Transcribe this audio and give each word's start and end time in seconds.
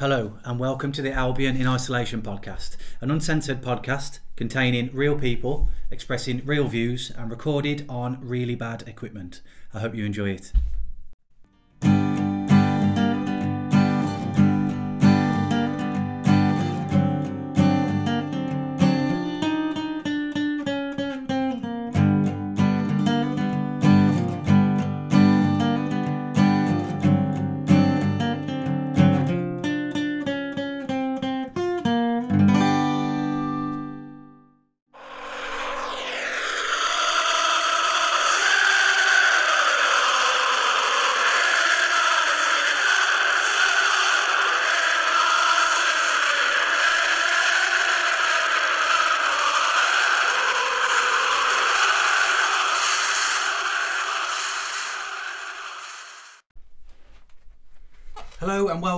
Hello, 0.00 0.38
and 0.44 0.58
welcome 0.58 0.92
to 0.92 1.02
the 1.02 1.12
Albion 1.12 1.56
in 1.56 1.66
Isolation 1.66 2.22
podcast, 2.22 2.78
an 3.02 3.10
uncensored 3.10 3.60
podcast 3.60 4.20
containing 4.34 4.88
real 4.94 5.14
people 5.14 5.68
expressing 5.90 6.40
real 6.46 6.66
views 6.68 7.12
and 7.18 7.30
recorded 7.30 7.84
on 7.86 8.16
really 8.22 8.54
bad 8.54 8.88
equipment. 8.88 9.42
I 9.74 9.80
hope 9.80 9.94
you 9.94 10.06
enjoy 10.06 10.30
it. 10.30 10.54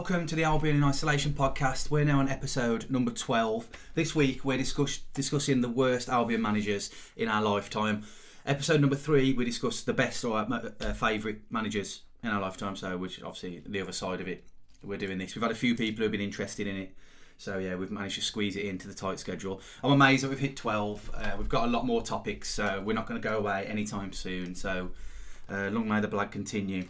Welcome 0.02 0.27
to 0.27 0.34
the 0.34 0.42
Albion 0.42 0.74
in 0.74 0.83
Isolation 0.83 1.33
podcast. 1.33 1.88
We're 1.88 2.05
now 2.05 2.19
on 2.19 2.29
episode 2.29 2.91
number 2.91 3.12
12. 3.12 3.69
This 3.95 4.16
week 4.16 4.45
we're 4.45 4.59
discuss- 4.59 4.98
discussing 5.14 5.61
the 5.61 5.69
worst 5.69 6.09
Albion 6.09 6.42
managers 6.42 6.91
in 7.17 7.28
our 7.28 7.41
lifetime. 7.41 8.03
Episode 8.44 8.81
number 8.81 8.97
3 8.97 9.34
we 9.34 9.44
discussed 9.44 9.86
the 9.86 9.92
best 9.92 10.25
or 10.25 10.39
uh, 10.39 10.70
uh, 10.81 10.92
favourite 10.92 11.42
managers 11.50 12.00
in 12.20 12.31
our 12.31 12.41
lifetime, 12.41 12.75
so 12.75 12.98
which 12.98 13.19
is 13.19 13.22
obviously 13.22 13.62
the 13.64 13.81
other 13.81 13.92
side 13.92 14.20
of 14.20 14.27
it. 14.27 14.42
We're 14.83 14.98
doing 14.98 15.19
this. 15.19 15.36
We've 15.36 15.42
had 15.42 15.53
a 15.53 15.55
few 15.55 15.77
people 15.77 16.03
who've 16.03 16.11
been 16.11 16.20
interested 16.20 16.66
in 16.66 16.75
it. 16.75 16.97
So 17.39 17.59
yeah, 17.59 17.77
we've 17.77 17.92
managed 17.92 18.16
to 18.16 18.22
squeeze 18.22 18.56
it 18.56 18.64
into 18.64 18.89
the 18.89 18.94
tight 18.94 19.20
schedule. 19.20 19.61
I'm 19.84 19.92
amazed 19.92 20.25
that 20.25 20.31
we've 20.31 20.41
hit 20.41 20.56
12. 20.56 21.12
Uh, 21.14 21.31
we've 21.39 21.48
got 21.48 21.69
a 21.69 21.70
lot 21.70 21.87
more 21.87 22.03
topics, 22.03 22.53
so 22.53 22.83
we're 22.84 22.94
not 22.94 23.06
going 23.06 23.22
to 23.22 23.28
go 23.28 23.39
away 23.39 23.66
anytime 23.66 24.12
soon. 24.12 24.56
So 24.56 24.91
uh, 25.48 25.69
long 25.70 25.87
may 25.87 26.00
the 26.00 26.09
blood 26.09 26.33
continue. 26.33 26.89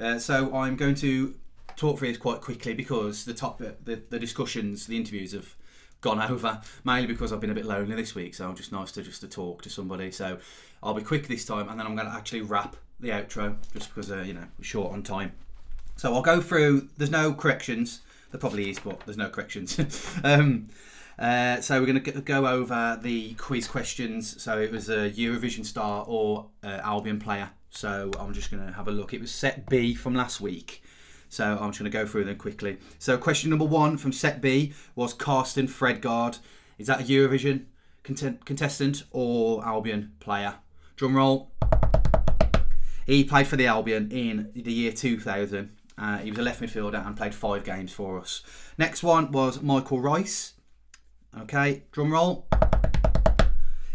Uh, 0.00 0.20
so 0.20 0.54
I'm 0.54 0.76
going 0.76 0.94
to 0.94 1.34
talk 1.82 1.98
through 1.98 2.08
this 2.08 2.18
quite 2.18 2.40
quickly 2.40 2.74
because 2.74 3.24
the 3.24 3.34
top 3.34 3.58
the, 3.58 4.02
the 4.08 4.18
discussions, 4.18 4.86
the 4.86 4.96
interviews 4.96 5.32
have 5.32 5.56
gone 6.00 6.20
over 6.20 6.60
mainly 6.84 7.06
because 7.06 7.32
I've 7.32 7.40
been 7.40 7.50
a 7.50 7.54
bit 7.54 7.64
lonely 7.64 7.96
this 7.96 8.14
week. 8.14 8.34
So 8.34 8.48
I'm 8.48 8.54
just 8.54 8.70
nice 8.70 8.92
to 8.92 9.02
just 9.02 9.20
to 9.22 9.28
talk 9.28 9.62
to 9.62 9.70
somebody. 9.70 10.12
So 10.12 10.38
I'll 10.82 10.94
be 10.94 11.02
quick 11.02 11.26
this 11.26 11.44
time, 11.44 11.68
and 11.68 11.78
then 11.78 11.86
I'm 11.86 11.96
going 11.96 12.08
to 12.08 12.14
actually 12.14 12.42
wrap 12.42 12.76
the 13.00 13.10
outro 13.10 13.56
just 13.72 13.92
because 13.92 14.12
uh, 14.12 14.22
you 14.24 14.32
know 14.32 14.44
we're 14.58 14.64
short 14.64 14.92
on 14.92 15.02
time. 15.02 15.32
So 15.96 16.14
I'll 16.14 16.22
go 16.22 16.40
through. 16.40 16.88
There's 16.96 17.10
no 17.10 17.34
corrections. 17.34 18.00
There 18.30 18.38
probably 18.38 18.70
is, 18.70 18.78
but 18.78 19.00
there's 19.00 19.18
no 19.18 19.28
corrections. 19.28 19.78
um, 20.24 20.68
uh, 21.18 21.60
so 21.60 21.80
we're 21.80 21.86
going 21.86 22.02
to 22.02 22.20
go 22.20 22.46
over 22.46 22.98
the 23.02 23.34
quiz 23.34 23.66
questions. 23.66 24.40
So 24.40 24.58
it 24.58 24.70
was 24.70 24.88
a 24.88 25.10
Eurovision 25.10 25.66
star 25.66 26.04
or 26.06 26.46
uh, 26.62 26.80
Albion 26.82 27.18
player. 27.18 27.50
So 27.70 28.10
I'm 28.18 28.32
just 28.32 28.50
going 28.50 28.66
to 28.66 28.72
have 28.72 28.86
a 28.86 28.92
look. 28.92 29.12
It 29.12 29.20
was 29.20 29.32
set 29.32 29.68
B 29.68 29.94
from 29.94 30.14
last 30.14 30.40
week. 30.40 30.82
So 31.32 31.56
I'm 31.58 31.70
just 31.70 31.78
going 31.78 31.90
to 31.90 31.98
go 31.98 32.04
through 32.04 32.24
them 32.24 32.36
quickly. 32.36 32.76
So 32.98 33.16
question 33.16 33.48
number 33.48 33.64
one 33.64 33.96
from 33.96 34.12
set 34.12 34.42
B 34.42 34.74
was 34.94 35.14
Carsten 35.14 35.66
Fredgaard. 35.66 36.38
Is 36.76 36.88
that 36.88 37.00
a 37.00 37.04
Eurovision 37.04 37.64
cont- 38.04 38.44
contestant 38.44 39.04
or 39.12 39.64
Albion 39.64 40.12
player? 40.20 40.56
Drum 40.94 41.16
roll. 41.16 41.50
He 43.06 43.24
played 43.24 43.46
for 43.46 43.56
the 43.56 43.66
Albion 43.66 44.12
in 44.12 44.52
the 44.54 44.74
year 44.74 44.92
2000. 44.92 45.70
Uh, 45.96 46.18
he 46.18 46.28
was 46.28 46.38
a 46.38 46.42
left 46.42 46.60
midfielder 46.60 47.04
and 47.06 47.16
played 47.16 47.34
five 47.34 47.64
games 47.64 47.94
for 47.94 48.20
us. 48.20 48.42
Next 48.76 49.02
one 49.02 49.32
was 49.32 49.62
Michael 49.62 50.00
Rice. 50.00 50.52
Okay, 51.40 51.84
drum 51.92 52.12
roll. 52.12 52.46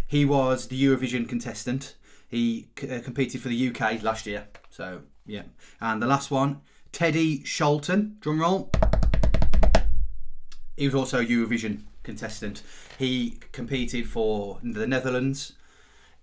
He 0.08 0.26
was 0.26 0.70
the 0.70 0.84
Eurovision 0.84 1.30
contestant. 1.30 1.98
He 2.28 2.70
c- 2.80 2.90
uh, 2.90 3.00
competed 3.02 3.42
for 3.42 3.50
the 3.50 3.70
UK 3.70 4.02
last 4.02 4.26
year. 4.26 4.48
So, 4.72 5.02
yeah. 5.28 5.44
And 5.80 6.02
the 6.02 6.08
last 6.08 6.32
one, 6.32 6.62
Teddy 6.98 7.44
Scholten. 7.44 8.20
Drum 8.22 8.42
roll. 8.42 8.72
He 10.76 10.88
was 10.88 10.96
also 10.96 11.20
a 11.20 11.24
Eurovision 11.24 11.82
contestant. 12.02 12.64
He 12.98 13.38
competed 13.52 14.10
for 14.10 14.58
the 14.64 14.88
Netherlands 14.88 15.54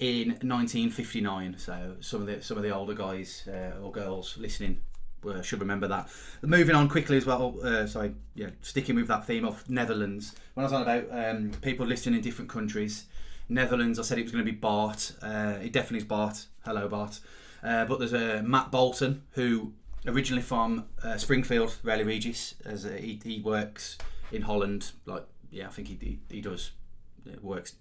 in 0.01 0.31
1959. 0.31 1.59
So 1.59 1.95
some 2.01 2.23
of 2.23 2.27
the 2.27 2.43
some 2.43 2.57
of 2.57 2.65
the 2.65 2.75
older 2.75 2.93
guys 2.93 3.47
uh, 3.47 3.79
or 3.81 3.93
girls 3.93 4.37
listening 4.37 4.81
uh, 5.25 5.43
should 5.43 5.61
remember 5.61 5.87
that. 5.87 6.09
Moving 6.43 6.75
on 6.75 6.89
quickly 6.89 7.19
as 7.19 7.25
well. 7.25 7.55
Uh, 7.63 7.87
sorry, 7.87 8.17
yeah, 8.35 8.51
sticking 8.61 8.97
with 8.97 9.07
that 9.07 9.29
theme 9.29 9.45
of 9.45 9.71
Netherlands. 9.71 10.35
When 10.55 10.65
I 10.65 10.67
was 10.67 10.73
on 10.73 10.83
about 10.83 11.05
um, 11.13 11.53
people 11.63 11.87
listening 11.87 12.17
in 12.17 12.21
different 12.21 12.51
countries, 12.51 13.05
Netherlands, 13.49 14.01
I 14.01 14.03
said 14.03 14.19
it 14.19 14.25
was 14.25 14.33
going 14.33 14.45
to 14.45 14.51
be 14.51 14.59
Bart. 14.59 15.13
Uh, 15.23 15.55
it 15.63 15.73
definitely 15.73 15.99
is 15.99 16.05
Bart. 16.05 16.47
Hello, 16.65 16.89
Bart. 16.89 17.21
Uh, 17.63 17.85
but 17.85 18.01
there's 18.01 18.13
a 18.13 18.43
Matt 18.43 18.73
Bolton 18.73 19.23
who 19.35 19.73
originally 20.07 20.43
from 20.43 20.87
uh, 21.03 21.17
Springfield, 21.17 21.77
Rowley 21.83 22.05
Regis, 22.05 22.55
as 22.65 22.85
a, 22.85 22.97
he, 22.97 23.21
he 23.25 23.41
works 23.41 23.99
in 24.33 24.43
Holland. 24.43 24.93
Like, 25.07 25.25
yeah, 25.51 25.67
I 25.67 25.71
think 25.71 25.89
he 25.89 25.99
he, 26.01 26.19
he 26.29 26.41
does 26.41 26.73
yeah, 27.25 27.37
works, 27.43 27.75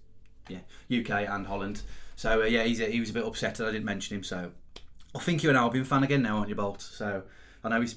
yeah, 0.48 0.60
UK 0.90 1.28
and 1.28 1.46
Holland. 1.46 1.82
So 2.16 2.42
uh, 2.42 2.46
yeah, 2.46 2.64
he's 2.64 2.80
a, 2.80 2.86
he 2.86 3.00
was 3.00 3.10
a 3.10 3.12
bit 3.12 3.24
upset 3.24 3.56
that 3.56 3.68
I 3.68 3.72
didn't 3.72 3.84
mention 3.84 4.16
him. 4.16 4.24
So 4.24 4.52
I 5.14 5.18
think 5.18 5.42
you're 5.42 5.52
an 5.52 5.56
Albion 5.56 5.84
fan 5.84 6.02
again 6.02 6.22
now, 6.22 6.36
aren't 6.36 6.48
you, 6.48 6.54
Bolt? 6.54 6.82
So 6.82 7.22
I 7.62 7.68
know 7.68 7.80
he's, 7.80 7.96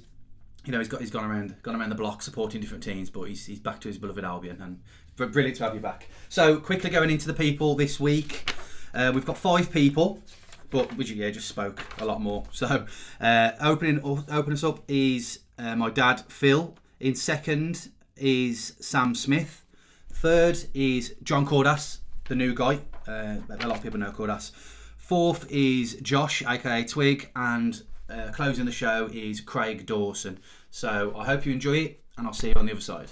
you 0.65 0.71
know, 0.71 0.79
he's 0.79 0.87
got 0.87 0.99
he's 0.99 1.11
gone 1.11 1.29
around 1.29 1.55
gone 1.61 1.75
around 1.75 1.89
the 1.89 1.95
block 1.95 2.21
supporting 2.21 2.61
different 2.61 2.83
teams, 2.83 3.09
but 3.09 3.23
he's 3.23 3.45
he's 3.45 3.59
back 3.59 3.79
to 3.81 3.87
his 3.87 3.97
beloved 3.97 4.23
Albion, 4.23 4.61
and 4.61 5.31
brilliant 5.31 5.57
to 5.57 5.63
have 5.63 5.73
you 5.73 5.81
back. 5.81 6.09
So 6.29 6.59
quickly 6.59 6.89
going 6.89 7.09
into 7.09 7.27
the 7.27 7.33
people 7.33 7.75
this 7.75 7.99
week, 7.99 8.53
uh, 8.93 9.11
we've 9.13 9.25
got 9.25 9.37
five 9.37 9.71
people 9.71 10.21
but 10.69 10.95
yeah 11.07 11.29
just 11.29 11.47
spoke 11.47 11.81
a 11.99 12.05
lot 12.05 12.21
more. 12.21 12.43
So 12.51 12.85
uh, 13.21 13.51
opening 13.61 14.01
open 14.03 14.53
us 14.53 14.63
up 14.63 14.83
is 14.87 15.39
uh, 15.57 15.75
my 15.75 15.89
dad 15.89 16.21
Phil. 16.27 16.75
In 16.99 17.15
second 17.15 17.89
is 18.15 18.73
Sam 18.79 19.13
Smith. 19.13 19.63
Third 20.11 20.57
is 20.73 21.15
John 21.21 21.45
Cordas, 21.45 21.99
the 22.27 22.35
new 22.35 22.55
guy. 22.55 22.79
Uh, 23.07 23.37
a 23.49 23.67
lot 23.67 23.77
of 23.77 23.83
people 23.83 23.99
know 23.99 24.11
Cordas. 24.11 24.51
Fourth 24.97 25.49
is 25.51 25.95
Josh, 26.01 26.41
aka 26.41 26.83
Twig, 26.83 27.29
and 27.35 27.83
uh, 28.09 28.31
closing 28.33 28.65
the 28.65 28.71
show 28.71 29.09
is 29.13 29.39
Craig 29.41 29.85
Dawson. 29.85 30.39
So 30.71 31.13
I 31.15 31.25
hope 31.25 31.45
you 31.45 31.53
enjoy 31.53 31.77
it, 31.77 32.03
and 32.17 32.27
I'll 32.27 32.33
see 32.33 32.49
you 32.49 32.55
on 32.55 32.65
the 32.65 32.71
other 32.71 32.81
side. 32.81 33.07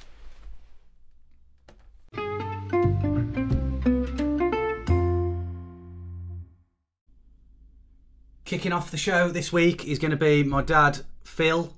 Kicking 8.45 8.71
off 8.71 8.91
the 8.91 8.97
show 8.97 9.29
this 9.29 9.51
week 9.51 9.85
is 9.85 9.97
going 9.97 10.11
to 10.11 10.17
be 10.17 10.43
my 10.43 10.61
dad 10.61 10.99
Phil. 11.23 11.73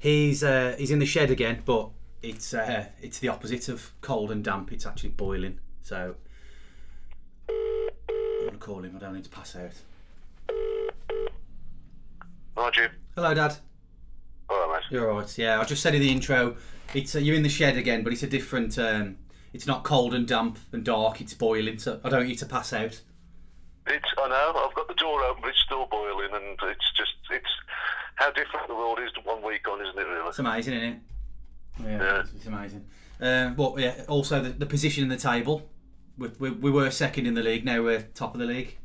He's 0.00 0.42
uh, 0.42 0.74
he's 0.76 0.90
in 0.90 0.98
the 0.98 1.06
shed 1.06 1.30
again, 1.30 1.62
but 1.64 1.90
it's 2.22 2.52
uh, 2.52 2.86
it's 3.00 3.20
the 3.20 3.28
opposite 3.28 3.68
of 3.68 3.92
cold 4.00 4.32
and 4.32 4.42
damp. 4.42 4.72
It's 4.72 4.84
actually 4.84 5.10
boiling. 5.10 5.60
So 5.82 6.16
I'm 7.48 8.46
gonna 8.46 8.58
call 8.58 8.82
him. 8.82 8.96
I 8.96 8.98
don't 8.98 9.14
need 9.14 9.24
to 9.24 9.30
pass 9.30 9.54
out. 9.54 9.70
Hi, 12.56 12.70
Jim. 12.70 12.90
Hello, 13.14 13.32
Dad. 13.32 13.54
All 14.50 14.68
right, 14.68 14.80
mate. 14.80 14.90
You're 14.90 15.12
all 15.12 15.20
right. 15.20 15.38
Yeah, 15.38 15.60
I 15.60 15.64
just 15.64 15.82
said 15.84 15.94
in 15.94 16.00
the 16.00 16.10
intro. 16.10 16.56
It's 16.94 17.14
uh, 17.14 17.20
you're 17.20 17.36
in 17.36 17.44
the 17.44 17.48
shed 17.48 17.76
again, 17.76 18.02
but 18.02 18.12
it's 18.12 18.24
a 18.24 18.28
different. 18.28 18.76
Um, 18.76 19.18
it's 19.52 19.68
not 19.68 19.84
cold 19.84 20.14
and 20.14 20.26
damp 20.26 20.58
and 20.72 20.84
dark. 20.84 21.20
It's 21.20 21.34
boiling. 21.34 21.78
So 21.78 22.00
I 22.02 22.08
don't 22.08 22.26
need 22.26 22.38
to 22.38 22.46
pass 22.46 22.72
out. 22.72 23.02
It's, 23.88 24.08
I 24.18 24.28
know, 24.28 24.66
I've 24.68 24.74
got 24.74 24.88
the 24.88 24.94
door 24.94 25.22
open, 25.24 25.42
but 25.42 25.50
it's 25.50 25.60
still 25.60 25.86
boiling, 25.86 26.28
and 26.32 26.58
it's 26.70 26.92
just, 26.96 27.12
it's 27.30 27.46
how 28.16 28.30
different 28.32 28.68
the 28.68 28.74
world 28.74 28.98
is 29.00 29.10
one 29.24 29.42
week 29.42 29.66
on, 29.68 29.80
isn't 29.80 29.98
it, 29.98 30.02
really? 30.06 30.28
It's 30.28 30.38
amazing, 30.38 30.74
isn't 30.74 30.88
it? 30.88 30.98
Yeah, 31.82 31.88
Yeah. 31.98 32.20
It's, 32.20 32.32
it's 32.34 32.46
amazing. 32.46 32.84
Um, 33.20 33.54
but 33.54 33.78
yeah, 33.78 34.04
also 34.08 34.40
the, 34.42 34.50
the 34.50 34.66
position 34.66 35.02
in 35.02 35.08
the 35.08 35.16
table. 35.16 35.68
We, 36.18 36.28
we, 36.38 36.50
we 36.50 36.70
were 36.70 36.90
second 36.90 37.26
in 37.26 37.34
the 37.34 37.42
league. 37.42 37.64
Now 37.64 37.82
we're 37.82 38.02
top 38.14 38.34
of 38.34 38.40
the 38.40 38.46
league. 38.46 38.76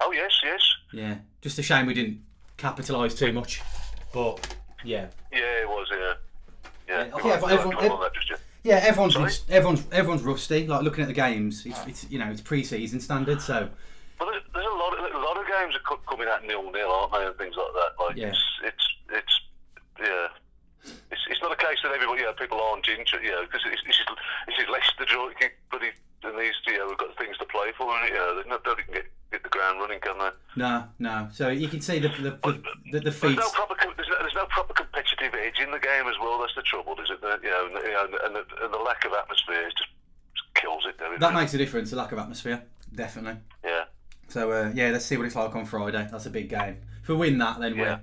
Oh, 0.00 0.12
yes, 0.12 0.30
yes. 0.44 0.60
Yeah, 0.92 1.16
just 1.42 1.58
a 1.58 1.62
shame 1.62 1.86
we 1.86 1.94
didn't 1.94 2.22
capitalise 2.56 3.14
too 3.14 3.32
much. 3.32 3.60
But 4.12 4.56
yeah, 4.84 5.06
Yeah, 5.32 5.38
it 5.62 5.68
was, 5.68 5.86
yeah. 5.90 6.14
Yeah, 6.88 7.04
Yeah, 7.04 7.14
I 7.14 7.20
think 7.20 7.26
everyone- 7.26 7.74
everyone- 7.84 8.10
dwell 8.62 8.74
on 8.76 8.80
that 8.80 8.84
just 8.84 8.84
yet. 8.84 8.84
yeah. 8.84 8.88
Everyone's 8.88 9.14
Sorry? 9.14 9.56
everyone's 9.56 9.84
everyone's 9.92 10.22
rusty. 10.22 10.66
Like 10.66 10.82
looking 10.82 11.02
at 11.02 11.08
the 11.08 11.14
games, 11.14 11.64
it's, 11.66 11.80
it's 11.86 12.10
you 12.10 12.18
know 12.18 12.30
it's 12.30 12.40
pre-season 12.40 13.00
standard. 13.00 13.40
So 13.40 13.68
But 14.18 14.26
there- 14.30 14.40
there's 14.54 14.66
a 14.66 14.76
lot, 14.76 14.92
of, 14.98 15.14
a 15.14 15.18
lot 15.18 15.36
of 15.38 15.46
games 15.46 15.74
are 15.76 15.96
coming 16.08 16.28
out 16.28 16.44
nil 16.44 16.70
nil, 16.72 16.90
aren't 16.90 17.12
they, 17.12 17.26
and 17.26 17.36
things 17.36 17.56
like 17.56 17.72
that. 17.72 18.04
Like 18.04 18.16
Yeah. 18.16 18.28
it's, 18.28 18.44
it's, 18.64 18.86
it's, 19.12 19.40
yeah, 20.00 20.28
it's, 21.10 21.22
it's 21.30 21.42
not 21.42 21.52
a 21.52 21.56
case 21.56 21.78
that 21.82 21.92
everybody, 21.92 22.20
you 22.20 22.26
know, 22.26 22.32
people 22.32 22.60
aren't 22.60 22.88
interested, 22.88 23.22
you 23.24 23.30
know, 23.32 23.42
because 23.44 23.62
it's 23.66 23.82
is 23.86 23.96
this 24.46 24.58
is 24.58 24.68
Leicester, 24.68 25.06
but 25.70 25.82
and 26.22 26.38
these, 26.38 26.52
you 26.66 26.76
know, 26.78 26.86
we've 26.88 26.98
got 26.98 27.16
things 27.16 27.36
to 27.38 27.46
play 27.46 27.72
for, 27.78 27.88
and 27.96 28.08
you 28.08 28.14
know, 28.14 28.42
they 28.42 28.48
nobody 28.48 28.82
can 28.84 28.92
get 28.94 29.06
hit 29.30 29.42
the 29.42 29.48
ground 29.48 29.80
running, 29.80 30.00
can 30.00 30.18
they? 30.18 30.30
No, 30.56 30.84
no. 30.98 31.28
So 31.32 31.48
you 31.48 31.68
can 31.68 31.80
see 31.80 31.98
the 31.98 32.08
the 32.08 32.30
the, 32.42 32.62
the, 32.92 33.00
the 33.00 33.12
feet. 33.12 33.36
There's 33.36 33.38
no 33.38 33.50
proper 33.50 33.74
there's 33.96 34.08
no, 34.08 34.16
there's 34.20 34.34
no 34.34 34.46
proper 34.46 34.74
competitive 34.74 35.34
edge 35.34 35.60
in 35.60 35.70
the 35.70 35.78
game 35.78 36.06
as 36.08 36.16
well. 36.20 36.40
That's 36.40 36.54
the 36.54 36.62
trouble, 36.62 36.94
is 36.94 37.10
it? 37.10 37.20
You 37.22 37.50
know, 37.50 37.66
and, 37.66 37.74
you 37.84 37.92
know, 37.92 38.06
and, 38.24 38.34
the, 38.34 38.44
and 38.62 38.74
the 38.74 38.78
lack 38.78 39.04
of 39.04 39.12
atmosphere 39.12 39.66
is 39.66 39.74
just 39.74 39.90
kills 40.54 40.84
it. 40.86 40.98
There, 40.98 41.18
that 41.18 41.34
makes 41.34 41.54
a 41.54 41.58
difference. 41.58 41.90
The 41.90 41.96
lack 41.96 42.12
of 42.12 42.18
atmosphere, 42.18 42.62
definitely. 42.94 43.40
Yeah. 43.64 43.84
So 44.28 44.50
uh, 44.50 44.72
yeah, 44.74 44.90
let's 44.90 45.04
see 45.04 45.16
what 45.16 45.26
it's 45.26 45.36
like 45.36 45.54
on 45.54 45.64
Friday. 45.64 46.08
That's 46.10 46.26
a 46.26 46.30
big 46.30 46.48
game. 46.48 46.78
If 47.02 47.08
we 47.08 47.14
win 47.16 47.38
that, 47.38 47.60
then 47.60 47.74
yeah. 47.74 47.82
we're 47.82 48.00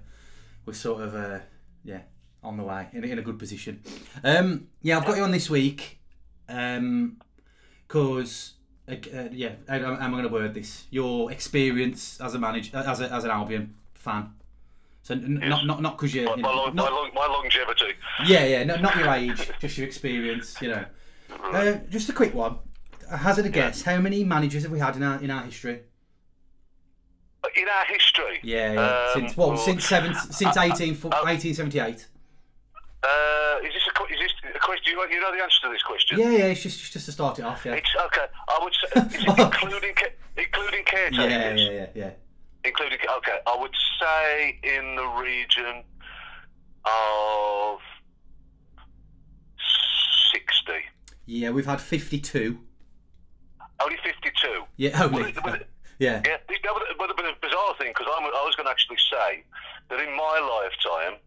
we're 0.68 0.74
sort 0.74 1.02
of 1.02 1.16
uh, 1.16 1.40
yeah 1.84 2.02
on 2.44 2.58
the 2.58 2.64
way 2.64 2.88
in, 2.94 3.04
in 3.04 3.20
a 3.20 3.22
good 3.22 3.40
position. 3.40 3.82
Um, 4.24 4.68
yeah, 4.82 4.98
I've 4.98 5.06
got 5.06 5.18
you 5.18 5.24
on 5.24 5.32
this 5.32 5.50
week 5.50 6.00
because. 6.48 6.58
Um, 6.78 7.18
uh, 8.90 9.30
yeah, 9.32 9.52
how 9.68 9.76
am 9.76 10.02
I 10.02 10.10
going 10.10 10.24
to 10.24 10.30
word 10.30 10.54
this? 10.54 10.86
Your 10.90 11.32
experience 11.32 12.20
as 12.22 12.34
a 12.36 12.40
manager, 12.40 12.78
as 12.78 13.02
a, 13.02 13.12
as 13.12 13.24
an 13.26 13.32
Albion 13.32 13.76
fan. 13.94 14.34
So 15.04 15.14
n- 15.14 15.40
Yes. 15.42 15.50
not 15.50 15.66
not 15.66 15.82
not 15.82 15.98
because 15.98 16.14
you, 16.14 16.26
My, 16.26 16.36
you 16.36 16.42
my, 16.42 16.50
long, 16.50 16.76
not, 16.76 16.90
my, 16.92 16.96
long, 16.98 17.12
my 17.14 17.28
longevity. 17.28 17.94
yeah 18.26 18.44
yeah 18.46 18.64
no, 18.64 18.76
not 18.78 18.96
your 18.98 19.10
age, 19.10 19.50
just 19.60 19.78
your 19.78 19.88
experience. 19.88 20.62
You 20.62 20.70
know. 20.70 20.86
Uh, 21.44 21.74
just 21.90 22.10
a 22.10 22.14
quick 22.14 22.34
one. 22.34 22.58
Hazard 23.10 23.46
a 23.46 23.50
guess. 23.50 23.84
How 23.84 24.00
many 24.00 24.24
managers 24.24 24.64
have 24.64 24.72
we 24.72 24.80
had 24.80 24.96
in 24.96 25.04
our 25.04 25.22
in 25.22 25.32
our 25.32 25.44
history? 25.44 25.82
In 27.56 27.68
our 27.70 27.86
history. 27.86 28.40
Yeah, 28.44 28.74
yeah. 28.74 28.82
Um, 29.16 29.22
since 29.22 29.38
well, 29.38 29.50
well, 29.50 29.58
since 29.58 29.86
seven 29.86 30.14
since 30.14 30.58
uh, 30.58 30.62
18, 30.62 30.94
uh, 30.96 31.24
1878. 31.24 32.08
Uh, 33.04 33.60
is 33.64 33.74
this 33.74 33.84
a 33.88 34.14
is 34.14 34.20
this 34.20 34.47
question? 34.68 34.94
You, 34.94 35.08
you 35.10 35.22
know 35.22 35.32
the 35.32 35.42
answer 35.42 35.62
to 35.64 35.70
this 35.72 35.84
question. 35.84 36.20
Yeah, 36.20 36.30
yeah. 36.30 36.52
It's 36.52 36.62
just 36.62 36.80
it's 36.82 36.90
just 36.90 37.06
to 37.06 37.12
start 37.12 37.40
it 37.40 37.46
off. 37.46 37.66
Yeah. 37.66 37.74
It's 37.74 37.90
okay. 38.08 38.28
I 38.48 38.60
would 38.62 38.74
say, 38.74 38.90
is 39.18 39.24
it 39.24 39.40
including 39.40 39.96
including 40.36 40.84
caretakers? 40.86 41.32
Yeah, 41.32 41.54
yeah, 41.56 41.72
yeah, 41.72 41.88
yeah. 41.96 42.12
Including 42.66 43.00
okay, 43.18 43.38
I 43.48 43.56
would 43.58 43.76
say 44.00 44.60
in 44.64 44.96
the 44.96 45.08
region 45.24 45.84
of 46.86 47.80
sixty, 50.34 50.84
Yeah, 51.26 51.52
we've 51.52 51.66
had 51.66 51.80
52. 51.80 52.60
only 53.84 53.98
fifty-two. 54.04 54.64
Yeah, 54.76 55.04
only. 55.04 55.34
Yeah. 56.00 56.22
Yeah, 56.26 56.38
that 56.38 56.74
was, 56.74 57.10
a 57.10 57.42
bizarre 57.42 57.74
thing 57.80 57.90
because 57.90 58.06
I 58.06 58.44
was 58.46 58.56
going 58.56 58.66
to 58.68 58.72
actually 58.72 59.02
say 59.10 59.44
that 59.90 60.00
in 60.00 60.16
my 60.16 60.38
lifetime 60.62 61.20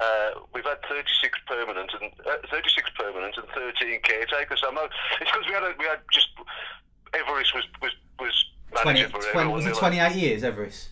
uh, 0.00 0.30
we've 0.54 0.64
had 0.64 0.78
36 0.88 1.38
permanent 1.46 1.90
and 2.00 2.10
uh, 2.26 2.36
36 2.50 2.90
permanent 2.98 3.36
and 3.36 3.46
13 3.54 4.00
caretakers. 4.02 4.60
So 4.60 4.70
mo- 4.72 4.88
it's 5.20 5.30
because 5.30 5.46
we 5.46 5.52
had 5.54 5.62
a, 5.64 5.74
we 5.78 5.84
had 5.86 6.00
just 6.12 6.28
Everiss 7.12 7.54
was 7.54 7.64
was 7.82 7.92
was 8.20 8.44
20, 8.82 9.04
20 9.32 9.48
was 9.52 9.66
it 9.66 9.70
were- 9.70 9.78
28 9.78 10.14
years, 10.16 10.42
Everiss? 10.42 10.88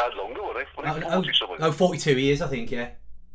Had 0.00 0.14
longer, 0.14 0.40
it? 0.58 0.66
Oh, 0.78 0.82
Wasn't 0.82 1.04
it 1.04 1.06
oh, 1.06 1.12
40 1.22 1.32
something? 1.34 1.56
oh, 1.60 1.70
42 1.72 2.18
years, 2.18 2.42
I 2.42 2.48
think, 2.48 2.70
yeah. 2.70 2.88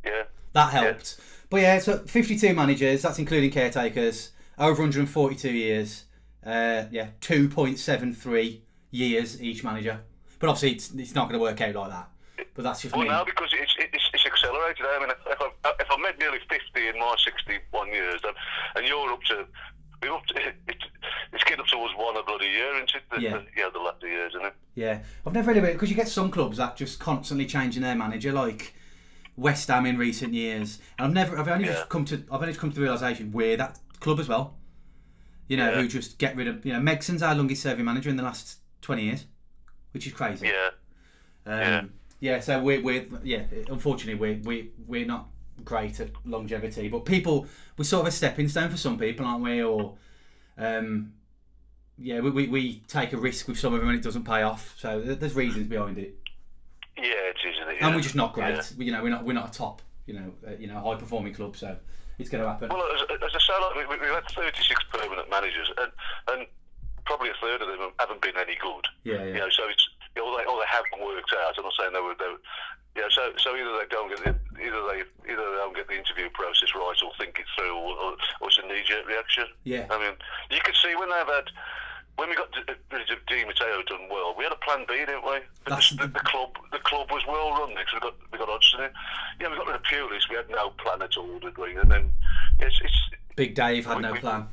Yeah. 0.03 0.23
That 0.53 0.71
helped. 0.73 1.19
But 1.49 1.61
yeah, 1.61 1.79
so 1.79 1.99
52 1.99 2.53
managers, 2.53 3.01
that's 3.03 3.19
including 3.19 3.51
caretakers, 3.51 4.31
over 4.57 4.81
142 4.81 5.49
years. 5.51 6.03
Uh, 6.45 6.85
yeah, 6.91 7.07
2.73 7.21 8.59
years 8.91 9.41
each 9.41 9.63
manager. 9.63 9.99
But 10.39 10.49
obviously, 10.49 10.71
it's, 10.71 10.91
it's 10.93 11.15
not 11.15 11.29
going 11.29 11.39
to 11.39 11.43
work 11.43 11.61
out 11.61 11.75
like 11.75 11.89
that. 11.91 12.09
But 12.53 12.63
that's 12.63 12.81
just 12.81 12.95
Well, 12.95 13.03
me. 13.03 13.09
now 13.09 13.23
because 13.23 13.49
it's 13.53 13.75
it's 13.93 13.96
accelerated. 14.47 14.85
I 14.85 14.99
mean, 14.99 15.09
if, 15.11 15.41
I've 15.41 15.73
if 15.79 15.87
I've 15.91 15.99
made 15.99 16.19
nearly 16.19 16.39
50 16.49 16.87
in 16.87 16.99
my 16.99 17.15
61 17.23 17.87
years, 17.91 18.21
and 18.75 18.85
you're 18.87 19.11
up 19.11 19.23
to. 19.23 19.45
We're 20.03 20.13
up 20.13 20.27
to, 20.27 20.35
it's, 20.67 20.83
it's 21.33 21.43
getting 21.45 21.61
up 21.61 21.65
towards 21.67 21.95
one 21.95 22.15
a 22.17 22.23
bloody 22.23 22.45
year, 22.45 22.75
isn't 22.75 22.93
it? 22.95 23.01
The, 23.11 23.19
Yeah. 23.19 23.31
The, 23.31 23.45
yeah, 23.57 23.69
the 23.73 23.79
latter 23.79 24.07
years, 24.07 24.33
isn't 24.35 24.45
it? 24.45 24.53
Yeah, 24.75 24.99
I've 25.25 25.33
never 25.33 25.51
really 25.51 25.71
because 25.73 25.89
you 25.89 25.95
get 25.95 26.07
some 26.07 26.29
clubs 26.29 26.57
that 26.57 26.75
just 26.77 26.99
constantly 26.99 27.47
changing 27.47 27.81
their 27.81 27.95
manager, 27.95 28.31
like 28.31 28.75
West 29.37 29.69
Ham 29.69 29.87
in 29.87 29.97
recent 29.97 30.35
years. 30.35 30.77
And 30.99 31.07
I've 31.07 31.13
never, 31.13 31.39
I've 31.39 31.47
only 31.47 31.65
Yeah. 31.65 31.73
just 31.73 31.89
come 31.89 32.05
to, 32.05 32.23
I've 32.31 32.41
only 32.41 32.49
just 32.49 32.59
come 32.59 32.69
to 32.69 32.75
the 32.75 32.81
realization 32.83 33.31
we're 33.31 33.57
that 33.57 33.79
club 33.99 34.19
as 34.19 34.27
well. 34.27 34.55
You 35.47 35.57
know, 35.57 35.71
Yeah. 35.71 35.81
who 35.81 35.87
just 35.87 36.19
get 36.19 36.35
rid 36.35 36.47
of, 36.47 36.63
you 36.63 36.73
know, 36.73 36.79
Megson's 36.79 37.23
our 37.23 37.33
longest 37.33 37.63
serving 37.63 37.83
manager 37.85 38.11
in 38.11 38.17
the 38.17 38.23
last 38.23 38.59
twenty 38.81 39.05
years, 39.05 39.25
which 39.93 40.05
is 40.05 40.13
crazy. 40.13 40.45
Yeah. 40.47 40.69
Um, 41.47 41.59
Yeah. 41.59 41.81
Yeah. 42.19 42.39
So 42.39 42.61
we're, 42.61 42.81
we're 42.81 43.05
yeah. 43.23 43.43
Unfortunately, 43.69 44.15
we 44.19 44.41
we 44.43 44.71
we're 44.87 45.05
not 45.05 45.27
great 45.63 45.99
at 45.99 46.09
longevity, 46.25 46.87
but 46.87 47.05
people 47.05 47.45
we're 47.77 47.83
sort 47.85 48.01
of 48.01 48.07
a 48.07 48.11
stepping 48.11 48.47
stone 48.47 48.69
for 48.69 48.77
some 48.77 48.97
people, 48.97 49.25
aren't 49.25 49.43
we? 49.43 49.61
Or 49.63 49.95
um, 50.57 51.13
yeah, 51.97 52.19
we, 52.19 52.29
we, 52.29 52.47
we 52.47 52.81
take 52.87 53.13
a 53.13 53.17
risk 53.17 53.47
with 53.47 53.59
some 53.59 53.73
of 53.73 53.79
them 53.79 53.89
and 53.89 53.97
it 53.97 54.03
doesn't 54.03 54.23
pay 54.23 54.43
off. 54.43 54.75
So 54.77 55.01
there's 55.01 55.35
reasons 55.35 55.67
behind 55.67 55.97
it, 55.97 56.15
Yeah, 56.95 57.03
it 57.05 57.37
is, 57.43 57.55
isn't 57.55 57.69
it? 57.75 57.81
and 57.81 57.95
we're 57.95 58.01
just 58.01 58.15
not 58.15 58.33
great. 58.33 58.55
Yeah. 58.55 58.61
We, 58.77 58.85
you 58.85 58.91
know, 58.91 59.01
we're 59.03 59.09
not 59.09 59.25
we're 59.25 59.33
not 59.33 59.49
a 59.49 59.57
top, 59.57 59.81
you 60.05 60.13
know, 60.13 60.31
uh, 60.47 60.51
you 60.59 60.67
know, 60.67 60.79
high 60.79 60.95
performing 60.95 61.33
club. 61.33 61.57
So 61.57 61.75
it's 62.19 62.29
going 62.29 62.43
to 62.43 62.49
happen. 62.49 62.69
Well, 62.69 62.83
as, 62.93 63.01
as 63.01 63.31
I 63.35 63.39
say, 63.39 63.53
like, 63.79 63.89
we, 63.89 63.95
we- 63.95 64.01
we've 64.01 64.13
had 64.13 64.23
36 64.31 64.83
permanent 64.91 65.29
managers, 65.29 65.71
and, 65.77 65.91
and 66.31 66.47
probably 67.05 67.29
a 67.29 67.33
third 67.41 67.61
of 67.61 67.67
them 67.67 67.89
haven't 67.99 68.21
been 68.21 68.37
any 68.37 68.57
good. 68.61 68.85
Yeah, 69.03 69.23
You 69.23 69.33
yeah, 69.33 69.37
know, 69.39 69.49
so 69.49 69.63
it's 69.69 69.87
know, 70.17 70.37
they, 70.37 70.45
or 70.45 70.57
they 70.59 70.69
haven't 70.69 70.99
worked 71.05 71.33
out. 71.33 71.55
I'm 71.57 71.63
not 71.63 71.73
saying 71.79 71.93
they 71.93 72.01
were, 72.01 72.15
they 72.17 72.27
were 72.29 72.41
know, 72.97 73.09
so 73.09 73.29
so 73.37 73.55
either 73.55 73.73
they 73.77 73.87
don't 73.89 74.09
get 74.09 74.23
the, 74.25 74.33
either 74.61 74.81
they 74.89 74.99
either 75.29 75.45
they 75.45 75.59
don't 75.61 75.75
get 75.75 75.87
the 75.87 75.97
interview 75.97 76.29
process 76.33 76.73
right 76.73 76.97
or 77.05 77.11
think 77.17 77.37
it 77.39 77.45
through, 77.55 77.75
or, 77.77 77.93
or, 77.93 78.11
or 78.41 78.47
it's 78.49 78.57
a 78.57 78.65
knee 78.67 78.81
jerk 78.85 79.05
reaction. 79.07 79.45
yeah, 79.63 79.85
I 79.89 79.99
mean, 79.99 80.13
you 80.49 80.59
could 80.63 80.75
see 80.81 80.95
when 80.95 81.09
they've 81.09 81.27
had. 81.27 81.49
When 82.17 82.29
we 82.29 82.35
got 82.35 82.51
Di 82.51 83.45
Matteo 83.45 83.83
done 83.85 84.09
well, 84.09 84.33
we 84.35 84.43
had 84.43 84.51
a 84.51 84.55
plan 84.55 84.85
B, 84.87 84.95
didn't 85.05 85.23
we? 85.23 85.37
But 85.65 85.77
the, 85.99 86.07
the 86.07 86.19
club, 86.21 86.49
the 86.71 86.79
club 86.79 87.11
was 87.11 87.21
well 87.27 87.51
run 87.51 87.75
because 87.75 87.93
we 87.93 87.99
got 87.99 88.15
we 88.31 88.39
got 88.39 88.49
Hodgson 88.49 88.81
in. 88.85 88.89
Yeah, 89.39 89.51
we 89.51 89.57
got 89.57 89.67
rid 89.67 89.75
of 89.75 89.83
Pulis. 89.83 90.27
We 90.27 90.35
had 90.35 90.49
no 90.49 90.71
plan 90.81 91.03
at 91.03 91.15
all, 91.15 91.37
did 91.37 91.55
we? 91.59 91.75
And 91.75 91.91
then 91.91 92.11
it's 92.57 92.81
it's 92.83 92.95
Big 93.35 93.53
Dave 93.53 93.85
had 93.85 93.97
We- 93.97 94.01
no 94.01 94.13
we- 94.13 94.19
plan. 94.19 94.47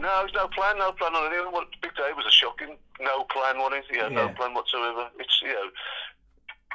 No, 0.00 0.10
there's 0.20 0.34
no 0.34 0.48
plan, 0.48 0.78
no 0.78 0.92
plan 0.92 1.14
on 1.14 1.32
anything. 1.32 1.52
What 1.52 1.68
Big 1.80 1.94
Day 1.94 2.10
was 2.16 2.26
a 2.26 2.30
shocking 2.30 2.76
no 3.00 3.24
plan, 3.24 3.58
wasn't 3.58 3.84
it? 3.84 3.96
Yeah, 3.96 4.08
Yeah. 4.08 4.26
no 4.26 4.28
plan 4.34 4.54
whatsoever. 4.54 5.08
It's 5.18 5.40
you 5.42 5.48
know, 5.48 5.70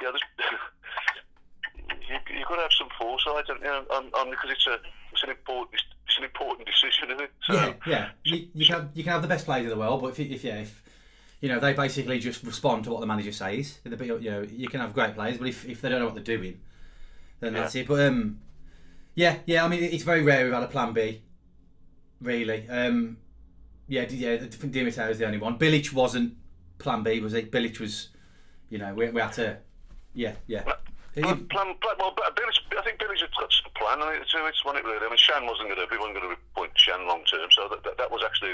yeah, 0.02 0.10
you 2.08 2.38
you 2.38 2.44
got 2.44 2.56
to 2.56 2.62
have 2.62 2.72
some 2.78 2.88
foresight, 2.98 3.48
and 3.48 3.60
you 3.60 3.66
know, 3.66 3.84
on, 3.90 4.10
on 4.14 4.30
because 4.30 4.50
it's 4.50 4.66
a 4.66 4.78
it's 5.12 5.22
an 5.22 5.30
important 5.30 5.82
it's 6.06 6.18
an 6.18 6.24
important 6.24 6.66
decision, 6.66 7.10
isn't 7.10 7.22
it? 7.22 7.30
So, 7.46 7.54
Yeah, 7.54 7.72
yeah. 7.86 8.08
You, 8.24 8.48
you 8.54 8.66
can 8.66 8.74
have, 8.74 8.88
you 8.94 9.04
can 9.04 9.12
have 9.12 9.22
the 9.22 9.28
best 9.28 9.44
players 9.46 9.64
in 9.64 9.70
the 9.70 9.76
world, 9.76 10.02
but 10.02 10.08
if, 10.08 10.20
if 10.20 10.44
yeah, 10.44 10.58
if 10.60 10.82
you 11.40 11.48
know 11.48 11.60
they 11.60 11.72
basically 11.72 12.18
just 12.18 12.42
respond 12.42 12.84
to 12.84 12.90
what 12.90 13.00
the 13.00 13.06
manager 13.06 13.32
says, 13.32 13.78
you 13.84 13.90
know 14.30 14.42
you 14.42 14.68
can 14.68 14.80
have 14.80 14.92
great 14.94 15.14
players, 15.14 15.38
but 15.38 15.48
if, 15.48 15.66
if 15.68 15.80
they 15.80 15.88
don't 15.88 16.00
know 16.00 16.06
what 16.06 16.14
they're 16.14 16.36
doing, 16.36 16.60
then 17.40 17.54
that's 17.54 17.74
it. 17.74 17.86
But 17.86 18.00
um, 18.06 18.40
yeah, 19.14 19.36
yeah. 19.46 19.64
I 19.64 19.68
mean, 19.68 19.82
it's 19.82 20.04
very 20.04 20.22
rare 20.22 20.44
we've 20.44 20.52
had 20.54 20.62
a 20.62 20.68
plan 20.68 20.92
B. 20.92 21.22
Really, 22.20 22.68
um, 22.68 23.16
yeah, 23.88 24.06
yeah. 24.08 24.36
Di 24.36 24.82
Matteo 24.82 25.08
was 25.08 25.18
the 25.18 25.26
only 25.26 25.38
one. 25.38 25.58
Bilic 25.58 25.92
wasn't 25.92 26.34
plan 26.78 27.02
B, 27.02 27.20
was 27.20 27.34
it? 27.34 27.50
Bilic 27.50 27.80
was, 27.80 28.08
you 28.68 28.78
know, 28.78 28.92
we, 28.94 29.08
we 29.10 29.20
had 29.20 29.32
to, 29.34 29.58
yeah, 30.14 30.34
yeah. 30.46 30.62
Plan, 30.62 31.44
plan, 31.46 31.74
plan, 31.82 31.96
well, 31.98 32.14
Billy's, 32.36 32.60
I 32.78 32.82
think 32.82 33.00
Billy's 33.00 33.20
got 33.38 33.50
some 33.52 33.72
plan, 33.74 34.00
and 34.00 34.22
it's, 34.22 34.32
it's 34.32 34.64
one 34.64 34.76
it 34.76 34.84
really. 34.84 35.04
I 35.04 35.08
mean, 35.08 35.18
Shan 35.18 35.44
wasn't 35.44 35.68
going 35.68 35.80
to, 35.80 35.86
we 35.90 35.98
weren't 35.98 36.14
going 36.14 36.28
to 36.28 36.36
appoint 36.54 36.70
Shan 36.76 37.06
long 37.08 37.24
term, 37.24 37.48
so 37.50 37.68
that, 37.68 37.82
that, 37.82 37.98
that 37.98 38.10
was 38.10 38.22
actually, 38.24 38.52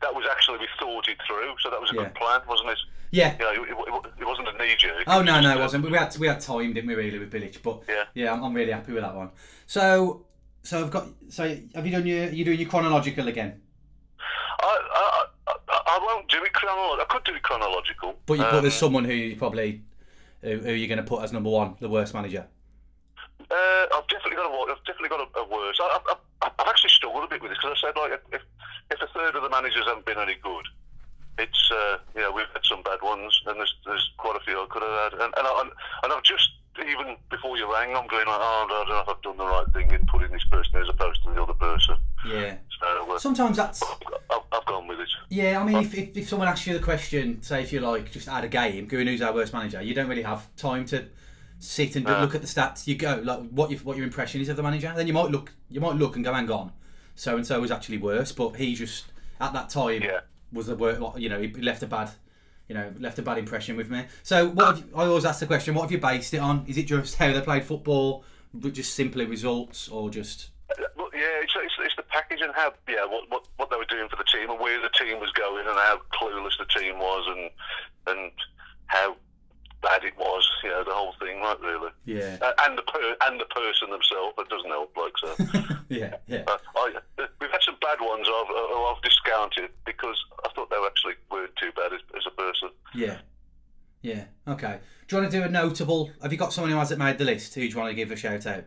that 0.00 0.14
was 0.14 0.24
actually 0.30 0.58
we 0.58 0.68
thought 0.80 1.06
it 1.06 1.18
through, 1.26 1.54
so 1.60 1.68
that 1.70 1.80
was 1.80 1.90
a 1.92 1.94
Yeah. 1.94 2.04
good 2.04 2.14
plan, 2.14 2.40
wasn't 2.48 2.70
it? 2.70 2.78
Yeah. 3.10 3.34
You 3.38 3.44
know, 3.44 3.62
it, 3.62 4.04
it, 4.06 4.12
it 4.20 4.26
wasn't 4.26 4.48
a 4.48 4.52
knee 4.58 4.74
jerk. 4.78 5.04
Oh 5.06 5.20
no, 5.22 5.40
no, 5.40 5.56
it 5.56 5.60
wasn't. 5.60 5.84
We 5.84 5.96
had 5.96 6.16
we 6.16 6.26
had 6.28 6.40
time, 6.40 6.72
didn't 6.72 6.88
we? 6.88 6.94
Really 6.94 7.18
with 7.18 7.30
Bilic, 7.32 7.62
but 7.62 7.82
Yeah. 7.88 8.04
yeah, 8.14 8.32
I'm, 8.32 8.42
I'm 8.42 8.54
really 8.54 8.72
happy 8.72 8.92
with 8.92 9.02
that 9.02 9.14
one. 9.14 9.30
So, 9.66 10.24
so 10.62 10.80
I've 10.80 10.90
got. 10.90 11.06
So 11.28 11.56
have 11.74 11.86
you 11.86 11.92
done 11.92 12.06
your? 12.06 12.28
You 12.30 12.44
doing 12.44 12.60
your 12.60 12.68
chronological 12.68 13.28
again? 13.28 13.60
I, 14.60 14.78
I, 14.92 15.24
I, 15.48 15.54
I 15.68 15.98
won't 16.02 16.28
do 16.28 16.42
it 16.42 16.52
chronological. 16.52 17.06
I 17.08 17.12
could 17.12 17.24
do 17.24 17.34
it 17.34 17.42
chronological. 17.42 18.14
But 18.26 18.34
you, 18.34 18.44
but 18.44 18.54
Um, 18.54 18.62
there's 18.62 18.74
someone 18.74 19.04
who 19.04 19.12
you 19.12 19.36
probably 19.36 19.82
who, 20.42 20.58
who 20.58 20.72
you're 20.72 20.88
going 20.88 20.98
to 20.98 21.08
put 21.08 21.22
as 21.22 21.32
number 21.32 21.50
one, 21.50 21.76
the 21.80 21.88
worst 21.88 22.14
manager. 22.14 22.46
Uh, 23.50 23.86
I've 23.94 24.06
definitely 24.08 24.36
got 24.36 24.46
a, 24.50 24.72
I've 24.72 24.84
definitely 24.84 25.08
got 25.08 25.20
a, 25.20 25.38
a 25.40 25.48
worse. 25.48 25.78
I, 25.80 25.98
I, 26.06 26.14
I, 26.42 26.50
I've 26.58 26.68
actually 26.68 26.90
struggled 26.90 27.24
a 27.24 27.28
bit 27.28 27.40
with 27.40 27.50
this 27.50 27.58
because 27.58 27.78
I 27.82 27.88
said 27.88 27.96
like 27.96 28.20
if, 28.32 28.42
if 28.90 29.00
a 29.00 29.06
third 29.14 29.36
of 29.36 29.42
the 29.42 29.48
managers 29.48 29.84
haven't 29.86 30.04
been 30.04 30.18
any 30.18 30.36
good, 30.42 30.66
it's 31.38 31.70
uh, 31.72 31.98
you 32.14 32.20
know 32.20 32.32
we've 32.32 32.50
had 32.52 32.62
some 32.64 32.82
bad 32.82 33.00
ones 33.02 33.40
and 33.46 33.58
there's 33.58 33.74
there's 33.86 34.10
quite 34.18 34.36
a 34.36 34.44
few 34.44 34.58
I 34.60 34.66
could 34.68 34.82
have 34.82 35.12
had 35.12 35.12
and 35.14 35.32
and, 35.36 35.46
I, 35.46 35.62
and 36.04 36.12
I've 36.12 36.22
just 36.24 36.50
even 36.86 37.16
before 37.30 37.56
you 37.56 37.70
rang 37.72 37.94
I'm 37.96 38.06
going 38.06 38.26
like 38.26 38.38
oh 38.40 38.66
I 38.70 38.84
don't 38.84 38.88
know 38.88 39.00
if 39.00 39.08
I've 39.08 39.22
done 39.22 39.36
the 39.36 39.44
right 39.46 39.66
thing 39.72 39.90
in 39.90 40.06
putting 40.06 40.30
this 40.30 40.44
person 40.44 40.76
as 40.80 40.88
opposed 40.88 41.22
to 41.24 41.30
the 41.30 41.42
other 41.42 41.54
person. 41.54 41.96
Yeah. 42.26 42.56
So 42.80 43.12
uh, 43.14 43.18
Sometimes 43.18 43.56
that's 43.56 43.82
I've, 44.30 44.40
I've 44.52 44.64
gone 44.66 44.86
with 44.86 45.00
it. 45.00 45.08
yeah. 45.30 45.60
I 45.60 45.64
mean, 45.64 45.76
if, 45.78 45.94
if, 45.94 46.16
if 46.16 46.28
someone 46.28 46.48
asks 46.48 46.66
you 46.66 46.74
the 46.74 46.84
question, 46.84 47.42
say 47.42 47.62
if 47.62 47.72
you 47.72 47.80
like 47.80 48.10
just 48.12 48.28
add 48.28 48.44
a 48.44 48.48
game, 48.48 48.86
going 48.86 49.06
who's 49.06 49.22
our 49.22 49.32
worst 49.32 49.52
manager, 49.52 49.80
you 49.82 49.94
don't 49.94 50.08
really 50.08 50.22
have 50.22 50.54
time 50.56 50.84
to 50.86 51.04
sit 51.60 51.96
and 51.96 52.04
No. 52.04 52.20
look 52.20 52.34
at 52.34 52.40
the 52.40 52.46
stats. 52.46 52.86
You 52.86 52.94
go 52.96 53.20
like 53.24 53.40
what 53.50 53.70
your 53.70 53.80
what 53.80 53.96
your 53.96 54.06
impression 54.06 54.40
is 54.40 54.48
of 54.48 54.56
the 54.56 54.62
manager. 54.62 54.92
Then 54.94 55.06
you 55.06 55.12
might 55.12 55.30
look 55.30 55.52
you 55.70 55.80
might 55.80 55.96
look 55.96 56.16
and 56.16 56.24
go, 56.24 56.32
hang 56.32 56.50
on, 56.50 56.72
so 57.14 57.36
and 57.36 57.46
so 57.46 57.60
was 57.60 57.70
actually 57.70 57.98
worse, 57.98 58.32
but 58.32 58.50
he 58.56 58.74
just 58.74 59.06
at 59.40 59.52
that 59.52 59.68
time 59.70 60.02
Yeah. 60.02 60.20
was 60.52 60.66
the 60.66 60.76
worst. 60.76 61.00
You 61.18 61.28
know, 61.28 61.40
he 61.40 61.48
left 61.48 61.82
a 61.82 61.86
bad. 61.86 62.10
You 62.68 62.74
know, 62.74 62.92
left 62.98 63.18
a 63.18 63.22
bad 63.22 63.38
impression 63.38 63.76
with 63.76 63.90
me. 63.90 64.04
So, 64.22 64.48
what 64.50 64.78
you, 64.78 64.84
I 64.94 65.06
always 65.06 65.24
ask 65.24 65.40
the 65.40 65.46
question: 65.46 65.74
What 65.74 65.82
have 65.82 65.92
you 65.92 65.98
based 65.98 66.34
it 66.34 66.38
on? 66.38 66.64
Is 66.68 66.76
it 66.76 66.84
just 66.84 67.16
how 67.16 67.32
they 67.32 67.40
played 67.40 67.64
football, 67.64 68.24
just 68.72 68.94
simply 68.94 69.24
results, 69.24 69.88
or 69.88 70.10
just 70.10 70.50
yeah, 70.78 71.42
it's, 71.42 71.52
it's, 71.56 71.74
it's 71.80 71.96
the 71.96 72.02
package 72.02 72.40
and 72.40 72.54
how 72.54 72.72
yeah 72.88 73.04
what, 73.04 73.28
what 73.30 73.46
what 73.56 73.70
they 73.70 73.76
were 73.76 73.84
doing 73.88 74.08
for 74.08 74.16
the 74.16 74.24
team 74.24 74.50
and 74.50 74.60
where 74.60 74.80
the 74.80 74.90
team 74.90 75.18
was 75.20 75.32
going 75.32 75.66
and 75.66 75.76
how 75.76 76.00
clueless 76.12 76.58
the 76.58 76.66
team 76.78 76.98
was 76.98 77.26
and 77.26 77.50
and 78.06 78.32
how 78.86 79.16
bad 79.82 80.04
it 80.04 80.16
was. 80.18 80.48
You 80.62 80.70
know, 80.70 80.84
the 80.84 80.92
whole 80.94 81.14
thing, 81.20 81.40
right? 81.40 81.60
Really, 81.60 81.90
yeah, 82.04 82.36
uh, 82.42 82.52
and 82.66 82.76
the 82.78 82.82
per- 82.82 83.16
and 83.22 83.40
the 83.40 83.44
person 83.46 83.90
themselves. 83.90 84.34
That 84.36 84.48
doesn't 84.48 84.70
help, 84.70 84.96
like 84.96 85.12
so. 85.18 85.34
yeah, 85.88 86.16
yeah, 86.26 86.42
Uh, 86.46 86.58
I, 86.76 86.92
we've 87.40 87.50
had 87.50 87.62
some 87.64 87.76
bad 87.80 87.98
ones 88.00 88.26
I've, 88.28 88.50
uh, 88.50 88.82
I've 88.84 89.02
discounted 89.02 89.70
because 89.86 90.16
I 90.44 90.48
thought 90.54 90.70
they 90.70 90.78
were 90.78 90.86
actually 90.86 91.14
weren't 91.30 91.54
too 91.56 91.70
bad 91.76 91.92
as, 91.92 92.00
as 92.16 92.24
a 92.26 92.30
person. 92.30 92.70
yeah, 92.94 93.18
yeah? 94.02 94.24
Okay. 94.46 94.78
Do 95.06 95.16
you 95.16 95.22
want 95.22 95.32
to 95.32 95.38
do 95.38 95.44
a 95.44 95.48
notable? 95.48 96.10
Have 96.22 96.32
you 96.32 96.38
got 96.38 96.52
someone 96.52 96.70
who 96.70 96.78
hasn't 96.78 96.98
made 96.98 97.18
the 97.18 97.24
list? 97.24 97.54
Who 97.54 97.62
do 97.62 97.66
you 97.68 97.76
want 97.78 97.90
to 97.90 97.94
give 97.94 98.10
a 98.10 98.16
shout 98.16 98.46
out? 98.46 98.64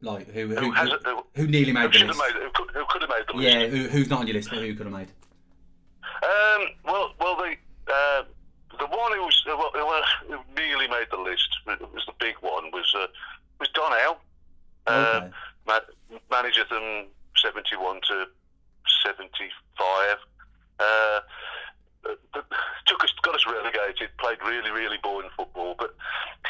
Like 0.00 0.28
who 0.32 0.48
who, 0.48 0.54
Who, 0.56 0.60
who, 0.66 0.72
hasn't, 0.72 1.04
who, 1.06 1.24
who 1.34 1.46
nearly 1.46 1.72
made 1.72 1.92
the 1.92 2.04
list? 2.04 2.18
made, 2.18 2.32
who 2.42 2.50
could, 2.54 2.70
who 2.74 2.84
could 2.88 3.02
have 3.02 3.10
made 3.10 3.24
the 3.28 3.36
list? 3.36 3.48
Yeah, 3.48 3.66
who, 3.68 3.88
who's 3.88 4.08
not 4.10 4.20
on 4.20 4.26
your 4.26 4.34
list, 4.34 4.50
but 4.50 4.58
who 4.58 4.74
could 4.74 4.86
have 4.86 4.92
made? 4.94 5.08
Um, 6.22 6.68
well, 6.84 7.12
well, 7.20 7.36
the 7.36 7.54
uh, 7.92 8.22
the 8.78 8.86
one 8.86 9.12
who 9.12 9.22
was 9.22 9.44
uh, 9.48 10.02
who 10.28 10.38
nearly 10.56 10.88
made 10.88 11.06
the 11.10 11.18
list 11.18 11.48
was 11.66 12.04
the 12.06 12.12
big 12.18 12.34
one 12.40 12.70
was 12.72 12.92
uh, 12.98 13.06
was 13.60 13.68
Don 13.74 13.92
Howe. 13.92 14.16
Uh, 14.86 15.20
Okay. 15.22 15.30
ma- 15.66 16.18
manager 16.30 16.64
them 16.70 17.06
seventy 17.36 17.76
one 17.76 18.00
to 18.08 18.26
seventy 19.04 19.50
five. 19.78 20.16
Uh, 20.80 21.20
took 22.86 23.04
us, 23.04 23.12
got 23.22 23.34
us 23.34 23.46
relegated. 23.46 24.10
Played 24.18 24.38
really, 24.46 24.70
really 24.70 24.98
boring 25.02 25.30
football, 25.36 25.74
but 25.78 25.94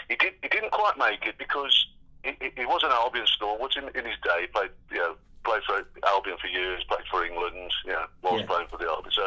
he 0.08 0.16
did. 0.16 0.32
He 0.42 0.48
didn't 0.48 0.72
quite 0.72 0.96
make 0.96 1.26
it 1.26 1.36
because 1.38 1.86
he, 2.24 2.32
he- 2.40 2.52
he 2.56 2.66
was 2.66 2.82
an 2.82 2.90
Albion 2.90 3.26
stalwart 3.26 3.76
in, 3.76 3.84
in 3.94 4.04
his 4.06 4.16
day. 4.22 4.46
Played, 4.54 4.70
you 4.90 4.98
know, 4.98 5.16
played 5.44 5.62
for 5.64 5.84
Albion 6.06 6.38
for 6.40 6.46
years. 6.46 6.82
Played 6.84 7.06
for 7.10 7.24
England. 7.24 7.70
You 7.84 7.92
know, 7.92 8.06
whilst 8.22 8.40
Yeah. 8.40 8.46
playing 8.46 8.68
for 8.70 8.78
the 8.78 8.86
Albion. 8.88 9.12
So 9.12 9.24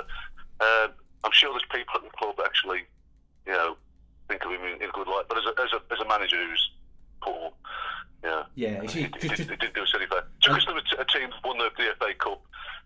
um, 0.62 0.92
I'm 1.26 1.32
sure 1.34 1.52
there's 1.52 1.66
people 1.74 1.96
at 1.96 2.04
the 2.04 2.16
club 2.18 2.36
actually, 2.46 2.82
you 3.46 3.54
know, 3.54 3.76
think 4.30 4.46
of 4.46 4.52
him 4.52 4.62
in, 4.62 4.82
in 4.82 4.90
a 4.90 4.94
good 4.94 5.08
light. 5.08 5.26
But 5.28 5.40
as 5.40 5.46
a, 5.46 5.62
as 5.62 5.74
a, 5.74 5.94
as 5.94 6.00
a 6.00 6.08
manager 6.08 6.38
who's 6.38 6.72
poor, 7.22 7.52
yeah, 8.24 8.44
Yeah, 8.56 8.82
he, 8.82 8.88
just, 8.88 8.96
he, 9.24 9.30
just, 9.30 9.50
he 9.50 9.56
didn't 9.56 9.74
do 9.76 9.82
us 9.84 9.92
any 9.96 10.06
favour. 10.06 10.26
Took 10.42 10.58
us 10.58 10.66
to 10.66 10.72
a, 10.72 11.02
a 11.02 11.06
team 11.06 11.30
that 11.32 11.42
won 11.44 11.58
the, 11.58 11.70
the 11.78 11.90
FA 12.00 12.14
Cup 12.18 12.42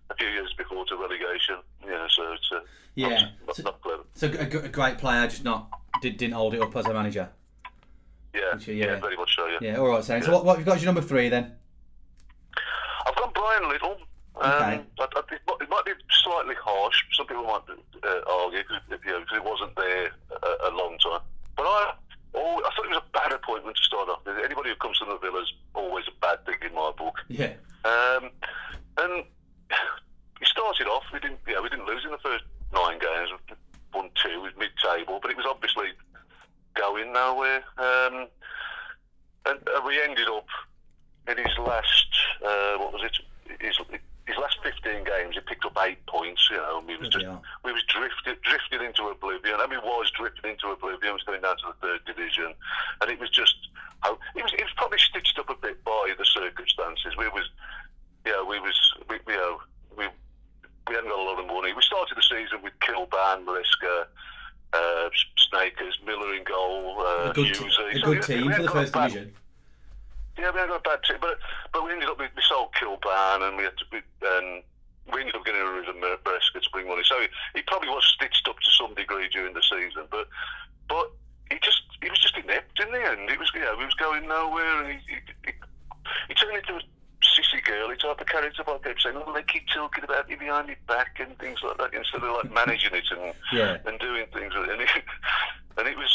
a 0.10 0.16
few 0.16 0.28
years 0.28 0.54
before 0.58 0.86
to 0.86 0.96
relegation. 0.98 1.58
Yeah, 1.86 2.08
so 2.10 2.32
it's 2.34 2.50
uh, 2.56 2.60
yeah. 2.96 3.30
not, 3.46 3.56
So, 3.56 3.64
not 3.64 3.82
clever. 3.82 4.04
so 4.16 4.28
a, 4.28 4.46
g- 4.46 4.58
a 4.58 4.70
great 4.70 4.98
player, 4.98 5.28
just 5.28 5.44
not 5.44 5.70
did, 6.02 6.18
didn't 6.18 6.34
hold 6.34 6.54
it 6.56 6.62
up 6.62 6.76
as 6.76 6.86
a 6.88 6.94
manager. 6.94 7.30
Yeah, 8.34 8.54
Which, 8.56 8.68
yeah. 8.70 8.86
yeah, 8.86 9.00
very 9.00 9.18
much 9.18 9.36
so. 9.36 9.48
Yeah, 9.48 9.58
Yeah, 9.62 9.78
all 9.78 9.88
right, 9.88 10.04
Sam. 10.04 10.22
So 10.24 10.32
what, 10.32 10.46
what 10.46 10.54
have 10.58 10.60
you 10.60 10.66
got 10.66 10.76
as 10.78 10.84
your 10.84 10.94
number 10.94 11.08
three 11.08 11.30
then? 11.30 11.54
I've 13.06 13.16
got 13.16 13.34
Brian 13.34 13.70
Little. 13.70 13.98
Um, 14.42 14.52
Okay. 14.52 14.82
I, 15.00 15.04
I, 15.04 15.22
it, 15.62 15.70
might, 15.70 15.86
be 15.86 15.92
slightly 16.24 16.56
harsh. 16.56 16.96
Some 17.14 17.28
people 17.28 17.44
might 17.44 17.62
uh, 18.04 18.22
argue 18.32 18.60
because 18.64 18.82
you 19.06 19.12
know, 19.12 19.20
'cause 19.26 19.38
it 19.38 19.44
wasn't 19.44 19.76
there 19.76 20.12
a, 20.32 20.70
a 20.70 20.72
long 20.76 20.98
time. 21.00 21.22
But 21.58 21.64
I, 21.64 21.94
oh, 22.36 22.58
I 22.66 22.70
thought 22.76 22.86
it 22.86 22.90
was 22.96 23.02
a 23.06 23.12
bad 23.12 23.32
appointment 23.34 23.76
to 23.78 23.84
start 23.84 24.08
off. 24.10 24.20
with. 24.26 24.38
Anybody 24.44 24.70
who 24.70 24.76
comes 24.76 24.98
to 25.00 25.06
the 25.06 25.18
villa 25.18 25.42
is 25.42 25.54
always 25.76 26.06
a 26.08 26.16
bad 26.22 26.46
thing 26.46 26.56
in 26.66 26.74
my 26.74 26.92
book. 26.98 27.16
Yeah, 27.28 27.54
Um, 27.84 28.30
and 28.98 29.24
we 30.40 30.46
started 30.46 30.88
off. 30.88 31.04
We 31.12 31.20
didn't, 31.20 31.40
yeah, 31.48 31.60
we 31.62 31.70
didn't 31.70 31.86
lose 31.86 32.06
in 32.06 32.12
the 32.12 32.18
first 32.20 32.44
nine 32.74 33.00
games. 33.00 33.30
Won 33.94 34.10
two, 34.24 34.42
with 34.42 34.58
mid-table, 34.58 35.20
but 35.22 35.32
it 35.32 35.38
was 35.38 35.48
obviously 35.50 35.88
going 36.76 37.12
nowhere. 37.12 37.64
Um, 37.78 38.28
and 39.46 39.60
uh, 39.68 39.82
we 39.86 40.00
ended 40.02 40.28
up 40.28 40.46
in 41.28 41.38
his 41.38 41.58
last, 41.58 42.08
uh, 42.46 42.78
what 42.78 42.94
was 42.94 43.02
it? 43.04 43.60
His, 43.60 43.78
his 44.30 44.38
last 44.38 44.58
15 44.64 45.04
games, 45.04 45.34
he 45.34 45.42
picked 45.42 45.66
up 45.66 45.76
eight 45.82 46.06
points. 46.06 46.48
You 46.52 46.58
know, 46.58 46.84
we 46.86 46.96
was 46.98 47.10
just 47.10 47.26
we 47.66 47.74
was 47.74 47.84
drifted 47.90 48.42
drifted 48.44 48.82
into 48.82 49.04
oblivion. 49.10 49.58
I 49.60 49.68
mean, 49.68 49.80
was 49.84 50.12
drifted 50.16 50.46
into 50.46 50.68
oblivion. 50.70 51.02
He 51.10 51.12
was 51.12 51.24
going 51.24 51.42
down 51.42 51.58
to 51.58 51.74
the 51.74 51.78
third 51.88 52.06
division, 52.06 52.54
and 53.02 53.10
it 53.12 53.20
was 53.20 53.30
just. 53.30 53.56
Oh, 54.04 54.18
it 54.36 54.44
was. 54.44 54.54
It 54.54 54.64
was 54.64 54.72
probably 54.78 55.00
stitched 55.00 55.38
up 55.40 55.50
a 55.50 55.56
bit 55.56 55.84
by 55.84 56.14
the 56.18 56.24
circumstances. 56.26 57.18
We 57.18 57.28
was, 57.30 57.50
yeah, 58.26 58.42
we 58.48 58.60
was, 58.60 58.78
we, 59.10 59.18
you 59.28 59.34
know, 59.36 59.60
we 59.98 60.06
we 60.88 60.96
hadn't 60.96 61.10
got 61.10 61.20
a 61.20 61.24
lot 61.24 61.40
of 61.40 61.48
money. 61.48 61.74
We 61.74 61.82
started 61.82 62.16
the 62.16 62.24
season 62.24 62.62
with 62.64 62.74
Kilbane, 62.80 63.44
Maresca, 63.44 64.06
uh, 64.74 65.10
Sneekes, 65.52 66.00
Miller 66.06 66.34
in 66.34 66.44
goal, 66.46 66.96
uh, 67.02 67.32
a 67.32 67.34
good, 67.34 67.54
t- 67.54 67.66
a 67.68 68.00
So 68.00 68.14
team 68.22 68.48
we 68.48 68.54
for 68.54 68.62
the 68.62 68.62
hadn't 68.62 68.66
got 68.68 68.76
a 68.78 68.80
first 68.82 68.94
bad- 68.94 69.12
division. 69.12 69.34
Yeah, 70.40 70.52
we 70.52 70.60
had 70.60 70.70
a 70.70 70.80
bad 70.80 71.04
team, 71.04 71.18
but 71.20 71.38
but 71.74 71.84
we 71.84 71.92
ended 71.92 72.10
up 72.10 72.20
we, 72.20 72.26
we 72.36 72.42
sold 72.48 72.72
Kilbane 72.74 73.48
and 73.48 73.58
we 73.58 73.64
had 73.64 73.78
to 73.78 73.86
we, 73.92 74.00
and 74.24 74.64
we 75.14 75.22
ended 75.22 75.36
up 75.36 75.46
getting 75.46 75.62
rid 75.62 75.90
of 75.90 75.96
Maresca 75.96 76.64
to 76.64 76.70
bring 76.72 76.88
money. 76.88 77.04
So 77.04 77.20
he, 77.20 77.28
he 77.56 77.62
probably 77.64 77.90
was 77.90 78.06
stitched 78.06 78.48
up 78.48 78.60
to 78.60 78.72
some 78.72 78.94
degree 78.96 79.28
during 79.30 79.54
the 79.54 79.64
season, 79.64 80.08
but 80.10 80.28
but 80.88 81.12
he 81.52 81.60
just 81.62 81.84
he 82.02 82.10
was 82.10 82.20
just 82.20 82.38
inept 82.38 82.80
in 82.80 82.92
the 82.92 83.04
end. 83.04 83.30
It 83.30 83.40
was 83.40 83.52
know 83.54 83.78
he 83.78 83.86
was 83.86 83.96
going 83.96 84.28
nowhere 84.28 84.84
and 84.84 84.88
he 84.94 85.00
he, 85.08 85.20
he, 85.46 85.52
he 86.30 86.34
turned 86.36 86.56
into 86.56 86.76
a 86.76 86.82
sissy 87.20 87.64
girly 87.64 87.98
type 87.98 88.22
of 88.22 88.28
character. 88.28 88.64
But 88.66 88.76
I 88.76 88.90
kept 88.90 89.02
saying, 89.02 89.16
oh, 89.18 89.34
they 89.34 89.44
keep 89.44 89.68
talking 89.74 90.04
about 90.04 90.30
you 90.30 90.38
behind 90.38 90.68
your 90.68 90.78
back 90.88 91.20
and 91.20 91.38
things 91.40 91.60
like 91.64 91.78
that 91.78 91.94
instead 91.94 92.24
of 92.24 92.32
like 92.32 92.54
managing 92.54 92.94
it 92.94 93.04
and 93.12 93.34
Yeah, 93.52 93.78
and 93.86 94.00
doing 94.00 94.26
things 94.34 94.54
with 94.56 94.70
it. 94.70 94.74
And 94.74 94.82
it, 94.82 94.90
and 95.78 95.88
it 95.88 95.98
was, 95.98 96.14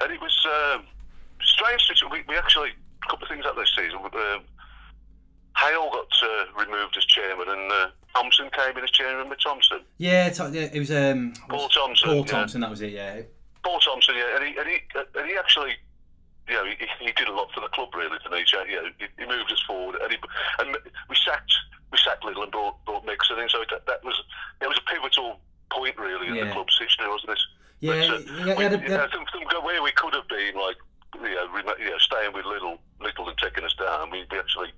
and 0.00 0.12
it 0.12 0.20
was 0.20 0.46
um, 0.46 0.84
strange. 1.42 1.82
We, 2.10 2.22
we 2.28 2.36
actually 2.36 2.70
a 3.06 3.10
couple 3.10 3.24
of 3.24 3.30
things 3.30 3.44
out 3.46 3.56
this 3.56 3.72
season. 3.76 3.98
Um, 4.02 4.42
Hale 5.56 5.88
got 5.90 6.08
uh, 6.22 6.44
removed 6.66 6.96
as 6.98 7.04
chairman, 7.06 7.48
and 7.48 7.72
uh, 7.72 7.86
Thompson 8.14 8.50
came 8.50 8.76
in 8.76 8.84
as 8.84 8.90
chairman. 8.90 9.16
Remember 9.16 9.36
Thompson? 9.36 9.80
yeah, 9.98 10.26
it 10.28 10.78
was 10.78 10.90
um, 10.90 11.32
Paul 11.48 11.68
Thompson. 11.68 12.08
Paul 12.08 12.16
yeah. 12.18 12.24
Thompson. 12.24 12.60
That 12.60 12.70
was 12.70 12.82
it. 12.82 12.92
Yeah, 12.92 13.22
Paul 13.64 13.80
Thompson, 13.80 14.14
yeah, 14.16 14.36
and 14.36 14.44
he 14.44 14.56
and 14.58 14.68
he, 14.68 14.76
and 15.18 15.26
he 15.28 15.36
actually. 15.36 15.72
You 16.48 16.54
know, 16.54 16.64
he, 16.64 16.86
he 17.04 17.10
did 17.10 17.26
a 17.26 17.32
lot 17.34 17.50
for 17.52 17.58
the 17.58 17.66
club, 17.74 17.92
really, 17.92 18.18
didn't 18.22 18.38
he? 18.38 18.44
You 18.70 18.76
know, 18.76 18.88
he, 19.00 19.06
he 19.18 19.26
moved 19.26 19.50
us 19.50 19.58
forward, 19.66 19.96
and, 20.00 20.12
he, 20.12 20.18
and 20.60 20.76
we 21.10 21.16
sacked 21.26 21.50
we 21.90 21.98
sacked 21.98 22.22
Little 22.24 22.44
and 22.44 22.52
brought, 22.52 22.78
brought 22.84 23.04
Megson 23.04 23.42
in. 23.42 23.48
So 23.48 23.64
that, 23.68 23.84
that 23.86 24.04
was 24.04 24.14
it 24.62 24.68
was 24.68 24.78
a 24.78 24.86
pivotal 24.94 25.40
point, 25.72 25.98
really, 25.98 26.28
in 26.28 26.36
Yeah. 26.36 26.44
the 26.44 26.52
club's 26.52 26.78
history, 26.78 27.08
wasn't 27.08 27.32
it? 27.32 27.38
yeah, 27.80 28.06
But, 28.06 28.30
uh, 28.30 28.46
yeah. 28.46 28.54
we, 28.54 28.64
a- 28.66 28.70
you 28.78 28.88
know, 28.94 29.08
from, 29.10 29.26
from 29.26 29.64
where 29.64 29.82
we 29.82 29.90
could 29.98 30.14
have 30.14 30.28
been, 30.28 30.54
like, 30.54 30.76
you 31.14 31.20
know, 31.22 31.74
you 31.78 31.90
know 31.90 31.98
staying 31.98 32.32
with 32.32 32.44
Little, 32.44 32.78
Little 33.00 33.28
and 33.28 33.38
taking 33.38 33.64
us 33.64 33.74
down, 33.74 34.10
we, 34.10 34.24
we 34.30 34.38
actually 34.38 34.68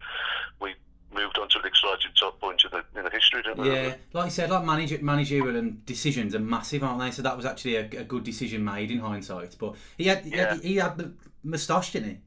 we 0.61 0.75
moved 1.15 1.39
on 1.39 1.49
to 1.49 1.59
an 1.59 1.67
exciting 1.67 2.11
top 2.21 2.39
point 2.41 2.63
in 2.65 2.71
the, 2.71 2.99
in 2.99 3.05
the 3.05 3.11
history, 3.11 3.43
didn't 3.43 3.59
we? 3.59 3.71
Yeah, 3.73 3.95
like 4.13 4.27
you 4.27 4.31
said, 4.31 4.51
like 4.51 4.65
manager, 4.65 4.99
managerial 5.01 5.57
and 5.57 5.85
decisions 5.87 6.35
are 6.35 6.39
massive, 6.41 6.85
aren't 6.85 7.01
they? 7.01 7.11
So 7.11 7.23
that 7.23 7.37
was 7.37 7.47
actually 7.47 7.77
a, 7.77 7.81
a 7.81 8.05
good 8.05 8.25
decision 8.25 8.65
made 8.65 8.91
in 8.91 8.99
hindsight. 8.99 9.57
But 9.59 9.75
he 9.97 10.05
had 10.05 10.25
he, 10.25 10.31
Yeah. 10.31 10.55
had, 10.55 10.63
he 10.63 10.77
had 10.77 10.99
the 10.99 11.13
moustache, 11.43 11.93
didn't 11.93 12.11
he? 12.11 12.19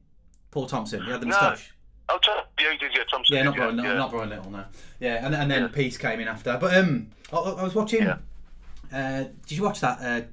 Paul 0.50 0.66
Thompson, 0.66 1.02
he 1.04 1.10
had 1.10 1.20
the 1.20 1.26
No. 1.26 1.30
moustache. 1.40 1.72
Oh, 2.08 2.18
Tom, 2.22 2.44
yeah, 2.60 2.72
he 2.72 2.76
did, 2.78 2.90
yeah, 2.94 3.04
Thompson. 3.10 3.36
Yeah, 3.36 3.42
not 3.44 3.56
Brian, 3.56 3.78
yeah, 3.78 3.94
not. 3.94 4.10
Brian 4.10 4.28
Little, 4.30 4.50
no. 4.50 4.64
Yeah, 5.00 5.24
and 5.24 5.34
and 5.34 5.50
then 5.50 5.62
Yeah. 5.62 5.68
Peace 5.68 5.96
came 5.96 6.20
in 6.20 6.28
after. 6.28 6.58
But 6.60 6.76
um, 6.76 7.08
I, 7.32 7.36
I 7.36 7.62
was 7.62 7.74
watching. 7.74 8.02
Yeah. 8.02 8.16
Uh, 8.92 9.24
did 9.46 9.52
you 9.56 9.62
watch 9.62 9.80
that 9.80 9.98
uh, 10.02 10.26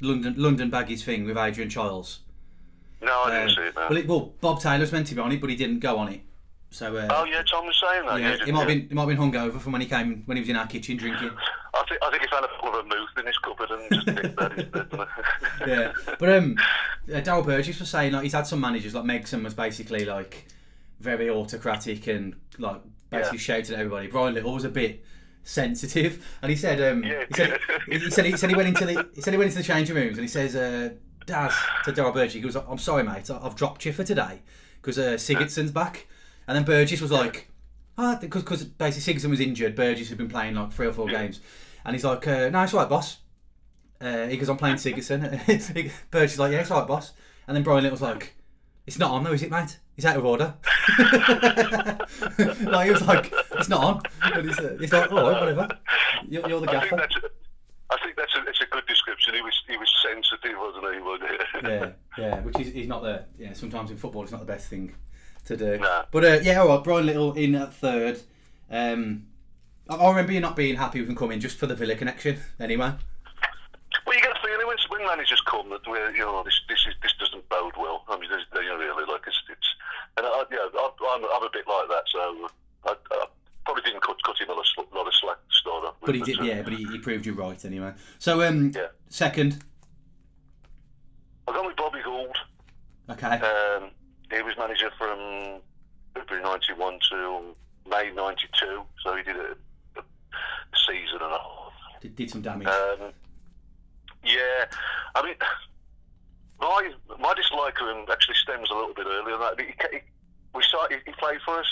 London 0.00 0.34
London 0.36 0.70
Baggies 0.70 1.04
thing 1.04 1.24
with 1.24 1.36
Adrian 1.36 1.70
Chiles? 1.70 2.20
No, 3.02 3.22
I 3.22 3.30
didn't 3.30 3.48
Um, 3.48 3.54
see 3.56 3.62
it, 3.62 3.74
no. 3.74 3.86
Well, 3.88 3.96
it, 3.98 4.06
well, 4.08 4.34
Bob 4.40 4.60
Taylor's 4.60 4.92
meant 4.92 5.06
to 5.08 5.14
be 5.14 5.20
on 5.20 5.32
it, 5.32 5.40
but 5.40 5.50
he 5.50 5.56
didn't 5.56 5.80
go 5.80 5.98
on 5.98 6.08
it. 6.08 6.20
So 6.70 6.96
uh, 6.96 7.06
oh, 7.10 7.24
yeah, 7.24 7.42
Tom 7.42 7.66
was 7.66 7.78
saying 7.86 8.06
that. 8.06 8.18
yeah, 8.20 8.36
Yeah, 8.36 8.44
he 8.46 8.52
might 8.52 8.60
have 8.60 8.68
been 8.68 8.88
he 8.88 8.94
might 8.94 9.02
have 9.02 9.08
been 9.08 9.18
hungover 9.32 9.60
from 9.60 9.72
when 9.72 9.82
he 9.82 9.86
came 9.86 10.22
when 10.24 10.36
he 10.38 10.40
was 10.40 10.48
in 10.48 10.56
our 10.56 10.66
kitchen 10.66 10.96
drinking. 10.96 11.30
I 11.74 11.84
think, 11.88 12.02
I 12.02 12.10
think 12.10 12.22
he 12.22 12.28
found 12.28 12.44
a 12.46 12.48
couple 12.48 12.68
of 12.78 12.86
vermouth 12.86 13.08
in 13.18 13.26
his 13.26 13.38
cupboard 13.38 13.70
and 13.70 13.92
just 13.92 14.06
picked 14.06 14.36
that 14.36 14.58
instead. 14.58 15.08
yeah, 15.68 15.92
but 16.18 16.28
um, 16.30 16.56
uh, 17.12 17.16
Daryl 17.20 17.44
Burgess 17.44 17.78
was 17.78 17.90
saying 17.90 18.12
like 18.12 18.22
he's 18.22 18.32
had 18.32 18.46
some 18.46 18.60
managers 18.60 18.94
like 18.94 19.04
Megson 19.04 19.44
was 19.44 19.52
basically 19.54 20.04
like 20.06 20.46
very 21.00 21.28
autocratic 21.28 22.06
and 22.06 22.36
like 22.58 22.80
basically 23.10 23.36
Yeah. 23.38 23.42
shouted 23.42 23.72
at 23.74 23.80
everybody. 23.80 24.06
Brian 24.06 24.32
Little 24.32 24.54
was 24.54 24.64
a 24.64 24.70
bit 24.70 25.04
sensitive, 25.44 26.24
and 26.40 26.48
he 26.50 26.56
said 26.56 26.80
um, 26.80 27.02
Yeah. 27.04 27.24
he 27.28 27.34
said 27.34 27.60
he, 27.90 27.98
he 27.98 28.10
said 28.10 28.24
he 28.24 28.36
said 28.36 28.48
he 28.50 28.56
went 28.56 28.68
into 28.68 28.86
the 28.86 29.08
he 29.14 29.20
said 29.20 29.34
he 29.34 29.38
went 29.38 29.48
into 29.50 29.58
the 29.58 29.64
changing 29.64 29.94
rooms 29.96 30.16
and 30.16 30.24
he 30.24 30.28
says 30.28 30.56
uh, 30.56 30.90
Daz 31.26 31.54
to 31.84 31.92
Daryl 31.92 32.12
Burgess 32.12 32.34
he 32.34 32.40
goes 32.40 32.56
I'm 32.56 32.78
sorry 32.78 33.02
mate 33.02 33.30
I- 33.30 33.38
I've 33.42 33.54
dropped 33.56 33.84
you 33.84 33.92
for 33.92 34.04
today 34.04 34.42
because 34.80 34.98
uh, 34.98 35.12
Sigurdsson's 35.14 35.70
back, 35.70 36.06
and 36.48 36.56
then 36.56 36.64
Burgess 36.64 37.00
was 37.00 37.12
like. 37.12 37.48
Ah, 37.98 38.16
because 38.18 38.42
because 38.42 38.64
basically 38.64 39.14
Sigurdsson 39.14 39.28
was 39.30 39.38
injured. 39.38 39.74
Burgess 39.76 40.08
had 40.08 40.16
been 40.16 40.26
playing 40.28 40.54
like 40.54 40.72
three 40.72 40.86
or 40.86 40.92
four 40.94 41.06
games, 41.08 41.40
and 41.84 41.94
he's 41.94 42.04
like, 42.04 42.26
uh, 42.26 42.48
"No, 42.48 42.62
it's 42.62 42.72
all 42.72 42.80
right, 42.80 42.88
boss." 42.88 43.18
Uh, 44.00 44.26
he 44.28 44.38
goes, 44.38 44.48
"I'm 44.48 44.56
playing 44.56 44.76
Sigurdsson." 44.76 45.20
Burgess 46.10 46.32
is 46.32 46.38
like, 46.38 46.52
"Yeah, 46.52 46.60
it's 46.60 46.70
all 46.70 46.78
right, 46.80 46.88
boss." 46.88 47.12
And 47.46 47.54
then 47.54 47.62
Brian 47.62 47.82
Little's 47.82 48.00
like, 48.00 48.34
It's 48.86 48.98
not 48.98 49.10
on 49.10 49.24
though, 49.24 49.32
is 49.32 49.42
it, 49.42 49.50
mate? 49.50 49.78
It's 49.98 50.06
out 50.06 50.16
of 50.16 50.24
order. 50.24 50.54
like, 52.62 52.86
he 52.86 52.90
was 52.92 53.06
like, 53.06 53.32
it's 53.52 53.68
not 53.68 53.84
on. 53.84 54.02
And 54.22 54.48
he's, 54.48 54.58
uh, 54.58 54.76
he's 54.80 54.92
like, 54.92 55.12
oh, 55.12 55.24
whatever. 55.24 55.68
You're, 56.28 56.48
you're 56.48 56.60
the 56.60 56.68
I 56.70 56.80
think 56.80 56.90
gaffer. 56.90 56.96
that's. 56.96 57.16
I 57.90 57.96
think 58.02 58.16
that's 58.16 58.31
a, 59.28 59.34
it's 59.34 59.34
a 59.34 59.34
good 59.34 59.34
description. 59.34 59.34
He 59.34 59.42
was 59.42 59.62
he 59.68 59.76
was 59.76 59.92
sensitive, 60.02 60.58
wasn't 60.58 60.94
he? 60.94 61.00
Wasn't 61.02 61.30
he? 61.30 61.70
yeah, 61.70 61.90
yeah, 62.18 62.40
which 62.40 62.58
is 62.60 62.72
he's 62.72 62.88
not 62.88 63.02
the 63.02 63.24
yeah. 63.38 63.52
Sometimes 63.52 63.90
in 63.90 63.96
football, 63.96 64.22
it's 64.22 64.32
not 64.32 64.40
the 64.40 64.46
best 64.46 64.68
thing 64.68 64.94
to 65.46 65.56
do. 65.56 65.78
Nah. 65.78 66.04
But 66.10 66.24
uh, 66.24 66.38
yeah, 66.42 66.60
all 66.60 66.68
right, 66.68 66.84
Brian 66.84 67.06
Little 67.06 67.32
in 67.34 67.54
at 67.54 67.74
third. 67.74 68.20
Um, 68.70 69.26
I, 69.88 70.08
remember 70.08 70.32
you 70.32 70.40
not 70.40 70.56
being 70.56 70.76
happy 70.76 71.00
with 71.00 71.08
him 71.10 71.16
coming 71.16 71.40
just 71.40 71.58
for 71.58 71.66
the 71.66 71.74
Villa 71.74 71.94
connection. 71.94 72.38
Anyway, 72.58 72.92
Well, 74.06 74.16
you 74.16 74.22
get 74.22 74.30
a 74.30 74.40
feeling 74.40 74.66
when, 74.66 74.76
when 74.88 75.06
managers 75.06 75.42
come 75.42 75.68
that 75.70 75.86
we're, 75.86 76.10
you 76.12 76.20
know 76.20 76.42
this 76.44 76.58
this 76.68 76.78
is 76.88 76.94
this 77.02 77.12
doesn't 77.18 77.46
bode 77.48 77.74
well. 77.76 78.04
I 78.08 78.18
mean, 78.18 78.30
there's, 78.30 78.46
you 78.54 78.68
know, 78.68 78.76
really 78.76 79.04
like 79.10 79.22
it's, 79.26 79.42
it's 79.50 79.68
and 80.16 80.26
I, 80.26 80.44
know, 80.50 80.70
I, 80.74 80.90
I'm 81.14 81.24
I'm 81.24 81.42
a 81.42 81.50
bit 81.52 81.66
like 81.68 81.88
that, 81.88 82.04
so 82.06 82.48
I, 82.86 82.94
I 83.12 83.26
probably 83.64 83.82
didn't 83.82 84.02
cut 84.02 84.16
cut 84.24 84.40
him 84.40 84.48
a 84.50 84.52
lot 84.52 84.60
of, 85.06 85.14
slack 85.20 85.38
start 85.50 85.94
but 86.04 86.14
he 86.14 86.22
did, 86.22 86.40
uh, 86.40 86.44
yeah, 86.44 86.62
but 86.62 86.72
he, 86.72 86.84
he 86.84 86.98
proved 86.98 87.26
you 87.26 87.32
right 87.34 87.64
anyway. 87.64 87.92
So 88.18 88.42
um, 88.42 88.72
Yeah. 88.74 88.88
Second, 89.12 89.62
I've 91.46 91.54
gone 91.54 91.66
with 91.66 91.76
Bobby 91.76 92.00
Gould. 92.02 92.36
okay, 93.10 93.26
Um, 93.26 93.90
he 94.30 94.42
was 94.42 94.56
manager 94.56 94.90
from 94.98 95.60
February 96.14 96.42
'91 96.42 96.98
to 97.10 97.54
May 97.88 98.10
'92, 98.10 98.82
so 99.04 99.16
he 99.16 99.22
did 99.22 99.36
a, 99.36 99.56
a 99.96 100.02
season 100.86 101.20
and 101.20 101.32
a 101.32 101.38
half. 101.38 101.72
did, 102.00 102.16
did 102.16 102.30
some 102.30 102.40
damage. 102.42 102.66
Um, 102.66 103.12
yeah, 104.24 104.64
I 105.14 105.22
mean, 105.22 105.34
my 106.60 106.90
my 107.20 107.34
dislike 107.34 107.80
of 107.80 107.88
him 107.88 108.06
actually 108.10 108.36
stems 108.36 108.70
a 108.70 108.74
little 108.74 108.94
bit 108.94 109.06
earlier 109.06 109.36
than 109.36 109.40
that. 109.40 109.60
He, 109.60 109.66
he, 109.90 109.98
we 110.54 110.62
signed, 110.62 111.02
he, 111.04 111.12
played 111.12 111.40
for 111.44 111.58
us. 111.58 111.66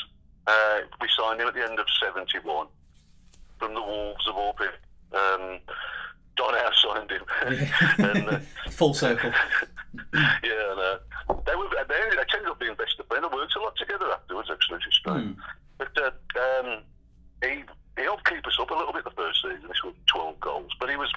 Uh, 0.46 0.80
we 1.00 1.08
signed 1.18 1.40
him 1.40 1.48
at 1.48 1.54
the 1.54 1.64
end 1.64 1.78
of 1.78 1.86
'71 2.02 2.66
from 3.58 3.74
the 3.74 3.80
Wolves 3.80 4.26
of 4.28 4.36
all. 4.36 4.54
Um, 5.12 5.58
Don 6.40 6.54
signed 6.72 7.10
him, 7.10 7.24
and 7.98 8.28
uh, 8.28 8.38
Full 8.70 8.94
circle. 8.94 9.30
yeah, 10.14 10.72
and, 10.72 10.80
uh, 10.80 10.98
they 11.44 11.54
were 11.54 11.68
they, 11.68 12.00
ended, 12.00 12.16
they 12.16 12.36
ended 12.36 12.48
up 12.48 12.58
being 12.58 12.74
best 12.74 12.98
of 12.98 13.06
friends. 13.06 13.26
They 13.28 13.36
worked 13.36 13.56
a 13.56 13.60
lot 13.60 13.76
together 13.76 14.10
afterwards, 14.10 14.48
actually, 14.50 14.76
which 14.76 14.88
is 14.88 14.94
strange. 14.94 15.36
Hmm. 15.36 15.40
But 15.76 15.92
uh, 16.00 16.10
um, 16.40 16.82
he 17.42 17.64
he 17.96 18.02
helped 18.02 18.26
keep 18.26 18.46
us 18.46 18.56
up 18.58 18.70
a 18.70 18.74
little 18.74 18.92
bit 18.92 19.04
the 19.04 19.10
first 19.10 19.42
season. 19.42 19.68
He 19.68 19.74
scored 19.74 19.94
twelve 20.06 20.40
goals, 20.40 20.72
but 20.80 20.88
he 20.88 20.96
was 20.96 21.12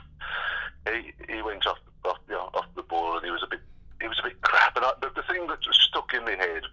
he 0.91 1.13
he 1.29 1.41
went 1.41 1.65
off 1.67 1.79
off, 2.03 2.19
you 2.27 2.35
know, 2.35 2.49
off 2.53 2.67
the 2.75 2.83
ball 2.83 3.15
and 3.15 3.23
he 3.23 3.31
was 3.31 3.43
a 3.43 3.47
bit 3.47 3.61
he 4.01 4.07
was 4.09 4.19
a 4.19 4.27
bit 4.27 4.41
crap. 4.41 4.75
And 4.75 4.83
I, 4.83 4.91
the, 4.99 5.09
the 5.15 5.23
thing 5.23 5.47
that 5.47 5.59
stuck 5.63 6.13
in 6.13 6.25
my 6.25 6.35
head, 6.35 6.63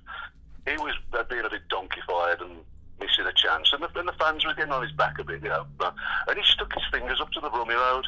he 0.67 0.75
was 0.83 0.95
uh, 1.13 1.23
being 1.31 1.45
a 1.45 1.51
bit 1.51 1.63
donkeyfied 1.71 2.43
and 2.43 2.59
missing 2.99 3.27
a 3.27 3.33
chance, 3.33 3.73
and 3.73 3.83
the, 3.83 3.99
and 3.99 4.09
the 4.09 4.19
fans 4.19 4.45
were 4.45 4.55
getting 4.55 4.73
on 4.73 4.83
his 4.83 4.93
back 4.93 5.19
a 5.21 5.25
bit, 5.25 5.43
you 5.43 5.49
know. 5.49 5.67
But, 5.79 5.95
and 6.27 6.37
he 6.37 6.45
stuck 6.45 6.75
his 6.75 6.83
fingers 6.91 7.21
up 7.21 7.31
to 7.33 7.41
the 7.41 7.51
rummy 7.51 7.75
road. 7.75 8.07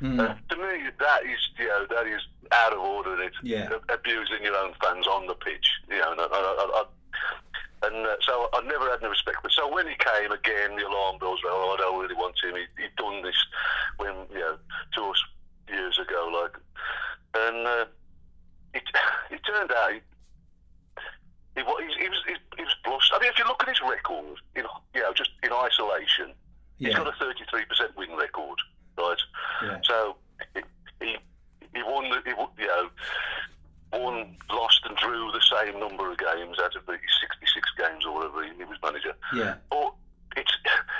Hmm. 0.00 0.20
Uh, 0.20 0.34
to 0.50 0.56
me, 0.56 0.88
that 1.00 1.24
is 1.24 1.40
you 1.58 1.66
know 1.66 1.86
that 1.90 2.06
is 2.06 2.22
out 2.52 2.72
of 2.72 2.78
order. 2.78 3.20
It's 3.22 3.36
Yeah. 3.42 3.68
abusing 3.88 4.42
your 4.42 4.56
own 4.56 4.72
fans 4.82 5.06
on 5.06 5.26
the 5.26 5.34
pitch. 5.34 5.66
You 5.88 5.98
know, 5.98 6.12
and, 6.12 6.20
I, 6.20 6.24
I, 6.24 6.82
I, 6.82 7.86
and 7.86 8.06
uh, 8.06 8.16
so 8.22 8.48
I 8.52 8.62
never 8.62 8.88
had 8.90 9.00
any 9.00 9.10
respect. 9.10 9.38
But 9.42 9.52
so 9.52 9.72
when 9.72 9.86
he 9.88 9.94
came 9.98 10.30
again, 10.32 10.76
the 10.76 10.86
alarm 10.86 11.18
bells 11.18 11.40
went. 11.42 11.54
Oh, 11.56 11.74
I 11.74 11.80
don't 11.82 12.00
really 12.00 12.14
want 12.14 12.34
him. 12.42 12.54
He, 12.54 12.82
he'd 12.82 12.94
done 12.96 13.22
this 13.22 13.36
when 13.98 14.14
you 14.32 14.38
know 14.40 15.10
us 15.10 15.22
years 15.68 15.98
ago, 15.98 16.30
like, 16.32 16.56
and 17.34 17.66
uh, 17.66 17.84
it 18.74 18.82
it 19.30 19.40
turned 19.46 19.72
out. 19.72 19.92
He, 19.92 20.00
he, 21.56 21.62
he, 21.62 22.02
he 22.02 22.08
was 22.08 22.22
he, 22.26 22.34
he 22.56 22.62
was 22.62 22.74
blushed. 22.84 23.12
I 23.14 23.18
mean, 23.20 23.30
if 23.30 23.38
you 23.38 23.44
look 23.46 23.62
at 23.62 23.68
his 23.68 23.80
record, 23.82 24.38
in, 24.54 24.64
you 24.94 25.02
know, 25.02 25.12
just 25.12 25.30
in 25.42 25.50
isolation, 25.52 26.32
he's 26.78 26.94
got 26.94 27.08
a 27.08 27.12
33% 27.24 27.96
win 27.96 28.10
record, 28.16 28.58
right? 28.98 29.18
yeah, 29.62 29.78
So 29.84 30.16
he 30.54 30.60
he, 31.00 31.16
he 31.74 31.82
won, 31.82 32.10
the, 32.10 32.20
he, 32.26 32.34
won- 32.34 32.50
you 32.58 32.66
know, 32.66 32.88
won, 33.92 34.36
lost, 34.50 34.80
and 34.84 34.96
drew 34.98 35.30
the 35.32 35.40
same 35.40 35.78
number 35.80 36.10
of 36.10 36.18
games 36.18 36.58
out 36.62 36.74
of 36.76 36.84
the 36.86 36.98
66 37.20 37.70
games 37.78 38.04
or 38.04 38.14
whatever 38.14 38.42
he, 38.44 38.50
he 38.58 38.64
was 38.64 38.76
manager. 38.82 39.14
yeah, 39.34 39.54
But 39.70 39.94
it's, 40.36 40.52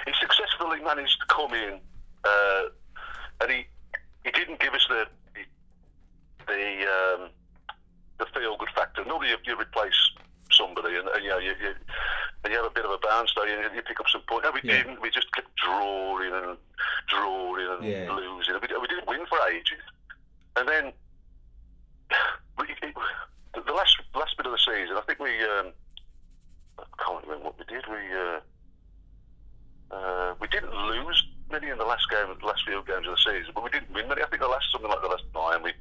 he 0.06 0.12
successfully 0.20 0.80
managed 0.82 1.18
to 1.20 1.26
come 1.34 1.52
in, 1.52 1.80
uh, 2.24 2.62
and 3.42 3.50
he 3.50 3.66
he 4.24 4.30
didn't 4.30 4.60
give 4.60 4.72
us 4.74 4.86
the 4.88 5.06
the 6.46 6.86
um, 6.86 7.30
the 8.18 8.26
feel 8.34 8.56
good 8.56 8.70
factor. 8.74 9.04
Normally, 9.04 9.30
you, 9.30 9.36
you 9.46 9.60
replace 9.60 9.94
somebody, 10.58 10.96
and, 10.96 11.06
and 11.08 11.22
you 11.22 11.30
know 11.30 11.38
you, 11.38 11.54
you 11.62 11.72
and 12.44 12.52
you 12.52 12.58
have 12.58 12.66
a 12.66 12.74
bit 12.74 12.84
of 12.84 12.90
a 12.90 12.98
bounce, 12.98 13.32
though, 13.34 13.46
and 13.46 13.74
you 13.74 13.82
pick 13.82 14.00
up 14.00 14.06
some 14.10 14.22
points. 14.28 14.44
No, 14.44 14.50
we 14.52 14.60
Yeah. 14.64 14.82
didn't. 14.82 15.00
We 15.00 15.10
just 15.10 15.30
kept 15.32 15.48
drawing 15.56 16.32
and 16.34 16.58
drawing 17.08 17.66
and 17.70 17.82
Yeah. 17.86 18.10
losing. 18.12 18.54
We, 18.54 18.66
we 18.80 18.86
didn't 18.88 19.06
win 19.08 19.24
for 19.30 19.38
ages, 19.48 19.82
and 20.56 20.68
then 20.68 20.92
we, 22.58 22.66
it, 22.82 22.94
the 23.54 23.62
the 23.62 23.72
last 23.72 23.96
last 24.14 24.36
bit 24.36 24.46
of 24.46 24.52
the 24.52 24.58
season, 24.58 24.96
I 24.98 25.02
think 25.06 25.20
we. 25.20 25.30
Um, 25.44 25.72
I 26.78 26.84
can't 27.04 27.24
remember 27.24 27.44
what 27.46 27.58
we 27.58 27.64
did. 27.66 27.84
We 27.90 28.02
uh, 28.14 28.40
uh, 29.90 30.34
we 30.40 30.46
didn't 30.48 30.74
lose 30.74 31.24
many 31.50 31.68
in 31.68 31.78
the 31.78 31.84
last 31.84 32.08
game, 32.10 32.26
the 32.40 32.46
last 32.46 32.62
few 32.66 32.82
games 32.86 33.06
of 33.06 33.16
the 33.16 33.30
season, 33.30 33.52
but 33.54 33.64
we 33.64 33.70
didn't 33.70 33.92
win 33.92 34.08
many. 34.08 34.22
I 34.22 34.26
think 34.26 34.42
the 34.42 34.48
last 34.48 34.66
something 34.72 34.90
like 34.90 35.00
the 35.02 35.08
last 35.08 35.24
nine, 35.34 35.62
we 35.62 35.72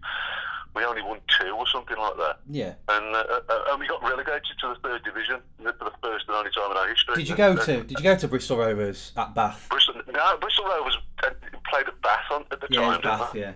we 0.76 0.84
only 0.86 1.02
won 1.02 1.20
two 1.40 1.50
or 1.52 1.66
something 1.68 1.98
like 1.98 2.18
that, 2.18 2.40
yeah. 2.50 2.74
and 2.90 3.16
uh, 3.16 3.24
uh, 3.50 3.64
and 3.72 3.80
we 3.80 3.88
got 3.88 4.02
relegated 4.04 4.44
to 4.62 4.68
the 4.70 4.76
third 4.88 5.04
division 5.04 5.40
for 5.58 5.72
the 5.86 5.92
first 6.04 6.26
and 6.28 6.36
only 6.38 6.52
time 6.52 6.72
in 6.72 6.78
our 6.78 6.88
history. 6.88 7.16
Did 7.16 7.30
you 7.30 7.36
go 7.36 7.52
And, 7.52 7.60
uh, 7.60 7.66
to 7.66 7.84
Did 7.84 7.98
you 8.00 8.04
go 8.04 8.16
to 8.16 8.28
Bristol 8.28 8.58
Rovers 8.58 9.12
at 9.18 9.34
Bath? 9.34 9.68
Bristol? 9.70 9.96
No, 10.12 10.38
Bristol 10.40 10.66
Rovers 10.66 10.98
uh, 11.24 11.30
played 11.70 11.88
at 11.88 12.00
Bath 12.02 12.26
on, 12.32 12.46
at 12.52 12.62
the 12.62 12.68
Yeah, 12.70 12.82
time, 12.82 12.94
at 12.96 13.02
Bath. 13.04 13.36
Yeah, 13.36 13.54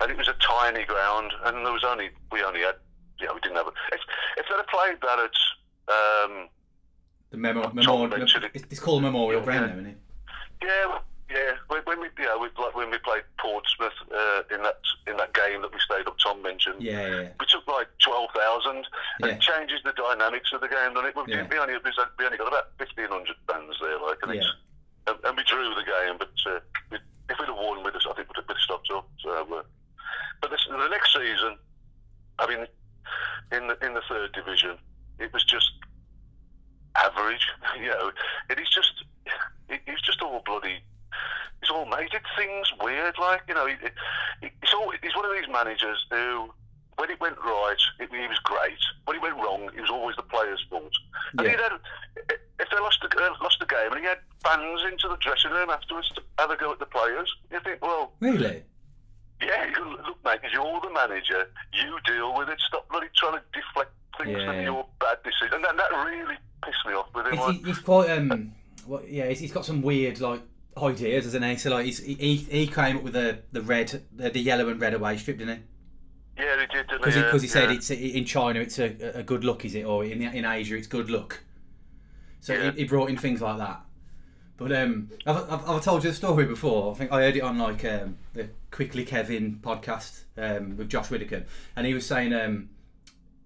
and 0.00 0.10
it 0.10 0.16
was 0.16 0.28
a 0.28 0.34
tiny 0.40 0.84
ground, 0.84 1.32
and 1.44 1.64
there 1.66 1.72
was 1.72 1.84
only 1.84 2.10
we 2.32 2.42
only 2.42 2.60
had. 2.60 2.76
Yeah, 3.20 3.28
we 3.34 3.40
didn't 3.40 3.56
have. 3.58 3.66
it. 3.66 3.74
if, 3.92 4.00
if 4.38 4.46
they'd 4.48 4.56
have 4.56 4.66
played 4.68 4.96
that 5.02 5.18
at 5.18 6.24
um, 6.32 6.48
the 7.30 7.36
memo- 7.36 7.70
memorial. 7.74 8.22
It's 8.22 8.64
it's 8.70 8.80
called 8.80 9.02
Memorial 9.02 9.40
Yeah. 9.40 9.44
Ground, 9.44 9.66
now, 9.66 9.72
isn't 9.74 9.86
it? 9.86 9.98
Yeah, 10.62 10.98
yeah. 11.30 11.52
When, 11.68 11.82
when 11.84 12.00
we, 12.00 12.08
yeah, 12.18 12.36
we, 12.36 12.48
like 12.58 12.74
when 12.74 12.90
we 12.90 12.98
played 12.98 13.22
Portsmouth 13.38 13.94
uh, 14.12 14.42
in 14.54 14.62
that 14.62 14.80
in 15.06 15.16
that 15.16 15.32
game 15.34 15.62
that 15.62 15.72
we 15.72 15.78
stayed 15.80 16.06
up, 16.06 16.16
Tom 16.18 16.42
mentioned. 16.42 16.82
Yeah, 16.82 17.06
yeah, 17.06 17.28
We 17.38 17.46
took 17.46 17.66
like 17.66 17.88
twelve 18.04 18.30
thousand. 18.34 18.86
Yeah. 19.20 19.28
It 19.28 19.40
changes 19.40 19.80
the 19.84 19.92
dynamics 19.92 20.50
of 20.52 20.60
the 20.60 20.68
game, 20.68 20.94
doesn't 20.94 21.08
it? 21.10 21.16
We, 21.16 21.32
Yeah. 21.32 21.46
we 21.48 21.58
only 21.58 21.74
we 22.18 22.24
only 22.24 22.38
got 22.38 22.48
about 22.48 22.72
fifteen 22.78 23.08
hundred 23.08 23.36
fans 23.48 23.76
there, 23.80 23.98
like, 24.00 24.18
and, 24.22 24.34
yeah. 24.34 24.42
and, 25.06 25.16
and 25.24 25.36
we 25.36 25.44
drew 25.44 25.74
the 25.74 25.84
game. 25.86 26.18
But 26.18 26.34
uh, 26.46 26.60
we, 26.90 26.98
if 27.30 27.38
we'd 27.38 27.46
have 27.48 27.56
won 27.56 27.84
with 27.84 27.94
us, 27.94 28.06
I 28.10 28.14
think 28.14 28.28
we'd 28.28 28.36
have, 28.36 28.48
we'd 28.48 28.56
have 28.58 28.62
stopped 28.64 28.90
up. 28.90 29.08
So, 29.22 29.30
uh, 29.30 29.62
but 30.42 30.50
this, 30.50 30.66
the 30.68 30.88
next 30.88 31.12
season, 31.14 31.58
I 32.38 32.46
mean, 32.48 32.66
in 33.52 33.68
the 33.68 33.76
in 33.86 33.94
the 33.94 34.02
third 34.08 34.32
division, 34.32 34.76
it 35.18 35.32
was 35.32 35.44
just 35.44 35.70
average. 36.96 37.46
You 37.80 37.88
know, 37.88 38.10
it 38.50 38.58
is 38.58 38.68
just 38.68 39.04
it, 39.68 39.80
it's 39.86 40.02
just 40.02 40.20
all 40.22 40.42
bloody. 40.44 40.80
It's 41.70 41.76
all 41.78 41.86
made. 41.86 42.02
He 42.02 42.08
did 42.08 42.22
things 42.36 42.72
weird, 42.82 43.14
like 43.20 43.42
you 43.46 43.54
know. 43.54 43.66
He, 43.66 43.74
he, 44.42 44.48
he's 44.60 44.74
all, 44.74 44.90
he's 45.02 45.14
one 45.14 45.24
of 45.24 45.30
these 45.32 45.48
managers 45.52 46.04
who, 46.10 46.50
when 46.98 47.10
it 47.10 47.20
went 47.20 47.36
right, 47.38 47.76
it, 48.00 48.10
he 48.10 48.26
was 48.26 48.38
great. 48.42 48.78
When 49.04 49.16
it 49.16 49.22
went 49.22 49.36
wrong, 49.36 49.70
it 49.76 49.80
was 49.80 49.90
always 49.90 50.16
the 50.16 50.22
players' 50.24 50.64
fault. 50.68 50.90
And 51.38 51.46
Yeah. 51.46 51.50
he'd 51.52 51.60
had, 51.60 51.72
if 52.58 52.68
they 52.70 52.76
lost 52.80 52.98
the 53.02 53.22
uh, 53.22 53.34
lost 53.40 53.60
the 53.60 53.66
game, 53.66 53.92
and 53.92 54.00
he 54.00 54.06
had 54.06 54.18
fans 54.42 54.80
into 54.90 55.08
the 55.08 55.16
dressing 55.20 55.52
room 55.52 55.70
afterwards 55.70 56.08
to 56.16 56.22
have 56.40 56.50
a 56.50 56.56
go 56.56 56.72
at 56.72 56.80
the 56.80 56.86
players, 56.86 57.32
you 57.52 57.60
think, 57.60 57.80
well, 57.82 58.12
Really? 58.18 58.64
yeah, 59.40 59.72
look, 60.06 60.16
mate, 60.24 60.40
you're 60.52 60.80
the 60.80 60.90
manager. 60.90 61.46
You 61.72 61.98
deal 62.04 62.36
with 62.36 62.48
it. 62.48 62.58
Stop 62.66 62.88
bloody 62.90 63.06
trying 63.14 63.34
to 63.34 63.42
deflect 63.54 63.92
things 64.18 64.30
Yeah. 64.38 64.46
from 64.46 64.62
your 64.62 64.86
bad 64.98 65.18
decision. 65.22 65.54
And 65.54 65.64
that, 65.64 65.76
that 65.76 66.04
really 66.04 66.34
pissed 66.64 66.84
me 66.84 66.94
off 66.94 67.06
with 67.14 67.26
him. 67.26 67.38
He's, 67.38 67.46
he- 67.60 67.62
he's 67.68 67.78
quite 67.78 68.10
um. 68.10 68.52
What, 68.86 69.08
yeah, 69.08 69.28
he's 69.28 69.52
got 69.52 69.64
some 69.66 69.82
weird 69.82 70.18
like 70.20 70.40
ideas, 70.76 71.26
isn't 71.26 71.42
he? 71.42 71.56
So 71.56 71.70
like 71.70 71.86
he's, 71.86 71.98
he 71.98 72.36
he 72.36 72.66
came 72.66 72.98
up 72.98 73.02
with 73.02 73.12
the 73.14 73.40
the 73.52 73.62
red, 73.62 74.02
the, 74.14 74.30
the 74.30 74.40
yellow 74.40 74.68
and 74.68 74.80
red 74.80 74.94
away 74.94 75.16
strip, 75.16 75.38
didn't 75.38 75.56
he? 75.58 75.62
yeah, 76.42 76.60
he 76.60 76.66
did. 76.66 76.86
Because 76.88 77.14
he, 77.14 77.22
'cause 77.22 77.42
he 77.42 77.48
said 77.48 77.70
yeah. 77.70 77.76
it's 77.76 77.90
in 77.90 78.24
China 78.24 78.60
it's 78.60 78.78
a, 78.78 79.18
a 79.18 79.22
good 79.22 79.44
look, 79.44 79.64
is 79.64 79.74
it? 79.74 79.84
Or 79.84 80.04
in 80.04 80.22
in 80.22 80.44
Asia 80.44 80.76
it's 80.76 80.86
good 80.86 81.10
luck. 81.10 81.40
So 82.40 82.54
Yeah. 82.54 82.70
he, 82.72 82.78
he 82.78 82.84
brought 82.84 83.10
in 83.10 83.16
things 83.18 83.42
like 83.42 83.58
that. 83.58 83.80
But 84.56 84.72
um, 84.72 85.10
I've, 85.26 85.50
I've, 85.50 85.68
I've 85.70 85.82
told 85.84 86.04
you 86.04 86.10
the 86.10 86.16
story 86.16 86.44
before. 86.44 86.92
I 86.92 86.94
think 86.94 87.12
I 87.12 87.22
heard 87.22 87.36
it 87.36 87.40
on 87.42 87.56
like 87.58 87.82
um, 87.86 88.18
the 88.34 88.50
Quickly 88.70 89.04
Kevin 89.06 89.58
podcast 89.62 90.24
um, 90.36 90.76
with 90.76 90.90
Josh 90.90 91.10
Widdicombe, 91.10 91.44
and 91.76 91.86
he 91.86 91.94
was 91.94 92.04
saying 92.06 92.34
um, 92.34 92.68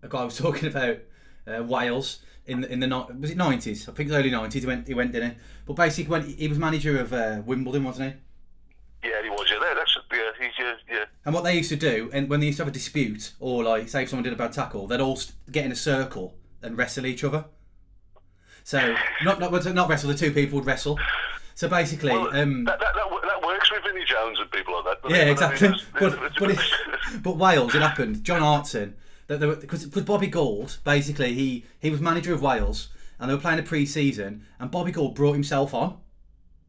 a 0.03 0.09
guy 0.09 0.25
was 0.25 0.37
talking 0.39 0.69
about 0.69 0.99
uh, 1.47 1.63
Wales 1.63 2.21
in 2.47 2.61
the, 2.61 2.73
in 2.73 2.81
the 2.81 2.89
was 3.21 3.31
it 3.31 3.37
nineties? 3.37 3.89
I 3.89 3.93
think 3.93 4.09
the 4.11 4.17
early 4.17 4.31
nineties. 4.31 4.63
He 4.63 4.67
went 4.67 4.87
he 4.87 4.95
went 4.95 5.13
didn't 5.13 5.31
he? 5.33 5.37
But 5.67 5.75
basically, 5.75 6.11
when 6.11 6.23
he 6.29 6.49
was 6.49 6.59
manager 6.59 6.99
of 7.01 7.13
uh, 7.13 7.43
Wimbledon, 7.47 7.85
wasn't 7.85 8.15
he? 9.03 9.09
Yeah, 9.09 9.23
he 9.23 9.31
was. 9.31 9.47
Yeah, 9.51 9.59
That- 9.61 9.77
that's 9.77 9.97
yeah. 10.13 10.19
He's 10.41 10.53
yeah, 10.59 10.75
yeah. 10.91 11.05
And 11.25 11.35
what 11.35 11.45
they 11.45 11.57
used 11.57 11.71
to 11.71 11.77
do, 11.77 12.11
and 12.13 12.29
when 12.29 12.41
they 12.41 12.47
used 12.47 12.59
to 12.59 12.65
have 12.65 12.69
a 12.69 12.75
dispute, 12.75 13.33
or 13.41 13.65
like 13.65 13.89
say 13.89 14.03
if 14.05 14.09
someone 14.11 14.25
did 14.25 14.33
a 14.33 14.37
bad 14.37 14.53
tackle, 14.53 14.87
they'd 14.87 15.01
all 15.01 15.19
get 15.51 15.65
in 15.65 15.73
a 15.73 15.77
circle 15.77 16.35
and 16.63 16.77
wrestle 16.79 17.07
each 17.07 17.25
other. 17.25 17.45
So 18.63 18.95
not 19.25 19.41
not 19.41 19.53
not 19.75 19.89
wrestle. 19.89 20.09
The 20.11 20.17
two 20.17 20.33
people 20.33 20.59
would 20.59 20.67
wrestle. 20.67 20.99
So 21.57 21.69
basically, 21.69 22.11
Well, 22.11 22.35
um, 22.37 22.65
that, 22.65 22.81
that, 22.81 22.89
that, 22.95 23.21
that 23.23 23.47
works 23.47 23.71
with 23.71 23.85
Vinnie 23.85 24.05
Jones 24.05 24.41
and 24.41 24.51
people 24.51 24.75
like 24.85 25.01
that. 25.03 25.09
yeah, 25.11 25.17
it? 25.23 25.29
I 25.29 25.31
exactly. 25.31 25.69
mean, 25.69 25.79
But 26.01 26.19
but, 26.39 26.51
it, 26.51 26.59
but 27.23 27.37
Wales, 27.37 27.75
it 27.77 27.81
happened. 27.83 28.25
John 28.25 28.41
Hartson, 28.41 28.97
that 29.27 29.61
because 29.61 29.85
because 29.85 30.03
Bobby 30.03 30.27
Gould, 30.27 30.79
basically 30.85 31.35
he 31.35 31.65
he 31.81 31.91
was 31.91 32.01
manager 32.01 32.35
of 32.35 32.43
Wales, 32.43 32.89
and 33.19 33.31
they 33.31 33.35
were 33.35 33.41
playing 33.41 33.59
a 33.59 33.63
pre-season, 33.63 34.45
and 34.59 34.71
Bobby 34.71 34.93
Gould 34.93 35.15
brought 35.15 35.33
himself 35.33 35.75
on 35.75 35.99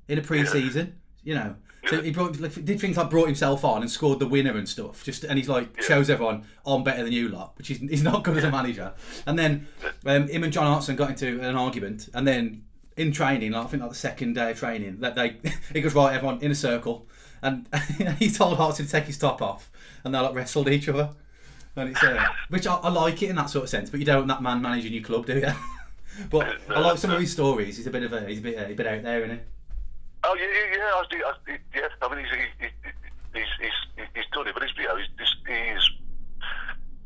in 0.07 0.17
a 0.17 0.21
pre-season. 0.21 0.99
You 1.23 1.35
know, 1.35 1.55
so 1.87 2.01
he 2.01 2.11
brought 2.11 2.39
like, 2.39 2.53
did 2.65 2.79
things 2.79 2.97
like 2.97 3.09
brought 3.09 3.27
himself 3.27 3.63
on 3.63 3.81
and 3.81 3.91
scored 3.91 4.19
the 4.19 4.27
winner 4.27 4.57
and 4.57 4.67
stuff. 4.67 5.03
Just 5.03 5.23
and 5.23 5.37
he's 5.37 5.49
like 5.49 5.81
shows 5.81 6.09
everyone 6.09 6.45
I'm 6.65 6.83
better 6.83 7.03
than 7.03 7.13
you 7.13 7.29
lot, 7.29 7.57
which 7.57 7.67
he's, 7.67 7.79
he's 7.79 8.03
not 8.03 8.23
good 8.23 8.37
as 8.37 8.43
a 8.43 8.51
manager. 8.51 8.93
And 9.25 9.37
then 9.37 9.67
um, 10.05 10.27
him 10.27 10.43
and 10.43 10.51
John 10.51 10.65
Hartson 10.65 10.95
got 10.95 11.09
into 11.11 11.41
an 11.41 11.55
argument, 11.55 12.09
and 12.13 12.27
then 12.27 12.63
in 12.97 13.11
training, 13.11 13.51
like, 13.51 13.65
I 13.65 13.67
think 13.67 13.81
like 13.81 13.91
the 13.91 13.97
second 13.97 14.33
day 14.33 14.51
of 14.51 14.59
training, 14.59 14.99
that 15.01 15.15
they 15.15 15.37
he 15.73 15.81
goes 15.81 15.93
right 15.93 16.15
everyone 16.15 16.41
in 16.41 16.51
a 16.51 16.55
circle, 16.55 17.07
and 17.41 17.67
he 18.19 18.31
told 18.31 18.57
Hartson 18.57 18.85
to 18.85 18.91
take 18.91 19.05
his 19.05 19.17
top 19.17 19.41
off, 19.41 19.69
and 20.03 20.13
they 20.13 20.19
like 20.19 20.33
wrestled 20.33 20.69
each 20.69 20.89
other. 20.89 21.11
And 21.77 21.89
it's 21.89 22.01
uh, 22.03 22.25
which 22.49 22.67
I, 22.67 22.75
I 22.75 22.89
like 22.89 23.21
it 23.21 23.29
in 23.29 23.35
that 23.35 23.49
sort 23.49 23.63
of 23.63 23.69
sense, 23.69 23.89
but 23.89 23.99
you 23.99 24.05
don't 24.05 24.17
want 24.17 24.27
that 24.29 24.41
man 24.41 24.61
managing 24.61 24.93
your 24.93 25.03
club, 25.03 25.25
do 25.25 25.37
you? 25.39 25.51
but 26.29 26.55
I 26.69 26.79
like 26.79 26.97
some 26.97 27.11
of 27.11 27.19
his 27.19 27.31
stories. 27.31 27.77
He's 27.77 27.87
a 27.87 27.91
bit 27.91 28.03
of 28.03 28.13
a 28.13 28.25
he's 28.25 28.39
a 28.39 28.41
bit, 28.41 28.57
uh, 28.57 28.65
a 28.71 28.73
bit 28.73 28.87
out 28.87 29.03
there, 29.03 29.23
isn't 29.25 29.35
he? 29.37 29.41
Oh 30.23 30.35
yeah, 30.35 30.45
yeah, 30.45 30.77
yeah. 30.77 31.21
I, 31.25 31.31
I, 31.51 31.57
yeah. 31.75 31.87
I 32.01 32.15
mean, 32.15 32.25
he's 32.25 32.33
he, 32.33 32.65
he, 32.65 33.39
he's, 33.39 33.47
he's 33.59 34.05
he's 34.15 34.25
done 34.31 34.47
it, 34.47 34.53
but 34.53 34.63
he's 34.63 34.71
you 34.77 34.85
know, 34.85 34.95
he's 34.95 35.07
he's 35.47 35.89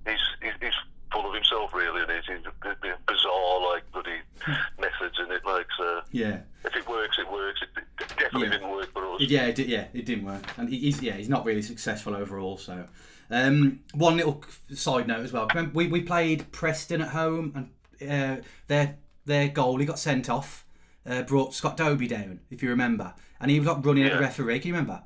he's 0.05 0.19
he's, 0.41 0.53
he's 0.62 0.73
full 1.12 1.27
of 1.27 1.34
himself, 1.34 1.73
really, 1.73 2.01
and 2.03 2.12
he's, 2.12 2.25
he's 2.27 2.45
a 2.45 2.53
bit, 2.63 2.79
bit 2.82 2.95
bizarre, 3.08 3.73
like 3.73 3.91
bloody 3.91 4.19
methods 4.79 5.17
in 5.19 5.32
it. 5.32 5.43
Like, 5.43 5.65
so 5.75 6.01
Yeah. 6.12 6.41
if 6.63 6.75
it 6.75 6.88
works, 6.88 7.17
it 7.17 7.32
works. 7.32 7.60
It, 7.63 7.84
it 7.99 8.08
definitely 8.10 8.43
Yeah. 8.43 8.49
didn't 8.53 8.69
work 8.69 8.93
for 8.93 9.15
us. 9.15 9.21
Yeah, 9.21 9.45
it 9.47 9.55
did, 9.55 9.67
yeah, 9.67 9.86
it 9.93 10.05
didn't 10.05 10.25
work, 10.25 10.43
and 10.58 10.69
he's 10.69 11.01
yeah, 11.01 11.13
he's 11.13 11.29
not 11.29 11.45
really 11.45 11.63
successful 11.63 12.15
overall. 12.15 12.58
So, 12.58 12.86
um, 13.29 13.81
one 13.93 14.17
little 14.17 14.43
side 14.73 15.07
note 15.07 15.23
as 15.23 15.33
well. 15.33 15.47
Remember, 15.47 15.71
we, 15.73 15.87
we 15.87 16.01
played 16.01 16.51
Preston 16.51 17.01
at 17.01 17.09
home, 17.09 17.69
and 17.99 18.11
uh, 18.11 18.41
their 18.67 18.97
their 19.25 19.49
goalie 19.49 19.85
got 19.85 19.99
sent 19.99 20.29
off, 20.29 20.65
uh, 21.05 21.21
brought 21.23 21.53
Scott 21.53 21.77
Dobie 21.77 22.07
down, 22.07 22.39
if 22.49 22.63
you 22.63 22.69
remember, 22.69 23.13
and 23.39 23.51
he 23.51 23.59
was 23.59 23.67
like 23.67 23.85
running 23.85 24.05
at 24.05 24.13
the 24.13 24.19
referee. 24.19 24.59
Can 24.59 24.69
you 24.69 24.73
remember? 24.73 25.03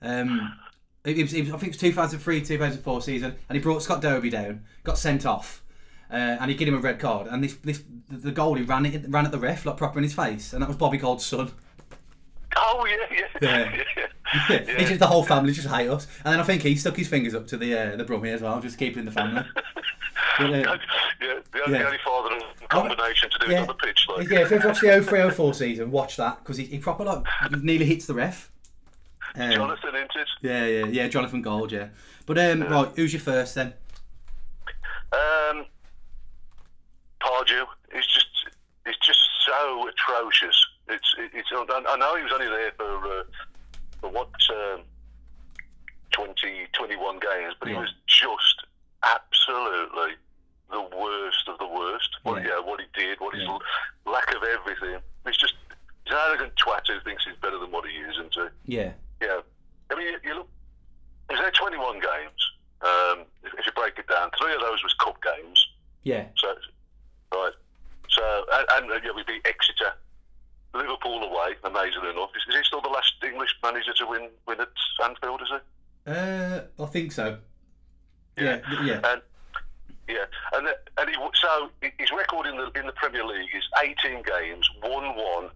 Um, 0.00 0.58
it 1.04 1.16
was, 1.16 1.34
it 1.34 1.42
was, 1.42 1.50
I 1.50 1.56
think 1.58 1.74
it 1.74 1.76
was 1.76 1.78
2003, 1.78 2.40
2004 2.40 3.02
season, 3.02 3.34
and 3.48 3.56
he 3.56 3.62
brought 3.62 3.82
Scott 3.82 4.00
Dobie 4.00 4.30
down, 4.30 4.64
got 4.84 4.98
sent 4.98 5.26
off, 5.26 5.62
uh, 6.10 6.36
and 6.40 6.50
he 6.50 6.56
gave 6.56 6.68
him 6.68 6.74
a 6.74 6.78
red 6.78 6.98
card. 6.98 7.26
And 7.26 7.42
this, 7.42 7.54
this 7.56 7.82
the 8.08 8.32
goalie 8.32 8.66
ran 8.66 8.86
it 8.86 9.04
ran 9.08 9.26
at 9.26 9.32
the 9.32 9.38
ref 9.38 9.66
like 9.66 9.76
proper 9.76 9.98
in 9.98 10.04
his 10.04 10.14
face, 10.14 10.52
and 10.52 10.62
that 10.62 10.68
was 10.68 10.76
Bobby 10.76 10.98
Gould's 10.98 11.26
son. 11.26 11.50
Oh 12.56 12.86
yeah, 12.86 12.96
yeah, 13.10 13.26
Yeah. 13.40 13.82
yeah. 14.50 14.56
It's 14.78 14.88
just 14.88 15.00
the 15.00 15.06
whole 15.06 15.22
family 15.24 15.52
just 15.52 15.68
hate 15.68 15.88
us, 15.88 16.06
and 16.24 16.32
then 16.32 16.40
I 16.40 16.42
think 16.42 16.62
he 16.62 16.76
stuck 16.76 16.96
his 16.96 17.08
fingers 17.08 17.34
up 17.34 17.46
to 17.48 17.56
the 17.56 17.74
uh, 17.78 17.96
the 17.96 18.04
Brummie 18.04 18.32
as 18.32 18.42
well, 18.42 18.60
just 18.60 18.78
keeping 18.78 19.04
the 19.04 19.12
family. 19.12 19.44
But, 20.38 20.46
uh, 20.50 20.52
yeah, 20.56 20.62
the 21.52 21.62
only, 21.66 21.72
Yeah. 21.72 21.78
the 21.78 21.84
only 21.86 21.98
father 22.02 22.34
and 22.34 22.68
combination 22.70 23.28
to 23.30 23.38
do 23.40 23.46
it 23.46 23.52
yeah, 23.52 23.60
on 23.60 23.66
the 23.66 23.74
pitch. 23.74 24.06
Like, 24.08 24.28
yeah. 24.30 24.40
If 24.40 24.50
you've 24.50 24.64
watched 24.64 24.80
the 24.80 24.88
0304 25.02 25.52
season, 25.54 25.90
watch 25.90 26.16
that 26.16 26.38
because 26.38 26.56
he, 26.56 26.64
he 26.64 26.78
proper 26.78 27.04
like 27.04 27.22
nearly 27.60 27.84
hits 27.84 28.06
the 28.06 28.14
ref. 28.14 28.50
Um, 29.34 29.52
Jonathan, 29.52 29.90
isn't 29.94 30.10
it? 30.16 30.28
yeah, 30.40 30.64
yeah, 30.64 30.86
yeah. 30.86 31.08
Jonathan 31.08 31.42
Gould, 31.42 31.70
yeah. 31.70 31.88
But 32.24 32.38
um, 32.38 32.62
right, 32.62 32.88
who's 32.96 33.12
your 33.12 33.20
first 33.20 33.54
then? 33.54 33.74
Um, 35.12 35.66
Pardew 37.20 37.64
is 37.94 38.06
just 38.06 38.26
it's 38.86 38.98
just 39.06 39.18
so 39.46 39.86
atrocious. 39.88 40.66
It's 40.88 41.14
it's. 41.18 41.48
I 41.52 41.96
know 41.96 42.16
he 42.16 42.22
was 42.22 42.32
only 42.32 42.48
there 42.48 42.72
for 42.76 43.06
uh, 43.06 43.22
for 44.00 44.10
what 44.10 44.28
um, 44.74 44.80
20, 46.12 46.34
21 46.72 47.18
games, 47.20 47.54
but 47.58 47.68
he 47.68 47.74
was 47.74 47.92
just 48.06 48.64
absolutely 49.04 50.14
the 50.70 50.80
worst 50.96 51.48
of 51.48 51.58
the 51.58 51.66
worst. 51.66 52.08
What, 52.22 52.42
Yeah. 52.42 52.48
yeah. 52.48 52.58
what 52.60 52.80
he 52.80 52.86
did, 52.94 53.20
what 53.20 53.34
his 53.34 53.44
Yeah. 53.44 53.58
lack 54.06 54.34
of 54.34 54.42
everything. 54.42 55.00
He's 55.26 55.36
just 55.36 55.54
he's 56.04 56.12
an 56.12 56.18
arrogant 56.28 56.52
twat 56.56 56.86
who 56.88 57.00
thinks 57.00 57.24
he's 57.24 57.36
better 57.36 57.58
than 57.58 57.70
what 57.70 57.88
he 57.88 57.96
is, 57.98 58.18
and 58.18 58.30
to 58.32 58.50
Yeah, 58.64 58.92
yeah. 59.20 59.40
I 59.90 59.94
mean, 59.94 60.06
you, 60.08 60.18
you 60.24 60.34
look. 60.34 60.48
He 61.28 61.36
was 61.36 61.40
there 61.40 61.50
21 61.52 62.00
games. 62.00 62.40
Um, 62.82 63.24
if, 63.44 63.54
if 63.58 63.66
you 63.66 63.72
break 63.72 63.96
it 63.98 64.08
down, 64.08 64.30
three 64.38 64.52
of 64.54 64.60
those 64.60 64.82
was 64.82 64.92
cup 64.94 65.16
games. 65.22 65.68
yeah, 66.02 66.26
So, 66.36 66.52
right. 67.32 67.52
So, 68.10 68.44
and, 68.52 68.90
and 68.92 69.04
yeah, 69.04 69.12
we 69.14 69.22
beat 69.22 69.46
Exeter, 69.46 69.92
Liverpool 70.74 71.22
away. 71.22 71.54
amazing 71.64 72.04
enough, 72.10 72.30
is, 72.36 72.42
is 72.48 72.56
he 72.56 72.64
still 72.64 72.80
the 72.80 72.88
last 72.88 73.12
English 73.24 73.54
manager 73.62 73.92
to 73.98 74.06
win 74.06 74.28
win 74.46 74.60
at 74.60 74.68
Anfield? 75.04 75.42
Is 75.42 75.48
he? 75.48 76.10
uh, 76.12 76.60
I 76.82 76.86
think 76.86 77.12
so. 77.12 77.38
Yeah, 78.38 78.60
yeah, 78.82 79.00
And 79.04 79.22
yeah, 80.08 80.24
and 80.54 80.68
and 80.98 81.10
he, 81.10 81.14
so 81.14 81.70
his 81.98 82.10
record 82.16 82.46
in 82.46 82.56
the 82.56 82.70
in 82.78 82.86
the 82.86 82.92
Premier 82.92 83.24
League 83.24 83.50
is 83.54 83.64
18 83.82 84.22
games, 84.22 84.68
one 84.80 85.14
one, 85.16 85.50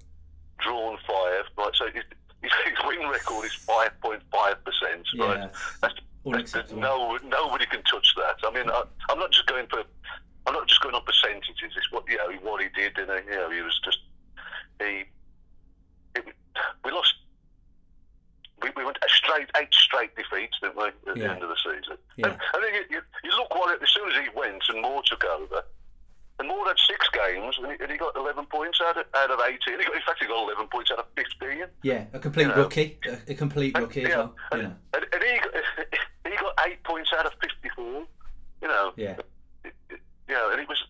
drawn 0.59 0.98
five. 1.07 1.44
Right. 1.57 1.70
So 1.74 1.87
his, 1.87 2.05
his 2.42 2.79
win 2.87 3.09
record 3.09 3.46
is 3.46 3.57
5.5 3.66 4.20
percent. 4.64 5.07
yeah. 5.14 5.24
Right. 5.24 5.50
That's, 5.81 6.72
no, 6.72 7.16
nobody 7.24 7.66
can 7.66 7.83
touch 7.85 8.09
that. 8.16 8.37
I 8.42 8.50
mean, 8.52 8.68
I, 8.68 8.83
I'm 9.11 9.18
not 9.18 9.31
just 9.31 9.46
going 9.46 9.66
for, 9.68 9.85
I'm 10.46 10.55
not 10.55 10.66
just 10.66 10.81
going 10.83 10.94
on 10.94 11.02
percentages. 11.05 11.72
It's 11.76 11.92
what 11.92 12.02
you 12.09 12.16
know, 12.16 12.33
what 12.42 12.61
he 12.61 12.68
did, 12.74 12.98
and 12.98 13.11
uh, 13.11 13.14
you 13.14 13.31
know, 13.31 13.50
he 13.50 13.62
was 13.62 13.81
just 13.85 13.98
he. 14.81 15.05
It, 16.16 16.24
we 16.85 16.90
lost. 16.90 17.14
We, 18.61 18.70
eight 19.57 19.72
straight 19.75 20.14
defeats, 20.16 20.59
didn't 20.61 20.77
we, 20.77 20.85
at 20.85 20.94
Yeah. 21.07 21.14
the 21.14 21.31
end 21.35 21.42
of 21.42 21.49
the 21.49 21.57
season? 21.57 21.96
Yeah. 22.16 22.27
And, 22.29 22.40
and 22.55 22.64
then 22.64 22.75
you, 22.75 22.83
you, 22.90 23.01
you 23.25 23.31
look 23.37 23.51
what 23.55 23.75
it, 23.75 23.83
as 23.83 23.90
soon 23.90 24.09
as 24.11 24.14
he 24.22 24.29
went 24.37 24.62
and 24.68 24.83
Moore 24.83 25.03
took 25.05 25.25
over, 25.25 25.62
and 26.38 26.49
Moore 26.49 26.66
had 26.66 26.77
six 26.79 27.09
games, 27.12 27.57
and 27.59 27.72
he, 27.72 27.83
and 27.83 27.90
he 27.90 27.96
got 27.96 28.14
11 28.14 28.46
points 28.46 28.79
out 28.85 28.96
of, 28.99 29.07
out 29.14 29.31
of 29.31 29.40
18. 29.40 29.79
He 29.79 29.85
got, 29.85 29.94
in 29.94 30.03
fact, 30.03 30.18
he 30.20 30.27
got 30.27 30.42
11 30.42 30.66
points 30.68 30.90
out 30.90 30.99
of 30.99 31.07
15. 31.16 31.64
Yeah, 31.83 32.05
a 32.12 32.18
complete 32.18 32.42
You 32.44 32.49
know. 32.49 32.57
rookie, 32.57 32.99
a, 33.07 33.33
a 33.33 33.35
complete 33.35 33.77
rookie 33.79 34.05
as 34.05 34.11
yeah, 34.11 34.16
well. 34.18 34.35
and, 34.53 34.62
You 34.62 34.72
and, 34.94 35.05
and 35.14 35.22
he, 35.22 35.38
got, 35.38 35.55
he 36.31 36.37
got 36.37 36.66
eight 36.66 36.83
points 36.85 37.11
out 37.16 37.25
of 37.27 37.33
54. 37.40 38.05
You 38.62 38.68
know, 38.68 38.92
yeah, 38.96 39.16
yeah, 40.29 40.51
and 40.53 40.61
it 40.61 40.68
was 40.68 40.83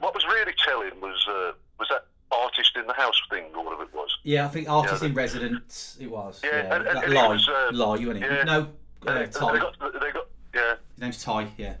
what 0.00 0.14
was 0.14 0.24
really 0.24 0.54
telling 0.64 0.98
was 1.00 1.26
uh, 1.28 1.52
was 1.78 1.88
that 1.90 2.06
artist 2.52 2.76
in 2.76 2.86
the 2.86 2.92
house 2.94 3.20
thing 3.30 3.44
or 3.56 3.64
whatever 3.64 3.84
it 3.84 3.94
was. 3.94 4.10
yeah. 4.24 4.44
I 4.44 4.48
think 4.48 4.68
artist 4.68 5.02
Yeah, 5.02 5.08
in 5.08 5.14
residence 5.14 5.96
it 6.00 6.10
was. 6.10 6.40
Yeah, 6.44 6.50
Yeah, 6.50 6.74
and- 6.76 6.86
and- 6.88 6.98
and 7.04 7.14
was, 7.28 7.48
uh, 7.48 7.70
ain't 8.16 8.24
it? 8.24 8.30
yeah. 8.30 8.44
No, 8.44 8.68
uh, 9.06 9.14
they, 9.18 9.26
Ty. 9.26 9.52
they 9.52 9.58
got 9.58 9.78
they 10.00 10.10
got 10.12 10.26
yeah 10.54 10.74
His 10.92 10.98
name's 11.00 11.24
Ty. 11.24 11.50
Yeah, 11.56 11.74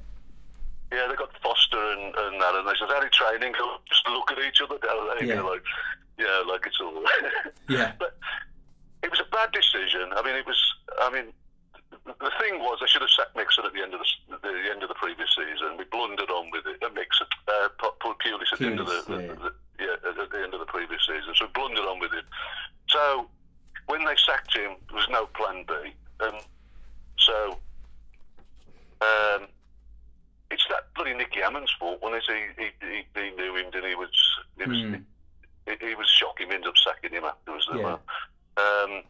yeah 0.92 1.06
they 1.08 1.14
got 1.16 1.30
Foster 1.42 1.78
and, 1.92 2.14
and 2.16 2.40
that 2.40 2.54
and 2.54 2.66
they 2.68 2.72
said 2.78 2.88
did 3.00 3.12
training? 3.12 3.52
Just 3.88 4.08
look 4.08 4.30
at 4.32 4.38
each 4.38 4.60
other 4.62 4.78
down 4.78 5.06
there, 5.08 5.24
Yeah. 5.24 5.34
you 5.34 5.40
know, 5.42 5.48
like 5.48 5.62
yeah, 6.18 6.42
like 6.48 6.66
it's 6.66 6.80
all. 6.80 7.02
yeah, 7.68 7.92
but 7.98 8.16
it 9.02 9.10
was 9.10 9.20
a 9.20 9.28
bad 9.30 9.52
decision. 9.52 10.12
I 10.16 10.22
mean, 10.22 10.36
it 10.36 10.46
was. 10.46 10.60
I 11.00 11.10
mean, 11.10 11.32
the 12.06 12.30
thing 12.40 12.58
was 12.60 12.78
they 12.80 12.86
should 12.86 13.02
have 13.02 13.10
sacked 13.10 13.34
Megson 13.36 13.64
at 13.66 13.72
the 13.72 13.82
end 13.82 13.94
of 13.94 14.00
the, 14.00 14.38
the 14.42 14.70
end 14.70 14.82
of 14.82 14.88
the 14.88 14.94
previous 14.94 15.28
season. 15.36 15.76
We 15.78 15.84
blundered 15.84 16.30
on 16.30 16.50
with 16.50 16.66
it. 16.66 16.80
Megson, 16.80 17.28
uh, 17.48 17.68
Pu- 17.78 17.96
Pu- 18.00 18.14
Pulis 18.22 18.52
at 18.52 18.58
the 18.58 18.66
end 18.66 18.80
of 18.80 18.86
the, 18.86 19.02
the, 19.08 19.16
the, 19.34 19.54
yeah, 19.82 20.10
at 20.10 20.18
at 20.18 20.30
the 20.30 20.38
end 20.42 20.54
of 20.54 20.60
the 20.60 20.66
previous 20.66 21.02
season. 21.06 21.34
So 21.34 21.46
blundered 21.54 21.84
on 21.84 21.98
with 21.98 22.12
it. 22.12 22.24
So 22.88 23.26
when 23.86 24.04
they 24.04 24.14
sacked 24.16 24.56
him, 24.56 24.76
there 24.88 24.96
was 24.96 25.08
no 25.10 25.26
plan 25.26 25.64
B. 25.66 25.74
Um, 26.20 26.38
so 27.18 27.58
um, 29.00 29.46
it's 30.50 30.64
that 30.70 30.92
bloody 30.94 31.14
Nicky 31.14 31.40
Hammond's 31.40 31.72
fault. 31.78 32.00
When 32.02 32.12
he, 32.14 32.20
he, 32.58 32.68
he, 32.86 33.20
he 33.20 33.30
knew 33.36 33.56
him, 33.56 33.70
and 33.74 33.84
he 33.84 33.94
was 33.94 34.10
he 34.58 34.64
was 34.64 34.78
Mm. 34.78 35.04
he, 35.66 35.88
he 35.88 35.94
was 35.94 36.08
shocking. 36.08 36.52
Ended 36.52 36.68
up 36.68 36.76
sacking 36.76 37.12
him 37.12 37.24
afterwards. 37.24 37.68
Yeah. 37.74 37.96
Um, 38.56 39.02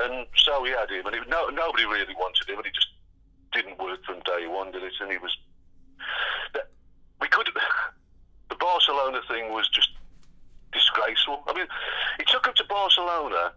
and 0.00 0.26
so 0.36 0.64
he 0.64 0.70
had 0.70 0.90
him, 0.90 1.06
and 1.06 1.14
he, 1.16 1.20
no, 1.28 1.48
nobody 1.48 1.84
really 1.84 2.14
wanted 2.18 2.48
him, 2.48 2.56
and 2.56 2.66
he 2.66 2.72
just 2.72 2.88
didn't 3.52 3.78
work 3.78 4.04
from 4.04 4.20
day 4.20 4.46
one, 4.46 4.70
did 4.72 4.82
it? 4.82 4.92
And 5.00 5.10
he 5.10 5.18
was. 5.18 5.36
We 7.20 7.28
could. 7.28 7.48
The 8.48 8.56
Barcelona 8.56 9.20
thing 9.28 9.52
was 9.52 9.68
just 9.68 9.90
disgraceful. 10.72 11.42
I 11.46 11.54
mean, 11.54 11.66
he 12.18 12.24
took 12.24 12.46
him 12.46 12.54
to 12.56 12.64
Barcelona 12.64 13.52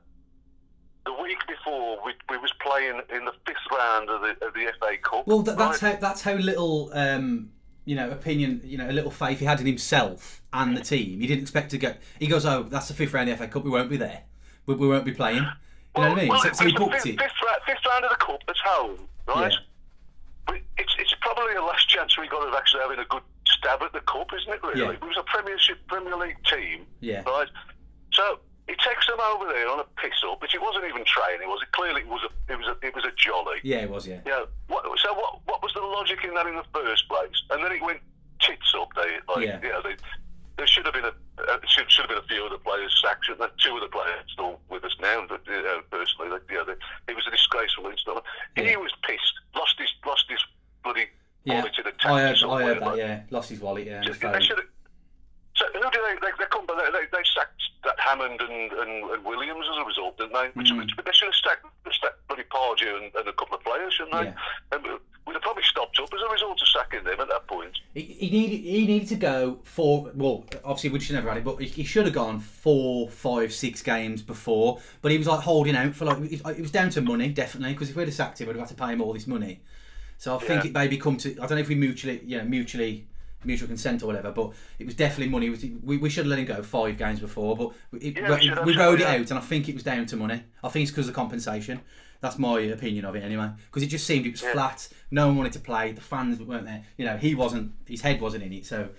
the 1.05 1.13
week 1.13 1.39
before 1.47 1.97
we, 2.05 2.13
we 2.29 2.37
was 2.37 2.51
playing 2.61 3.01
in 3.13 3.25
the 3.25 3.33
fifth 3.45 3.57
round 3.71 4.09
of 4.09 4.21
the, 4.21 4.45
of 4.45 4.53
the 4.53 4.71
FA 4.79 4.97
Cup. 5.01 5.27
Well, 5.27 5.43
th- 5.43 5.57
that's 5.57 5.81
right? 5.81 5.95
how 5.95 5.99
that's 5.99 6.21
how 6.21 6.33
little 6.33 6.91
um, 6.93 7.51
you 7.85 7.95
know 7.95 8.11
opinion, 8.11 8.61
you 8.63 8.77
know, 8.77 8.89
a 8.89 8.91
little 8.91 9.11
faith 9.11 9.39
he 9.39 9.45
had 9.45 9.59
in 9.59 9.65
himself 9.65 10.41
and 10.53 10.77
the 10.77 10.81
team. 10.81 11.19
He 11.19 11.27
didn't 11.27 11.41
expect 11.41 11.71
to 11.71 11.77
get. 11.77 12.01
He 12.19 12.27
goes, 12.27 12.45
"Oh, 12.45 12.63
that's 12.63 12.87
the 12.87 12.93
fifth 12.93 13.13
round 13.13 13.29
of 13.29 13.37
the 13.37 13.45
FA 13.45 13.51
Cup. 13.51 13.63
We 13.63 13.71
won't 13.71 13.89
be 13.89 13.97
there. 13.97 14.23
We, 14.65 14.75
we 14.75 14.87
won't 14.87 15.05
be 15.05 15.13
playing." 15.13 15.45
You 15.95 16.03
know 16.03 16.09
what 16.09 16.19
I 16.19 16.21
mean? 16.21 16.27
Well, 16.29 16.41
so, 16.41 16.51
so 16.53 16.65
he 16.65 16.71
booked 16.71 16.93
fifth, 16.93 17.05
it. 17.05 17.19
Fifth, 17.19 17.31
fifth 17.65 17.85
round 17.85 18.05
of 18.05 18.11
the 18.11 18.17
cup 18.17 18.41
at 18.47 18.57
home, 18.63 18.99
right? 19.27 19.51
Yeah. 19.51 20.57
It's 20.77 20.95
it's 20.97 21.15
probably 21.21 21.53
the 21.53 21.61
last 21.61 21.89
chance 21.89 22.17
we 22.17 22.27
got 22.27 22.47
of 22.47 22.53
actually 22.53 22.81
having 22.81 22.99
a 22.99 23.05
good 23.05 23.23
stab 23.61 23.81
at 23.83 23.93
the 23.93 24.01
cup, 24.01 24.27
isn't 24.33 24.51
it? 24.53 24.63
Really, 24.63 24.81
Yeah. 24.81 24.91
it 24.91 25.01
was 25.01 25.17
a 25.17 25.23
Premiership 25.23 25.77
Premier 25.87 26.15
League 26.17 26.37
team, 26.45 26.85
Yeah. 26.99 27.21
right? 27.25 27.47
So 28.13 28.39
he 28.67 28.75
takes 28.75 29.05
them 29.07 29.19
over 29.19 29.45
there 29.51 29.69
on 29.69 29.79
a 29.79 29.83
piss 30.01 30.17
up, 30.29 30.41
which 30.41 30.55
it 30.55 30.61
wasn't 30.61 30.85
even 30.85 31.05
training, 31.05 31.47
was 31.47 31.61
it? 31.61 31.71
Clearly, 31.71 32.01
it 32.01 32.07
was 32.07 32.23
a 32.23 32.51
it 32.51 32.57
was 32.57 32.67
a 32.67 32.75
it 32.85 32.95
was 32.95 33.05
a 33.05 33.11
jolly. 33.17 33.59
Yeah, 33.63 33.77
it 33.85 33.89
was. 33.89 34.07
Yeah. 34.07 34.21
Yeah. 34.25 34.45
What, 34.67 34.83
so 34.99 35.13
what 35.13 35.39
what 35.45 35.61
was 35.63 35.73
the 35.73 35.81
logic 35.81 36.23
in 36.23 36.33
that 36.33 36.47
in 36.47 36.55
the 36.55 36.65
first 36.73 37.07
place? 37.07 37.37
And 37.51 37.63
then 37.63 37.71
it 37.71 37.81
went 37.81 38.01
tits 38.41 38.73
up. 38.77 38.89
They 38.95 39.17
like 39.27 39.45
Yeah. 39.45 39.59
yeah. 39.63 39.79
they, 39.83 39.95
there 40.57 40.67
should 40.67 40.85
have 40.85 40.93
been 40.93 41.05
a 41.05 41.13
uh, 41.49 41.57
should, 41.67 41.89
should 41.91 42.01
have 42.05 42.09
been 42.09 42.17
a 42.19 42.27
few 42.27 42.43
of 42.45 42.51
the 42.51 42.57
players 42.59 42.93
sacked. 43.01 43.25
shouldn't? 43.25 43.51
Two 43.57 43.75
of 43.75 43.81
the 43.81 43.87
players 43.87 44.25
still 44.31 44.59
with 44.69 44.83
us 44.83 44.95
now. 45.01 45.25
But, 45.27 45.41
uh, 45.47 45.81
personally, 45.89 46.37
they, 46.37 46.53
yeah, 46.55 46.63
they, 46.67 46.75
it 47.11 47.15
was 47.15 47.25
a 47.25 47.31
disgraceful 47.31 47.87
incident. 47.87 48.23
He 48.55 48.75
was 48.77 48.91
pissed. 49.03 49.33
Lost 49.55 49.75
his 49.79 49.89
lost 50.05 50.25
his 50.29 50.39
bloody 50.83 51.07
Yeah. 51.43 51.59
in 51.59 51.65
a 51.65 51.91
I 52.13 52.21
heard. 52.21 52.37
I 52.43 52.63
heard 52.63 52.79
that. 52.81 52.97
Yeah. 52.97 53.21
Lost 53.29 53.49
his 53.49 53.59
wallet. 53.59 53.87
Yeah. 53.87 54.01
and 54.01 54.07
They 54.07 54.41
should 54.41 54.57
have. 54.57 54.67
So 55.55 55.65
who 55.73 55.81
did 55.81 55.91
they? 55.93 56.15
They, 56.21 56.31
they 56.39 56.45
come, 56.49 56.65
they, 56.67 56.75
they, 56.91 57.05
they 57.11 57.23
sacked 57.35 57.61
that 57.83 57.99
Hammond 57.99 58.39
and, 58.41 58.71
and, 58.71 59.09
and 59.11 59.25
Williams 59.25 59.65
as 59.71 59.77
a 59.77 59.85
result, 59.85 60.17
didn't 60.17 60.33
they? 60.33 60.47
Which, 60.53 60.71
Mm. 60.71 60.77
which 60.77 60.91
they 61.05 61.11
should 61.11 61.27
have 61.27 61.35
stacked, 61.35 61.65
stacked 61.91 62.27
bloody 62.27 62.43
Pardew 62.43 63.03
and, 63.03 63.13
and 63.15 63.27
a 63.27 63.33
couple 63.33 63.57
of 63.57 63.63
players, 63.63 63.93
shouldn't 63.93 64.13
they? 64.13 64.23
Yeah. 64.29 64.33
And 64.71 64.83
we- 64.83 64.97
we'd 65.27 65.33
have 65.33 65.41
probably 65.43 65.63
stopped 65.63 65.99
up 65.99 66.09
as 66.13 66.19
a 66.27 66.31
result 66.31 66.59
of 66.61 66.67
sacking 66.67 67.03
them 67.03 67.19
at 67.19 67.27
that 67.27 67.45
point. 67.47 67.77
He, 67.93 68.01
he 68.01 68.29
needed 68.31 68.59
he 68.61 68.87
needed 68.87 69.07
to 69.09 69.15
go 69.15 69.59
four. 69.63 70.09
Well, 70.15 70.45
obviously 70.63 70.89
we 70.89 70.99
should 70.99 71.13
never 71.15 71.29
had 71.29 71.37
it, 71.37 71.43
but 71.43 71.57
he, 71.57 71.67
he 71.67 71.83
should 71.83 72.05
have 72.05 72.13
gone 72.15 72.39
four, 72.39 73.07
five, 73.09 73.53
six 73.53 73.83
games 73.83 74.21
before. 74.23 74.79
But 75.01 75.11
he 75.11 75.17
was 75.19 75.27
like 75.27 75.41
holding 75.41 75.75
out 75.75 75.93
for 75.93 76.05
like 76.05 76.17
it, 76.31 76.41
it 76.45 76.61
was 76.61 76.71
down 76.71 76.89
to 76.91 77.01
money 77.01 77.29
definitely 77.29 77.73
because 77.73 77.89
if 77.91 77.95
we'd 77.95 78.07
have 78.07 78.13
sacked 78.15 78.41
him, 78.41 78.47
we'd 78.47 78.55
have 78.55 78.67
had 78.69 78.75
to 78.77 78.83
pay 78.83 78.93
him 78.93 79.01
all 79.01 79.13
this 79.13 79.27
money. 79.27 79.59
So 80.21 80.35
I 80.35 80.37
think 80.37 80.63
Yeah. 80.63 80.69
it 80.69 80.73
maybe 80.73 80.97
come 80.99 81.17
to 81.17 81.31
I 81.31 81.47
don't 81.47 81.51
know 81.51 81.57
if 81.57 81.67
we 81.67 81.73
mutually 81.73 82.21
you 82.23 82.37
know 82.37 82.43
mutually 82.43 83.07
mutual 83.43 83.67
consent 83.67 84.03
or 84.03 84.05
whatever, 84.05 84.31
but 84.31 84.53
it 84.77 84.85
was 84.85 84.93
definitely 84.93 85.29
money. 85.29 85.49
We, 85.49 85.97
we 85.97 86.11
should 86.11 86.25
have 86.25 86.29
let 86.29 86.37
him 86.37 86.45
go 86.45 86.61
five 86.61 86.95
games 86.99 87.19
before, 87.19 87.57
but 87.57 87.71
it, 87.99 88.15
Yeah, 88.17 88.61
we 88.63 88.73
we 88.73 88.77
rode 88.77 89.01
it 89.01 89.07
out, 89.07 89.31
and 89.31 89.39
I 89.39 89.41
think 89.41 89.67
it 89.67 89.73
was 89.73 89.81
down 89.81 90.05
to 90.05 90.15
money. 90.15 90.43
I 90.63 90.69
think 90.69 90.83
it's 90.83 90.91
because 90.91 91.07
of 91.09 91.15
compensation. 91.15 91.81
That's 92.19 92.37
my 92.37 92.59
opinion 92.59 93.05
of 93.05 93.15
it 93.15 93.23
anyway. 93.23 93.49
Because 93.65 93.81
it 93.81 93.87
just 93.87 94.05
seemed 94.05 94.27
it 94.27 94.33
was 94.33 94.43
Yeah. 94.43 94.51
flat. 94.53 94.87
No 95.09 95.25
one 95.25 95.37
wanted 95.37 95.53
to 95.53 95.59
play. 95.59 95.91
The 95.91 96.01
fans 96.01 96.39
weren't 96.39 96.65
there. 96.65 96.83
You 96.97 97.05
know, 97.05 97.17
he 97.17 97.33
wasn't. 97.33 97.71
His 97.87 98.01
head 98.01 98.21
wasn't 98.21 98.43
in 98.43 98.53
it. 98.53 98.67
So 98.67 98.89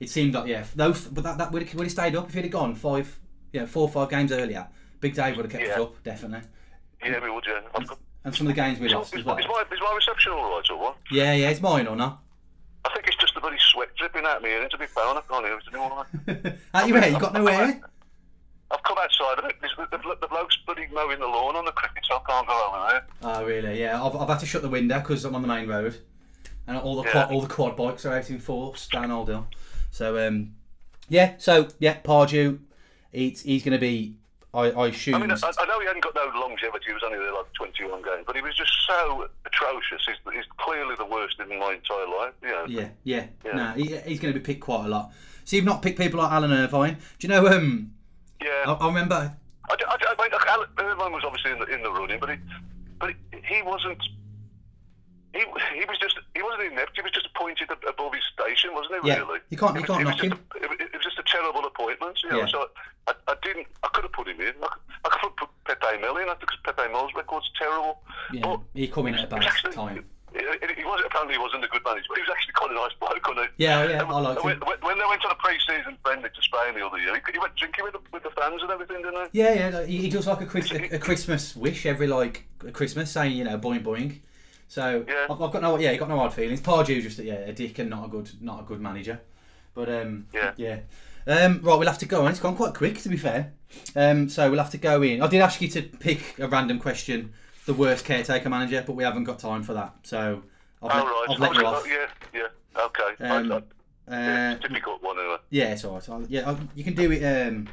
it 0.00 0.08
seemed 0.10 0.34
like 0.34 0.48
yeah. 0.48 0.64
Those, 0.74 1.02
but 1.02 1.22
that 1.22 1.38
that 1.38 1.52
would 1.52 1.62
have, 1.62 1.90
stayed 1.92 2.16
up 2.16 2.26
if 2.28 2.34
he'd 2.34 2.42
have 2.42 2.50
gone 2.50 2.74
five, 2.74 3.20
yeah, 3.52 3.66
four 3.66 3.82
or 3.82 3.88
five 3.88 4.10
games 4.10 4.32
earlier. 4.32 4.66
Big 4.98 5.14
Dave 5.14 5.36
would 5.36 5.44
have 5.44 5.52
kept 5.52 5.62
us 5.62 5.76
Yeah. 5.76 5.82
up 5.84 6.02
definitely. 6.02 6.48
Yeah, 7.04 7.22
we 7.22 7.30
would, 7.30 7.44
yeah. 7.46 7.60
And 8.24 8.34
some 8.34 8.46
of 8.46 8.54
the 8.54 8.60
games 8.60 8.78
we 8.78 8.88
lost 8.88 9.12
is, 9.14 9.20
as 9.20 9.24
well. 9.26 9.36
is 9.36 9.46
my, 9.48 9.64
is 9.72 9.80
my 9.80 9.92
reception 9.96 10.32
all 10.32 10.56
right 10.56 10.70
or 10.70 10.78
what? 10.78 10.96
Yeah, 11.10 11.32
yeah, 11.32 11.48
it's 11.50 11.60
mine 11.60 11.86
or 11.86 11.96
not. 11.96 12.20
I 12.84 12.92
think 12.94 13.06
it's 13.08 13.16
just 13.16 13.34
the 13.34 13.40
bloody 13.40 13.58
sweat 13.72 13.88
dripping 13.96 14.24
out 14.24 14.42
me, 14.42 14.52
and 14.54 14.70
to 14.70 14.78
be 14.78 14.86
fair, 14.86 15.04
I 15.04 15.20
can't 15.28 15.44
hear 15.44 15.56
it 15.56 15.64
anymore. 15.68 16.56
How 16.74 16.86
you 16.86 16.94
ready? 16.94 17.12
You 17.12 17.18
got 17.18 17.32
no 17.32 17.46
hair? 17.46 17.80
I've 18.70 18.82
come 18.84 18.96
outside 18.98 19.38
of 19.38 19.44
it. 19.46 19.56
The, 19.60 19.98
the, 19.98 20.16
the 20.20 20.28
bloke's 20.28 20.56
bloody 20.64 20.86
mowing 20.92 21.20
the 21.20 21.26
lawn 21.26 21.56
on 21.56 21.64
the 21.64 21.72
cricket, 21.72 22.04
so 22.08 22.16
I 22.16 22.20
can't 22.30 22.46
go 22.46 22.66
over 22.68 22.88
there. 22.90 23.06
Oh 23.22 23.44
really? 23.44 23.80
Yeah, 23.80 24.02
I've, 24.02 24.16
I've 24.16 24.28
had 24.28 24.40
to 24.40 24.46
shut 24.46 24.62
the 24.62 24.68
window 24.68 24.98
because 25.00 25.24
I'm 25.24 25.34
on 25.34 25.42
the 25.42 25.48
main 25.48 25.68
road, 25.68 25.96
and 26.66 26.76
all 26.78 26.96
the 26.96 27.02
Yeah. 27.04 27.12
quad, 27.12 27.30
all 27.32 27.40
the 27.42 27.48
quad 27.52 27.76
bikes 27.76 28.06
are 28.06 28.14
out 28.16 28.30
in 28.30 28.38
force 28.38 28.88
down 28.88 29.10
Old 29.10 29.28
Hill. 29.28 29.46
So 29.90 30.26
um, 30.26 30.54
yeah, 31.08 31.34
so 31.38 31.68
yeah, 31.80 31.98
Pardew, 32.00 32.60
he's 33.12 33.42
he's 33.42 33.62
going 33.64 33.72
to 33.74 33.80
be. 33.80 34.16
I, 34.54 34.70
I 34.70 34.88
assume. 34.88 35.14
I 35.14 35.18
mean, 35.18 35.30
I, 35.30 35.36
I 35.36 35.66
know 35.66 35.80
he 35.80 35.86
hadn't 35.86 36.04
got 36.04 36.14
no 36.14 36.30
longevity. 36.38 36.84
He 36.88 36.92
was 36.92 37.02
only 37.04 37.18
there 37.18 37.32
like 37.32 37.50
21 37.54 38.02
games, 38.02 38.24
but 38.26 38.36
he 38.36 38.42
was 38.42 38.54
just 38.54 38.72
so 38.86 39.28
atrocious. 39.46 40.02
He's, 40.06 40.16
he's 40.34 40.44
clearly 40.58 40.94
the 40.96 41.06
worst 41.06 41.40
in 41.40 41.48
my 41.58 41.72
entire 41.72 42.06
life. 42.06 42.34
You 42.42 42.48
know. 42.48 42.64
yeah, 42.68 42.88
yeah, 43.04 43.26
Yeah. 43.44 43.52
No, 43.52 43.72
he, 43.72 43.96
he's 44.06 44.20
going 44.20 44.34
to 44.34 44.38
be 44.38 44.44
picked 44.44 44.60
quite 44.60 44.84
a 44.84 44.88
lot. 44.88 45.12
So 45.44 45.56
you've 45.56 45.64
not 45.64 45.80
picked 45.80 45.98
people 45.98 46.20
like 46.20 46.30
Alan 46.30 46.52
Irvine. 46.52 46.98
Do 47.18 47.26
you 47.26 47.28
know? 47.28 47.46
Um, 47.46 47.92
Yeah. 48.42 48.64
I, 48.66 48.72
I 48.72 48.86
remember. 48.88 49.34
I, 49.70 49.74
I, 49.88 49.96
I 49.96 50.22
mean, 50.22 50.30
Alan 50.46 50.68
Irvine 50.78 51.12
was 51.12 51.22
obviously 51.24 51.52
in 51.52 51.58
the, 51.58 51.66
in 51.66 51.82
the 51.82 51.90
running, 51.90 52.20
but 52.20 52.30
he, 52.30 52.36
but 53.00 53.10
he, 53.10 53.56
he 53.56 53.62
wasn't. 53.62 54.02
He, 55.34 55.40
he 55.40 55.84
was 55.88 55.98
just 55.98 56.18
he 56.34 56.42
wasn't 56.42 56.72
inept. 56.72 56.92
He 56.94 57.02
was 57.02 57.10
just 57.12 57.26
appointed 57.34 57.70
above 57.88 58.12
his 58.14 58.22
station, 58.32 58.74
wasn't 58.74 59.02
he? 59.02 59.08
Yeah, 59.08 59.18
Really, 59.20 59.40
you 59.50 59.56
can't- 59.56 59.76
you 59.78 59.82
can't 59.84 60.04
knock 60.04 60.20
him. 60.22 60.32
A, 60.32 60.62
it, 60.64 60.68
was- 60.70 60.78
just 61.02 61.18
a 61.18 61.22
terrible 61.24 61.64
appointment. 61.64 62.18
You 62.22 62.30
know, 62.30 62.38
Yeah. 62.40 62.46
so 62.46 62.68
I, 63.08 63.12
I 63.28 63.34
didn't. 63.42 63.66
I 63.82 63.88
could 63.88 64.04
have 64.04 64.12
put 64.12 64.28
him 64.28 64.40
in. 64.40 64.54
I 64.62 64.68
could, 64.68 64.82
I 65.04 65.08
could 65.08 65.20
have 65.22 65.36
put 65.36 65.48
Pepe 65.64 66.00
Mel 66.00 66.16
in 66.18 66.26
because 66.38 66.58
Pepe 66.64 66.88
Mel's 66.92 67.12
record's 67.16 67.50
terrible. 67.58 68.00
Yeah, 68.32 68.42
But 68.42 68.60
he 68.74 68.88
come 68.88 69.06
in 69.08 69.14
at 69.14 69.24
a 69.24 69.26
bad 69.26 69.42
actually- 69.44 69.72
time. 69.72 70.04
He, 70.34 70.38
he- 70.38 70.84
was 70.84 71.02
apparently 71.06 71.34
he 71.34 71.38
wasn't 71.40 71.64
a 71.64 71.68
good 71.68 71.82
manager, 71.84 72.06
but 72.08 72.16
he 72.18 72.22
was 72.22 72.30
actually 72.30 72.52
quite 72.54 72.70
a 72.70 72.74
nice 72.74 72.92
bloke, 73.00 73.26
wasn't 73.28 73.50
he? 73.58 73.64
Yeah, 73.64 73.84
yeah, 73.88 74.00
And 74.02 74.10
I 74.12 74.20
liked 74.20 74.44
when, 74.44 74.54
him. 74.56 74.62
when, 74.80 74.98
they 74.98 75.04
went 75.06 75.24
on 75.24 75.30
a 75.30 75.34
pre-season 75.36 75.96
friendly 76.02 76.28
to 76.30 76.42
Spain 76.42 76.74
the 76.74 76.86
other 76.86 76.98
year, 76.98 77.14
he, 77.14 77.32
he 77.32 77.38
went 77.38 77.54
drinking 77.56 77.84
with 77.84 77.92
the, 77.94 78.00
with 78.12 78.22
the 78.22 78.30
fans 78.30 78.62
and 78.62 78.70
everything, 78.70 79.02
didn't 79.02 79.28
he? 79.32 79.38
Yeah, 79.40 79.52
yeah. 79.70 79.78
like, 79.78 79.88
He, 79.88 79.96
he 79.98 80.08
does 80.10 80.26
like 80.26 80.40
a, 80.40 80.44
a, 80.44 80.96
a 80.96 80.98
Christmas 80.98 81.54
wish 81.56 81.84
every 81.86 82.06
like 82.06 82.46
Christmas, 82.72 83.10
saying 83.10 83.36
you 83.36 83.44
know 83.44 83.58
boing 83.58 83.82
boing. 83.82 84.20
So 84.72 85.04
Yeah. 85.06 85.26
I've, 85.28 85.42
I've 85.42 85.52
got 85.52 85.60
no 85.60 85.78
yeah, 85.78 85.92
he 85.92 85.98
got 85.98 86.08
no 86.08 86.16
hard 86.16 86.32
feelings. 86.32 86.62
Pardew's 86.62 87.04
just 87.04 87.18
yeah 87.18 87.34
a 87.34 87.52
dick 87.52 87.78
and 87.78 87.90
not 87.90 88.06
a 88.06 88.08
good 88.08 88.30
not 88.40 88.60
a 88.60 88.62
good 88.62 88.80
manager. 88.80 89.20
But 89.74 89.90
um 89.90 90.26
Yeah. 90.32 90.52
yeah. 90.56 90.78
Um, 91.26 91.60
right, 91.62 91.76
we'll 91.78 91.86
have 91.88 91.98
to 91.98 92.06
go 92.06 92.24
on. 92.24 92.30
It's 92.30 92.40
gone 92.40 92.56
quite 92.56 92.72
quick, 92.74 92.98
to 93.02 93.08
be 93.10 93.16
fair. 93.18 93.52
Um, 93.94 94.28
so 94.30 94.50
we'll 94.50 94.58
have 94.58 94.70
to 94.72 94.78
go 94.78 95.02
in. 95.02 95.22
I 95.22 95.28
did 95.28 95.40
ask 95.40 95.60
you 95.60 95.68
to 95.68 95.82
pick 95.82 96.36
a 96.40 96.48
random 96.48 96.80
question, 96.80 97.32
the 97.66 97.74
worst 97.74 98.04
caretaker 98.04 98.48
manager, 98.48 98.82
but 98.84 98.94
we 98.94 99.04
haven't 99.04 99.22
got 99.24 99.38
time 99.38 99.62
for 99.62 99.72
that. 99.74 99.94
So 100.02 100.42
I've 100.82 100.94
let, 100.96 101.04
right. 101.04 101.26
I've 101.30 101.38
let 101.38 101.54
you 101.54 101.64
off. 101.66 101.86
Yeah, 101.86 102.06
yeah. 102.34 102.82
Okay. 102.86 103.24
Um, 103.24 103.52
I, 103.52 103.56
I, 103.56 103.62
yeah, 104.10 104.52
Uh, 104.58 104.66
difficult 104.66 105.00
one, 105.02 105.16
anyway. 105.18 105.36
yeah, 105.50 105.72
it's 105.74 105.84
alright. 105.84 106.08
I'll- 106.08 106.26
Yeah, 106.28 106.48
I'll, 106.48 106.58
you 106.74 106.82
can 106.82 106.94
do 106.94 107.12
it 107.12 107.22
um, 107.22 107.68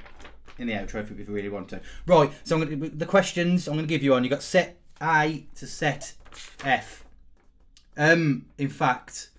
in 0.59 0.67
the 0.67 0.73
outro 0.73 1.01
if 1.01 1.09
you 1.17 1.33
really 1.33 1.49
want 1.49 1.69
to. 1.69 1.79
Right. 2.05 2.29
So 2.43 2.55
I'm 2.55 2.63
gonna, 2.69 2.89
the 2.89 3.05
questions 3.07 3.67
I'm 3.67 3.73
going 3.75 3.87
to 3.87 3.89
give 3.89 4.03
you 4.03 4.13
on. 4.13 4.23
You've 4.23 4.31
got 4.31 4.43
set 4.43 4.77
A 5.01 5.45
to 5.55 5.65
set 5.65 6.13
F. 6.63 7.03
Um, 7.97 8.45
in 8.57 8.69
fact, 8.69 9.29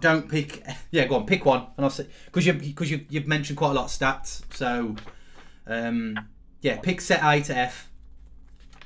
don't 0.00 0.28
pick. 0.28 0.62
Yeah, 0.90 1.06
go 1.06 1.16
on, 1.16 1.26
pick 1.26 1.44
one, 1.44 1.66
and 1.76 1.84
I'll 1.84 1.90
say 1.90 2.06
because 2.26 2.46
you 2.46 2.52
because 2.54 2.90
you 2.90 3.04
you've 3.10 3.26
mentioned 3.26 3.58
quite 3.58 3.70
a 3.70 3.74
lot 3.74 3.84
of 3.86 3.90
stats. 3.90 4.42
So, 4.54 4.96
um, 5.66 6.18
yeah, 6.62 6.78
pick 6.78 7.00
set 7.00 7.22
A 7.22 7.42
to 7.42 7.56
F. 7.56 7.90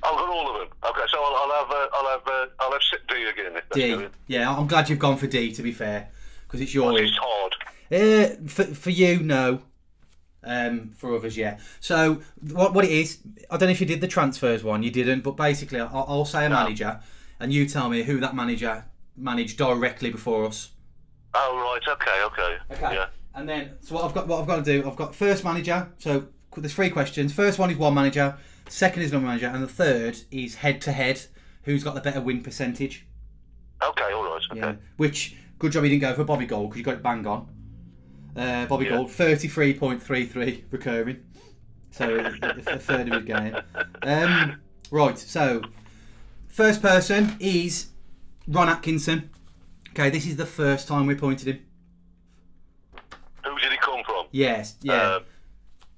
I've 0.03 0.15
got 0.17 0.29
all 0.29 0.49
of 0.55 0.61
them. 0.61 0.79
Okay, 0.91 1.03
so 1.13 1.19
I'll, 1.23 1.35
I'll 1.37 1.65
have 1.65 1.71
uh, 1.71 1.89
I'll 1.93 2.09
have 2.19 2.27
uh, 2.27 2.47
I'll 2.61 2.73
have 2.73 2.83
sit 2.91 3.07
D 3.07 3.25
again. 3.25 3.61
D. 3.73 3.95
good. 3.97 4.11
Yeah, 4.27 4.51
I'm 4.55 4.67
glad 4.67 4.89
you've 4.89 4.99
gone 4.99 5.17
for 5.19 5.27
D. 5.27 5.53
To 5.53 5.63
be 5.63 5.73
fair, 5.73 6.09
because 6.47 6.61
it's 6.61 6.75
your. 6.75 6.99
It's 7.01 7.17
hard. 7.21 7.55
Uh, 7.93 8.49
for, 8.49 8.65
for 8.65 8.91
you, 8.91 9.21
no. 9.21 9.63
Um, 10.43 10.91
for 10.97 11.15
others, 11.15 11.37
yeah. 11.37 11.59
So 11.81 12.23
what 12.53 12.73
what 12.73 12.85
it 12.87 12.91
is, 12.91 13.19
I 13.51 13.57
don't 13.59 13.69
know 13.69 13.73
if 13.73 13.81
you 13.81 13.87
did 13.87 14.01
the 14.01 14.09
transfers 14.09 14.65
one. 14.65 14.83
You 14.83 14.91
didn't, 14.91 15.21
but 15.21 15.33
basically, 15.33 15.81
I'll, 15.81 16.07
I'll 16.09 16.25
say 16.25 16.47
a 16.47 16.49
No. 16.49 16.55
manager, 16.57 16.99
and 17.41 17.53
you 17.53 17.67
tell 17.67 17.89
me 17.89 18.03
who 18.03 18.21
that 18.21 18.37
manager 18.37 18.85
managed 19.17 19.59
directly 19.59 20.11
before 20.11 20.45
us. 20.45 20.71
Oh 21.35 21.57
right. 21.57 21.93
Okay. 21.93 22.23
Okay. 22.25 22.57
Okay. 22.73 22.95
Yeah. 22.95 23.07
And 23.35 23.49
then, 23.49 23.73
so 23.81 23.95
what 23.95 24.05
I've 24.05 24.15
got, 24.15 24.27
what 24.27 24.41
I've 24.41 24.47
got 24.47 24.57
to 24.57 24.63
do, 24.63 24.89
I've 24.89 24.97
got 24.97 25.15
first 25.15 25.45
manager. 25.45 25.89
So 25.99 26.27
there's 26.57 26.75
three 26.75 26.91
questions. 26.91 27.33
First 27.33 27.59
one 27.59 27.71
is 27.71 27.77
one 27.79 27.95
manager. 27.95 28.37
Second 28.69 29.03
is 29.03 29.13
another 29.13 29.27
manager, 29.27 29.47
and 29.47 29.63
the 29.63 29.69
third 29.69 30.19
is 30.31 30.57
head 30.57 30.81
to 30.83 30.93
head. 30.93 31.23
Who's 31.63 31.85
got 31.85 31.95
the 31.95 32.01
better 32.01 32.21
win 32.21 32.43
percentage? 32.43 33.07
Okay. 33.83 34.13
All 34.13 34.25
right. 34.25 34.43
Okay. 34.51 34.61
Yeah. 34.61 34.75
Which 34.97 35.37
good 35.59 35.73
job 35.73 35.85
you 35.85 35.91
didn't 35.91 36.03
go 36.03 36.15
for 36.15 36.25
Bobby 36.25 36.47
Gould 36.47 36.71
because 36.71 36.79
you 36.79 36.85
got 36.85 36.95
it 36.95 37.03
bang 37.03 37.27
on. 37.27 37.49
Uh, 38.37 38.67
Bobby 38.67 38.87
Yeah. 38.87 38.93
Gold, 38.93 39.11
thirty-three 39.13 39.75
point 39.75 40.03
three 40.03 40.27
three 40.27 40.65
recurring. 40.71 41.23
So 41.93 42.17
a, 42.17 42.49
a 42.75 42.79
third 42.79 43.09
of 43.09 43.15
his 43.15 43.25
game. 43.25 43.57
Um, 44.03 44.61
right. 44.91 45.19
So 45.19 45.63
first 46.51 46.83
person 46.83 47.37
is 47.41 47.89
Ron 48.47 48.69
Atkinson. 48.69 49.31
Okay, 49.91 50.11
this 50.11 50.27
is 50.27 50.37
the 50.37 50.47
first 50.47 50.87
time 50.89 51.07
we 51.07 51.15
pointed 51.15 51.49
him. 51.49 51.65
Who 53.45 53.59
did 53.59 53.73
he 53.73 53.79
come 53.79 54.03
from? 54.05 54.27
Yes. 54.31 54.77
Yeah. 54.83 55.15
Um, 55.17 55.23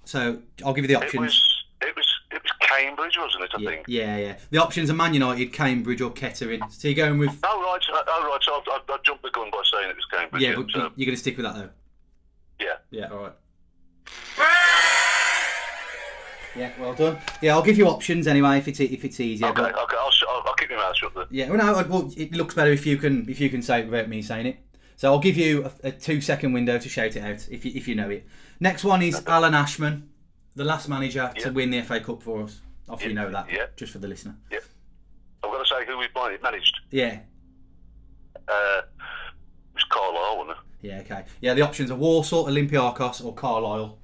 so 0.05 0.39
I'll 0.65 0.73
give 0.73 0.85
you 0.85 0.89
the 0.89 0.95
it 0.95 1.05
options. 1.05 1.21
was 1.21 1.65
it 1.83 1.95
was 1.97 2.07
it 2.31 2.43
was 2.43 2.53
Cambridge, 2.61 3.17
wasn't 3.19 3.45
it? 3.45 3.51
I 3.55 3.59
yeah, 3.61 3.69
think. 3.71 3.85
yeah, 3.89 4.17
yeah. 4.17 4.37
The 4.51 4.59
options 4.59 4.91
are 4.91 4.95
Man 4.95 5.13
United, 5.15 5.53
Cambridge, 5.53 6.01
or 6.01 6.11
Kettering. 6.11 6.63
So 6.71 6.89
you're 6.89 6.95
going 7.07 7.19
with 7.19 7.37
Oh 7.45 7.61
right. 7.63 7.81
so- 7.83 7.93
Oh 8.07 8.29
right. 8.31 8.39
So 8.43 8.53
I, 8.53 8.79
I, 8.89 8.95
I 8.95 8.99
jumped 9.05 9.23
the 9.23 9.31
gun 9.31 9.51
by 9.51 9.63
saying 9.73 9.91
it 9.91 9.97
was 9.97 10.05
Cambridge. 10.11 10.43
yeah, 10.43 10.55
but 10.57 10.71
so, 10.71 10.79
you're 10.97 11.07
going 11.07 11.17
to 11.17 11.21
stick 11.21 11.37
with 11.37 11.45
that 11.47 11.55
though. 11.57 11.71
yeah. 12.61 12.77
Yeah, 12.91 13.09
all 13.11 13.19
right. 13.25 13.33
Yeah, 16.57 16.71
well 16.79 16.95
done. 16.95 17.19
Yeah, 17.41 17.55
I'll 17.55 17.63
give 17.63 17.79
you 17.79 17.89
options 17.89 18.27
anyway 18.27 18.59
if 18.59 18.69
it's 18.69 18.81
if 18.81 19.05
it's 19.05 19.21
easier. 19.21 19.49
Okay. 19.49 19.63
But 19.63 19.79
Okay. 19.79 19.97
I'll, 19.99 20.11
I'll, 20.29 20.43
I'll 20.47 20.55
keep 20.55 20.71
my 20.71 20.77
mouth 20.77 20.97
shut 20.97 21.15
then. 21.15 21.27
yeah, 21.31 21.49
well, 21.49 21.59
no, 21.59 21.75
I- 21.79 21.83
well, 21.83 22.11
it 22.17 22.33
looks 22.33 22.55
better 22.55 22.71
if 22.71 22.87
you 22.87 22.97
can 22.97 23.29
if 23.29 23.41
you 23.41 23.49
can 23.51 23.63
say 23.63 23.81
it 23.81 23.87
without 23.87 24.09
me 24.09 24.23
saying 24.23 24.47
it. 24.47 24.59
So 24.97 25.11
I'll 25.13 25.19
give 25.19 25.37
you 25.37 25.65
a, 25.83 25.89
a 25.89 25.91
two 25.93 26.21
second 26.21 26.53
window 26.53 26.79
to 26.79 26.89
shout 26.89 27.17
it 27.17 27.23
out 27.23 27.49
if 27.51 27.65
you 27.65 27.73
if 27.75 27.89
you 27.89 27.95
know 27.95 28.11
it. 28.11 28.27
Next 28.61 28.85
one 28.85 29.03
is 29.03 29.25
Alan 29.27 29.55
Ashman, 29.55 30.09
the 30.55 30.65
last 30.65 30.89
manager 30.89 31.33
to 31.39 31.51
win 31.51 31.71
the 31.71 31.83
FA 31.83 32.01
Cup 32.01 32.23
for 32.23 32.43
us. 32.43 32.61
If 32.93 33.05
you 33.05 33.15
know 33.15 33.31
that, 33.31 33.51
yeah. 33.51 33.67
just 33.77 33.93
for 33.93 33.99
the 33.99 34.09
listener. 34.09 34.37
Yeah, 34.51 34.59
I've 35.43 35.51
got 35.51 35.65
to 35.67 36.11
managed. 36.15 36.43
managed. 36.43 36.81
Yeah. 36.91 37.21
Uh, 38.47 38.83
it 38.83 39.75
was 39.75 39.85
Carlisle, 39.89 40.39
wasn't 40.39 40.59
it? 40.59 40.87
Yeah, 40.89 40.99
okay. 41.01 41.25
Yeah, 41.41 41.55
the 41.55 41.63
options 41.63 41.91
are 41.91 41.95
Warsaw, 41.95 42.47
Olympiacos, 42.49 43.25
or 43.25 43.33
Carlisle. 43.35 43.99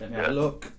Let 0.00 0.10
me 0.10 0.16
have 0.16 0.28
a 0.28 0.32
look. 0.32 0.72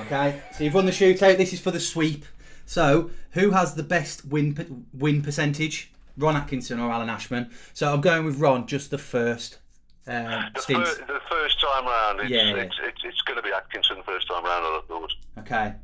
Okay, 0.00 0.40
so 0.56 0.64
you've 0.64 0.74
won 0.74 0.86
the 0.86 0.92
shootout. 0.92 1.36
This 1.36 1.52
is 1.52 1.60
for 1.60 1.70
the 1.70 1.80
sweep. 1.80 2.24
So, 2.66 3.10
who 3.32 3.50
has 3.50 3.74
the 3.74 3.82
best 3.82 4.24
win 4.26 4.54
per- 4.54 4.66
win 4.92 5.22
percentage? 5.22 5.92
Ron 6.16 6.36
Atkinson 6.36 6.80
or 6.80 6.90
Alan 6.90 7.08
Ashman? 7.10 7.50
So 7.74 7.92
I'm 7.92 8.00
going 8.00 8.24
with 8.24 8.38
Ron, 8.40 8.66
just 8.66 8.90
the 8.90 8.98
first 8.98 9.58
um, 10.06 10.50
The, 10.54 10.60
stint. 10.60 10.86
fir- 10.86 11.04
the 11.06 11.20
first 11.30 11.60
time 11.60 11.84
round, 11.86 12.20
it's, 12.20 12.30
Yeah, 12.30 12.54
yeah. 12.54 12.62
it's, 12.62 12.76
it's, 12.82 13.00
it's 13.04 13.20
going 13.22 13.36
to 13.36 13.42
be 13.42 13.52
Atkinson 13.52 13.96
the 13.98 14.02
first 14.02 14.26
time 14.28 14.44
round, 14.44 14.64
I 14.64 14.80
thought. 14.88 15.12
Okay. 15.38 15.74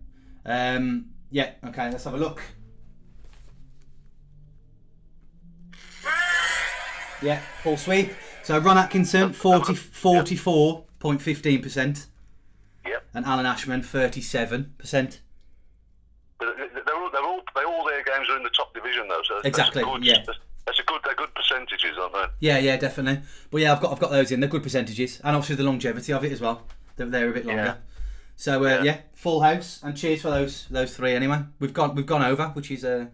Um, 0.44 1.06
yeah, 1.30 1.52
okay, 1.66 1.90
let's 1.90 2.04
have 2.04 2.14
a 2.14 2.18
look. 2.18 2.42
Yeah, 7.22 7.40
full 7.62 7.76
sweep. 7.76 8.12
So 8.42 8.58
Ron 8.58 8.76
Atkinson, 8.76 9.32
40, 9.32 9.72
44.15%, 9.72 12.06
Yep. 12.86 13.04
and 13.14 13.24
Alan 13.24 13.46
Ashman, 13.46 13.82
37%. 13.82 15.18
But 16.38 16.56
they're 16.58 16.94
all, 16.94 17.10
they're 17.10 17.22
all, 17.22 17.40
they 17.54 17.64
all 17.64 17.84
their 17.84 18.02
games 18.04 18.28
are 18.28 18.36
in 18.36 18.42
the 18.42 18.50
top 18.50 18.74
division 18.74 19.08
though. 19.08 19.22
So 19.26 19.40
Exactly, 19.44 19.82
good, 19.84 20.04
yeah. 20.04 20.22
That's, 20.66 20.80
a 20.80 20.82
good. 20.82 21.00
They're 21.04 21.14
good 21.14 21.34
percentages, 21.34 21.96
aren't 21.98 22.12
they? 22.14 22.24
Yeah, 22.40 22.58
yeah, 22.58 22.76
definitely. 22.76 23.22
But 23.50 23.60
yeah, 23.60 23.72
I've 23.72 23.80
got 23.80 23.92
I've 23.92 24.00
got 24.00 24.10
those 24.10 24.32
in. 24.32 24.40
They're 24.40 24.48
good 24.48 24.62
percentages, 24.62 25.20
and 25.22 25.36
obviously 25.36 25.56
the 25.56 25.64
longevity 25.64 26.12
of 26.12 26.24
it 26.24 26.32
as 26.32 26.40
well. 26.40 26.62
They're, 26.96 27.06
they're 27.06 27.30
a 27.30 27.32
bit 27.32 27.46
longer. 27.46 27.62
Yeah. 27.62 27.74
So 28.36 28.64
uh, 28.64 28.68
yeah. 28.68 28.82
Yeah. 28.82 28.98
full 29.12 29.42
house, 29.42 29.80
and 29.82 29.96
cheers 29.96 30.22
for 30.22 30.30
those 30.30 30.66
those 30.68 30.96
three 30.96 31.14
anyway. 31.14 31.42
We've 31.60 31.72
gone 31.74 31.94
we've 31.94 32.06
gone 32.06 32.22
over, 32.22 32.48
which 32.48 32.70
is 32.70 32.84
uh, 32.84 33.06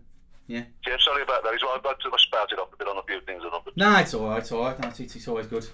yeah. 0.50 0.64
Yeah, 0.86 0.96
sorry 0.98 1.22
about 1.22 1.44
that. 1.44 1.52
I've 1.52 1.82
got 1.82 2.00
to 2.00 2.10
spouted 2.18 2.58
off 2.58 2.72
a 2.72 2.76
bit 2.76 2.88
on 2.88 2.96
a 2.96 3.02
few 3.02 3.20
things. 3.20 3.42
But, 3.64 3.76
No, 3.76 3.96
it's 3.98 4.14
all 4.14 4.28
right. 4.28 4.38
It's 4.38 4.50
all 4.50 4.64
right. 4.64 5.00
It's, 5.00 5.14
it's 5.14 5.28
always 5.28 5.46
good. 5.46 5.66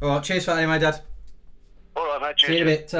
All 0.00 0.10
right, 0.10 0.22
cheers 0.22 0.44
for 0.44 0.52
that 0.52 0.62
anyway, 0.62 0.78
Dad. 0.78 1.00
all 1.96 2.06
right, 2.06 2.22
mate. 2.22 2.38
See 2.38 2.52
you 2.56 2.62
in 2.62 2.68
a 2.68 2.76
bit. 2.76 2.94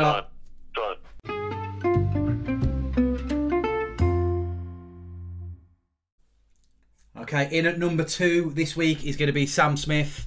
Okay, 7.32 7.48
in 7.56 7.64
at 7.64 7.78
number 7.78 8.02
two 8.02 8.50
this 8.56 8.76
week 8.76 9.04
is 9.04 9.16
going 9.16 9.28
to 9.28 9.32
be 9.32 9.46
Sam 9.46 9.76
Smith. 9.76 10.26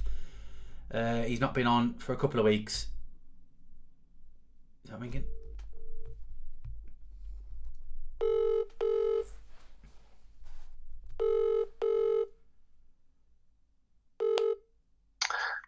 Uh, 0.90 1.22
he's 1.22 1.38
not 1.38 1.52
been 1.52 1.66
on 1.66 1.94
for 1.98 2.14
a 2.14 2.16
couple 2.16 2.40
of 2.40 2.46
weeks. 2.46 2.86
Is 4.84 4.90
that 4.90 4.98
ringing? 4.98 5.24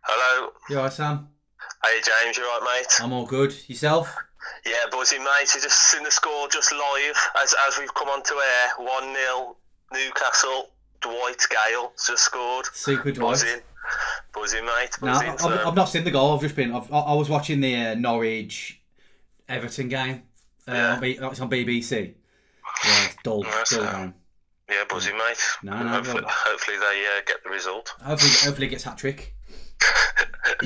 Hello. 0.03 0.53
You 0.70 0.77
alright, 0.77 0.92
Sam? 0.94 1.29
Hey 1.85 2.01
James, 2.03 2.38
you 2.38 2.44
right, 2.44 2.79
mate? 2.81 2.87
I'm 3.01 3.12
all 3.12 3.27
good. 3.27 3.55
Yourself? 3.68 4.16
Yeah, 4.64 4.72
buzzing, 4.90 5.22
mate. 5.22 5.52
You 5.54 5.61
just 5.61 5.78
seen 5.90 6.02
the 6.02 6.11
score 6.11 6.48
just 6.48 6.72
live 6.72 7.16
as 7.42 7.54
as 7.68 7.78
we've 7.78 7.92
come 7.94 8.09
onto 8.09 8.35
air. 8.35 8.85
One 8.87 9.14
0 9.14 9.56
Newcastle. 9.92 10.70
Dwight 11.00 11.40
Gayle 11.50 11.92
just 12.06 12.24
scored. 12.24 12.66
Super 12.72 13.12
Dwight. 13.12 13.32
Buzzing, 13.32 13.61
buzzing, 14.35 14.64
mate. 14.64 14.90
No, 15.02 15.12
Buzzing. 15.12 15.28
I've, 15.30 15.40
so- 15.40 15.68
I've 15.68 15.74
not 15.76 15.88
seen 15.88 16.04
the 16.04 16.11
goal. 16.11 16.35
I've 16.35 16.40
just 16.40 16.56
been. 16.56 16.72
I've, 16.74 16.90
I 16.92 16.98
I 17.00 17.14
was 17.14 17.28
watching 17.28 17.61
the 17.61 17.76
uh, 17.76 17.94
Norwich 17.94 18.80
Everton 19.48 19.88
game. 19.88 20.22
Uh, 20.66 20.72
Yeah. 20.72 20.94
on 20.94 21.00
B, 21.00 21.11
it's 21.20 21.40
on 21.40 21.50
BBC. 21.50 22.14
Yeah, 22.85 23.04
it's 23.04 23.16
dull, 23.22 23.42
dull 23.70 23.82
uh, 23.85 23.92
game. 23.92 24.14
yeah, 24.68 24.82
buzzing, 24.88 25.16
mate. 25.16 25.38
No, 25.62 25.80
no, 25.80 25.88
hopefully, 25.90 26.22
no. 26.22 26.28
hopefully 26.28 26.78
they 26.78 27.06
uh, 27.06 27.20
get 27.26 27.44
the 27.44 27.50
result. 27.50 27.94
Hopefully, 28.02 28.32
hopefully 28.42 28.66
it 28.66 28.70
gets 28.70 28.82
hat 28.85 28.98
trick. 28.98 29.35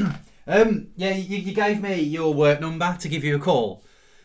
um, 0.50 0.88
yeah, 0.96 1.14
you, 1.14 1.38
you 1.38 1.54
gave 1.54 1.82
me 1.82 2.00
your 2.00 2.34
work 2.34 2.60
number 2.60 2.96
to 3.00 3.08
give 3.08 3.24
you 3.24 3.36
a 3.36 3.38
call. 3.38 3.82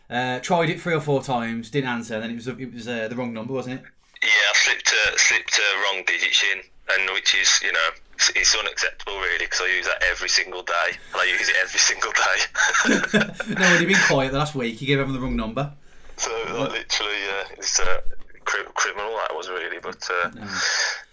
Uh, 0.10 0.40
tried 0.40 0.70
it 0.70 0.80
three 0.80 0.94
or 0.94 1.02
four 1.02 1.24
times, 1.24 1.70
didn't 1.70 1.90
answer. 1.90 2.20
Then 2.20 2.32
it 2.32 2.36
was 2.36 2.48
it 2.48 2.74
was 2.74 2.88
uh, 2.88 3.08
the 3.08 3.16
wrong 3.16 3.34
number, 3.34 3.54
wasn't 3.54 3.80
it? 3.80 3.86
Yeah, 4.22 4.30
I 4.30 4.54
slipped 4.54 4.94
uh, 4.94 5.18
slipped 5.18 5.60
uh, 5.60 5.82
wrong 5.82 6.04
digits 6.06 6.44
in, 6.52 6.62
and 6.94 7.10
which 7.14 7.36
is 7.36 7.60
you 7.64 7.72
know 7.72 7.90
it's, 8.14 8.30
it's 8.36 8.56
unacceptable 8.56 9.18
really 9.20 9.46
because 9.46 9.62
I 9.62 9.76
use 9.76 9.86
that 9.86 10.04
every 10.10 10.30
single 10.30 10.62
day, 10.62 10.98
and 11.14 11.22
I 11.22 11.26
use 11.26 11.50
it 11.50 11.56
every 11.62 11.80
single 11.90 12.12
day. 12.12 13.54
no, 13.56 13.70
when 13.72 13.82
you've 13.82 13.90
been 13.90 14.08
quiet 14.08 14.32
the 14.32 14.38
last 14.38 14.56
week, 14.56 14.82
you 14.82 14.88
gave 14.88 15.00
everyone 15.00 15.20
the 15.20 15.26
wrong 15.26 15.36
number. 15.36 15.74
So 16.18 16.32
like, 16.32 16.72
literally, 16.72 17.24
uh, 17.40 17.46
it's 17.58 17.80
uh, 17.80 18.02
cri- 18.46 18.64
criminal 18.74 19.12
that 19.28 19.36
was 19.36 19.50
really. 19.50 19.80
But 19.82 20.08
uh, 20.10 20.30
No. 20.36 20.42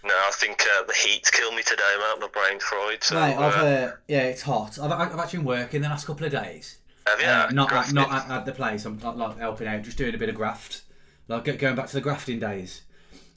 no, 0.05 0.13
I 0.13 0.31
think 0.33 0.61
uh, 0.61 0.83
the 0.85 0.93
heat 0.93 1.29
killed 1.31 1.55
me 1.55 1.63
today, 1.63 1.83
mate. 1.99 2.21
My 2.21 2.27
brain's 2.31 2.63
fried. 2.63 3.03
So 3.03 3.17
I've 3.19 3.37
uh, 3.39 3.65
uh, 3.65 3.91
yeah, 4.07 4.23
it's 4.23 4.41
hot. 4.43 4.79
I've, 4.79 4.91
I've 4.91 5.19
actually 5.19 5.39
been 5.39 5.47
working 5.47 5.81
the 5.81 5.89
last 5.89 6.05
couple 6.07 6.25
of 6.25 6.31
days. 6.31 6.77
have 7.07 7.19
you? 7.19 7.27
Uh, 7.27 7.49
not 7.51 7.71
at, 7.73 7.93
not 7.93 8.11
at, 8.11 8.29
at 8.31 8.45
the 8.45 8.51
place. 8.53 8.85
I'm 8.85 8.97
not 8.99 9.17
like 9.17 9.37
helping 9.39 9.67
out, 9.67 9.81
just 9.83 9.97
doing 9.97 10.15
a 10.15 10.17
bit 10.17 10.29
of 10.29 10.35
graft, 10.35 10.81
like 11.27 11.45
going 11.59 11.75
back 11.75 11.87
to 11.87 11.93
the 11.93 12.01
grafting 12.01 12.39
days. 12.39 12.81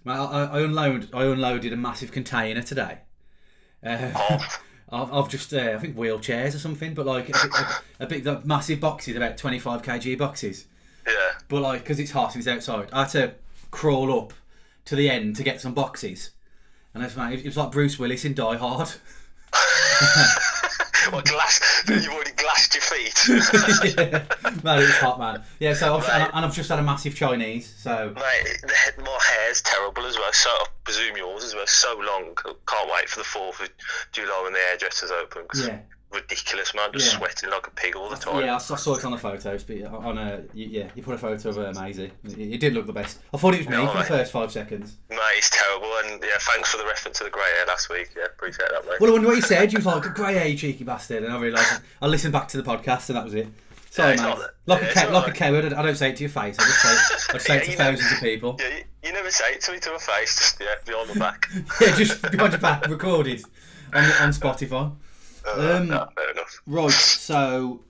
I, 0.06 0.12
I, 0.16 0.44
I 0.44 0.60
unload 0.60 1.08
I 1.12 1.24
unloaded 1.24 1.72
a 1.72 1.76
massive 1.76 2.12
container 2.12 2.62
today. 2.62 2.98
Uh, 3.84 4.10
Oh. 4.14 4.46
I've, 4.88 5.12
I've 5.12 5.28
just 5.28 5.52
uh, 5.52 5.72
I 5.74 5.78
think 5.78 5.96
wheelchairs 5.96 6.54
or 6.54 6.60
something, 6.60 6.94
but 6.94 7.06
like 7.06 7.28
a, 7.28 7.32
big- 7.32 7.54
a, 7.54 8.04
a 8.04 8.06
big 8.06 8.24
like, 8.24 8.46
massive 8.46 8.78
boxes, 8.78 9.16
about 9.16 9.36
25 9.36 9.82
kg 9.82 10.16
boxes. 10.16 10.66
Yeah. 11.04 11.12
But 11.48 11.62
like 11.62 11.80
because 11.82 11.98
it's 11.98 12.12
hot 12.12 12.36
and 12.36 12.40
it's 12.40 12.46
outside, 12.46 12.90
I 12.92 13.00
had 13.00 13.08
to 13.10 13.34
crawl 13.70 14.18
up 14.18 14.32
to 14.86 14.96
the 14.96 15.10
end 15.10 15.36
to 15.36 15.42
get 15.42 15.60
some 15.60 15.74
boxes. 15.74 16.30
And 16.94 17.04
it's, 17.04 17.16
mate, 17.16 17.40
it 17.40 17.44
was 17.44 17.56
like 17.56 17.72
Bruce 17.72 17.98
Willis 17.98 18.24
in 18.24 18.34
Die 18.34 18.56
Hard. 18.56 18.90
What 21.10 21.24
glass? 21.24 21.84
You've 21.88 22.08
already 22.08 22.32
glassed 22.32 22.74
your 22.74 22.82
feet. 22.82 23.94
yeah. 23.96 24.24
Man, 24.64 24.78
it 24.80 24.86
was 24.86 24.98
hot, 24.98 25.18
man. 25.18 25.42
Yeah, 25.60 25.74
so 25.74 25.96
I've, 25.96 26.08
and, 26.08 26.44
I've 26.44 26.54
just 26.54 26.68
had 26.68 26.78
a 26.78 26.82
massive 26.82 27.14
Chinese. 27.14 27.72
So 27.78 28.12
Mate, 28.14 28.58
the 28.62 29.02
my 29.02 29.18
hair's 29.30 29.62
terrible 29.62 30.04
as 30.04 30.16
well. 30.16 30.32
So 30.32 30.50
I 30.50 30.64
presume 30.84 31.16
yours 31.16 31.44
as 31.44 31.54
well. 31.54 31.66
So 31.66 31.96
long. 31.98 32.34
Can't 32.66 32.90
wait 32.92 33.08
for 33.08 33.20
the 33.20 33.24
fourth 33.24 33.60
of 33.60 33.68
July 34.12 34.40
when 34.42 34.52
the 34.52 34.58
hairdressers 34.58 35.10
open. 35.10 35.46
'cause 35.46 35.66
yeah, 35.68 35.78
ridiculous, 36.12 36.74
man. 36.74 36.90
Just 36.92 37.12
Yeah. 37.12 37.18
sweating 37.18 37.50
like 37.50 37.66
a 37.66 37.70
pig 37.70 37.96
all 37.96 38.08
the 38.08 38.16
time. 38.16 38.44
yeah, 38.44 38.54
I 38.54 38.58
saw, 38.58 38.74
I 38.74 38.76
saw 38.78 38.94
it 38.94 39.04
on 39.04 39.12
the 39.12 39.18
photos, 39.18 39.64
but 39.64 39.82
on 39.86 40.18
a 40.18 40.42
yeah, 40.54 40.88
you 40.94 41.02
put 41.02 41.14
a 41.14 41.18
photo 41.18 41.48
of 41.50 41.58
uh, 41.58 41.72
Maisie. 41.80 42.10
It, 42.24 42.60
did 42.60 42.74
look 42.74 42.86
the 42.86 42.92
best. 42.92 43.18
I 43.34 43.36
thought 43.36 43.54
it 43.54 43.58
was 43.58 43.68
me 43.68 43.76
No, 43.76 43.88
for 43.88 43.98
the 43.98 44.04
first 44.04 44.32
five 44.32 44.50
seconds. 44.52 44.96
Mate, 45.10 45.18
it's 45.36 45.50
terrible. 45.50 45.90
And 46.04 46.22
yeah, 46.22 46.30
thanks 46.40 46.70
for 46.70 46.78
the 46.78 46.86
reference 46.86 47.18
to 47.18 47.24
the 47.24 47.30
grey 47.30 47.42
hair 47.58 47.66
last 47.66 47.88
week. 47.90 48.10
Yeah, 48.16 48.24
appreciate 48.26 48.70
that, 48.70 48.84
mate. 48.86 49.00
Well, 49.00 49.10
I 49.10 49.12
wonder 49.14 49.28
what 49.28 49.36
you 49.36 49.42
said. 49.42 49.72
You 49.72 49.78
was 49.78 49.86
like, 49.86 50.02
"Grey 50.14 50.34
hair, 50.34 50.54
cheeky 50.56 50.84
bastard," 50.84 51.24
and 51.24 51.32
I 51.32 51.38
realised 51.38 51.80
I 52.00 52.06
listened 52.06 52.32
back 52.32 52.48
to 52.48 52.56
the 52.60 52.62
podcast, 52.62 53.08
and 53.10 53.16
that 53.16 53.24
was 53.24 53.34
it. 53.34 53.48
Sorry, 53.90 54.14
Yeah, 54.16 54.34
mate. 54.34 54.46
Like 54.66 54.82
yeah, 54.82 54.88
a 54.88 54.94
ca- 54.94 55.10
like 55.12 55.28
a 55.28 55.32
coward. 55.32 55.72
I 55.72 55.82
don't 55.82 55.96
say 55.96 56.10
it 56.10 56.16
to 56.16 56.22
your 56.22 56.30
face. 56.30 56.56
I 56.58 56.62
just 56.64 56.80
say, 56.82 56.88
I 56.88 57.32
just 57.34 57.46
say 57.46 57.56
it 57.58 57.64
to 57.64 57.70
know- 57.70 57.76
thousands 57.76 58.12
of 58.12 58.20
people. 58.20 58.56
Yeah, 58.60 58.68
you, 58.68 58.84
you 59.04 59.12
never 59.12 59.30
say 59.30 59.52
it 59.52 59.60
to 59.62 59.72
me 59.72 59.78
to 59.80 59.90
my 59.92 59.98
face. 59.98 60.38
Just 60.38 60.60
yeah, 60.60 60.74
behind 60.84 61.08
my 61.08 61.14
back. 61.30 61.46
Yeah, 61.80 61.96
just 61.96 62.22
behind 62.22 62.52
your 62.52 62.60
back, 62.60 62.86
recorded 62.88 63.42
on 63.94 64.04
on 64.04 64.30
Spotify. 64.30 64.92
Uh, 65.46 65.76
Um, 65.78 65.88
no, 65.88 66.08
fair 66.16 66.30
enough. 66.32 66.60
Right, 66.66 66.90
so 66.92 67.84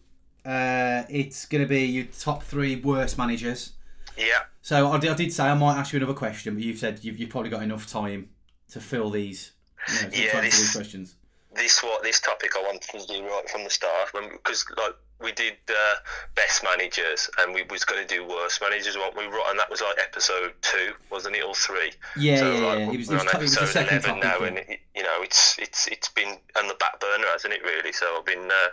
uh, 0.44 1.02
it's 1.08 1.46
going 1.46 1.62
to 1.62 1.68
be 1.68 1.84
your 1.86 2.04
top 2.06 2.42
three 2.42 2.76
worst 2.76 3.18
managers. 3.18 3.72
Yeah. 4.16 4.44
So 4.62 4.90
I 4.90 4.98
did, 4.98 5.10
I 5.10 5.14
did 5.14 5.32
say 5.32 5.44
I 5.44 5.54
might 5.54 5.76
ask 5.78 5.92
you 5.92 5.98
another 5.98 6.14
question, 6.14 6.54
but 6.54 6.62
you've 6.62 6.78
said 6.78 7.00
you've, 7.02 7.18
you've 7.18 7.30
probably 7.30 7.50
got 7.50 7.62
enough 7.62 7.86
time 7.90 8.30
to 8.70 8.80
fill 8.80 9.10
these. 9.10 9.52
You 9.88 9.94
know, 9.94 10.00
Yeah, 10.00 10.08
try 10.08 10.22
and 10.22 10.32
fill 10.32 10.40
this- 10.42 10.58
these 10.58 10.72
questions. 10.72 11.14
this 11.54 11.82
what 11.82 12.02
this 12.02 12.20
topic 12.20 12.50
I 12.56 12.62
wanted 12.62 12.82
to 13.00 13.06
do 13.06 13.24
right 13.24 13.48
from 13.50 13.64
the 13.64 13.70
start 13.70 14.08
because 14.32 14.64
like 14.76 14.94
we 15.22 15.32
did 15.32 15.54
uh, 15.70 15.94
best 16.34 16.62
managers 16.62 17.30
and 17.38 17.54
we 17.54 17.62
was 17.70 17.84
going 17.84 18.06
to 18.06 18.14
do 18.14 18.26
worst 18.26 18.60
managers 18.60 18.96
weren't 18.96 19.16
we 19.16 19.24
right 19.24 19.46
and 19.48 19.58
that 19.58 19.70
was 19.70 19.80
like 19.80 19.96
episode 19.98 20.52
two 20.60 20.92
wasn't 21.10 21.34
it 21.34 21.42
or 21.42 21.54
three 21.54 21.90
Yeah, 22.16 22.36
so 22.38 22.52
yeah, 22.52 22.66
like, 22.66 22.78
yeah. 22.80 22.90
It 22.92 22.96
was, 22.98 23.08
was, 23.08 23.20
on 23.22 23.26
it 23.28 23.40
was 23.40 23.54
the 23.54 23.60
episode 23.62 23.72
second 23.72 24.04
11 24.04 24.20
topic. 24.20 24.22
now 24.40 24.46
and 24.46 24.58
it, 24.58 24.80
you 24.94 25.02
know 25.02 25.22
it's 25.22 25.58
it's 25.58 25.86
it's 25.88 26.08
been 26.10 26.36
on 26.58 26.68
the 26.68 26.74
back 26.74 27.00
burner 27.00 27.24
hasn't 27.32 27.54
it 27.54 27.62
really 27.64 27.92
so 27.92 28.06
I've 28.18 28.26
been 28.26 28.50
uh, 28.50 28.68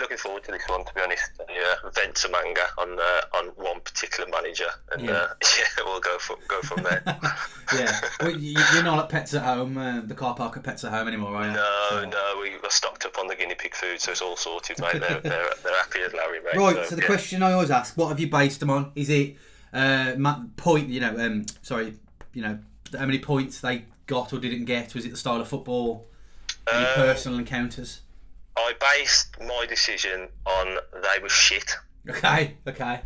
looking 0.00 0.16
forward 0.16 0.44
to 0.44 0.50
this 0.52 0.62
one 0.68 0.84
to 0.84 0.94
be 0.94 1.00
honest 1.00 1.30
yeah 1.48 1.74
vent 1.94 2.18
some 2.18 2.34
anger 2.34 2.66
on 2.78 2.98
uh, 2.98 3.38
on 3.38 3.46
one 3.56 3.80
particular 3.80 4.28
manager 4.30 4.68
and 4.92 5.04
Yeah. 5.04 5.12
uh, 5.12 5.28
yeah 5.58 5.84
we'll 5.84 6.00
go 6.00 6.18
from 6.18 6.36
go 6.48 6.60
from 6.62 6.82
there 6.82 7.02
yeah. 7.74 8.00
Well, 8.20 8.30
you, 8.30 8.58
you're 8.74 8.82
not 8.82 8.98
at 9.04 9.08
Pets 9.08 9.34
at 9.34 9.42
Home, 9.42 9.78
uh, 9.78 10.00
the 10.04 10.14
car 10.14 10.34
park 10.34 10.56
at 10.56 10.62
Pets 10.62 10.84
at 10.84 10.92
Home 10.92 11.08
anymore, 11.08 11.36
are 11.36 11.46
you? 11.46 11.52
No, 11.52 11.86
So- 11.90 12.04
no, 12.04 12.38
we 12.40 12.56
were 12.58 12.68
stocked 12.68 13.06
up 13.06 13.18
on 13.18 13.26
the 13.28 13.34
guinea 13.34 13.54
pig 13.54 13.74
food, 13.74 14.00
so 14.00 14.10
it's 14.12 14.20
all 14.20 14.36
sorted, 14.36 14.78
mate. 14.80 15.00
They're, 15.00 15.20
they're, 15.20 15.50
they're 15.62 15.76
happy 15.76 16.00
as 16.00 16.12
Larry, 16.12 16.40
mate. 16.40 16.56
Right, 16.56 16.86
so 16.86 16.94
the 16.96 17.02
yeah. 17.02 17.06
question 17.06 17.42
I 17.42 17.52
always 17.52 17.70
ask, 17.70 17.96
what 17.96 18.08
have 18.08 18.20
you 18.20 18.28
based 18.28 18.60
them 18.60 18.70
on? 18.70 18.92
Is 18.94 19.10
it 19.10 19.36
uh, 19.72 20.14
point, 20.56 20.88
you 20.88 21.00
know, 21.00 21.16
um, 21.18 21.46
sorry, 21.62 21.94
you 22.32 22.42
know, 22.42 22.58
how 22.98 23.06
many 23.06 23.18
points 23.18 23.60
they 23.60 23.84
got 24.06 24.32
or 24.32 24.38
didn't 24.38 24.64
get? 24.64 24.94
Was 24.94 25.04
it 25.04 25.10
the 25.10 25.16
style 25.16 25.40
of 25.40 25.48
football? 25.48 26.08
Any 26.70 26.84
Um, 26.84 26.94
personal 26.94 27.38
encounters? 27.38 28.00
I 28.56 28.74
based 28.80 29.40
my 29.40 29.66
decision 29.66 30.28
on 30.46 30.78
they 30.92 31.22
were 31.22 31.28
shit. 31.28 31.74
Okay, 32.08 32.56
okay. 32.66 33.00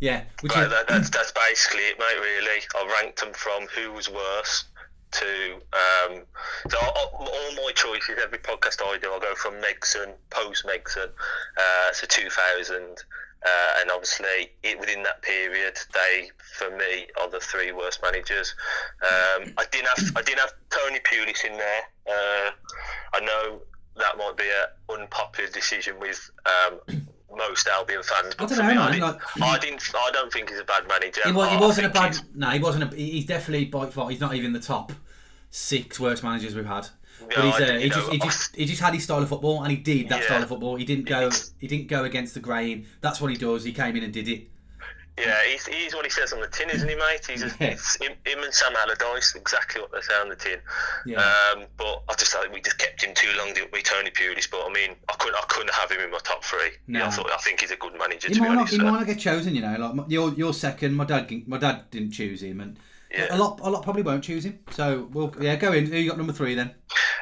Yeah, 0.00 0.24
which 0.40 0.54
Right, 0.54 0.68
that, 0.68 0.88
that's 0.88 1.10
that's 1.10 1.32
basically 1.32 1.82
it, 1.82 1.98
mate. 1.98 2.18
Really, 2.20 2.62
I 2.74 3.00
ranked 3.00 3.20
them 3.20 3.32
from 3.32 3.66
who 3.74 3.92
was 3.92 4.08
worse 4.10 4.64
to 5.12 5.54
um, 5.72 6.22
so 6.68 6.78
all, 6.78 7.10
all 7.18 7.54
my 7.54 7.72
choices. 7.74 8.16
Every 8.22 8.38
podcast 8.38 8.82
I 8.82 8.98
do, 8.98 9.10
I 9.12 9.18
go 9.18 9.34
from 9.34 9.54
Megson, 9.54 10.12
post 10.30 10.66
Megson, 10.66 11.08
uh, 11.56 11.92
to 11.92 12.06
2000, 12.06 12.74
uh, 12.74 13.48
and 13.80 13.90
obviously 13.90 14.52
it, 14.62 14.78
within 14.78 15.02
that 15.04 15.22
period, 15.22 15.78
they 15.94 16.30
for 16.58 16.70
me 16.76 17.06
are 17.20 17.30
the 17.30 17.40
three 17.40 17.72
worst 17.72 18.00
managers. 18.02 18.54
Um, 19.02 19.52
I 19.56 19.64
didn't 19.70 19.88
have 19.88 20.16
I 20.16 20.22
didn't 20.22 20.40
have 20.40 20.52
Tony 20.70 21.00
Pulis 21.00 21.44
in 21.44 21.56
there. 21.56 21.82
Uh, 22.08 22.50
I 23.14 23.20
know 23.20 23.62
that 23.96 24.18
might 24.18 24.36
be 24.36 24.44
an 24.44 25.00
unpopular 25.00 25.50
decision 25.50 25.98
with. 26.00 26.30
Um, 26.46 27.06
most 27.34 27.66
Albion 27.68 28.02
fans, 28.02 28.34
I 28.38 28.46
don't 28.46 28.58
know, 28.58 28.62
me, 28.64 28.74
man, 28.74 28.78
I 28.78 28.90
didn't, 28.92 29.02
like- 29.02 29.42
I 29.42 29.58
didn't. 29.58 29.82
I 29.94 30.10
don't 30.12 30.32
think 30.32 30.50
he's 30.50 30.58
a 30.60 30.64
bad 30.64 30.86
manager. 30.88 31.20
he, 31.24 31.32
wa- 31.32 31.48
he 31.48 31.56
wasn't 31.56 31.86
a 31.86 31.90
bad. 31.90 32.14
he's- 32.14 32.24
No, 32.34 32.50
he 32.50 32.58
wasn't. 32.60 32.92
A, 32.92 32.96
he's 32.96 33.26
definitely 33.26 33.66
by 33.66 33.86
far. 33.86 34.10
He's 34.10 34.20
not 34.20 34.34
even 34.34 34.52
the 34.52 34.60
top 34.60 34.92
six 35.50 35.98
worst 36.00 36.22
managers 36.22 36.54
we've 36.54 36.66
had. 36.66 36.88
But 37.28 37.44
he's, 37.44 37.54
uh, 37.54 37.74
he 37.78 37.88
know, 37.88 37.94
just 37.94 38.10
he 38.12 38.18
just 38.18 38.56
he 38.56 38.64
just 38.66 38.80
had 38.80 38.94
his 38.94 39.04
style 39.04 39.22
of 39.22 39.28
football, 39.28 39.62
and 39.62 39.70
he 39.70 39.78
did 39.78 40.08
that 40.10 40.20
Yeah. 40.20 40.26
style 40.26 40.42
of 40.42 40.48
football. 40.48 40.76
He 40.76 40.84
didn't 40.84 41.06
go 41.06 41.30
he 41.58 41.66
didn't 41.66 41.88
go 41.88 42.04
against 42.04 42.34
the 42.34 42.40
grain. 42.40 42.86
That's 43.00 43.20
what 43.20 43.30
he 43.30 43.36
does. 43.36 43.64
He 43.64 43.72
came 43.72 43.96
in 43.96 44.04
and 44.04 44.12
did 44.12 44.28
it. 44.28 44.48
Yeah, 45.18 45.42
he's, 45.50 45.66
he's 45.66 45.94
what 45.94 46.04
he 46.04 46.10
says 46.10 46.32
on 46.34 46.40
the 46.40 46.46
tin, 46.48 46.68
isn't 46.68 46.86
he, 46.88 46.94
mate? 46.94 47.24
He's 47.26 47.42
a, 47.42 47.46
Yeah. 47.58 47.68
it's 47.68 47.96
him, 47.96 48.12
him 48.26 48.42
and 48.42 48.52
Sam 48.52 48.74
Allardyce, 48.76 49.34
exactly 49.34 49.80
what 49.80 49.90
they 49.92 50.00
say 50.02 50.14
on 50.20 50.28
the 50.28 50.36
tin. 50.36 50.58
Yeah. 51.06 51.18
Um, 51.54 51.64
but 51.78 52.02
I 52.08 52.14
just 52.18 52.32
thought 52.32 52.52
we 52.52 52.60
just 52.60 52.76
kept 52.78 53.02
him 53.02 53.14
too 53.14 53.30
long, 53.38 53.54
didn't 53.54 53.72
we, 53.72 53.82
Tony 53.82 54.10
Pulis? 54.10 54.50
But 54.50 54.66
I 54.68 54.72
mean, 54.72 54.90
I 55.08 55.14
couldn't, 55.14 55.36
I 55.36 55.44
couldn't 55.48 55.72
have 55.72 55.90
him 55.90 56.00
in 56.00 56.10
my 56.10 56.18
top 56.22 56.44
three. 56.44 56.70
No. 56.86 56.98
Yeah, 56.98 57.06
I 57.06 57.10
thought, 57.10 57.30
I 57.32 57.38
think 57.38 57.60
he's 57.60 57.70
a 57.70 57.76
good 57.76 57.94
manager. 57.98 58.28
He 58.28 58.34
to 58.34 58.40
be 58.40 58.46
might 58.46 58.48
not. 58.54 58.58
honest. 58.58 58.72
He 58.74 58.78
so- 58.78 58.84
might 58.84 58.90
not 58.98 59.06
get 59.06 59.18
chosen. 59.18 59.54
You 59.54 59.62
know, 59.62 59.76
like 59.78 59.94
my- 59.94 60.04
you're 60.08 60.34
you're 60.34 60.52
second. 60.52 60.94
My 60.94 61.04
dad 61.04 61.30
my 61.46 61.56
dad 61.58 61.90
didn't 61.90 62.10
choose 62.12 62.42
him, 62.42 62.60
and 62.60 62.78
Yeah. 63.10 63.28
a 63.34 63.38
lot 63.38 63.60
a 63.62 63.70
lot 63.70 63.82
probably 63.84 64.02
won't 64.02 64.22
choose 64.24 64.44
him. 64.44 64.58
So 64.70 65.08
we'll 65.12 65.34
yeah 65.40 65.56
go 65.56 65.72
in. 65.72 65.86
Who 65.86 65.96
you 65.96 66.08
got 66.10 66.18
number 66.18 66.34
three 66.34 66.54
then? 66.54 66.74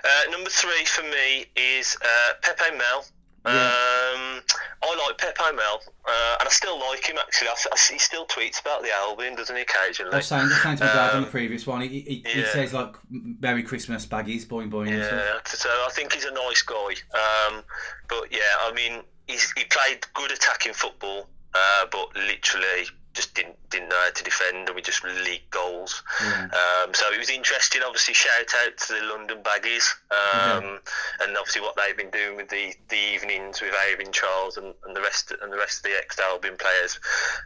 Uh, 0.04 0.30
number 0.32 0.50
three 0.50 0.84
for 0.84 1.02
me 1.02 1.46
is 1.56 1.96
uh, 2.02 2.32
Pepe 2.42 2.76
Mel. 2.76 3.04
Yeah. 3.44 3.52
Um, 3.52 4.40
I 4.82 5.06
like 5.06 5.18
Pepe 5.18 5.56
Mel, 5.56 5.80
uh, 6.06 6.36
and 6.40 6.46
I 6.46 6.50
still 6.50 6.78
like 6.78 7.04
him 7.06 7.16
actually. 7.18 7.48
I, 7.48 7.54
I, 7.72 7.76
he 7.92 7.98
still 7.98 8.26
tweets 8.26 8.60
about 8.60 8.82
the 8.82 8.92
Albion, 8.92 9.34
doesn't 9.34 9.56
he, 9.56 9.62
occasionally? 9.62 10.12
I 10.12 10.16
was 10.16 10.26
saying, 10.26 10.42
I 10.42 10.44
was 10.46 10.62
saying 10.62 10.76
to 10.78 10.84
my 10.84 10.92
dad 10.92 11.14
on 11.14 11.20
the 11.22 11.26
Um, 11.26 11.30
previous 11.30 11.66
one. 11.66 11.80
He, 11.80 12.00
he, 12.00 12.24
he 12.26 12.44
says 12.44 12.72
like 12.74 12.94
"Merry 13.10 13.62
Christmas, 13.62 14.04
baggies, 14.06 14.44
boing 14.46 14.70
boing." 14.70 14.90
and 14.92 15.04
stuff. 15.04 15.22
Yeah, 15.24 15.38
so 15.44 15.68
I 15.68 15.88
think 15.92 16.12
he's 16.12 16.24
a 16.24 16.32
nice 16.32 16.62
guy. 16.62 16.94
Um, 17.14 17.62
but 18.08 18.30
yeah, 18.30 18.40
I 18.62 18.72
mean, 18.74 19.02
he's, 19.26 19.50
he 19.52 19.64
played 19.64 20.06
good 20.14 20.30
attacking 20.32 20.74
football, 20.74 21.28
uh, 21.54 21.86
but 21.90 22.14
literally 22.14 22.86
just 23.14 23.34
didn't 23.34 23.56
didn't 23.70 23.88
know 23.88 24.00
how 24.04 24.10
to 24.10 24.24
defend, 24.24 24.68
and 24.68 24.74
we 24.76 24.82
just 24.82 25.04
leaked 25.04 25.50
goals. 25.50 26.02
Yeah. 26.20 26.48
Um, 26.82 26.92
so 26.94 27.10
it 27.12 27.18
was 27.18 27.30
interesting. 27.30 27.82
Obviously, 27.84 28.14
shout 28.14 28.52
out 28.64 28.76
to 28.76 28.92
the 28.94 29.00
London 29.06 29.38
Baggies, 29.42 29.86
um, 30.10 30.80
and 31.20 31.36
obviously 31.36 31.62
what 31.62 31.76
they've 31.76 31.96
been 31.96 32.10
doing 32.10 32.36
with 32.36 32.48
the, 32.48 32.74
the 32.88 32.96
evenings 32.96 33.60
with 33.60 33.72
Adrian 33.90 34.12
Chiles 34.12 34.56
and, 34.56 34.74
and 34.86 34.94
the 34.94 35.00
rest 35.00 35.32
and 35.40 35.52
the 35.52 35.56
rest 35.56 35.78
of 35.78 35.82
the 35.84 35.96
ex 35.96 36.18
Albion 36.18 36.56
players. 36.58 36.98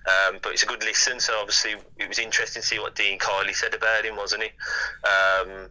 Um, 0.06 0.38
but 0.42 0.52
it's 0.52 0.62
a 0.62 0.66
good 0.66 0.82
listen. 0.82 1.20
So 1.20 1.38
obviously 1.38 1.76
it 1.98 2.08
was 2.08 2.18
interesting 2.18 2.62
to 2.62 2.66
see 2.66 2.78
what 2.78 2.94
Dean 2.94 3.18
Kiely 3.18 3.54
said 3.54 3.74
about 3.74 4.04
him, 4.04 4.16
wasn't 4.16 4.44
he? 4.44 4.50
Um, 5.06 5.68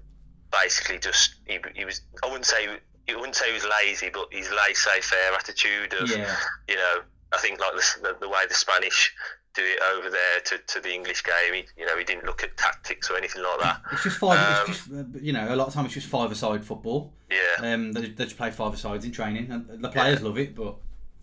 basically, 0.52 1.00
just 1.00 1.36
he, 1.46 1.60
he 1.76 1.86
was. 1.86 2.02
I 2.24 2.28
wouldn't 2.28 2.46
say. 2.46 2.68
I 3.10 3.16
wouldn't 3.16 3.36
say 3.36 3.48
he 3.48 3.54
was 3.54 3.66
lazy, 3.66 4.10
but 4.10 4.28
his 4.32 4.52
laissez-faire 4.52 5.34
attitude 5.34 5.94
of, 5.94 6.10
Yeah. 6.10 6.36
you 6.68 6.76
know, 6.76 7.00
I 7.32 7.38
think 7.38 7.58
like 7.58 7.72
the, 7.74 8.02
the, 8.02 8.18
the 8.20 8.28
way 8.28 8.40
the 8.50 8.54
Spanish 8.54 9.14
do 9.58 9.64
it 9.66 9.80
over 9.96 10.10
there 10.10 10.40
to, 10.46 10.58
to 10.74 10.80
the 10.80 10.94
English 10.94 11.24
game, 11.24 11.54
he, 11.54 11.66
you 11.82 11.86
know, 11.86 11.98
he 11.98 12.04
didn't 12.04 12.26
look 12.26 12.44
at 12.44 12.56
tactics 12.58 13.10
or 13.10 13.18
anything 13.18 13.42
like 13.44 13.60
that. 13.62 13.82
It's 13.92 14.04
just 14.04 14.18
five. 14.18 14.38
Um, 14.40 14.70
it's 14.72 14.86
just 14.86 14.92
uh, 14.92 15.04
you 15.20 15.34
know 15.34 15.54
a 15.54 15.56
lot 15.56 15.68
of 15.68 15.74
time 15.74 15.86
it's 15.86 15.94
just 15.96 16.08
five-a-side 16.08 16.64
football. 16.64 17.14
Yeah. 17.32 17.74
Um, 17.74 17.92
they, 17.92 18.02
they 18.10 18.24
just 18.26 18.38
play 18.38 18.52
five-a-sides 18.52 19.04
in 19.06 19.12
training, 19.12 19.52
and 19.52 19.84
the 19.84 19.90
players 19.90 20.22
love 20.22 20.38
it. 20.38 20.56
But 20.56 20.76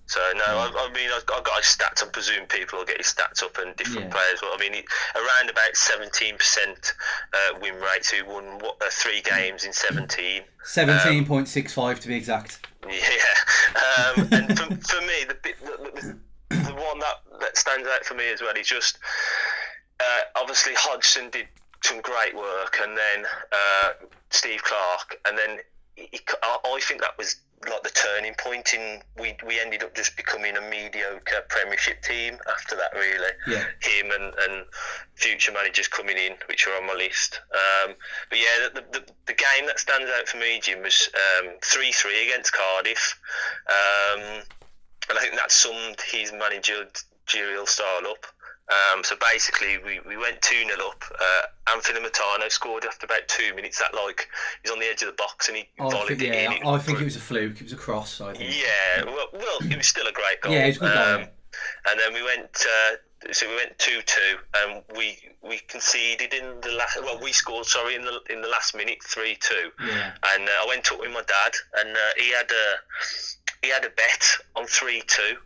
So 0.07 0.21
no, 0.37 0.45
I, 0.45 0.89
I 0.89 0.93
mean 0.93 1.09
I've 1.17 1.25
got, 1.27 1.39
I've 1.39 1.45
got 1.45 1.57
his 1.65 1.67
stats. 1.77 2.03
I 2.03 2.11
presume 2.11 2.47
people 2.47 2.79
will 2.79 2.87
get 2.87 2.99
his 2.99 3.07
stats 3.07 3.43
up 3.43 3.57
and 3.59 3.75
different 3.77 4.09
Yeah. 4.09 4.13
players. 4.13 4.41
But 4.41 4.51
I 4.55 4.59
mean, 4.59 4.83
around 5.15 5.51
about 5.51 5.75
seventeen 5.77 6.37
percent 6.37 6.93
uh, 7.33 7.59
win 7.63 7.75
rate. 7.77 8.05
So 8.05 8.17
he 8.17 8.23
won 8.23 8.45
what, 8.59 8.77
uh, 8.83 8.91
three 8.91 9.23
games 9.23 9.65
in 9.65 9.73
seventeen. 9.73 10.43
seventeen 10.65 11.25
point 11.25 11.49
six 11.49 11.73
five 11.73 12.01
to 12.01 12.09
be 12.09 12.15
exact. 12.17 12.67
Yeah, 12.87 14.19
um, 14.19 14.29
and 14.31 14.59
for, 14.59 14.67
for 14.67 15.01
me, 15.01 15.25
the, 15.27 15.37
the, 15.43 15.55
the, 15.65 16.01
the 16.03 16.19
one 16.75 16.99
that, 17.01 17.41
that 17.41 17.57
stands 17.57 17.89
out 17.89 18.05
for 18.05 18.15
me 18.15 18.31
as 18.31 18.41
well 18.41 18.55
is 18.57 18.67
just 18.67 18.99
uh, 20.01 20.21
obviously 20.37 20.73
Hodgson 20.77 21.31
did 21.31 21.47
some 21.83 22.01
great 22.01 22.35
work, 22.35 22.79
and 22.83 22.97
then 22.97 23.27
uh, 23.53 23.91
Steve 24.31 24.63
Clarke, 24.63 25.17
and 25.27 25.37
then 25.39 25.59
he, 25.97 26.09
he- 26.13 26.21
I 26.43 26.81
think 26.81 27.01
that 27.03 27.17
was 27.19 27.37
like 27.71 27.83
the 27.83 27.91
turning 27.91 28.35
point 28.35 28.75
in 28.75 29.01
we 29.19 29.35
we 29.47 29.59
ended 29.59 29.83
up 29.83 29.95
just 29.95 30.17
becoming 30.19 30.55
a 30.57 30.61
mediocre 30.61 31.45
Premiership 31.49 32.03
team 32.03 32.37
after 32.53 32.77
that 32.77 32.93
really 32.95 33.31
Yeah. 33.47 33.65
him 33.81 34.11
and, 34.11 34.35
and 34.39 34.67
future 35.15 35.53
managers 35.53 35.89
coming 35.89 36.19
in, 36.19 36.33
which 36.49 36.67
are 36.67 36.77
on 36.77 36.87
my 36.87 36.93
list. 36.95 37.41
Um, 37.55 37.95
but 38.29 38.39
yeah, 38.39 38.69
the, 38.75 38.81
the, 38.93 39.05
the 39.27 39.33
game 39.33 39.67
that 39.67 39.79
stands 39.79 40.11
out 40.19 40.29
for 40.29 40.37
me, 40.39 40.61
Jim, 40.63 40.83
was 40.83 41.09
um, 41.43 41.53
3 41.63 41.93
3 41.93 42.29
against 42.29 42.53
Cardiff. 42.53 43.19
Um, 43.69 44.43
and 45.09 45.19
I 45.19 45.21
think 45.21 45.35
that 45.35 45.51
summed 45.51 46.01
his 46.11 46.33
managerial 46.33 47.67
style 47.67 48.07
up. 48.09 48.27
Um, 48.95 49.05
so 49.05 49.15
basically, 49.31 49.77
we, 49.85 50.01
we 50.09 50.17
went 50.17 50.41
2 50.41 50.55
0 50.55 50.71
up. 50.89 51.05
Uh, 51.13 51.73
Anthony 51.75 52.01
Matano 52.01 52.51
scored 52.51 52.87
after 52.87 53.05
about 53.05 53.29
two 53.29 53.55
minutes. 53.55 53.79
That, 53.79 53.95
like, 53.95 54.27
he's 54.63 54.73
on 54.73 54.79
the 54.79 54.87
edge 54.87 55.03
of 55.03 55.09
the 55.09 55.15
box 55.15 55.49
and 55.49 55.59
he 55.59 55.69
I 55.79 55.91
volleyed 55.91 56.19
think, 56.19 56.23
it 56.23 56.35
yeah, 56.35 56.53
in. 56.53 56.67
I 56.67 56.79
think 56.79 57.01
it 57.01 57.05
was 57.05 57.17
a 57.17 57.21
fluke. 57.21 57.57
It 57.57 57.65
was 57.65 57.73
a 57.75 57.77
cross. 57.77 58.23
I 58.23 58.33
think. 58.33 58.55
Yeah, 58.57 59.05
well, 59.05 59.29
well, 59.35 59.59
it 59.61 59.77
was 59.77 59.87
still 59.87 60.07
a 60.07 60.13
great 60.13 60.41
goal. 60.41 60.53
Yeah, 60.53 60.65
it 60.65 60.69
was 60.69 60.79
good 60.79 60.95
goal, 60.95 61.03
Um, 61.03 61.21
yeah. 61.21 61.27
And 61.91 62.01
then 62.01 62.15
we 62.15 62.23
went, 62.23 62.57
uh, 62.67 63.33
so 63.33 63.49
we 63.49 63.55
went 63.57 63.79
two 63.79 64.01
two, 64.07 64.37
and 64.57 64.83
we 64.97 65.19
we 65.43 65.59
conceded 65.69 66.35
in 66.35 66.61
the 66.63 66.73
last. 66.73 66.99
Well, 67.03 67.21
we 67.23 67.33
scored, 67.33 67.67
sorry, 67.67 67.95
in 67.95 68.03
the 68.03 68.21
in 68.31 68.43
the 68.43 68.49
last 68.49 68.75
minute, 68.75 69.03
three 69.05 69.37
two. 69.41 69.71
Yeah. 69.87 70.13
And 70.35 70.49
uh, 70.49 70.53
I 70.63 70.67
went 70.67 70.91
up 70.91 71.01
with 71.01 71.13
my 71.13 71.23
dad, 71.23 71.53
and 71.79 71.97
uh, 71.97 72.01
he 72.17 72.33
had 72.33 72.51
a 72.51 72.75
he 73.65 73.71
had 73.71 73.85
a 73.85 73.91
bet 73.91 74.25
on 74.57 74.67
three 74.67 75.03
two. 75.07 75.37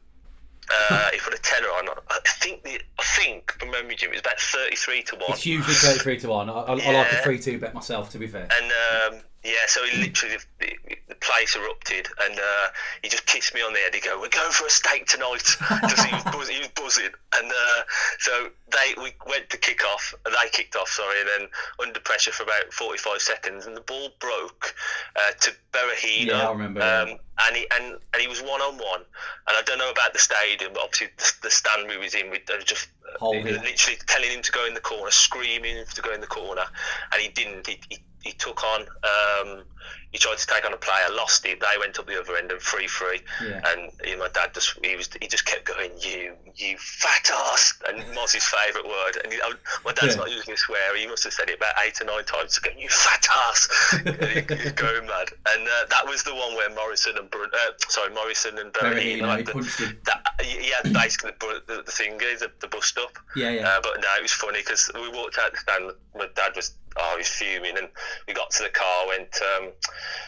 Uh, 0.71 1.09
he 1.13 1.19
put 1.19 1.33
a 1.33 1.39
tenner 1.39 1.69
on. 1.69 1.89
I 2.11 2.19
think 2.27 2.63
the 2.63 2.79
I 2.99 3.03
think 3.17 3.53
from 3.59 3.71
memory, 3.71 3.97
Jim, 3.97 4.11
it 4.11 4.15
was 4.17 4.21
about 4.21 4.39
thirty 4.39 4.77
three 4.77 5.03
to 5.05 5.17
one. 5.17 5.31
It's 5.31 5.47
usually 5.47 5.75
thirty-three 5.75 6.19
to 6.21 6.29
one. 6.29 6.51
I, 6.51 6.53
I, 6.53 6.73
I 6.73 6.75
like 6.75 6.85
a 6.85 6.91
Yeah. 6.93 7.23
three-two 7.23 7.59
bet 7.59 7.73
myself. 7.75 8.11
To 8.11 8.19
be 8.19 8.27
fair. 8.27 8.47
And 8.53 9.15
um, 9.15 9.21
yeah, 9.45 9.55
so 9.67 9.83
he 9.85 9.97
literally 9.97 10.37
the, 10.61 10.73
the 11.09 11.15
place 11.15 11.57
erupted, 11.57 12.09
and 12.23 12.39
uh, 12.39 12.67
he 13.03 13.09
just 13.09 13.25
kissed 13.25 13.55
me 13.55 13.63
on 13.63 13.73
the 13.73 13.79
head. 13.79 13.95
He 13.95 14.01
go, 14.03 14.21
"We're 14.21 14.29
going 14.29 14.51
for 14.53 14.67
a 14.67 14.71
steak 14.71 15.07
tonight." 15.07 15.43
Just 15.89 16.05
he 16.07 16.15
was 16.15 16.25
buzzing, 16.25 16.55
he 16.57 16.61
was 16.61 16.69
buzzing, 16.75 17.11
and 17.37 17.51
uh, 17.51 17.83
so 18.19 18.49
they 18.71 18.95
we 19.01 19.15
went 19.27 19.49
to 19.49 19.57
kick 19.57 19.83
off. 19.87 20.13
They 20.27 20.51
kicked 20.53 20.77
off, 20.77 20.89
sorry, 20.89 21.21
and 21.21 21.29
then 21.31 21.49
under 21.83 22.01
pressure 22.01 22.33
for 22.33 22.43
about 22.43 22.73
forty-five 22.75 23.23
seconds, 23.23 23.65
and 23.67 23.75
the 23.75 23.81
ball 23.81 24.11
broke 24.21 24.75
uh, 25.17 25.31
to 25.41 25.53
Berahino. 25.73 26.27
Yeah, 26.27 26.49
I 26.49 26.53
remember. 26.53 26.83
Um, 26.83 27.19
and 27.47 27.57
he 27.57 27.67
and, 27.75 27.99
and 28.13 28.21
he 28.21 28.29
was 28.29 28.41
one 28.41 28.61
on 28.61 28.77
one, 28.77 29.01
and 29.01 29.57
I 29.57 29.63
don't 29.63 29.79
know 29.79 29.91
about 29.91 30.13
the 30.13 30.19
stadium, 30.19 30.73
but 30.73 30.83
obviously 30.83 31.09
the, 31.17 31.33
the 31.43 31.51
stand 31.51 31.89
we 31.89 31.97
was 31.97 32.15
in, 32.15 32.31
we 32.31 32.43
were 32.49 32.63
just 32.65 32.89
uh, 33.15 33.19
Holding. 33.19 33.45
literally 33.45 33.99
telling 34.07 34.31
him 34.31 34.43
to 34.43 34.53
go 34.53 34.67
in 34.67 34.75
the 34.75 34.81
corner, 34.81 35.11
screaming 35.11 35.85
to 35.95 36.03
go 36.03 36.13
in 36.13 36.21
the 36.21 36.27
corner, 36.27 36.65
and 37.13 37.23
he 37.23 37.29
didn't. 37.29 37.67
He, 37.67 37.81
he, 37.89 37.99
he 38.23 38.33
took 38.33 38.63
on. 38.65 38.83
Um, 38.83 39.65
he 40.13 40.19
tried 40.19 40.39
to 40.39 40.47
take 40.47 40.65
on 40.65 40.73
a 40.73 40.77
player, 40.77 41.05
lost 41.13 41.45
it. 41.45 41.61
They 41.61 41.79
went 41.79 41.99
up 41.99 42.07
the 42.07 42.19
other 42.21 42.37
end 42.37 42.51
and 42.51 42.61
free 42.61 42.87
free. 42.87 43.21
Yeah. 43.47 43.61
And 43.67 43.91
he, 44.05 44.17
my 44.17 44.29
dad 44.33 44.55
just 44.55 44.79
he 44.85 44.97
was 44.97 45.09
he 45.21 45.29
just 45.29 45.45
kept 45.45 45.65
going, 45.67 45.91
you 46.01 46.35
you 46.57 46.77
fat 46.79 47.31
ass, 47.33 47.75
and 47.89 47.99
was 48.17 48.33
his 48.33 48.45
favourite 48.45 48.87
word. 48.89 49.19
And 49.23 49.33
he, 49.33 49.39
I- 49.43 49.53
my 49.85 49.93
dad's 49.93 50.15
Yeah. 50.15 50.21
not 50.23 50.31
using 50.31 50.55
a 50.55 50.57
swear. 50.57 50.97
He 50.97 51.07
must 51.07 51.25
have 51.25 51.33
said 51.33 51.51
it 51.51 51.57
about 51.59 51.75
eight 51.85 52.01
or 52.01 52.05
nine 52.05 52.25
times. 52.25 52.59
Going, 52.59 52.79
you 52.79 52.89
fat 52.89 53.27
ass. 53.49 53.69
and 54.05 54.17
he, 54.25 54.41
he's 54.63 54.73
going 54.73 55.07
mad. 55.07 55.29
And 55.49 55.67
uh, 55.69 55.87
that 55.91 56.07
was 56.07 56.23
the 56.23 56.35
one 56.35 56.55
where 56.57 56.71
Morrison 56.75 57.17
and 57.19 57.31
Brun- 57.31 57.51
uh, 57.53 57.73
sorry 57.89 58.13
Morrison 58.15 58.59
and 58.59 58.73
Bernie, 58.73 59.21
Berahino 59.21 59.37
he 59.37 59.37
had 59.37 59.47
the, 59.47 59.97
that, 60.05 60.25
he 60.43 60.71
had 60.71 60.93
basically 60.93 61.33
the, 61.41 61.63
the, 61.67 61.83
the 61.83 61.93
finger, 61.93 62.25
the, 62.39 62.51
the 62.61 62.69
bus 62.69 62.87
stop. 62.87 63.19
Yeah, 63.37 63.51
yeah. 63.51 63.69
Uh, 63.69 63.81
but 63.83 64.01
no, 64.01 64.09
it 64.19 64.23
was 64.23 64.33
funny 64.33 64.61
because 64.61 64.91
we 64.95 65.09
walked 65.11 65.39
out 65.39 65.53
the 65.53 65.59
stand. 65.59 65.91
My 66.17 66.29
dad 66.35 66.57
was 66.57 66.73
oh, 66.99 67.11
he 67.13 67.19
was 67.19 67.29
fuming, 67.29 67.77
and 67.79 67.89
we 68.27 68.35
got 68.35 68.51
to 68.53 68.63
the 68.63 68.69
car. 68.71 69.07
Went 69.09 69.39
um, 69.57 69.71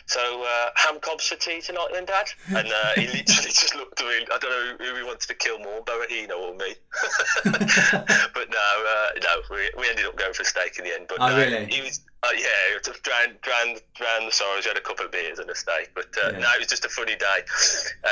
so 0.06 0.44
uh, 0.44 0.70
ham 0.76 0.98
cobs 1.00 1.26
for 1.26 1.36
tea 1.36 1.60
tonight, 1.60 1.88
then, 1.92 2.04
Dad. 2.04 2.26
And 2.48 2.68
uh, 2.68 2.92
he 2.96 3.06
literally 3.06 3.50
just 3.50 3.74
looked 3.74 4.00
at 4.00 4.06
me. 4.06 4.26
I 4.32 4.38
don't 4.38 4.50
know 4.50 4.84
who 4.84 4.96
he 4.96 5.02
wanted 5.02 5.28
to 5.28 5.34
kill 5.34 5.58
more, 5.58 5.84
Berahino 5.84 6.38
or 6.38 6.54
me. 6.56 6.74
but 7.44 8.50
no, 8.50 8.68
uh, 8.86 9.06
no, 9.22 9.40
we, 9.50 9.70
we 9.78 9.88
ended 9.88 10.06
up 10.06 10.16
going 10.16 10.32
for 10.32 10.42
a 10.42 10.46
steak 10.46 10.78
in 10.78 10.84
the 10.84 10.94
end. 10.94 11.06
But 11.08 11.18
Oh, 11.20 11.28
no, 11.28 11.36
really? 11.36 11.66
He 11.66 11.80
was. 11.82 12.00
Uh, 12.22 12.28
yeah, 12.36 12.76
it 12.76 12.86
was 12.86 12.98
drowned, 13.00 13.40
drowned, 13.40 13.80
drowned 13.94 14.28
the 14.28 14.32
sorrows. 14.32 14.64
We 14.64 14.68
had 14.68 14.76
a 14.76 14.82
couple 14.82 15.06
of 15.06 15.12
beers 15.12 15.38
and 15.38 15.48
a 15.48 15.54
steak, 15.54 15.90
but 15.94 16.08
uh, 16.22 16.32
Yeah. 16.32 16.38
no, 16.40 16.48
it 16.54 16.58
was 16.58 16.68
just 16.68 16.84
a 16.84 16.88
funny 16.90 17.16
day. 17.16 17.40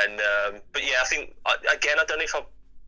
And 0.03 0.19
um, 0.19 0.61
but 0.73 0.83
yeah, 0.83 0.95
I 1.01 1.05
think 1.05 1.35
again, 1.71 1.97
I 1.99 2.05
don't 2.05 2.17
know 2.17 2.23
if 2.23 2.33
I 2.33 2.41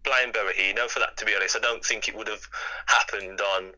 blame 0.04 0.34
Berahino 0.34 0.90
for 0.90 1.00
that. 1.00 1.18
To 1.18 1.26
be 1.26 1.36
honest, 1.36 1.56
I 1.56 1.60
don't 1.60 1.86
think 1.86 2.08
it 2.08 2.16
would 2.16 2.28
have 2.28 2.42
happened 2.88 3.40
on 3.40 3.72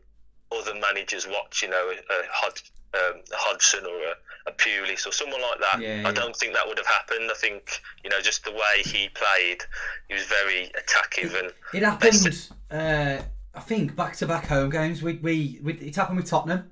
other 0.52 0.74
managers' 0.74 1.26
watch. 1.26 1.62
You 1.62 1.70
know, 1.70 1.90
a, 1.90 2.14
Hod, 2.30 2.60
um, 2.94 3.20
a 3.32 3.36
Hodgson 3.36 3.84
or 3.84 3.96
a, 3.96 4.50
a 4.50 4.52
Pulis 4.52 5.06
or 5.06 5.12
someone 5.12 5.42
like 5.42 5.60
that. 5.60 5.80
Yeah, 5.80 5.88
I 5.88 6.08
yeah. 6.08 6.12
don't 6.12 6.36
think 6.36 6.54
that 6.54 6.66
would 6.66 6.78
have 6.78 6.86
happened. 6.86 7.30
I 7.30 7.34
think 7.34 7.80
you 8.02 8.10
know 8.10 8.20
just 8.20 8.44
the 8.44 8.52
way 8.52 8.82
he 8.84 9.08
played, 9.08 9.62
he 10.08 10.14
was 10.14 10.24
very 10.24 10.70
attacking 10.76 11.30
and 11.36 11.52
It 11.72 11.82
happened. 11.82 12.48
Uh, 12.70 13.22
I 13.54 13.60
think 13.60 13.94
back 13.94 14.16
to 14.16 14.26
back 14.26 14.46
home 14.46 14.70
games. 14.70 15.02
We, 15.02 15.14
we 15.14 15.60
we 15.62 15.74
it 15.74 15.96
happened 15.96 16.16
with 16.18 16.26
Tottenham. 16.26 16.70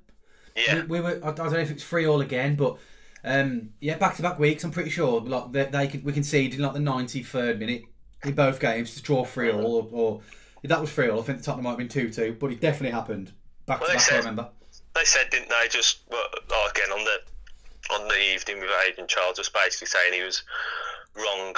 yeah. 0.57 0.83
We, 0.83 0.83
we 0.83 1.01
were. 1.01 1.20
I 1.23 1.29
I 1.29 1.33
don't 1.33 1.53
know 1.53 1.59
if 1.59 1.70
it's 1.70 1.85
three 1.85 2.07
all 2.07 2.20
again, 2.20 2.57
but 2.57 2.79
um, 3.25 3.70
yeah, 3.81 3.97
back 3.99 4.16
to 4.16 4.23
back 4.23 4.39
weeks. 4.39 4.64
I'm 4.64 4.70
pretty 4.70 4.91
sure. 4.91 5.20
Like 5.20 5.53
they, 5.53 5.64
they 5.64 5.89
could 5.89 6.05
we 6.05 6.12
conceded 6.12 6.59
in 6.59 6.64
like 6.64 6.75
the 6.75 6.81
93rd 6.81 7.59
minute 7.59 7.83
in 8.25 8.35
both 8.35 8.61
games 8.61 8.95
to 8.95 9.03
draw 9.03 9.25
three 9.25 9.51
all, 9.51 9.77
or, 9.77 9.89
or 9.93 10.20
that 10.64 10.81
was 10.81 10.93
three 10.93 11.09
all. 11.09 11.20
I 11.20 11.23
think 11.23 11.39
the 11.39 11.45
Tottenham 11.45 11.64
might 11.64 11.70
have 11.70 11.79
been 11.79 11.89
two 11.89 12.11
two, 12.11 12.37
but 12.39 12.53
it 12.53 12.61
definitely 12.61 12.91
happened 12.91 13.33
back 13.66 13.80
Well, 13.80 13.88
to 13.88 13.92
they 13.92 13.96
back. 13.98 14.02
I 14.02 14.10
said- 14.10 14.18
remember. 14.18 14.48
they 14.94 15.04
said, 15.04 15.30
didn't 15.30 15.48
they? 15.48 15.68
Just 15.68 16.00
well, 16.10 16.24
oh, 16.50 16.68
again 16.70 16.90
on 16.92 17.04
the 17.04 17.18
on 17.94 18.08
the 18.08 18.18
evening 18.34 18.60
with 18.60 18.70
Adrian 18.88 19.08
Chiles, 19.08 19.36
just 19.36 19.52
basically 19.52 19.88
saying 19.88 20.12
he 20.14 20.22
was 20.22 20.42
wrong, 21.16 21.54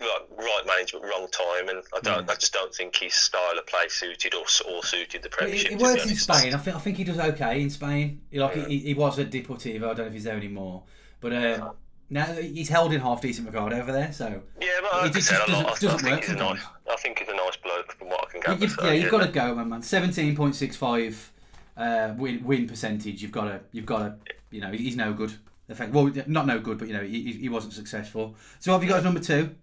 right, 0.00 0.18
right 0.36 0.62
management, 0.66 1.04
wrong 1.04 1.28
time, 1.30 1.68
and 1.68 1.82
I 1.94 2.00
don't, 2.00 2.28
I 2.28 2.34
just 2.34 2.52
don't 2.52 2.74
think 2.74 2.96
his 2.96 3.14
style 3.14 3.56
of 3.56 3.66
play 3.66 3.86
suited 3.88 4.34
or, 4.34 4.44
or 4.68 4.82
suited 4.82 5.22
the 5.22 5.28
Premiership. 5.28 5.66
it 5.66 5.70
to 5.70 5.76
be 5.76 5.82
works 5.82 6.10
in. 6.10 6.16
Spain. 6.16 6.52
I 6.54 6.58
think 6.58 6.76
I 6.76 6.80
think 6.80 6.96
he 6.96 7.04
does 7.04 7.18
okay 7.18 7.62
in 7.62 7.70
Spain. 7.70 8.20
He, 8.30 8.38
like 8.40 8.54
he, 8.66 8.78
he 8.78 8.94
was 8.94 9.18
at 9.18 9.30
Deportivo. 9.30 9.76
I 9.76 9.80
don't 9.80 9.98
know 9.98 10.04
if 10.06 10.12
he's 10.12 10.24
there 10.24 10.36
anymore, 10.36 10.82
but 11.20 11.32
um, 11.32 11.70
now 12.10 12.24
he's 12.26 12.68
held 12.68 12.92
in 12.92 13.00
half 13.00 13.20
decent 13.22 13.46
regard 13.46 13.72
over 13.72 13.92
there. 13.92 14.12
So 14.12 14.42
Yeah, 14.60 14.68
but 14.82 14.92
like 14.92 15.02
I 15.04 15.08
just 15.10 15.30
doesn't- 15.30 15.54
I, 15.54 15.58
I 15.60 15.62
doesn't 15.64 15.98
think 16.00 16.10
work 16.10 16.20
he's 16.24 16.30
a 16.30 16.36
nice. 16.36 16.60
I 16.90 16.96
think 16.96 17.18
he's 17.20 17.28
a 17.28 17.36
nice 17.36 17.56
bloke 17.56 17.92
from 17.92 18.08
what 18.08 18.26
I 18.28 18.30
can 18.32 18.40
gather. 18.40 18.68
so, 18.68 18.84
yeah, 18.84 18.92
you've 18.92 19.10
got 19.10 19.24
to 19.24 19.28
go, 19.32 19.54
man. 19.54 19.68
man. 19.68 19.82
Seventeen 19.82 20.34
point 20.36 20.56
six 20.56 20.74
five 20.76 21.32
uh, 21.78 22.12
win 22.16 22.44
win 22.44 22.66
percentage. 22.68 23.22
You've 23.22 23.32
got 23.32 23.44
to, 23.44 23.60
you've 23.72 23.86
got 23.86 23.98
to, 24.00 24.14
you 24.50 24.60
know, 24.60 24.70
he's 24.72 24.96
no 24.96 25.12
good. 25.12 25.32
In 25.68 25.74
fact, 25.74 25.92
well, 25.92 26.10
not 26.26 26.46
no 26.46 26.58
good, 26.58 26.78
but 26.78 26.88
you 26.88 26.94
know, 26.94 27.02
he, 27.02 27.32
he- 27.32 27.48
wasn't 27.50 27.74
successful. 27.74 28.34
So 28.58 28.72
have 28.72 28.82
you 28.82 28.88
got 28.88 28.98
as 28.98 29.04
number 29.04 29.20
two? 29.20 29.54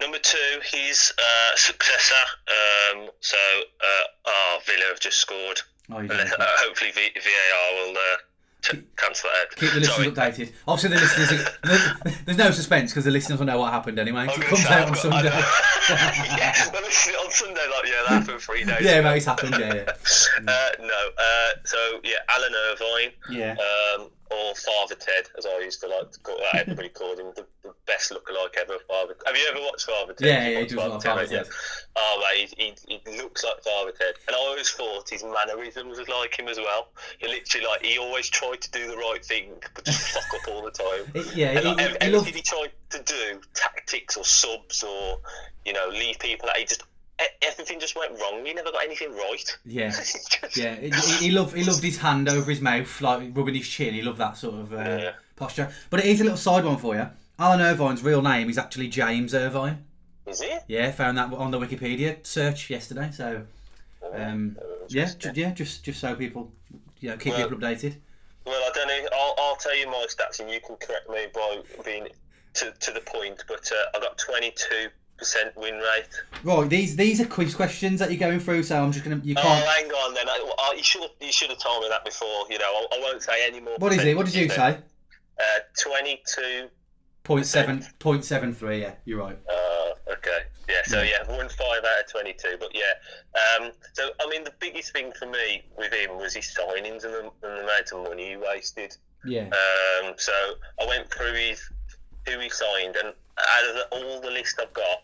Number 0.00 0.18
two, 0.18 0.60
his 0.72 1.12
uh, 1.18 1.56
successor. 1.56 2.24
Um, 2.48 3.08
so, 3.20 3.36
uh, 3.80 4.04
oh, 4.26 4.58
Villa 4.66 4.84
have 4.90 5.00
just 5.00 5.18
scored. 5.18 5.60
Oh, 5.90 5.96
Uh, 5.98 6.06
hopefully, 6.64 6.90
v- 6.94 7.18
VAR 7.18 7.74
will 7.86 7.96
uh, 7.96 8.16
t- 8.70 8.82
cancel 8.96 9.30
that. 9.30 9.56
Keep 9.56 9.72
the 9.72 9.80
listeners 9.80 9.96
Sorry. 9.96 10.10
updated. 10.32 10.52
Obviously, 10.66 10.96
the 10.96 11.02
listeners. 11.02 11.32
Are, 11.32 12.10
there's 12.24 12.38
no 12.38 12.50
suspense 12.50 12.90
because 12.92 13.04
the 13.04 13.10
listeners 13.10 13.38
will 13.38 13.46
know 13.46 13.58
what 13.58 13.72
happened 13.72 13.98
anyway. 13.98 14.26
It 14.26 14.40
comes 14.42 14.62
say, 14.62 14.68
out 14.74 14.80
I've 14.82 14.86
on 14.88 14.92
got- 14.94 15.02
Sunday. 15.02 15.30
Yeah, 16.38 16.54
well, 16.72 16.82
listen, 16.82 17.14
on 17.14 17.30
Sunday, 17.30 17.60
like 17.74 17.86
yeah, 17.86 17.92
that 18.08 18.20
happened 18.20 18.40
three 18.40 18.64
days. 18.64 18.76
yeah, 18.80 18.90
ago. 18.96 19.08
mate, 19.10 19.16
it's 19.16 19.26
happened. 19.26 19.56
Yeah, 19.58 19.74
yeah. 19.74 19.92
Uh, 20.46 20.68
no, 20.80 21.08
uh, 21.18 21.48
so 21.64 22.00
yeah, 22.04 22.16
Alan 22.28 22.52
Irvine, 22.70 23.12
Yeah. 23.30 23.56
um, 23.98 24.10
or 24.30 24.54
Father 24.54 24.94
Ted, 24.94 25.24
as 25.38 25.46
I 25.46 25.58
used 25.60 25.80
to 25.80 25.88
like 25.88 26.10
to 26.12 26.20
call 26.20 26.36
uh, 26.36 26.58
everybody 26.58 26.88
called 26.90 27.18
him, 27.18 27.32
the, 27.36 27.46
the 27.62 27.72
best 27.86 28.10
lookalike 28.12 28.56
ever. 28.60 28.76
Father. 28.88 29.14
Have 29.26 29.36
you 29.36 29.46
ever 29.50 29.60
watched 29.60 29.86
Father 29.86 30.12
Ted? 30.12 30.26
Yeah, 30.26 30.48
yeah, 30.48 30.60
he 30.60 30.66
does 30.66 30.76
like 30.76 31.02
Father 31.02 31.26
Ted. 31.26 31.48
Oh, 31.96 32.24
mate, 32.36 32.54
he, 32.56 32.74
he, 32.86 33.00
he 33.10 33.18
looks 33.18 33.42
like 33.44 33.62
Father 33.62 33.92
Ted, 33.98 34.14
and 34.26 34.36
I 34.36 34.38
always 34.38 34.70
thought 34.70 35.08
his 35.08 35.24
mannerisms 35.24 35.98
was 35.98 36.08
like 36.08 36.38
him 36.38 36.48
as 36.48 36.58
well. 36.58 36.88
He 37.18 37.28
literally 37.28 37.66
like 37.66 37.82
he 37.84 37.98
always 37.98 38.28
tried 38.28 38.60
to 38.60 38.70
do 38.70 38.90
the 38.90 38.96
right 38.96 39.24
thing, 39.24 39.52
but 39.74 39.84
just 39.84 40.00
fuck 40.14 40.24
up 40.34 40.48
all 40.54 40.62
the 40.62 40.70
time. 40.70 41.10
It- 41.14 41.34
yeah, 41.34 41.50
And, 41.50 41.58
he, 41.60 41.64
like, 41.64 41.78
he, 41.80 41.84
ev- 41.84 41.90
he 41.90 41.96
everything 42.00 42.12
loved, 42.14 42.34
he 42.34 42.42
tried 42.42 42.72
to 42.90 43.02
do, 43.02 43.40
tactics 43.54 44.16
or 44.16 44.24
subs 44.24 44.82
or 44.82 45.20
you 45.64 45.72
know 45.72 45.88
leave 45.90 46.18
people 46.18 46.48
out, 46.48 46.56
he 46.56 46.64
just 46.64 46.82
everything 47.42 47.80
just 47.80 47.96
went 47.96 48.18
wrong. 48.20 48.44
He 48.44 48.52
never 48.54 48.70
got 48.72 48.84
anything 48.84 49.12
right. 49.14 49.58
yeah, 49.64 49.88
Just- 49.90 50.56
yeah. 50.56 50.74
He, 50.76 50.90
he 50.90 51.26
he 51.26 51.30
loved, 51.30 51.56
he 51.56 51.64
loved 51.64 51.82
his 51.82 51.98
hand 51.98 52.28
over 52.28 52.50
his 52.50 52.60
mouth, 52.60 53.00
like 53.00 53.36
rubbing 53.36 53.54
his 53.54 53.68
chin. 53.68 53.94
He 53.94 54.02
loved 54.02 54.18
that 54.18 54.36
sort 54.36 54.54
of 54.54 54.72
uh, 54.72 54.76
Yeah. 54.76 55.12
posture. 55.36 55.72
But 55.90 56.00
it 56.00 56.06
is 56.06 56.20
a 56.20 56.24
little 56.24 56.38
side 56.38 56.64
one 56.64 56.76
for 56.78 56.94
you. 56.94 57.08
Alan 57.38 57.60
Irvine's 57.60 58.02
real 58.02 58.22
name 58.22 58.50
is 58.50 58.58
actually 58.58 58.88
James 58.88 59.34
Irvine. 59.34 59.84
Is 60.26 60.40
it? 60.42 60.62
Yeah, 60.68 60.90
found 60.90 61.16
that 61.18 61.32
on 61.32 61.50
the 61.50 61.58
Wikipedia 61.58 62.24
search 62.26 62.68
yesterday. 62.68 63.10
So, 63.12 63.42
um, 64.12 64.56
yeah, 64.88 65.10
ju- 65.18 65.30
yeah, 65.34 65.52
just 65.52 65.84
just 65.84 66.00
so 66.00 66.14
people, 66.14 66.52
you 67.00 67.10
know, 67.10 67.16
keep 67.16 67.32
Well- 67.34 67.48
people 67.48 67.58
updated. 67.58 67.94
Well, 68.44 68.56
I 68.56 68.70
don't 68.74 68.88
know. 68.88 69.08
I'll, 69.14 69.34
I'll 69.38 69.56
tell 69.56 69.76
you 69.76 69.86
my 69.88 70.06
stats, 70.08 70.40
and 70.40 70.50
you 70.50 70.58
can 70.60 70.76
correct 70.76 71.08
me 71.10 71.26
by 71.34 71.58
being 71.84 72.08
to, 72.54 72.72
to 72.72 72.90
the 72.92 73.00
point. 73.00 73.44
But 73.46 73.70
uh, 73.70 73.96
I 73.96 74.00
got 74.00 74.16
twenty 74.16 74.52
two 74.52 74.88
percent 75.18 75.56
win 75.56 75.74
rate. 75.74 76.06
Right, 76.44 76.68
these 76.68 76.96
these 76.96 77.20
are 77.20 77.26
quiz 77.26 77.54
questions 77.54 78.00
that 78.00 78.10
you're 78.10 78.18
going 78.20 78.40
through. 78.40 78.62
So 78.62 78.82
I'm 78.82 78.92
just 78.92 79.04
gonna, 79.04 79.20
you 79.24 79.34
Oh, 79.36 79.42
can't. 79.42 79.64
hang 79.66 79.90
on 79.90 80.14
then. 80.14 80.28
I, 80.28 80.52
I, 80.58 80.74
you 80.76 80.82
should 80.82 81.02
have 81.02 81.10
you 81.20 81.32
should 81.32 81.50
have 81.50 81.58
told 81.58 81.82
me 81.82 81.88
that 81.90 82.04
before. 82.04 82.46
You 82.50 82.58
know, 82.58 82.64
I, 82.64 82.96
I 82.96 83.00
won't 83.00 83.22
say 83.22 83.46
any 83.46 83.60
more. 83.60 83.74
What 83.78 83.92
is 83.92 84.04
it? 84.04 84.16
What 84.16 84.26
did 84.26 84.34
you 84.34 84.48
say? 84.48 84.78
Uh, 85.38 85.42
twenty 85.80 86.22
two. 86.26 86.68
Point 87.24 87.44
seven, 87.44 87.84
point 87.98 88.24
seven 88.24 88.54
three. 88.54 88.80
Yeah, 88.80 88.94
you're 89.04 89.18
right. 89.18 89.38
Uh, 89.50 90.12
okay. 90.12 90.38
Yeah. 90.66 90.76
So 90.86 91.02
yeah, 91.02 91.28
won 91.28 91.48
five 91.50 91.84
out 91.84 92.04
of 92.04 92.10
twenty 92.10 92.32
two. 92.32 92.56
But 92.58 92.70
yeah. 92.74 93.60
Um, 93.66 93.72
so 93.92 94.08
I 94.20 94.28
mean, 94.30 94.44
the 94.44 94.54
biggest 94.58 94.92
thing 94.92 95.12
for 95.12 95.26
me 95.26 95.64
with 95.76 95.92
him 95.92 96.16
was 96.16 96.32
his 96.34 96.46
signings 96.46 97.04
and 97.04 97.12
the, 97.12 97.20
and 97.20 97.32
the 97.42 97.64
amount 97.64 97.92
of 97.92 98.02
money 98.04 98.30
he 98.30 98.36
wasted. 98.38 98.96
Yeah, 99.26 99.46
Um, 99.46 100.14
so 100.16 100.32
I 100.80 100.86
went 100.86 101.12
through 101.12 101.34
his 101.34 101.60
who 102.26 102.38
he 102.38 102.48
signed, 102.48 102.96
and 102.96 103.08
out 103.08 103.68
of 103.68 103.74
the, 103.74 103.86
all 103.90 104.20
the 104.20 104.30
list 104.30 104.58
I've 104.62 104.72
got, 104.72 105.02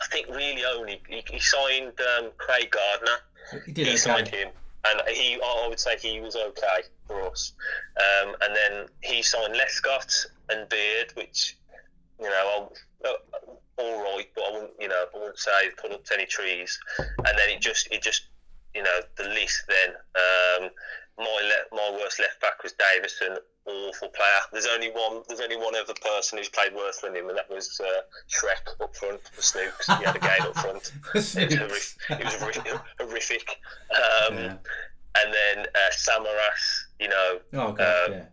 I 0.00 0.06
think 0.06 0.28
really 0.28 0.64
only 0.64 1.00
he, 1.08 1.22
he 1.30 1.38
signed 1.38 1.92
um, 2.18 2.30
Craig 2.36 2.70
Gardner. 2.70 3.64
he 3.66 3.72
did 3.72 3.86
he 3.86 3.96
signed 3.96 4.28
him, 4.28 4.48
and 4.86 5.00
he 5.08 5.40
I 5.42 5.66
would 5.68 5.80
say 5.80 5.96
he 5.98 6.20
was 6.20 6.36
okay 6.36 6.82
for 7.06 7.22
us. 7.28 7.52
Um, 7.96 8.34
and 8.42 8.54
then 8.54 8.86
he 9.02 9.22
signed 9.22 9.54
Lescott 9.54 10.26
and 10.50 10.68
Baird, 10.68 11.12
which 11.14 11.56
you 12.20 12.28
know, 12.28 12.68
I, 13.04 13.08
uh, 13.08 13.12
all 13.78 14.02
right, 14.02 14.26
but 14.34 14.44
I 14.44 14.52
wouldn't 14.52 14.72
you 14.80 14.88
know 14.88 15.04
I 15.14 15.18
wouldn't 15.18 15.38
say 15.38 15.70
put 15.80 15.92
up 15.92 16.02
any 16.12 16.26
trees. 16.26 16.78
And 16.98 17.38
then 17.38 17.50
it 17.50 17.60
just 17.60 17.88
it 17.90 18.02
just 18.02 18.22
you 18.74 18.82
know 18.82 19.00
the 19.16 19.24
list 19.24 19.64
then. 19.68 19.90
Um, 20.14 20.70
my 21.18 21.24
le- 21.24 21.76
my 21.76 21.98
worst 21.98 22.20
left 22.20 22.40
back 22.40 22.62
was 22.62 22.72
Davidson, 22.74 23.38
awful 23.68 24.08
player. 24.08 24.40
There's 24.52 24.66
only 24.66 24.90
one. 24.90 25.22
There's 25.28 25.40
only 25.40 25.56
one 25.56 25.74
other 25.76 25.94
person 25.94 26.38
who's 26.38 26.48
played 26.48 26.74
worse 26.74 26.98
than 26.98 27.14
him, 27.14 27.28
and 27.28 27.36
that 27.38 27.48
was 27.50 27.80
uh, 27.80 28.00
Shrek 28.28 28.82
up 28.82 28.96
front 28.96 29.20
for 29.32 29.40
Sneekes. 29.40 29.98
He 29.98 30.04
had 30.04 30.16
a 30.16 30.18
game 30.18 30.42
up 30.42 30.56
front. 30.56 30.92
It 31.14 31.14
was, 31.70 31.96
horrific. 32.08 32.20
It 32.20 32.24
was 32.24 32.34
horrific. 32.34 32.66
horrific. 33.00 33.48
Um, 33.94 34.34
Yeah. 34.36 34.56
And 35.20 35.34
then 35.34 35.66
uh, 35.74 35.90
Samaras, 35.92 36.84
you 37.00 37.08
know, 37.08 37.38
Oh 37.54 37.72
god, 37.72 37.80
uh, 37.80 38.06
yeah, 38.10 38.24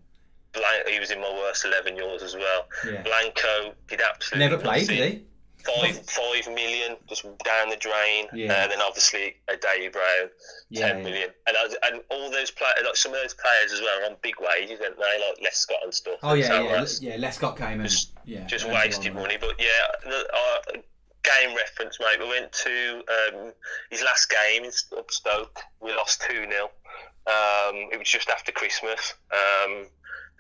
Blank, 0.54 0.88
he 0.90 1.00
was 1.00 1.10
in 1.10 1.20
my 1.20 1.30
worst 1.32 1.66
eleven 1.66 1.96
yours 1.96 2.22
as 2.22 2.36
well. 2.36 2.68
yeah. 2.86 3.02
Blanco 3.02 3.74
did 3.88 4.02
absolutely 4.02 4.48
Never 4.50 4.62
played, 4.62 4.88
did 4.88 5.12
he? 5.14 5.24
Five 5.66 6.10
five 6.10 6.48
million 6.54 6.98
just 7.08 7.24
down 7.44 7.70
the 7.70 7.78
drain. 7.78 8.28
Yeah. 8.34 8.64
And 8.64 8.72
then 8.72 8.82
obviously 8.82 9.36
a 9.48 9.58
Davy 9.58 9.90
Brown, 9.90 10.30
Yeah, 10.70 10.88
ten 10.88 10.98
yeah. 10.98 11.04
million. 11.04 11.30
And 11.48 11.58
I, 11.58 11.64
and 11.88 12.02
all 12.10 12.30
those 12.32 12.52
players, 12.52 12.76
like 12.86 12.96
some 12.96 13.14
of 13.14 13.20
those 13.22 13.34
players 13.34 13.72
as 13.74 13.82
well, 13.82 14.02
are 14.02 14.06
on 14.12 14.18
big 14.22 14.36
wages, 14.40 14.80
aren't 14.82 14.98
they? 14.98 15.04
Like 15.28 15.40
Lescott 15.44 15.84
and 15.84 15.94
stuff. 15.94 16.20
Oh 16.24 16.34
yeah, 16.34 16.48
So 16.48 16.64
yeah, 17.02 17.16
yeah. 17.16 17.18
Lescott 17.18 17.58
came 17.58 17.80
and 17.82 17.90
Just- 17.90 18.14
yeah, 18.26 18.46
just 18.46 18.66
earned 18.66 18.74
a 18.74 18.76
lot 18.78 18.86
wasted 18.86 19.14
money. 19.16 19.38
But 19.40 19.56
yeah, 19.60 19.88
the, 20.04 20.28
uh, 20.34 20.78
game 21.24 21.56
reference, 21.56 22.00
mate. 22.00 22.20
We 22.20 22.28
went 22.28 22.52
to 22.52 23.02
um, 23.10 23.52
his 23.90 24.04
last 24.04 24.30
game 24.30 24.64
in 24.64 24.72
Stoke. 24.72 25.60
We 25.82 25.92
lost 25.96 26.22
two 26.22 26.46
0 26.50 26.64
um, 27.28 27.90
It 27.92 27.98
was 28.00 28.08
just 28.10 28.30
after 28.30 28.52
Christmas. 28.52 29.14
Um, 29.32 29.88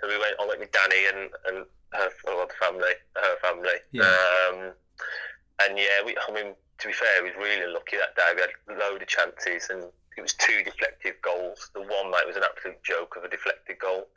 so 0.01 0.07
we 0.07 0.17
went. 0.19 0.35
I 0.39 0.45
went 0.47 0.59
with 0.59 0.71
Danny 0.71 1.07
and 1.07 1.29
and 1.47 1.65
her 1.93 2.09
well, 2.25 2.45
the 2.47 2.53
family, 2.65 2.91
her 3.15 3.35
family. 3.41 3.77
Yeah. 3.91 4.03
And 5.67 5.77
yeah, 5.77 6.03
we. 6.05 6.15
I 6.17 6.31
mean, 6.33 6.53
to 6.79 6.87
be 6.87 6.93
fair, 6.93 7.23
we 7.23 7.29
was 7.29 7.37
really 7.37 7.71
lucky 7.71 7.97
that 7.97 8.15
day. 8.15 8.31
We 8.35 8.41
had 8.41 8.51
a 8.69 8.79
load 8.79 9.01
of 9.01 9.07
chances 9.07 9.69
and. 9.69 9.83
It 10.17 10.21
was 10.21 10.33
two 10.33 10.63
deflected 10.63 11.15
goals. 11.21 11.71
The 11.73 11.81
one, 11.81 12.09
mate, 12.09 12.23
was 12.25 12.37
an 12.37 12.43
absolute 12.43 12.81
joke 12.83 13.17
of 13.17 13.25
a 13.25 13.27
deflected 13.27 13.77
goal. 13.79 14.07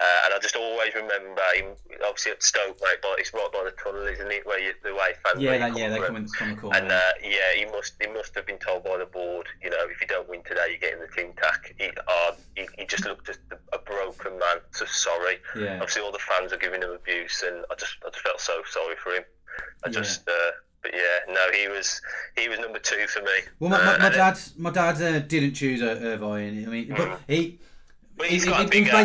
Uh, 0.00 0.18
and 0.24 0.32
I 0.32 0.38
just 0.40 0.56
always 0.56 0.94
remember 0.94 1.42
him, 1.54 1.76
obviously 2.02 2.32
at 2.32 2.42
Stoke, 2.42 2.80
mate, 2.80 3.00
but 3.02 3.18
it's 3.18 3.34
right 3.34 3.52
by 3.52 3.64
the 3.64 3.72
tunnel, 3.72 4.06
isn't 4.06 4.32
it? 4.32 4.46
Where 4.46 4.58
you, 4.58 4.72
the 4.82 4.94
way 4.94 5.12
fans 5.22 5.42
Yeah, 5.42 5.58
that, 5.58 5.76
yeah, 5.76 5.90
they 5.90 5.98
come 5.98 6.16
in 6.16 6.26
from 6.26 6.50
the 6.52 6.56
corner. 6.56 6.78
And 6.78 6.90
uh, 6.90 7.00
yeah, 7.22 7.52
he 7.54 7.66
must 7.66 7.92
he 8.00 8.06
must 8.08 8.34
have 8.34 8.46
been 8.46 8.56
told 8.56 8.84
by 8.84 8.96
the 8.96 9.04
board, 9.04 9.46
you 9.62 9.68
know, 9.68 9.84
if 9.90 10.00
you 10.00 10.06
don't 10.06 10.26
win 10.26 10.42
today, 10.42 10.68
you're 10.70 10.78
getting 10.78 11.00
the 11.00 11.12
team 11.14 11.34
tack. 11.36 11.74
He, 11.76 11.90
uh, 12.08 12.32
he, 12.56 12.66
he 12.78 12.86
just 12.86 13.04
looked 13.04 13.26
just 13.26 13.40
a, 13.50 13.76
a 13.76 13.78
broken 13.78 14.38
man. 14.38 14.56
So 14.70 14.86
sorry. 14.86 15.36
yeah, 15.54 15.74
Obviously, 15.74 16.00
all 16.00 16.12
the 16.12 16.18
fans 16.18 16.54
are 16.54 16.56
giving 16.64 16.80
him 16.80 16.92
abuse, 16.92 17.44
and 17.46 17.66
I 17.70 17.74
just 17.74 17.96
I 18.06 18.08
just 18.08 18.22
felt 18.24 18.40
so 18.40 18.62
sorry 18.70 18.96
for 18.96 19.12
him. 19.12 19.24
I 19.84 19.88
Yeah. 19.88 19.92
just, 20.00 20.28
uh, 20.28 20.32
but 20.82 20.92
yeah, 20.94 21.32
no, 21.34 21.40
he 21.52 21.68
was 21.68 22.00
he 22.36 22.48
was 22.48 22.58
number 22.58 22.78
two 22.78 23.06
for 23.08 23.20
me. 23.22 23.30
Well, 23.60 23.70
my, 23.70 23.78
my, 23.84 23.94
Uh, 23.94 23.98
my 23.98 24.08
dad, 24.10 24.38
my 24.56 24.70
dad 24.70 25.02
uh, 25.02 25.18
didn't 25.20 25.54
choose 25.54 25.80
Ir- 25.82 26.00
Irvine. 26.12 26.64
I 26.66 26.70
mean, 26.70 26.88
but 26.88 26.98
Mm. 27.08 27.18
he. 27.28 27.58
But 28.16 28.26
he- 28.26 28.34
he's 28.34 28.44
he- 28.44 28.50
got 28.50 28.66
a 28.66 28.68
big 28.68 28.86
guy. 28.90 29.04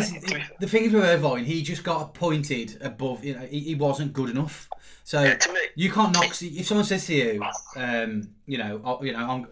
the 0.60 0.68
thing 0.68 0.84
is 0.84 0.92
with 0.92 1.04
Irvine, 1.04 1.44
he 1.44 1.62
just 1.62 1.82
got 1.82 2.02
appointed 2.02 2.78
above. 2.82 3.24
You 3.24 3.34
know, 3.34 3.46
he, 3.46 3.60
he 3.60 3.74
wasn't 3.74 4.12
good 4.12 4.30
enough. 4.30 4.68
So 5.04 5.22
Yeah, 5.22 5.38
me, 5.52 5.60
You 5.76 5.90
can't 5.90 6.12
knock. 6.12 6.36
If 6.42 6.66
someone 6.66 6.84
says 6.84 7.06
to 7.06 7.14
you, 7.14 7.42
um, 7.76 8.28
you 8.46 8.58
know, 8.58 8.80
oh, 8.84 9.02
you 9.02 9.12
know, 9.12 9.18
I'm, 9.30 9.46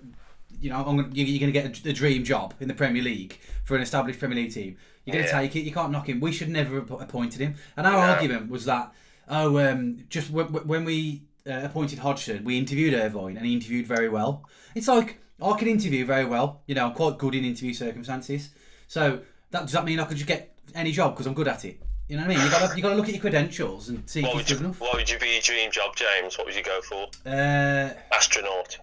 you 0.61 0.68
know, 0.70 0.84
I'm, 0.84 0.97
you're 1.14 1.38
going 1.40 1.53
to 1.53 1.59
get 1.61 1.86
a, 1.86 1.88
a 1.90 1.92
dream 1.94 2.22
job 2.24 2.53
in 2.61 2.68
the 2.68 2.74
Premier 2.74 3.03
League 3.03 3.38
for 3.64 3.74
an 3.76 3.82
established 3.82 4.18
Premier 4.18 4.36
League 4.36 4.53
team. 4.53 4.76
You're 5.07 5.14
going 5.14 5.24
to 5.24 5.30
Yeah. 5.30 5.40
take 5.40 5.57
it. 5.57 5.61
You 5.61 5.72
can't 5.72 5.90
knock 5.90 6.09
him. 6.09 6.20
We 6.20 6.32
should 6.32 6.51
never 6.51 6.74
have 6.76 6.90
appointed 6.90 7.40
him. 7.40 7.55
And 7.78 7.86
our 7.86 7.97
argument 7.97 8.51
was 8.51 8.66
that, 8.66 8.92
oh, 9.28 9.58
um, 9.58 10.04
just 10.08 10.28
w- 10.28 10.48
w- 10.48 10.66
when 10.66 10.84
we 10.84 11.22
uh, 11.46 11.60
appointed 11.64 11.98
Hodgson, 11.98 12.44
we 12.44 12.58
interviewed 12.58 12.94
Irvine, 12.94 13.36
and 13.36 13.46
he 13.46 13.52
interviewed 13.54 13.86
very 13.86 14.08
well. 14.08 14.44
It's 14.74 14.88
like 14.88 15.18
I 15.42 15.56
can 15.58 15.68
interview 15.68 16.04
very 16.04 16.24
well. 16.24 16.62
You 16.66 16.74
know, 16.74 16.86
I'm 16.86 16.94
quite 16.94 17.18
good 17.18 17.34
in 17.34 17.44
interview 17.44 17.74
circumstances. 17.74 18.50
So 18.88 19.20
that 19.50 19.62
does 19.62 19.72
that 19.72 19.84
mean 19.84 20.00
I 20.00 20.04
could 20.04 20.16
just 20.16 20.28
get 20.28 20.56
any 20.74 20.92
job 20.92 21.14
because 21.14 21.26
I'm 21.26 21.34
good 21.34 21.48
at 21.48 21.64
it? 21.64 21.80
You 22.08 22.16
know 22.16 22.22
what 22.22 22.32
I 22.32 22.34
mean? 22.36 22.44
You 22.44 22.50
got 22.50 22.70
to 22.70 22.76
you 22.76 22.82
got 22.82 22.90
to 22.90 22.94
look 22.94 23.06
at 23.08 23.14
your 23.14 23.20
credentials 23.20 23.88
and 23.88 24.08
see 24.08 24.20
if 24.20 24.26
What 24.26 24.36
would 24.36 24.46
good 24.46 24.60
you 24.60 24.64
enough. 24.64 24.80
What 24.80 24.94
would 24.96 25.10
you 25.10 25.18
be 25.18 25.32
your 25.32 25.40
dream 25.40 25.70
job, 25.72 25.96
James? 25.96 26.38
What 26.38 26.46
would 26.46 26.54
you 26.54 26.62
go 26.62 26.80
for? 26.82 27.06
Uh, 27.26 27.90
Astronaut. 28.14 28.78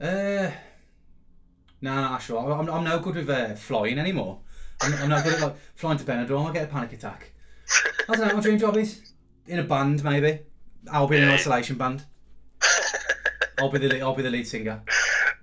Uh, 0.00 0.50
no, 1.80 2.10
no, 2.12 2.18
sure. 2.18 2.52
I'm, 2.52 2.68
I'm 2.68 2.84
no 2.84 2.98
good 3.00 3.16
with 3.16 3.28
uh, 3.30 3.54
flying 3.54 3.98
anymore. 3.98 4.40
I'm, 4.80 4.94
I'm 4.94 5.08
no 5.10 5.22
good 5.22 5.34
at 5.34 5.40
like 5.40 5.56
flying 5.74 5.98
to 5.98 6.04
Benidorm. 6.04 6.48
I 6.48 6.52
get 6.52 6.64
a 6.64 6.66
panic 6.68 6.92
attack. 6.92 7.32
I 8.08 8.14
don't 8.14 8.20
know 8.20 8.26
what 8.26 8.36
my 8.36 8.40
dream 8.42 8.58
job 8.58 8.76
is. 8.76 9.11
In 9.46 9.58
a 9.58 9.62
band, 9.64 10.02
maybe. 10.04 10.40
I'll 10.90 11.06
be 11.06 11.16
in 11.16 11.22
an 11.24 11.28
Yeah. 11.30 11.34
isolation 11.36 11.76
band. 11.76 12.04
I'll 13.58 13.70
be 13.70 13.78
the 13.78 13.88
lead, 13.88 14.02
I'll 14.02 14.14
be 14.14 14.22
the 14.22 14.30
lead 14.30 14.46
singer. 14.46 14.80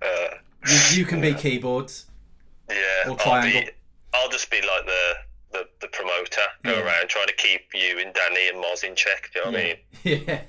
Uh, 0.02 0.36
You, 0.68 1.00
you 1.00 1.06
can 1.06 1.22
be 1.22 1.34
keyboards. 1.34 2.06
yeah. 2.70 2.76
Or 3.06 3.12
I'll 3.12 3.16
triangle. 3.18 3.62
be. 3.62 3.70
I'll 4.14 4.30
just 4.30 4.50
be 4.52 4.58
like 4.58 4.86
the 4.86 5.14
the, 5.52 5.68
the 5.82 5.88
promoter, 5.88 6.41
go 6.64 6.74
Yeah. 6.74 6.82
around 6.86 7.10
trying 7.10 7.26
to 7.28 7.34
keep 7.36 7.62
you 7.74 7.97
and 8.00 8.14
Danny 8.14 8.50
and 8.50 8.64
Moz 8.64 8.84
in 8.84 8.93
check. 8.95 9.32
Do 9.34 9.39
you 9.39 9.45
know 9.45 9.52
what 9.52 9.60
I 9.60 9.64
mean? 9.64 9.78
yeah, 10.28 10.41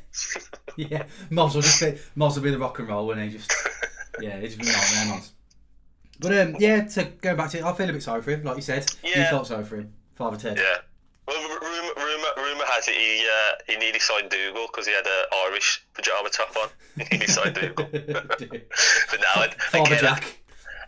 yeah. 0.76 1.04
Moz 1.30 1.54
will 1.54 1.62
just 1.62 1.80
be 1.80 1.98
Moz 2.18 2.34
will 2.36 2.42
be 2.42 2.50
the 2.50 2.58
rock 2.58 2.78
and 2.80 2.88
roll 2.88 3.06
when 3.06 3.18
he 3.18 3.30
just 3.30 3.50
yeah, 4.20 4.36
it's 4.36 4.56
not 4.58 4.66
there, 4.66 5.16
Moz. 5.16 5.30
But 6.20 6.38
um, 6.38 6.56
yeah, 6.58 6.84
to 6.84 7.04
go 7.22 7.34
back 7.34 7.50
to 7.50 7.58
it, 7.58 7.64
I 7.64 7.72
feel 7.72 7.88
a 7.88 7.92
bit 7.94 8.02
sorry 8.02 8.20
for 8.20 8.30
him. 8.32 8.42
Like 8.44 8.56
you 8.56 8.62
said, 8.62 8.84
you 9.02 9.12
Yeah. 9.14 9.30
felt 9.30 9.46
sorry 9.46 9.64
for 9.64 9.76
him, 9.76 9.94
Father 10.16 10.36
Ted. 10.36 10.58
Yeah. 10.58 10.78
Well, 12.86 12.96
r- 12.96 13.12
rumor, 13.12 13.20
rumor, 13.20 13.20
rumor 13.20 13.20
has 13.20 13.20
it 13.20 13.20
he 13.20 13.26
uh, 13.26 13.54
he 13.66 13.76
nearly 13.76 13.98
signed 13.98 14.30
Dougal 14.30 14.66
because 14.66 14.86
he 14.86 14.92
had 14.92 15.06
an 15.06 15.24
Irish 15.46 15.82
pajama 15.94 16.30
top 16.30 16.56
on. 16.56 16.68
He 16.96 17.04
nearly 17.10 17.26
signed 17.26 17.54
Dougal. 17.54 17.86
but 17.92 19.20
now, 19.20 19.44
again, 19.74 19.98
Jack. 20.00 20.38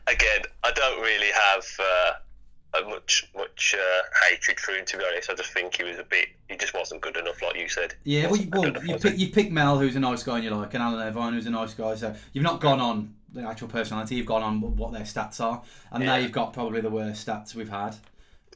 again, 0.07 0.43
I 0.65 0.73
don't 0.73 1.01
really 1.01 1.31
have 1.31 1.65
uh, 1.81 2.89
much 2.89 3.31
much 3.37 3.75
uh, 3.79 4.03
hatred 4.29 4.59
for 4.59 4.73
him. 4.73 4.85
To 4.87 4.99
be 4.99 5.05
honest, 5.05 5.31
I 5.31 5.35
just 5.35 5.53
think 5.53 5.77
he 5.77 5.85
was 5.85 5.99
a 5.99 6.05
bit. 6.05 6.29
He 6.49 6.57
just 6.57 6.75
wasn't 6.75 7.01
good 7.01 7.17
enough, 7.17 7.43
like 7.43 7.57
you 7.57 7.69
said. 7.69 7.95
Yeah, 8.05 8.27
well, 8.27 8.37
you, 8.37 8.49
well 8.53 8.65
enough, 8.65 8.87
you, 8.87 8.97
pick, 8.97 9.19
you 9.19 9.29
picked 9.29 9.53
Mel, 9.53 9.79
who's 9.79 9.97
a 9.97 10.01
nice 10.01 10.23
guy, 10.23 10.37
and 10.37 10.45
you 10.45 10.51
like, 10.51 10.75
and 10.75 10.83
Alan 10.83 11.01
Irvine, 11.01 11.35
who's 11.35 11.47
a 11.47 11.51
nice 11.51 11.75
guy. 11.75 11.95
So 11.95 12.15
you've 12.33 12.45
not 12.45 12.61
gone 12.61 12.81
on 12.81 13.15
the 13.33 13.43
actual 13.43 13.69
personality. 13.69 14.17
You've 14.17 14.27
gone 14.27 14.43
on 14.43 14.77
what 14.77 14.93
their 14.93 15.03
stats 15.03 15.41
are, 15.41 15.63
and 15.91 16.05
now 16.05 16.17
you've 16.17 16.33
got 16.33 16.53
probably 16.53 16.81
the 16.81 16.91
worst 16.91 17.27
stats 17.27 17.55
we've 17.55 17.69
had, 17.69 17.97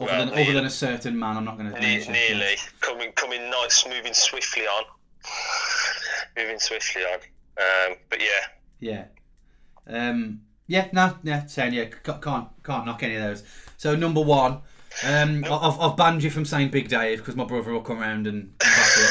other 0.01 0.11
Well, 0.11 0.27
than 0.27 0.39
other 0.39 0.53
than 0.53 0.65
a 0.67 0.71
certain 0.71 1.19
man. 1.19 1.37
I'm 1.37 1.45
not 1.45 1.59
going 1.59 1.73
to 1.73 1.81
Ne- 1.81 2.07
nearly 2.07 2.57
coming 2.81 3.13
coming 3.13 3.51
nice, 3.51 3.87
moving 3.87 4.15
swiftly 4.15 4.63
on, 4.65 4.85
moving 6.37 6.59
swiftly 6.59 7.03
on. 7.03 7.19
Um, 7.59 7.97
but 8.11 8.21
yeah, 8.21 8.47
Yeah. 8.81 9.05
Um. 9.89 10.43
Yeah. 10.67 10.89
No. 10.93 11.17
Yeah. 11.23 11.47
Saying 11.47 11.75
yeah. 11.75 11.87
ca- 11.87 12.19
Can't 12.19 12.49
can't 12.65 12.87
knock 12.87 13.03
any 13.03 13.17
of 13.17 13.23
those. 13.23 13.43
So 13.77 13.95
number 13.97 14.21
one. 14.21 14.61
Um, 15.05 15.45
I've, 15.45 15.79
I've 15.79 15.95
banned 15.95 16.23
you 16.23 16.31
from 16.31 16.47
saying 16.47 16.71
Big 16.71 16.89
Dave 16.89 17.19
because 17.19 17.37
my 17.37 17.45
brother 17.45 17.71
will 17.71 17.83
come 17.83 17.99
round 17.99 18.27
and. 18.27 18.37
and 18.45 18.59
back 18.59 18.97
you. 18.97 19.05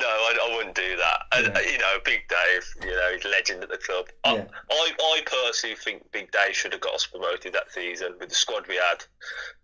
no, 0.00 0.06
I, 0.06 0.48
I 0.50 0.56
wouldn't 0.56 0.74
do 0.74 0.96
that. 0.96 1.23
And, 1.36 1.46
Yeah. 1.54 1.60
You 1.60 1.78
know, 1.78 1.96
Big 2.04 2.22
Dave, 2.28 2.74
you 2.82 2.94
know, 2.94 3.12
he's 3.14 3.24
a 3.24 3.28
legend 3.28 3.62
at 3.62 3.70
the 3.70 3.78
club. 3.78 4.06
I, 4.24 4.36
Yeah. 4.36 4.46
I, 4.70 4.92
I 4.98 5.22
personally 5.26 5.76
think 5.76 6.10
Big 6.12 6.30
Dave 6.30 6.54
should 6.54 6.72
have 6.72 6.80
got 6.80 6.94
us 6.94 7.06
promoted 7.06 7.52
that 7.52 7.72
season 7.72 8.14
with 8.18 8.28
the 8.28 8.34
squad 8.34 8.66
we 8.68 8.76
had. 8.76 9.04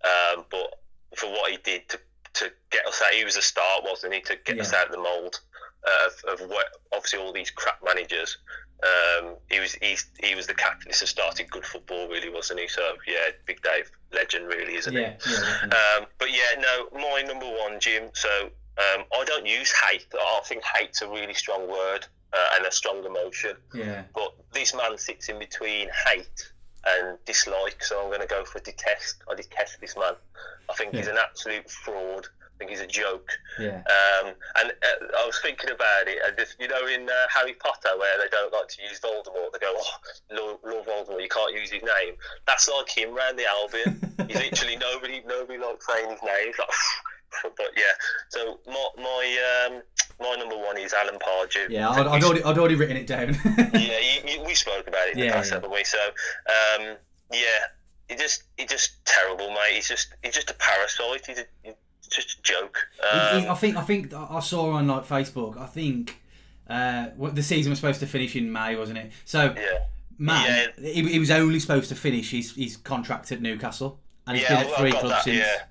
Um, 0.05 0.45
but 0.51 0.81
for 1.17 1.31
what 1.31 1.51
he 1.51 1.59
did 1.59 1.89
to, 1.89 1.99
to 2.35 2.53
get 2.71 2.87
us 2.87 3.01
out, 3.03 3.13
he 3.13 3.25
was 3.25 3.37
a 3.37 3.43
start, 3.43 3.85
wasn't 3.85 4.15
he, 4.15 4.21
to 4.23 4.37
get 4.45 4.61
us 4.61 4.73
out 4.73 4.87
of 4.87 4.93
the 4.93 4.99
mould 4.99 5.41
uh, 5.87 6.33
of, 6.33 6.41
of 6.41 6.49
what, 6.49 6.67
obviously 6.93 7.19
all 7.19 7.33
these 7.33 7.51
crap 7.51 7.79
managers. 7.85 8.39
Um, 8.83 9.37
he 9.51 9.61
was 9.61 9.75
he's, 9.75 10.07
he 10.23 10.35
was 10.35 10.47
the 10.47 10.55
captain. 10.55 10.91
He 10.91 10.95
started 10.95 11.51
good 11.51 11.67
football, 11.67 12.09
really, 12.09 12.31
wasn't 12.31 12.61
he? 12.61 12.69
So 12.69 12.95
yeah, 13.07 13.29
Big 13.45 13.61
Dave, 13.61 13.91
legend, 14.13 14.47
really, 14.47 14.77
isn't 14.77 14.95
he? 14.95 15.01
Yeah. 15.01 15.17
Yeah. 15.29 15.65
Um, 15.65 16.07
but 16.19 16.31
yeah, 16.31 16.59
no, 16.59 16.89
my 16.99 17.23
number 17.27 17.47
one, 17.47 17.79
Jim. 17.79 18.05
So 18.15 18.49
um, 18.79 19.05
I 19.13 19.25
don't 19.25 19.47
use 19.47 19.73
hate. 19.73 20.07
I 20.15 20.41
think 20.45 20.63
hate's 20.65 21.03
a 21.03 21.09
really 21.09 21.35
strong 21.35 21.69
word 21.69 22.07
uh, 22.33 22.57
and 22.57 22.67
a 22.67 22.73
strong 22.73 23.05
emotion. 23.05 23.57
Yeah. 23.75 24.05
But 24.15 24.35
this 24.53 24.75
man 24.75 24.97
sits 24.99 25.29
in 25.29 25.39
between 25.39 25.89
hate 26.07 26.53
and 26.87 27.19
dislike. 27.27 27.83
So 27.83 28.01
I'm 28.01 28.09
going 28.09 28.21
to 28.21 28.27
go 28.27 28.45
for 28.45 28.61
detest. 28.61 29.17
I 29.31 29.35
detest 29.35 29.81
this 29.81 29.97
man. 29.97 30.15
I 30.69 30.75
think 30.75 30.95
he's 30.95 31.09
an 31.09 31.19
absolute 31.19 31.69
fraud. 31.71 32.27
I 32.27 32.59
think 32.59 32.71
he's 32.71 32.81
a 32.81 32.87
joke. 32.87 33.31
Yeah. 33.59 33.83
Um, 34.23 34.35
and 34.61 34.71
uh, 34.71 35.07
I 35.19 35.27
was 35.27 35.39
thinking 35.43 35.71
about 35.71 36.07
it, 36.07 36.19
and 36.27 36.37
just 36.37 36.57
you 36.61 36.69
know, 36.69 36.87
in 36.87 37.09
uh, 37.09 37.13
Harry 37.35 37.55
Potter, 37.55 37.99
where 37.99 38.19
they 38.19 38.29
don't 38.31 38.53
like 38.53 38.69
to 38.69 38.83
use 38.83 39.01
Voldemort, 39.01 39.53
they 39.53 39.59
go, 39.59 39.75
"Oh, 39.75 39.93
Lord, 40.31 40.59
Lord 40.63 40.87
Voldemort, 40.87 41.23
you 41.23 41.29
can't 41.29 41.55
use 41.55 41.71
his 41.71 41.83
name." 41.83 42.15
That's 42.47 42.69
like 42.69 42.91
him 42.91 43.15
the 43.15 43.47
Albion. 43.49 44.15
He's 44.29 44.37
literally 44.37 44.77
nobody, 44.77 45.23
nobody 45.27 45.59
likes 45.59 45.87
saying 45.87 46.11
his 46.11 46.23
name. 46.23 46.47
He's 46.49 46.59
like, 46.59 46.69
but 47.57 47.67
yeah. 47.77 47.83
So 48.29 48.61
my 48.67 48.89
my 48.97 49.67
um, 49.71 49.83
my 50.21 50.35
number 50.37 50.57
one 50.57 50.77
is 50.79 50.93
Alan 50.93 51.19
Pardew. 51.19 51.69
Yeah. 51.71 51.89
I'd, 51.91 52.07
I'd 52.07 52.25
already 52.25 52.43
I'd 52.45 52.59
already 52.59 52.75
written 52.75 52.97
it 52.97 53.07
down. 53.07 53.37
yeah, 53.75 53.75
you, 53.79 54.21
you, 54.33 54.45
we 54.45 54.55
spoke 54.55 54.87
about 54.87 55.09
it 55.09 55.13
in 55.15 55.19
Yeah, 55.21 55.27
the 55.29 55.33
past, 55.35 55.51
yeah. 55.51 55.55
haven't 55.57 55.73
we? 55.73 55.85
So, 55.85 55.99
um, 55.99 56.97
yeah, 57.33 57.39
he 58.09 58.17
just 58.17 58.45
he 58.57 58.67
just 58.67 59.05
terrible, 59.05 59.49
mate. 59.51 59.75
He's 59.75 59.89
just 59.89 60.09
he's 60.23 60.35
just 60.35 60.51
a 60.51 60.55
parasite. 60.55 61.27
He's, 61.27 61.39
a, 61.39 61.45
he's 61.63 61.75
just 62.11 62.39
a 62.39 62.43
joke. 62.43 62.79
He- 63.13 63.19
he- 63.41 63.47
Um, 63.47 63.53
I 63.53 63.55
think 63.55 63.77
I 63.77 63.83
think 63.83 64.13
I 64.15 64.41
saw 64.41 64.73
on 64.73 64.87
like 64.89 65.07
Facebook. 65.07 65.59
I 65.61 65.67
think 65.67 66.21
uh, 66.69 67.07
the 67.33 67.43
season 67.43 67.71
was 67.71 67.79
supposed 67.79 68.01
to 68.01 68.07
finish 68.07 68.37
in 68.37 68.53
May, 68.53 68.77
wasn't 68.77 68.99
it? 68.99 69.13
So 69.25 69.55
yeah. 69.57 69.79
man, 70.19 70.71
he, 70.81 71.03
he 71.09 71.19
was 71.19 71.31
only 71.31 71.59
supposed 71.61 71.89
to 71.89 71.95
finish 71.95 72.31
his, 72.31 72.55
his 72.55 72.77
contract 72.77 73.33
at 73.33 73.41
Newcastle, 73.43 73.99
and 74.27 74.37
he's 74.37 74.45
Yeah, 74.49 74.57
been 74.57 74.59
at 74.59 74.67
well, 74.71 74.79
three 74.81 74.91
clubs 74.93 75.09
that, 75.09 75.25
since. 75.25 75.39
yeah. 75.39 75.63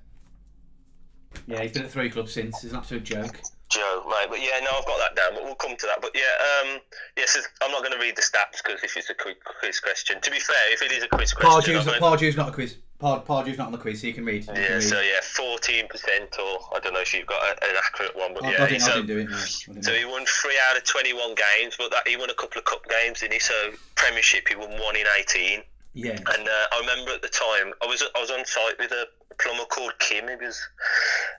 Yeah, 1.46 1.62
he's 1.62 1.72
been 1.72 1.84
at 1.84 1.90
three 1.90 2.10
clubs 2.10 2.32
since. 2.32 2.62
It's 2.64 2.72
an 2.72 2.78
absolute 2.78 3.04
joke. 3.04 3.40
Joe, 3.68 4.04
mate. 4.08 4.26
But 4.28 4.40
yeah, 4.40 4.58
no, 4.62 4.70
I've 4.78 4.86
got 4.86 4.98
that 4.98 5.16
down. 5.16 5.34
But 5.34 5.44
we'll 5.44 5.54
come 5.54 5.76
to 5.76 5.86
that. 5.86 6.02
But 6.02 6.10
yeah, 6.14 6.72
um, 6.72 6.80
yes, 7.16 7.38
I'm 7.62 7.70
not 7.70 7.80
going 7.80 7.92
to 7.92 8.00
read 8.00 8.16
the 8.16 8.22
stats 8.22 8.62
because 8.62 8.82
if 8.82 8.96
it's 8.96 9.10
a 9.10 9.14
quiz 9.14 9.80
question, 9.80 10.20
to 10.20 10.30
be 10.30 10.40
fair, 10.40 10.72
if 10.72 10.82
it 10.82 10.92
is 10.92 11.02
a 11.04 11.08
quiz 11.08 11.32
question, 11.32 11.50
Pardew's, 11.50 11.84
gonna- 11.84 12.00
Pardew's 12.00 12.36
not 12.36 12.48
a 12.48 12.52
quiz. 12.52 12.76
Pard, 12.98 13.24
Pardew's 13.24 13.56
not 13.56 13.64
on 13.66 13.72
the 13.72 13.78
quiz, 13.78 14.02
so 14.02 14.08
you 14.08 14.12
can 14.12 14.26
read. 14.26 14.46
You 14.46 14.52
yeah, 14.52 14.66
can 14.66 14.74
read. 14.74 14.82
so 14.82 15.00
yeah, 15.00 15.20
fourteen 15.22 15.88
percent, 15.88 16.36
or 16.38 16.60
I 16.76 16.80
don't 16.80 16.92
know 16.92 17.00
if 17.00 17.14
you've 17.14 17.26
got 17.26 17.40
a, 17.42 17.64
an 17.64 17.76
accurate 17.82 18.14
one, 18.14 18.34
but 18.34 18.44
I, 18.44 18.52
yeah, 18.52 18.62
I, 18.62 18.68
didn't, 18.68 18.82
I 18.82 18.86
so, 18.86 18.94
didn't 18.96 19.06
do 19.06 19.18
it. 19.20 19.30
No, 19.30 19.80
so 19.80 19.94
he 19.94 20.04
won 20.04 20.26
three 20.26 20.58
out 20.68 20.76
of 20.76 20.84
twenty-one 20.84 21.34
games, 21.34 21.76
but 21.78 21.90
that 21.92 22.06
he 22.06 22.18
won 22.18 22.28
a 22.28 22.34
couple 22.34 22.58
of 22.58 22.66
cup 22.66 22.86
games, 22.90 23.20
didn't 23.20 23.32
he? 23.32 23.38
So 23.38 23.54
Premiership, 23.94 24.48
he 24.48 24.54
won 24.54 24.68
one 24.72 24.96
in 24.96 25.06
eighteen. 25.18 25.62
Yeah. 25.92 26.12
And 26.12 26.48
uh, 26.48 26.66
I 26.72 26.80
remember 26.80 27.12
at 27.12 27.22
the 27.22 27.28
time, 27.28 27.72
I 27.82 27.86
was 27.86 28.02
I 28.14 28.20
was 28.20 28.30
on 28.30 28.44
site 28.44 28.78
with 28.78 28.92
a 28.92 29.06
plumber 29.40 29.64
called 29.64 29.92
Kim. 29.98 30.28
He 30.28 30.36
was 30.36 30.60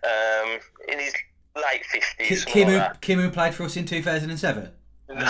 um, 0.04 0.60
in 0.89 0.99
his 0.99 1.14
late 1.56 1.86
fifties. 1.86 2.45
Kim, 2.45 2.68
who, 2.68 2.82
Kim, 2.99 3.20
who 3.20 3.30
played 3.30 3.54
for 3.54 3.64
us 3.64 3.78
in 3.78 3.86
2007. 3.86 4.70
No, 5.12 5.18
no, 5.18 5.24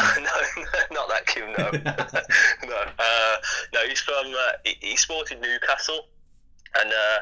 not 0.92 1.10
that 1.10 1.26
Kim. 1.26 1.52
No, 1.58 1.72
no, 2.70 2.84
uh, 3.00 3.36
no. 3.74 3.88
He's 3.88 4.00
from. 4.00 4.28
Uh, 4.28 4.52
he, 4.64 4.76
he 4.80 4.96
sported 4.96 5.42
Newcastle, 5.42 6.08
and 6.80 6.92
uh, 6.92 7.18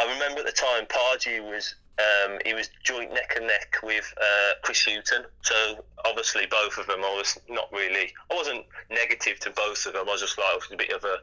I 0.00 0.12
remember 0.12 0.40
at 0.40 0.46
the 0.46 0.50
time 0.50 0.86
Pardew 0.86 1.48
was. 1.48 1.76
Um, 1.98 2.38
he 2.44 2.54
was 2.54 2.70
joint 2.82 3.12
neck 3.12 3.34
and 3.36 3.46
neck 3.46 3.76
with 3.82 4.12
uh, 4.20 4.52
Chris 4.62 4.84
Hughton. 4.84 5.24
So 5.42 5.84
obviously 6.04 6.46
both 6.46 6.78
of 6.78 6.86
them, 6.86 7.00
I 7.04 7.14
was 7.14 7.38
not 7.48 7.70
really. 7.72 8.12
I 8.30 8.34
wasn't 8.34 8.64
negative 8.90 9.38
to 9.40 9.50
both 9.50 9.84
of 9.86 9.92
them. 9.92 10.08
I 10.08 10.12
was 10.12 10.20
just 10.20 10.38
like 10.38 10.48
it 10.52 10.56
was 10.56 10.72
a 10.72 10.76
bit 10.76 10.92
of 10.92 11.04
a, 11.04 11.18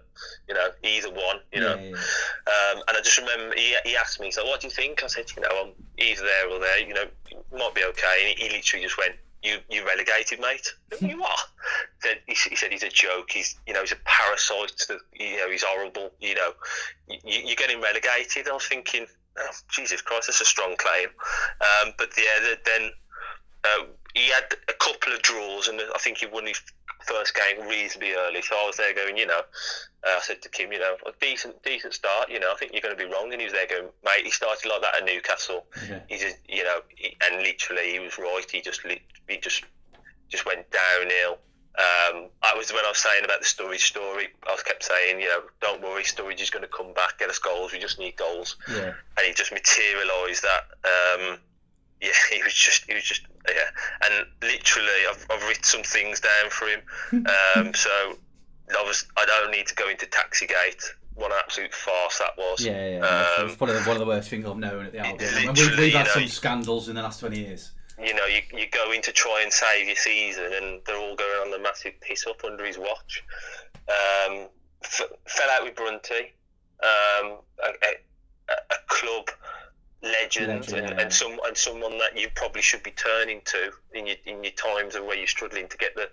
you 0.48 0.54
know, 0.54 0.70
either 0.84 1.10
one. 1.10 1.40
You 1.52 1.62
know. 1.62 1.76
yeah, 1.76 1.90
yeah. 1.90 2.74
Um, 2.76 2.84
and 2.88 2.98
I 2.98 3.02
just 3.04 3.18
remember 3.18 3.56
he, 3.56 3.76
he 3.84 3.98
asked 3.98 4.20
me, 4.20 4.32
so 4.32 4.46
what 4.46 4.62
do 4.62 4.68
you 4.68 4.72
think? 4.72 5.04
I 5.04 5.08
said, 5.08 5.26
you 5.36 5.42
know, 5.42 5.50
I'm 5.52 5.72
either 5.98 6.24
there 6.24 6.50
or 6.50 6.60
there, 6.60 6.80
you 6.80 6.94
know, 6.94 7.06
might 7.52 7.74
be 7.74 7.84
okay. 7.84 8.28
And 8.28 8.38
he, 8.38 8.46
he 8.46 8.56
literally 8.56 8.86
just 8.86 8.98
went, 8.98 9.16
you 9.44 9.58
you 9.70 9.86
relegated, 9.86 10.40
mate. 10.40 10.68
you 11.00 11.24
are. 11.24 11.38
Said, 12.02 12.20
he, 12.28 12.36
he 12.50 12.56
said 12.56 12.72
he's 12.72 12.84
a 12.84 12.90
joke. 12.90 13.32
He's 13.32 13.56
you 13.66 13.74
know 13.74 13.82
he's 13.82 13.94
a 13.94 13.98
parasite. 14.04 14.82
You 15.14 15.38
know 15.38 15.50
he's 15.50 15.64
horrible. 15.64 16.12
You 16.20 16.36
know 16.36 16.52
you, 17.08 17.20
you're 17.24 17.56
getting 17.56 17.82
relegated. 17.82 18.50
I 18.50 18.54
was 18.54 18.66
thinking, 18.68 19.06
oh, 19.38 19.50
Jesus 19.70 20.02
Christ, 20.02 20.28
that's 20.28 20.42
a 20.42 20.46
strong 20.46 20.76
claim. 20.78 21.10
Um, 21.62 21.94
but 21.98 22.10
yeah, 22.18 22.56
then 22.66 22.92
uh, 23.64 23.86
he 24.14 24.30
had 24.30 24.46
a 24.68 24.74
couple 24.74 25.14
of 25.14 25.22
draws, 25.22 25.68
and 25.68 25.82
I 25.94 25.98
think 26.00 26.18
he 26.18 26.26
won 26.26 26.46
his 26.46 26.62
first 27.06 27.34
game 27.36 27.68
reasonably 27.68 28.14
early. 28.14 28.42
So 28.42 28.56
I 28.56 28.66
was 28.66 28.78
there 28.78 28.94
going, 28.94 29.18
you 29.18 29.26
know, 29.26 29.40
uh, 29.40 30.18
I 30.18 30.20
said 30.22 30.42
to 30.42 30.50
Kim, 30.50 30.72
you 30.72 30.80
know, 30.80 30.96
a 31.06 31.12
decent 31.20 31.62
decent 31.64 31.94
start. 31.94 32.30
You 32.30 32.40
know, 32.40 32.52
I 32.52 32.56
think 32.56 32.74
you're 32.74 32.82
going 32.82 32.96
to 32.96 33.04
be 33.04 33.12
wrong. 33.12 33.32
And 33.32 33.42
he 33.42 33.46
was 33.46 33.54
there 33.54 33.68
going, 33.68 33.90
mate, 34.04 34.24
he 34.24 34.32
started 34.32 34.68
like 34.68 34.82
that 34.82 34.98
at 34.98 35.06
Newcastle. 35.06 35.66
Yeah. 35.90 36.00
He 36.08 36.18
just, 36.18 36.38
you 36.48 36.64
know, 36.64 36.80
he, 36.96 37.16
and 37.24 37.42
literally 37.42 37.92
he 37.92 38.00
was 38.00 38.18
right. 38.18 38.46
He 38.50 38.62
just 38.62 38.82
he 39.28 39.38
just 39.38 39.64
just 40.30 40.46
went 40.46 40.66
downhill. 40.72 41.40
Um, 41.78 42.26
that 42.44 42.58
was 42.58 42.74
when 42.74 42.84
I 42.84 42.90
was 42.90 42.98
saying 42.98 43.24
about 43.24 43.40
the 43.40 43.46
Sturridge 43.46 43.80
story. 43.82 44.28
I 44.48 44.52
was 44.52 44.64
kept 44.64 44.84
saying, 44.84 45.22
you 45.22 45.28
know, 45.28 45.42
don't 45.62 45.82
worry, 45.82 46.04
Sturridge 46.04 46.42
is 46.42 46.50
going 46.50 46.64
to 46.64 46.70
come 46.70 46.94
back, 46.94 47.20
get 47.20 47.30
us 47.30 47.40
goals. 47.40 47.72
We 47.72 47.80
just 47.80 48.00
need 48.00 48.18
goals 48.18 48.58
Yeah. 48.70 48.94
and 49.18 49.26
he 49.26 49.34
just 49.34 49.54
materialised 49.54 50.44
that. 50.44 50.64
Um, 50.84 51.38
yeah, 52.02 52.10
he 52.32 52.42
was 52.44 52.54
just, 52.54 52.86
he 52.86 52.94
was 52.96 53.04
just, 53.04 53.22
yeah. 53.48 53.70
And 54.06 54.26
literally, 54.42 54.90
I've, 55.10 55.26
I've 55.30 55.48
written 55.48 55.64
some 55.64 55.84
things 55.84 56.20
down 56.20 56.50
for 56.50 56.66
him. 56.68 56.82
Um, 57.56 57.74
so 57.76 57.90
I 58.78 58.84
was, 58.84 59.06
I 59.18 59.26
don't 59.26 59.52
need 59.52 59.68
to 59.68 59.76
go 59.76 59.88
into 59.90 60.06
Taxigate. 60.08 60.84
What 61.16 61.32
an 61.32 61.38
absolute 61.44 61.74
farce 61.74 62.20
that 62.20 62.32
was. 62.38 62.64
Yeah, 62.64 62.90
yeah. 62.90 63.00
Um, 63.40 63.48
it's 63.48 63.56
probably 63.58 63.76
one 63.76 63.90
of 63.90 64.00
the 64.00 64.06
worst 64.06 64.30
things 64.30 64.46
I've 64.46 64.58
known 64.58 64.86
at 64.86 64.94
the 64.94 65.00
Albion. 65.00 65.48
Literally, 65.48 65.78
we've 65.84 65.94
had 65.94 66.06
know, 66.06 66.12
some 66.14 66.28
scandals 66.28 66.88
in 66.88 66.96
the 66.96 67.02
last 67.04 67.20
20 67.20 67.38
years. 67.40 67.72
You 68.02 68.14
know, 68.14 68.26
you, 68.26 68.41
you 68.58 68.68
go 68.72 68.91
in 68.91 69.02
to 69.02 69.12
try 69.12 69.41
and 69.43 69.52
save 69.52 69.88
your 69.88 69.95
season, 69.95 70.52
and 70.54 70.82
they're 70.86 70.97
all 70.97 71.16
going 71.16 71.41
on 71.41 71.52
the 71.52 71.60
massive 71.60 71.93
piss 72.02 72.26
up 72.28 72.43
under 72.45 72.66
his 72.66 72.78
watch. 72.78 73.24
Um, 73.89 74.47
f- 74.84 75.12
fell 75.28 75.50
out 75.50 75.64
with 75.64 75.76
Brunty, 75.76 76.34
um, 76.82 77.39
a, 77.62 77.70
a, 77.84 78.54
a 78.54 78.76
club 78.88 79.30
legend, 80.02 80.47
Legend, 80.47 80.78
and, 80.80 80.89
yeah. 80.89 81.02
and 81.04 81.14
some 81.14 81.38
and 81.45 81.58
someone 81.58 81.97
that 81.97 82.18
you 82.18 82.30
probably 82.36 82.62
should 82.62 82.84
be 82.84 82.91
turning 82.91 83.41
to 83.45 83.72
in 83.93 84.08
your 84.08 84.16
in 84.26 84.43
your 84.43 84.54
times 84.54 84.95
of 84.95 85.04
where 85.04 85.18
you're 85.18 85.28
struggling 85.28 85.68
to 85.68 85.78
get 85.78 85.93
the 85.95 86.10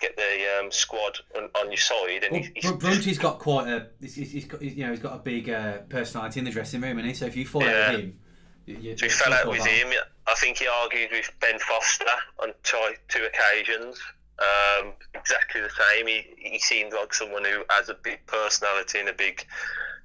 get 0.00 0.16
the 0.16 0.58
um, 0.58 0.72
squad 0.72 1.18
on, 1.36 1.48
on 1.54 1.68
your 1.68 1.76
side. 1.76 2.24
And 2.24 2.32
Well, 2.32 2.40
he's, 2.40 2.50
he's 2.56 2.72
Br- 2.72 2.78
Brunty's 2.78 3.18
got 3.18 3.38
quite 3.38 3.68
a, 3.68 3.86
he's, 4.00 4.16
he's 4.16 4.44
got, 4.46 4.60
he's, 4.60 4.74
you 4.74 4.84
know, 4.84 4.90
he's 4.90 4.98
got 4.98 5.14
a 5.14 5.20
big 5.20 5.48
uh, 5.48 5.78
personality 5.88 6.40
in 6.40 6.44
the 6.44 6.50
dressing 6.50 6.80
room, 6.80 6.98
and 6.98 7.06
he. 7.06 7.14
So 7.14 7.26
if 7.26 7.36
you 7.36 7.46
fall 7.46 7.62
out 7.62 7.68
Yeah. 7.68 7.92
with 7.92 8.00
him, 8.00 8.18
you, 8.66 8.96
So 8.96 9.06
he 9.06 9.10
fell 9.10 9.32
out 9.32 9.46
with 9.48 9.58
bad. 9.64 9.68
him. 9.68 9.92
I 10.26 10.34
think 10.34 10.58
he 10.58 10.66
argued 10.66 11.10
with 11.12 11.30
Ben 11.40 11.58
Foster 11.58 12.04
on 12.38 12.52
two, 12.62 12.78
two 13.08 13.24
occasions. 13.24 14.00
Um, 14.38 14.92
exactly 15.14 15.60
the 15.60 15.70
same. 15.70 16.06
He, 16.06 16.24
he 16.36 16.58
seemed 16.58 16.92
like 16.92 17.12
someone 17.14 17.44
who 17.44 17.62
has 17.70 17.88
a 17.88 17.94
big 17.94 18.24
personality 18.26 18.98
and 19.00 19.08
a 19.08 19.12
big, 19.12 19.44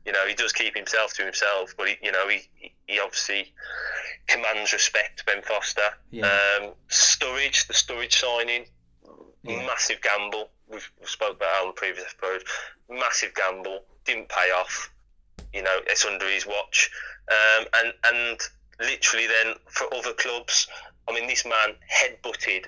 you 0.06 0.12
know, 0.12 0.26
he 0.28 0.34
does 0.36 0.52
keep 0.54 0.76
himself 0.76 1.14
to 1.16 1.24
himself, 1.24 1.74
but 1.78 1.88
he, 1.88 1.96
you 2.02 2.12
know, 2.12 2.28
he, 2.28 2.42
he 2.88 3.00
obviously 3.00 3.54
commands 4.28 4.74
respect. 4.74 5.26
Ben 5.26 5.42
Foster. 5.42 5.82
Yeah. 6.12 6.26
Um, 6.62 6.72
Sturridge, 6.90 7.68
the 7.68 7.74
Sturridge 7.74 8.14
signing, 8.14 8.66
Yeah. 9.44 9.66
massive 9.66 10.02
gamble. 10.02 10.50
We've, 10.68 10.92
we've 11.00 11.10
spoke 11.10 11.38
about 11.38 11.62
on 11.64 11.68
the 11.68 11.74
previous 11.74 12.06
episode. 12.14 12.44
Massive 12.90 13.34
gamble, 13.34 13.86
didn't 14.06 14.30
pay 14.30 14.52
off. 14.52 14.92
You 15.54 15.64
know, 15.64 15.80
it's 15.88 16.06
under 16.06 16.28
his 16.30 16.46
watch, 16.46 16.90
um, 17.32 17.66
and 17.76 17.94
and 18.06 18.40
literally 18.80 19.28
then 19.28 19.56
for 19.70 19.92
other 19.94 20.14
clubs, 20.14 20.68
I 21.08 21.14
mean, 21.14 21.28
this 21.28 21.46
man 21.46 21.76
headbutted 21.92 22.68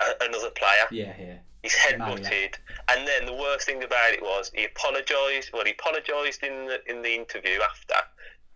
a, 0.00 0.24
another 0.24 0.50
player. 0.50 0.86
Yeah, 0.90 1.14
yeah. 1.18 1.36
He's 1.62 1.74
headbutted, 1.74 2.54
and 2.88 3.06
then 3.06 3.26
the 3.26 3.34
worst 3.34 3.66
thing 3.66 3.84
about 3.84 4.12
it 4.12 4.22
was 4.22 4.50
he 4.54 4.64
apologised. 4.64 5.50
Well, 5.52 5.64
he 5.64 5.72
apologised 5.72 6.42
in 6.42 6.66
the 6.66 6.80
in 6.90 7.02
the 7.02 7.14
interview 7.14 7.60
after, 7.60 7.94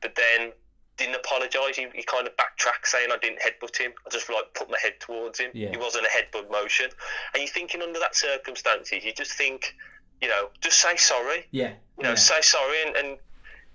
but 0.01 0.15
then 0.17 0.53
didn't 0.97 1.17
apologise. 1.17 1.77
He, 1.77 1.87
he 1.95 2.03
kind 2.03 2.27
of 2.27 2.37
backtracked, 2.37 2.89
saying 2.89 3.11
I 3.13 3.19
didn't 3.19 3.41
headbutt 3.41 3.77
him. 3.77 3.93
I 4.07 4.11
just 4.11 4.31
like 4.31 4.53
put 4.55 4.71
my 4.71 4.79
head 4.83 4.95
towards 5.01 5.39
him. 5.39 5.51
Yeah. 5.53 5.69
It 5.69 5.81
wasn't 5.81 6.07
a 6.07 6.09
headbutt 6.09 6.51
motion. 6.51 6.87
And 7.35 7.43
you're 7.43 7.49
thinking 7.49 7.83
under 7.83 7.99
that 8.01 8.17
circumstances, 8.17 9.05
you 9.05 9.13
just 9.13 9.33
think, 9.33 9.75
you 10.21 10.29
know, 10.29 10.49
just 10.61 10.81
say 10.81 10.97
sorry. 10.97 11.47
Yeah. 11.51 11.75
You 11.99 12.05
know, 12.05 12.11
yeah. 12.11 12.15
say 12.15 12.41
sorry, 12.41 12.77
and, 12.87 12.97
and 12.97 13.19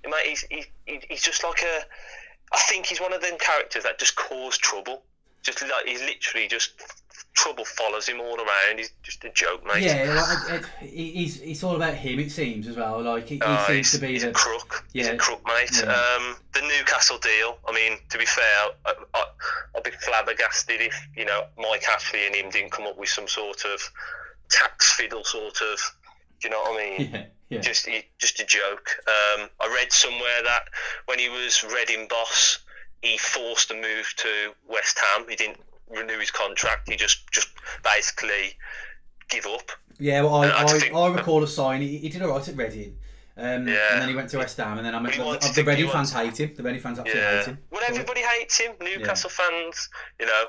mate, 0.06 0.26
he's, 0.28 0.46
he's 0.50 0.66
he's 1.10 1.22
just 1.22 1.44
like 1.44 1.62
a. 1.62 1.82
I 2.54 2.60
think 2.68 2.86
he's 2.88 3.00
one 3.00 3.14
of 3.14 3.22
them 3.22 3.38
characters 3.40 3.84
that 3.84 3.98
just 4.00 4.16
cause 4.16 4.58
trouble. 4.58 5.04
Just 5.44 5.62
like 5.62 5.86
he's 5.86 6.02
literally 6.02 6.48
just 6.48 6.74
trouble 7.34 7.64
follows 7.66 8.08
him 8.08 8.20
all 8.20 8.36
around. 8.38 8.78
He's 8.78 8.92
just 9.04 9.24
a 9.24 9.30
joke, 9.30 9.66
mate. 9.66 9.84
Yeah, 9.84 10.44
like, 10.52 10.66
he's, 10.82 11.40
it's 11.42 11.64
all 11.64 11.76
about 11.78 11.94
him, 11.96 12.20
it 12.20 12.30
seems, 12.30 12.68
as 12.68 12.76
well. 12.76 13.02
Like, 13.02 13.28
he, 13.28 13.36
he 13.36 13.42
Oh, 13.44 13.64
seems 13.66 13.90
he's, 13.90 13.92
to 13.94 14.06
be 14.06 14.08
he's 14.14 14.22
the. 14.24 14.30
a 14.30 14.34
crook. 14.34 14.86
He's 14.94 15.08
Yeah. 15.08 15.14
a 15.14 15.18
crook, 15.18 15.42
mate. 15.48 15.72
Yeah. 15.82 15.94
Um, 15.94 16.36
the 16.54 16.62
Newcastle 16.62 17.18
deal. 17.20 17.58
I 17.68 17.72
mean, 17.74 17.98
to 18.10 18.18
be 18.18 18.26
fair, 18.26 18.44
I, 18.86 18.94
I, 19.16 19.24
I'd 19.78 19.84
be 19.84 19.92
flabbergasted 19.92 20.82
if 20.82 21.08
you 21.16 21.26
know 21.26 21.46
Mike 21.58 21.86
Ashley 21.90 22.26
and 22.28 22.36
him 22.36 22.50
didn't 22.52 22.72
come 22.72 22.86
up 22.86 22.98
with 22.98 23.10
some 23.10 23.28
sort 23.28 23.64
of 23.66 23.82
tax 24.50 24.92
fiddle, 24.94 25.24
sort 25.24 25.60
of. 25.62 25.80
Do 26.42 26.48
you 26.48 26.50
know 26.54 26.62
what 26.62 26.82
I 26.82 26.98
mean? 26.98 27.12
Yeah, 27.14 27.24
yeah. 27.50 27.60
just 27.60 27.88
just 28.18 28.40
a 28.40 28.46
joke. 28.46 28.90
Um, 29.08 29.50
I 29.60 29.72
read 29.74 29.92
somewhere 29.92 30.42
that 30.44 30.64
when 31.06 31.20
he 31.20 31.30
was 31.30 31.64
Reading 31.64 32.08
boss, 32.10 32.60
he 33.02 33.18
forced 33.18 33.70
a 33.72 33.76
move 33.76 34.14
to 34.18 34.54
West 34.68 35.00
Ham. 35.00 35.26
He 35.30 35.36
didn't 35.36 35.60
renew 35.90 36.18
his 36.20 36.32
contract. 36.32 36.90
He 36.90 36.96
just 36.96 37.30
just 37.32 37.50
basically 37.84 38.58
give 39.30 39.46
up. 39.46 39.72
Yeah, 40.00 40.22
well, 40.22 40.36
I, 40.36 40.48
I 40.48 40.64
I, 40.64 40.68
think- 40.68 40.96
I 40.96 41.08
recall 41.14 41.44
a 41.44 41.48
sign. 41.48 41.82
He, 41.82 41.98
he 41.98 42.10
did 42.10 42.22
all 42.24 42.30
right 42.30 42.48
at 42.48 42.56
Reading. 42.58 42.98
Um, 43.38 43.68
Yeah. 43.68 43.94
And 43.94 44.02
then 44.02 44.10
he 44.10 44.16
went 44.16 44.30
to 44.32 44.38
West 44.40 44.58
Ham, 44.58 44.78
and 44.78 44.86
then 44.86 44.94
I 44.96 45.00
mean, 45.00 45.14
He 45.14 45.20
the, 45.20 45.52
the 45.56 45.64
Reading 45.64 45.90
fans 45.90 46.12
hate 46.12 46.40
him. 46.40 46.54
The 46.56 46.64
Reading 46.64 46.82
fans 46.82 47.00
absolutely 47.00 47.22
Yeah. 47.22 47.38
hate 47.38 47.46
him. 47.46 47.58
Well, 47.70 47.82
everybody 47.88 48.22
hates 48.22 48.58
him. 48.60 48.74
Newcastle 48.82 49.30
fans, 49.30 49.90
you 50.20 50.26
know. 50.26 50.46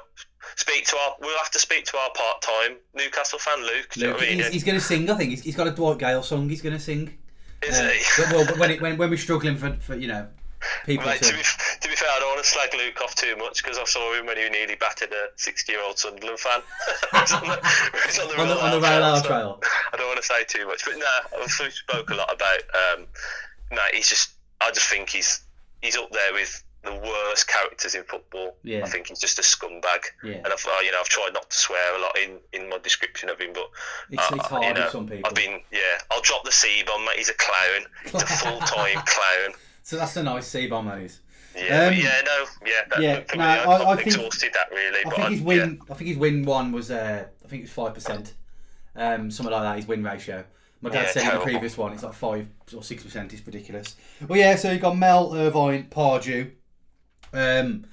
Speak 0.56 0.86
to 0.86 0.96
our. 0.96 1.14
We'll 1.20 1.38
have 1.38 1.50
to 1.52 1.58
speak 1.58 1.84
to 1.86 1.96
our 1.96 2.10
part-time 2.14 2.76
Newcastle 2.94 3.38
fan, 3.38 3.60
Luke. 3.60 3.88
Do 3.92 4.00
you 4.00 4.06
know 4.06 4.12
Luke, 4.14 4.22
I 4.22 4.26
mean? 4.26 4.38
he's, 4.38 4.48
he's 4.48 4.64
going 4.64 4.78
to 4.78 4.84
sing. 4.84 5.08
I 5.10 5.14
think 5.16 5.30
he's, 5.30 5.42
he's 5.42 5.56
got 5.56 5.66
a 5.66 5.70
Dwight 5.70 5.98
Gayle 5.98 6.22
song. 6.22 6.48
He's 6.48 6.62
going 6.62 6.74
to 6.74 6.80
sing. 6.80 7.16
Is 7.62 7.78
Uh, 7.78 7.88
he? 7.88 8.00
but, 8.22 8.32
well, 8.32 8.46
but 8.46 8.58
when, 8.58 8.70
it, 8.70 8.80
when 8.82 8.96
when 8.98 9.10
we're 9.10 9.16
struggling 9.16 9.56
for, 9.56 9.72
for 9.80 9.94
you 9.94 10.08
know 10.08 10.26
people 10.86 11.06
Mate, 11.06 11.18
to, 11.22 11.30
to, 11.30 11.36
be, 11.36 11.42
to 11.80 11.88
be 11.88 11.94
fair, 11.96 12.08
I 12.14 12.20
don't 12.20 12.28
want 12.30 12.44
to 12.44 12.48
slag 12.48 12.70
Luke 12.76 13.00
off 13.02 13.14
too 13.14 13.36
much 13.36 13.62
because 13.62 13.78
I 13.78 13.84
saw 13.84 14.14
him 14.18 14.26
when 14.26 14.36
he 14.36 14.48
nearly 14.48 14.76
battered 14.76 15.12
a 15.12 15.28
60-year-old 15.36 15.98
Sunderland 15.98 16.38
fan. 16.38 16.60
On 17.12 17.24
the, 17.48 17.60
he 18.12 18.20
on 18.40 18.48
the 18.48 18.62
on 18.62 18.70
the, 18.70 18.80
Rail 18.80 18.80
on 18.80 18.80
the 18.80 18.80
Trail, 18.80 19.00
rail 19.00 19.16
so 19.22 19.28
trail. 19.28 19.60
I 19.92 19.96
don't 19.96 20.06
want 20.08 20.20
to 20.20 20.26
say 20.26 20.44
too 20.44 20.66
much, 20.66 20.84
but 20.84 20.94
no, 20.98 21.42
I've 21.42 21.50
spoke 21.50 22.10
a 22.10 22.14
lot 22.14 22.32
about. 22.32 22.60
Um, 22.98 23.06
no, 23.72 23.82
he's 23.92 24.08
just. 24.08 24.30
I 24.60 24.70
just 24.70 24.88
think 24.88 25.08
he's 25.10 25.40
he's 25.82 25.96
up 25.96 26.10
there 26.12 26.32
with 26.32 26.62
the 26.84 26.94
worst 26.94 27.46
characters 27.48 27.94
in 27.94 28.02
football. 28.04 28.56
Yeah. 28.64 28.82
I 28.84 28.88
think 28.88 29.06
he's 29.08 29.20
just 29.20 29.38
a 29.38 29.42
scumbag. 29.42 30.00
Yeah. 30.24 30.34
And 30.36 30.46
I've, 30.48 30.66
uh, 30.66 30.80
you 30.84 30.90
know, 30.92 30.98
I've 31.00 31.08
tried 31.08 31.30
not 31.32 31.48
to 31.50 31.56
swear 31.56 31.96
a 31.96 32.00
lot 32.00 32.16
in, 32.18 32.38
in 32.52 32.68
my 32.68 32.78
description 32.78 33.28
of 33.28 33.40
him, 33.40 33.50
but 33.54 33.70
It's, 34.10 34.22
uh, 34.32 34.34
it's 34.36 34.46
hard 34.46 34.64
you 34.64 34.74
know, 34.74 34.88
some 34.90 35.06
people. 35.06 35.22
I've 35.26 35.34
been, 35.34 35.60
yeah, 35.70 35.98
I'll 36.10 36.22
drop 36.22 36.44
the 36.44 36.52
C 36.52 36.82
bomb, 36.86 37.04
mate. 37.04 37.16
He's 37.18 37.28
a 37.28 37.34
clown. 37.34 37.86
He's 38.04 38.14
a 38.22 38.26
full 38.26 38.58
time 38.60 38.96
clown. 39.06 39.54
So 39.84 39.96
that's 39.96 40.16
a 40.16 40.22
nice 40.22 40.46
C 40.46 40.66
bomb, 40.66 40.86
that 40.86 40.98
is. 40.98 41.20
Yeah, 41.56 41.86
Um, 41.88 41.94
yeah, 41.94 42.22
no, 42.24 42.44
yeah, 42.64 42.72
that, 42.90 43.00
yeah, 43.02 43.22
no, 43.34 43.36
me, 43.36 43.44
I've, 43.44 43.68
I- 43.68 43.90
I 43.90 43.96
think- 43.96 44.06
exhausted 44.08 44.52
that 44.54 44.70
really. 44.70 45.00
I 45.04 45.10
think 45.10 45.18
I- 45.18 45.30
his 45.30 45.40
win. 45.42 45.80
I 45.90 45.94
think 45.94 46.08
his 46.08 46.16
win 46.16 46.44
one 46.44 46.72
was. 46.72 46.90
Uh, 46.90 47.26
I 47.44 47.48
think 47.48 47.60
it 47.60 47.64
was 47.64 47.72
five 47.72 47.92
percent. 47.94 48.32
Um, 48.96 49.30
something 49.30 49.52
like 49.52 49.62
that. 49.62 49.76
His 49.76 49.86
win 49.86 50.02
ratio. 50.02 50.44
My 50.80 50.90
dad 50.90 51.02
Yeah, 51.04 51.10
said 51.12 51.32
in 51.34 51.38
the 51.38 51.44
previous 51.44 51.76
one 51.78 51.92
it's 51.92 52.02
like 52.02 52.14
five 52.14 52.48
or 52.74 52.82
six 52.82 53.02
percent. 53.04 53.32
It's 53.34 53.46
ridiculous. 53.46 53.96
Well, 54.26 54.38
yeah. 54.38 54.56
So 54.56 54.68
you 54.68 54.74
have 54.74 54.82
got 54.82 54.96
Mel 54.96 55.34
Irvine, 55.34 55.88
Pardew. 55.90 56.50
Um, 57.32 57.86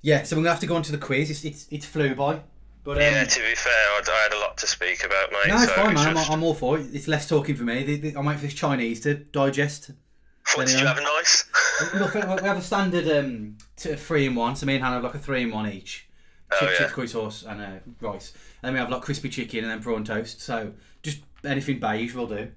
yeah. 0.00 0.22
So 0.24 0.36
we're 0.36 0.42
gonna 0.42 0.50
have 0.50 0.60
to 0.60 0.66
go 0.66 0.76
on 0.76 0.82
to 0.82 0.92
the 0.92 0.98
quiz. 0.98 1.30
It's 1.30 1.44
it's, 1.44 1.66
it's 1.70 1.86
flew 1.86 2.14
by. 2.14 2.40
But 2.84 2.96
um, 2.96 3.02
Yeah, 3.02 3.24
to 3.24 3.40
be 3.40 3.54
fair, 3.54 3.72
I, 3.72 4.00
I 4.08 4.22
had 4.24 4.32
a 4.32 4.40
lot 4.40 4.56
to 4.58 4.66
speak 4.66 5.04
about, 5.04 5.30
mate. 5.30 5.46
no, 5.48 5.54
it's 5.54 5.66
so 5.66 5.74
fine, 5.76 5.94
man. 5.94 6.08
I'm, 6.08 6.14
just- 6.16 6.30
I'm 6.30 6.42
all 6.42 6.54
for 6.54 6.78
it. 6.80 6.86
It's 6.92 7.06
less 7.06 7.28
talking 7.28 7.54
for 7.54 7.62
me. 7.62 7.84
The- 7.84 7.96
the- 8.10 8.18
I'm 8.18 8.24
waiting 8.24 8.40
for 8.40 8.46
this 8.46 8.54
Chinese 8.54 9.00
to 9.02 9.14
digest. 9.14 9.92
what 10.56 10.66
did 10.66 10.80
you 10.80 10.86
have 10.86 10.98
a 10.98 11.02
nice? 11.02 11.44
Look, 11.94 12.14
we 12.14 12.20
have 12.20 12.56
a 12.58 12.62
standard 12.62 13.08
um, 13.16 13.56
t- 13.76 13.94
three 13.94 14.26
in 14.26 14.34
one. 14.34 14.56
So 14.56 14.66
me 14.66 14.74
and 14.74 14.82
Hannah 14.82 14.96
have 14.96 15.04
like 15.04 15.14
a 15.14 15.18
three 15.20 15.42
in 15.42 15.52
one 15.52 15.70
each. 15.70 16.08
Oh, 16.50 16.56
Chip, 16.58 16.70
yeah. 16.72 16.78
chips, 16.78 16.92
curry 16.92 17.06
sauce, 17.08 17.44
and 17.48 17.60
uh, 17.62 17.66
rice. 18.00 18.32
And 18.62 18.68
then 18.68 18.72
we 18.74 18.80
have 18.80 18.90
like 18.90 19.02
crispy 19.02 19.28
chicken 19.28 19.60
and 19.60 19.70
then 19.70 19.80
prawn 19.80 20.02
toast. 20.04 20.40
So 20.40 20.72
just 21.04 21.20
anything 21.44 21.78
beige 21.78 22.14
will 22.14 22.26
do. 22.26 22.50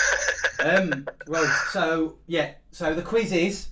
um, 0.64 1.06
right. 1.26 1.66
So 1.72 2.14
yeah. 2.28 2.52
So 2.70 2.94
the 2.94 3.02
quiz 3.02 3.32
is. 3.32 3.66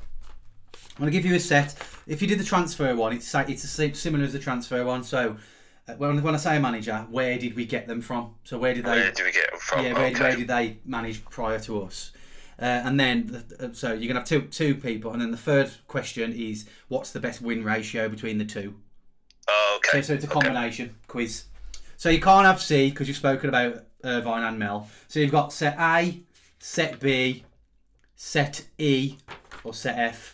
I'm 0.96 1.00
going 1.00 1.12
to 1.12 1.18
give 1.18 1.26
you 1.26 1.34
a 1.34 1.40
set. 1.40 1.74
If 2.06 2.22
you 2.22 2.28
did 2.28 2.38
the 2.38 2.44
transfer 2.44 2.94
one, 2.94 3.12
it's 3.12 3.34
it's 3.34 3.98
similar 3.98 4.24
as 4.24 4.32
the 4.32 4.38
transfer 4.38 4.84
one. 4.84 5.02
So 5.02 5.36
uh, 5.88 5.94
when, 5.94 6.22
when 6.22 6.34
I 6.34 6.38
say 6.38 6.56
a 6.56 6.60
manager, 6.60 7.06
where 7.10 7.36
did 7.36 7.56
we 7.56 7.66
get 7.66 7.88
them 7.88 8.00
from? 8.00 8.34
So 8.44 8.58
where 8.58 8.74
did 8.74 8.84
they? 8.84 8.90
Where 8.90 9.12
do 9.12 9.24
we 9.24 9.32
get 9.32 9.50
them 9.50 9.60
from? 9.60 9.84
yeah, 9.84 9.92
where, 9.92 10.06
okay. 10.06 10.20
where 10.22 10.36
did 10.36 10.48
they 10.48 10.78
manage 10.84 11.24
prior 11.24 11.58
to 11.60 11.82
us? 11.82 12.12
Uh, 12.60 12.64
and 12.64 13.00
then, 13.00 13.44
the, 13.58 13.74
so 13.74 13.92
you're 13.92 14.06
gonna 14.06 14.20
have 14.20 14.28
two 14.28 14.42
two 14.42 14.76
people, 14.76 15.10
and 15.12 15.20
then 15.20 15.32
the 15.32 15.36
third 15.36 15.72
question 15.88 16.32
is, 16.32 16.66
what's 16.86 17.10
the 17.10 17.18
best 17.18 17.42
win 17.42 17.64
ratio 17.64 18.08
between 18.08 18.38
the 18.38 18.44
two? 18.44 18.74
Oh, 19.48 19.80
So, 19.82 19.90
okay. 19.90 20.02
so 20.02 20.14
it's 20.14 20.24
a 20.24 20.28
Okay. 20.28 20.40
combination 20.40 20.94
quiz. 21.08 21.44
So 21.96 22.08
you 22.10 22.20
can't 22.20 22.46
have 22.46 22.62
C 22.62 22.90
because 22.90 23.08
you've 23.08 23.16
spoken 23.16 23.48
about 23.48 23.84
Irvine 24.04 24.44
and 24.44 24.58
Mel. 24.60 24.88
So 25.08 25.18
you've 25.18 25.32
got 25.32 25.52
set 25.52 25.76
A, 25.80 26.20
set 26.60 27.00
B, 27.00 27.44
set 28.14 28.64
E, 28.78 29.16
or 29.64 29.74
set 29.74 29.98
F. 29.98 30.33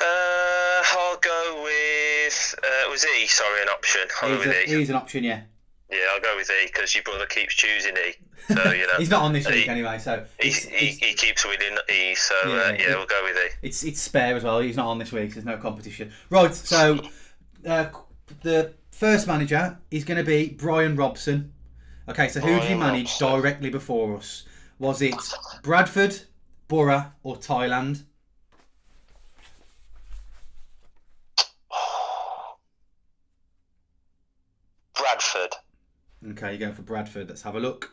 Uh, 0.00 0.82
I'll 0.92 1.18
go 1.18 1.62
with. 1.64 2.54
Uh, 2.58 2.90
was 2.90 3.04
E, 3.04 3.26
sorry, 3.26 3.62
an 3.62 3.68
option. 3.68 4.02
I'll 4.20 4.30
go 4.30 4.38
with 4.38 4.48
a, 4.48 4.70
E. 4.70 4.82
E's 4.82 4.90
an 4.90 4.96
option, 4.96 5.24
yeah. 5.24 5.42
Yeah, 5.90 5.98
I'll 6.14 6.20
go 6.20 6.34
with 6.36 6.50
E 6.50 6.66
because 6.66 6.94
your 6.94 7.04
brother 7.04 7.26
keeps 7.26 7.54
choosing 7.54 7.96
E. 7.96 8.14
So 8.48 8.54
you 8.72 8.86
know 8.86 8.94
He's 8.98 9.10
not 9.10 9.22
on 9.22 9.32
this 9.32 9.46
week 9.46 9.68
anyway, 9.68 9.98
so 9.98 10.24
he, 10.40 10.48
it's, 10.48 10.64
he, 10.64 10.86
it's, 10.86 10.96
he 10.98 11.14
keeps 11.14 11.44
winning 11.46 11.76
E. 11.90 12.14
So 12.14 12.34
Yeah, 12.46 12.52
uh, 12.54 12.76
yeah, 12.78 12.88
we'll 12.96 13.06
go 13.06 13.22
with 13.24 13.36
E. 13.36 13.50
it's 13.62 13.84
it's 13.84 14.00
spare 14.00 14.34
as 14.34 14.44
well. 14.44 14.60
He's 14.60 14.76
not 14.76 14.86
on 14.86 14.98
this 14.98 15.12
week. 15.12 15.30
So 15.30 15.34
there's 15.34 15.44
no 15.44 15.58
competition. 15.58 16.10
Right. 16.30 16.54
So 16.54 16.98
uh, 17.66 17.86
the 18.42 18.72
first 18.90 19.26
manager 19.26 19.78
is 19.90 20.04
going 20.04 20.18
to 20.18 20.24
be 20.24 20.48
Brian 20.50 20.96
Robson. 20.96 21.52
Okay. 22.08 22.28
So 22.28 22.40
who 22.40 22.48
did 22.48 22.62
he 22.62 22.74
Brian 22.74 22.78
manage 22.78 23.20
Robson. 23.20 23.40
directly 23.40 23.70
before 23.70 24.16
us? 24.16 24.44
Was 24.78 25.02
it 25.02 25.14
Bradford, 25.62 26.18
Borough, 26.68 27.12
or 27.22 27.36
Thailand? 27.36 28.04
Bradford. 34.94 35.54
Okay, 36.30 36.50
you're 36.50 36.58
going 36.58 36.72
for 36.72 36.82
Bradford. 36.82 37.28
Let's 37.28 37.42
have 37.42 37.56
a 37.56 37.60
look. 37.60 37.92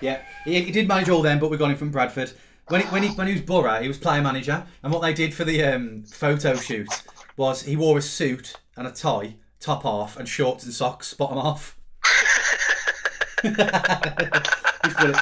Yeah, 0.00 0.22
he, 0.44 0.62
he 0.62 0.70
did 0.70 0.86
manage 0.86 1.08
all 1.08 1.22
them, 1.22 1.38
but 1.38 1.50
we 1.50 1.56
got 1.56 1.70
him 1.70 1.76
from 1.76 1.90
Bradford. 1.90 2.32
When, 2.68 2.82
he, 2.82 2.86
when, 2.88 3.02
he, 3.02 3.08
when 3.10 3.26
he 3.26 3.32
was 3.32 3.42
Borough, 3.42 3.80
he 3.80 3.88
was 3.88 3.98
player 3.98 4.22
manager, 4.22 4.64
and 4.82 4.92
what 4.92 5.02
they 5.02 5.12
did 5.12 5.34
for 5.34 5.44
the 5.44 5.62
um, 5.64 6.04
photo 6.04 6.54
shoot 6.56 6.88
was 7.36 7.62
he 7.62 7.76
wore 7.76 7.98
a 7.98 8.02
suit 8.02 8.54
and 8.76 8.86
a 8.86 8.90
tie, 8.90 9.36
top 9.60 9.84
off, 9.84 10.16
and 10.16 10.28
shorts 10.28 10.64
and 10.64 10.72
socks, 10.72 11.14
bottom 11.14 11.38
brilliant. 11.38 11.76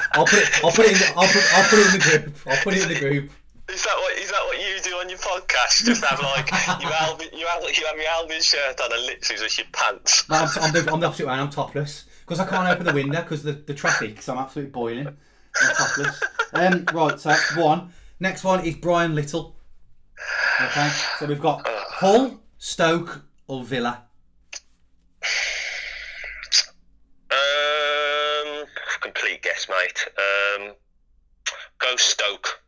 I'll 0.13 0.25
put 0.25 0.39
it. 0.39 0.63
I'll 0.63 0.71
put 0.71 0.85
it. 0.85 0.91
In 0.91 0.97
the, 0.97 1.13
I'll 1.15 1.27
put. 1.27 1.43
I'll 1.53 1.69
put 1.69 1.79
it 1.79 1.85
in 1.85 1.93
the 1.93 1.99
group. 1.99 2.35
I'll 2.47 2.63
put 2.63 2.73
it 2.73 2.81
in 2.83 2.89
the 2.89 2.99
group. 2.99 3.31
Is 3.69 3.83
that 3.83 3.95
what 3.95 4.17
is 4.17 4.31
that 4.31 4.36
you 4.77 4.83
do 4.83 4.97
on 4.97 5.09
your 5.09 5.17
podcast? 5.17 5.85
Just 5.85 6.03
have 6.03 6.19
like 6.21 6.51
you 6.81 6.87
have 6.89 7.21
you 7.33 7.45
have 7.47 7.97
your 7.97 8.09
Albion 8.09 8.41
shirt 8.41 8.79
on 8.79 8.91
and 8.91 9.01
literally 9.03 9.41
just 9.41 9.57
your 9.57 9.67
pants. 9.71 10.23
I'm, 10.29 10.47
I'm, 10.61 10.71
the, 10.71 10.91
I'm 10.91 10.99
the 10.99 11.07
opposite 11.07 11.25
way. 11.25 11.33
I'm 11.33 11.49
topless 11.49 12.05
because 12.21 12.39
I 12.39 12.45
can't 12.45 12.67
open 12.67 12.85
the 12.85 12.93
window 12.93 13.21
because 13.21 13.43
the, 13.43 13.53
the 13.53 13.73
traffic. 13.73 14.21
So 14.21 14.33
I'm 14.33 14.39
absolutely 14.39 14.71
boiling. 14.71 15.07
I'm 15.07 15.75
topless. 15.75 16.23
Um, 16.53 16.85
right, 16.93 17.19
so 17.19 17.29
that's 17.29 17.55
one. 17.57 17.91
Next 18.19 18.43
one 18.43 18.65
is 18.65 18.75
Brian 18.75 19.15
Little. 19.15 19.55
Okay, 20.61 20.89
so 21.19 21.25
we've 21.25 21.41
got 21.41 21.67
Hull, 21.67 22.39
Stoke, 22.57 23.23
or 23.47 23.63
Villa. 23.63 24.03
Um, 27.31 28.65
complete 29.01 29.41
guess, 29.41 29.67
mate. 29.69 30.07
Um, 30.17 30.73
go 31.79 31.95
Stoke. 31.95 32.61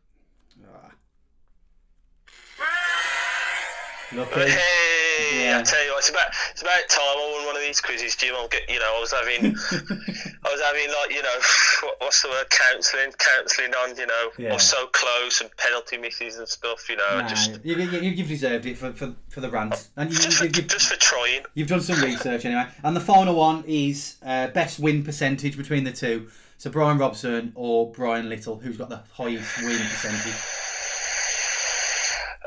Lucky. 4.12 4.40
Hey, 4.50 5.44
Yeah. 5.44 5.58
I 5.58 5.62
tell 5.62 5.84
you 5.84 5.90
what, 5.92 5.98
it's 6.00 6.08
about 6.10 6.26
it's 6.50 6.62
about 6.62 6.88
time 6.88 7.04
I 7.04 7.32
won 7.36 7.46
one 7.46 7.56
of 7.56 7.62
these 7.62 7.80
quizzes, 7.80 8.16
Jim. 8.16 8.34
I'm 8.36 8.48
get, 8.48 8.68
you 8.68 8.78
know, 8.80 8.92
I 8.96 9.00
was 9.00 9.12
having 9.12 9.44
I 10.44 10.50
was 10.50 10.60
having 10.60 10.88
like 10.90 11.10
you 11.14 11.22
know 11.22 11.38
what, 11.82 11.96
what's 12.00 12.22
the 12.22 12.28
word 12.28 12.50
counselling, 12.50 13.12
counselling 13.18 13.72
on 13.74 13.96
you 13.96 14.06
know, 14.06 14.30
Yeah. 14.38 14.52
Was 14.54 14.64
so 14.68 14.86
close 14.88 15.40
and 15.40 15.50
penalty 15.56 15.96
misses 15.98 16.38
and 16.38 16.48
stuff. 16.48 16.88
You 16.88 16.96
know, 16.96 17.20
Nah, 17.20 17.28
just 17.28 17.60
you, 17.64 17.76
you, 17.76 18.10
you've 18.10 18.28
deserved 18.28 18.66
it 18.66 18.76
for, 18.78 18.92
for, 18.92 19.14
for 19.28 19.40
the 19.40 19.50
rant. 19.50 19.88
And 19.96 20.10
you, 20.10 20.18
just 20.18 20.38
for, 20.38 20.44
you, 20.46 20.50
you've, 20.56 20.66
just 20.68 20.88
for 20.92 20.98
trying. 20.98 21.42
you've 21.54 21.68
done 21.68 21.80
some 21.80 22.00
research 22.02 22.44
anyway. 22.44 22.66
And 22.82 22.96
the 22.96 23.00
final 23.00 23.36
one 23.36 23.62
is 23.66 24.16
uh, 24.24 24.48
best 24.48 24.80
win 24.80 25.04
percentage 25.04 25.56
between 25.56 25.84
the 25.84 25.92
two. 25.92 26.28
So 26.58 26.68
Brian 26.70 26.98
Robson 26.98 27.52
or 27.54 27.90
Brian 27.92 28.28
Little, 28.28 28.58
who's 28.58 28.76
got 28.76 28.88
the 28.90 29.02
highest 29.12 29.56
win 29.62 29.78
percentage? 29.78 30.34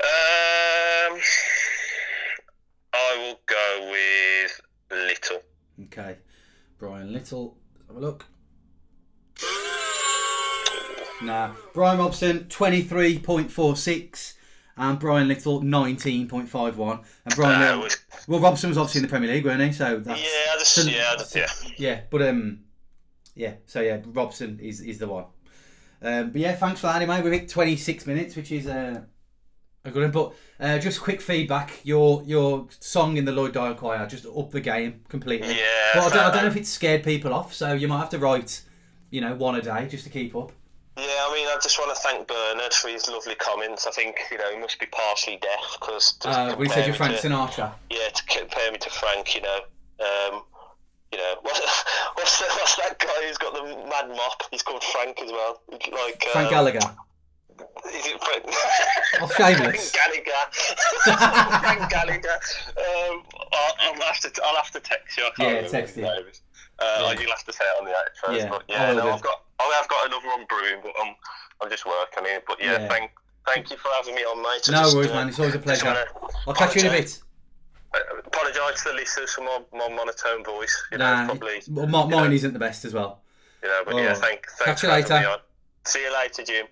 Um, 0.04 1.20
go 3.46 3.88
with 3.90 4.60
Little. 4.90 5.42
Okay, 5.84 6.16
Brian 6.78 7.12
Little. 7.12 7.56
Let's 7.76 7.88
have 7.88 7.96
a 7.96 8.00
look. 8.00 8.26
Nah, 11.22 11.52
Brian 11.72 11.98
Robson 11.98 12.48
twenty 12.48 12.82
three 12.82 13.18
point 13.18 13.50
four 13.50 13.76
six, 13.76 14.34
and 14.76 14.98
Brian 14.98 15.28
Little 15.28 15.62
nineteen 15.62 16.28
point 16.28 16.48
five 16.48 16.76
one. 16.76 17.00
And 17.24 17.34
Brian 17.34 17.62
Uh, 17.62 17.64
Little, 17.66 17.82
was, 17.82 17.96
well, 18.28 18.40
Robson 18.40 18.68
was 18.68 18.76
obviously 18.78 18.98
in 18.98 19.02
the 19.02 19.08
Premier 19.08 19.30
League, 19.32 19.44
weren't 19.44 19.62
he? 19.62 19.72
So 19.72 19.98
that's, 20.00 20.20
yeah, 20.20 20.52
I 20.52 20.58
just, 20.58 20.72
so- 20.74 20.82
yeah, 20.82 21.14
just, 21.16 21.34
yeah. 21.36 21.48
yeah, 21.78 22.00
but 22.10 22.22
um, 22.22 22.60
yeah. 23.34 23.54
So 23.66 23.80
yeah, 23.80 24.00
Robson 24.06 24.58
is 24.60 24.80
is 24.80 24.98
the 24.98 25.06
one. 25.08 25.26
Um, 26.02 26.30
but 26.32 26.40
yeah, 26.40 26.54
thanks 26.56 26.80
for 26.80 26.88
that 26.88 26.96
anyway. 26.96 27.22
We've 27.22 27.32
hit 27.32 27.48
twenty 27.48 27.76
six 27.76 28.06
minutes, 28.06 28.36
which 28.36 28.52
is 28.52 28.66
uh, 28.66 29.02
a 29.84 29.90
good 29.90 30.02
one. 30.02 30.10
But 30.10 30.34
uh, 30.64 30.78
just 30.78 31.00
quick 31.00 31.20
feedback: 31.20 31.80
your 31.84 32.22
your 32.24 32.66
song 32.80 33.16
in 33.16 33.24
the 33.24 33.32
Lloyd 33.32 33.52
Dial 33.52 33.74
Choir 33.74 34.06
just 34.06 34.26
up 34.26 34.50
the 34.50 34.60
game 34.60 35.00
completely. 35.08 35.48
Yeah, 35.48 35.64
But 35.94 36.00
I 36.04 36.08
don't, 36.08 36.24
I 36.24 36.30
don't 36.30 36.42
know 36.44 36.50
if 36.50 36.56
it 36.56 36.66
scared 36.66 37.02
people 37.02 37.32
off, 37.32 37.52
so 37.54 37.72
you 37.72 37.88
might 37.88 37.98
have 37.98 38.10
to 38.10 38.18
write, 38.18 38.62
you 39.10 39.20
know, 39.20 39.34
one 39.34 39.54
a 39.56 39.62
day 39.62 39.86
just 39.88 40.04
to 40.04 40.10
keep 40.10 40.34
up. 40.34 40.52
Yeah, 40.96 41.04
I 41.04 41.32
mean, 41.34 41.48
I 41.48 41.58
just 41.60 41.76
want 41.78 41.94
to 41.94 42.00
thank 42.02 42.28
Bernard 42.28 42.72
for 42.72 42.88
his 42.88 43.08
lovely 43.08 43.34
comments. 43.34 43.86
I 43.86 43.90
think 43.90 44.16
you 44.30 44.38
know 44.38 44.52
he 44.52 44.58
must 44.58 44.78
be 44.78 44.86
partially 44.86 45.38
deaf 45.38 45.76
because 45.80 46.16
Uh, 46.24 46.54
we 46.58 46.68
said 46.68 46.86
you're 46.86 46.94
Frank 46.94 47.16
Sinatra. 47.16 47.72
Yeah, 47.90 48.08
to 48.08 48.24
compare 48.26 48.70
me 48.70 48.78
to 48.78 48.90
Frank, 48.90 49.34
you 49.34 49.42
know, 49.42 49.58
um, 50.00 50.42
you 51.10 51.18
know, 51.18 51.34
what, 51.42 51.60
what's 52.14 52.38
that, 52.38 52.48
what's 52.50 52.76
that 52.76 52.98
guy 53.00 53.26
who's 53.26 53.38
got 53.38 53.54
the 53.54 53.62
mad 53.88 54.08
mop? 54.08 54.42
He's 54.52 54.62
called 54.62 54.84
Frank 54.84 55.20
as 55.20 55.32
well. 55.32 55.60
Like 55.70 56.24
Frank 56.32 56.46
um, 56.48 56.50
Gallagher. 56.52 56.80
Is 57.94 58.06
it? 58.06 58.20
Oh, 59.20 59.28
shameless. 59.36 59.92
Gallagher. 59.98 61.60
Frank 61.60 61.90
Gallagher. 61.94 62.38
Um, 62.76 63.22
I'll, 63.52 63.74
I'll 63.80 64.00
have 64.02 64.20
to. 64.20 64.42
I'll 64.44 64.56
have 64.56 64.70
to 64.72 64.80
text 64.80 65.16
you. 65.16 65.24
I 65.24 65.30
can't 65.36 65.62
Yeah, 65.62 65.68
text 65.68 65.96
you. 65.96 66.06
Uh, 66.06 66.20
Yeah. 66.80 67.20
You'll 67.20 67.30
have 67.30 67.44
to 67.44 67.52
say 67.52 67.64
it 67.64 67.80
on 67.80 67.84
the 67.86 67.92
first. 68.22 68.38
Yeah, 68.40 68.48
but 68.48 68.62
yeah, 68.68 68.88
will 68.92 69.04
no. 69.04 69.12
I've 69.12 69.22
got. 69.22 69.42
I 69.60 69.72
have 69.80 69.88
got 69.88 70.06
another 70.08 70.26
one 70.26 70.44
brewing, 70.48 70.80
but 70.82 70.92
I'm. 71.02 71.14
I'm 71.62 71.70
just 71.70 71.86
working 71.86 72.24
it. 72.26 72.44
But 72.46 72.58
yeah, 72.60 72.72
Yeah. 72.80 72.88
thank. 72.88 73.10
Thank 73.46 73.70
you 73.70 73.76
for 73.76 73.88
having 73.96 74.14
me 74.14 74.22
on, 74.22 74.38
mate. 74.42 74.62
I 74.68 74.72
No 74.72 74.82
just, 74.84 74.96
worries, 74.96 75.10
uh, 75.10 75.14
man. 75.14 75.28
It's 75.28 75.38
always 75.38 75.54
a 75.54 75.58
pleasure. 75.58 75.94
I'll 76.48 76.54
catch 76.54 76.74
you 76.76 76.80
in 76.80 76.86
a 76.86 76.90
bit. 76.90 77.20
Apologise 78.26 78.82
to 78.82 78.88
the 78.88 78.94
listeners 78.96 79.30
for 79.34 79.42
my, 79.42 79.60
my 79.72 79.88
monotone 79.88 80.42
voice. 80.42 80.82
You 80.90 80.98
know, 80.98 81.04
Nah, 81.04 81.26
probably. 81.26 81.62
well, 81.68 81.86
mi- 81.86 81.92
mine 81.92 82.30
know. 82.30 82.34
isn't 82.34 82.52
the 82.54 82.58
best 82.58 82.84
as 82.86 82.92
well. 82.94 83.20
You 83.62 83.68
know, 83.68 83.82
but 83.84 83.94
Oh. 83.94 83.98
yeah, 83.98 84.14
thank. 84.14 84.46
Catch 84.64 84.82
you 84.82 84.88
later. 84.88 85.36
See 85.86 86.00
you 86.02 86.12
later, 86.12 86.42
Jim. 86.42 86.66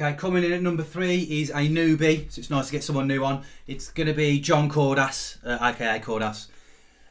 Okay, 0.00 0.14
coming 0.14 0.44
in 0.44 0.52
at 0.52 0.62
number 0.62 0.82
three 0.82 1.24
is 1.24 1.50
a 1.50 1.68
newbie, 1.68 2.32
so 2.32 2.38
it's 2.38 2.48
nice 2.48 2.68
to 2.68 2.72
get 2.72 2.82
someone 2.82 3.06
new 3.06 3.22
on. 3.22 3.44
It's 3.66 3.90
going 3.90 4.06
to 4.06 4.14
be 4.14 4.40
John 4.40 4.70
Cordas, 4.70 5.36
uh, 5.44 5.58
aka 5.60 6.00
Cordas. 6.00 6.46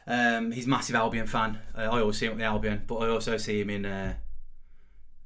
Um, 0.08 0.50
he's 0.50 0.66
a 0.66 0.68
massive 0.68 0.96
Albion 0.96 1.28
fan. 1.28 1.60
Uh, 1.72 1.82
I 1.82 2.00
always 2.00 2.18
see 2.18 2.26
him 2.26 2.32
at 2.32 2.38
the 2.38 2.44
Albion, 2.44 2.82
but 2.88 2.96
I 2.96 3.06
also 3.06 3.36
see 3.36 3.60
him 3.60 3.70
in, 3.70 3.86
uh, 3.86 4.14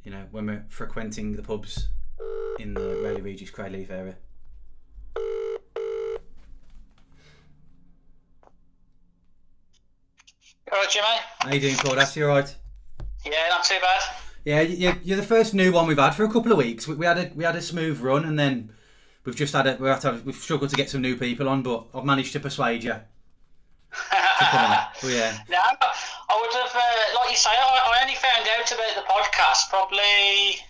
you 0.02 0.10
know, 0.10 0.26
when 0.30 0.44
we're 0.44 0.66
frequenting 0.68 1.36
the 1.36 1.42
pubs 1.42 1.88
in 2.58 2.74
the 2.74 3.00
Rowley 3.02 3.22
Regis 3.22 3.48
Cradley 3.48 3.78
Heath 3.78 3.90
area. 3.90 4.16
All 10.70 10.80
right, 10.80 10.90
Jimmy. 10.90 11.06
How 11.38 11.54
you 11.54 11.60
doing, 11.60 11.76
Cordas? 11.76 12.14
You 12.14 12.24
alright? 12.26 12.54
Yeah, 13.24 13.48
not 13.48 13.64
too 13.64 13.78
bad. 13.80 14.23
Yeah, 14.44 14.60
you- 14.60 15.00
you're 15.02 15.16
the 15.16 15.22
first 15.22 15.54
new 15.54 15.72
one 15.72 15.86
we've 15.86 15.98
had 15.98 16.10
for 16.14 16.24
a 16.24 16.30
couple 16.32 16.52
of 16.52 16.58
weeks. 16.58 16.86
We, 16.86 16.94
we 16.96 17.06
had 17.06 17.18
a 17.18 17.30
we 17.34 17.44
had 17.44 17.56
a 17.56 17.62
smooth 17.62 18.00
run, 18.00 18.24
and 18.24 18.38
then 18.38 18.70
we've 19.24 19.36
just 19.36 19.54
had 19.54 19.66
a 19.66 19.76
we 19.80 19.88
had 19.88 20.00
to, 20.02 20.20
we've 20.24 20.34
struggled 20.36 20.70
to 20.70 20.76
get 20.76 20.90
some 20.90 21.00
new 21.00 21.16
people 21.16 21.48
on, 21.48 21.62
but 21.62 21.86
I've 21.94 22.04
managed 22.04 22.32
to 22.34 22.40
persuade 22.40 22.84
you 22.84 22.90
to 22.92 23.00
come 24.50 24.60
on. 24.70 24.78
But 25.00 25.10
yeah, 25.10 25.38
No, 25.48 25.56
I 25.58 26.40
would 26.40 26.52
have, 26.60 26.74
uh, 26.74 27.20
like 27.20 27.30
you 27.30 27.36
say, 27.36 27.50
I, 27.50 27.96
I 27.96 28.02
only 28.02 28.16
found 28.16 28.46
out 28.58 28.70
about 28.70 28.94
the 28.96 29.06
podcast 29.12 29.70
probably 29.70 30.60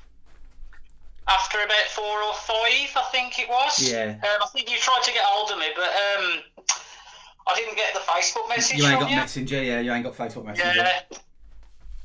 after 1.27 1.59
about 1.59 1.89
four 1.89 2.22
or 2.22 2.35
five, 2.35 2.91
I 2.97 3.09
think 3.11 3.39
it 3.39 3.49
was. 3.49 3.91
Yeah. 3.91 4.16
Um, 4.22 4.43
I 4.45 4.47
think 4.53 4.70
you 4.70 4.77
tried 4.79 5.03
to 5.05 5.12
get 5.12 5.22
hold 5.25 5.51
of 5.51 5.59
me, 5.59 5.66
but 5.75 5.85
um, 5.89 6.43
I 7.49 7.55
didn't 7.57 7.77
get 7.77 7.95
the 7.95 8.01
Facebook 8.01 8.49
message 8.49 8.77
you 8.79 8.87
ain't 8.87 9.01
got 9.01 9.11
you. 9.11 9.16
Messenger. 9.16 9.62
Yeah, 9.62 9.81
you 9.81 9.91
ain't 9.93 10.05
got 10.05 10.14
Facebook 10.14 10.45
Messenger. 10.45 10.72
Yeah. 10.77 11.01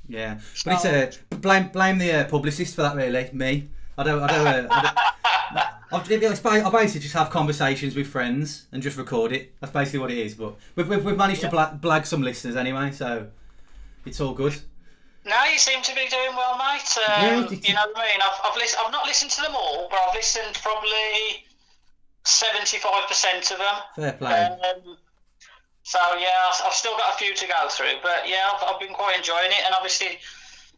Yeah, 0.10 0.39
but 0.66 0.74
it's 0.74 0.86
a 0.86 1.07
uh, 1.07 1.38
blame 1.38 1.70
blame 1.70 1.97
the 1.99 2.12
uh, 2.12 2.24
publicist 2.30 2.76
for 2.76 2.82
that 2.82 2.95
really. 2.95 3.30
Me, 3.32 3.70
I 3.97 4.03
don't 4.03 4.22
I 4.24 4.28
don't. 4.28 4.47
Uh, 4.47 4.68
I 4.72 4.82
don't 4.82 4.95
ba- 6.43 6.66
I 6.66 6.70
basically 6.72 7.01
just 7.01 7.14
have 7.14 7.30
conversations 7.30 7.95
with 7.95 8.07
friends 8.07 8.66
and 8.72 8.82
just 8.84 8.97
record 8.97 9.32
it. 9.32 9.53
That's 9.60 9.72
basically 9.74 9.99
what 9.99 10.12
it 10.12 10.18
is. 10.18 10.36
But 10.36 10.55
we've, 10.76 10.88
we've, 10.88 11.03
we've 11.05 11.18
managed 11.18 11.41
to 11.41 11.49
blag, 11.49 11.80
blag 11.80 12.05
some 12.05 12.22
listeners 12.22 12.55
anyway, 12.55 12.91
so 12.91 13.28
it's 14.05 14.20
all 14.20 14.34
good. 14.34 14.55
No, 15.26 15.36
you 15.51 15.57
seem 15.60 15.82
to 15.82 15.93
be 15.95 16.07
doing 16.10 16.36
well, 16.36 16.57
mate. 16.57 16.97
Yeah, 17.07 17.36
Um, 17.38 17.43
it's- 17.45 17.68
you 17.68 17.74
know 17.76 17.82
what 17.93 17.97
I 17.97 18.01
mean? 18.12 18.20
I've, 18.24 18.39
I've, 18.51 18.55
listen, 18.57 18.80
I've 18.86 18.91
not 18.91 19.05
listened 19.05 19.32
to 19.32 19.41
them 19.41 19.53
all, 19.55 19.88
but 19.91 19.99
I've 20.07 20.16
listened 20.16 20.57
probably 20.64 21.45
75% 22.26 23.51
of 23.51 23.57
them. 23.57 23.76
Fair 23.95 24.14
play. 24.14 24.32
Um, 24.34 24.97
so 25.90 25.98
yeah, 26.20 26.30
I've- 26.66 26.76
still 26.76 26.96
got 26.98 27.16
a 27.16 27.18
few 27.18 27.34
to 27.34 27.48
go 27.48 27.68
through, 27.68 27.98
but 28.04 28.30
yeah, 28.30 28.52
I've, 28.54 28.62
I've 28.64 28.80
been 28.80 28.94
quite 28.94 29.18
enjoying 29.18 29.50
it, 29.50 29.64
and 29.66 29.74
obviously 29.74 30.20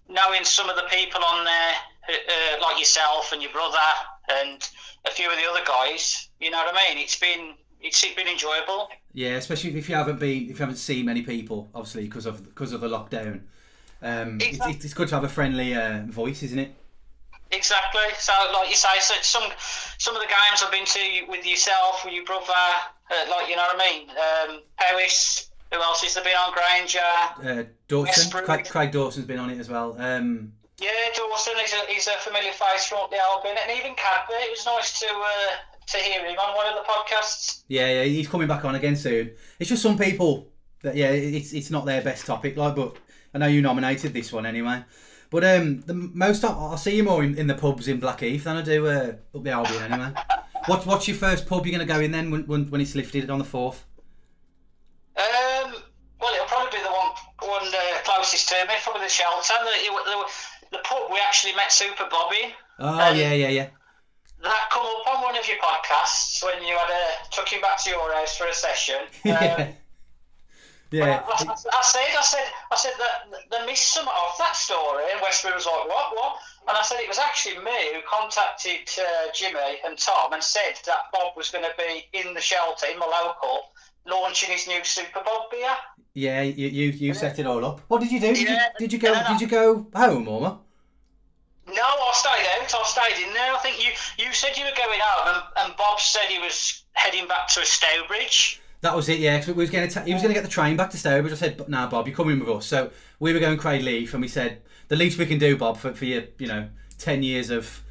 knowing 0.07 0.45
some 0.45 0.69
of 0.69 0.77
the 0.77 0.83
people 0.83 1.21
on 1.23 1.43
there, 1.43 1.73
uh, 2.09 2.61
like 2.61 2.79
yourself 2.79 3.33
and 3.33 3.41
your 3.41 3.51
brother, 3.51 3.77
and 4.39 4.69
a 5.05 5.11
few 5.11 5.29
of 5.29 5.35
the 5.35 5.43
other 5.49 5.65
guys. 5.65 6.29
You 6.39 6.49
know 6.49 6.59
what 6.59 6.73
I 6.73 6.77
mean? 6.87 6.97
It's 7.03 7.19
been 7.19 7.55
it's 7.81 8.01
been 8.15 8.27
enjoyable. 8.27 8.87
Yeah, 9.13 9.31
especially 9.35 9.75
if 9.75 9.89
you 9.89 9.95
haven't 9.95 10.19
been, 10.19 10.43
if 10.43 10.51
you 10.51 10.55
haven't 10.65 10.77
seen 10.77 11.05
many 11.05 11.23
people, 11.23 11.69
obviously 11.75 12.03
because 12.03 12.25
of 12.25 12.45
because 12.45 12.71
of 12.71 12.79
the 12.79 12.87
lockdown. 12.87 13.41
Um, 14.01 14.37
it's, 14.41 14.85
it's 14.85 14.93
good 14.93 15.09
to 15.09 15.15
have 15.15 15.25
a 15.25 15.29
friendly 15.29 15.75
uh, 15.75 16.03
voice, 16.07 16.41
isn't 16.41 16.57
it? 16.57 16.73
Exactly. 17.51 18.01
So, 18.17 18.31
like 18.53 18.69
you 18.69 18.75
say, 18.75 18.99
so 19.01 19.13
some 19.21 19.43
some 19.97 20.15
of 20.15 20.21
the 20.21 20.27
games 20.27 20.63
I've 20.63 20.71
been 20.71 20.85
to 20.85 21.25
with 21.27 21.45
yourself, 21.45 22.05
with 22.05 22.13
your 22.13 22.23
brother, 22.23 22.63
uh, 23.11 23.29
like 23.29 23.49
you 23.49 23.55
know 23.55 23.63
what 23.63 23.79
I 23.81 23.89
mean. 23.89 24.09
Um, 24.09 24.61
Powis. 24.77 25.47
Who 25.73 25.79
else 25.81 26.01
has 26.01 26.13
there 26.15 26.23
been 26.25 26.33
on 26.35 26.51
Granger? 26.51 26.99
Uh, 27.61 27.63
Dawson, 27.87 28.29
Craig, 28.43 28.67
Craig 28.69 28.91
Dawson's 28.91 29.25
been 29.25 29.39
on 29.39 29.49
it 29.49 29.57
as 29.57 29.69
well. 29.69 29.95
Um, 29.97 30.51
Yeah, 30.81 30.89
Dawson 31.15 31.53
is 31.63 31.71
a, 31.71 31.89
he's 31.93 32.07
a 32.07 32.11
familiar 32.19 32.51
face 32.51 32.87
from 32.87 32.97
up 33.03 33.09
the 33.09 33.15
Albion, 33.17 33.55
and 33.61 33.79
even 33.79 33.95
Cadbury. 33.95 34.39
It 34.41 34.51
was 34.51 34.65
nice 34.65 34.99
to 34.99 35.05
uh, 35.07 35.55
to 35.87 35.97
hear 35.97 36.25
him 36.25 36.37
on 36.37 36.55
one 36.57 36.65
of 36.67 36.73
the 36.75 36.81
podcasts. 36.91 37.63
yeah, 37.69 37.87
yeah, 37.87 38.03
he's 38.03 38.27
coming 38.27 38.49
back 38.49 38.65
on 38.65 38.75
again 38.75 38.97
soon. 38.97 39.31
It's 39.59 39.69
just 39.69 39.81
some 39.81 39.97
people 39.97 40.47
that 40.83 40.97
yeah, 40.97 41.11
it's 41.11 41.53
it's 41.53 41.71
not 41.71 41.85
their 41.85 42.01
best 42.01 42.25
topic, 42.25 42.57
like, 42.57 42.75
but 42.75 42.97
I 43.33 43.37
know 43.37 43.47
you 43.47 43.61
nominated 43.61 44.11
this 44.13 44.33
one 44.33 44.45
anyway. 44.45 44.83
But 45.29 45.45
um, 45.45 45.79
the 45.87 45.93
most 45.93 46.43
I- 46.43 46.49
I'll 46.49 46.75
see 46.75 46.97
you 46.97 47.03
more 47.05 47.23
in, 47.23 47.37
in 47.37 47.47
the 47.47 47.55
pubs 47.55 47.87
in 47.87 48.01
Blackheath 48.01 48.43
than 48.43 48.57
I 48.57 48.61
do 48.61 48.87
uh, 48.87 49.13
up 49.33 49.43
the 49.43 49.51
Albion 49.51 49.93
anyway. 49.93 50.11
what 50.67 50.85
what's 50.85 51.07
your 51.07 51.17
first 51.17 51.47
pub 51.47 51.65
you're 51.65 51.75
going 51.75 51.87
to 51.87 51.91
go 51.93 51.99
in 51.99 52.11
then 52.11 52.31
when, 52.31 52.45
when 52.47 52.69
when 52.69 52.81
it's 52.81 52.95
lifted 52.95 53.29
on 53.29 53.39
the 53.39 53.45
fourth? 53.45 53.85
Um, 55.17 55.73
well, 56.19 56.33
it'll 56.33 56.45
probably 56.47 56.77
be 56.77 56.83
the 56.83 56.89
one 56.91 57.11
one 57.41 57.67
uh, 57.67 58.01
closest 58.03 58.49
to 58.49 58.55
me, 58.67 58.73
probably 58.83 59.03
the 59.03 59.09
Shelter. 59.09 59.53
The, 59.63 59.89
the, 60.05 60.77
the 60.77 60.83
pub 60.83 61.11
we 61.11 61.19
actually 61.19 61.53
met 61.55 61.71
Super 61.71 62.07
Bobby. 62.09 62.53
Oh 62.79 62.87
Um, 62.87 63.15
yeah, 63.17 63.33
yeah, 63.33 63.49
yeah. 63.49 63.67
That 64.41 64.69
come 64.71 64.83
up 64.85 65.15
on 65.15 65.23
one 65.23 65.37
of 65.37 65.47
your 65.47 65.57
podcasts 65.57 66.43
when 66.43 66.63
you 66.63 66.75
had 66.75 66.89
a 66.89 67.29
took 67.31 67.47
him 67.49 67.61
back 67.61 67.83
to 67.83 67.89
your 67.91 68.13
house 68.13 68.35
for 68.37 68.47
a 68.47 68.53
session. 68.53 68.95
Um, 69.25 69.31
yeah. 69.31 69.71
Yeah. 70.91 71.23
I, 71.25 71.31
I, 71.31 71.51
I 71.51 71.55
said, 71.55 71.71
I 72.19 72.21
said, 72.21 72.43
I 72.71 72.75
said 72.75 72.93
that 72.99 73.31
they 73.49 73.65
missed 73.65 73.93
some 73.93 74.07
of 74.07 74.37
that 74.39 74.55
story, 74.55 75.03
and 75.11 75.21
Westbury 75.21 75.55
was 75.55 75.65
like, 75.65 75.87
"What, 75.87 76.13
what?" 76.15 76.35
And 76.67 76.77
I 76.77 76.81
said 76.83 76.99
it 76.99 77.07
was 77.07 77.17
actually 77.17 77.57
me 77.59 77.93
who 77.93 78.01
contacted 78.09 78.89
uh, 78.99 79.31
Jimmy 79.33 79.79
and 79.85 79.97
Tom 79.97 80.33
and 80.33 80.43
said 80.43 80.75
that 80.85 81.09
Bob 81.13 81.35
was 81.37 81.49
going 81.49 81.63
to 81.63 81.71
be 81.77 82.07
in 82.17 82.33
the 82.33 82.41
shelter 82.41 82.87
in 82.91 82.99
my 82.99 83.05
local, 83.05 83.69
launching 84.05 84.49
his 84.49 84.67
new 84.67 84.83
Super 84.83 85.21
Bob 85.25 85.49
beer. 85.49 85.69
Yeah, 86.13 86.41
you, 86.41 86.67
you 86.67 86.91
you 86.91 87.13
set 87.13 87.39
it 87.39 87.45
all 87.47 87.63
up. 87.63 87.79
What 87.87 88.01
did 88.01 88.11
you 88.11 88.19
do? 88.19 88.33
Did 88.35 88.49
Yeah, 88.49 88.67
you 88.79 88.87
did 88.87 88.93
you 88.93 88.99
go 88.99 89.07
and 89.07 89.15
then 89.17 89.25
I- 89.25 89.31
did 89.31 89.41
you 89.41 89.47
go 89.47 89.87
home 89.95 90.27
or? 90.27 90.59
No, 91.67 91.83
I 91.83 92.11
stayed 92.13 92.47
out. 92.59 92.73
I 92.73 92.83
stayed 92.83 93.27
in 93.27 93.33
there. 93.33 93.53
I 93.53 93.57
think 93.59 93.81
you 93.83 93.91
you 94.17 94.33
said 94.33 94.57
you 94.57 94.65
were 94.65 94.75
going 94.75 94.99
home, 95.01 95.35
and, 95.35 95.67
and 95.69 95.77
Bob 95.77 95.99
said 95.99 96.23
he 96.27 96.39
was 96.39 96.83
heading 96.93 97.27
back 97.27 97.47
to 97.49 97.61
a 97.61 97.65
Stourbridge. 97.65 98.60
That 98.81 98.95
was 98.95 99.09
it. 99.09 99.19
Yeah, 99.19 99.43
we 99.45 99.53
was 99.53 99.69
going 99.69 99.87
to 99.87 100.01
he 100.01 100.13
was 100.13 100.23
going 100.23 100.33
to 100.33 100.39
get 100.39 100.43
the 100.43 100.49
train 100.49 100.75
back 100.75 100.89
to 100.89 100.97
Stourbridge. 100.97 101.33
I 101.33 101.35
said, 101.35 101.55
"But 101.55 101.69
"Nah, 101.69 101.87
Bob, 101.87 102.07
you're 102.07 102.15
coming 102.15 102.39
with 102.39 102.49
us." 102.49 102.65
So 102.65 102.91
we 103.19 103.31
were 103.31 103.39
going 103.39 103.57
Cradley 103.57 103.99
Heath, 103.99 104.13
and 104.13 104.21
we 104.21 104.27
said 104.27 104.61
the 104.87 104.95
least 104.95 105.19
we 105.19 105.25
can 105.27 105.37
do, 105.37 105.55
Bob, 105.55 105.77
for, 105.77 105.93
for 105.93 106.05
your 106.05 106.23
you 106.39 106.47
know 106.47 106.67
ten 106.97 107.21
years 107.21 107.51
of 107.51 107.83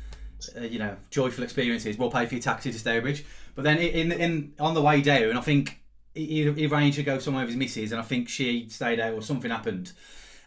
uh, 0.56 0.62
you 0.62 0.78
know 0.78 0.96
joyful 1.10 1.44
experiences, 1.44 1.96
we'll 1.96 2.10
pay 2.10 2.26
for 2.26 2.34
your 2.34 2.42
taxi 2.42 2.72
to 2.72 2.78
Stourbridge. 2.78 3.24
But 3.54 3.62
then 3.62 3.78
in 3.78 4.10
in 4.12 4.52
on 4.58 4.74
the 4.74 4.82
way 4.82 5.00
down, 5.00 5.36
I 5.36 5.40
think 5.40 5.80
he, 6.14 6.50
he 6.52 6.66
arranged 6.66 6.96
to 6.96 7.04
go 7.04 7.18
somewhere 7.18 7.44
with 7.44 7.50
his 7.50 7.58
missus, 7.58 7.92
and 7.92 8.00
I 8.00 8.04
think 8.04 8.28
she 8.28 8.68
stayed 8.68 8.98
out 8.98 9.14
or 9.14 9.22
something 9.22 9.50
happened, 9.50 9.92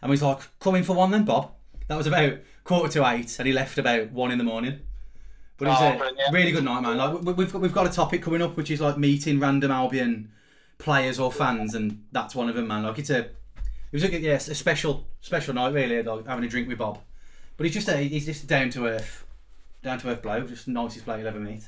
and 0.02 0.10
we 0.10 0.14
was 0.14 0.22
like, 0.22 0.40
"Coming 0.60 0.82
for 0.82 0.94
one 0.94 1.10
then, 1.10 1.24
Bob." 1.24 1.52
That 1.88 1.96
was 1.96 2.06
about 2.06 2.38
quarter 2.64 2.92
to 2.92 3.06
eight, 3.08 3.38
and 3.38 3.46
he 3.46 3.52
left 3.52 3.78
about 3.78 4.10
one 4.10 4.30
in 4.30 4.38
the 4.38 4.44
morning. 4.44 4.80
But 5.56 5.66
it 5.66 5.70
was 5.70 5.80
Oh, 6.00 6.14
a 6.28 6.32
really 6.32 6.50
good 6.50 6.64
night, 6.64 6.80
man. 6.80 6.96
Like 6.96 7.22
we- 7.22 7.32
we've 7.32 7.52
got, 7.52 7.62
we've 7.62 7.72
got 7.72 7.86
a 7.86 7.90
topic 7.92 8.22
coming 8.22 8.42
up, 8.42 8.56
which 8.56 8.70
is 8.70 8.80
like 8.80 8.98
meeting 8.98 9.38
random 9.38 9.70
Albion 9.70 10.32
players 10.78 11.18
or 11.20 11.30
fans, 11.30 11.74
and 11.74 12.04
that's 12.12 12.34
one 12.34 12.48
of 12.48 12.56
them, 12.56 12.66
man. 12.68 12.82
Like 12.82 12.98
it's 12.98 13.10
a, 13.10 13.18
it 13.20 13.30
was 13.92 14.02
a 14.04 14.20
yes, 14.20 14.48
a 14.48 14.54
special 14.54 15.06
special 15.20 15.54
night, 15.54 15.72
really. 15.72 16.02
Like 16.02 16.26
having 16.26 16.44
a 16.44 16.48
drink 16.48 16.66
with 16.68 16.78
Bob, 16.78 16.98
but 17.56 17.64
he's 17.66 17.74
just 17.74 17.88
a 17.88 17.96
he's 17.96 18.26
just 18.26 18.46
down 18.48 18.70
to 18.70 18.86
earth, 18.86 19.24
down 19.82 19.98
to 20.00 20.08
earth 20.10 20.22
bloke, 20.22 20.48
just 20.48 20.66
the 20.66 20.72
nicest 20.72 21.04
bloke 21.04 21.18
you'll 21.18 21.28
ever 21.28 21.38
meet. 21.38 21.62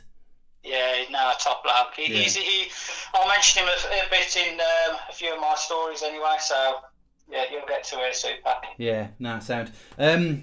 Yeah, 0.64 1.04
no, 1.10 1.32
top 1.38 1.62
bloke. 1.62 1.94
He, 1.94 2.12
Yeah. 2.12 2.22
he's, 2.22 2.34
he, 2.34 2.66
I'll 3.14 3.28
mention 3.28 3.62
him 3.62 3.68
a, 3.68 4.04
a 4.04 4.10
bit 4.10 4.36
in 4.36 4.54
um, 4.58 4.98
a 5.08 5.12
few 5.12 5.32
of 5.32 5.40
my 5.40 5.54
stories 5.56 6.02
anyway. 6.02 6.34
So 6.40 6.78
yeah, 7.30 7.44
you'll 7.52 7.66
get 7.68 7.84
to 7.84 7.96
hear 7.96 8.12
super. 8.12 8.52
Yeah, 8.76 9.06
no, 9.20 9.38
sound. 9.38 9.70
Um, 9.96 10.42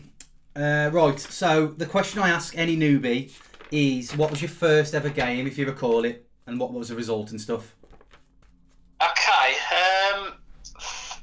uh, 0.56 0.90
right. 0.94 1.20
So 1.20 1.68
the 1.68 1.86
question 1.86 2.22
I 2.22 2.30
ask 2.30 2.58
any 2.58 2.78
newbie 2.78 3.32
is, 3.72 4.16
what 4.16 4.32
was 4.32 4.42
your 4.42 4.50
first 4.50 4.94
ever 4.94 5.10
game, 5.10 5.48
if 5.48 5.58
you 5.58 5.66
recall 5.66 6.06
it, 6.06 6.28
and 6.46 6.60
what 6.60 6.72
was 6.74 6.90
the 6.90 6.96
result 6.96 7.32
and 7.32 7.42
stuff? 7.42 7.76
Okay. 9.02 9.56
Um, 10.14 10.34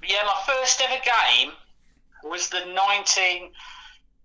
yeah, 0.07 0.25
my 0.25 0.43
first 0.47 0.81
ever 0.83 1.01
game 1.05 1.53
was 2.25 2.49
the 2.49 2.65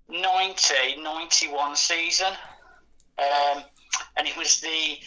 1990-91 0.10 1.78
season, 1.78 2.34
um, 3.20 3.64
and 4.18 4.28
it 4.28 4.36
was 4.36 4.60
the 4.62 4.98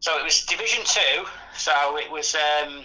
so 0.00 0.16
it 0.18 0.24
was 0.24 0.44
Division 0.44 0.84
Two. 0.84 1.24
So 1.56 1.96
it 1.96 2.10
was 2.10 2.34
um, 2.34 2.84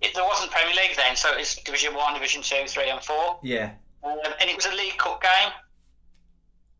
it, 0.00 0.14
there 0.14 0.24
wasn't 0.24 0.50
Premier 0.50 0.74
League 0.74 0.96
then, 0.96 1.14
so 1.16 1.32
it 1.32 1.38
was 1.38 1.56
Division 1.56 1.94
One, 1.94 2.14
Division 2.14 2.42
Two, 2.42 2.66
Three, 2.66 2.90
and 2.90 3.02
Four. 3.02 3.38
Yeah. 3.42 3.72
Um, 4.02 4.18
and 4.40 4.48
it 4.50 4.56
was 4.56 4.66
a 4.66 4.74
League 4.74 4.96
Cup 4.98 5.22
game. 5.22 5.52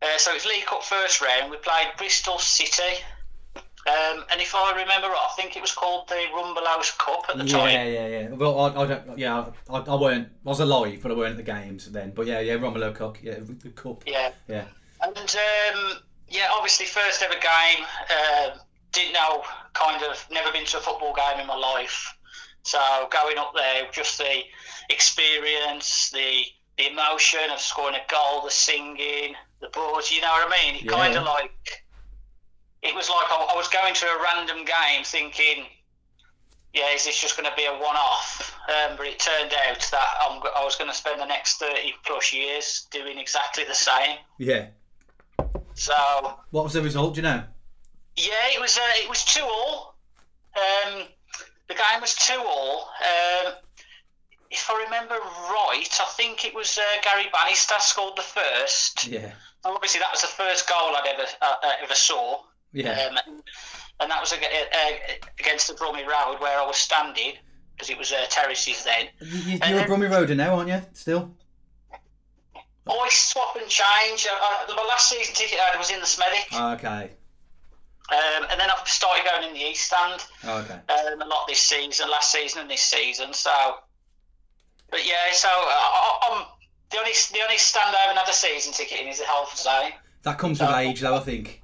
Uh, 0.03 0.17
so 0.19 0.31
it 0.31 0.35
was 0.35 0.47
League 0.47 0.65
Cup 0.67 0.83
first 0.83 1.21
round. 1.21 1.51
We 1.51 1.59
played 1.59 1.89
Bristol 1.99 2.39
City. 2.39 3.03
Um, 3.57 4.25
and 4.31 4.41
if 4.41 4.55
I 4.55 4.73
remember 4.73 5.09
right, 5.09 5.27
I 5.31 5.33
think 5.41 5.57
it 5.57 5.63
was 5.63 5.73
called 5.73 6.09
the 6.09 6.23
Rumbelows 6.35 6.97
Cup 6.99 7.25
at 7.31 7.39
the 7.39 7.45
Yeah, 7.45 7.53
time. 7.59 7.71
yeah, 7.73 7.85
yeah. 7.85 8.07
Yeah. 8.09 8.29
Well, 8.29 8.59
I, 8.61 8.83
I 8.83 8.87
don't. 8.87 9.19
Yeah, 9.19 9.47
I, 9.71 9.79
I 9.79 9.95
weren't. 9.97 10.29
I 10.45 10.49
was 10.49 10.61
alive, 10.61 11.01
but 11.03 11.11
I 11.13 11.15
weren't 11.15 11.39
at 11.39 11.45
the 11.45 11.53
games 11.53 11.91
then. 11.91 12.13
But 12.15 12.27
yeah, 12.27 12.41
yeah, 12.41 12.55
Rumbelows 12.55 12.95
Cup. 12.97 13.23
Yeah, 13.23 13.37
the 13.41 13.71
cup. 13.71 14.05
Yeah. 14.07 14.33
Yeah. 14.49 14.65
And 15.03 15.17
um, 15.17 15.99
yeah, 16.29 16.49
obviously 16.55 16.87
first 16.87 17.23
ever 17.23 17.35
game. 17.35 17.85
Uh, 18.11 18.51
didn't 18.93 19.13
know, 19.15 19.43
kind 19.73 20.03
of, 20.05 20.27
never 20.31 20.51
been 20.53 20.65
to 20.67 20.79
a 20.79 20.81
football 20.81 21.15
game 21.15 21.41
in 21.41 21.47
my 21.47 21.57
life. 21.57 22.13
So 22.65 22.79
going 23.11 23.39
up 23.39 23.53
there, 23.55 23.89
just 23.93 24.19
the 24.19 24.43
experience, 24.91 26.11
the 26.11 26.43
the 26.81 26.91
emotion 26.91 27.51
of 27.53 27.61
scoring 27.61 27.95
a 27.95 28.11
goal, 28.11 28.43
the 28.43 28.51
singing, 28.51 29.35
the 29.61 29.69
buzz. 29.73 30.11
You 30.11 30.21
know 30.23 30.29
what 30.33 30.49
I 30.49 30.65
mean? 30.65 30.75
It 30.77 30.85
Yeah. 30.85 30.93
kind 30.93 31.17
of 31.17 31.25
like 31.25 31.53
it 32.83 32.95
was 32.95 33.09
like 33.11 33.27
I, 33.31 33.53
I 33.53 33.57
was 33.57 33.69
going 33.69 33.93
to 33.95 34.07
a 34.07 34.23
random 34.23 34.65
game, 34.65 35.05
thinking, 35.05 35.67
yeah, 36.73 36.95
is 36.95 37.05
this 37.05 37.21
just 37.21 37.37
going 37.37 37.49
to 37.49 37.55
be 37.57 37.67
a 37.67 37.73
one-off? 37.73 38.57
Um, 38.69 38.97
but 38.97 39.07
it 39.07 39.19
turned 39.19 39.53
out 39.69 39.81
that 39.91 40.09
I'm, 40.23 40.41
I 40.57 40.65
was 40.65 40.77
going 40.77 40.89
to 40.91 40.97
spend 40.97 41.21
the 41.21 41.27
next 41.27 41.59
thirty 41.59 41.93
plus 42.07 42.33
years 42.33 42.87
doing 42.91 43.19
exactly 43.19 43.65
the 43.65 43.75
same. 43.75 44.17
Yeah. 44.39 44.69
So 45.75 45.93
What 46.51 46.65
was 46.65 46.73
the 46.73 46.83
result? 46.83 47.15
Do 47.15 47.19
you 47.19 47.23
know? 47.23 47.43
yeah, 48.17 48.49
it 48.55 48.61
was 48.61 48.77
uh, 48.79 48.81
it 49.05 49.09
was 49.09 49.25
two 49.25 49.43
all. 49.45 49.97
Um, 50.57 51.05
the 51.69 51.75
game 51.75 52.01
was 52.01 52.15
two 52.15 52.39
all. 52.39 52.89
Um, 53.05 53.53
if 54.51 54.69
I 54.69 54.83
remember 54.85 55.15
right, 55.15 55.89
I 56.01 56.05
think 56.17 56.45
it 56.45 56.55
was 56.55 56.77
uh, 56.79 56.83
Gary 57.03 57.27
Bannister 57.33 57.75
scored 57.79 58.17
the 58.17 58.23
first. 58.23 59.07
Yeah. 59.07 59.33
And 59.65 59.75
obviously, 59.75 60.01
that 60.01 60.11
was 60.11 60.23
the 60.23 60.27
first 60.29 60.69
goal 60.69 60.97
I'd 60.97 61.07
ever 61.15 61.27
uh, 61.41 61.55
uh, 61.63 61.73
ever 61.83 61.95
saw. 61.95 62.41
Yeah. 62.73 63.11
Um, 63.27 63.41
and 64.01 64.11
that 64.11 64.21
was 64.21 64.33
uh, 64.33 64.37
against 65.39 65.69
the 65.69 65.75
Brummie 65.75 66.07
Road 66.07 66.41
where 66.41 66.59
I 66.59 66.67
was 66.67 66.77
standing 66.77 67.35
because 67.75 67.91
it 67.91 67.99
was 67.99 68.13
uh, 68.13 68.25
terraces 68.29 68.85
then. 68.85 69.09
You, 69.21 69.59
you're 69.69 69.81
a 69.81 69.85
Brummie 69.85 70.09
Roader 70.11 70.37
now, 70.37 70.55
aren't 70.57 70.69
you? 70.69 70.81
Still. 70.95 71.35
Always 72.87 73.13
swap 73.15 73.57
and 73.57 73.69
change. 73.69 74.27
Uh, 74.27 74.35
uh, 74.71 74.75
my 74.75 74.85
last 74.89 75.11
season 75.11 75.35
ticket 75.35 75.59
I 75.61 75.71
had 75.71 75.79
was 75.79 75.91
in 75.91 76.01
the 76.01 76.07
Smethwick, 76.07 76.75
Okay. 76.75 77.11
um, 78.11 78.47
and 78.51 78.59
then 78.59 78.69
I've 78.71 78.89
started 78.89 79.25
going 79.25 79.49
in 79.49 79.55
the 79.55 79.61
East 79.61 79.87
Stand. 79.87 80.25
Okay. 80.45 80.75
um, 80.75 81.21
a 81.23 81.27
lot 81.27 81.47
this 81.47 81.61
season, 81.61 82.09
last 82.11 82.33
season 82.33 82.63
and 82.63 82.71
this 82.71 82.81
season. 82.83 83.33
So, 83.33 83.51
but 84.91 85.07
yeah, 85.07 85.33
so 85.33 85.49
uh, 85.49 86.13
I'm 86.31 86.45
the 86.91 86.99
only 86.99 87.13
the 87.33 87.39
only 87.43 87.59
stand 87.59 87.95
I 87.95 88.01
haven't 88.01 88.17
had 88.19 88.29
a 88.29 88.33
season 88.33 88.73
ticket 88.73 89.01
in 89.01 89.09
is 89.09 89.19
the 89.21 89.27
Halford 89.27 89.67
Lane. 89.67 89.93
That 90.23 90.39
comes 90.39 90.61
with 90.61 90.71
age, 90.71 91.01
though. 91.01 91.17
I 91.17 91.21
think. 91.21 91.63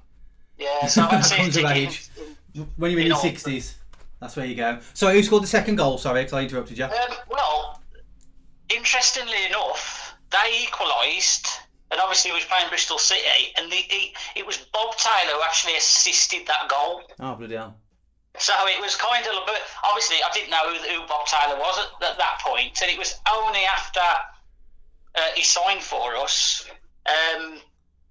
Yeah, 0.57 0.87
so 0.87 1.03
I've 1.03 1.11
had 1.11 1.19
a 1.21 1.23
season 1.23 1.43
Comes 1.43 1.55
with 1.55 1.65
age. 1.71 2.09
in- 2.55 2.67
When 2.77 2.91
you're 2.91 2.99
in 3.01 3.05
You 3.07 3.11
your 3.13 3.21
sixties, 3.21 3.75
that's 4.19 4.35
where 4.35 4.45
you 4.45 4.55
go. 4.55 4.79
So 4.93 5.09
who 5.11 5.21
scored 5.21 5.43
the 5.43 5.47
second 5.47 5.75
goal? 5.75 5.97
Sorry, 5.97 6.23
'cause 6.23 6.33
I 6.33 6.41
interrupted 6.41 6.77
you. 6.77 6.85
Um, 6.85 6.91
well, 7.29 7.81
interestingly 8.73 9.45
enough, 9.45 10.15
they 10.31 10.63
equalised, 10.63 11.47
and 11.91 11.99
obviously 12.01 12.31
we 12.31 12.35
was 12.37 12.45
playing 12.45 12.69
Bristol 12.69 12.97
City, 12.97 13.53
and 13.57 13.71
the, 13.71 13.75
he, 13.75 14.13
it 14.35 14.45
was 14.45 14.57
Bob 14.73 14.95
Taylor 14.97 15.33
who 15.35 15.43
actually 15.43 15.75
assisted 15.77 16.47
that 16.47 16.67
goal. 16.69 17.01
Oh 17.19 17.35
bloody 17.35 17.55
hell! 17.55 17.75
So 18.39 18.53
it 18.67 18.79
was 18.81 18.95
kind 18.95 19.25
of, 19.25 19.33
but 19.45 19.61
obviously 19.83 20.17
I 20.23 20.31
didn't 20.33 20.51
know 20.51 20.73
who, 20.73 21.01
who 21.01 21.07
Bob 21.07 21.25
Taylor 21.25 21.57
was 21.57 21.77
at, 21.79 22.11
at 22.11 22.17
that 22.17 22.39
point, 22.45 22.79
and 22.81 22.91
it 22.91 22.97
was 22.97 23.15
only 23.33 23.65
after 23.65 23.99
uh, 25.15 25.21
he 25.35 25.43
signed 25.43 25.81
for 25.81 26.15
us, 26.15 26.65
um, 27.05 27.59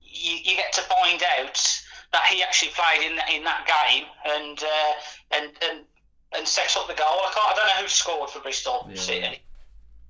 you, 0.02 0.36
you 0.42 0.56
get 0.56 0.72
to 0.74 0.80
find 0.82 1.22
out 1.38 1.82
that 2.12 2.24
he 2.30 2.42
actually 2.42 2.72
played 2.74 3.06
in 3.10 3.18
in 3.34 3.44
that 3.44 3.66
game 3.66 4.04
and 4.24 4.62
uh, 4.62 4.92
and 5.32 5.50
and 5.68 5.84
and 6.36 6.46
set 6.46 6.76
up 6.76 6.88
the 6.88 6.94
goal. 6.94 7.06
I 7.06 7.30
can't. 7.34 7.52
I 7.52 7.54
don't 7.56 7.66
know 7.68 7.82
who 7.82 7.88
scored 7.88 8.30
for 8.30 8.40
Bristol 8.40 8.86
Yeah. 8.90 9.00
City, 9.00 9.42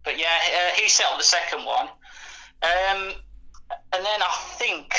but 0.04 0.18
yeah, 0.18 0.38
uh, 0.54 0.74
he 0.80 0.88
set 0.88 1.06
up 1.06 1.18
the 1.18 1.24
second 1.24 1.64
one. 1.64 1.88
Um, 2.62 3.12
and 3.92 4.04
then 4.04 4.22
I 4.22 4.38
think, 4.58 4.94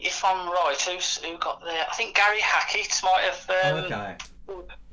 if 0.00 0.24
I'm 0.24 0.48
right, 0.48 0.80
who's, 0.80 1.16
who 1.18 1.36
got 1.38 1.62
there? 1.64 1.84
I 1.90 1.94
think 1.94 2.14
Gary 2.16 2.40
Hackett 2.40 3.00
might 3.02 3.22
have 3.22 3.50
Oh, 3.64 3.78
um, 3.78 3.84
okay. 3.84 4.16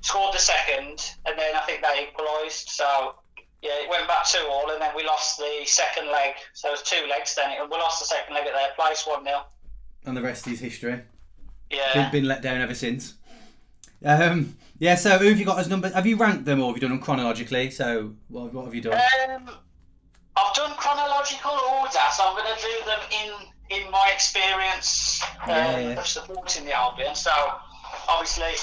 scored 0.02 0.34
the 0.34 0.40
second, 0.40 1.12
and 1.26 1.38
then 1.38 1.56
I 1.56 1.60
think 1.62 1.82
they 1.82 2.08
equalised. 2.10 2.70
So 2.70 3.16
yeah, 3.62 3.72
it 3.82 3.90
went 3.90 4.08
back 4.08 4.28
two 4.28 4.46
all, 4.50 4.70
and 4.72 4.82
then 4.82 4.92
we 4.96 5.04
lost 5.06 5.38
the 5.38 5.62
second 5.66 6.08
leg. 6.12 6.34
So 6.54 6.70
it 6.70 6.72
was 6.72 6.84
two 6.84 7.08
legs 7.10 7.36
then, 7.36 7.52
and 7.60 7.70
we 7.70 7.78
lost 7.78 8.00
the 8.00 8.06
second 8.06 8.34
leg 8.36 8.46
at 8.48 8.54
their 8.54 8.70
place 8.76 9.06
one 9.08 9.24
0 9.24 9.44
And 10.06 10.16
the 10.16 10.22
rest 10.22 10.48
is 10.48 10.60
history. 10.60 11.02
Yeah. 11.72 11.94
Been, 11.94 12.12
been 12.22 12.28
let 12.28 12.42
down 12.42 12.62
ever 12.62 12.76
since. 12.76 13.16
Um, 14.06 14.56
yeah. 14.80 14.96
So 14.96 15.18
who 15.18 15.30
have 15.30 15.40
you 15.40 15.46
got 15.46 15.60
as 15.60 15.68
numbers? 15.68 15.94
Have 15.94 16.06
you 16.06 16.18
ranked 16.18 16.46
them 16.46 16.62
or 16.62 16.68
have 16.68 16.76
you 16.78 16.82
done 16.82 16.92
them 16.92 17.00
chronologically? 17.02 17.72
So 17.72 18.14
what, 18.28 18.54
what 18.54 18.66
have 18.66 18.76
you 18.76 18.82
done? 18.82 18.94
Um, 19.30 19.50
I've 20.38 20.54
done 20.56 20.72
chronological 20.78 21.52
order, 21.52 21.98
so 22.12 22.24
I'm 22.26 22.36
going 22.38 22.56
to 22.56 22.62
do 22.62 22.86
them 22.86 23.00
in 23.12 23.32
in 23.70 23.90
my 23.92 24.10
experience 24.14 25.22
um, 25.44 25.50
Yeah, 25.50 25.80
yeah. 25.80 26.00
of 26.00 26.08
supporting 26.08 26.66
the 26.66 26.74
Albion. 26.74 27.16
So 27.16 27.32
obviously, 28.08 28.54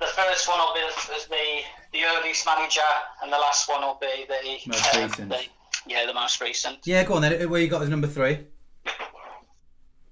the 0.00 0.06
first 0.06 0.48
one 0.48 0.58
will 0.58 0.74
be 0.74 0.80
the, 0.80 1.28
the 1.28 1.98
the 1.98 2.04
earliest 2.04 2.46
manager, 2.46 2.80
and 3.22 3.32
the 3.32 3.38
last 3.38 3.68
one 3.68 3.80
will 3.82 3.98
be 4.00 4.26
the 4.28 4.58
Most 4.68 4.94
uh, 4.94 5.00
recent. 5.02 5.28
the- 5.30 5.44
yeah, 5.86 6.04
the 6.06 6.12
most 6.14 6.40
recent. 6.40 6.78
Yeah, 6.86 7.04
go 7.04 7.14
on 7.14 7.22
then. 7.22 7.48
Where 7.48 7.60
you 7.62 7.68
got 7.68 7.80
as 7.82 7.88
number 7.88 8.06
three? 8.08 8.32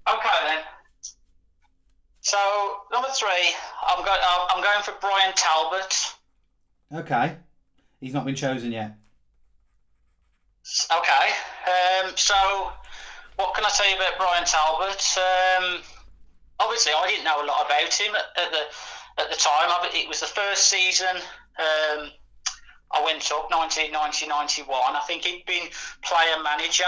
Okay 0.09 0.37
then. 0.47 0.63
So 2.21 2.37
number 2.91 3.09
three, 3.09 3.53
I'm 3.87 4.03
going. 4.03 4.19
I'm 4.49 4.63
going 4.63 4.81
for 4.83 4.93
Brian 4.99 5.33
Talbot. 5.35 5.95
Okay. 6.93 7.35
He's 7.99 8.13
not 8.13 8.25
been 8.25 8.35
chosen 8.35 8.71
yet. 8.71 8.95
Okay. 10.91 11.27
Um, 11.67 12.11
so, 12.15 12.71
what 13.37 13.55
can 13.55 13.65
I 13.65 13.69
tell 13.69 13.89
you 13.89 13.95
about 13.95 14.17
Brian 14.17 14.45
Talbot? 14.45 15.17
Um, 15.17 15.81
obviously, 16.59 16.91
I 16.93 17.07
didn't 17.07 17.23
know 17.25 17.41
a 17.43 17.47
lot 17.47 17.65
about 17.65 17.93
him 17.93 18.13
at, 18.15 18.43
at 18.43 18.51
the 18.51 19.23
at 19.23 19.29
the 19.31 19.35
time. 19.37 19.69
I- 19.69 19.89
It 19.93 20.07
was 20.07 20.19
the 20.19 20.25
first 20.27 20.69
season 20.69 21.15
um, 21.17 22.11
I 22.91 23.01
went 23.03 23.29
up, 23.31 23.49
1990 23.49 24.27
91. 24.27 24.95
I 24.95 24.99
think 25.07 25.23
he'd 25.25 25.45
been 25.45 25.67
player 26.03 26.41
manager 26.43 26.85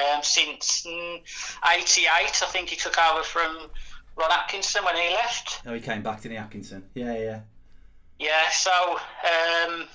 um, 0.00 0.22
since 0.22 0.84
mm, 0.86 1.20
88. 1.66 2.08
I 2.08 2.28
think 2.52 2.68
he 2.68 2.76
took 2.76 2.98
over 2.98 3.22
from 3.22 3.70
Ron 4.16 4.30
Atkinson 4.32 4.84
when 4.84 4.96
he 4.96 5.14
left. 5.14 5.62
Oh, 5.66 5.72
he 5.74 5.80
came 5.80 6.02
back 6.02 6.20
to 6.22 6.28
the 6.28 6.36
Atkinson. 6.36 6.84
Yeah, 6.94 7.14
yeah. 7.16 7.40
Yeah, 8.18 8.48
so 8.50 8.72
um, 8.94 9.86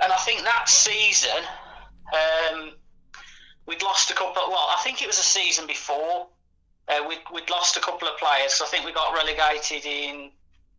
and 0.00 0.12
I 0.12 0.16
think 0.24 0.42
that 0.42 0.68
season 0.68 1.42
um, 2.14 2.72
we'd 3.66 3.82
lost 3.82 4.10
a 4.10 4.14
couple. 4.14 4.42
Well, 4.48 4.68
I 4.76 4.80
think 4.82 5.02
it 5.02 5.06
was 5.06 5.18
a 5.18 5.22
season 5.22 5.66
before 5.66 6.28
uh, 6.88 7.06
we'd, 7.08 7.18
we'd 7.32 7.50
lost 7.50 7.76
a 7.76 7.80
couple 7.80 8.08
of 8.08 8.16
players. 8.18 8.60
I 8.62 8.66
think 8.66 8.84
we 8.84 8.92
got 8.92 9.14
relegated 9.14 9.84
in 9.86 10.30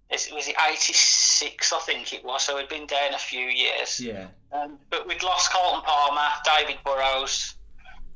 is- 0.10 0.30
was 0.34 0.48
it 0.48 0.56
'86? 0.70 1.72
I 1.72 1.80
think 1.80 2.14
it 2.14 2.24
was. 2.24 2.44
So 2.44 2.58
we'd 2.58 2.68
been 2.68 2.86
down 2.86 3.14
a 3.14 3.18
few 3.18 3.46
years. 3.46 4.00
Yeah. 4.00 4.28
Um, 4.52 4.78
but 4.90 5.08
we'd 5.08 5.24
lost 5.24 5.52
Carlton 5.52 5.82
Palmer, 5.84 6.28
David 6.44 6.78
Burrows. 6.84 7.56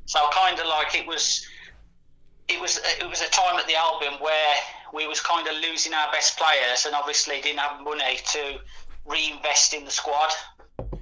So 0.04 0.20
kind 0.32 0.58
of 0.60 0.66
like 0.66 0.94
it 0.94 1.06
was, 1.06 1.46
it 2.48 2.60
was 2.60 2.78
it 3.00 3.08
was 3.08 3.22
a 3.22 3.30
time 3.30 3.56
at 3.58 3.66
the 3.66 3.74
Albion 3.76 4.14
where 4.20 4.54
we 4.92 5.06
was 5.06 5.20
kind 5.20 5.48
of 5.48 5.54
losing 5.54 5.94
our 5.94 6.12
best 6.12 6.38
players 6.38 6.84
and 6.86 6.94
obviously 6.94 7.40
didn't 7.40 7.58
have 7.58 7.82
money 7.82 8.18
to 8.32 8.58
reinvest 9.06 9.74
in 9.74 9.84
the 9.84 9.90
squad. 9.90 10.30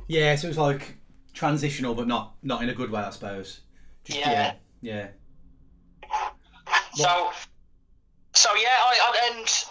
Yeah, 0.06 0.36
so 0.36 0.46
it 0.46 0.50
was 0.50 0.58
like 0.58 0.96
transitional, 1.34 1.94
but 1.94 2.06
not 2.06 2.34
not 2.42 2.62
in 2.62 2.68
a 2.70 2.74
good 2.74 2.90
way, 2.90 3.00
I 3.02 3.10
suppose. 3.10 3.60
Just, 4.04 4.18
Yeah. 4.18 4.54
Yeah. 4.80 5.08
So, 6.94 7.30
so 8.34 8.48
yeah, 8.54 8.68
I, 8.68 8.92
I 9.02 9.30
and 9.32 9.64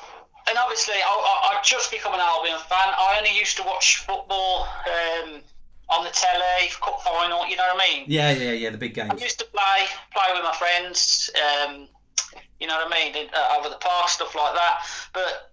and 0.49 0.57
obviously 0.57 0.95
I, 0.95 0.99
I 1.07 1.57
I'd 1.57 1.63
just 1.63 1.89
become 1.91 2.13
an 2.13 2.19
Albion 2.19 2.59
fan. 2.67 2.79
I 2.97 3.15
only 3.17 3.37
used 3.37 3.55
to 3.57 3.63
watch 3.63 3.99
football 3.99 4.67
um, 4.87 5.41
on 5.89 6.03
the 6.03 6.09
telly, 6.11 6.69
cup 6.81 7.01
final. 7.01 7.47
You 7.47 7.55
know 7.55 7.63
what 7.73 7.81
I 7.81 7.87
mean? 7.89 8.05
Yeah, 8.07 8.31
yeah, 8.31 8.51
yeah. 8.51 8.69
The 8.71 8.77
big 8.77 8.93
games. 8.93 9.11
I 9.11 9.15
used 9.23 9.39
to 9.39 9.45
play 9.45 9.85
play 10.13 10.33
with 10.33 10.43
my 10.43 10.53
friends. 10.53 11.29
Um, 11.35 11.87
you 12.59 12.67
know 12.67 12.75
what 12.75 12.93
I 12.93 12.99
mean? 12.99 13.15
in- 13.15 13.29
Uh, 13.33 13.57
over 13.59 13.69
the 13.69 13.77
park, 13.77 14.09
stuff 14.09 14.35
like 14.35 14.53
that. 14.55 14.85
But 15.13 15.51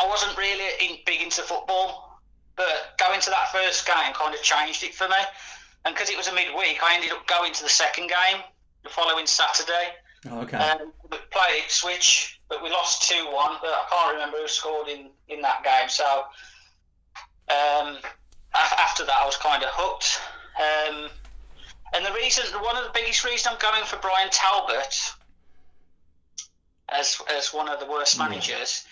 I 0.00 0.06
wasn't 0.06 0.36
really 0.36 0.68
in, 0.80 0.98
big 1.06 1.20
into 1.22 1.42
football. 1.42 2.07
But 2.58 2.98
going 2.98 3.20
to 3.20 3.30
that 3.30 3.52
first 3.52 3.86
game 3.86 4.12
kind 4.12 4.34
of 4.34 4.42
changed 4.42 4.82
it 4.82 4.94
for 4.94 5.08
me. 5.08 5.16
And 5.84 5.94
because 5.94 6.10
it 6.10 6.16
was 6.16 6.26
a 6.26 6.34
midweek, 6.34 6.82
I 6.82 6.96
ended 6.96 7.12
up 7.12 7.26
going 7.26 7.54
to 7.54 7.62
the 7.62 7.68
second 7.68 8.08
game 8.08 8.42
the 8.82 8.90
following 8.90 9.26
Saturday. 9.26 9.94
Oh, 10.28 10.40
okay. 10.40 10.58
Um, 10.58 10.92
we 11.10 11.16
played 11.30 11.62
Ipswich, 11.64 12.40
but 12.48 12.62
we 12.62 12.68
lost 12.68 13.08
2 13.08 13.14
1. 13.14 13.56
But 13.62 13.70
I 13.70 13.84
can't 13.88 14.12
remember 14.14 14.38
who 14.38 14.48
scored 14.48 14.88
in, 14.88 15.10
in 15.28 15.40
that 15.42 15.62
game. 15.62 15.88
So 15.88 16.24
um, 17.48 17.98
after 18.54 19.04
that, 19.06 19.16
I 19.16 19.24
was 19.24 19.36
kind 19.36 19.62
of 19.62 19.70
hooked. 19.72 20.20
Um, 20.58 21.10
and 21.94 22.04
the 22.04 22.12
reason, 22.12 22.44
one 22.60 22.76
of 22.76 22.84
the 22.84 22.90
biggest 22.92 23.24
reasons 23.24 23.46
I'm 23.46 23.58
going 23.60 23.84
for 23.84 23.96
Brian 23.98 24.28
Talbot 24.30 25.12
as, 26.88 27.20
as 27.34 27.54
one 27.54 27.68
of 27.68 27.78
the 27.80 27.86
worst 27.86 28.18
managers 28.18 28.84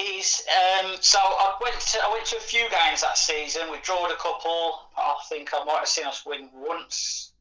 is 0.00 0.42
um, 0.80 0.96
so 1.00 1.18
I 1.20 1.54
went 1.62 1.78
to 1.78 1.98
I 2.04 2.10
went 2.12 2.26
to 2.26 2.36
a 2.36 2.40
few 2.40 2.62
games 2.70 3.00
that 3.02 3.16
season. 3.18 3.62
We 3.70 3.78
drawed 3.82 4.10
a 4.10 4.16
couple. 4.16 4.80
I 4.96 5.14
think 5.28 5.50
I 5.54 5.64
might 5.64 5.78
have 5.78 5.88
seen 5.88 6.06
us 6.06 6.24
win 6.26 6.48
once. 6.54 7.32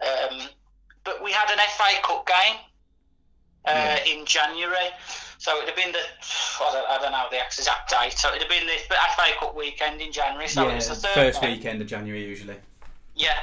Um, 0.00 0.40
but 1.04 1.22
we 1.22 1.32
had 1.32 1.50
an 1.50 1.58
FA 1.76 2.02
Cup 2.02 2.26
game 2.26 2.56
uh, 3.66 3.70
Yeah. 3.70 4.04
in 4.04 4.26
January. 4.26 4.90
So 5.38 5.56
it'd 5.58 5.68
have 5.68 5.76
been 5.76 5.92
the 5.92 5.98
I 5.98 6.72
don't, 6.72 6.88
I 6.88 7.02
don't 7.02 7.12
know 7.12 7.26
the 7.30 7.44
exact 7.44 7.90
date. 7.90 8.12
So 8.12 8.28
it'd 8.30 8.42
have 8.42 8.50
been 8.50 8.66
the 8.66 8.78
FA 9.16 9.32
Cup 9.38 9.56
weekend 9.56 10.00
in 10.00 10.12
January. 10.12 10.48
So 10.48 10.64
it 10.64 10.68
yeah, 10.70 10.74
was 10.76 10.88
the 10.88 10.94
third 10.96 11.14
first 11.14 11.40
game. 11.40 11.56
weekend 11.56 11.80
of 11.82 11.86
January 11.86 12.24
usually. 12.24 12.56
Yeah, 13.14 13.36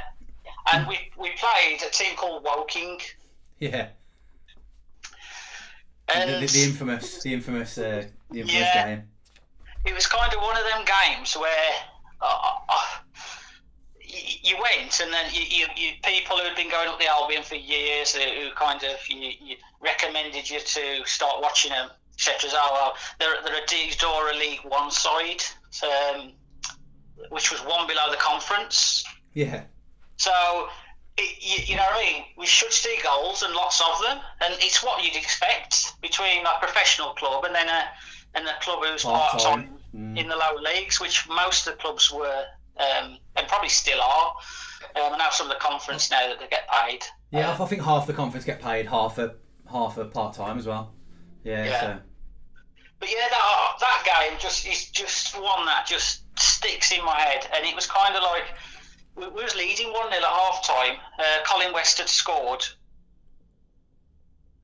and 0.71 0.87
we 0.87 0.97
we 1.17 1.31
played 1.31 1.81
a 1.85 1.89
team 1.91 2.15
called 2.15 2.43
Woking. 2.43 2.99
Yeah. 3.59 3.87
And 6.13 6.29
the, 6.29 6.45
the, 6.45 6.51
the 6.53 6.63
infamous, 6.63 7.21
the 7.23 7.33
infamous, 7.33 7.77
uh, 7.77 8.05
the 8.31 8.41
infamous 8.41 8.61
Yeah. 8.61 8.87
game. 8.87 9.03
it 9.85 9.93
was 9.93 10.07
kind 10.07 10.33
of 10.33 10.41
one 10.41 10.57
of 10.57 10.63
them 10.63 10.85
games 10.85 11.35
where 11.35 11.71
uh, 12.21 12.55
uh, 12.69 12.75
you 14.41 14.55
went 14.61 14.99
and 15.01 15.11
then 15.11 15.25
you, 15.33 15.41
you, 15.41 15.65
you 15.75 15.91
people 16.03 16.37
who 16.37 16.43
had 16.43 16.55
been 16.55 16.69
going 16.69 16.87
up 16.87 16.99
the 16.99 17.07
Albion 17.07 17.43
for 17.43 17.55
years 17.55 18.13
who, 18.15 18.21
who 18.21 18.51
kind 18.55 18.83
of 18.83 18.97
you, 19.09 19.31
you 19.41 19.55
recommended 19.81 20.49
you 20.49 20.59
to 20.59 21.05
start 21.05 21.41
watching 21.41 21.71
them, 21.71 21.89
etc. 22.13 22.49
Well, 22.53 22.93
they're, 23.19 23.35
they're 23.43 23.65
Diadora 23.65 24.37
League 24.37 24.59
One 24.63 24.91
side, 24.91 25.41
um, 25.83 26.33
which 27.29 27.51
was 27.51 27.61
one 27.61 27.87
below 27.87 28.11
the 28.11 28.17
conference. 28.17 29.03
Yeah. 29.33 29.63
So, 30.17 30.31
it, 31.17 31.37
you, 31.41 31.63
you 31.65 31.75
know 31.75 31.83
what 31.83 32.03
I 32.03 32.11
mean? 32.11 32.23
We 32.37 32.45
should 32.45 32.71
see 32.71 32.97
goals 33.03 33.43
and 33.43 33.53
lots 33.53 33.81
of 33.81 34.01
them, 34.07 34.19
and 34.41 34.53
it's 34.59 34.83
what 34.83 35.03
you'd 35.03 35.15
expect 35.15 35.99
between 36.01 36.45
a 36.45 36.59
professional 36.59 37.09
club 37.13 37.43
and 37.45 37.53
then 37.53 37.67
a 37.69 37.83
and 38.35 38.47
a 38.47 38.53
club 38.61 38.79
who's 38.83 39.03
part 39.03 39.31
Part-time. 39.33 39.69
Mm. 39.95 40.17
in 40.17 40.27
the 40.27 40.35
lower 40.35 40.59
leagues, 40.59 40.99
which 40.99 41.27
most 41.29 41.67
of 41.67 41.73
the 41.73 41.79
clubs 41.79 42.11
were 42.11 42.45
um, 42.77 43.17
and 43.35 43.47
probably 43.47 43.69
still 43.69 44.01
are. 44.01 44.33
Um, 44.95 45.13
and 45.13 45.17
now 45.19 45.29
some 45.29 45.47
of 45.49 45.53
the 45.53 45.59
conference 45.59 46.09
now 46.09 46.27
that 46.27 46.39
they 46.39 46.47
get 46.47 46.67
paid. 46.69 47.03
Yeah, 47.31 47.51
Uh, 47.51 47.63
I 47.63 47.67
think 47.67 47.83
half 47.83 48.07
the 48.07 48.13
conference 48.13 48.45
get 48.45 48.61
paid, 48.61 48.87
half 48.87 49.17
a 49.17 49.35
half 49.71 49.97
a 49.97 50.05
part 50.05 50.35
time 50.35 50.57
as 50.57 50.65
well. 50.67 50.93
Yeah. 51.43 51.65
Yeah. 51.65 51.81
So. 51.81 51.99
But 52.99 53.09
yeah, 53.11 53.27
that 53.29 53.73
that 53.79 54.27
game 54.29 54.39
just 54.39 54.65
is 54.67 54.89
just 54.89 55.35
one 55.39 55.65
that 55.65 55.85
just 55.85 56.23
sticks 56.39 56.91
in 56.91 57.03
my 57.05 57.19
head, 57.19 57.47
and 57.55 57.65
it 57.65 57.75
was 57.75 57.85
kind 57.87 58.15
of 58.15 58.23
like 58.23 58.45
we, 59.15 59.27
we 59.27 59.43
was 59.43 59.55
leading 59.55 59.91
one 59.91 60.11
0 60.11 60.21
at 60.21 60.23
half 60.23 60.65
time. 60.65 60.97
Uh, 61.19 61.43
Colin 61.45 61.73
West 61.73 61.97
had 61.97 62.09
scored, 62.09 62.65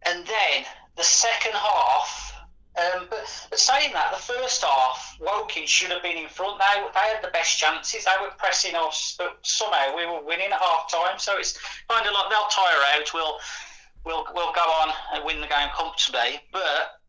and 0.06 0.26
then 0.26 0.66
the 0.96 1.04
second 1.04 1.54
half. 1.54 2.26
Um, 2.78 3.08
but, 3.10 3.48
but 3.50 3.60
saying 3.60 3.92
that, 3.94 4.12
the 4.12 4.34
first 4.34 4.64
half, 4.64 5.18
Woking 5.20 5.66
should 5.66 5.90
have 5.90 6.04
been 6.04 6.16
in 6.16 6.30
front. 6.30 6.60
They, 6.60 6.82
they 6.94 7.14
had 7.14 7.22
the 7.22 7.30
best 7.30 7.58
chances. 7.58 8.06
They 8.06 8.12
were 8.22 8.32
pressing 8.38 8.74
us, 8.76 9.16
but 9.18 9.38
somehow 9.42 9.98
we 9.98 10.06
were 10.06 10.24
winning 10.24 10.52
at 10.52 10.62
half 10.62 10.90
time. 10.90 11.20
So 11.20 11.38
it's 11.38 11.60
kind 11.90 12.06
of 12.06 12.14
like 12.14 12.30
they'll 12.30 12.48
tire 12.50 12.96
out. 12.96 13.14
We'll 13.14 13.38
we'll 14.06 14.26
we'll 14.34 14.54
go 14.54 14.62
on 14.62 14.94
and 15.14 15.26
win 15.26 15.42
the 15.42 15.48
game 15.48 15.70
comfortably. 15.76 16.40
But 16.54 17.02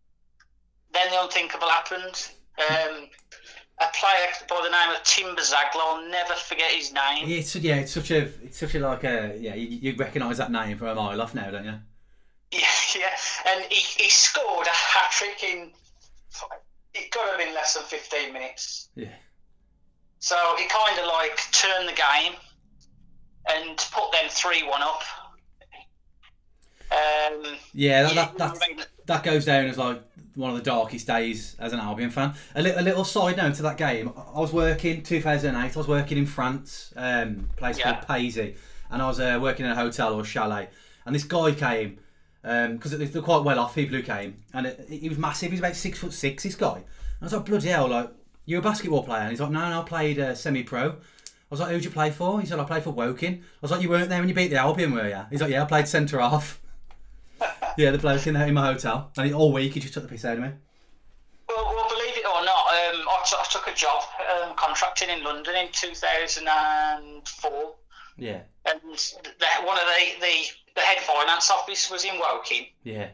then 0.92 1.10
the 1.10 1.22
unthinkable 1.22 1.68
happened. 1.68 2.30
Um, 2.58 3.08
a 3.81 3.86
player 3.94 4.28
by 4.48 4.61
the 4.62 4.70
name 4.70 4.94
of 4.94 5.02
Tim 5.05 5.35
Buzaglo, 5.35 5.81
I'll 5.81 6.11
never 6.11 6.35
forget 6.35 6.70
his 6.70 6.93
name. 6.93 7.28
Yeah, 7.28 7.36
it's 7.39 7.57
yeah, 7.57 7.77
it's 7.77 7.93
such 7.93 8.11
a 8.11 8.23
it's 8.44 8.59
such 8.59 8.74
a 8.74 8.81
like 8.81 9.05
a 9.05 9.36
yeah, 9.39 9.55
you, 9.55 9.93
you 9.93 9.97
recognise 9.97 10.36
that 10.39 10.52
name 10.52 10.77
from 10.77 10.89
a 10.89 10.94
mile 10.94 11.20
off 11.20 11.35
now, 11.35 11.51
don't 11.51 11.65
you? 11.65 11.74
Yeah, 12.52 12.66
yeah, 12.98 13.16
and 13.48 13.65
he, 13.70 14.02
he 14.02 14.11
scored 14.11 14.66
a 14.66 14.70
hat 14.70 15.11
trick 15.12 15.43
in. 15.43 15.70
It 16.93 17.11
got 17.11 17.24
to 17.24 17.31
have 17.31 17.39
been 17.39 17.55
less 17.55 17.74
than 17.74 17.85
fifteen 17.85 18.32
minutes. 18.32 18.89
Yeah. 18.94 19.15
So 20.19 20.36
he 20.59 20.66
kind 20.66 20.98
of 20.98 21.07
like 21.07 21.40
turned 21.52 21.89
the 21.89 21.93
game 21.93 22.35
and 23.48 23.77
put 23.93 24.12
them 24.12 24.28
three 24.28 24.62
one 24.62 24.82
up. 24.82 25.02
Um, 26.90 27.57
Yeah, 27.73 28.02
that, 28.02 28.36
that, 28.36 28.55
that, 28.59 28.89
that 29.07 29.23
goes 29.23 29.44
down 29.44 29.66
as 29.66 29.78
like 29.78 30.02
one 30.35 30.51
of 30.51 30.57
the 30.57 30.62
darkest 30.62 31.07
days 31.07 31.57
as 31.59 31.73
an 31.73 31.81
Albion 31.81 32.11
fan. 32.11 32.35
A, 32.55 32.62
li- 32.62 32.73
a 32.77 32.82
little 32.82 33.05
side 33.05 33.36
note 33.36 33.55
to 33.57 33.62
that 33.62 33.77
game. 33.77 34.12
I 34.16 34.40
was 34.40 34.52
working 34.52 35.02
2008. 35.02 35.74
I 35.74 35.78
was 35.78 35.89
working 35.89 36.19
in 36.19 36.27
France, 36.27 36.93
um, 36.97 37.48
a 37.52 37.57
place 37.57 37.78
Yeah. 37.78 37.93
called 37.94 38.07
Peisey, 38.07 38.57
and 38.90 39.02
I 39.02 39.07
was 39.07 39.19
uh, 39.20 39.39
working 39.40 39.66
in 39.66 39.73
a 39.73 39.77
hotel 39.77 40.15
or 40.15 40.24
chalet. 40.24 40.69
And 41.07 41.15
this 41.15 41.24
guy 41.24 41.52
came 41.52 41.98
because 42.43 42.97
they're 42.97 43.23
quite 43.23 43.43
well 43.44 43.59
off 43.59 43.74
people 43.74 43.97
who 43.97 44.02
came, 44.02 44.36
and 44.55 44.66
it, 44.66 44.86
he 44.89 45.09
was 45.09 45.19
massive. 45.19 45.51
He's 45.51 45.61
about 45.61 45.77
six 45.77 45.98
foot 45.98 46.12
six. 46.12 46.43
This 46.44 46.55
guy. 46.55 46.77
And 46.77 46.85
I 47.20 47.24
was 47.27 47.32
like, 47.32 47.44
bloody 47.44 47.69
hell! 47.69 47.89
Like 47.89 48.11
you're 48.47 48.61
a 48.61 48.62
basketball 48.62 49.02
player? 49.05 49.20
And 49.23 49.31
he's 49.31 49.40
like, 49.40 49.51
no, 49.51 49.69
no, 49.69 49.82
I 49.82 49.85
played 49.85 50.19
uh, 50.19 50.35
semi-pro. 50.35 50.89
I 50.90 50.94
was 51.51 51.61
like, 51.61 51.70
who'd 51.70 51.85
you 51.85 51.90
play 51.90 52.11
for? 52.11 52.40
He 52.40 52.47
said, 52.47 52.59
I 52.59 52.65
played 52.65 52.82
for 52.85 52.90
Woking. 52.93 53.35
I 53.35 53.43
was 53.61 53.70
like, 53.70 53.82
you 53.82 53.89
weren't 53.89 54.09
there 54.09 54.20
when 54.20 54.28
you 54.28 54.35
beat 54.35 54.48
the 54.48 54.57
Albion, 54.57 54.93
were 54.93 55.09
you? 55.09 55.20
He's 55.31 55.40
like, 55.40 55.51
yeah, 55.51 55.62
I 55.62 55.66
played 55.66 55.86
centre 55.89 56.19
half. 56.20 56.61
Yeah, 57.81 57.90
the 57.90 57.98
bloke 57.98 58.27
in, 58.27 58.35
the, 58.35 58.47
in 58.47 58.55
my 58.55 58.66
hotel. 58.73 59.11
And 59.16 59.27
he, 59.27 59.32
all 59.32 59.52
week 59.52 59.74
he 59.74 59.81
just 59.81 59.94
took 59.94 60.02
the 60.05 60.09
piss 60.09 60.24
out 60.24 60.36
of 60.36 60.43
me. 60.43 60.51
Well, 61.48 61.65
well, 61.74 61.89
believe 61.89 62.16
it 62.16 62.24
or 62.27 62.44
not, 62.44 62.66
um, 62.69 63.01
I, 63.09 63.23
t- 63.27 63.36
I 63.39 63.44
took 63.51 63.66
a 63.66 63.74
job 63.74 64.02
um, 64.43 64.55
contracting 64.57 65.09
in 65.11 65.24
London 65.24 65.57
in 65.57 65.69
2004, 65.73 67.74
Yeah, 68.16 68.40
and 68.66 68.81
the, 68.82 69.47
one 69.65 69.77
of 69.78 69.85
the, 69.85 70.20
the 70.20 70.35
the 70.77 70.81
head 70.82 70.98
finance 71.02 71.51
office 71.51 71.90
was 71.90 72.05
in 72.05 72.16
Woking. 72.20 72.66
yeah, 72.85 73.09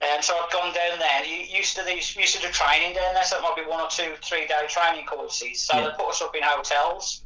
Um, 0.00 0.22
so 0.22 0.34
I'd 0.34 0.48
gone 0.50 0.72
down 0.74 0.98
there. 0.98 1.18
And 1.20 1.26
you 1.26 1.36
used 1.54 1.76
to 1.76 1.82
these 1.84 2.16
used 2.16 2.34
to 2.36 2.40
do 2.40 2.48
training 2.52 2.94
down 2.94 3.12
there, 3.12 3.24
so 3.24 3.36
it 3.36 3.42
might 3.42 3.56
be 3.56 3.62
one 3.70 3.80
or 3.80 3.88
two, 3.90 4.14
three 4.22 4.46
day 4.46 4.64
training 4.68 5.04
courses. 5.04 5.60
So 5.60 5.76
Yeah. 5.76 5.90
they 5.90 5.96
put 5.98 6.08
us 6.08 6.22
up 6.22 6.34
in 6.34 6.42
hotels, 6.42 7.24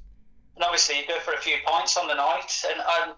and 0.56 0.65
obviously 0.65 0.98
you 0.98 1.06
go 1.06 1.20
for 1.20 1.35
a 1.35 1.39
few 1.39 1.59
pints 1.65 1.97
on 1.97 2.09
the 2.09 2.15
night. 2.15 2.51
And 2.69 2.81
um, 2.81 3.15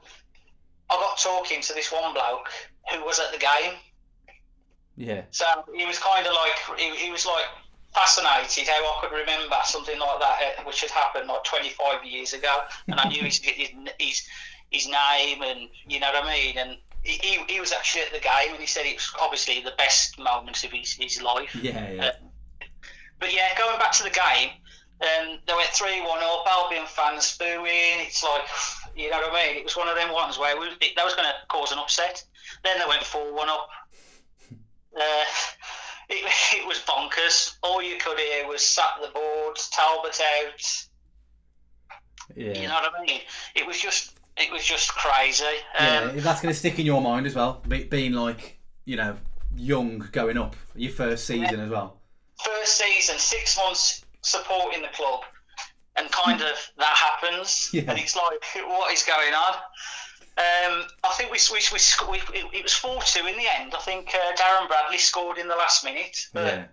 I 0.91 0.97
got 0.97 1.17
talking 1.19 1.63
to 1.63 1.73
this 1.73 1.91
one 1.91 2.13
bloke 2.13 2.51
who 2.93 3.05
was 3.05 3.19
at 3.19 3.33
the 3.33 3.39
game. 3.39 3.75
yeah, 4.97 5.23
So 5.31 5.45
he 5.75 5.87
was 5.87 5.99
kind 5.99 6.27
of 6.27 6.33
like 6.33 6.79
he, 6.79 6.91
he 6.97 7.11
was 7.11 7.27
like 7.27 7.47
fascinated 7.95 8.69
how 8.69 8.85
I 8.85 9.01
could 9.01 9.13
remember 9.13 9.57
something 9.65 9.99
like 9.99 10.21
that, 10.21 10.39
uh, 10.59 10.63
which 10.65 10.81
had 10.81 10.91
happened 10.91 11.29
like 11.29 11.45
25 11.45 12.05
years 12.05 12.33
ago, 12.33 12.61
and 12.89 13.01
I 13.01 13.09
knew 13.09 13.23
his 13.23 13.39
his 13.43 13.71
his, 13.99 14.23
his 14.71 14.87
name 14.87 15.43
and 15.43 15.69
you 15.87 16.01
know 16.01 16.11
what 16.13 16.25
I 16.25 16.35
mean. 16.35 16.59
And 16.59 16.77
he, 17.03 17.39
he, 17.49 17.61
was 17.61 17.73
actually 17.73 18.03
at 18.03 18.13
the 18.13 18.21
game, 18.21 18.53
and 18.53 18.61
he 18.61 18.67
said 18.67 18.85
it 18.85 18.97
was 18.97 19.13
obviously 19.21 19.61
the 19.63 19.73
best 19.79 20.19
moments 20.19 20.65
of 20.65 20.71
his, 20.71 20.93
his 20.93 21.23
life. 21.23 21.57
yeah, 21.63 21.91
yeah. 21.91 22.05
Uh, 22.05 22.67
but 23.19 23.35
yeah, 23.35 23.57
going 23.57 23.79
back 23.79 23.93
to 23.93 24.03
the 24.03 24.11
game, 24.11 24.51
um, 25.01 25.39
they 25.47 25.55
went 25.55 25.69
3 25.71 26.03
1 26.03 26.23
up, 26.23 26.47
Albion 26.47 26.87
fans 26.87 27.37
booing. 27.39 28.05
It's 28.05 28.23
like, 28.23 28.43
you 28.97 29.11
know 29.11 29.19
what 29.19 29.33
I 29.33 29.47
mean? 29.47 29.57
It 29.59 29.65
was 29.65 29.77
one 29.77 29.89
of 29.89 29.97
them 29.97 30.13
ones 30.13 30.39
where 30.39 30.59
we, 30.59 30.67
it, 30.67 30.97
that 30.97 31.05
was 31.05 31.15
going 31.15 31.29
to 31.29 31.35
cause 31.49 31.73
an 31.73 31.79
upset. 31.79 32.23
Then 32.65 32.79
they 32.79 32.87
went 32.87 33.03
4 33.05 33.35
1 33.35 33.49
up. 33.49 33.69
Uh, 34.97 35.01
it, 36.09 36.31
it 36.57 36.67
was 36.67 36.79
bonkers. 36.81 37.57
All 37.63 37.83
you 37.83 37.97
could 37.99 38.19
hear 38.19 38.47
was 38.47 38.65
sat 38.65 38.85
the 39.01 39.09
boards, 39.09 39.69
Talbot 39.71 40.21
out. 40.21 40.87
yeah. 42.37 42.53
You 42.61 42.69
know 42.69 42.75
what 42.75 42.93
I 42.99 43.05
mean? 43.07 43.21
It 43.55 43.67
was 43.67 43.81
just, 43.81 44.19
it 44.37 44.51
was 44.53 44.65
just 44.65 44.91
crazy. 44.95 45.45
yeah, 45.79 46.11
Um, 46.13 46.19
that's 46.21 46.41
going 46.41 46.53
to 46.53 46.59
stick 46.59 46.79
in 46.79 46.87
your 46.87 47.01
mind 47.01 47.27
as 47.27 47.35
well. 47.35 47.63
Being 47.69 48.13
like, 48.13 48.59
you 48.85 48.97
know, 48.97 49.17
young 49.57 50.09
going 50.13 50.37
up, 50.39 50.57
your 50.75 50.93
first 50.93 51.27
season 51.27 51.61
as 51.61 51.71
well. 51.71 52.01
first 52.45 52.77
season, 52.79 53.19
six 53.19 53.57
months 53.57 54.05
supporting 54.23 54.83
the 54.83 54.89
club, 54.89 55.21
and 55.97 56.11
kind 56.11 56.41
of 56.51 56.71
that 56.79 56.97
happens, 56.97 57.71
Yeah. 57.73 57.83
and 57.89 57.99
it's 57.99 58.17
like, 58.17 58.45
what 58.67 58.93
is 58.93 59.03
going 59.03 59.33
on? 59.35 59.55
Um, 60.39 60.85
I 61.05 61.13
think 61.19 61.31
we 61.31 61.39
we, 61.53 61.61
we, 62.11 62.21
we 62.33 62.59
it, 62.59 62.63
was 62.63 62.73
four 62.73 63.01
two 63.03 63.27
in 63.27 63.37
the 63.37 63.47
end. 63.59 63.75
I 63.75 63.81
think 63.81 64.09
uh, 64.15 64.37
Darren 64.37 64.69
Bradley 64.69 64.99
scored 64.99 65.39
in 65.39 65.49
the 65.49 65.57
last 65.57 65.85
minute, 65.85 66.17
Yeah, 66.35 66.65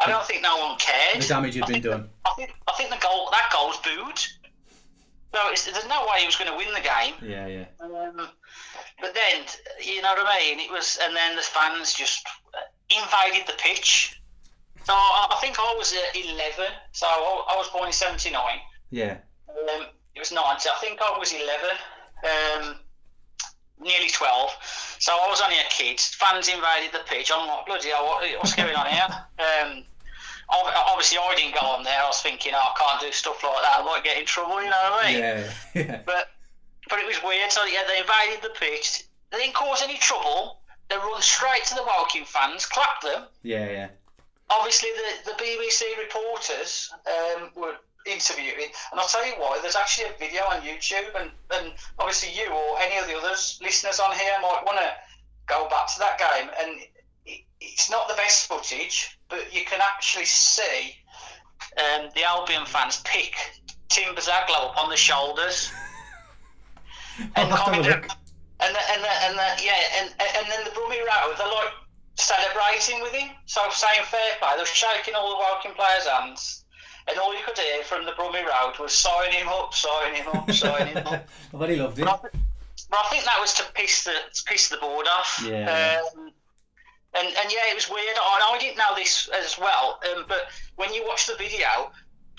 I 0.00 0.06
don't 0.08 0.24
think 0.26 0.42
no 0.42 0.56
one 0.56 0.78
cared. 0.78 1.22
the 1.22 1.28
damage 1.28 1.54
had 1.54 1.64
I 1.64 1.66
been 1.72 1.82
done. 1.82 2.08
I 2.24 2.32
think 2.36 2.50
I 2.66 2.72
think 2.72 2.90
the 2.90 2.96
goal 2.96 3.28
that 3.30 3.50
goal's 3.52 3.76
booed. 3.78 4.18
No, 5.32 5.40
it's, 5.52 5.64
there's 5.70 5.86
no 5.88 6.02
way 6.10 6.20
he 6.20 6.26
was 6.26 6.34
going 6.34 6.50
to 6.50 6.56
win 6.56 6.74
the 6.74 6.80
game. 6.80 7.14
Yeah, 7.22 7.46
yeah, 7.46 7.66
Um, 7.80 8.28
but 9.00 9.14
then, 9.14 9.44
you 9.80 10.02
know 10.02 10.12
what 10.14 10.26
I 10.26 10.38
mean? 10.40 10.58
It 10.58 10.72
was, 10.72 10.98
and 11.00 11.14
then 11.14 11.36
the 11.36 11.42
fans 11.42 11.94
just 11.94 12.26
uh, 12.52 12.58
invaded 12.90 13.46
the 13.46 13.52
pitch. 13.56 14.20
So 14.82 14.92
I, 14.92 15.28
I 15.30 15.40
think 15.40 15.56
I 15.60 15.72
was 15.78 15.92
uh, 15.94 16.18
11. 16.18 16.64
So 16.90 17.06
I, 17.06 17.44
I 17.54 17.56
was 17.56 17.68
born 17.68 17.86
in 17.86 17.92
79. 17.92 18.42
yeah, 18.90 19.18
Um, 19.48 19.86
it 20.16 20.18
was 20.18 20.32
90. 20.32 20.68
I 20.68 20.78
think 20.80 20.98
I 21.00 21.16
was 21.16 21.32
11. 21.32 21.46
Um, 22.24 22.76
nearly 23.80 24.10
12. 24.10 24.50
So 24.98 25.12
I 25.12 25.26
was 25.28 25.40
only 25.40 25.56
a 25.58 25.68
kid. 25.70 25.98
Fans 26.00 26.48
invaded 26.48 26.92
the 26.92 27.00
pitch. 27.06 27.30
I'm 27.34 27.48
like, 27.48 27.66
bloody 27.66 27.88
hell, 27.88 28.04
what, 28.04 28.28
what's 28.38 28.54
going 28.54 28.76
on 28.76 28.86
here? 28.86 29.08
Um, 29.38 29.84
obviously, 30.50 31.18
I 31.18 31.34
didn't 31.36 31.54
go 31.54 31.66
on 31.66 31.84
there. 31.84 31.98
I 31.98 32.06
was 32.06 32.20
thinking, 32.20 32.52
oh, 32.54 32.58
I 32.58 32.78
can't 32.78 33.00
do 33.00 33.12
stuff 33.12 33.42
like 33.42 33.62
that. 33.62 33.80
I 33.80 33.84
might 33.84 34.04
get 34.04 34.18
in 34.18 34.26
trouble, 34.26 34.62
you 34.62 34.68
know 34.70 34.76
what 34.90 35.06
I 35.06 35.12
mean? 35.12 35.20
yeah, 35.20 35.50
yeah. 35.74 36.00
But 36.04 36.30
but 36.88 36.98
it 36.98 37.06
was 37.06 37.22
weird. 37.22 37.50
So 37.52 37.64
yeah, 37.64 37.82
they 37.86 38.00
invaded 38.00 38.42
the 38.42 38.54
pitch. 38.58 39.04
They 39.30 39.38
didn't 39.38 39.54
cause 39.54 39.80
any 39.82 39.96
trouble. 39.98 40.60
They 40.88 40.96
run 40.96 41.22
straight 41.22 41.64
to 41.66 41.74
the 41.76 41.84
Woking 41.84 42.24
fans, 42.24 42.66
clapped 42.66 43.04
them. 43.04 43.26
Yeah, 43.42 43.70
yeah, 43.70 43.88
Obviously, 44.50 44.90
the, 44.96 45.30
the 45.30 45.36
BBC 45.38 45.82
reporters 45.98 46.92
um, 47.06 47.50
were 47.54 47.76
interviewing, 48.06 48.70
and 48.90 49.00
I'll 49.00 49.08
tell 49.08 49.26
you 49.26 49.34
why. 49.38 49.58
There's 49.62 49.76
actually 49.76 50.08
a 50.14 50.18
video 50.18 50.42
on 50.42 50.62
YouTube, 50.62 51.14
and, 51.20 51.30
and 51.52 51.72
obviously 51.98 52.30
you 52.32 52.50
or 52.50 52.78
any 52.80 52.98
of 52.98 53.06
the 53.06 53.16
others 53.16 53.58
listeners 53.62 54.00
on 54.00 54.12
here 54.16 54.32
might 54.42 54.62
want 54.64 54.78
to 54.78 54.90
go 55.46 55.68
back 55.68 55.86
to 55.94 55.98
that 56.00 56.18
game. 56.18 56.50
And 56.60 56.80
it, 57.26 57.40
it's 57.60 57.90
not 57.90 58.08
the 58.08 58.14
best 58.14 58.48
footage, 58.48 59.18
but 59.28 59.54
you 59.54 59.64
can 59.64 59.80
actually 59.82 60.26
see 60.26 60.96
um, 61.76 62.08
the 62.14 62.24
Albion 62.24 62.66
fans 62.66 63.02
pick 63.04 63.34
Tim 63.88 64.14
Buzaglo 64.14 64.70
up 64.70 64.78
on 64.82 64.90
the 64.90 64.96
shoulders 64.96 65.70
and 67.18 67.48
have 67.48 67.48
to 67.48 67.56
have 67.56 67.68
a 67.78 67.82
comment, 67.82 67.86
and 68.60 68.74
the, 68.74 68.82
and 68.92 69.02
the, 69.02 69.14
and 69.24 69.34
the, 69.38 69.64
yeah, 69.64 70.00
and 70.00 70.10
and 70.20 70.46
then 70.50 70.64
the 70.64 70.70
Brummie 70.70 71.00
Row, 71.00 71.34
they're 71.36 71.46
like 71.46 71.72
celebrating 72.16 73.02
with 73.02 73.12
him, 73.12 73.30
so 73.46 73.62
saying 73.70 74.04
fair 74.04 74.36
play. 74.38 74.52
They're 74.56 74.66
shaking 74.66 75.14
all 75.14 75.30
the 75.30 75.36
Woking 75.36 75.72
players' 75.72 76.06
hands, 76.06 76.59
and 77.10 77.18
all 77.18 77.34
you 77.36 77.40
could 77.44 77.58
hear 77.58 77.82
from 77.82 78.04
the 78.04 78.12
Brummie 78.12 78.44
Road 78.46 78.78
was 78.78 78.92
sign 78.92 79.32
him 79.32 79.48
up, 79.48 79.74
sign 79.74 80.14
him 80.14 80.26
up, 80.28 80.50
sign 80.52 80.86
him 80.88 80.96
up. 81.06 81.26
I 81.54 81.56
bet 81.58 81.68
he 81.70 81.76
loved 81.76 81.98
it. 81.98 82.04
But 82.04 82.14
I, 82.24 82.28
but 82.90 82.98
I 83.04 83.08
think 83.10 83.24
that 83.24 83.38
was 83.40 83.52
to 83.54 83.64
piss 83.74 84.04
the 84.04 84.12
to 84.32 84.44
piss 84.44 84.68
the 84.68 84.76
board 84.78 85.06
off. 85.08 85.42
Yeah. 85.46 86.00
Um, 86.16 86.32
and 87.14 87.26
and 87.26 87.52
yeah, 87.52 87.70
it 87.70 87.74
was 87.74 87.88
weird. 87.90 88.16
I, 88.16 88.52
I 88.54 88.58
didn't 88.58 88.78
know 88.78 88.94
this 88.96 89.28
as 89.28 89.58
well, 89.58 90.00
um, 90.16 90.24
but 90.28 90.48
when 90.76 90.92
you 90.94 91.04
watch 91.06 91.26
the 91.26 91.34
video, 91.36 91.90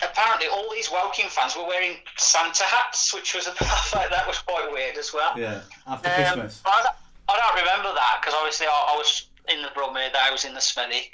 apparently 0.01 0.47
all 0.47 0.69
these 0.71 0.89
Woking 0.91 1.27
fans 1.29 1.55
were 1.55 1.65
wearing 1.67 1.97
Santa 2.17 2.63
hats, 2.63 3.13
which 3.13 3.35
was 3.35 3.47
a, 3.47 3.51
that 3.59 4.23
was 4.27 4.39
quite 4.39 4.71
weird 4.71 4.97
as 4.97 5.13
well. 5.13 5.37
Yeah, 5.37 5.61
after 5.87 6.09
Um, 6.09 6.15
Christmas. 6.15 6.61
I, 6.65 6.83
don't- 6.83 6.95
I 7.29 7.37
don't 7.37 7.61
remember 7.61 7.93
that 7.93 8.19
because 8.21 8.33
obviously 8.35 8.67
I, 8.67 8.71
I 8.93 8.97
was 8.97 9.27
in 9.49 9.61
the 9.61 9.69
Brummie, 9.69 10.09
I 10.15 10.31
was 10.31 10.43
in 10.45 10.53
the 10.53 10.59
Smethwick. 10.59 11.11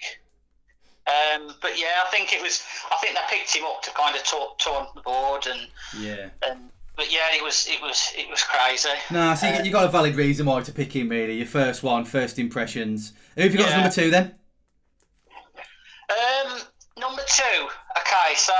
Um, 1.07 1.53
but 1.61 1.79
yeah, 1.79 2.03
I 2.05 2.09
think 2.11 2.33
it 2.33 2.41
was. 2.41 2.63
I 2.91 2.97
think 2.97 3.15
they 3.15 3.21
picked 3.37 3.55
him 3.55 3.63
up 3.65 3.81
to 3.83 3.91
kind 3.91 4.15
of 4.15 4.23
taunt, 4.23 4.59
taunt 4.59 4.93
the 4.95 5.01
board, 5.01 5.47
and, 5.47 5.67
Yeah. 5.97 6.29
and 6.47 6.69
but 6.97 7.11
yeah, 7.11 7.27
it 7.33 7.41
was 7.43 7.67
it 7.69 7.81
was 7.81 8.11
it 8.17 8.29
was 8.29 8.43
crazy. 8.43 8.89
No, 9.11 9.33
so 9.35 9.47
you, 9.47 9.63
you 9.63 9.71
got 9.71 9.85
a 9.85 9.89
valid 9.89 10.15
reason 10.15 10.45
why 10.47 10.61
to 10.61 10.71
pick 10.71 10.93
him, 10.93 11.09
really. 11.09 11.37
Your 11.37 11.45
first 11.47 11.81
one, 11.83 12.03
first 12.03 12.39
impressions. 12.39 13.13
Who 13.35 13.43
have 13.43 13.51
you 13.51 13.57
got 13.57 13.67
as 13.69 13.73
number 13.73 13.89
two 13.91 14.09
then? 14.11 14.35
Um, 16.09 16.59
number 16.97 17.21
two. 17.27 17.67
Okay, 17.97 18.35
so 18.35 18.53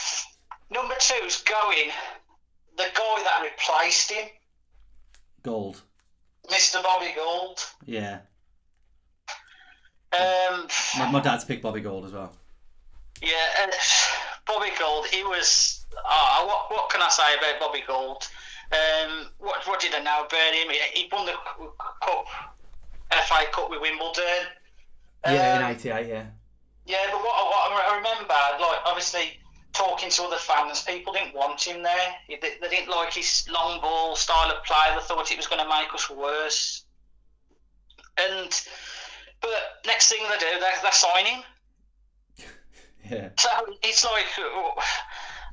number 0.70 0.94
two's 0.98 1.42
going. 1.42 1.90
The 2.76 2.84
guy 2.94 3.22
that 3.24 3.42
replaced 3.42 4.12
him, 4.12 4.28
Gould. 5.42 5.80
Mr. 6.48 6.82
Bobby 6.82 7.12
Gould. 7.16 7.58
Yeah. 7.86 8.18
Um, 10.20 10.68
My, 10.98 11.10
my 11.10 11.20
dad's 11.20 11.44
picked 11.44 11.62
Bobby 11.62 11.80
Gould 11.80 12.04
as 12.06 12.12
well. 12.12 12.32
Yeah, 13.22 13.32
uh, 13.62 13.68
Bobby 14.46 14.70
Gould. 14.78 15.06
He 15.06 15.22
was. 15.24 15.84
Ah, 16.04 16.44
what 16.46 16.70
what 16.70 16.90
can 16.90 17.00
I 17.02 17.08
say 17.08 17.34
about 17.38 17.60
Bobby 17.60 17.82
Gould? 17.86 18.26
Um, 18.72 19.28
what 19.38 19.66
what 19.66 19.80
did 19.80 19.94
I 19.94 20.00
know 20.00 20.24
about 20.26 20.54
him? 20.54 20.68
He, 20.70 21.00
he 21.02 21.08
won 21.12 21.26
the 21.26 21.32
cup, 22.02 22.26
FA 23.10 23.44
Cup 23.52 23.70
with 23.70 23.80
Wimbledon. 23.80 24.24
Yeah, 25.24 25.56
in 25.56 25.62
Um, 25.64 25.70
'88. 25.70 26.06
Yeah. 26.08 26.26
yeah, 26.86 26.98
but 27.10 27.18
what, 27.18 27.24
what 27.24 27.72
I 27.92 27.96
remember, 27.96 28.34
like 28.60 28.78
obviously 28.84 29.40
talking 29.72 30.10
to 30.10 30.22
other 30.24 30.36
fans, 30.36 30.82
people 30.82 31.12
didn't 31.12 31.34
want 31.34 31.60
him 31.60 31.82
there. 31.82 32.14
They, 32.28 32.36
they 32.60 32.68
didn't 32.68 32.90
like 32.90 33.12
his 33.14 33.46
long 33.50 33.80
ball 33.80 34.14
style 34.16 34.50
of 34.50 34.62
play. 34.64 34.94
They 34.94 35.00
thought 35.02 35.30
it 35.30 35.36
was 35.36 35.46
going 35.46 35.62
to 35.62 35.68
make 35.68 35.92
us 35.94 36.08
worse. 36.10 36.84
And 38.18 38.50
next 39.86 40.08
thing 40.10 40.22
they 40.22 40.38
do, 40.38 40.60
they, 40.60 40.72
they 40.82 40.90
sign 40.90 41.26
him. 41.26 41.42
Yeah. 43.08 43.28
So 43.38 43.48
it's 43.84 44.04
like, 44.04 44.26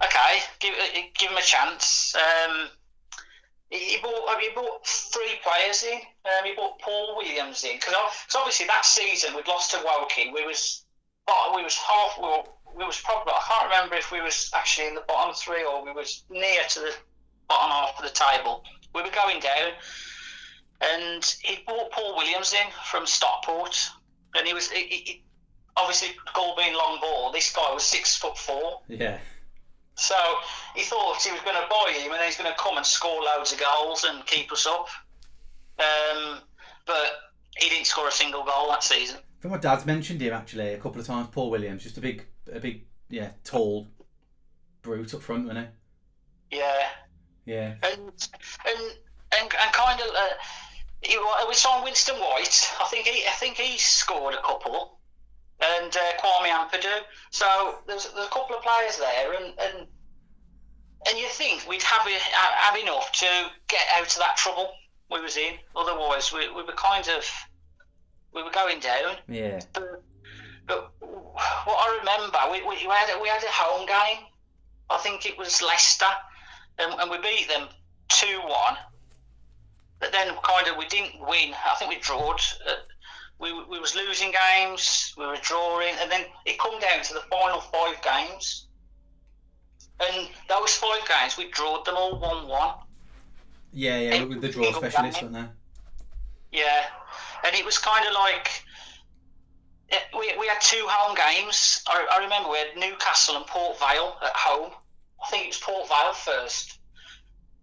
okay, 0.04 0.40
give 0.60 0.74
give 1.14 1.30
him 1.30 1.38
a 1.38 1.42
chance. 1.42 2.16
Um, 2.16 2.70
he 3.70 3.98
bought 4.02 4.40
he 4.40 4.50
bought 4.56 4.86
three 4.86 5.40
players 5.44 5.84
in. 5.84 6.00
Um, 6.26 6.46
he 6.46 6.54
bought 6.54 6.80
Paul 6.80 7.16
Williams 7.18 7.64
in 7.64 7.78
because 7.78 7.96
obviously 8.36 8.68
that 8.68 8.86
season 8.86 9.36
we'd 9.36 9.48
lost 9.48 9.72
to 9.72 9.78
Woking. 9.84 10.34
We 10.34 10.46
was 10.46 10.86
we 11.56 11.64
was 11.64 11.76
half 11.78 12.18
we, 12.18 12.28
were, 12.28 12.44
we 12.78 12.86
was 12.86 13.00
probably 13.02 13.34
I 13.34 13.42
can't 13.48 13.70
remember 13.70 13.96
if 13.96 14.12
we 14.12 14.22
was 14.22 14.52
actually 14.56 14.88
in 14.88 14.96
the 14.96 15.04
bottom 15.08 15.34
three 15.34 15.64
or 15.64 15.84
we 15.84 15.92
was 15.92 16.24
near 16.30 16.62
to 16.70 16.80
the 16.80 16.94
bottom 17.48 17.72
half 17.72 17.98
of 17.98 18.04
the 18.04 18.12
table. 18.12 18.64
We 18.94 19.02
were 19.02 19.10
going 19.10 19.40
down, 19.40 19.74
and 20.92 21.36
he 21.42 21.64
brought 21.66 21.92
Paul 21.92 22.16
Williams 22.18 22.54
in 22.54 22.72
from 22.86 23.06
Stockport, 23.06 23.90
and 24.36 24.48
he 24.48 24.54
was 24.54 24.70
he, 24.72 24.84
he, 24.88 25.24
obviously 25.78 26.10
Gould 26.34 26.58
being 26.58 26.74
long 26.76 27.00
ball. 27.02 27.32
This 27.32 27.54
guy 27.56 27.72
was 27.74 27.84
six 27.84 28.16
foot 28.16 28.38
four. 28.38 28.82
Yeah. 28.88 29.18
So 29.96 30.16
he 30.76 30.84
thought 30.84 31.22
he 31.22 31.32
was 31.32 31.42
going 31.42 31.56
to 31.56 31.68
buy 31.70 31.94
him 31.96 32.12
and 32.12 32.22
he's 32.24 32.36
going 32.36 32.52
to 32.52 32.58
come 32.58 32.78
and 32.78 32.86
score 32.86 33.22
loads 33.22 33.54
of 33.54 33.60
goals 33.60 34.04
and 34.04 34.26
keep 34.26 34.52
us 34.52 34.66
up. 34.66 34.88
Um, 35.80 36.40
but 36.88 37.12
he 37.58 37.70
didn't 37.70 37.86
score 37.86 38.08
a 38.08 38.12
single 38.12 38.44
goal 38.44 38.70
that 38.70 38.84
season. 38.84 39.18
I 39.18 39.42
think 39.42 39.52
my 39.52 39.60
dad's 39.60 39.86
mentioned 39.86 40.20
him 40.22 40.34
actually 40.34 40.74
a 40.74 40.78
couple 40.80 41.00
of 41.00 41.06
times. 41.06 41.28
Paul 41.32 41.52
Williams, 41.52 41.84
just 41.84 41.98
a 41.98 42.02
big, 42.02 42.26
a 42.52 42.60
big, 42.60 42.86
yeah, 43.10 43.30
tall 43.44 43.88
brute 44.82 45.14
up 45.14 45.22
front, 45.22 45.46
wasn't 45.48 45.68
Yeah, 46.50 46.74
he? 47.46 47.52
Yeah. 47.52 47.76
and 47.84 48.00
and 48.66 48.80
and, 49.40 49.54
and 49.54 49.74
kind 49.74 50.00
of 50.02 50.08
uh, 50.08 50.28
he, 51.06 51.18
wa- 51.18 51.46
we 51.48 51.54
saw 51.54 51.84
Winston 51.84 52.16
White. 52.16 52.72
I 52.82 52.86
think 52.86 53.08
he 53.08 53.26
I 53.28 53.32
think 53.32 53.58
he 53.58 53.78
scored 53.78 54.34
a 54.34 54.42
couple, 54.42 55.00
and 55.62 55.96
uh, 55.96 56.00
Kwame 56.20 56.50
Ampadu. 56.50 57.02
So 57.32 57.46
there's 57.88 58.06
there's 58.14 58.28
a 58.28 58.32
couple 58.32 58.56
of 58.56 58.64
players 58.64 58.98
there, 58.98 59.34
and 59.34 59.54
and 59.60 59.88
and 61.08 61.18
you 61.18 61.28
think 61.28 61.68
we'd 61.68 61.84
have 61.84 62.08
have 62.08 62.78
enough 62.78 63.12
to 63.14 63.26
get 63.68 63.82
out 63.98 64.08
of 64.08 64.20
that 64.20 64.38
trouble 64.38 64.72
we 65.12 65.22
was 65.22 65.38
in. 65.38 65.54
Otherwise, 65.76 66.32
we, 66.34 66.50
we 66.54 66.64
were 66.64 66.74
kind 66.74 67.08
of 67.10 67.30
we 68.34 68.42
were 68.44 68.52
going 68.52 68.80
down. 68.80 69.18
Yeah. 69.28 69.60
But, 69.74 70.02
but 70.68 70.94
what 71.00 71.78
I 71.78 71.98
remember, 72.00 72.40
we, 72.52 72.62
we, 72.62 72.88
we 72.88 72.94
had 72.94 73.16
a, 73.16 73.22
we 73.22 73.28
had 73.28 73.44
a 73.44 73.52
home 73.52 73.86
game. 73.86 74.26
I 74.90 74.98
think 74.98 75.26
it 75.26 75.38
was 75.38 75.62
Leicester, 75.62 76.06
and, 76.80 76.94
and 77.00 77.12
we 77.12 77.18
beat 77.18 77.48
them 77.50 77.68
two 78.08 78.40
one. 78.40 78.78
But 80.04 80.12
then, 80.12 80.36
kind 80.44 80.68
of, 80.68 80.76
we 80.76 80.86
didn't 80.88 81.18
win. 81.22 81.54
I 81.66 81.76
think 81.76 81.90
we 81.90 81.98
drawed. 81.98 82.42
Uh, 82.68 82.74
we 83.40 83.54
we 83.54 83.80
was 83.80 83.96
losing 83.96 84.34
games. 84.34 85.14
We 85.18 85.26
were 85.26 85.38
drawing, 85.42 85.96
and 86.02 86.12
then 86.12 86.26
it 86.46 86.60
come 86.60 86.78
down 86.82 87.02
to 87.04 87.14
the 87.14 87.22
final 87.32 87.62
five 87.62 88.02
games. 88.02 88.68
And 90.02 90.28
those 90.50 90.74
five 90.74 91.08
games, 91.08 91.38
we 91.38 91.50
drawed 91.52 91.86
them 91.86 91.96
all 91.96 92.20
one 92.20 92.50
one. 92.50 92.76
Yeah, 93.72 93.98
yeah. 93.98 94.24
With 94.26 94.42
the 94.42 94.50
draw 94.50 94.74
specialist, 94.74 95.22
game. 95.22 95.32
weren't 95.32 95.52
Yeah, 96.52 96.84
and 97.46 97.56
it 97.56 97.64
was 97.64 97.78
kind 97.78 98.06
of 98.06 98.14
like 98.14 98.62
eh, 99.90 100.00
we, 100.20 100.36
we 100.38 100.48
had 100.48 100.60
two 100.60 100.86
home 100.86 101.16
games. 101.16 101.82
I, 101.88 102.06
I 102.14 102.24
remember 102.26 102.50
we 102.50 102.58
had 102.58 102.76
Newcastle 102.76 103.38
and 103.38 103.48
Port 103.48 103.80
Vale 103.80 104.18
at 104.22 104.36
home. 104.36 104.72
I 105.26 105.30
think 105.30 105.46
it 105.46 105.48
was 105.48 105.60
Port 105.60 105.88
Vale 105.88 106.14
first, 106.14 106.78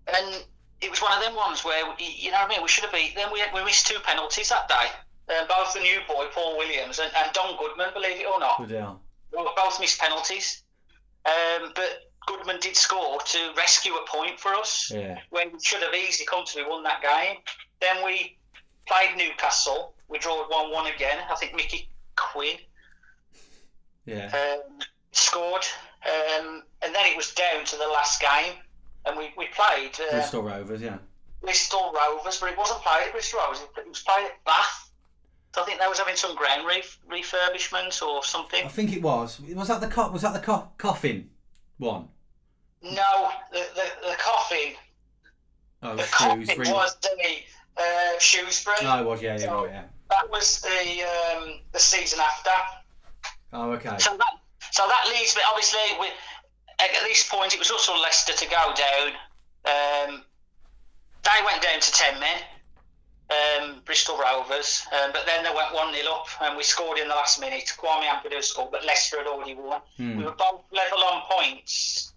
and 0.06 0.42
it 0.80 0.90
was 0.90 1.00
one 1.02 1.12
of 1.12 1.22
them 1.22 1.34
ones 1.34 1.64
where 1.64 1.84
you 1.98 2.30
know 2.30 2.38
what 2.38 2.46
I 2.46 2.54
mean. 2.54 2.62
We 2.62 2.68
should 2.68 2.84
have 2.84 2.92
beat 2.92 3.14
them. 3.14 3.30
We, 3.32 3.42
we 3.54 3.64
missed 3.64 3.86
two 3.86 3.98
penalties 4.02 4.48
that 4.48 4.68
day. 4.68 4.86
Um, 5.34 5.46
both 5.48 5.74
the 5.74 5.80
new 5.80 5.98
boy 6.08 6.26
Paul 6.32 6.56
Williams 6.58 6.98
and, 6.98 7.10
and 7.16 7.32
Don 7.32 7.56
Goodman, 7.58 7.90
believe 7.94 8.18
it 8.20 8.26
or 8.26 8.40
not? 8.40 8.58
Good 8.66 8.74
both 9.32 9.78
missed 9.80 10.00
penalties. 10.00 10.62
Um, 11.26 11.72
but 11.74 12.10
Goodman 12.26 12.58
did 12.60 12.76
score 12.76 13.18
to 13.20 13.52
rescue 13.56 13.92
a 13.94 14.04
point 14.08 14.40
for 14.40 14.54
us 14.54 14.90
Yeah. 14.92 15.18
when 15.30 15.52
we 15.52 15.58
should 15.62 15.82
have 15.82 15.94
easily 15.94 16.26
comfortably 16.26 16.68
won 16.68 16.82
that 16.84 17.02
game. 17.02 17.36
Then 17.80 18.04
we 18.04 18.38
played 18.88 19.16
Newcastle. 19.16 19.94
We 20.08 20.18
drew 20.18 20.32
1 20.32 20.72
1 20.72 20.86
again. 20.94 21.18
I 21.30 21.34
think 21.36 21.54
Mickey 21.54 21.88
Quinn 22.16 22.56
Yeah. 24.06 24.26
um, 24.66 24.78
scored. 25.12 25.64
Um, 26.04 26.62
and 26.82 26.94
then 26.94 27.06
it 27.06 27.16
was 27.16 27.32
down 27.34 27.64
to 27.66 27.76
the 27.76 27.86
last 27.86 28.20
game. 28.20 28.54
And 29.06 29.16
we, 29.16 29.32
we 29.36 29.46
played 29.54 29.92
uh, 30.08 30.12
Bristol 30.12 30.42
Rovers, 30.42 30.80
yeah. 30.82 30.98
Bristol 31.42 31.92
Rovers, 31.94 32.38
but 32.38 32.50
it 32.52 32.58
wasn't 32.58 32.80
played 32.82 33.06
at 33.06 33.12
Bristol 33.12 33.40
Rovers. 33.40 33.62
It 33.76 33.88
was 33.88 34.00
played 34.02 34.26
at 34.26 34.44
Bath. 34.44 34.90
So 35.54 35.62
I 35.62 35.64
think 35.64 35.80
they 35.80 35.86
was 35.88 35.98
having 35.98 36.14
some 36.16 36.36
ground 36.36 36.66
ref- 36.66 36.98
refurbishment 37.10 38.00
or 38.06 38.22
something. 38.22 38.64
I 38.64 38.68
think 38.68 38.92
it 38.92 39.02
was. 39.02 39.40
Was 39.40 39.68
that 39.68 39.80
the 39.80 39.88
co- 39.88 40.10
was 40.12 40.22
that 40.22 40.32
the 40.32 40.38
co- 40.38 40.68
coffin 40.78 41.30
one? 41.78 42.08
No, 42.82 43.30
the, 43.52 43.66
the, 43.74 44.08
the 44.10 44.16
coffin. 44.18 44.74
Oh, 45.82 45.96
The 45.96 46.02
shoes. 46.02 46.48
coffin 46.48 46.72
was 46.72 46.96
the 47.02 47.08
uh, 47.82 48.18
Shrewsbury. 48.18 48.76
No, 48.82 49.00
it 49.02 49.06
was. 49.06 49.22
Yeah, 49.22 49.38
yeah, 49.38 49.50
right, 49.52 49.70
yeah. 49.70 49.82
That 50.10 50.30
was 50.30 50.60
the 50.60 51.02
um, 51.42 51.60
the 51.72 51.78
season 51.80 52.20
after. 52.20 52.50
Oh, 53.52 53.72
okay. 53.72 53.96
So 53.98 54.16
that 54.16 54.32
so 54.70 54.84
that 54.86 55.04
leaves 55.12 55.34
me 55.34 55.42
obviously 55.50 55.80
with 55.98 56.12
at 56.82 57.04
this 57.04 57.28
point 57.28 57.54
it 57.54 57.58
was 57.58 57.70
also 57.70 57.94
Leicester 57.96 58.32
to 58.32 58.46
go 58.46 58.74
down. 58.74 59.12
Um, 59.64 60.24
they 61.22 61.44
went 61.44 61.62
down 61.62 61.80
to 61.80 61.92
ten 61.92 62.18
men, 62.18 62.38
um, 63.30 63.82
Bristol 63.84 64.16
Rovers, 64.16 64.86
um, 64.92 65.10
but 65.12 65.26
then 65.26 65.44
they 65.44 65.50
went 65.54 65.74
one 65.74 65.94
0 65.94 66.12
up 66.12 66.26
and 66.42 66.56
we 66.56 66.62
scored 66.62 66.98
in 66.98 67.08
the 67.08 67.14
last 67.14 67.40
minute. 67.40 67.72
Kwame 67.78 68.04
Ampadu 68.04 68.42
scored, 68.42 68.70
but 68.70 68.84
Leicester 68.84 69.18
had 69.18 69.26
already 69.26 69.54
won. 69.54 69.80
Hmm. 69.96 70.16
We 70.16 70.24
were 70.24 70.32
both 70.32 70.62
level 70.72 70.98
on 71.04 71.22
points. 71.30 72.12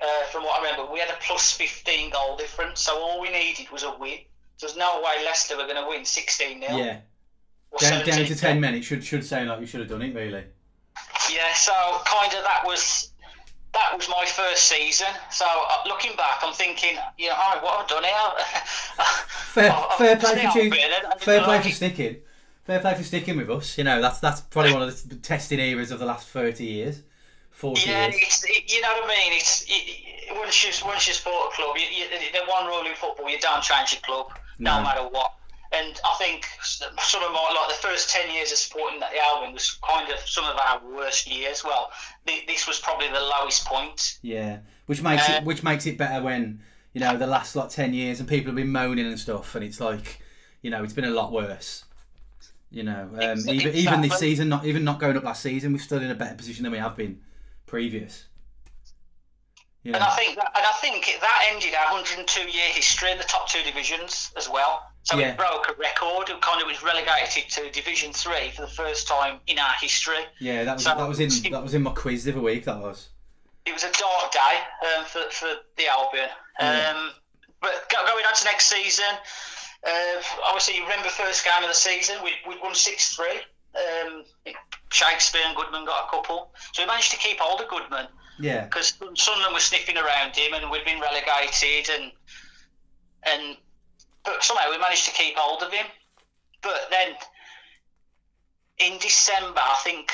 Uh, 0.00 0.26
from 0.32 0.42
what 0.42 0.60
I 0.60 0.64
remember, 0.64 0.92
we 0.92 0.98
had 0.98 1.10
a 1.10 1.18
plus 1.20 1.52
15 1.52 2.10
goal 2.10 2.36
difference, 2.36 2.80
so 2.80 2.98
all 2.98 3.20
we 3.20 3.30
needed 3.30 3.70
was 3.70 3.84
a 3.84 3.96
win. 3.98 4.18
There's 4.60 4.76
no 4.76 5.00
way 5.00 5.24
Leicester 5.24 5.56
were 5.56 5.62
going 5.62 5.82
to 5.82 5.88
win 5.88 6.04
16 6.04 6.60
0. 6.60 6.76
Yeah. 6.76 6.98
Down, 7.78 8.04
down 8.04 8.26
to 8.26 8.36
ten 8.36 8.60
men. 8.60 8.74
It 8.74 8.84
should 8.84 9.02
should 9.02 9.24
sound 9.24 9.48
like 9.48 9.60
you 9.60 9.66
should 9.66 9.80
have 9.80 9.88
done 9.88 10.02
it, 10.02 10.14
really. 10.14 10.44
Yeah, 11.32 11.54
so 11.54 11.72
kind 12.04 12.32
of 12.34 12.44
that 12.44 12.62
was 12.66 13.11
that 13.74 13.96
was 13.96 14.08
my 14.08 14.24
first 14.26 14.66
season. 14.68 15.08
So 15.30 15.44
uh, 15.46 15.76
looking 15.86 16.14
back, 16.16 16.40
I'm 16.42 16.52
thinking, 16.54 16.96
you 17.18 17.28
know, 17.28 17.34
oh, 17.36 17.60
what 17.62 17.90
have 17.90 17.98
I 17.98 18.00
done 18.00 18.04
here? 18.44 18.62
Fair, 19.34 19.72
I've- 19.72 19.94
fair 19.98 20.16
play 20.16 20.46
for 20.50 20.58
you. 20.58 20.70
with 20.70 20.78
it, 20.78 20.84
I 20.84 21.00
didn't 21.00 21.20
Fair 21.20 21.40
play 21.42 21.46
like 21.56 21.62
for 21.64 21.68
sticking. 21.70 22.16
Fair 22.64 22.78
play 22.80 22.94
for 22.94 23.02
sticking 23.02 23.36
with 23.36 23.50
us. 23.50 23.76
You 23.78 23.84
know, 23.84 24.00
that's 24.00 24.20
that's 24.20 24.40
probably 24.40 24.72
one 24.72 24.82
of 24.82 25.08
the 25.08 25.16
testing 25.16 25.58
eras 25.58 25.90
of 25.90 25.98
the 25.98 26.06
last 26.06 26.28
thirty 26.28 26.64
years, 26.64 27.02
forty 27.50 27.88
Yeah, 27.90 28.04
years. 28.08 28.14
it's, 28.18 28.44
it, 28.44 28.72
you 28.72 28.80
know 28.82 28.92
what 28.92 29.04
I 29.04 29.08
mean. 29.08 29.32
It's 29.32 29.64
it, 29.68 30.36
once 30.36 30.62
you 30.64 30.86
once 30.86 31.08
you 31.08 31.14
support 31.14 31.52
a 31.52 31.56
club, 31.56 31.76
you, 31.76 31.86
you, 31.86 32.04
the 32.32 32.40
one 32.50 32.66
rule 32.66 32.86
in 32.86 32.94
football, 32.94 33.28
you 33.28 33.38
don't 33.40 33.62
change 33.62 33.92
your 33.94 34.00
club, 34.02 34.38
no, 34.58 34.76
No. 34.76 34.82
matter 34.84 35.02
what. 35.02 35.32
And 35.74 35.98
I 36.04 36.14
think 36.18 36.46
some 36.62 37.22
of 37.22 37.32
my 37.32 37.54
like 37.58 37.68
the 37.68 37.80
first 37.86 38.10
ten 38.10 38.30
years 38.30 38.52
of 38.52 38.58
supporting 38.58 39.00
the 39.00 39.06
Albion 39.22 39.54
was 39.54 39.78
kind 39.86 40.10
of 40.12 40.18
some 40.20 40.44
of 40.44 40.56
our 40.58 40.80
worst 40.94 41.26
years. 41.26 41.64
Well, 41.64 41.90
thi- 42.26 42.44
this 42.46 42.66
was 42.66 42.78
probably 42.78 43.08
the 43.08 43.20
lowest 43.20 43.64
point. 43.64 44.18
Yeah, 44.22 44.58
which 44.86 45.00
makes 45.00 45.28
Uh, 45.28 45.34
it 45.34 45.44
which 45.44 45.62
makes 45.62 45.86
it 45.86 45.96
better 45.96 46.22
when 46.22 46.62
you 46.92 47.00
know 47.00 47.16
the 47.16 47.26
last 47.26 47.56
like 47.56 47.70
ten 47.70 47.94
years 47.94 48.20
and 48.20 48.28
people 48.28 48.48
have 48.48 48.56
been 48.56 48.70
moaning 48.70 49.06
and 49.06 49.18
stuff, 49.18 49.54
and 49.54 49.64
it's 49.64 49.80
like 49.80 50.20
you 50.60 50.70
know 50.70 50.84
it's 50.84 50.92
been 50.92 51.06
a 51.06 51.10
lot 51.10 51.32
worse. 51.32 51.84
You 52.70 52.82
know, 52.82 53.08
um, 53.14 53.20
Ex- 53.20 53.46
even 53.48 53.74
even 53.74 54.00
this 54.02 54.18
season, 54.18 54.48
not 54.50 54.66
even 54.66 54.84
not 54.84 54.98
going 54.98 55.16
up 55.16 55.24
last 55.24 55.42
season, 55.42 55.72
we're 55.72 55.78
still 55.78 56.02
in 56.02 56.10
a 56.10 56.14
better 56.14 56.34
position 56.34 56.64
than 56.64 56.72
we 56.72 56.78
have 56.78 56.96
been 56.96 57.20
previous. 57.66 58.26
And 59.84 59.96
I 59.96 60.10
think 60.10 60.36
that, 60.36 60.52
and 60.54 60.64
I 60.64 60.72
think 60.80 61.18
that 61.20 61.48
ended 61.50 61.74
our 61.74 61.92
102 61.92 62.40
year 62.48 62.68
history 62.68 63.10
in 63.10 63.18
the 63.18 63.24
top 63.24 63.48
two 63.48 63.62
divisions 63.64 64.30
as 64.36 64.48
well. 64.48 64.86
So 65.04 65.18
Yeah. 65.18 65.30
it 65.30 65.36
broke 65.36 65.68
a 65.68 65.72
record. 65.74 66.28
It 66.30 66.40
kind 66.40 66.62
of 66.62 66.68
was 66.68 66.82
relegated 66.82 67.50
to 67.50 67.70
Division 67.70 68.12
Three 68.12 68.50
for 68.52 68.62
the 68.62 68.68
first 68.68 69.08
time 69.08 69.40
in 69.48 69.58
our 69.58 69.72
history. 69.74 70.24
yeah, 70.38 70.62
that 70.64 70.74
was 70.74 70.84
So- 70.84 70.94
that 70.94 71.08
was 71.08 71.18
in 71.20 71.28
that 71.52 71.62
was 71.62 71.74
in 71.74 71.82
my 71.82 71.92
quiz 71.92 72.24
the 72.24 72.32
other 72.32 72.40
week. 72.40 72.64
That 72.64 72.78
was. 72.78 73.08
It 73.64 73.72
was 73.72 73.84
a 73.84 73.90
dark 73.92 74.32
day 74.32 74.60
um, 74.96 75.04
for 75.04 75.22
for 75.30 75.50
the 75.76 75.86
Albion. 75.88 76.28
Yeah. 76.60 76.90
Um, 76.90 77.14
but 77.60 77.88
going 77.90 78.24
on 78.26 78.34
to 78.34 78.44
next 78.44 78.66
season, 78.66 79.04
uh, 79.86 80.22
obviously 80.46 80.76
you 80.76 80.82
remember 80.82 81.08
first 81.08 81.44
game 81.44 81.62
of 81.62 81.68
the 81.68 81.74
season 81.74 82.22
we 82.22 82.32
we 82.46 82.56
won 82.60 82.74
six 82.74 83.14
three. 83.14 83.40
Um, 83.74 84.24
Shakespeare 84.92 85.42
and 85.46 85.56
Goodman 85.56 85.84
got 85.86 86.06
a 86.06 86.10
couple, 86.10 86.54
so 86.72 86.82
we 86.82 86.86
managed 86.86 87.10
to 87.12 87.16
keep 87.16 87.38
hold 87.40 87.60
of 87.60 87.68
Goodman. 87.68 88.06
Yeah, 88.38 88.64
because 88.64 88.94
Sunderland 89.14 89.54
was 89.54 89.64
sniffing 89.64 89.96
around 89.96 90.36
him 90.36 90.54
and 90.54 90.70
we'd 90.70 90.84
been 90.84 91.00
relegated 91.00 91.88
and 91.90 92.12
and 93.24 93.56
but 94.24 94.42
somehow 94.42 94.70
we 94.70 94.78
managed 94.78 95.04
to 95.06 95.12
keep 95.12 95.36
hold 95.36 95.62
of 95.62 95.72
him. 95.72 95.86
But 96.62 96.88
then 96.90 97.14
in 98.78 98.98
December, 98.98 99.60
I 99.60 99.80
think 99.82 100.12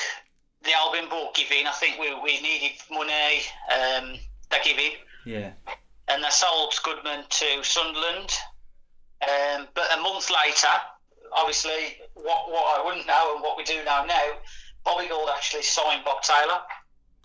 the 0.62 0.72
Albion 0.74 1.08
bought 1.08 1.34
Giving. 1.34 1.66
I 1.66 1.72
think 1.72 1.98
we, 1.98 2.14
we 2.22 2.40
needed 2.40 2.78
money. 2.90 3.42
Um, 3.70 4.14
they 4.50 4.58
give 4.64 4.78
in 4.78 4.92
yeah, 5.24 5.50
and 6.08 6.24
they 6.24 6.30
sold 6.30 6.74
Goodman 6.82 7.24
to 7.28 7.62
Sunderland. 7.62 8.32
Um, 9.20 9.68
but 9.74 9.84
a 9.94 10.00
month 10.00 10.30
later, 10.30 10.68
obviously, 11.36 11.98
what 12.14 12.50
what 12.50 12.80
I 12.80 12.84
wouldn't 12.84 13.06
know 13.06 13.34
and 13.34 13.42
what 13.42 13.56
we 13.56 13.64
do 13.64 13.76
know 13.84 14.04
now, 14.06 14.24
Bobby 14.84 15.08
Gould 15.08 15.28
actually 15.34 15.62
signed 15.62 16.04
Bob 16.04 16.22
Taylor. 16.22 16.60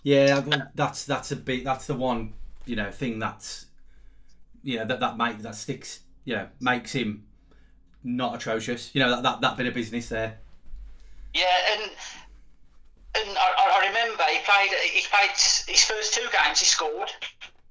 Yeah, 0.02 0.40
well, 0.40 0.70
that's 0.74 1.06
that's 1.06 1.32
a 1.32 1.36
big 1.36 1.64
that's 1.64 1.86
the 1.86 1.94
one 1.94 2.34
you 2.66 2.76
know 2.76 2.90
thing 2.90 3.18
that's 3.18 3.66
you 4.62 4.78
know 4.78 4.84
that 4.84 5.00
that 5.00 5.16
make 5.16 5.38
that 5.38 5.54
sticks 5.54 6.00
you 6.24 6.34
know 6.36 6.48
makes 6.60 6.92
him 6.92 7.24
not 8.02 8.34
atrocious. 8.34 8.94
You 8.94 9.00
know 9.00 9.10
that 9.10 9.22
that, 9.22 9.40
that 9.40 9.56
bit 9.56 9.66
of 9.66 9.74
business 9.74 10.08
there. 10.08 10.38
Yeah, 11.32 11.44
and 11.72 11.82
and 13.16 13.36
I, 13.38 13.80
I 13.82 13.86
remember 13.86 14.22
he 14.24 14.38
played 14.44 14.70
he 14.92 15.02
played 15.10 15.30
his 15.30 15.84
first 15.84 16.14
two 16.14 16.26
games. 16.32 16.60
He 16.60 16.66
scored. 16.66 17.10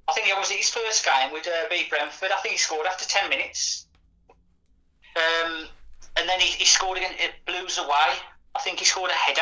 I 0.08 0.14
think 0.14 0.28
it 0.28 0.38
was 0.38 0.50
his 0.50 0.70
first 0.70 1.06
game 1.06 1.32
with 1.32 1.48
uh, 1.48 1.70
beat 1.70 1.90
Brentford. 1.90 2.32
I 2.32 2.40
think 2.42 2.54
he 2.54 2.58
scored 2.58 2.86
after 2.88 3.06
ten 3.06 3.30
minutes. 3.30 3.88
Um, 5.16 5.68
and 6.18 6.28
then 6.28 6.40
he, 6.40 6.48
he 6.48 6.66
scored 6.66 6.98
against 6.98 7.20
it 7.20 7.32
Blues 7.46 7.78
away. 7.78 8.18
I 8.56 8.60
think 8.60 8.80
he 8.80 8.86
scored 8.86 9.12
a 9.12 9.14
header. 9.14 9.42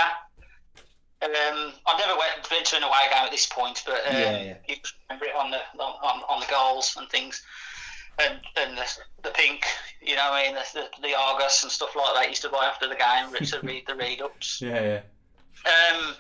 Um, 1.23 1.73
I've 1.85 1.99
never 1.99 2.17
went, 2.17 2.49
been 2.49 2.63
to 2.63 2.77
an 2.77 2.83
away 2.83 2.97
game 3.11 3.25
at 3.25 3.31
this 3.31 3.45
point, 3.45 3.83
but 3.85 4.05
um, 4.07 4.15
Yeah, 4.15 4.43
yeah. 4.43 4.55
you 4.67 4.75
remember 5.09 5.25
it 5.25 5.35
on 5.35 5.51
the 5.51 5.59
on, 5.81 6.23
on 6.27 6.39
the 6.39 6.47
goals 6.47 6.95
and 6.97 7.07
things, 7.09 7.43
and 8.27 8.39
and 8.57 8.77
the, 8.77 8.85
the 9.23 9.29
pink, 9.29 9.65
you 10.01 10.15
know, 10.15 10.29
what 10.29 10.41
I 10.41 10.45
mean, 10.45 10.55
the, 10.55 10.81
the, 10.81 11.07
the 11.07 11.17
Argus 11.17 11.63
and 11.63 11.71
stuff 11.71 11.95
like 11.95 12.15
that 12.15 12.29
used 12.29 12.41
to 12.43 12.49
buy 12.49 12.65
after 12.65 12.87
the 12.87 12.95
game 12.95 13.45
to 13.45 13.59
read 13.67 13.83
the 13.87 13.95
read 13.95 14.21
ups. 14.21 14.61
Yeah, 14.61 14.81
yeah. 14.81 15.01
Um, 15.65 16.15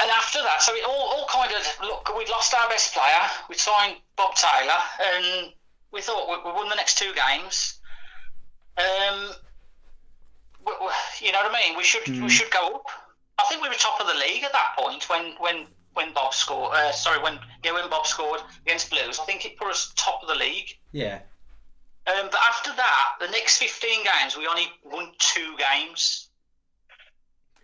and 0.00 0.10
after 0.10 0.42
that, 0.42 0.60
so 0.60 0.74
it 0.74 0.84
all, 0.84 0.92
all 0.92 1.26
kind 1.28 1.52
of 1.52 1.86
look. 1.86 2.16
We'd 2.16 2.28
lost 2.28 2.52
our 2.54 2.68
best 2.68 2.92
player. 2.94 3.30
We 3.48 3.54
signed 3.54 3.96
Bob 4.16 4.34
Taylor, 4.34 4.80
and 5.00 5.52
we 5.92 6.00
thought 6.00 6.28
we, 6.28 6.50
we 6.50 6.56
won 6.56 6.68
the 6.68 6.74
next 6.74 6.98
two 6.98 7.12
games. 7.14 7.78
Um, 8.76 9.30
we, 10.66 10.72
we, 10.80 11.26
you 11.26 11.32
know 11.32 11.42
what 11.42 11.54
I 11.54 11.68
mean? 11.68 11.76
We 11.76 11.84
should 11.84 12.06
we 12.08 12.28
should 12.28 12.50
go 12.50 12.74
up. 12.74 12.86
I 13.38 13.44
think 13.44 13.62
we 13.62 13.68
were 13.68 13.74
top 13.74 14.00
of 14.00 14.06
the 14.06 14.14
league 14.14 14.42
at 14.44 14.52
that 14.52 14.74
point 14.76 15.08
when 15.08 15.34
when 15.38 15.66
when 15.94 16.12
Bob 16.12 16.34
scored. 16.34 16.72
Uh, 16.74 16.92
sorry, 16.92 17.22
when 17.22 17.38
yeah 17.64 17.72
when 17.72 17.88
Bob 17.90 18.06
scored 18.06 18.40
against 18.66 18.90
Blues. 18.90 19.18
I 19.20 19.24
think 19.24 19.44
it 19.46 19.56
put 19.56 19.68
us 19.68 19.92
top 19.96 20.20
of 20.22 20.28
the 20.28 20.34
league. 20.34 20.68
Yeah. 20.92 21.20
Um, 22.06 22.28
but 22.30 22.40
after 22.48 22.70
that, 22.76 23.08
the 23.20 23.28
next 23.28 23.58
fifteen 23.58 24.04
games, 24.04 24.36
we 24.36 24.46
only 24.46 24.66
won 24.84 25.12
two 25.18 25.56
games. 25.56 26.28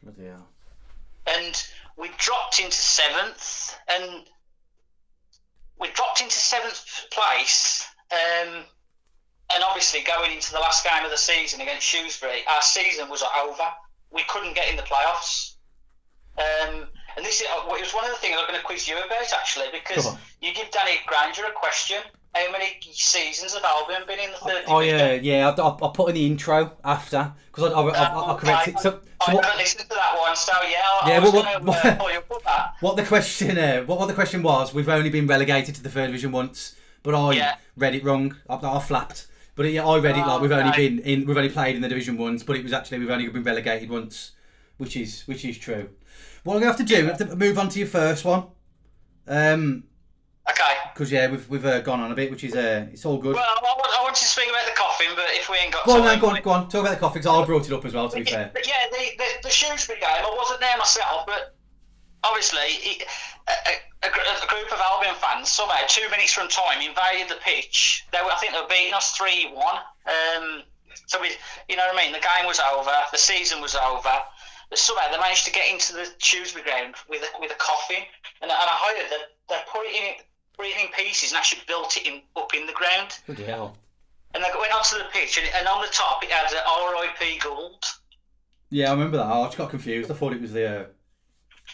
Bloody 0.03 0.25
hell. 0.29 0.49
and 1.27 1.63
we 1.97 2.11
dropped 2.17 2.59
into 2.61 2.77
seventh, 2.77 3.77
and 3.89 4.25
we 5.79 5.89
dropped 5.91 6.23
into 6.23 6.39
seventh 6.39 7.07
place. 7.13 7.87
Um, 8.11 8.65
and 9.55 9.65
obviously, 9.65 10.01
going 10.03 10.33
into 10.33 10.53
the 10.53 10.59
last 10.61 10.85
game 10.85 11.05
of 11.05 11.11
the 11.11 11.19
season 11.19 11.61
against 11.61 11.87
Shrewsbury, 11.87 12.41
our 12.51 12.63
season 12.63 13.11
was 13.11 13.23
over. 13.45 13.65
We 14.11 14.23
couldn't 14.29 14.55
get 14.55 14.71
in 14.71 14.77
the 14.77 14.83
playoffs. 14.83 15.55
Um, 16.39 16.87
and 17.17 17.25
this 17.25 17.41
is, 17.41 17.47
uh, 17.49 17.75
it 17.75 17.81
was 17.81 17.93
one 17.93 18.05
of 18.05 18.11
the 18.11 18.17
things 18.19 18.37
I'm 18.39 18.47
going 18.47 18.59
to 18.59 18.65
quiz 18.65 18.89
you 18.89 18.97
about 18.97 19.33
actually, 19.33 19.67
because 19.73 20.07
you 20.41 20.53
give 20.55 20.71
Danny 20.71 20.99
Granger 21.07 21.43
a 21.45 21.53
question. 21.53 21.99
How 22.35 22.51
many 22.53 22.79
seasons 22.93 23.55
have 23.55 23.65
Albion 23.65 24.03
been 24.07 24.21
in 24.21 24.31
the 24.31 24.37
third 24.37 24.63
Oh 24.69 24.79
yeah, 24.79 25.15
yeah. 25.15 25.49
I, 25.51 25.61
I, 25.61 25.69
I 25.75 25.91
put 25.93 26.11
in 26.11 26.15
the 26.15 26.27
intro 26.27 26.71
after 26.85 27.33
because 27.51 27.73
I, 27.73 27.77
I, 27.77 27.89
I, 28.05 28.35
I 28.35 28.39
corrected. 28.39 28.79
So, 28.79 28.91
so 28.91 29.01
I 29.27 29.35
what, 29.35 29.45
haven't 29.45 29.59
listened 29.59 29.89
to 29.91 29.97
that 29.97 30.17
one, 30.17 30.37
so 30.37 30.53
yeah, 30.71 30.79
I, 31.03 31.09
Yeah, 31.11 31.17
I 31.17 31.19
was 31.19 31.33
well, 31.33 31.43
going 31.43 31.59
to 31.59 31.65
what- 31.67 31.85
uh, 31.85 31.97
pull 31.99 32.13
you 32.13 32.19
up 32.19 32.31
with 32.31 32.45
that. 32.45 32.75
what 32.81 32.97
the 32.97 33.03
question? 33.03 33.59
Uh, 33.59 33.83
what, 33.83 33.99
what 33.99 34.07
the 34.07 34.15
question 34.15 34.45
was? 34.45 34.73
We've 34.73 34.89
only 34.89 35.11
been 35.11 35.27
relegated 35.27 35.75
to 35.75 35.83
the 35.83 35.91
third 35.91 36.07
division 36.07 36.31
once, 36.31 36.77
but 37.03 37.17
I 37.17 37.33
Yeah. 37.33 37.57
read 37.77 37.97
it 37.97 38.05
wrong. 38.05 38.37
I, 38.49 38.55
I 38.55 38.79
flapped. 38.81 39.27
But 39.57 39.65
yeah, 39.73 39.85
I 39.85 39.99
read 39.99 40.17
it 40.17 40.23
Oh, 40.25 40.29
like 40.29 40.41
we've 40.41 40.53
only 40.53 40.71
been 40.77 41.01
in. 41.01 41.27
We've 41.27 41.37
only 41.37 41.51
played 41.51 41.75
in 41.75 41.83
the 41.83 41.89
division 41.89 42.17
once, 42.17 42.45
but 42.45 42.55
it 42.57 42.63
was 42.63 42.73
actually 42.73 43.01
we've 43.01 43.11
only 43.11 43.29
been 43.29 43.43
relegated 43.43 43.91
once, 43.91 44.31
which 44.79 44.97
is 44.97 45.23
which 45.23 45.45
is 45.45 45.59
true. 45.59 45.89
What 46.45 46.55
we're 46.55 46.61
gonna 46.61 46.73
have 46.73 46.79
to 46.79 46.85
do, 46.85 47.03
we 47.03 47.09
have 47.09 47.19
to 47.19 47.37
move 47.37 47.59
on 47.59 47.69
to 47.71 47.79
your 47.79 47.89
first 47.89 48.25
one. 48.25 48.45
Um, 49.29 49.85
Okay. 50.49 50.73
because 50.95 51.13
yeah, 51.13 51.31
we've 51.31 51.49
we've 51.49 51.65
uh, 51.65 51.81
gone 51.81 52.01
on 52.01 52.11
a 52.11 52.15
bit, 52.15 52.31
which 52.31 52.43
is 52.43 52.55
uh, 52.57 52.87
it's 52.93 53.05
all 53.07 53.19
good. 53.19 53.35
Well, 53.37 53.45
I, 53.45 53.59
I, 53.61 53.63
want, 53.63 53.93
I 54.01 54.03
want 54.03 54.17
to 54.17 54.25
speak 54.25 54.49
about 54.49 54.65
the 54.67 54.73
coffin, 54.75 55.07
but 55.15 55.27
if 55.31 55.49
we 55.49 55.57
ain't 55.59 55.73
got 55.73 55.87
Go 55.87 55.93
on, 55.93 56.01
time, 56.03 56.19
go 56.19 56.31
on, 56.31 56.43
go 56.43 56.51
on. 56.51 56.69
Talk 56.69 56.81
about 56.81 56.91
the 56.95 56.97
coffee. 57.01 57.21
'cause 57.21 57.27
I 57.29 57.45
brought 57.47 57.67
it 57.67 57.73
up 57.73 57.85
as 57.85 57.95
well. 57.95 58.09
To 58.09 58.17
be 58.17 58.25
fair. 58.25 58.51
Yeah, 58.67 58.73
the, 58.91 59.05
the, 59.19 59.25
the 59.45 59.51
Shrewsbury 59.51 60.01
game, 60.01 60.09
I 60.11 60.35
wasn't 60.37 60.61
there 60.61 60.77
myself, 60.77 61.25
but 61.27 61.55
obviously 62.25 62.67
it, 62.83 63.05
a, 63.47 63.53
a, 63.53 64.09
a 64.09 64.47
group 64.49 64.73
of 64.73 64.81
Albion 64.81 65.15
fans 65.21 65.51
somehow, 65.53 65.77
two 65.87 66.09
minutes 66.11 66.33
from 66.33 66.49
time, 66.49 66.81
invaded 66.81 67.29
the 67.29 67.39
pitch. 67.45 68.07
They 68.13 68.19
were, 68.25 68.33
I 68.33 68.37
think 68.39 68.53
they 68.55 68.61
were 68.61 68.67
beating 68.69 68.95
us 68.95 69.13
3 69.17 69.53
1. 69.55 69.57
Um, 69.57 70.63
so, 71.07 71.21
we, 71.21 71.31
you 71.69 71.77
know 71.77 71.87
what 71.87 71.95
I 71.95 72.03
mean? 72.05 72.13
The 72.13 72.19
game 72.19 72.47
was 72.47 72.59
over, 72.59 72.91
the 73.13 73.19
season 73.19 73.61
was 73.61 73.77
over. 73.77 74.15
But 74.71 74.79
somehow 74.79 75.11
they 75.11 75.19
managed 75.19 75.45
to 75.47 75.53
get 75.53 75.71
into 75.71 75.93
the 75.93 76.07
Shrewsbury 76.19 76.65
ground 76.65 76.95
with 77.09 77.23
a, 77.23 77.41
with 77.41 77.51
a 77.51 77.57
coffin. 77.59 78.03
And, 78.41 78.51
and 78.51 78.53
I 78.53 78.77
heard 78.87 79.11
that 79.11 79.25
they 79.49 79.59
put 79.71 79.85
it 79.85 79.95
in, 79.95 80.25
put 80.57 80.67
it 80.67 80.77
in 80.81 80.89
pieces 80.93 81.33
and 81.33 81.39
actually 81.39 81.63
built 81.67 81.97
it 81.97 82.07
in, 82.07 82.23
up 82.37 82.55
in 82.55 82.67
the 82.67 82.73
ground. 82.73 83.19
Bloody 83.27 83.45
hell. 83.45 83.77
And 84.33 84.45
they 84.45 84.49
went 84.59 84.73
onto 84.73 84.97
the 84.97 85.11
pitch, 85.13 85.39
and, 85.39 85.49
and 85.57 85.67
on 85.67 85.83
the 85.83 85.89
top 85.91 86.23
it 86.23 86.31
had 86.31 86.53
RIP 86.55 87.43
Gould. 87.43 87.85
Yeah, 88.71 88.91
I 88.91 88.93
remember 88.93 89.17
that. 89.17 89.27
I 89.27 89.45
just 89.47 89.59
got 89.59 89.71
confused. 89.71 90.09
I 90.09 90.15
thought 90.15 90.33
it 90.33 90.41
was 90.41 90.53
the. 90.53 90.83
Uh... 90.83 90.85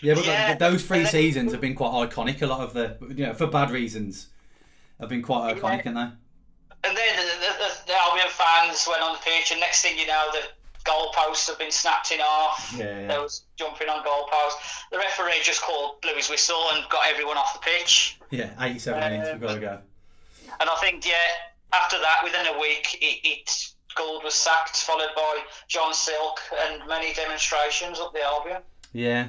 Yeah, 0.01 0.15
but 0.15 0.27
Yeah, 0.27 0.47
th 0.49 0.59
those 0.59 0.83
three 0.85 1.03
then- 1.03 1.13
seasons 1.13 1.53
have 1.53 1.61
been 1.61 1.75
quite 1.75 2.09
iconic. 2.09 2.41
A 2.41 2.47
lot 2.47 2.61
of 2.61 2.73
the, 2.73 2.97
you 3.15 3.27
know, 3.27 3.35
for 3.35 3.47
bad 3.47 3.71
reasons, 3.71 4.29
have 4.99 5.11
been 5.11 5.23
quite 5.23 5.55
iconic, 5.55 5.83
haven't 5.83 5.95
they? 5.95 6.11
And 6.89 6.97
then 6.97 7.17
the, 7.17 7.23
the, 7.23 7.53
the, 7.59 7.93
the 7.93 7.97
Albion 7.99 8.29
fans 8.31 8.87
went 8.89 9.03
on 9.03 9.13
the 9.13 9.23
pitch, 9.23 9.51
and 9.51 9.61
next 9.61 9.83
thing 9.83 9.99
you 9.99 10.07
know, 10.07 10.29
the 10.33 10.41
goalposts 10.87 11.49
have 11.49 11.59
been 11.59 11.71
snapped 11.71 12.13
in 12.13 12.21
half. 12.21 12.75
Yeah, 12.77 13.01
yeah. 13.01 13.09
There 13.09 13.21
was 13.21 13.43
jumping 13.57 13.89
on 13.89 14.05
goalposts. 14.05 14.85
The 14.91 14.99
referee 14.99 15.41
just 15.43 15.63
called, 15.63 16.01
blew 16.01 16.15
his 16.15 16.31
whistle, 16.31 16.63
and 16.73 16.85
got 16.89 17.07
everyone 17.07 17.37
off 17.37 17.55
the 17.55 17.61
pitch. 17.61 18.19
Yeah, 18.31 18.51
87 18.61 19.01
minutes. 19.01 19.29
Um, 19.29 19.41
we've 19.41 19.49
got 19.49 19.55
to 19.55 19.61
go. 19.61 19.79
And 20.61 20.71
I 20.71 20.77
think, 20.77 21.07
yeah, 21.07 21.15
after 21.73 21.97
that, 21.99 22.21
within 22.25 22.47
a 22.47 22.59
week, 22.59 22.99
it, 23.01 23.21
it 23.25 23.73
Gould 23.97 24.23
was 24.23 24.35
sacked, 24.35 24.77
followed 24.77 25.11
by 25.17 25.41
John 25.69 25.93
Silk 25.93 26.41
and 26.63 26.83
many 26.89 27.13
demonstrations 27.15 27.99
up 27.99 28.13
the 28.13 28.23
Albion. 28.23 28.63
Yeah, 28.93 29.29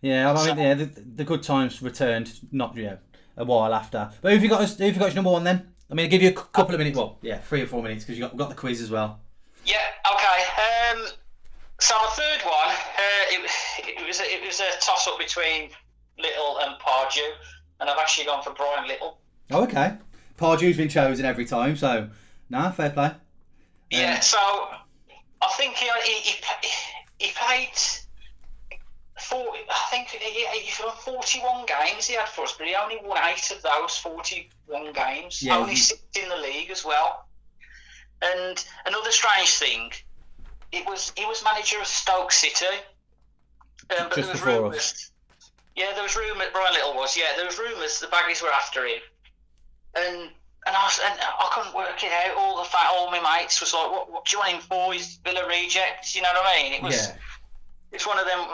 yeah. 0.00 0.32
I 0.32 0.46
mean, 0.46 0.58
yeah, 0.58 0.74
the, 0.74 0.84
the 0.84 1.24
good 1.24 1.42
times 1.42 1.80
returned. 1.80 2.40
Not 2.50 2.76
yeah, 2.76 2.96
a 3.36 3.44
while 3.44 3.72
after. 3.72 4.10
But 4.20 4.30
who 4.30 4.34
have 4.34 4.42
you 4.42 4.50
got? 4.50 4.68
Who've 4.68 4.80
you 4.80 4.98
got 4.98 5.08
as 5.08 5.14
number 5.14 5.30
one 5.30 5.44
then? 5.44 5.72
I 5.90 5.94
mean, 5.94 6.06
I'll 6.06 6.10
give 6.10 6.22
you 6.22 6.30
a 6.30 6.32
couple 6.32 6.74
of 6.74 6.78
minutes. 6.78 6.96
Well, 6.96 7.18
yeah, 7.22 7.38
three 7.38 7.62
or 7.62 7.66
four 7.66 7.82
minutes 7.82 8.04
because 8.04 8.18
you 8.18 8.24
got 8.24 8.36
got 8.36 8.48
the 8.48 8.54
quiz 8.54 8.80
as 8.80 8.90
well. 8.90 9.20
Yeah. 9.64 9.78
Okay. 10.14 10.98
Um, 11.00 11.06
so 11.80 11.94
my 11.98 12.10
third 12.10 12.40
one, 12.44 12.74
uh, 12.74 13.24
it, 13.30 13.50
it 14.00 14.06
was 14.06 14.20
a, 14.20 14.24
it 14.24 14.46
was 14.46 14.60
a 14.60 14.70
toss 14.80 15.06
up 15.08 15.18
between 15.18 15.70
Little 16.18 16.58
and 16.60 16.78
Pardew, 16.80 17.32
and 17.80 17.90
I've 17.90 17.98
actually 17.98 18.26
gone 18.26 18.42
for 18.42 18.52
Brian 18.52 18.86
Little. 18.86 19.18
Oh, 19.50 19.64
okay. 19.64 19.94
Pardew's 20.38 20.76
been 20.76 20.88
chosen 20.88 21.24
every 21.24 21.44
time, 21.44 21.76
so 21.76 22.08
nah, 22.50 22.70
fair 22.70 22.90
play. 22.90 23.12
Yeah. 23.90 24.20
So 24.20 24.38
I 24.38 25.48
think 25.56 25.74
he 25.76 25.90
he, 26.04 26.12
he, 26.20 26.36
he 27.18 27.32
played. 27.32 27.70
Four, 29.20 29.54
I 29.54 29.90
think 29.90 30.08
he, 30.08 30.18
he 30.18 30.58
he 30.60 30.82
won 30.82 30.96
41 30.96 31.66
games 31.66 32.08
he 32.08 32.14
had 32.14 32.28
for 32.28 32.42
us, 32.42 32.54
but 32.58 32.66
he 32.66 32.74
only 32.74 32.98
won 33.04 33.18
eight 33.24 33.52
of 33.54 33.62
those 33.62 33.96
41 33.98 34.92
games. 34.92 35.42
Yeah, 35.42 35.58
only 35.58 35.72
he- 35.72 35.76
six 35.76 36.00
in 36.20 36.28
the 36.28 36.36
league 36.36 36.70
as 36.70 36.84
well. 36.84 37.26
And 38.22 38.64
another 38.86 39.10
strange 39.10 39.50
thing, 39.50 39.92
it 40.70 40.86
was 40.86 41.12
he 41.16 41.24
was 41.26 41.42
manager 41.44 41.80
of 41.80 41.86
Stoke 41.86 42.30
City, 42.32 42.66
um, 43.98 44.08
but 44.08 44.16
Just 44.16 44.16
there 44.16 44.32
was 44.32 44.42
rumours. 44.42 45.10
Yeah, 45.74 45.92
there 45.94 46.02
was 46.02 46.14
rumours. 46.16 46.48
Brian 46.52 46.72
Little 46.74 46.94
was. 46.94 47.16
Yeah, 47.16 47.34
there 47.36 47.46
was 47.46 47.58
rumours 47.58 47.98
the 47.98 48.06
Baggies 48.06 48.42
were 48.42 48.52
after 48.52 48.86
him, 48.86 49.00
and 49.96 50.30
and 50.66 50.76
I 50.76 50.82
was, 50.84 51.00
and 51.04 51.18
I 51.20 51.48
couldn't 51.52 51.74
work 51.74 52.02
it 52.04 52.12
out. 52.12 52.36
All 52.36 52.58
the 52.62 52.68
fa- 52.68 52.90
all 52.92 53.10
my 53.10 53.18
mates 53.38 53.60
was 53.60 53.74
like, 53.74 53.90
"What, 53.90 54.10
what 54.10 54.24
do 54.24 54.36
you 54.36 54.38
want 54.38 54.52
him 54.52 54.60
for? 54.60 54.92
He's 54.92 55.16
Villa 55.24 55.46
reject." 55.48 56.14
You 56.14 56.22
know 56.22 56.28
what 56.32 56.46
I 56.46 56.62
mean? 56.62 56.72
It 56.74 56.82
was. 56.82 56.94
Yeah, 56.94 57.14
It's 57.90 58.06
one 58.06 58.18
of 58.18 58.26
them 58.26 58.46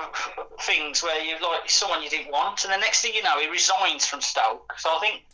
things 0.61 1.03
where 1.03 1.23
you 1.23 1.35
like 1.43 1.69
someone 1.69 2.03
you 2.03 2.09
didn't 2.09 2.32
want, 2.32 2.65
and 2.65 2.73
the 2.73 2.78
next 2.78 3.03
thing 3.03 3.12
you 3.15 3.23
know, 3.23 3.39
he 3.39 3.49
resigns 3.49 4.07
from 4.07 4.23
Stoke. 4.23 4.73
So 4.78 4.89
I 4.89 4.99
think 5.01 5.24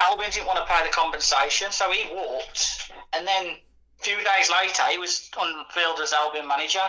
Albion 0.00 0.30
didn't 0.30 0.46
want 0.46 0.58
to 0.58 0.66
pay 0.66 0.84
the 0.84 0.92
compensation, 0.92 1.72
so 1.72 1.90
he 1.90 2.12
walked, 2.12 2.90
and 3.16 3.26
then 3.26 3.46
a 3.46 4.02
few 4.02 4.16
days 4.16 4.50
later, 4.50 4.82
he 4.90 4.98
was 4.98 5.30
unveiled 5.40 6.00
as 6.00 6.12
Albion 6.12 6.46
manager. 6.48 6.80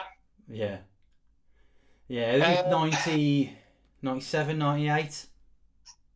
yeah, 0.47 0.77
yeah. 2.07 2.31
It 2.33 2.39
was 2.39 2.73
Um, 2.73 2.89
90, 2.91 3.57
97, 4.01 4.57
98. 4.57 5.25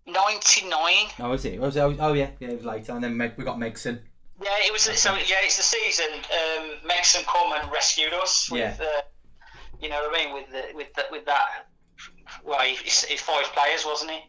Ninety 0.08 0.66
nine. 0.68 1.06
Oh, 1.20 1.30
was 1.30 1.46
it? 1.46 1.60
Was 1.60 1.76
it? 1.76 1.82
Oh, 1.82 2.14
yeah, 2.14 2.32
yeah. 2.40 2.48
It 2.50 2.56
was 2.58 2.66
later, 2.66 2.94
and 2.94 3.04
then 3.04 3.16
Meg, 3.16 3.34
we 3.38 3.44
got 3.44 3.58
Megson. 3.58 4.02
Yeah, 4.42 4.50
it 4.66 4.74
was. 4.74 4.82
So 4.82 5.14
yeah, 5.14 5.36
it's 5.44 5.58
the 5.58 5.62
season. 5.64 6.08
Um, 6.14 6.72
Megson 6.90 7.24
come 7.28 7.52
and 7.54 7.72
rescued 7.72 8.12
us 8.14 8.50
with, 8.50 8.60
Yeah. 8.80 8.86
uh, 8.86 9.02
you 9.80 9.88
know 9.90 10.02
what 10.02 10.20
I 10.20 10.24
mean, 10.26 10.34
with 10.34 10.50
the, 10.50 10.76
with 10.76 10.92
the, 10.96 11.04
with 11.12 11.26
that. 11.26 11.68
Well, 12.44 12.60
he, 12.62 12.74
he's, 12.76 13.04
he's 13.06 13.22
five 13.22 13.44
players, 13.54 13.86
wasn't 13.86 14.12
he? 14.12 14.20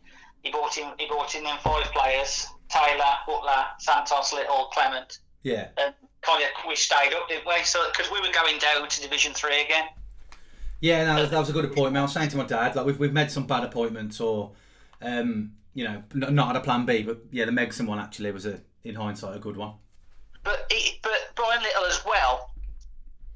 He 0.42 0.50
bought 0.50 0.76
in. 0.76 0.86
He 0.98 1.06
bought 1.06 1.34
in 1.34 1.44
them 1.44 1.56
five 1.62 1.86
players: 1.92 2.46
Taylor, 2.68 3.14
Butler, 3.26 3.64
Santos, 3.78 4.34
Little, 4.34 4.66
Clement, 4.74 5.18
Yeah, 5.42 5.68
and 5.76 5.94
kind 6.22 6.42
of 6.42 6.48
we 6.68 6.76
stayed 6.76 7.12
up, 7.14 7.28
didn't 7.28 7.46
we? 7.46 7.62
So 7.64 7.80
because 7.90 8.10
we 8.12 8.20
were 8.20 8.32
going 8.32 8.58
down 8.58 8.88
to 8.88 9.00
Division 9.00 9.32
Three 9.32 9.62
again. 9.62 9.84
Yeah, 10.80 11.04
no, 11.04 11.26
that 11.26 11.38
was 11.38 11.50
a 11.50 11.52
good 11.52 11.66
appointment. 11.66 11.98
I 11.98 12.02
was 12.02 12.12
saying 12.12 12.30
to 12.30 12.38
my 12.38 12.46
dad, 12.46 12.74
like 12.74 12.86
we've, 12.86 12.98
we've 12.98 13.12
made 13.12 13.30
some 13.30 13.46
bad 13.46 13.64
appointments, 13.64 14.20
or 14.20 14.52
um, 15.02 15.52
you 15.74 15.84
know, 15.84 16.02
n- 16.14 16.34
not 16.34 16.48
had 16.48 16.56
a 16.56 16.60
plan 16.60 16.86
B, 16.86 17.02
but 17.02 17.20
yeah, 17.30 17.44
the 17.44 17.52
Megson 17.52 17.86
one 17.86 17.98
actually 17.98 18.32
was 18.32 18.46
a, 18.46 18.60
in 18.84 18.94
hindsight, 18.94 19.36
a 19.36 19.38
good 19.38 19.56
one. 19.56 19.74
But 20.42 20.66
he, 20.70 20.98
but 21.02 21.32
Brian 21.34 21.62
Little 21.62 21.84
as 21.84 22.02
well. 22.04 22.50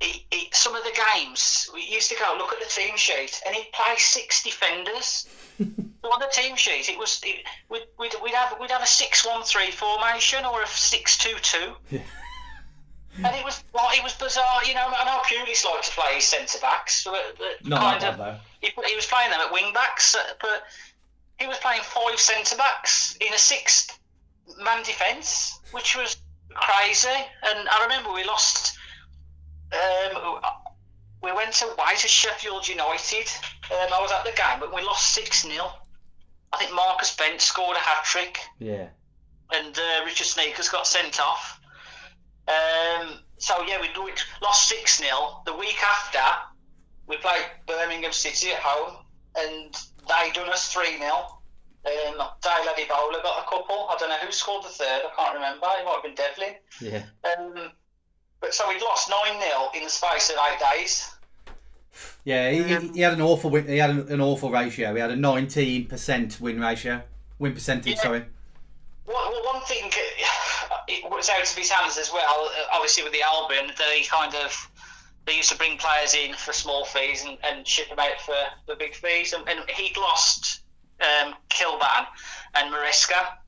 He, 0.00 0.26
he, 0.30 0.48
some 0.52 0.74
of 0.74 0.82
the 0.84 0.96
games 1.14 1.70
we 1.72 1.82
used 1.82 2.10
to 2.10 2.16
go 2.16 2.34
look 2.36 2.52
at 2.52 2.58
the 2.58 2.68
team 2.68 2.96
sheet, 2.96 3.40
and 3.46 3.54
he'd 3.54 3.70
play 3.72 3.94
six 3.96 4.42
defenders. 4.42 5.28
on 6.04 6.20
the 6.20 6.28
team 6.32 6.54
sheet, 6.54 6.90
it 6.90 6.98
was 6.98 7.20
it, 7.24 7.46
we'd, 7.70 7.82
we'd, 7.98 8.14
we'd 8.22 8.34
have 8.34 8.56
we'd 8.60 8.70
have 8.70 8.82
a 8.82 8.86
six-one-three 8.86 9.70
formation 9.70 10.44
or 10.44 10.62
a 10.62 10.66
six-two-two. 10.66 11.72
Yeah. 11.90 12.00
And 13.16 13.34
it 13.36 13.44
was 13.44 13.64
well, 13.72 13.88
it 13.92 14.02
was 14.02 14.12
bizarre, 14.14 14.64
you 14.64 14.74
know. 14.74 14.86
I 14.86 15.04
know 15.04 15.20
Pulis 15.24 15.64
likes 15.64 15.88
to 15.88 15.94
play 15.94 16.16
his 16.16 16.24
centre 16.24 16.58
backs, 16.60 17.04
but, 17.04 17.36
but 17.38 17.66
Not 17.66 18.00
kind 18.00 18.04
of 18.12 18.18
bad 18.18 18.40
he, 18.64 18.72
he 18.88 18.96
was 18.96 19.06
playing 19.06 19.30
them 19.30 19.40
at 19.40 19.52
wing 19.52 19.72
backs, 19.72 20.14
uh, 20.14 20.20
but 20.40 20.64
he 21.38 21.46
was 21.46 21.58
playing 21.58 21.82
five 21.82 22.18
centre 22.18 22.56
backs 22.56 23.16
in 23.20 23.32
a 23.34 23.38
six 23.38 23.88
man 24.62 24.82
defence, 24.82 25.60
which 25.72 25.96
was 25.96 26.16
crazy. 26.54 27.08
And 27.08 27.68
I 27.68 27.82
remember 27.82 28.12
we 28.12 28.24
lost. 28.24 28.78
Um, 29.74 30.40
we 31.22 31.32
went 31.32 31.60
away 31.62 31.96
to 31.96 32.08
Sheffield 32.08 32.68
United. 32.68 33.26
Um, 33.70 33.88
I 33.92 34.00
was 34.00 34.12
at 34.12 34.24
the 34.24 34.32
game, 34.36 34.60
but 34.60 34.74
we 34.74 34.82
lost 34.82 35.14
six 35.14 35.42
0 35.42 35.70
I 36.52 36.56
think 36.58 36.72
Marcus 36.72 37.16
Bent 37.16 37.40
scored 37.40 37.76
a 37.76 37.80
hat 37.80 38.04
trick. 38.04 38.38
Yeah. 38.58 38.88
and 39.52 39.76
uh, 39.76 40.04
Richard 40.04 40.26
Sneekes 40.26 40.70
got 40.70 40.86
sent 40.86 41.20
off. 41.20 41.60
Um, 42.46 43.18
so 43.38 43.62
yeah, 43.66 43.80
we, 43.80 43.88
we 44.04 44.12
lost 44.42 44.68
six 44.68 44.98
0 44.98 45.42
The 45.46 45.54
week 45.56 45.78
after, 45.82 46.20
we 47.06 47.16
played 47.16 47.44
Birmingham 47.66 48.12
City 48.12 48.50
at 48.52 48.60
home, 48.60 48.98
and 49.36 49.74
they 50.06 50.30
done 50.32 50.48
us 50.50 50.72
three 50.72 50.98
0 50.98 51.10
um, 51.86 52.16
Dele 52.42 52.72
Adebola 52.74 53.22
got 53.22 53.44
a 53.44 53.50
couple. 53.50 53.88
I 53.90 53.96
don't 53.98 54.08
know 54.08 54.16
who 54.16 54.32
scored 54.32 54.64
the 54.64 54.68
third. 54.68 55.02
I 55.04 55.10
can't 55.16 55.34
remember. 55.34 55.66
It 55.78 55.84
might 55.84 55.94
have 55.94 56.02
been 56.02 56.14
Devlin. 56.14 56.54
Yeah. 56.80 57.02
Um, 57.38 57.72
but 58.44 58.52
so 58.52 58.68
we'd 58.68 58.82
lost 58.82 59.10
nine 59.10 59.40
0 59.40 59.70
in 59.74 59.84
the 59.84 59.88
space 59.90 60.28
of 60.28 60.36
eight 60.36 60.58
days. 60.76 61.10
Yeah, 62.24 62.50
he, 62.50 62.88
he, 62.88 63.00
had 63.00 63.14
an 63.14 63.22
awful 63.22 63.48
win, 63.48 63.66
he 63.66 63.78
had 63.78 63.90
an, 63.90 64.12
an 64.12 64.20
awful 64.20 64.50
ratio. 64.50 64.94
He 64.94 65.00
had 65.00 65.10
a 65.10 65.16
nineteen 65.16 65.86
percent 65.86 66.40
win 66.40 66.60
ratio, 66.60 67.02
win 67.38 67.54
percentage. 67.54 67.94
Yeah. 67.96 68.02
Sorry. 68.02 68.24
Well, 69.06 69.30
well, 69.30 69.54
one 69.54 69.62
thing 69.64 69.84
uh, 69.86 70.76
it 70.88 71.10
was 71.10 71.30
out 71.30 71.42
of 71.42 71.56
his 71.56 71.70
hands 71.70 71.96
as 71.96 72.12
well. 72.12 72.50
uh, 72.50 72.74
Obviously, 72.74 73.02
with 73.02 73.12
the 73.12 73.22
Albion, 73.22 73.70
they 73.78 74.02
kind 74.02 74.34
of 74.34 74.70
they 75.26 75.36
used 75.36 75.50
to 75.50 75.56
bring 75.56 75.78
players 75.78 76.14
in 76.14 76.34
for 76.34 76.52
small 76.52 76.84
fees 76.84 77.24
and, 77.24 77.38
and 77.44 77.66
ship 77.66 77.88
them 77.88 77.98
out 77.98 78.20
for, 78.20 78.34
for 78.66 78.76
big 78.76 78.94
fees. 78.94 79.32
And, 79.32 79.48
and 79.48 79.60
he'd 79.70 79.96
lost 79.96 80.60
um, 81.00 81.34
Kilbane 81.48 82.06
and 82.54 82.74
Maresca. 82.74 83.38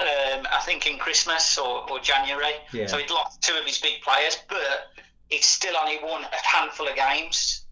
Um, 0.00 0.46
I 0.50 0.60
think 0.64 0.86
in 0.86 0.96
Christmas 0.98 1.58
or, 1.58 1.90
or 1.90 1.98
January. 2.00 2.54
Yeah. 2.72 2.86
So 2.86 2.96
he'd 2.96 3.10
lost 3.10 3.42
two 3.42 3.54
of 3.54 3.66
his 3.66 3.78
big 3.78 4.00
players, 4.00 4.38
but 4.48 4.92
he'd 5.28 5.44
still 5.44 5.76
only 5.76 5.98
won 6.02 6.24
a 6.24 6.46
handful 6.56 6.88
of 6.88 6.96
games. 6.96 7.66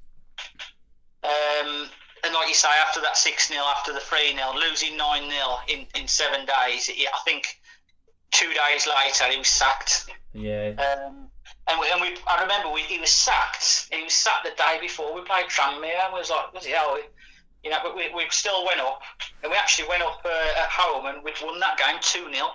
Um, 1.25 1.89
and 2.25 2.35
like 2.35 2.49
you 2.49 2.55
say, 2.55 2.69
after 2.87 3.01
that 3.01 3.17
6 3.17 3.49
0, 3.49 3.63
after 3.65 3.93
the 3.93 4.01
3 4.01 4.35
0, 4.37 4.53
losing 4.57 4.97
9 4.97 5.31
0 5.31 5.43
in, 5.69 5.87
in 5.99 6.07
seven 6.07 6.41
days, 6.45 6.91
I 6.91 7.19
think 7.25 7.61
two 8.31 8.49
days 8.49 8.87
later 8.87 9.33
he 9.33 9.39
was 9.39 9.49
sacked. 9.49 10.11
Yeah. 10.35 10.75
Um, 10.77 11.29
and 11.69 11.81
we, 11.81 11.87
and 11.91 12.01
we, 12.01 12.17
I 12.27 12.43
remember 12.43 12.73
we, 12.73 12.83
he 12.83 12.99
was 12.99 13.11
sacked. 13.11 13.89
He 13.93 14.03
was 14.03 14.13
sacked 14.13 14.45
the 14.45 14.53
day 14.57 14.79
before 14.81 15.15
we 15.15 15.21
played 15.23 15.47
Tranmere. 15.47 16.05
And 16.05 16.13
we 16.13 16.19
was 16.19 16.31
like, 16.31 16.53
bloody 16.53 16.71
hell, 16.71 16.95
we, 16.95 17.01
you 17.65 17.71
know, 17.71 17.79
but 17.83 17.97
we, 17.97 18.13
we 18.15 18.25
still 18.31 18.65
went 18.65 18.81
up. 18.81 19.03
And 19.43 19.51
we 19.51 19.57
actually 19.57 19.89
went 19.89 20.03
up 20.03 20.21
uh, 20.25 20.63
at 20.63 20.69
home 20.71 21.07
and 21.07 21.25
we'd 21.25 21.35
won 21.43 21.59
that 21.61 21.79
game 21.79 21.97
2 22.01 22.33
0. 22.33 22.47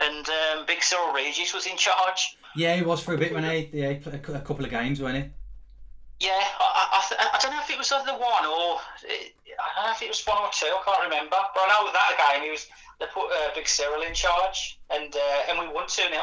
And 0.00 0.28
um, 0.28 0.66
Big 0.66 0.82
Cyril 0.82 1.12
Regis 1.12 1.54
was 1.54 1.66
in 1.66 1.76
charge. 1.76 2.36
Yeah, 2.56 2.74
he 2.76 2.82
was 2.82 3.02
for 3.02 3.14
a 3.14 3.18
bit 3.18 3.32
when 3.32 3.44
he 3.44 3.70
yeah 3.72 3.90
he 3.90 3.96
played 3.96 4.14
a 4.14 4.18
couple 4.18 4.64
of 4.64 4.70
games, 4.70 5.00
wasn't 5.00 5.24
he? 5.24 6.26
Yeah, 6.26 6.42
I, 6.60 6.88
I, 6.92 7.04
th- 7.08 7.20
I 7.20 7.38
don't 7.42 7.52
know 7.52 7.60
if 7.60 7.70
it 7.70 7.78
was 7.78 7.88
the 7.88 7.96
one 7.96 8.46
or 8.46 8.78
I 9.04 9.68
don't 9.74 9.86
know 9.86 9.92
if 9.92 10.02
it 10.02 10.08
was 10.08 10.22
one 10.26 10.38
or 10.38 10.50
two. 10.52 10.66
I 10.66 10.82
can't 10.84 11.04
remember. 11.04 11.36
But 11.54 11.60
I 11.62 11.68
know 11.68 11.92
that 11.92 12.32
game 12.32 12.44
he 12.44 12.50
was 12.50 12.66
they 13.00 13.06
put 13.12 13.30
uh, 13.30 13.50
Big 13.54 13.68
Cyril 13.68 14.02
in 14.02 14.14
charge, 14.14 14.78
and 14.90 15.14
uh, 15.14 15.50
and 15.50 15.58
we 15.58 15.68
won 15.72 15.86
two 15.88 16.02
0 16.08 16.22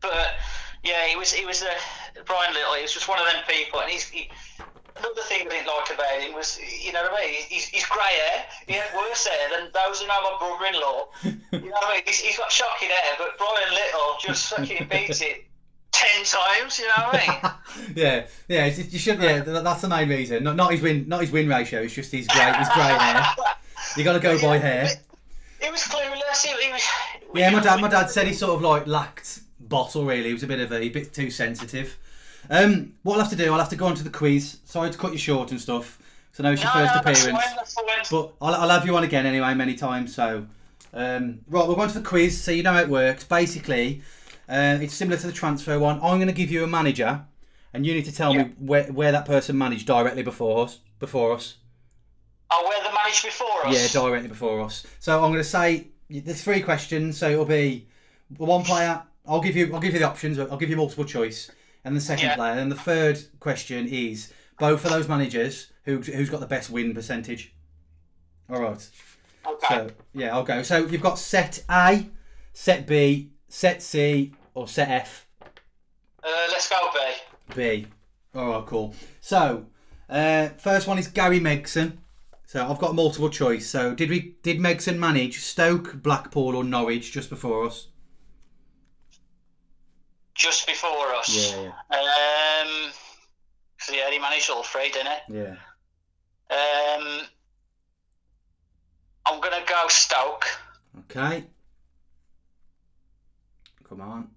But 0.00 0.36
yeah, 0.84 1.06
he 1.06 1.16
was 1.16 1.32
he 1.32 1.44
was 1.46 1.62
uh, 1.62 1.72
Brian 2.26 2.52
Little. 2.52 2.74
He 2.74 2.82
was 2.82 2.92
just 2.92 3.08
one 3.08 3.18
of 3.18 3.26
them 3.26 3.42
people, 3.48 3.80
and 3.80 3.90
he's. 3.90 4.08
He, 4.08 4.30
Another 5.02 5.22
thing 5.22 5.46
I 5.46 5.50
didn't 5.50 5.66
like 5.66 5.90
about 5.94 6.20
him 6.20 6.34
was, 6.34 6.58
you 6.84 6.92
know 6.92 7.02
what 7.02 7.20
I 7.20 7.26
mean? 7.26 7.34
He's, 7.48 7.66
he's 7.66 7.84
grey 7.86 8.14
hair. 8.30 8.44
He 8.68 8.74
had 8.74 8.86
worse 8.96 9.26
hair 9.26 9.48
than 9.50 9.70
those 9.74 10.00
who 10.00 10.06
know 10.06 10.20
my 10.22 10.36
brother-in-law. 10.38 11.08
You 11.58 11.68
know 11.68 11.74
what 11.74 11.84
I 11.90 11.94
mean? 11.96 12.02
He's, 12.06 12.20
he's 12.20 12.38
got 12.38 12.52
shocking 12.52 12.88
hair, 12.88 13.14
but 13.18 13.36
Brian 13.38 13.70
Little 13.74 14.16
just 14.20 14.54
fucking 14.54 14.86
beats 14.88 15.20
it 15.22 15.44
ten 15.90 16.24
times. 16.24 16.78
You 16.78 16.86
know 16.86 17.08
what 17.10 17.14
I 17.14 17.54
mean? 17.82 17.94
yeah, 17.96 18.26
yeah. 18.48 18.66
it's- 18.66 18.92
You 18.92 18.98
should. 18.98 19.20
Yeah, 19.20 19.40
that's 19.40 19.82
the 19.82 19.88
main 19.88 20.08
reason. 20.08 20.44
Not, 20.44 20.56
not 20.56 20.70
his 20.72 20.80
win, 20.82 21.08
not 21.08 21.20
his 21.22 21.32
win 21.32 21.48
ratio. 21.48 21.80
It's 21.82 21.94
just 21.94 22.12
his 22.12 22.26
grey, 22.28 22.52
his 22.52 22.68
grey 22.68 22.84
hair. 22.84 23.26
You 23.96 24.04
got 24.04 24.12
to 24.14 24.20
go 24.20 24.40
by 24.40 24.56
hair. 24.58 24.88
He 25.60 25.70
was 25.70 25.80
clueless. 25.82 26.42
He, 26.46 26.64
he 26.64 26.72
was. 26.72 26.82
Yeah, 27.34 27.50
my 27.50 27.60
dad. 27.60 27.80
My 27.80 27.88
dad 27.88 28.08
said 28.08 28.26
he 28.26 28.32
sort 28.32 28.54
of 28.54 28.62
like 28.62 28.86
lacked 28.86 29.40
bottle. 29.60 30.04
Really, 30.06 30.28
he 30.28 30.32
was 30.32 30.42
a 30.44 30.46
bit 30.46 30.60
of 30.60 30.72
a, 30.72 30.76
a 30.76 30.88
bit 30.88 31.12
too 31.12 31.30
sensitive. 31.30 31.98
Um, 32.50 32.94
what 33.02 33.14
I'll 33.14 33.20
have 33.20 33.30
to 33.30 33.36
do, 33.36 33.52
I'll 33.52 33.58
have 33.58 33.68
to 33.70 33.76
go 33.76 33.86
on 33.86 33.94
to 33.94 34.04
the 34.04 34.10
quiz. 34.10 34.58
Sorry 34.64 34.90
to 34.90 34.98
cut 34.98 35.12
you 35.12 35.18
short 35.18 35.50
and 35.50 35.60
stuff. 35.60 35.98
So 36.32 36.42
now 36.42 36.50
it's 36.50 36.62
your 36.62 36.72
No, 36.74 36.80
first 36.80 36.94
no, 36.94 37.02
that's 37.02 37.20
appearance. 37.20 37.44
fine, 37.44 37.56
that's 37.56 37.74
fine. 37.74 37.84
But 38.10 38.32
I'll, 38.40 38.54
I'll 38.54 38.68
have 38.70 38.86
you 38.86 38.96
on 38.96 39.04
again 39.04 39.26
anyway, 39.26 39.54
many 39.54 39.74
times. 39.74 40.14
So, 40.14 40.46
um, 40.94 41.40
right, 41.48 41.68
we're 41.68 41.74
going 41.74 41.88
to 41.90 41.98
the 41.98 42.04
quiz, 42.06 42.40
so 42.40 42.50
you 42.50 42.62
know 42.62 42.72
how 42.72 42.80
it 42.80 42.88
works. 42.88 43.24
Basically, 43.24 44.02
uh, 44.48 44.78
it's 44.80 44.94
similar 44.94 45.18
to 45.18 45.26
the 45.26 45.32
transfer 45.32 45.78
one. 45.78 45.96
I'm 45.96 46.16
going 46.18 46.26
to 46.28 46.32
give 46.32 46.50
you 46.50 46.64
a 46.64 46.66
manager, 46.66 47.22
and 47.74 47.84
you 47.86 47.94
need 47.94 48.06
to 48.06 48.12
tell 48.14 48.34
Yeah. 48.34 48.44
me 48.44 48.52
where, 48.58 48.84
where 48.84 49.12
that 49.12 49.26
person 49.26 49.56
managed 49.58 49.86
directly 49.86 50.22
before 50.22 50.64
us. 50.64 50.78
Before 50.98 51.32
us, 51.32 51.56
Oh, 52.50 52.64
where 52.68 52.82
the 52.82 52.94
managed 52.94 53.24
before 53.24 53.66
us? 53.66 53.74
yeah, 53.94 54.00
directly 54.00 54.28
before 54.28 54.60
us. 54.60 54.86
So 55.00 55.16
I'm 55.16 55.30
going 55.32 55.42
to 55.42 55.44
say 55.44 55.88
there's 56.08 56.42
three 56.44 56.60
questions. 56.60 57.16
So 57.18 57.30
it'll 57.30 57.44
be 57.44 57.88
one 58.36 58.62
player. 58.62 59.02
I'll 59.26 59.40
give 59.40 59.56
you. 59.56 59.72
I'll 59.74 59.80
give 59.80 59.92
you 59.94 59.98
the 59.98 60.06
options. 60.06 60.38
I'll 60.38 60.56
give 60.56 60.70
you 60.70 60.76
multiple 60.76 61.04
choice, 61.04 61.50
and 61.84 61.96
the 61.96 62.00
second 62.00 62.26
Yeah. 62.26 62.34
player. 62.36 62.52
And 62.58 62.70
the 62.70 62.76
third 62.76 63.20
question 63.40 63.88
is 63.88 64.32
both 64.58 64.84
of 64.84 64.90
those 64.90 65.08
managers 65.08 65.72
who 65.84 65.98
who's 65.98 66.30
got 66.30 66.40
the 66.40 66.46
best 66.46 66.70
win 66.70 66.94
percentage. 66.94 67.52
All 68.50 68.60
right. 68.60 68.88
Okay. 69.46 69.66
So 69.68 69.90
yeah, 70.14 70.34
I'll 70.34 70.44
go. 70.44 70.62
So 70.62 70.86
you've 70.86 71.02
got 71.02 71.18
set 71.18 71.64
A, 71.70 72.06
set 72.52 72.86
B, 72.86 73.30
set 73.48 73.82
C, 73.82 74.32
or 74.54 74.68
set 74.68 74.88
F. 74.88 75.26
uh, 76.22 76.28
let's 76.50 76.68
go 76.68 76.76
B. 76.94 77.00
B. 77.54 77.86
All 78.34 78.48
right, 78.48 78.66
cool. 78.66 78.94
So 79.20 79.66
uh, 80.08 80.48
first 80.58 80.86
one 80.86 80.98
is 80.98 81.08
Gary 81.08 81.40
Megson. 81.40 81.98
So 82.46 82.68
I've 82.70 82.78
got 82.78 82.94
multiple 82.94 83.30
choice. 83.30 83.66
So 83.68 83.94
did 83.94 84.10
we 84.10 84.36
did 84.42 84.58
Megson 84.58 84.98
manage 84.98 85.40
Stoke, 85.40 86.02
Blackpool, 86.02 86.54
or 86.54 86.62
Norwich 86.64 87.10
just 87.10 87.30
before 87.30 87.66
us? 87.66 87.88
Just 90.42 90.66
before 90.66 91.14
us. 91.14 91.54
yeah, 91.54 91.70
Um. 91.90 92.90
So 93.78 93.92
yeah, 93.94 94.10
he 94.10 94.18
managed 94.18 94.50
all 94.50 94.64
three, 94.64 94.90
didn't 94.90 95.12
he? 95.28 95.38
yeah. 95.38 95.54
Um. 96.50 97.20
I'm 99.24 99.40
gonna 99.40 99.62
go 99.68 99.84
Stoke. 99.88 100.44
Okay. 101.08 101.44
Come 103.88 104.00
on. 104.00 104.30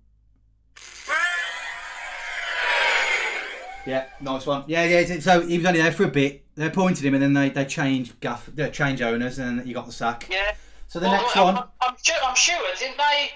Yeah, 3.87 4.05
nice 4.21 4.45
one. 4.45 4.63
Yeah, 4.67 4.83
yeah. 4.85 5.19
So 5.19 5.41
he 5.41 5.57
was 5.57 5.65
only 5.65 5.81
there 5.81 5.91
for 5.91 6.03
a 6.03 6.07
bit. 6.07 6.43
They 6.55 6.67
appointed 6.67 7.03
him, 7.05 7.13
and 7.15 7.21
then 7.23 7.33
they, 7.33 7.49
they 7.49 7.65
changed 7.65 8.19
gaff, 8.19 8.45
they 8.47 8.69
changed 8.69 9.01
owners, 9.01 9.37
and 9.39 9.61
he 9.61 9.73
got 9.73 9.85
the 9.85 9.91
sack. 9.91 10.27
Yeah. 10.31 10.53
So 10.87 10.99
the 10.99 11.07
Well, 11.07 11.21
next 11.21 11.37
I'm, 11.37 11.43
one, 11.45 11.57
I'm, 11.57 11.63
I'm, 11.81 11.95
sure, 12.01 12.15
I'm 12.25 12.35
sure, 12.35 12.57
didn't 12.79 12.97
they? 12.97 13.29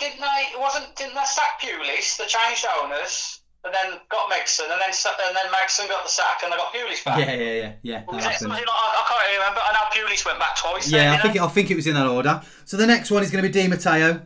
Didn't 0.00 0.20
they? 0.20 0.40
It 0.52 0.60
wasn't 0.60 0.96
didn't 0.96 1.14
they 1.14 1.24
sack 1.24 1.60
Pulis? 1.60 2.16
They 2.16 2.24
changed 2.26 2.66
owners, 2.82 3.40
and 3.64 3.74
then 3.74 4.00
got 4.08 4.30
Megson, 4.30 4.64
and 4.72 4.80
then 4.80 4.90
and 4.90 5.36
then 5.36 5.52
Megson 5.52 5.88
got 5.88 6.04
the 6.04 6.10
sack, 6.10 6.40
and 6.42 6.52
they 6.52 6.56
got 6.56 6.72
Pulis 6.72 7.04
back. 7.04 7.18
yeah, 7.18 7.34
yeah, 7.34 7.52
yeah, 7.52 7.72
yeah. 7.82 8.00
It 8.02 8.08
like, 8.08 8.24
I, 8.24 8.30
can't 8.30 8.40
remember. 8.40 9.60
I 9.60 9.72
know 9.72 9.86
Pulis 9.92 10.24
went 10.24 10.38
back 10.38 10.56
twice. 10.56 10.90
Yeah, 10.90 11.10
then, 11.10 11.18
I 11.18 11.22
think 11.22 11.34
know? 11.34 11.44
it, 11.44 11.46
I 11.46 11.50
think 11.50 11.70
it 11.70 11.76
was 11.76 11.86
in 11.86 11.94
that 11.94 12.06
order. 12.06 12.40
So 12.64 12.76
the 12.76 12.86
next 12.86 13.10
one 13.10 13.22
is 13.22 13.30
going 13.30 13.44
to 13.44 13.48
be 13.48 13.52
Di 13.52 13.68
Matteo. 13.68 14.22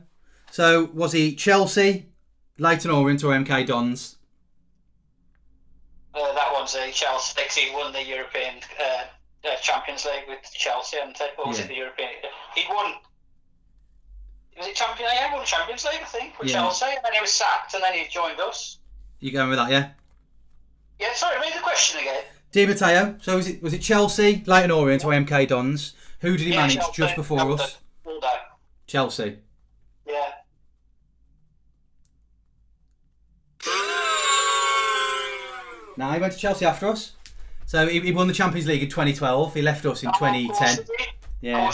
So 0.53 0.89
was 0.95 1.13
he 1.13 1.35
Chelsea, 1.35 2.07
Leyton 2.59 2.91
Orient, 2.93 3.25
or 3.25 3.33
MK 3.33 3.67
Dons? 3.67 4.17
Uh, 6.15 6.33
that 6.35 6.53
one's 6.53 6.75
uh, 6.77 6.87
Chelsea. 6.93 7.61
He 7.61 7.75
won 7.75 7.93
the 7.93 8.05
European 8.05 8.55
uh, 8.81 9.49
uh, 9.49 9.57
Champions 9.57 10.05
League 10.05 10.29
with 10.29 10.49
Chelsea, 10.53 10.99
and 11.03 11.17
or 11.39 11.49
was 11.49 11.59
Yeah. 11.59 11.65
it 11.65 11.69
the 11.69 11.75
European? 11.75 12.11
He 12.55 12.65
won. 12.71 12.95
Was 14.59 14.66
it 14.68 14.74
champion? 14.76 15.09
League? 15.09 15.18
Yeah, 15.20 15.35
won 15.35 15.44
Champions 15.44 15.85
League, 15.85 16.01
I 16.02 16.05
think, 16.06 16.39
with 16.39 16.48
Yeah. 16.48 16.55
Chelsea, 16.55 16.86
and 16.86 16.98
then 17.05 17.12
he 17.12 17.20
was 17.20 17.32
sacked, 17.32 17.74
and 17.74 17.82
then 17.82 17.93
he 17.94 18.06
joined 18.09 18.39
us. 18.40 18.78
You 19.20 19.32
going 19.32 19.48
with 19.51 19.59
that? 19.59 19.70
Yeah. 19.70 19.90
Yeah, 21.01 21.12
sorry, 21.14 21.39
read 21.40 21.52
the 21.55 21.60
question 21.60 22.01
again. 22.01 22.22
Di 22.52 22.66
Matteo. 22.66 23.16
So 23.20 23.36
was 23.36 23.48
it 23.48 23.60
was 23.62 23.74
it 23.74 23.81
Chelsea, 23.81 24.44
Leyton 24.47 24.70
Orient, 24.70 25.05
or 25.05 25.12
MK 25.12 25.48
Dons? 25.48 25.94
Who 26.20 26.36
did 26.36 26.47
he 26.47 26.52
yeah, 26.52 26.60
manage 26.60 26.76
Chelsea, 26.76 26.93
just 27.02 27.16
before 27.16 27.39
Chelsea, 27.39 27.62
us? 27.64 27.78
Chelsea. 28.86 29.39
Yeah. 30.06 30.31
Now 35.97 36.12
he 36.12 36.20
went 36.20 36.32
to 36.32 36.39
Chelsea 36.39 36.66
after 36.66 36.89
us. 36.89 37.12
So 37.66 37.86
he, 37.86 38.01
he 38.01 38.12
won 38.12 38.26
the 38.26 38.35
Champions 38.35 38.66
League 38.66 38.82
in 38.82 38.89
2012. 38.89 39.55
He 39.55 39.62
left 39.62 39.86
us 39.86 40.02
in 40.02 40.09
Oh, 40.09 40.10
of 40.10 40.18
course 40.18 40.32
2010. 40.32 40.68
he 40.68 40.76
did. 40.76 40.85
Of 40.85 41.16
Yeah. 41.40 41.70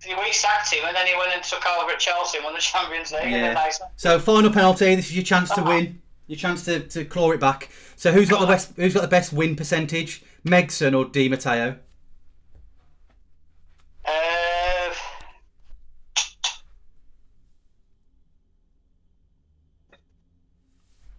Course 0.00 0.04
he 0.04 0.14
did. 0.14 0.24
We 0.24 0.32
sacked 0.32 0.72
him, 0.72 0.84
and 0.86 0.94
then 0.96 1.06
he 1.06 1.14
went 1.16 1.32
and 1.32 1.42
took 1.42 1.64
over 1.66 1.92
at 1.92 1.98
Chelsea 1.98 2.38
and 2.38 2.44
won 2.44 2.54
the 2.54 2.60
Champions 2.60 3.12
League. 3.12 3.30
Yeah. 3.30 3.70
So 3.96 4.18
final 4.18 4.50
penalty. 4.50 4.94
This 4.94 5.06
is 5.06 5.16
your 5.16 5.24
chance 5.24 5.50
to 5.50 5.60
Oh. 5.62 5.64
win. 5.64 6.00
Your 6.26 6.38
chance 6.38 6.64
to, 6.66 6.80
to 6.80 7.04
claw 7.04 7.32
it 7.32 7.40
back. 7.40 7.70
So 7.96 8.12
who's 8.12 8.28
got 8.28 8.40
the 8.40 8.46
best? 8.46 8.72
Who's 8.76 8.94
got 8.94 9.02
the 9.02 9.08
best 9.08 9.32
win 9.32 9.56
percentage? 9.56 10.22
Megson 10.46 10.96
or 10.96 11.04
Di 11.06 11.28
Matteo? 11.28 11.76
Uh, 14.04 14.94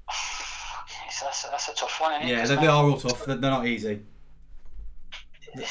so 1.10 1.26
that's, 1.26 1.44
a, 1.46 1.48
that's 1.52 1.70
a 1.70 1.76
tough 1.76 2.00
one, 2.02 2.14
isn't 2.14 2.28
it? 2.28 2.32
Yeah, 2.32 2.46
they, 2.46 2.56
they 2.56 2.68
are 2.68 2.84
all 2.84 2.98
tough. 2.98 3.26
They're, 3.26 3.38
not 3.38 3.68
easy. 3.68 4.02
I'll 5.56 5.64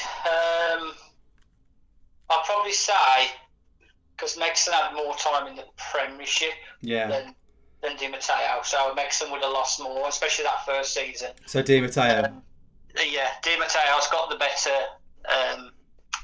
probably 2.61 2.73
say 2.73 3.31
because 4.15 4.37
Megson 4.37 4.71
had 4.71 4.93
more 4.93 5.15
time 5.15 5.47
in 5.47 5.55
the 5.55 5.65
Premiership 5.91 6.51
Yeah. 6.81 7.07
than 7.07 7.35
than 7.81 7.97
Di 7.97 8.07
Matteo, 8.07 8.61
so 8.63 8.93
Megson 8.95 9.31
would 9.31 9.41
have 9.41 9.51
lost 9.51 9.81
more, 9.81 10.07
especially 10.07 10.43
that 10.45 10.63
first 10.67 10.93
season. 10.93 11.31
So 11.47 11.63
Di 11.63 11.81
Matteo. 11.81 12.03
Uh, 12.03 13.01
yeah, 13.03 13.29
Di 13.41 13.57
Matteo's 13.57 14.07
got 14.11 14.29
the 14.29 14.35
better 14.35 14.69
um, 15.27 15.71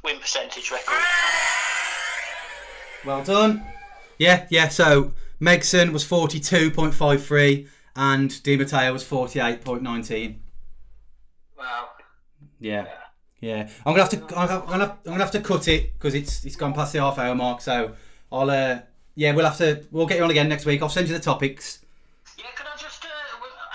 win 0.04 0.20
percentage 0.20 0.70
record. 0.70 1.02
Well 3.04 3.24
done. 3.24 3.66
Yeah, 4.20 4.46
yeah. 4.52 4.68
So 4.68 5.14
Megson 5.42 5.92
was 5.94 6.04
42.53 6.06 7.68
and 7.96 8.44
Di 8.44 8.56
Matteo 8.58 8.94
was 8.94 9.04
48.19. 9.04 10.38
Wow. 11.58 11.90
Yeah. 12.60 12.84
Yeah. 12.84 12.94
I'm 13.42 13.68
gonna 13.86 14.00
have 14.02 14.10
to. 14.10 14.18
I'm 14.38 14.48
gonna. 14.48 14.86
Have, 14.86 14.92
I'm 15.06 15.12
gonna 15.12 15.24
have 15.24 15.32
to 15.32 15.42
cut 15.42 15.68
it 15.68 15.94
because 15.94 16.14
it's 16.16 16.44
it's 16.46 16.56
gone 16.56 16.74
past 16.74 16.94
the 16.94 17.00
half 17.00 17.18
hour 17.20 17.36
mark. 17.36 17.62
So 17.62 17.92
I'll. 18.32 18.50
Uh, 18.50 18.80
yeah, 19.16 19.34
we'll 19.34 19.46
have 19.46 19.58
to. 19.58 19.84
We'll 19.92 20.06
get 20.08 20.18
you 20.18 20.24
on 20.24 20.32
again 20.32 20.48
next 20.50 20.66
week. 20.66 20.82
I'll 20.82 20.90
send 20.90 21.08
you 21.08 21.14
the 21.14 21.20
topics. 21.20 21.80
Yeah, 22.38 22.46
can 22.56 22.66
I 22.68 22.78
just 22.78 23.04
uh, 23.06 23.08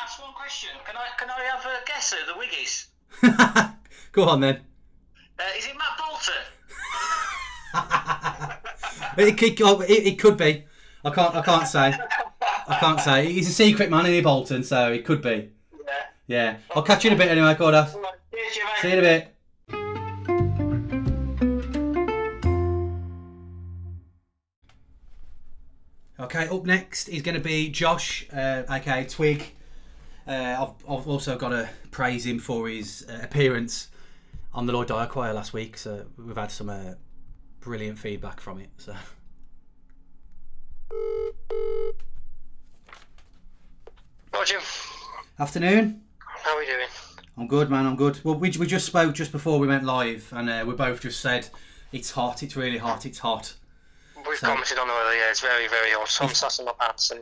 ask 0.03 0.21
one 0.23 0.33
question? 0.35 0.71
Can 0.85 0.97
I 0.97 1.07
can 1.19 1.29
I 1.31 1.43
have 1.45 1.65
a 1.65 1.85
guess 1.87 2.13
at 2.13 2.27
the 2.27 2.35
Wiggies? 2.41 3.75
Go 4.13 4.25
on 4.25 4.41
then. 4.41 4.61
Uh, 5.39 5.43
is 5.57 5.67
it 5.67 5.77
Matt 5.77 5.99
Bolton? 5.99 6.35
It, 9.19 9.37
could- 9.37 9.61
oh, 9.63 9.81
it, 9.83 9.91
it 10.07 10.19
could 10.19 10.37
be. 10.39 10.65
I 11.05 11.11
can't. 11.11 11.35
I 11.35 11.43
can't 11.43 11.67
say. 11.69 11.93
I 12.69 12.77
can't 12.79 13.01
say. 13.01 13.31
He's 13.31 13.49
a 13.49 13.53
secret 13.53 13.91
man 13.91 14.07
in 14.07 14.23
Bolton, 14.25 14.63
so 14.65 14.91
it 14.93 15.05
could 15.05 15.21
be. 15.21 15.51
Yeah. 15.73 15.93
Yeah. 16.27 16.57
I'll 16.75 16.83
catch 16.83 17.05
you 17.05 17.11
in 17.11 17.17
a 17.17 17.19
bit 17.19 17.29
anyway, 17.29 17.55
Cordas. 17.55 17.95
Right, 17.95 18.15
Cheers, 18.33 18.57
you, 18.57 18.65
mate. 18.65 18.73
See 18.81 18.89
you 18.89 18.93
in 18.95 18.99
a 19.01 19.03
bit. 19.03 19.32
Okay, 26.23 26.47
up 26.47 26.65
next 26.65 27.09
is 27.09 27.21
going 27.21 27.35
to 27.35 27.41
be 27.41 27.69
Josh, 27.69 28.29
uh, 28.33 28.63
aka 28.71 29.05
Twig. 29.05 29.43
Uh, 30.25 30.31
I've, 30.31 30.89
I've 30.89 31.09
also 31.09 31.37
got 31.37 31.49
to 31.49 31.69
praise 31.91 32.25
him 32.25 32.39
for 32.39 32.69
his 32.69 33.05
uh, 33.11 33.19
appearance 33.25 33.89
on 34.55 34.67
the 34.67 34.73
Lloyd 34.73 34.87
Dyer 34.87 35.09
Choir 35.09 35.33
last 35.33 35.53
week. 35.53 35.77
So 35.77 36.07
we've 36.17 36.37
had 36.37 36.53
some 36.53 36.69
uh, 36.69 36.95
brilliant 37.59 37.99
feedback 37.99 38.39
from 38.39 38.61
it. 38.61 38.71
So 38.77 38.95
Hi 44.33 44.45
Jim, 44.45 44.61
afternoon. 45.41 46.03
how 46.21 46.55
are 46.55 46.61
we 46.61 46.67
doing? 46.67 46.87
I'm 47.37 47.49
good, 47.49 47.69
man. 47.69 47.85
I'm 47.85 47.97
good. 47.97 48.21
Well, 48.23 48.37
we, 48.37 48.53
we 48.61 48.67
just 48.69 48.87
spoke 48.87 49.13
just 49.17 49.33
before 49.33 49.59
we 49.59 49.67
went 49.67 49.83
live, 49.83 50.33
and 50.37 50.49
uh, 50.49 50.65
we 50.69 50.75
both 50.75 51.01
just 51.01 51.21
said 51.21 51.49
it's 51.91 52.13
hot. 52.13 52.45
It's 52.45 52.55
really 52.55 52.79
hot. 52.79 53.07
It's 53.07 53.19
hot. 53.19 53.55
We've 54.33 54.39
So- 54.39 54.47
commented 54.47 54.79
on 54.79 54.89
earlier, 54.89 55.19
yeah, 55.21 55.31
it's 55.31 55.41
very, 55.41 55.69
very 55.69 55.91
hot. 55.91 56.09
So 56.09 56.25
I'm 56.25 56.33
sat 56.33 56.59
in 56.59 56.65
my 56.65 56.73
pants 56.81 57.11
and 57.11 57.21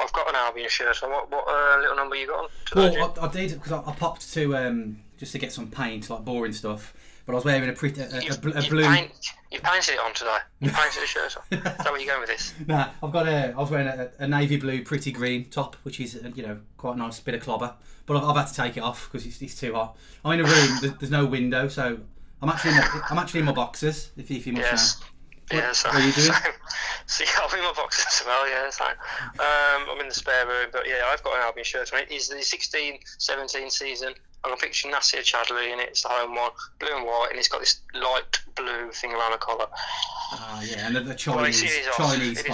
I've 0.00 0.12
got 0.12 0.28
an 0.28 0.34
Albion 0.34 0.68
shirt 0.68 1.00
on. 1.04 1.10
What, 1.12 1.30
what 1.30 1.44
uh, 1.46 1.78
little 1.80 1.94
number 1.94 2.16
you 2.16 2.26
got 2.26 2.40
on 2.44 2.48
today, 2.66 2.98
Well, 2.98 3.14
I, 3.20 3.26
I 3.26 3.28
did 3.30 3.52
because 3.52 3.70
I, 3.70 3.78
I 3.88 3.92
popped 3.94 4.32
to 4.32 4.56
um, 4.56 4.98
just 5.16 5.30
to 5.30 5.38
get 5.38 5.52
some 5.52 5.70
paint, 5.70 6.10
like 6.10 6.24
boring 6.24 6.52
stuff. 6.52 6.92
But 7.24 7.32
I 7.32 7.36
was 7.36 7.44
wearing 7.44 7.68
a 7.68 7.72
pretty 7.72 8.00
a, 8.00 8.06
a, 8.06 8.18
a 8.18 8.22
you've 8.24 8.40
blue. 8.42 8.84
paint, 8.84 9.12
you 9.52 9.60
painted 9.60 9.94
it 9.94 10.00
on 10.00 10.12
today. 10.12 10.38
You 10.58 10.70
painted 10.74 11.02
the 11.02 11.06
shirt 11.06 11.36
on. 11.36 11.58
Is 11.58 11.62
that 11.62 11.84
where 11.84 11.98
you're 12.00 12.08
going 12.08 12.20
with 12.20 12.30
this? 12.30 12.52
Nah, 12.66 12.88
I've 13.00 13.12
got 13.12 13.28
a. 13.28 13.52
I 13.52 13.56
was 13.60 13.70
wearing 13.70 13.86
a, 13.86 14.10
a 14.18 14.26
navy 14.26 14.56
blue, 14.56 14.82
pretty 14.82 15.12
green 15.12 15.48
top, 15.50 15.76
which 15.84 16.00
is 16.00 16.16
uh, 16.16 16.30
you 16.34 16.42
know 16.42 16.58
quite 16.78 16.96
a 16.96 16.98
nice 16.98 17.20
bit 17.20 17.34
of 17.36 17.42
clobber. 17.42 17.74
But 18.06 18.16
I've, 18.16 18.24
I've 18.24 18.36
had 18.36 18.46
to 18.48 18.54
take 18.54 18.76
it 18.76 18.82
off 18.82 19.08
because 19.10 19.24
it's, 19.24 19.40
it's 19.40 19.54
too 19.58 19.72
hot. 19.74 19.96
I'm 20.24 20.32
in 20.38 20.40
a 20.44 20.48
room. 20.48 20.78
there's, 20.80 20.94
there's 20.98 21.10
no 21.12 21.24
window, 21.26 21.68
so 21.68 21.98
I'm 22.42 22.48
actually 22.48 22.72
in 22.72 22.76
my, 22.78 23.00
I'm 23.10 23.18
actually 23.18 23.40
in 23.40 23.46
my 23.46 23.52
boxers. 23.52 24.10
If, 24.16 24.30
if 24.32 24.46
you 24.48 24.52
must 24.54 24.64
Yes. 24.66 25.00
know. 25.00 25.06
Yeah, 25.52 25.72
so, 25.72 25.88
what 25.88 25.96
are 25.96 26.06
you 26.06 26.12
doing? 26.12 26.26
so, 26.26 26.32
so 27.06 27.24
yeah, 27.24 27.46
I'm 27.46 27.58
in 27.58 27.64
my 27.64 27.72
boxes 27.74 28.20
as 28.20 28.26
well, 28.26 28.48
yeah, 28.48 28.70
so, 28.70 28.84
um, 28.84 29.90
I'm 29.90 30.00
in 30.00 30.08
the 30.08 30.14
spare 30.14 30.46
room, 30.46 30.68
but 30.72 30.88
yeah, 30.88 31.02
I've 31.06 31.22
got 31.22 31.36
an 31.36 31.42
Albion 31.42 31.64
shirt 31.64 31.92
on. 31.92 32.00
It 32.00 32.10
is 32.10 32.28
the 32.28 32.36
16-17 32.36 33.70
season. 33.70 34.14
I 34.42 34.48
can 34.48 34.58
picture 34.58 34.88
Nacer 34.88 35.20
Chadli 35.20 35.72
in 35.72 35.80
it, 35.80 35.88
it's 35.90 36.02
the 36.02 36.08
home 36.08 36.34
one, 36.34 36.50
blue 36.78 36.94
and 36.94 37.04
white, 37.04 37.28
and 37.30 37.38
it's 37.38 37.48
got 37.48 37.60
this 37.60 37.80
light 37.94 38.40
blue 38.56 38.90
thing 38.92 39.12
around 39.12 39.32
the 39.32 39.38
collar. 39.38 39.66
Ah, 39.72 40.62
yeah, 40.62 40.86
and 40.86 40.96
the, 40.96 41.00
the 41.00 41.08
Well, 41.08 41.16
Chinese 41.16 41.62
it 41.62 41.66
is 41.66 41.88
off. 41.88 41.96
Chinese 41.96 42.44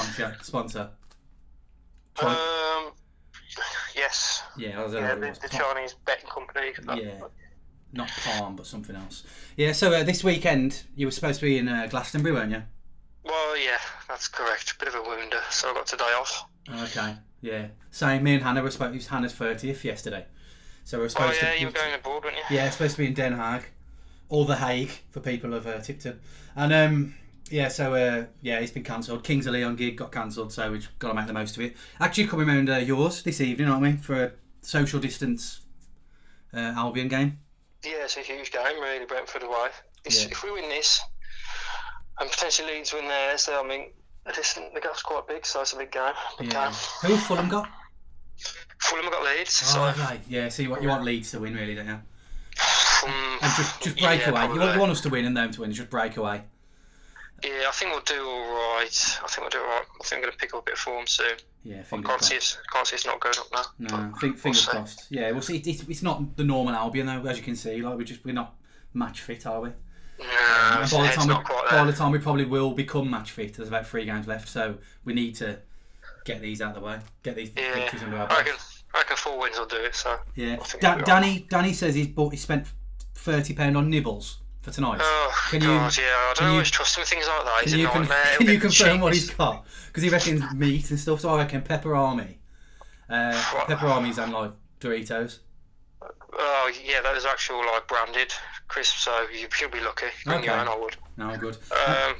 sponsor 0.42 0.90
Um, 2.22 2.92
yes, 3.96 4.42
yeah, 4.56 4.80
I 4.80 4.84
was, 4.84 4.94
uh, 4.94 4.98
yeah, 4.98 5.14
the, 5.14 5.38
the 5.42 5.48
Chinese 5.48 5.94
betting 6.04 6.28
company. 6.28 6.72
Yeah. 6.96 7.20
not 7.92 8.08
Palm, 8.08 8.56
but 8.56 8.66
something 8.66 8.94
else. 8.94 9.24
Yeah. 9.56 9.72
So 9.72 9.92
uh, 9.92 10.02
this 10.04 10.22
weekend 10.22 10.84
you 10.94 11.06
were 11.06 11.12
supposed 11.12 11.40
to 11.40 11.46
be 11.46 11.58
in 11.58 11.68
uh, 11.68 11.86
Glastonbury, 11.90 12.34
weren't 12.34 12.52
you? 12.52 12.62
Well, 13.24 13.56
yeah, 13.58 13.78
that's 14.08 14.28
correct. 14.28 14.78
Bit 14.78 14.88
of 14.88 14.94
a 14.94 15.02
wounder, 15.02 15.40
so 15.50 15.70
I 15.70 15.74
got 15.74 15.86
today 15.86 16.04
off. 16.04 16.46
Okay. 16.68 17.14
Yeah. 17.42 17.66
Same. 17.90 18.22
Me 18.22 18.34
and 18.34 18.42
Hannah 18.42 18.62
were 18.62 18.70
supposed. 18.70 18.94
It 18.94 18.98
was 18.98 19.06
Hannah's 19.08 19.32
thirtieth 19.34 19.84
yesterday, 19.84 20.24
so 20.84 20.98
we 20.98 21.02
were 21.02 21.04
Oh 21.06 21.08
supposed 21.08 21.42
yeah, 21.42 21.54
to. 21.54 21.60
you 21.60 21.66
were 21.66 21.72
going 21.72 21.94
abroad, 21.94 22.24
weren't 22.24 22.36
you? 22.36 22.56
Yeah, 22.56 22.66
it's 22.66 22.76
supposed 22.76 22.96
to 22.96 23.02
be 23.02 23.08
in 23.08 23.14
Den 23.14 23.34
Haag, 23.36 23.62
or 24.28 24.44
The 24.44 24.56
Hague 24.56 24.90
for 25.10 25.20
people 25.20 25.54
of 25.54 25.66
uh, 25.66 25.80
Tipton, 25.80 26.20
and 26.56 26.72
um, 26.72 27.14
yeah, 27.50 27.68
so 27.68 27.94
uh, 27.94 28.24
yeah, 28.42 28.58
it's 28.60 28.72
been 28.72 28.84
cancelled. 28.84 29.24
Kings 29.24 29.46
of 29.46 29.54
Leon 29.54 29.76
gig 29.76 29.96
got 29.96 30.12
cancelled, 30.12 30.52
so 30.52 30.70
we've 30.70 30.88
got 30.98 31.08
to 31.08 31.14
make 31.14 31.26
the 31.26 31.32
most 31.32 31.56
of 31.56 31.62
it. 31.62 31.76
Actually, 31.98 32.26
coming 32.26 32.46
round 32.46 32.70
uh, 32.70 32.76
yours 32.76 33.22
this 33.22 33.40
evening, 33.40 33.68
aren't 33.68 33.82
we, 33.82 33.92
for 33.92 34.24
a 34.24 34.32
social 34.62 35.00
distance 35.00 35.60
uh, 36.54 36.58
Albion 36.76 37.08
game? 37.08 37.38
Yeah, 37.84 38.04
it's 38.04 38.16
a 38.16 38.20
huge 38.20 38.52
game, 38.52 38.80
really, 38.80 39.06
Brentford 39.06 39.42
away. 39.42 39.68
Yeah. 40.04 40.26
If 40.30 40.44
we 40.44 40.52
win 40.52 40.68
this, 40.68 41.00
and 42.20 42.30
potentially 42.30 42.72
Leeds 42.74 42.92
win 42.92 43.06
there. 43.08 43.36
So 43.38 43.62
I 43.62 43.66
mean, 43.66 43.86
the 44.26 44.32
distance, 44.32 44.66
the 44.74 44.80
gap's 44.80 45.02
quite 45.02 45.26
big, 45.26 45.44
so 45.46 45.60
it's 45.62 45.72
a 45.72 45.76
big 45.76 45.90
game. 45.92 46.12
Big 46.38 46.52
Yeah. 46.52 46.66
game. 46.66 46.74
Who 47.10 47.16
Fulham 47.16 47.48
got? 47.48 47.68
Fulham 48.78 49.10
got 49.10 49.22
Leeds, 49.24 49.62
Oh, 49.76 49.92
so 49.94 50.02
okay. 50.02 50.20
Yeah. 50.28 50.48
So 50.48 50.62
you 50.62 50.70
want 50.70 50.82
you 50.82 50.88
want 50.88 51.04
Leeds 51.04 51.30
to 51.32 51.40
win, 51.40 51.54
really, 51.54 51.74
don't 51.74 51.86
you? 51.86 51.92
um, 51.92 53.38
And 53.42 53.52
just 53.56 53.82
just 53.82 53.98
break 53.98 54.20
yeah, 54.20 54.30
away. 54.30 54.42
You 54.42 54.48
want, 54.48 54.54
probably. 54.54 54.72
you 54.74 54.80
want 54.80 54.92
us 54.92 55.00
to 55.02 55.08
win 55.08 55.24
and 55.26 55.36
them 55.36 55.50
to 55.52 55.60
win. 55.60 55.72
Just 55.72 55.90
break 55.90 56.16
away. 56.16 56.42
Yeah, 57.42 57.64
I 57.68 57.70
think 57.72 57.90
we'll 57.92 58.02
do 58.02 58.22
all 58.22 58.50
right. 58.76 59.18
I 59.24 59.26
think 59.28 59.40
we'll 59.40 59.48
do 59.48 59.60
all 59.60 59.64
right. 59.66 59.82
I 60.00 60.04
think 60.04 60.20
we're 60.20 60.26
going 60.26 60.32
to 60.32 60.38
pick 60.38 60.52
up 60.54 60.60
a 60.60 60.64
bit 60.64 60.74
of 60.74 60.80
form 60.80 61.06
soon. 61.06 61.36
Yeah. 61.64 61.78
I 61.78 61.82
Fingers 61.84 62.08
can't 62.10 62.22
see 62.22 62.34
crossed. 62.34 62.56
us. 62.56 62.62
Can't 62.72 62.86
see 62.86 62.96
us 62.96 63.06
not 63.06 63.20
going 63.20 63.34
up 63.38 63.46
now. 63.52 63.64
No, 63.78 64.10
but 64.12 64.20
think, 64.20 64.38
fingers 64.38 64.64
see. 64.64 64.70
crossed. 64.70 65.06
Yeah, 65.10 65.30
we'll 65.30 65.40
see. 65.40 65.56
It's, 65.56 65.82
it's 65.84 66.02
not 66.02 66.36
the 66.36 66.44
normal 66.44 66.74
Albion 66.74 67.06
though, 67.06 67.24
as 67.26 67.38
you 67.38 67.42
can 67.42 67.56
see. 67.56 67.80
Like 67.80 67.96
we 67.96 68.04
just 68.04 68.22
we're 68.26 68.34
not 68.34 68.54
match 68.92 69.22
fit, 69.22 69.46
are 69.46 69.60
we? 69.62 69.70
And 70.22 70.90
by 70.90 71.06
the 71.08 71.12
time 71.14 71.26
we, 71.28 71.34
not 71.34 71.44
quite 71.44 71.70
by 71.70 71.84
the 71.84 71.92
time 71.92 72.12
we 72.12 72.18
probably 72.18 72.44
will 72.44 72.72
become 72.72 73.10
match 73.10 73.30
fit, 73.32 73.54
there's 73.54 73.68
about 73.68 73.86
three 73.86 74.04
games 74.04 74.26
left, 74.26 74.48
so 74.48 74.76
we 75.04 75.14
need 75.14 75.34
to 75.36 75.58
get 76.24 76.40
these 76.40 76.60
out 76.60 76.76
of 76.76 76.82
the 76.82 76.86
way, 76.86 76.98
get 77.22 77.36
these 77.36 77.50
Yeah, 77.56 77.74
victories 77.74 78.02
under 78.02 78.16
our 78.18 78.26
belt. 78.28 78.38
I 78.38 78.42
reckon. 78.42 78.56
I 78.92 78.98
reckon 78.98 79.16
four 79.16 79.38
wins 79.38 79.58
will 79.58 79.66
do 79.66 79.76
it. 79.76 79.94
So. 79.94 80.18
Yeah, 80.34 80.56
Da- 80.80 80.96
Danny. 80.98 81.46
Danny 81.48 81.72
says 81.72 81.94
he's 81.94 82.08
bought. 82.08 82.32
He 82.32 82.36
spent 82.36 82.66
thirty 83.14 83.54
pound 83.54 83.76
on 83.76 83.88
nibbles 83.88 84.38
for 84.62 84.70
tonight. 84.72 84.98
Oh 85.02 85.32
Can 85.50 85.60
you- 85.62 85.68
God, 85.68 85.96
yeah. 85.96 86.04
I 86.04 86.32
can 86.34 86.42
don't 86.44 86.46
you- 86.48 86.52
always 86.54 86.70
trust 86.70 86.96
him 86.96 87.02
with 87.02 87.08
things 87.08 87.26
like 87.26 87.44
that. 87.44 87.60
He's 87.62 87.72
can 87.72 87.80
you, 87.80 87.88
con- 87.88 88.06
can 88.38 88.46
you 88.48 88.58
confirm 88.60 89.00
what 89.00 89.14
he's 89.14 89.30
got? 89.30 89.64
Because 89.86 90.02
he 90.02 90.08
reckons 90.08 90.42
meat 90.54 90.90
and 90.90 90.98
stuff. 90.98 91.20
So 91.20 91.30
I 91.30 91.38
reckon 91.38 91.62
Peperami. 91.62 92.36
Uh, 93.08 93.42
armies 93.82 94.18
and 94.18 94.32
like 94.32 94.52
Doritos. 94.80 95.38
Oh 96.42 96.72
yeah, 96.84 97.00
those 97.02 97.24
are 97.24 97.28
actual 97.32 97.58
like 97.66 97.86
branded 97.86 98.32
crisps, 98.68 99.02
so 99.04 99.26
you, 99.32 99.46
you'll 99.60 99.70
be 99.70 99.80
lucky. 99.80 100.06
Bring 100.24 100.42
your 100.44 100.54
Okay. 100.54 100.60
own, 100.62 100.68
I 100.68 100.76
would. 100.76 100.96
No, 101.16 101.36
good. 101.36 101.56
Um, 101.72 102.14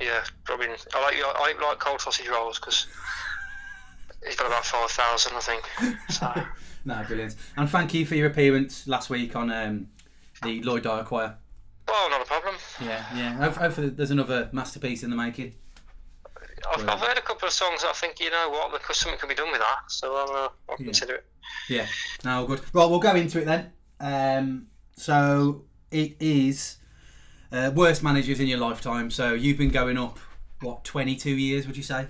yeah, 0.00 0.24
Robin. 0.48 0.70
I 0.94 1.00
like 1.02 1.14
I 1.60 1.66
like 1.68 1.78
cold 1.78 2.00
sausage 2.00 2.28
rolls 2.28 2.58
because 2.58 2.86
he's 4.26 4.36
got 4.36 4.46
about 4.48 4.64
five 4.64 4.90
thousand, 4.90 5.36
I 5.36 5.40
think. 5.40 5.64
So 6.10 6.32
No, 6.84 7.04
brilliant. 7.06 7.36
And 7.56 7.68
thank 7.68 7.92
you 7.94 8.06
for 8.06 8.14
your 8.14 8.26
appearance 8.28 8.86
last 8.88 9.10
week 9.10 9.36
on 9.36 9.52
um, 9.52 9.88
the 10.42 10.62
Lloyd 10.62 10.82
Dyer 10.84 11.04
Choir. 11.04 11.36
well, 11.86 12.08
not 12.10 12.22
a 12.22 12.24
problem. 12.24 12.54
Yeah, 12.80 13.04
yeah. 13.14 13.32
Hope- 13.34 13.56
Hopefully, 13.56 13.90
there's 13.90 14.10
another 14.10 14.48
masterpiece 14.52 15.02
in 15.02 15.10
the 15.10 15.16
making. 15.16 15.54
I've, 16.72 16.88
I've 16.88 17.00
heard 17.00 17.18
a 17.18 17.22
couple 17.22 17.46
of 17.48 17.52
songs. 17.54 17.84
I 17.84 17.92
think 17.92 18.20
you 18.20 18.30
know 18.30 18.48
what, 18.50 18.72
because 18.72 18.96
something 18.98 19.18
can 19.18 19.28
be 19.28 19.34
done 19.34 19.50
with 19.50 19.60
that. 19.60 19.78
So 19.90 20.16
I'll, 20.16 20.30
uh, 20.44 20.48
I'll 20.68 20.76
Yeah. 20.78 20.84
consider 20.86 21.14
it. 21.16 21.24
Yeah. 21.68 21.86
No, 22.24 22.46
good. 22.46 22.60
Right, 22.72 22.86
we'll 22.88 22.98
go 23.00 23.14
into 23.14 23.40
it 23.40 23.44
then. 23.46 23.72
Um, 24.00 24.66
so 24.96 25.64
it 25.90 26.16
is 26.20 26.76
uh, 27.52 27.70
worst 27.74 28.02
managers 28.02 28.40
in 28.40 28.46
your 28.46 28.58
lifetime. 28.58 29.10
So 29.10 29.34
you've 29.34 29.58
been 29.58 29.70
going 29.70 29.98
up 29.98 30.18
what 30.60 30.84
22 30.84 31.30
years, 31.30 31.66
would 31.66 31.76
you 31.76 31.82
say? 31.82 32.06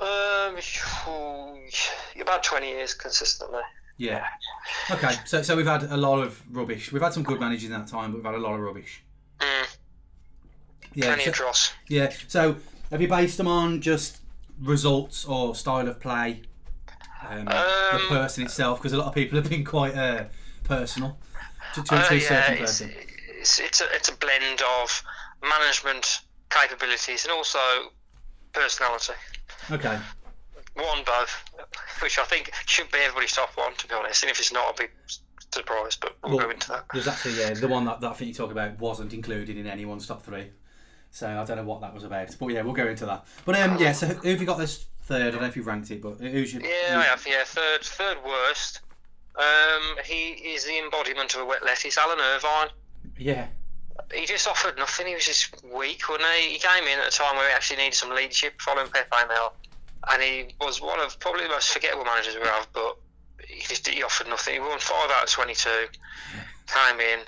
Um, 0.00 0.56
about 2.20 2.42
twenty 2.42 2.68
years 2.68 2.94
consistently. 2.94 3.60
Yeah. 3.98 4.24
Okay. 4.90 5.14
So 5.24 5.42
so 5.42 5.56
we've 5.56 5.66
had 5.66 5.84
a 5.84 5.96
lot 5.96 6.22
of 6.22 6.40
rubbish. 6.54 6.92
We've 6.92 7.02
had 7.02 7.12
some 7.14 7.22
good 7.22 7.40
managers 7.40 7.64
in 7.64 7.70
that 7.72 7.86
time, 7.86 8.10
but 8.12 8.16
we've 8.18 8.24
had 8.26 8.34
a 8.34 8.38
lot 8.38 8.54
of 8.54 8.60
rubbish. 8.60 9.02
Mm, 9.38 9.76
Yeah. 10.94 11.04
plenty 11.06 11.24
So, 11.24 11.30
of 11.30 11.36
dross. 11.36 11.72
yeah. 11.88 12.12
So 12.28 12.56
have 12.90 13.00
you 13.02 13.08
based 13.08 13.36
them 13.36 13.48
on 13.48 13.80
just 13.80 14.18
results 14.60 15.24
or 15.24 15.54
style 15.54 15.88
of 15.88 16.00
play? 16.00 16.42
Um, 17.28 17.44
the 17.46 17.94
Um, 17.96 18.08
person 18.08 18.44
itself, 18.44 18.78
because 18.78 18.92
a 18.92 18.98
lot 18.98 19.08
of 19.08 19.14
people 19.14 19.40
have 19.40 19.48
been 19.50 19.64
quite 19.64 19.96
uh, 19.96 20.24
personal 20.64 21.18
to, 21.74 21.82
to, 21.82 21.94
Uh, 21.94 22.08
a 22.10 22.14
yeah, 22.14 22.28
certain 22.28 22.52
it's, 22.54 22.60
person. 22.60 22.92
it's, 23.40 23.58
it's, 23.58 23.80
a, 23.80 23.94
it's 23.94 24.08
a 24.08 24.16
blend 24.16 24.62
of 24.80 25.02
management 25.42 26.20
capabilities 26.50 27.24
and 27.24 27.32
also 27.32 27.58
personality. 28.52 29.14
Okay. 29.70 29.98
One, 30.74 31.02
both, 31.04 31.42
which 32.00 32.18
I 32.18 32.24
think 32.24 32.52
should 32.66 32.90
be 32.92 32.98
everybody's 32.98 33.32
top 33.32 33.56
one, 33.56 33.74
to 33.74 33.88
be 33.88 33.94
honest. 33.94 34.22
And 34.22 34.30
if 34.30 34.38
it's 34.38 34.52
not, 34.52 34.66
I'll 34.66 34.74
be 34.74 34.86
surprised, 35.52 36.00
but 36.00 36.16
we'll 36.22 36.36
Well, 36.36 36.46
go 36.46 36.50
into 36.50 36.68
that. 36.68 36.84
There's 36.92 37.08
actually 37.08 37.40
yeah, 37.40 37.54
the 37.54 37.66
one 37.66 37.86
that, 37.86 38.00
that 38.02 38.10
I 38.10 38.14
think 38.14 38.28
you 38.28 38.34
talk 38.34 38.52
about 38.52 38.78
wasn't 38.78 39.12
included 39.14 39.56
in 39.56 39.66
anyone's 39.66 40.06
top 40.06 40.22
three. 40.22 40.50
So 41.16 41.26
I 41.26 41.44
don't 41.44 41.56
know 41.56 41.64
what 41.64 41.80
that 41.80 41.94
was 41.94 42.04
about. 42.04 42.36
But 42.38 42.48
yeah, 42.48 42.60
we'll 42.60 42.74
go 42.74 42.88
into 42.88 43.06
that. 43.06 43.24
But 43.46 43.58
um 43.58 43.78
yeah, 43.78 43.92
so 43.92 44.06
who 44.06 44.28
have 44.28 44.38
you 44.38 44.46
got 44.46 44.58
this 44.58 44.84
third? 45.04 45.22
I 45.22 45.30
don't 45.30 45.40
know 45.40 45.46
if 45.46 45.56
you've 45.56 45.66
ranked 45.66 45.90
it, 45.90 46.02
but 46.02 46.18
who's 46.18 46.52
your 46.52 46.62
Yeah, 46.62 46.98
I 46.98 47.04
have. 47.04 47.26
Yeah, 47.26 47.42
third, 47.42 47.82
third 47.82 48.18
worst. 48.22 48.82
Um, 49.34 49.96
he 50.04 50.32
is 50.32 50.66
the 50.66 50.78
embodiment 50.78 51.34
of 51.34 51.40
a 51.40 51.44
wet 51.46 51.64
lettuce. 51.64 51.96
Alan 51.96 52.18
Irvine. 52.20 52.68
Yeah. 53.18 53.46
He 54.12 54.26
just 54.26 54.46
offered 54.46 54.76
nothing. 54.76 55.06
He 55.06 55.14
was 55.14 55.24
just 55.24 55.64
weak, 55.64 56.06
wasn't 56.06 56.28
he? 56.38 56.52
He 56.52 56.58
came 56.58 56.84
in 56.84 56.98
at 56.98 57.08
a 57.08 57.10
time 57.10 57.36
where 57.36 57.48
he 57.48 57.54
actually 57.54 57.78
needed 57.78 57.94
some 57.94 58.10
leadership, 58.10 58.60
following 58.60 58.90
Pepe 58.90 59.08
Mel, 59.28 59.54
and 60.12 60.22
he 60.22 60.54
was 60.60 60.82
one 60.82 61.00
of 61.00 61.18
probably 61.18 61.44
the 61.44 61.48
most 61.48 61.70
forgettable 61.70 62.04
managers 62.04 62.34
we 62.34 62.42
have. 62.42 62.68
But 62.74 62.98
he 63.48 63.60
just 63.62 63.88
he 63.88 64.02
offered 64.02 64.28
nothing. 64.28 64.54
He 64.54 64.60
won 64.60 64.78
five 64.80 65.10
out 65.10 65.24
of 65.24 65.30
twenty-two. 65.30 65.86
Came 66.66 67.00
in. 67.00 67.20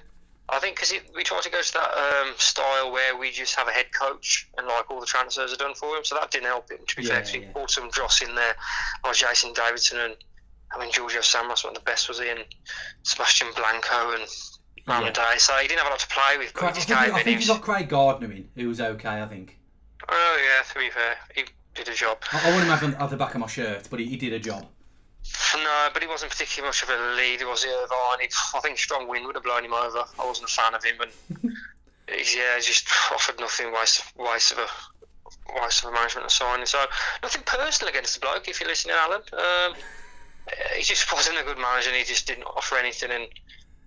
I 0.50 0.58
think 0.60 0.76
because 0.76 0.92
we 1.14 1.22
tried 1.24 1.42
to 1.42 1.50
go 1.50 1.60
to 1.60 1.72
that 1.74 1.90
um, 1.94 2.32
style 2.38 2.90
where 2.90 3.16
we 3.16 3.30
just 3.30 3.54
have 3.56 3.68
a 3.68 3.70
head 3.70 3.86
coach 3.92 4.48
and 4.56 4.66
like 4.66 4.90
all 4.90 4.98
the 5.00 5.06
transfers 5.06 5.52
are 5.52 5.56
done 5.56 5.74
for 5.74 5.94
him, 5.96 6.04
so 6.04 6.14
that 6.14 6.30
didn't 6.30 6.46
help 6.46 6.70
him. 6.70 6.78
To 6.86 6.96
be 6.96 7.02
Yeah, 7.02 7.08
fair, 7.08 7.20
'cause 7.20 7.30
he 7.30 7.40
yeah. 7.40 7.52
brought 7.52 7.70
some 7.70 7.90
dross 7.90 8.22
in 8.22 8.34
there, 8.34 8.56
like 9.04 9.14
Jason 9.16 9.52
Davidson 9.52 9.98
and 10.00 10.16
I 10.74 10.78
mean 10.78 10.90
Giorgio 10.90 11.20
Samos, 11.20 11.64
one 11.64 11.76
of 11.76 11.82
the 11.82 11.84
best 11.84 12.08
was 12.08 12.18
he, 12.18 12.28
and 12.28 12.44
Sebastian 13.02 13.48
Blanco 13.56 14.12
and 14.12 14.26
Ramon 14.86 15.12
Day. 15.12 15.34
So 15.38 15.52
he 15.54 15.68
didn't 15.68 15.78
have 15.80 15.88
a 15.88 15.90
lot 15.90 15.98
to 16.00 16.08
play 16.08 16.38
with, 16.38 16.52
but 16.54 16.60
Cra- 16.60 16.74
he 16.74 16.80
I 16.80 16.84
think, 17.04 17.14
I 17.14 17.22
think 17.22 17.40
He 17.40 17.46
got 17.46 17.60
Craig 17.62 17.88
Gardner 17.88 18.32
in, 18.32 18.48
who 18.54 18.68
was 18.68 18.80
okay, 18.80 19.20
I 19.22 19.26
think. 19.26 19.58
Oh 20.08 20.38
yeah, 20.42 20.62
to 20.72 20.78
be 20.78 20.90
fair, 20.90 21.16
he 21.34 21.44
did 21.74 21.88
a 21.88 21.94
job. 21.94 22.18
I, 22.32 22.48
I 22.48 22.50
want 22.52 22.62
him 22.64 22.70
having 22.70 22.94
at 22.94 23.10
the 23.10 23.16
back 23.18 23.34
of 23.34 23.40
my 23.40 23.46
shirt, 23.46 23.88
but 23.90 24.00
he, 24.00 24.06
he 24.06 24.16
did 24.16 24.32
a 24.32 24.38
job. 24.38 24.66
No, 25.62 25.88
but 25.92 26.02
he 26.02 26.08
wasn't 26.08 26.30
particularly 26.30 26.68
much 26.68 26.82
of 26.82 26.90
a 26.90 27.14
lead. 27.16 27.42
Was 27.46 27.64
he 27.64 27.70
Irvine? 27.70 28.20
He, 28.20 28.28
I 28.54 28.60
think 28.60 28.78
strong 28.78 29.08
wind 29.08 29.26
would 29.26 29.34
have 29.34 29.44
blown 29.44 29.64
him 29.64 29.72
over. 29.72 30.04
I 30.18 30.26
wasn't 30.26 30.50
a 30.50 30.52
fan 30.52 30.74
of 30.74 30.84
him, 30.84 30.96
and 31.00 31.52
yeah, 32.08 32.56
he 32.56 32.62
just 32.62 32.88
offered 33.12 33.38
nothing. 33.40 33.72
Waste, 33.72 34.04
waste 34.16 34.52
of 34.52 34.58
a 34.58 34.68
waste 35.62 35.84
of 35.84 35.90
a 35.90 35.92
management 35.92 36.30
signing. 36.30 36.66
So 36.66 36.84
nothing 37.22 37.42
personal 37.44 37.90
against 37.90 38.14
the 38.14 38.20
bloke. 38.20 38.48
If 38.48 38.60
you're 38.60 38.68
listening, 38.68 38.96
Alan, 38.98 39.22
um, 39.32 39.74
he 40.76 40.82
just 40.82 41.12
wasn't 41.12 41.38
a 41.38 41.44
good 41.44 41.58
manager. 41.58 41.90
and 41.90 41.98
He 41.98 42.04
just 42.04 42.26
didn't 42.26 42.44
offer 42.44 42.76
anything, 42.76 43.10
and 43.10 43.26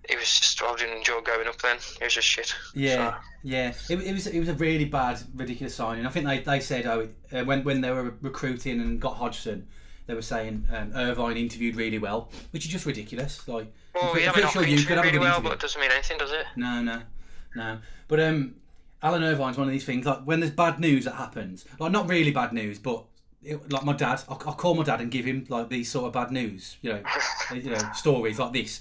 he 0.08 0.16
was 0.16 0.24
just. 0.24 0.62
I 0.62 0.74
didn't 0.76 0.98
enjoy 0.98 1.20
going 1.20 1.46
up. 1.48 1.60
Then 1.60 1.76
it 2.00 2.04
was 2.04 2.14
just 2.14 2.28
shit. 2.28 2.54
Yeah, 2.74 3.12
So, 3.12 3.16
yeah. 3.42 3.72
It, 3.88 4.00
it 4.00 4.12
was 4.12 4.26
it 4.26 4.38
was 4.38 4.48
a 4.48 4.54
really 4.54 4.84
bad, 4.84 5.20
ridiculous 5.34 5.74
signing. 5.74 6.06
I 6.06 6.10
think 6.10 6.26
they, 6.26 6.40
they 6.40 6.60
said 6.60 6.86
oh 6.86 7.08
uh, 7.32 7.44
when 7.44 7.64
when 7.64 7.80
they 7.80 7.90
were 7.90 8.14
recruiting 8.20 8.80
and 8.80 9.00
got 9.00 9.16
Hodgson, 9.16 9.66
they 10.06 10.14
were 10.14 10.22
saying 10.22 10.66
um, 10.72 10.92
Irvine 10.94 11.36
interviewed 11.36 11.76
really 11.76 11.98
well, 11.98 12.30
which 12.50 12.64
is 12.64 12.72
just 12.72 12.86
ridiculous. 12.86 13.46
Like, 13.46 13.72
well, 13.94 14.12
I'm 14.14 14.32
pretty 14.32 14.48
sure 14.48 14.66
you 14.66 14.84
could 14.84 14.96
have 14.96 15.06
a 15.06 15.10
good 15.10 15.20
well, 15.20 15.34
interview. 15.34 15.50
but 15.50 15.54
it 15.54 15.60
doesn't 15.60 15.80
mean 15.80 15.90
anything, 15.90 16.18
does 16.18 16.32
it? 16.32 16.46
No, 16.56 16.82
no, 16.82 17.02
no. 17.54 17.78
But 18.08 18.20
um, 18.20 18.56
Alan 19.02 19.22
Irvine's 19.22 19.56
one 19.56 19.66
of 19.66 19.72
these 19.72 19.84
things. 19.84 20.06
Like 20.06 20.22
when 20.24 20.40
there's 20.40 20.52
bad 20.52 20.80
news 20.80 21.04
that 21.04 21.14
happens, 21.14 21.64
like 21.78 21.92
not 21.92 22.08
really 22.08 22.30
bad 22.30 22.52
news, 22.52 22.78
but 22.78 23.04
it, 23.42 23.70
like 23.72 23.84
my 23.84 23.92
dad, 23.92 24.22
I'll, 24.28 24.40
I'll 24.46 24.54
call 24.54 24.74
my 24.74 24.84
dad 24.84 25.00
and 25.00 25.10
give 25.10 25.24
him 25.24 25.46
like 25.48 25.68
these 25.68 25.90
sort 25.90 26.06
of 26.06 26.12
bad 26.12 26.30
news, 26.30 26.76
you 26.82 26.92
know, 26.92 27.02
you 27.54 27.70
know, 27.70 27.92
stories 27.94 28.38
like 28.38 28.52
this. 28.52 28.80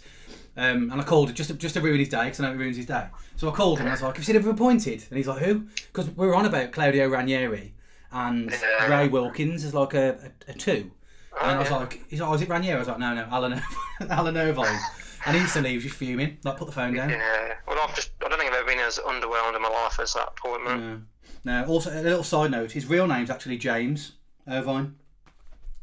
Um, 0.58 0.92
and 0.92 1.00
I 1.00 1.04
called 1.04 1.34
just 1.34 1.50
to, 1.50 1.56
just 1.56 1.76
to 1.76 1.82
ruin 1.82 2.00
his 2.00 2.10
day 2.10 2.26
because 2.26 2.42
I 2.42 2.48
know 2.48 2.54
it 2.54 2.58
ruins 2.58 2.78
his 2.78 2.86
day. 2.86 3.08
So 3.38 3.50
I 3.50 3.54
called 3.54 3.80
him 3.80 3.84
and 3.86 3.90
I 3.90 3.94
was 3.94 4.02
like, 4.02 4.16
"Have 4.16 4.18
you 4.18 4.26
seen 4.26 4.36
ever 4.36 4.50
appointed?" 4.50 5.06
And 5.10 5.18
he's 5.18 5.28
like, 5.28 5.42
"Who?" 5.42 5.66
Because 5.88 6.10
we 6.10 6.28
were 6.28 6.36
on 6.36 6.46
about 6.46 6.72
Claudio 6.72 7.08
Ranieri 7.08 7.74
and 8.12 8.54
Ray 8.90 9.08
Wilkins 9.08 9.64
is 9.64 9.74
like 9.74 9.94
a, 9.94 10.32
a, 10.48 10.52
a 10.52 10.54
two. 10.54 10.92
And 11.40 11.52
I 11.52 11.60
was 11.60 11.70
yeah. 11.70 11.78
like, 11.78 12.10
he's 12.10 12.20
like, 12.20 12.30
oh, 12.30 12.34
is 12.34 12.42
it 12.42 12.50
Ranieri? 12.50 12.76
I 12.76 12.80
was 12.80 12.88
like, 12.88 13.00
no, 13.00 13.14
no, 13.14 13.28
Alan, 13.32 13.62
Alan 14.10 14.38
Irvine. 14.38 14.80
And 15.26 15.38
instantly 15.38 15.72
he 15.72 15.78
was 15.78 15.84
just 15.84 15.96
fuming, 15.96 16.38
like 16.44 16.58
put 16.58 16.66
the 16.66 16.74
phone 16.74 16.94
down. 16.94 17.10
Yeah. 17.10 17.54
Well, 17.68 17.78
I've 17.82 17.96
just. 17.96 18.12
I 18.26 18.28
don't 18.28 18.40
think 18.40 18.52
I've 18.52 18.58
ever 18.58 18.68
been 18.68 18.80
as 18.80 18.98
underwhelmed 18.98 19.56
in 19.56 19.62
my 19.62 19.70
life 19.70 20.00
as 20.00 20.14
that 20.14 20.34
appointment. 20.38 21.08
No. 21.46 21.62
No. 21.62 21.66
Also, 21.68 21.92
a 21.92 22.02
little 22.02 22.24
side 22.24 22.52
note: 22.52 22.72
his 22.72 22.88
real 22.88 23.08
name's 23.08 23.30
actually 23.30 23.58
James 23.58 24.14
Irvine. 24.48 24.96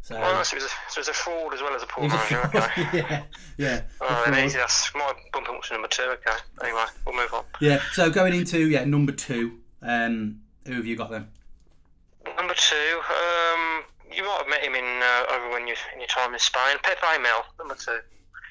So. 0.03 0.17
Oh, 0.17 0.43
so 0.43 0.57
it 0.57 0.63
was, 0.63 0.65
a, 0.65 0.91
so 0.91 0.97
it 0.97 0.99
was 0.99 1.09
a 1.09 1.13
fraud 1.13 1.55
as 1.55 1.61
well 1.61 1.75
as 1.75 1.83
a 1.83 1.87
poor. 1.87 2.05
Okay. 2.05 2.89
yeah, 2.99 3.23
yeah. 3.59 3.81
Oh, 4.01 4.25
a 4.27 4.31
then 4.31 4.47
easy. 4.47 4.59
That's 4.59 4.93
my 4.95 5.13
bump 5.33 5.49
up 5.49 5.63
to 5.63 5.73
number 5.75 5.89
two. 5.89 6.03
Okay. 6.03 6.37
Anyway, 6.63 6.85
we'll 7.07 7.15
move 7.15 7.33
on. 7.33 7.45
Yeah. 7.61 7.81
So 7.93 8.11
going 8.11 8.35
into 8.35 8.69
yeah 8.69 8.85
number 8.85 9.13
two, 9.13 9.59
um, 9.83 10.41
who 10.67 10.75
have 10.75 10.87
you 10.87 10.97
got 10.97 11.11
then? 11.11 11.29
Number 12.37 12.55
two. 12.55 13.01
Um, 13.01 13.85
you 14.19 14.25
might 14.25 14.39
have 14.39 14.49
met 14.49 14.63
him 14.63 14.75
in 14.75 14.85
uh, 14.85 15.35
over 15.35 15.51
when 15.51 15.67
you 15.67 15.75
in 15.95 16.01
your 16.01 16.09
time 16.09 16.35
in 16.35 16.41
Spain. 16.41 16.77
Pepe 16.83 17.23
Mel, 17.23 17.47
number 17.59 17.75
two. 17.77 18.01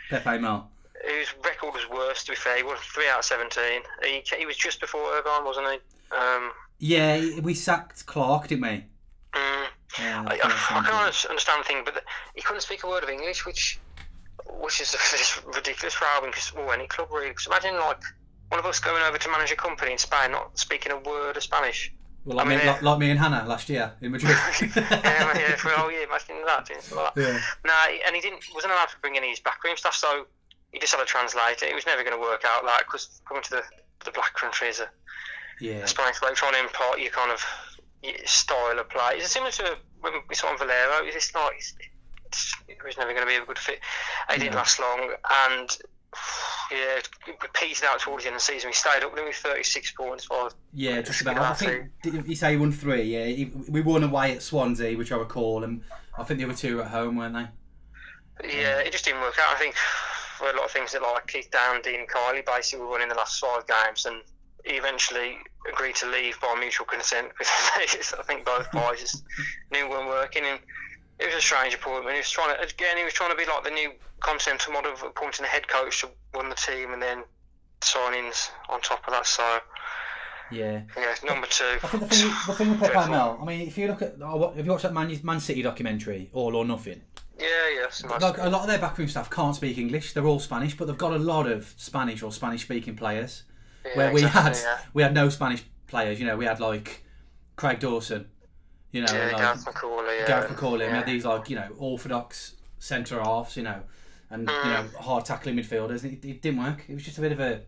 Pepe 0.09 0.39
Mel. 0.39 0.71
His 1.05 1.27
record 1.45 1.73
was 1.73 1.87
worse. 1.89 2.23
To 2.23 2.31
be 2.31 2.35
fair, 2.35 2.57
he 2.57 2.63
was 2.63 2.79
three 2.79 3.07
out 3.07 3.19
of 3.19 3.25
seventeen. 3.25 3.81
He 4.03 4.23
he 4.37 4.45
was 4.45 4.55
just 4.55 4.79
before 4.79 5.01
Irvine, 5.13 5.45
wasn't 5.45 5.67
he? 5.67 6.15
Um, 6.15 6.51
Yeah, 6.79 7.39
we 7.41 7.53
sacked 7.53 8.05
Clarke, 8.05 8.47
didn't 8.47 8.61
we? 8.63 8.85
mm, 9.33 9.67
Yeah, 9.99 10.23
I, 10.25 10.33
I, 10.35 10.79
I 10.79 10.83
can't 10.89 11.25
understand 11.29 11.63
the 11.63 11.67
thing, 11.67 11.81
but 11.83 12.03
he 12.33 12.41
couldn't 12.41 12.61
speak 12.61 12.83
a 12.83 12.87
word 12.87 13.03
of 13.03 13.09
English, 13.09 13.45
which 13.45 13.79
which 14.61 14.79
is 14.81 14.95
ridiculous 15.45 15.93
for 15.93 16.05
Albion, 16.05 16.31
because 16.31 16.53
well, 16.55 16.71
any 16.71 16.87
club 16.87 17.09
really. 17.11 17.29
Because 17.29 17.47
imagine 17.47 17.75
like 17.75 18.01
one 18.49 18.59
of 18.59 18.65
us 18.65 18.79
going 18.79 19.03
over 19.03 19.17
to 19.17 19.29
manage 19.29 19.51
a 19.51 19.55
company 19.55 19.91
in 19.91 19.97
Spain, 19.97 20.31
not 20.31 20.57
speaking 20.57 20.91
a 20.91 20.97
word 20.97 21.35
of 21.35 21.43
Spanish. 21.43 21.93
Well, 22.27 22.35
like, 22.35 22.45
I 22.45 22.49
mean, 22.49 22.59
me, 22.59 22.65
uh, 22.65 22.73
like, 22.73 22.81
like 22.81 22.99
me 22.99 23.09
and 23.09 23.17
Hannah 23.17 23.45
last 23.47 23.69
year 23.69 23.93
in 24.01 24.11
Madrid. 24.11 24.35
yeah, 24.75 25.31
yeah, 25.33 25.55
for 25.55 25.71
a 25.71 25.79
whole 25.79 25.89
year, 25.89 26.03
imagine 26.03 26.43
that, 26.45 26.65
doing 26.65 26.81
like 26.93 27.15
that. 27.15 27.21
Yeah. 27.21 27.39
Nah, 27.63 27.87
and 28.05 28.13
he 28.13 28.21
didn't 28.21 28.43
wasn't 28.53 28.73
allowed 28.73 28.89
to 28.89 28.99
bring 29.01 29.15
any 29.15 29.27
of 29.27 29.31
his 29.31 29.39
backroom 29.39 29.77
stuff, 29.77 29.95
so 29.95 30.27
he 30.73 30.79
just 30.79 30.93
had 30.93 31.01
a 31.01 31.05
translator. 31.05 31.65
It 31.65 31.71
It 31.71 31.75
was 31.75 31.85
never 31.85 32.03
going 32.03 32.17
to 32.17 32.21
work 32.21 32.43
out, 32.45 32.65
like 32.65 32.83
because 32.83 33.21
coming 33.25 33.43
to 33.43 33.49
the 33.49 33.63
the 34.03 34.11
black 34.11 34.33
country 34.33 34.67
is 34.67 34.81
a 34.81 34.89
yeah. 35.61 35.85
Spanish 35.85 36.21
like 36.21 36.35
trying 36.35 36.51
to 36.51 36.59
import 36.59 36.99
your 36.99 37.11
kind 37.11 37.31
of 37.31 37.41
style 38.25 38.77
of 38.77 38.89
play. 38.89 39.15
It's 39.15 39.31
similar 39.31 39.51
to 39.51 39.77
when 40.01 40.11
we 40.27 40.35
saw 40.35 40.51
in 40.51 40.57
Valero. 40.57 41.05
It's 41.05 41.15
just 41.15 41.33
not. 41.33 41.53
It's, 41.55 41.75
it's, 42.25 42.53
it 42.67 42.77
was 42.83 42.97
never 42.97 43.13
going 43.13 43.25
to 43.25 43.29
be 43.29 43.41
a 43.41 43.45
good 43.45 43.57
fit. 43.57 43.79
It 44.29 44.39
didn't 44.39 44.55
last 44.55 44.81
long, 44.81 45.13
and 45.47 45.77
yeah, 46.71 46.99
petered 47.53 47.85
out 47.85 47.99
towards 47.99 48.23
the 48.23 48.29
end 48.29 48.35
of 48.35 48.41
the 48.41 48.45
season. 48.45 48.69
We 48.69 48.73
stayed 48.73 49.03
up 49.03 49.15
there 49.15 49.25
with 49.25 49.35
36 49.35 49.91
points. 49.91 50.29
Well, 50.29 50.51
Yeah, 50.73 51.01
just 51.01 51.21
about. 51.21 51.37
I 51.37 51.53
think 51.53 51.91
did 52.03 52.25
he 52.25 52.35
say 52.35 52.51
he 52.51 52.57
won 52.57 52.71
three? 52.71 53.03
Yeah, 53.03 53.25
he, 53.25 53.45
we 53.69 53.81
won 53.81 54.03
away 54.03 54.33
at 54.33 54.41
Swansea, 54.41 54.97
which 54.97 55.11
I 55.11 55.17
recall, 55.17 55.63
and 55.63 55.81
I 56.17 56.23
think 56.23 56.39
the 56.39 56.45
other 56.45 56.55
two 56.55 56.77
were 56.77 56.83
at 56.83 56.91
home, 56.91 57.15
weren't 57.15 57.35
they? 57.35 57.47
yeah, 58.43 58.79
it 58.79 58.91
just 58.91 59.05
didn't 59.05 59.21
work 59.21 59.35
out. 59.39 59.55
I 59.55 59.59
think 59.59 59.75
a 60.41 60.55
lot 60.55 60.65
of 60.65 60.71
things 60.71 60.91
that 60.91 61.01
like 61.01 61.25
Keith 61.27 61.49
Down, 61.49 61.81
Dean 61.81 62.05
Kiely 62.07 62.45
basically 62.45 62.85
were 62.85 62.91
winning 62.91 63.09
the 63.09 63.15
last 63.15 63.39
five 63.39 63.65
games, 63.65 64.05
and 64.05 64.21
he 64.63 64.73
eventually 64.75 65.37
agreed 65.71 65.95
to 65.95 66.07
leave 66.09 66.39
by 66.41 66.55
mutual 66.59 66.85
consent. 66.85 67.27
Because 67.79 68.13
I 68.19 68.23
think 68.23 68.45
both 68.45 68.71
guys 68.73 68.99
just 68.99 69.23
knew 69.71 69.89
weren't 69.89 70.07
working, 70.07 70.43
and 70.45 70.59
it 71.19 71.25
was 71.25 71.35
a 71.35 71.41
strange 71.41 71.73
appointment. 71.73 72.13
He 72.13 72.19
was 72.19 72.29
trying 72.29 72.55
to 72.55 72.61
again, 72.61 72.97
he 72.97 73.03
was 73.03 73.13
trying 73.13 73.31
to 73.31 73.37
be 73.37 73.45
like 73.45 73.63
the 73.63 73.71
new 73.71 73.91
continental 74.19 74.73
model 74.73 74.93
of 74.93 75.03
appointing 75.03 75.45
a 75.45 75.47
head 75.47 75.67
coach 75.67 76.01
to 76.01 76.09
run 76.35 76.49
the 76.49 76.55
team, 76.55 76.93
and 76.93 77.01
then 77.01 77.23
signings 77.81 78.49
on 78.69 78.81
top 78.81 79.05
of 79.07 79.13
that. 79.13 79.25
So 79.25 79.59
Yeah. 80.51 80.81
Yeah, 80.95 81.15
number 81.25 81.47
two. 81.47 81.65
I 81.83 81.87
think 81.87 82.03
the 82.03 82.09
thing, 82.09 82.29
the 82.47 82.53
thing 82.53 82.69
with 82.71 82.79
Pepe 82.79 83.09
Mel, 83.09 83.37
I 83.41 83.45
mean, 83.45 83.67
if 83.67 83.77
you 83.77 83.87
look 83.87 84.01
at, 84.01 84.15
oh, 84.21 84.53
have 84.53 84.65
you 84.65 84.71
watched 84.71 84.83
that 84.83 84.93
Man, 84.93 85.19
Man 85.23 85.39
City 85.39 85.61
documentary, 85.61 86.29
All 86.33 86.55
or 86.55 86.65
Nothing? 86.65 87.01
Yeah, 87.39 87.47
yeah. 87.75 88.17
Like 88.19 88.37
a 88.39 88.49
lot 88.49 88.61
of 88.61 88.67
their 88.67 88.79
backroom 88.79 89.07
staff 89.07 89.29
can't 89.29 89.55
speak 89.55 89.77
English. 89.77 90.13
They're 90.13 90.25
all 90.25 90.39
Spanish, 90.39 90.75
but 90.75 90.87
they've 90.87 90.97
got 90.97 91.13
a 91.13 91.19
lot 91.19 91.47
of 91.47 91.73
Spanish 91.77 92.23
or 92.23 92.31
Spanish-speaking 92.31 92.95
players. 92.95 93.43
Yeah, 93.85 93.97
where 93.97 94.13
we 94.13 94.21
had 94.21 94.55
yeah. 94.55 94.79
we 94.93 95.03
had 95.03 95.13
no 95.13 95.29
Spanish 95.29 95.63
players. 95.85 96.19
You 96.19 96.25
know, 96.25 96.35
we 96.35 96.45
had 96.45 96.59
like 96.59 97.03
Craig 97.55 97.79
Dawson. 97.79 98.29
You 98.97 99.05
know, 99.05 99.13
Yeah, 99.13 99.27
like, 99.27 99.37
Gareth 99.37 99.65
McAuley. 99.65 100.19
Yeah. 100.19 100.27
Gareth 100.27 100.51
McAuley. 100.51 100.79
Yeah. 100.81 100.95
had 100.95 101.05
these 101.05 101.25
like 101.25 101.49
you 101.49 101.55
know 101.55 101.67
orthodox 101.77 102.53
centre 102.79 103.21
halves. 103.21 103.55
You 103.57 103.63
know, 103.63 103.81
and 104.29 104.47
you 104.47 104.53
Mm. 104.55 104.93
know 104.93 104.99
hard 104.99 105.25
tackling 105.25 105.55
midfielders. 105.55 106.03
It, 106.03 106.23
it 106.25 106.41
didn't 106.41 106.63
work. 106.63 106.83
It 106.87 106.93
was 106.93 107.03
just 107.03 107.17
a 107.17 107.21
bit 107.21 107.31
of 107.31 107.39
a 107.39 107.61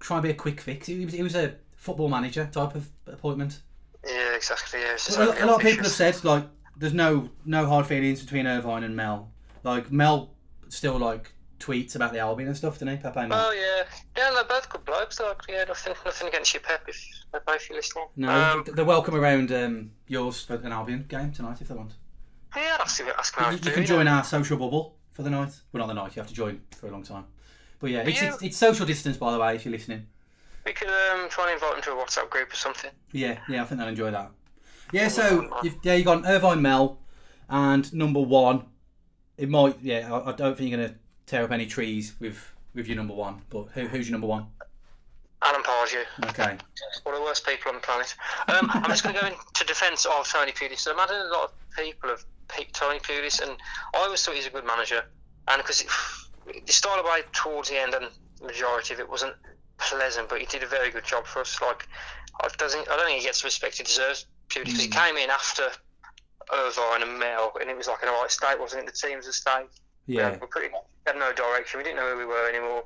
try 0.00 0.16
and 0.16 0.24
be 0.24 0.30
a 0.30 0.34
quick 0.34 0.60
fix. 0.60 0.88
It 0.88 1.04
was, 1.04 1.14
it 1.14 1.22
was 1.22 1.34
a 1.36 1.54
football 1.76 2.08
manager 2.08 2.48
type 2.52 2.74
of 2.74 2.88
appointment. 3.06 3.60
Yeah, 4.06 4.34
exactly. 4.34 4.80
Yeah, 4.80 4.96
A, 5.16 5.44
a 5.44 5.46
lot 5.46 5.56
of 5.56 5.60
people 5.60 5.84
have 5.84 5.92
said 5.92 6.22
like 6.24 6.44
there's 6.76 6.92
no 6.94 7.28
no 7.44 7.66
hard 7.66 7.86
feelings 7.86 8.20
between 8.22 8.46
Irvine 8.46 8.82
and 8.84 8.96
Mel. 8.96 9.30
Like 9.62 9.92
Mel 9.92 10.34
still 10.68 10.98
like 10.98 11.32
tweets 11.62 11.94
about 11.96 12.12
the 12.12 12.18
Albion 12.18 12.48
and 12.48 12.56
stuff, 12.56 12.74
doesn't 12.74 12.88
he? 12.88 12.96
Pepe 12.96 13.26
Mel. 13.26 13.32
Oh 13.48 13.52
yeah, 13.52 13.84
yeah, 14.16 14.30
they're 14.34 14.44
both 14.44 14.68
good 14.68 14.84
blokes. 14.84 15.20
Like, 15.20 15.40
yeah, 15.48 15.64
nothing, 15.64 15.94
nothing 16.04 16.28
against 16.28 16.52
you, 16.54 16.60
Pep. 16.60 16.84
If 16.88 17.00
Pep, 17.32 17.42
if 17.48 17.68
you're 17.68 17.78
listening. 17.78 18.06
no, 18.16 18.30
Um, 18.30 18.64
they're 18.74 18.84
welcome 18.84 19.14
around 19.14 19.52
um, 19.52 19.92
yours 20.08 20.42
for 20.42 20.54
an 20.56 20.72
Albion 20.72 21.04
game 21.08 21.32
tonight 21.32 21.60
if 21.60 21.68
they 21.68 21.74
want. 21.74 21.92
yeah, 22.56 22.76
I'll 22.80 22.86
see 22.86 23.04
ask 23.18 23.36
them 23.36 23.46
You, 23.46 23.52
you 23.52 23.58
do, 23.58 23.70
can 23.70 23.82
you 23.82 23.88
join 23.88 24.08
our 24.08 24.24
social 24.24 24.56
bubble 24.56 24.96
for 25.12 25.22
the 25.22 25.30
night. 25.30 25.52
Well, 25.72 25.86
not 25.86 25.88
the 25.88 25.94
night. 25.94 26.16
You 26.16 26.20
have 26.20 26.28
to 26.28 26.34
join 26.34 26.60
for 26.76 26.86
a 26.88 26.90
long 26.90 27.02
time. 27.02 27.24
But 27.80 27.90
yeah, 27.90 28.00
it's, 28.00 28.20
you- 28.22 28.28
it's, 28.28 28.42
it's 28.42 28.56
social 28.56 28.86
distance, 28.86 29.16
by 29.16 29.32
the 29.32 29.38
way, 29.38 29.54
if 29.56 29.64
you're 29.64 29.72
listening. 29.72 30.06
We 30.64 30.72
could 30.72 30.88
um, 30.88 31.28
try 31.28 31.44
and 31.46 31.54
invite 31.54 31.72
them 31.74 31.82
to 31.82 31.92
a 31.92 32.04
WhatsApp 32.04 32.30
group 32.30 32.52
or 32.52 32.56
something. 32.56 32.90
Yeah, 33.10 33.38
yeah, 33.48 33.62
I 33.62 33.64
think 33.66 33.78
they'll 33.80 33.88
enjoy 33.88 34.10
that. 34.12 34.30
Yeah, 34.92 35.08
so 35.08 35.48
you've, 35.62 35.76
yeah, 35.82 35.94
you 35.94 36.04
got 36.04 36.24
Irvine 36.26 36.62
Mel, 36.62 36.98
and 37.48 37.92
number 37.94 38.20
one. 38.20 38.66
It 39.38 39.48
might, 39.48 39.80
yeah. 39.82 40.12
I, 40.12 40.30
I 40.30 40.32
don't 40.32 40.56
think 40.56 40.70
you're 40.70 40.78
gonna 40.78 40.94
tear 41.26 41.44
up 41.44 41.50
any 41.50 41.66
trees 41.66 42.14
with 42.20 42.52
with 42.74 42.86
your 42.86 42.96
number 42.96 43.14
one. 43.14 43.42
But 43.50 43.64
who, 43.74 43.86
who's 43.86 44.08
your 44.08 44.12
number 44.14 44.26
one? 44.26 44.46
Alan 45.42 45.62
Pardew, 45.62 46.04
Okay. 46.30 46.56
one 47.02 47.14
of 47.14 47.20
the 47.20 47.24
worst 47.24 47.44
people 47.44 47.68
on 47.70 47.74
the 47.74 47.80
planet. 47.80 48.14
Um, 48.48 48.70
I'm 48.72 48.84
just 48.84 49.02
going 49.02 49.14
to 49.14 49.20
go 49.20 49.26
into 49.26 49.64
defence 49.66 50.06
of 50.06 50.26
Tony 50.28 50.52
Pulis. 50.52 50.78
So 50.78 50.92
I 50.92 50.94
imagine 50.94 51.16
a 51.16 51.24
lot 51.32 51.44
of 51.44 51.52
people 51.76 52.08
have 52.10 52.24
picked 52.48 52.74
Tony 52.76 53.00
Pulis, 53.00 53.40
and 53.42 53.50
I 53.94 53.98
always 53.98 54.24
thought 54.24 54.32
he 54.34 54.38
was 54.38 54.46
a 54.46 54.50
good 54.50 54.64
manager. 54.64 55.02
And 55.48 55.60
because 55.60 55.80
it, 55.82 55.88
it 56.46 56.70
started 56.70 57.02
away 57.04 57.22
towards 57.32 57.68
the 57.70 57.76
end, 57.78 57.92
and 57.94 58.06
the 58.40 58.46
majority 58.46 58.94
of 58.94 59.00
it 59.00 59.10
wasn't 59.10 59.34
pleasant, 59.78 60.28
but 60.28 60.38
he 60.40 60.46
did 60.46 60.62
a 60.62 60.66
very 60.66 60.90
good 60.92 61.04
job 61.04 61.26
for 61.26 61.40
us. 61.40 61.60
Like, 61.60 61.88
I 62.40 62.48
doesn't, 62.56 62.88
I 62.88 62.96
don't 62.96 63.06
think 63.06 63.18
he 63.18 63.24
gets 63.26 63.42
the 63.42 63.46
respect 63.46 63.78
he 63.78 63.82
deserves. 63.84 64.26
Pulis, 64.48 64.66
'cause 64.66 64.80
he 64.80 64.88
came 64.88 65.16
in 65.16 65.28
after 65.28 65.68
Irvine 66.54 67.02
and 67.02 67.18
Mel, 67.18 67.52
and 67.60 67.68
it 67.68 67.76
was 67.76 67.88
like 67.88 68.02
an 68.04 68.08
alright 68.10 68.30
state, 68.30 68.60
wasn't 68.60 68.84
it? 68.88 68.94
The 68.94 69.08
team's 69.08 69.26
was 69.26 69.34
a 69.36 69.38
state. 69.40 69.66
Yeah. 70.06 70.36
we 70.40 70.46
pretty 70.46 70.74
had 71.06 71.16
no 71.16 71.32
direction. 71.32 71.78
We 71.78 71.84
didn't 71.84 71.96
know 71.96 72.10
who 72.12 72.18
we 72.18 72.24
were 72.26 72.48
anymore. 72.48 72.84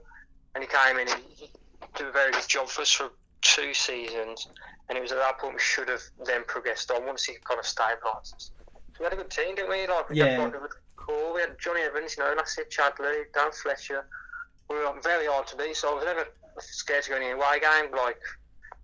And 0.54 0.62
he 0.64 0.68
came 0.68 0.98
in 0.98 1.08
and 1.08 1.20
he 1.28 1.50
did 1.96 2.06
a 2.06 2.12
very 2.12 2.32
good 2.32 2.48
job 2.48 2.68
for 2.68 2.82
us 2.82 2.90
for 2.90 3.10
two 3.42 3.74
seasons. 3.74 4.48
And 4.88 4.96
it 4.96 5.00
was 5.00 5.12
at 5.12 5.18
that 5.18 5.38
point 5.38 5.54
we 5.54 5.60
should 5.60 5.88
have 5.88 6.02
then 6.24 6.44
progressed 6.46 6.90
on 6.90 7.04
once 7.06 7.24
he 7.24 7.34
kind 7.44 7.58
of 7.60 7.66
stabilised 7.66 8.34
us. 8.34 8.50
We 8.98 9.04
had 9.04 9.12
a 9.12 9.16
good 9.16 9.30
team, 9.30 9.54
didn't 9.54 9.70
we? 9.70 9.86
Like 9.86 10.08
we 10.08 10.16
Yeah. 10.16 10.26
had 10.26 10.40
like 10.40 10.54
a 10.54 10.58
good 10.58 10.70
core. 10.96 11.34
We 11.34 11.40
had 11.40 11.58
Jonny 11.58 11.82
Evans, 11.82 12.16
you 12.16 12.22
know, 12.24 12.34
Nacer 12.34 12.68
Chadli, 12.70 13.24
Darren 13.32 13.54
Fletcher. 13.54 14.06
We 14.70 14.76
were 14.76 14.92
very 15.02 15.26
hard 15.26 15.46
to 15.48 15.56
beat, 15.56 15.76
so 15.76 15.90
I 15.92 15.94
was 15.94 16.04
never 16.04 16.26
scared 16.60 17.04
to 17.04 17.10
go 17.10 17.16
any 17.16 17.30
away 17.30 17.60
game. 17.60 17.90
Like 17.92 18.20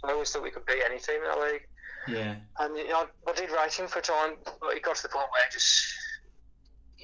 I 0.04 0.12
always 0.12 0.30
thought 0.30 0.42
we 0.42 0.50
could 0.50 0.66
beat 0.66 0.82
any 0.84 0.98
team 0.98 1.16
in 1.22 1.28
that 1.28 1.40
league. 1.40 1.66
Yeah. 2.08 2.34
And 2.58 2.76
you 2.76 2.88
know, 2.88 3.06
I 3.26 3.32
did 3.32 3.50
rate 3.50 3.72
him 3.72 3.86
for 3.88 4.00
a 4.00 4.02
time, 4.02 4.34
but 4.60 4.76
it 4.76 4.82
got 4.82 4.96
to 4.96 5.02
the 5.04 5.08
point 5.08 5.28
where 5.32 5.46
it 5.46 5.52
just 5.52 5.94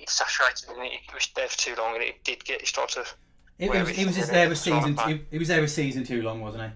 it 0.02 0.10
saturated 0.10 0.68
and 0.70 0.82
he 0.82 1.00
was 1.14 1.28
there 1.34 1.48
for 1.48 1.58
too 1.58 1.74
long, 1.76 1.94
and 1.94 2.02
it 2.02 2.22
did 2.24 2.44
get 2.44 2.60
he 2.60 2.66
started 2.66 3.04
to 3.04 3.10
It, 3.58 3.70
it 3.74 3.82
was, 3.84 3.98
it 3.98 4.06
was 4.06 4.16
just 4.16 4.30
there 4.32 4.50
a 4.50 4.56
season. 4.56 4.94
started 4.94 5.16
It, 5.20 5.26
it 5.32 5.38
was 5.38 5.48
there 5.48 5.62
a 5.62 5.68
season 5.68 6.04
too 6.04 6.22
long, 6.22 6.40
wasn't 6.40 6.64
it? 6.64 6.70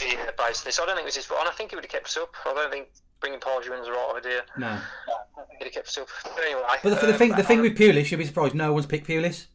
yeah, 0.00 0.30
basically. 0.36 0.72
So 0.72 0.82
I 0.82 0.86
don't 0.86 0.96
think 0.96 1.04
it 1.04 1.08
was 1.08 1.16
his 1.16 1.26
fault, 1.26 1.40
and 1.40 1.48
I 1.48 1.52
think 1.52 1.70
he 1.70 1.76
would 1.76 1.84
have 1.84 1.90
kept 1.92 2.06
us 2.06 2.16
up. 2.16 2.32
I 2.46 2.54
don't 2.54 2.70
think 2.70 2.88
bringing 3.20 3.40
Pardew 3.40 3.66
in 3.72 3.78
was 3.78 3.86
the 3.86 3.92
right 3.92 4.14
idea. 4.18 4.42
No. 4.58 4.78
He'd 5.58 5.64
have 5.64 5.72
kept 5.72 5.88
us 5.88 5.98
up. 5.98 6.08
But 6.24 6.44
anyway, 6.44 6.62
But 6.82 7.00
the, 7.00 7.06
the 7.06 7.12
um, 7.12 7.18
thing, 7.18 7.32
the 7.32 7.42
thing 7.42 7.60
with 7.60 7.76
Pulis, 7.78 8.10
you'll 8.10 8.18
be 8.18 8.26
surprised. 8.26 8.54
No 8.54 8.72
one's 8.72 8.86
picked 8.86 9.06
Pulis. 9.06 9.46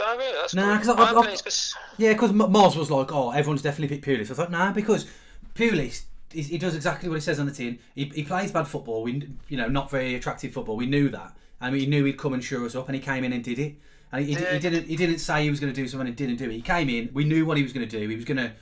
no, 0.00 0.16
really, 0.16 0.32
that's 0.40 0.54
Nah. 0.54 0.76
'cause 0.78 0.88
I- 0.88 0.94
I'm 0.94 1.18
I- 1.18 1.26
pleased 1.26 1.44
'cause- 1.44 1.74
Yeah, 1.98 2.12
because 2.14 2.32
Mars 2.32 2.76
was 2.76 2.90
like, 2.90 3.12
"Oh, 3.12 3.30
everyone's 3.30 3.62
definitely 3.62 3.94
picked 3.96 4.06
Pulis." 4.06 4.30
I 4.30 4.34
thought, 4.34 4.50
"Nah," 4.50 4.72
because 4.72 5.06
Pulis, 5.54 6.02
he, 6.32 6.42
he 6.42 6.58
does 6.58 6.74
exactly 6.74 7.08
what 7.08 7.16
he 7.16 7.20
says 7.20 7.38
on 7.38 7.46
the 7.46 7.52
tin. 7.52 7.78
He, 7.94 8.06
he 8.06 8.24
plays 8.24 8.50
bad 8.50 8.66
football. 8.66 9.02
We, 9.04 9.28
you 9.48 9.56
know, 9.56 9.68
not 9.68 9.90
very 9.90 10.14
attractive 10.16 10.52
football. 10.52 10.76
We 10.76 10.86
knew 10.86 11.08
that, 11.10 11.36
and 11.64 11.74
he 11.74 11.86
knew 11.86 12.04
he'd 12.04 12.18
come 12.18 12.32
and 12.32 12.44
show 12.44 12.64
us 12.64 12.74
up. 12.74 12.88
And 12.88 12.94
he 12.94 13.00
came 13.00 13.24
in 13.24 13.32
and 13.32 13.42
did 13.42 13.58
it. 13.58 13.74
And 14.12 14.24
he, 14.24 14.34
he, 14.34 14.44
he 14.44 14.58
didn't. 14.58 14.86
He 14.86 14.96
didn't 14.96 15.18
say 15.18 15.42
he 15.42 15.50
was 15.50 15.60
going 15.60 15.72
to 15.72 15.80
do 15.80 15.88
something 15.88 16.06
and 16.06 16.16
didn't 16.16 16.36
do 16.36 16.44
it. 16.44 16.52
He 16.52 16.62
came 16.62 16.88
in. 16.88 17.10
We 17.12 17.24
knew 17.24 17.44
what 17.46 17.56
he 17.56 17.62
was 17.62 17.72
going 17.72 17.88
to 17.88 17.98
do. 18.00 18.08
He 18.08 18.14
was 18.16 18.24
going 18.24 18.36
to, 18.36 18.52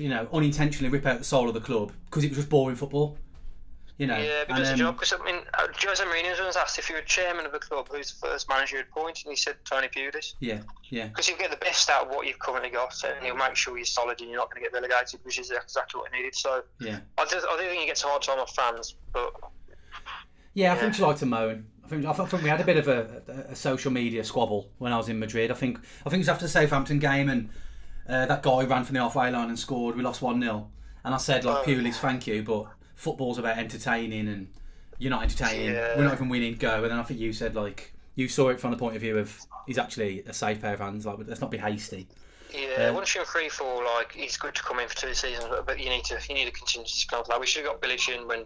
you 0.00 0.08
know, 0.08 0.28
unintentionally 0.32 0.90
rip 0.90 1.06
out 1.06 1.18
the 1.18 1.24
soul 1.24 1.48
of 1.48 1.54
the 1.54 1.60
club 1.60 1.92
because 2.06 2.24
it 2.24 2.28
was 2.28 2.38
just 2.38 2.48
boring 2.48 2.76
football. 2.76 3.18
You 3.96 4.06
know. 4.06 4.16
yeah, 4.16 4.44
and, 4.46 4.48
because 4.48 4.68
the 4.68 4.72
um, 4.74 4.78
job. 4.78 4.94
Because 4.94 5.12
I 5.12 5.24
mean, 5.24 5.40
uh, 5.54 5.66
Jose 5.84 6.04
Mourinho 6.04 6.46
was 6.46 6.56
asked 6.56 6.78
if 6.78 6.88
you 6.88 6.94
were 6.94 7.00
chairman 7.02 7.44
of 7.44 7.50
the 7.50 7.58
club, 7.58 7.88
who's 7.90 8.12
the 8.12 8.28
first 8.28 8.48
manager 8.48 8.76
you'd 8.76 8.90
point, 8.90 9.24
and 9.24 9.32
he 9.32 9.36
said 9.36 9.56
Tony 9.64 9.88
Pulis. 9.88 10.34
Yeah, 10.38 10.60
yeah, 10.90 11.08
Because 11.08 11.28
you'll 11.28 11.38
get 11.38 11.50
the 11.50 11.56
best 11.56 11.90
out 11.90 12.06
of 12.06 12.10
what 12.10 12.28
you've 12.28 12.38
currently 12.38 12.70
got, 12.70 12.94
and 13.04 13.24
he'll 13.24 13.34
make 13.34 13.56
sure 13.56 13.76
you're 13.76 13.84
solid 13.84 14.20
and 14.20 14.30
you're 14.30 14.38
not 14.38 14.50
going 14.50 14.62
to 14.62 14.70
get 14.70 14.72
relegated, 14.72 15.18
which 15.24 15.40
is 15.40 15.50
exactly 15.50 15.98
what 15.98 16.12
he 16.12 16.18
needed. 16.18 16.36
So 16.36 16.62
yeah. 16.80 17.00
I 17.18 17.24
do, 17.24 17.38
I 17.38 17.56
do 17.60 17.68
think 17.68 17.80
he 17.80 17.86
gets 17.86 18.04
a 18.04 18.06
hard 18.06 18.22
time 18.22 18.38
off 18.38 18.54
fans, 18.54 18.94
but 19.12 19.34
Yeah, 20.54 20.70
I 20.70 20.74
Yeah. 20.74 20.80
think 20.80 20.94
she 20.94 21.02
liked 21.02 21.18
to 21.18 21.26
moan. 21.26 21.66
I 21.88 21.90
think 21.90 22.04
I 22.04 22.12
think 22.12 22.42
we 22.42 22.50
had 22.50 22.60
a 22.60 22.64
bit 22.64 22.76
of 22.76 22.86
a, 22.88 23.22
a, 23.48 23.56
social 23.56 23.90
media 23.90 24.22
squabble 24.22 24.68
when 24.76 24.92
I 24.92 24.98
was 24.98 25.08
in 25.08 25.18
Madrid. 25.18 25.50
I 25.50 25.54
think 25.54 25.78
I 26.04 26.10
think 26.10 26.18
it 26.18 26.18
was 26.20 26.28
after 26.28 26.44
the 26.44 26.50
Southampton 26.50 26.98
game 26.98 27.30
and 27.30 27.48
uh, 28.06 28.26
that 28.26 28.42
guy 28.42 28.64
ran 28.64 28.84
from 28.84 28.94
the 28.94 29.00
halfway 29.00 29.30
line 29.30 29.48
and 29.48 29.58
scored. 29.58 29.96
We 29.96 30.02
lost 30.02 30.20
one 30.20 30.40
0 30.42 30.68
and 31.04 31.14
I 31.14 31.16
said 31.16 31.46
like 31.46 31.66
Oh. 31.66 31.70
Pulis, 31.70 31.94
thank 31.94 32.26
you, 32.26 32.42
but 32.42 32.66
football's 32.94 33.38
about 33.38 33.56
entertaining 33.56 34.28
and 34.28 34.48
you're 34.98 35.10
not 35.10 35.22
entertaining. 35.22 35.72
Yeah. 35.72 35.96
We're 35.96 36.04
not 36.04 36.12
even 36.12 36.28
winning. 36.28 36.56
Go. 36.56 36.82
And 36.82 36.90
then 36.90 36.98
I 36.98 37.02
think 37.04 37.20
you 37.20 37.32
said 37.32 37.54
like 37.54 37.94
you 38.16 38.28
saw 38.28 38.50
it 38.50 38.60
from 38.60 38.70
the 38.70 38.76
point 38.76 38.94
of 38.94 39.00
view 39.00 39.16
of 39.16 39.40
he's 39.66 39.78
actually 39.78 40.22
a 40.24 40.34
safe 40.34 40.60
pair 40.60 40.74
of 40.74 40.80
hands. 40.80 41.06
Like 41.06 41.16
let's 41.26 41.40
not 41.40 41.50
be 41.50 41.58
hasty. 41.58 42.06
Yeah, 42.52 42.60
Yeah. 42.76 42.90
once 42.90 43.14
you're 43.14 43.24
in 43.24 43.28
free 43.28 43.48
fall, 43.48 43.82
like 43.96 44.12
he's 44.12 44.36
good 44.36 44.54
to 44.56 44.62
come 44.62 44.78
in 44.78 44.88
for 44.88 44.96
two 44.96 45.14
seasons, 45.14 45.46
but, 45.48 45.66
but 45.66 45.78
you 45.80 45.88
need 45.88 46.04
to 46.04 46.18
you 46.28 46.34
need 46.34 46.48
a 46.48 46.52
contingency 46.52 47.06
plan 47.08 47.24
for 47.24 47.28
that. 47.30 47.40
We 47.40 47.46
should 47.46 47.62
have 47.64 47.72
got 47.72 47.80
Billy 47.80 47.96
Shin 47.96 48.28
when 48.28 48.44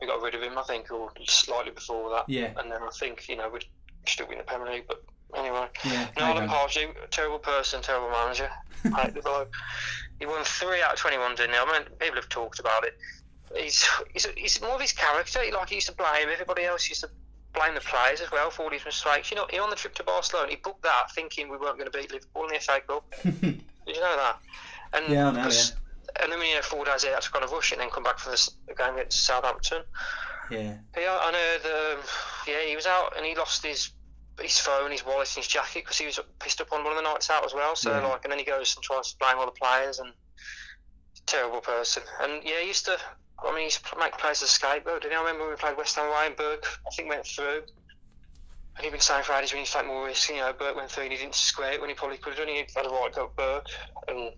we 0.00 0.06
got 0.06 0.20
rid 0.22 0.34
of 0.34 0.42
him, 0.42 0.58
I 0.58 0.62
think, 0.62 0.90
or 0.90 1.10
slightly 1.26 1.72
before 1.72 2.10
that. 2.10 2.28
Yeah. 2.28 2.52
And 2.58 2.70
then 2.70 2.82
I 2.82 2.90
think 2.98 3.28
you 3.28 3.36
know 3.36 3.48
we'd 3.48 3.64
still 4.06 4.28
win 4.28 4.38
the 4.38 4.44
Premier 4.44 4.72
League, 4.72 4.84
but 4.88 5.02
anyway. 5.36 5.66
Yeah. 5.84 6.08
No, 6.18 6.24
Alan. 6.26 6.48
Pardew, 6.48 6.92
terrible 7.10 7.38
person, 7.38 7.82
terrible 7.82 8.10
manager. 8.10 8.50
I 8.94 9.02
hate 9.02 9.14
the 9.14 9.22
bloke. 9.22 9.52
He 10.18 10.26
won 10.26 10.42
three 10.44 10.82
out 10.82 10.94
of 10.94 10.98
twenty-one, 10.98 11.34
didn't 11.36 11.52
he? 11.52 11.58
I 11.58 11.64
mean, 11.78 11.88
people 11.98 12.16
have 12.16 12.28
talked 12.28 12.58
about 12.58 12.84
it. 12.84 12.96
He's 13.54 13.88
he's, 14.12 14.26
he's 14.36 14.60
more 14.60 14.74
of 14.74 14.80
his 14.80 14.92
character. 14.92 15.40
He, 15.42 15.52
like 15.52 15.68
he 15.68 15.76
used 15.76 15.86
to 15.88 15.94
blame 15.94 16.28
everybody 16.32 16.64
else. 16.64 16.84
He 16.84 16.90
used 16.90 17.02
to 17.02 17.10
blame 17.54 17.74
the 17.74 17.80
players 17.80 18.20
as 18.20 18.30
well 18.30 18.50
for 18.50 18.64
all 18.64 18.70
his 18.70 18.84
mistakes. 18.84 19.30
You 19.30 19.36
know, 19.38 19.46
he 19.50 19.58
on 19.58 19.70
the 19.70 19.76
trip 19.76 19.94
to 19.94 20.04
Barcelona, 20.04 20.50
he 20.50 20.56
booked 20.56 20.82
that 20.82 21.10
thinking 21.14 21.48
we 21.48 21.56
weren't 21.56 21.78
going 21.78 21.90
to 21.90 21.96
beat 21.96 22.12
Liverpool 22.12 22.44
in 22.48 22.54
the 22.54 22.60
FA 22.60 22.80
Cup. 22.86 23.14
Did 23.22 23.62
you 23.86 23.94
know 24.00 24.16
that? 24.16 24.36
And 24.92 25.12
Yeah, 25.12 25.28
I 25.28 25.30
know, 25.32 25.38
because- 25.38 25.72
And 26.22 26.32
then, 26.32 26.40
you 26.40 26.54
know, 26.54 26.62
four 26.62 26.84
days 26.84 27.04
had 27.04 27.20
to 27.20 27.30
kind 27.30 27.44
of 27.44 27.52
rush 27.52 27.72
it 27.72 27.76
and 27.76 27.82
then 27.82 27.90
come 27.90 28.04
back 28.04 28.18
for 28.18 28.30
the 28.30 28.50
the 28.68 28.74
game 28.74 28.94
against 28.94 29.24
Southampton. 29.24 29.82
yeah. 30.50 30.74
Yeah, 30.96 31.18
I 31.20 31.30
know. 31.32 31.94
Um, 31.98 32.04
yeah, 32.46 32.62
he 32.66 32.76
was 32.76 32.86
out 32.86 33.16
and 33.16 33.26
he 33.26 33.34
lost 33.36 33.64
his 33.64 33.90
his 34.40 34.58
phone, 34.58 34.90
his 34.90 35.04
wallet, 35.04 35.28
and 35.34 35.44
his 35.44 35.48
jacket 35.48 35.84
because 35.84 35.96
he 35.98 36.06
was 36.06 36.20
pissed 36.40 36.60
up 36.60 36.72
on 36.72 36.84
one 36.84 36.92
of 36.92 37.02
the 37.02 37.08
nights 37.08 37.30
out 37.30 37.44
as 37.44 37.54
well. 37.54 37.74
So 37.74 37.90
Yeah. 37.90 38.06
like, 38.06 38.24
and 38.24 38.32
then 38.32 38.38
he 38.38 38.44
goes 38.44 38.74
and 38.76 38.84
tries 38.84 39.12
to 39.12 39.18
blame 39.18 39.38
all 39.38 39.46
the 39.46 39.52
players 39.52 39.98
and 39.98 40.12
terrible 41.26 41.60
person. 41.60 42.02
And 42.20 42.42
yeah, 42.44 42.60
he 42.60 42.68
used 42.68 42.84
to. 42.86 42.96
I 43.44 43.48
mean, 43.50 43.58
he 43.58 43.64
used 43.64 43.84
to 43.86 43.98
make 43.98 44.16
players 44.18 44.42
as 44.42 44.48
a 44.48 44.52
scapegoat. 44.52 45.02
Did 45.02 45.12
you? 45.12 45.18
I 45.18 45.20
remember 45.20 45.42
when 45.44 45.50
we 45.50 45.56
played 45.56 45.76
West 45.76 45.96
Ham 45.96 46.06
away 46.08 46.26
and 46.26 46.36
Burke, 46.36 46.64
I 46.86 46.94
think 46.94 47.08
went 47.08 47.26
through. 47.26 47.62
And 48.76 48.84
he'd 48.84 48.90
been 48.90 49.00
saying 49.00 49.24
for 49.24 49.32
ages 49.34 49.52
we 49.52 49.58
need 49.60 49.66
to 49.66 49.72
take 49.72 49.86
more 49.86 50.04
risk. 50.06 50.28
You 50.28 50.36
know, 50.36 50.52
Burke 50.52 50.76
went 50.76 50.90
through 50.90 51.04
and 51.04 51.12
he 51.12 51.18
didn't 51.18 51.34
square 51.34 51.72
it 51.72 51.80
when 51.80 51.88
he 51.90 51.94
probably 51.94 52.18
could 52.18 52.34
have 52.34 52.46
done. 52.46 52.48
He 52.54 52.64
had 52.74 52.86
a 52.86 52.88
right 52.90 53.10
go 53.14 53.24
at 53.24 53.36
Burke. 53.36 53.66
And 54.08 54.32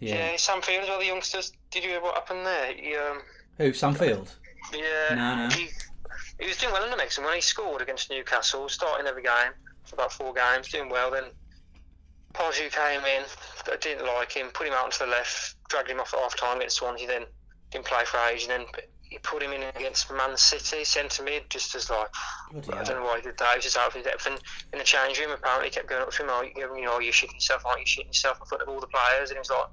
Yeah. 0.00 0.30
yeah, 0.32 0.36
Sam 0.36 0.62
Field 0.62 0.82
as 0.84 0.88
well, 0.88 0.98
the 0.98 1.06
youngsters. 1.06 1.52
Did 1.70 1.84
you 1.84 1.90
hear 1.90 2.00
what 2.02 2.14
happened 2.14 2.44
there? 2.46 2.72
He, 2.72 2.96
um, 2.96 3.18
Who? 3.58 3.72
Sam 3.72 3.94
Field. 3.94 4.34
yeah. 4.72 5.14
No, 5.14 5.36
no. 5.48 5.54
He, 5.54 5.68
he 6.40 6.46
was 6.46 6.56
doing 6.56 6.72
well 6.72 6.84
in 6.84 6.90
the 6.90 6.96
mix, 6.96 7.18
and 7.18 7.24
when 7.26 7.34
he 7.34 7.40
scored 7.42 7.82
against 7.82 8.10
Newcastle, 8.10 8.68
starting 8.68 9.06
every 9.06 9.22
game 9.22 9.52
for 9.84 9.94
about 9.96 10.12
four 10.12 10.32
games, 10.32 10.68
doing 10.68 10.88
well. 10.88 11.10
Then 11.10 11.24
Pardew 12.32 12.70
came 12.70 13.00
in, 13.04 13.24
I 13.70 13.76
didn't 13.76 14.06
like 14.06 14.32
him, 14.32 14.46
put 14.54 14.66
him 14.66 14.72
out 14.72 14.84
onto 14.84 15.04
the 15.04 15.10
left, 15.10 15.56
dragged 15.68 15.90
him 15.90 16.00
off 16.00 16.14
at 16.14 16.20
half 16.20 16.36
time 16.36 16.56
against 16.58 16.76
Swansea, 16.76 17.06
then 17.06 17.24
didn't 17.70 17.84
play 17.84 18.04
for 18.04 18.18
ages, 18.30 18.48
and 18.48 18.60
then 18.62 18.66
he 19.02 19.18
put 19.18 19.42
him 19.42 19.52
in 19.52 19.62
against 19.74 20.10
Man 20.12 20.36
City, 20.36 20.84
centre 20.84 21.24
mid, 21.24 21.50
just 21.50 21.74
as 21.74 21.90
like, 21.90 22.08
Bloody 22.52 22.72
I 22.72 22.76
hell. 22.76 22.84
don't 22.84 22.96
know 23.00 23.04
why 23.04 23.16
he 23.16 23.22
did 23.22 23.36
that, 23.38 23.50
he 23.50 23.56
was 23.56 23.64
just 23.64 23.76
out 23.76 23.88
of 23.88 23.94
his 23.94 24.04
depth. 24.04 24.26
And 24.26 24.40
in 24.72 24.78
the 24.78 24.84
change 24.84 25.18
room, 25.18 25.32
apparently, 25.32 25.68
he 25.68 25.74
kept 25.74 25.88
going 25.88 26.02
up 26.02 26.12
to 26.12 26.22
him, 26.22 26.28
oh, 26.30 26.42
you 26.42 26.84
know, 26.84 27.00
you're 27.00 27.12
shitting 27.12 27.34
yourself, 27.34 27.66
aren't 27.66 27.80
you 27.80 27.86
shitting 27.86 28.06
yourself 28.06 28.38
in 28.40 28.46
front 28.46 28.62
of 28.62 28.68
all 28.68 28.80
the 28.80 28.86
players? 28.86 29.30
And 29.30 29.36
he 29.36 29.38
was 29.40 29.50
like, 29.50 29.66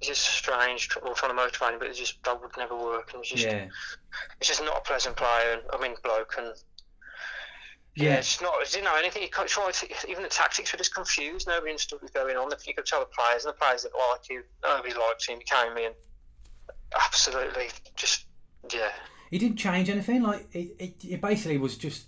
it's 0.00 0.08
just 0.08 0.22
strange. 0.22 0.88
trying 0.88 1.14
to 1.14 1.34
motivate 1.34 1.74
him, 1.74 1.78
but 1.78 1.88
it 1.88 1.94
just 1.94 2.22
that 2.24 2.40
would 2.40 2.56
never 2.56 2.76
work. 2.76 3.12
And 3.12 3.20
it's 3.20 3.30
just, 3.30 3.44
Yeah. 3.44 3.68
it's 4.38 4.48
just 4.48 4.62
not 4.64 4.78
a 4.78 4.80
pleasant 4.80 5.16
player. 5.16 5.52
And 5.52 5.62
I 5.72 5.80
mean, 5.80 5.94
bloke, 6.02 6.34
and 6.38 6.54
yeah, 7.96 8.04
Yeah. 8.10 8.14
it's 8.16 8.40
not. 8.40 8.54
It 8.62 8.70
didn't 8.70 8.84
know 8.84 8.96
anything. 8.96 9.22
He 9.22 9.28
could 9.28 9.48
try 9.48 9.70
to, 9.70 10.08
even 10.10 10.22
the 10.22 10.28
tactics 10.28 10.72
were 10.72 10.78
just 10.78 10.94
confused. 10.94 11.46
Nobody 11.46 11.72
understood 11.72 11.96
what 11.96 12.02
was 12.02 12.10
going 12.12 12.36
on. 12.36 12.52
If 12.52 12.66
you 12.66 12.74
could 12.74 12.86
tell 12.86 13.00
the 13.00 13.06
players, 13.06 13.44
and 13.44 13.52
the 13.54 13.58
players 13.58 13.82
didn't 13.82 13.96
like 14.10 14.28
you. 14.30 14.42
Nobody 14.62 14.94
liked 14.94 15.26
him. 15.26 15.38
He 15.38 15.44
came 15.44 15.76
in, 15.76 15.92
absolutely, 16.94 17.68
just 17.96 18.26
yeah. 18.72 18.92
He 19.30 19.38
didn't 19.38 19.58
change 19.58 19.88
anything. 19.90 20.22
Like 20.22 20.46
it, 20.52 20.74
it, 20.78 20.94
it 21.08 21.20
basically 21.20 21.58
was 21.58 21.76
just. 21.76 22.06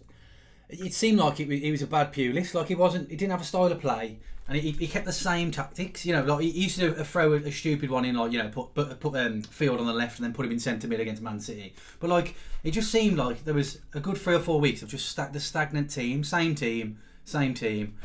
It 0.69 0.95
seemed 0.95 1.19
like 1.19 1.39
it 1.39 1.49
he 1.51 1.71
was 1.71 1.83
a 1.83 1.87
bad 1.87 2.13
Pulis. 2.13 2.55
Like 2.55 2.69
he 2.69 2.75
wasn't. 2.75 3.11
He 3.11 3.17
didn't 3.17 3.33
have 3.33 3.43
a 3.43 3.45
style 3.45 3.67
of 3.67 3.81
play, 3.81 4.21
and 4.53 4.61
he, 4.61 4.73
he 4.73 4.87
kept 4.87 5.07
the 5.07 5.13
same 5.13 5.51
tactics. 5.51 6.05
You 6.05 6.13
know, 6.13 6.25
like 6.25 6.43
he 6.43 6.51
used 6.51 6.79
to 6.79 6.93
throw 7.05 7.33
a, 7.33 7.37
a 7.37 7.51
stupid 7.51 7.91
one 7.91 8.05
in, 8.05 8.17
like 8.17 8.33
you 8.33 8.39
know, 8.39 8.51
put 8.51 8.75
put, 8.75 9.01
put 9.01 9.17
um, 9.17 9.41
Field 9.41 9.81
on 9.81 9.87
the 9.87 9.95
left 9.95 10.19
and 10.19 10.27
then 10.27 10.35
put 10.35 10.45
him 10.45 10.53
in 10.53 10.61
centre 10.61 10.87
mid 10.87 11.01
against 11.01 11.23
Man 11.23 11.41
City. 11.41 11.75
But 12.01 12.11
like 12.11 12.35
it 12.63 12.73
just 12.73 12.93
seemed 12.93 13.17
like 13.17 13.45
there 13.45 13.55
was 13.55 13.79
a 13.95 14.01
good 14.01 14.19
three 14.19 14.35
or 14.35 14.41
four 14.41 14.61
weeks 14.61 14.83
of 14.83 14.91
just 14.91 15.09
sta- 15.09 15.31
the 15.33 15.41
stagnant 15.41 15.91
team, 15.91 16.23
same 16.23 16.55
team, 16.55 16.99
same 17.25 17.55
team, 17.55 17.97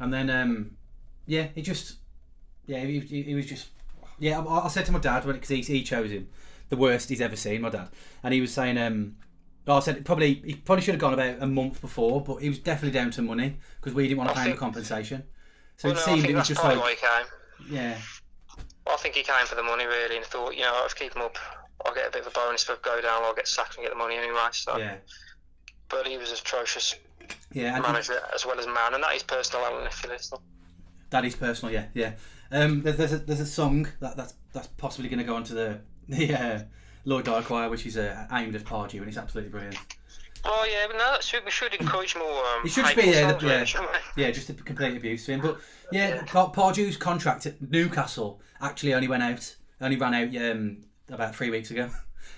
and 0.00 0.12
then 0.12 0.28
um, 0.28 0.72
yeah, 1.26 1.48
he 1.54 1.62
just 1.62 1.98
yeah, 2.66 2.80
he, 2.80 2.98
he, 2.98 3.22
he 3.22 3.34
was 3.34 3.46
just 3.46 3.68
yeah. 4.18 4.40
I, 4.40 4.64
I 4.64 4.68
said 4.68 4.86
to 4.86 4.92
my 4.92 4.98
dad 4.98 5.24
when 5.24 5.36
because 5.36 5.50
he, 5.50 5.60
he 5.62 5.84
chose 5.84 6.10
him, 6.10 6.28
the 6.68 6.76
worst 6.76 7.10
he's 7.10 7.20
ever 7.20 7.36
seen. 7.36 7.60
My 7.60 7.70
dad, 7.70 7.90
and 8.24 8.34
he 8.34 8.40
was 8.40 8.52
saying 8.52 8.76
um. 8.76 9.16
I 9.68 9.80
said 9.80 10.04
probably 10.04 10.34
he 10.44 10.54
probably 10.54 10.84
should 10.84 10.94
have 10.94 11.00
gone 11.00 11.14
about 11.14 11.42
a 11.42 11.46
month 11.46 11.80
before, 11.80 12.20
but 12.20 12.36
he 12.36 12.48
was 12.48 12.60
definitely 12.60 12.96
down 12.96 13.10
to 13.12 13.22
money 13.22 13.56
because 13.80 13.94
we 13.94 14.06
didn't 14.06 14.18
want 14.18 14.30
to 14.30 14.36
I 14.38 14.44
pay 14.44 14.50
him 14.50 14.54
the 14.54 14.60
compensation. 14.60 15.24
So 15.76 15.88
Well, 15.88 15.92
it 15.92 15.94
no, 15.96 16.00
I 16.02 16.04
seemed 16.04 16.20
think 16.22 16.30
it 16.32 16.34
was 16.36 16.48
that's 16.48 16.60
just 16.60 16.64
like 16.64 16.80
why 16.80 16.90
he 16.90 16.96
came. 16.96 17.70
yeah, 17.70 17.98
I 18.86 18.96
think 18.96 19.14
he 19.14 19.22
came 19.22 19.46
for 19.46 19.54
the 19.54 19.62
money 19.62 19.84
really, 19.86 20.16
and 20.16 20.24
thought, 20.24 20.54
you 20.54 20.62
know, 20.62 20.82
if 20.86 20.94
I 20.96 20.98
keep 20.98 21.14
him 21.14 21.22
up, 21.22 21.36
I'll 21.84 21.94
get 21.94 22.08
a 22.08 22.10
bit 22.10 22.22
of 22.22 22.28
a 22.28 22.30
bonus. 22.30 22.62
If 22.64 22.70
I 22.70 22.74
go 22.82 23.00
down, 23.00 23.22
I'll 23.24 23.34
get 23.34 23.48
sacked 23.48 23.76
and 23.76 23.84
get 23.84 23.90
the 23.92 23.98
money 23.98 24.16
anyway. 24.16 24.38
So, 24.52 24.76
yeah, 24.78 24.96
but 25.88 26.06
he 26.06 26.16
was 26.18 26.32
atrocious 26.32 26.94
yeah. 27.52 27.76
And 27.76 27.84
he- 27.84 28.12
as 28.34 28.46
well 28.46 28.58
as 28.58 28.66
man, 28.66 28.94
and 28.94 29.02
that 29.02 29.14
is 29.14 29.22
personal 29.22 29.64
element 29.66 29.88
if 29.92 30.02
you 30.04 30.10
listen. 30.10 30.38
that 31.10 31.24
is 31.24 31.34
personal. 31.34 31.72
Yeah, 31.74 31.86
yeah. 31.94 32.12
Um, 32.52 32.82
there's 32.82 32.96
there's 32.96 33.12
a, 33.12 33.18
there's 33.18 33.40
a 33.40 33.46
song 33.46 33.88
that 34.00 34.16
that's 34.16 34.34
that's 34.52 34.68
possibly 34.68 35.08
going 35.08 35.18
to 35.18 35.24
go 35.24 35.34
onto 35.34 35.54
the 35.54 35.80
the 36.08 36.34
uh, 36.34 36.62
Lloyd 37.04 37.24
Dyer 37.24 37.42
Choir, 37.42 37.68
which 37.68 37.84
is 37.86 37.96
uh, 37.96 38.26
aimed 38.32 38.54
at 38.54 38.64
Pardew, 38.64 38.98
and 39.00 39.08
it's 39.08 39.16
absolutely 39.18 39.50
brilliant. 39.50 39.76
Oh 40.48 40.66
yeah, 40.70 40.86
no, 40.92 40.98
that 41.12 41.22
should, 41.24 41.44
we 41.44 41.50
should 41.50 41.74
encourage 41.74 42.14
more. 42.16 42.28
Um, 42.44 42.64
It 42.64 42.70
should 42.70 42.84
be, 42.96 43.02
yeah, 43.02 43.36
yeah. 43.40 43.48
really, 43.54 43.66
shouldn't 43.66 43.90
we? 43.90 43.98
Yeah, 44.22 44.30
just 44.30 44.48
a 44.50 44.54
complete 44.54 44.96
abuse 44.96 45.26
to 45.26 45.32
him. 45.32 45.40
But 45.40 45.58
yeah, 45.92 46.22
Pa- 46.26 46.50
Pardew's 46.50 46.96
contract 46.96 47.46
at 47.46 47.60
Newcastle 47.60 48.40
actually 48.60 48.94
only 48.94 49.08
went 49.08 49.22
out, 49.22 49.54
only 49.80 49.96
ran 49.96 50.14
out 50.14 50.36
um, 50.52 50.78
about 51.10 51.34
three 51.34 51.50
weeks 51.50 51.70
ago. 51.70 51.90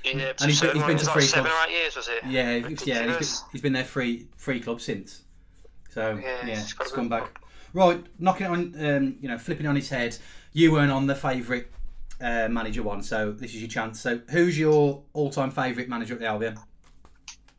Yeah, 0.04 0.10
And 0.12 0.20
it's 0.22 0.44
he's 0.44 0.60
been- 0.60 0.74
he's 0.76 0.84
been 0.84 0.98
to 0.98 1.04
three 1.06 1.22
It's 1.24 1.36
like 1.36 1.44
seven 1.44 1.50
clubs. 1.50 1.66
or 1.66 1.70
eight 1.70 1.76
years, 1.78 1.96
was 1.96 2.08
it? 2.08 2.24
Yeah, 2.26 2.58
he's, 2.68 2.86
yeah, 2.86 3.16
he's 3.18 3.40
been, 3.40 3.48
he's 3.52 3.60
been 3.60 3.72
there 3.72 3.84
three 3.84 4.28
free 4.36 4.60
club 4.60 4.80
since. 4.80 5.22
So 5.90 6.18
Yeah, 6.22 6.46
yeah, 6.46 6.54
he's 6.56 6.72
got 6.72 6.90
a 6.96 7.28
Right, 7.74 8.02
knocking 8.18 8.46
it 8.46 8.50
on, 8.50 8.74
um, 8.96 9.16
you 9.20 9.28
know, 9.28 9.36
flipping 9.38 9.66
on 9.66 9.76
his 9.76 9.90
head. 9.90 10.16
You 10.52 10.72
weren't 10.72 10.90
on 10.90 11.06
the 11.06 11.14
favourite 11.14 11.66
uh, 12.20 12.48
manager 12.48 12.82
one, 12.82 13.02
so 13.02 13.32
this 13.32 13.54
is 13.54 13.60
your 13.60 13.68
chance. 13.68 14.00
So, 14.00 14.20
who's 14.30 14.58
your 14.58 15.02
all-time 15.12 15.50
favourite 15.50 15.88
manager 15.88 16.14
at 16.14 16.20
the 16.20 16.26
Albion? 16.26 16.58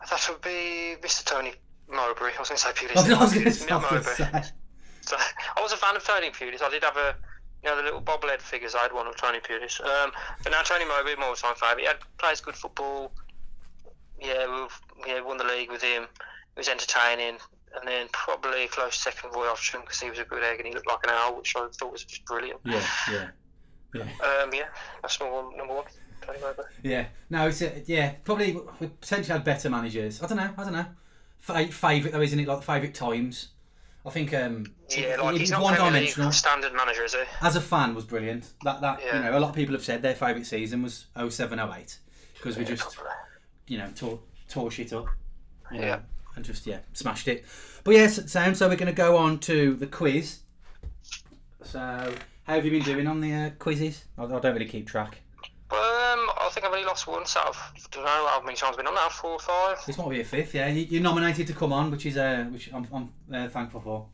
That 0.09 0.27
would 0.29 0.41
be 0.41 0.95
Mr. 1.01 1.25
Tony 1.25 1.53
Mowbray. 1.89 2.31
I 2.35 2.39
was 2.39 2.49
going 2.49 2.57
to 2.57 2.63
say 2.63 2.71
Pulis. 2.71 2.97
I 2.97 3.19
was, 3.19 3.33
going 3.33 3.51
to 3.51 3.65
Neil 3.65 3.79
Mowbray. 3.79 4.43
So, 5.01 5.17
I 5.57 5.61
was 5.61 5.71
a 5.71 5.77
fan 5.77 5.95
of 5.95 6.03
Tony 6.03 6.29
Pulis. 6.29 6.61
I 6.61 6.69
did 6.69 6.83
have 6.83 6.95
a, 6.95 7.15
you 7.63 7.69
know, 7.69 7.75
the 7.75 7.83
little 7.83 8.01
bobblehead 8.01 8.41
figures. 8.41 8.75
I 8.75 8.79
had 8.83 8.93
one 8.93 9.07
of 9.07 9.15
Tony 9.17 9.39
Pulis. 9.39 9.81
Um, 9.81 10.11
but 10.43 10.51
now 10.51 10.61
Tony 10.61 10.85
Mowbray, 10.85 11.15
my 11.15 11.25
all-time 11.25 11.55
favourite. 11.55 11.79
He 11.79 11.85
had, 11.87 11.97
plays 12.17 12.41
good 12.41 12.55
football. 12.55 13.11
Yeah, 14.21 14.61
we've 14.61 15.07
yeah, 15.07 15.21
won 15.21 15.37
the 15.37 15.45
league 15.45 15.71
with 15.71 15.81
him. 15.81 16.03
He 16.55 16.59
was 16.59 16.69
entertaining. 16.69 17.37
And 17.75 17.87
then 17.87 18.07
probably 18.11 18.67
close 18.67 18.95
second 18.95 19.31
Roy 19.33 19.47
Hodgson 19.47 19.81
because 19.81 19.99
he 19.99 20.09
was 20.09 20.19
a 20.19 20.23
good 20.23 20.43
egg 20.43 20.59
and 20.59 20.67
he 20.67 20.73
looked 20.73 20.87
like 20.87 21.03
an 21.03 21.11
owl, 21.11 21.37
which 21.37 21.55
I 21.55 21.67
thought 21.79 21.91
was 21.91 22.03
just 22.03 22.25
brilliant. 22.25 22.59
Yeah, 22.65 22.83
yeah, 23.11 23.27
yeah. 23.93 24.01
Um, 24.01 24.53
yeah, 24.53 24.69
that's 25.01 25.19
one, 25.19 25.55
number 25.55 25.75
one. 25.75 25.85
Yeah, 26.83 27.05
no, 27.29 27.47
it's 27.47 27.61
a, 27.61 27.81
yeah, 27.85 28.13
probably 28.23 28.57
we 28.79 28.87
potentially 28.87 29.33
had 29.33 29.43
better 29.43 29.69
managers. 29.69 30.21
I 30.23 30.27
don't 30.27 30.37
know, 30.37 30.51
I 30.57 30.63
don't 30.63 30.73
know. 30.73 30.85
Fa- 31.39 31.67
Favourite 31.67 32.11
though, 32.13 32.21
isn't 32.21 32.39
it? 32.39 32.47
Like 32.47 32.63
favourite 32.63 32.93
times. 32.93 33.49
I 34.05 34.09
think 34.11 34.33
um, 34.33 34.65
Yeah, 34.89 35.17
like 35.21 35.37
he's 35.37 35.51
not 35.51 35.61
one 35.61 35.75
dimensional. 35.75 36.31
standard 36.31 36.73
manager, 36.73 37.03
is 37.03 37.13
he? 37.13 37.21
As 37.41 37.55
a 37.57 37.61
fan, 37.61 37.93
was 37.95 38.05
brilliant. 38.05 38.45
That 38.63 38.81
that 38.81 39.01
you 39.05 39.11
know, 39.19 39.37
a 39.37 39.39
lot 39.39 39.49
of 39.49 39.55
people 39.55 39.73
have 39.75 39.83
said 39.83 40.01
their 40.01 40.15
favourite 40.15 40.45
season 40.45 40.81
was 40.83 41.05
07, 41.17 41.59
08 41.59 41.97
because 42.35 42.57
we 42.57 42.63
just 42.63 42.97
you 43.67 43.77
know 43.77 43.89
tore 43.95 44.19
tore 44.47 44.71
shit 44.71 44.93
up. 44.93 45.07
you 45.71 45.79
know, 45.81 45.85
Yeah. 45.85 45.99
and 46.35 46.45
just 46.45 46.65
yeah 46.65 46.79
smashed 46.93 47.27
it. 47.27 47.45
But 47.83 47.91
yes, 47.95 48.31
sound. 48.31 48.57
So 48.57 48.67
we're 48.69 48.75
going 48.77 48.87
to 48.87 48.93
go 48.93 49.17
on 49.17 49.39
to 49.39 49.75
the 49.75 49.87
quiz. 49.87 50.39
So 51.63 51.79
how 51.79 52.55
have 52.55 52.65
you 52.65 52.71
been 52.71 52.83
doing 52.83 53.07
on 53.07 53.19
the 53.21 53.33
uh, 53.33 53.49
quizzes? 53.59 54.05
I, 54.17 54.23
I 54.23 54.39
don't 54.39 54.53
really 54.53 54.65
keep 54.65 54.87
track. 54.87 55.19
Um, 55.71 55.77
I 56.41 56.49
think 56.51 56.65
I've 56.65 56.71
only 56.73 56.85
lost 56.85 57.05
once 57.05 57.37
out 57.37 57.47
of, 57.49 57.55
I 57.75 57.79
don't 57.91 58.03
know 58.03 58.27
how 58.27 58.41
many 58.43 58.57
times 58.57 58.71
I've 58.71 58.77
been 58.77 58.87
on 58.87 58.95
now, 58.95 59.07
four 59.09 59.31
or 59.33 59.39
five. 59.39 59.77
This 59.85 59.97
might 59.99 60.09
be 60.09 60.19
a 60.21 60.23
fifth. 60.23 60.55
Yeah, 60.55 60.67
you, 60.67 60.85
you're 60.89 61.03
nominated 61.03 61.45
to 61.47 61.53
come 61.53 61.71
on, 61.71 61.91
which 61.91 62.07
is 62.07 62.17
uh, 62.17 62.45
which 62.51 62.71
I'm, 62.73 62.87
I'm 62.91 63.09
uh, 63.31 63.47
thankful 63.49 63.79
for. 63.81 64.07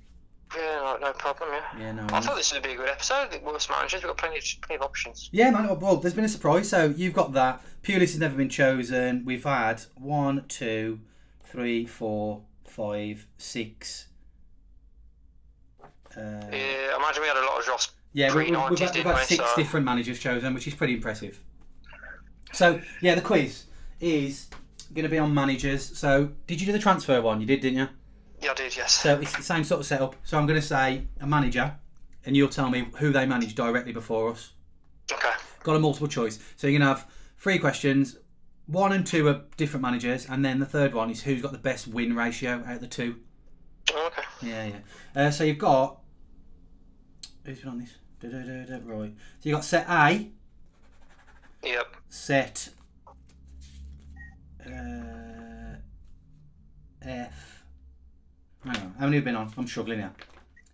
Yeah, 0.56 0.96
no, 1.00 1.08
no 1.08 1.14
problem, 1.14 1.50
yeah. 1.54 1.80
Yeah, 1.80 1.92
no. 1.94 2.04
I 2.04 2.12
worries. 2.12 2.26
thought 2.26 2.36
this 2.36 2.54
would 2.54 2.62
be 2.64 2.72
a 2.72 2.76
good 2.76 2.90
episode. 2.90 3.32
The 3.32 3.40
worst 3.40 3.70
managers, 3.70 4.04
we've 4.04 4.10
got 4.10 4.18
plenty 4.18 4.38
of, 4.38 4.44
plenty 4.62 4.76
of 4.76 4.82
options. 4.82 5.30
Yeah, 5.32 5.50
man. 5.52 5.68
oh, 5.70 5.74
Well, 5.76 5.96
there's 5.98 6.14
been 6.14 6.26
a 6.26 6.30
surprise. 6.30 6.70
So 6.70 6.94
you've 6.96 7.14
got 7.14 7.32
that. 7.34 7.62
Pulis 7.84 8.00
has 8.12 8.20
never 8.20 8.36
been 8.36 8.50
chosen. 8.50 9.24
We've 9.26 9.44
had 9.44 9.82
one, 9.96 10.46
two, 10.50 11.00
three, 11.44 11.86
four, 11.86 12.42
five, 12.66 13.26
six. 13.38 14.08
Uh, 16.16 16.20
Yeah, 16.52 16.92
I 16.94 16.98
imagine 17.00 17.22
we 17.24 17.28
had 17.28 17.38
a 17.38 17.46
lot 17.46 17.60
of 17.62 17.68
Ross. 17.68 17.92
Yeah, 18.16 18.34
we, 18.34 18.44
we've, 18.46 18.70
we've, 18.70 18.80
had, 18.80 19.26
six 19.26 19.44
different 19.58 19.86
managers 19.86 20.18
chosen, 20.18 20.54
which 20.54 20.66
is 20.68 20.74
pretty 20.74 20.94
impressive. 20.94 21.38
So 22.54 22.80
yeah, 23.02 23.14
the 23.14 23.22
quiz 23.22 23.66
is 24.00 24.48
going 24.94 25.04
to 25.04 25.10
be 25.10 25.18
on 25.18 25.34
managers. 25.34 25.98
So 25.98 26.32
did 26.48 26.62
you 26.62 26.66
do 26.66 26.72
the 26.72 26.80
transfer 26.80 27.22
one? 27.22 27.42
You 27.42 27.46
did, 27.46 27.60
didn't 27.60 27.78
you? 27.78 27.90
Yeah, 28.42 28.52
I 28.52 28.54
did, 28.54 28.78
yes. 28.78 28.94
So 28.94 29.20
it's 29.20 29.36
the 29.36 29.44
same 29.44 29.66
sort 29.66 29.82
of 29.82 29.86
setup. 29.86 30.16
So 30.24 30.38
I'm 30.38 30.48
going 30.48 30.60
to 30.60 30.66
say 30.66 31.08
a 31.20 31.28
manager, 31.28 31.76
and 32.26 32.38
you'll 32.38 32.48
tell 32.48 32.70
me 32.70 32.88
who 33.00 33.12
they 33.12 33.26
managed 33.26 33.58
directly 33.58 33.92
before 33.92 34.32
us. 34.32 34.54
Okay. 35.12 35.32
got 35.64 35.76
a 35.76 35.80
multiple 35.80 36.08
choice. 36.08 36.40
So 36.56 36.68
you're 36.68 36.80
gonna 36.80 36.94
have 36.94 37.12
three 37.38 37.60
questions. 37.60 38.18
One 38.68 38.94
and 38.94 39.06
two 39.06 39.28
are 39.28 39.42
different 39.58 39.82
managers, 39.82 40.26
and 40.26 40.44
then 40.44 40.60
the 40.60 40.66
third 40.66 40.94
one 40.94 41.12
is 41.12 41.22
who's 41.22 41.42
got 41.42 41.52
the 41.52 41.58
best 41.58 41.86
win 41.86 42.16
ratio 42.16 42.64
out 42.66 42.76
of 42.76 42.82
the 42.82 42.88
two. 42.88 43.18
Oh, 43.94 44.08
okay. 44.08 44.24
Yeah, 44.42 44.68
yeah. 44.68 45.24
Uh, 45.28 45.32
so 45.32 45.44
you've 45.44 45.58
got 45.58 46.00
who's 47.44 47.60
been 47.60 47.70
on 47.70 47.80
this? 47.80 47.92
Right. 48.34 49.14
So 49.40 49.50
you 49.50 49.52
got 49.56 49.64
set 49.66 49.86
A, 49.90 50.28
Yep. 51.64 51.96
set 52.10 52.70
uh, 54.66 55.76
F. 57.02 57.64
Hang 58.64 58.76
on, 58.78 58.96
how 59.00 59.06
many 59.06 59.18
have 59.18 59.26
been 59.26 59.36
on? 59.36 59.52
I'm 59.58 59.68
struggling 59.68 60.00
now. 60.00 60.12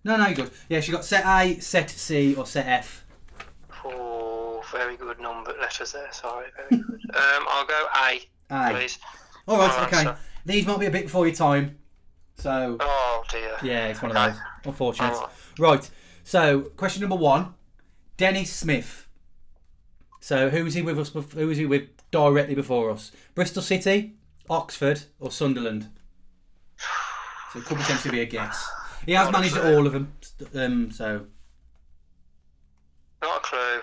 No, 0.03 0.18
no, 0.18 0.26
you're 0.28 0.36
good. 0.36 0.52
Yeah, 0.69 0.80
she 0.80 0.91
got 0.91 1.06
set 1.06 1.26
A, 1.26 1.60
set 1.60 1.90
C, 1.90 2.34
or 2.36 2.45
set 2.45 2.65
F. 2.68 3.06
Oh, 3.86 4.64
very 4.72 4.95
good 4.98 5.19
number 5.19 5.53
letters 5.60 5.91
there. 5.91 6.11
Sorry, 6.11 6.48
very 6.56 6.82
good. 6.82 6.99
um, 7.15 7.45
I'll 7.48 7.65
go 7.65 7.86
A, 7.98 8.22
A. 8.49 8.73
please. 8.73 8.98
All 9.48 9.57
right, 9.57 9.69
Alright, 9.72 9.94
okay. 9.94 10.03
so- 10.03 10.15
These 10.45 10.65
might 10.65 10.80
be 10.80 10.86
a 10.86 10.91
bit 10.91 11.03
before 11.03 11.26
your 11.28 11.36
time, 11.36 11.78
so 12.38 12.78
Oh 12.80 13.23
dear. 13.30 13.57
yeah, 13.64 13.88
it's 13.88 14.02
one 14.02 14.15
of 14.15 14.34
those. 14.34 14.41
Unfortunate. 14.65 15.14
Alright. 15.14 15.30
Right. 15.60 15.90
So, 16.23 16.61
question 16.77 17.02
number 17.02 17.15
one: 17.15 17.53
Dennis 18.18 18.52
Smith. 18.53 19.07
So, 20.19 20.49
who 20.49 20.64
was 20.64 20.73
he 20.76 20.81
with 20.81 20.99
us? 20.99 21.10
Who 21.10 21.48
was 21.48 21.57
he 21.57 21.65
with 21.65 21.89
directly 22.11 22.56
before 22.56 22.91
us? 22.91 23.11
Bristol 23.35 23.61
City, 23.64 24.14
Oxford, 24.49 25.03
or 25.19 25.31
Sunderland? 25.31 25.89
So 27.52 27.60
it 27.60 27.65
could 27.65 27.77
potentially 27.77 28.11
be 28.11 28.22
a 28.22 28.26
guess. 28.26 28.69
He 29.06 29.14
has 29.14 29.26
Not 29.26 29.34
managed 29.41 29.57
all 29.57 29.85
of 29.88 29.93
them. 29.93 30.14
Um, 30.56 30.91
so 30.91 31.26
Not 33.22 33.38
a 33.38 33.39
clue. 33.41 33.81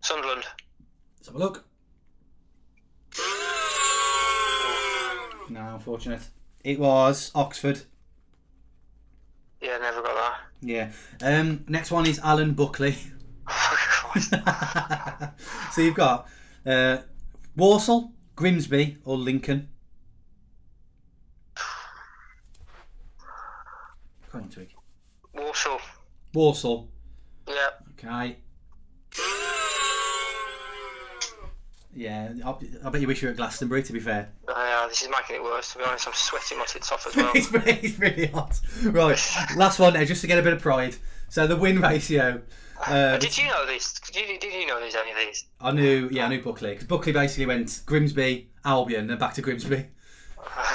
Sunderland. 0.00 0.44
let's 1.18 1.26
have 1.26 1.34
a 1.34 1.38
look. 1.38 1.64
No, 5.48 5.74
unfortunate. 5.74 6.22
It 6.64 6.78
was 6.78 7.30
Oxford. 7.34 7.82
Yeah, 9.60 9.78
never 9.78 10.02
got 10.02 10.14
that. 10.14 10.40
Yeah. 10.60 10.90
Um, 11.22 11.64
next 11.68 11.90
one 11.90 12.06
is 12.06 12.18
Alan 12.20 12.54
Buckley. 12.54 12.96
So 15.76 15.82
you've 15.82 15.94
got 15.94 16.26
uh, 16.64 16.98
Walsall, 17.54 18.12
Grimsby, 18.34 18.96
or 19.04 19.18
Lincoln. 19.18 19.68
Come 24.30 24.44
on, 24.44 24.48
Twig. 24.48 24.70
Walsall. 25.34 25.78
Walsall. 26.32 26.88
Yep. 27.46 27.84
Okay. 27.98 28.38
Yeah, 31.96 32.32
I, 32.44 32.54
I 32.84 32.90
bet 32.90 33.00
you 33.00 33.06
wish 33.06 33.22
you 33.22 33.28
were 33.28 33.30
at 33.32 33.38
Glastonbury. 33.38 33.82
To 33.82 33.92
be 33.92 34.00
fair, 34.00 34.28
Uh, 34.46 34.86
this 34.86 35.00
is 35.02 35.08
making 35.08 35.36
it 35.36 35.42
worse. 35.42 35.72
To 35.72 35.78
be 35.78 35.84
honest, 35.84 36.06
I'm 36.06 36.12
sweating 36.14 36.58
my 36.58 36.66
tits 36.66 36.92
off 36.92 37.06
as 37.06 37.16
well. 37.16 37.32
it's, 37.34 37.50
really, 37.50 37.72
it's 37.82 37.98
really 37.98 38.26
hot. 38.26 38.60
Right, 38.84 39.18
last 39.56 39.78
one 39.78 39.94
now, 39.94 40.04
just 40.04 40.20
to 40.20 40.26
get 40.26 40.38
a 40.38 40.42
bit 40.42 40.52
of 40.52 40.60
pride. 40.60 40.96
So 41.30 41.46
the 41.46 41.56
win 41.56 41.80
ratio. 41.80 42.42
Uh, 42.86 43.16
Did 43.16 43.38
you 43.38 43.46
know 43.48 43.64
this? 43.64 43.94
Did 43.94 44.28
you, 44.28 44.38
did 44.38 44.52
you 44.52 44.66
know 44.66 44.78
there's 44.78 44.94
any 44.94 45.10
of 45.10 45.16
these? 45.16 45.46
I 45.58 45.72
knew, 45.72 46.10
yeah, 46.12 46.26
I 46.26 46.28
knew 46.28 46.42
Buckley 46.42 46.72
because 46.72 46.86
Buckley 46.86 47.12
basically 47.12 47.46
went 47.46 47.80
Grimsby, 47.86 48.50
Albion, 48.66 49.06
then 49.06 49.16
back 49.18 49.34
to 49.34 49.42
Grimsby. 49.42 49.86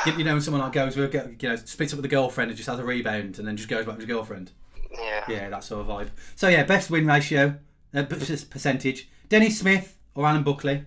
You, 0.06 0.14
you 0.14 0.24
know, 0.24 0.34
when 0.34 0.42
someone 0.42 0.62
like 0.62 0.74
goes 0.74 0.98
with, 0.98 1.14
you 1.14 1.50
know, 1.50 1.56
splits 1.56 1.94
up 1.94 1.98
with 1.98 2.06
a 2.06 2.10
girlfriend 2.10 2.50
and 2.52 2.58
just 2.58 2.70
has 2.70 2.78
a 2.78 2.84
rebound 2.84 3.40
and 3.40 3.48
then 3.48 3.56
just 3.56 3.70
goes 3.70 3.86
back 3.86 3.96
with 3.98 4.06
his 4.06 4.14
girlfriend. 4.14 4.52
Yeah. 4.92 5.24
Yeah, 5.28 5.50
that 5.50 5.64
sort 5.64 5.82
of 5.82 5.88
vibe. 5.88 6.10
So 6.36 6.50
yeah, 6.50 6.64
best 6.64 6.90
win 6.92 7.08
ratio, 7.08 7.56
uh, 7.94 8.04
percentage. 8.04 9.10
Dennis 9.30 9.60
Smith 9.60 9.98
or 10.14 10.28
Alan 10.28 10.44
Buckley? 10.44 10.84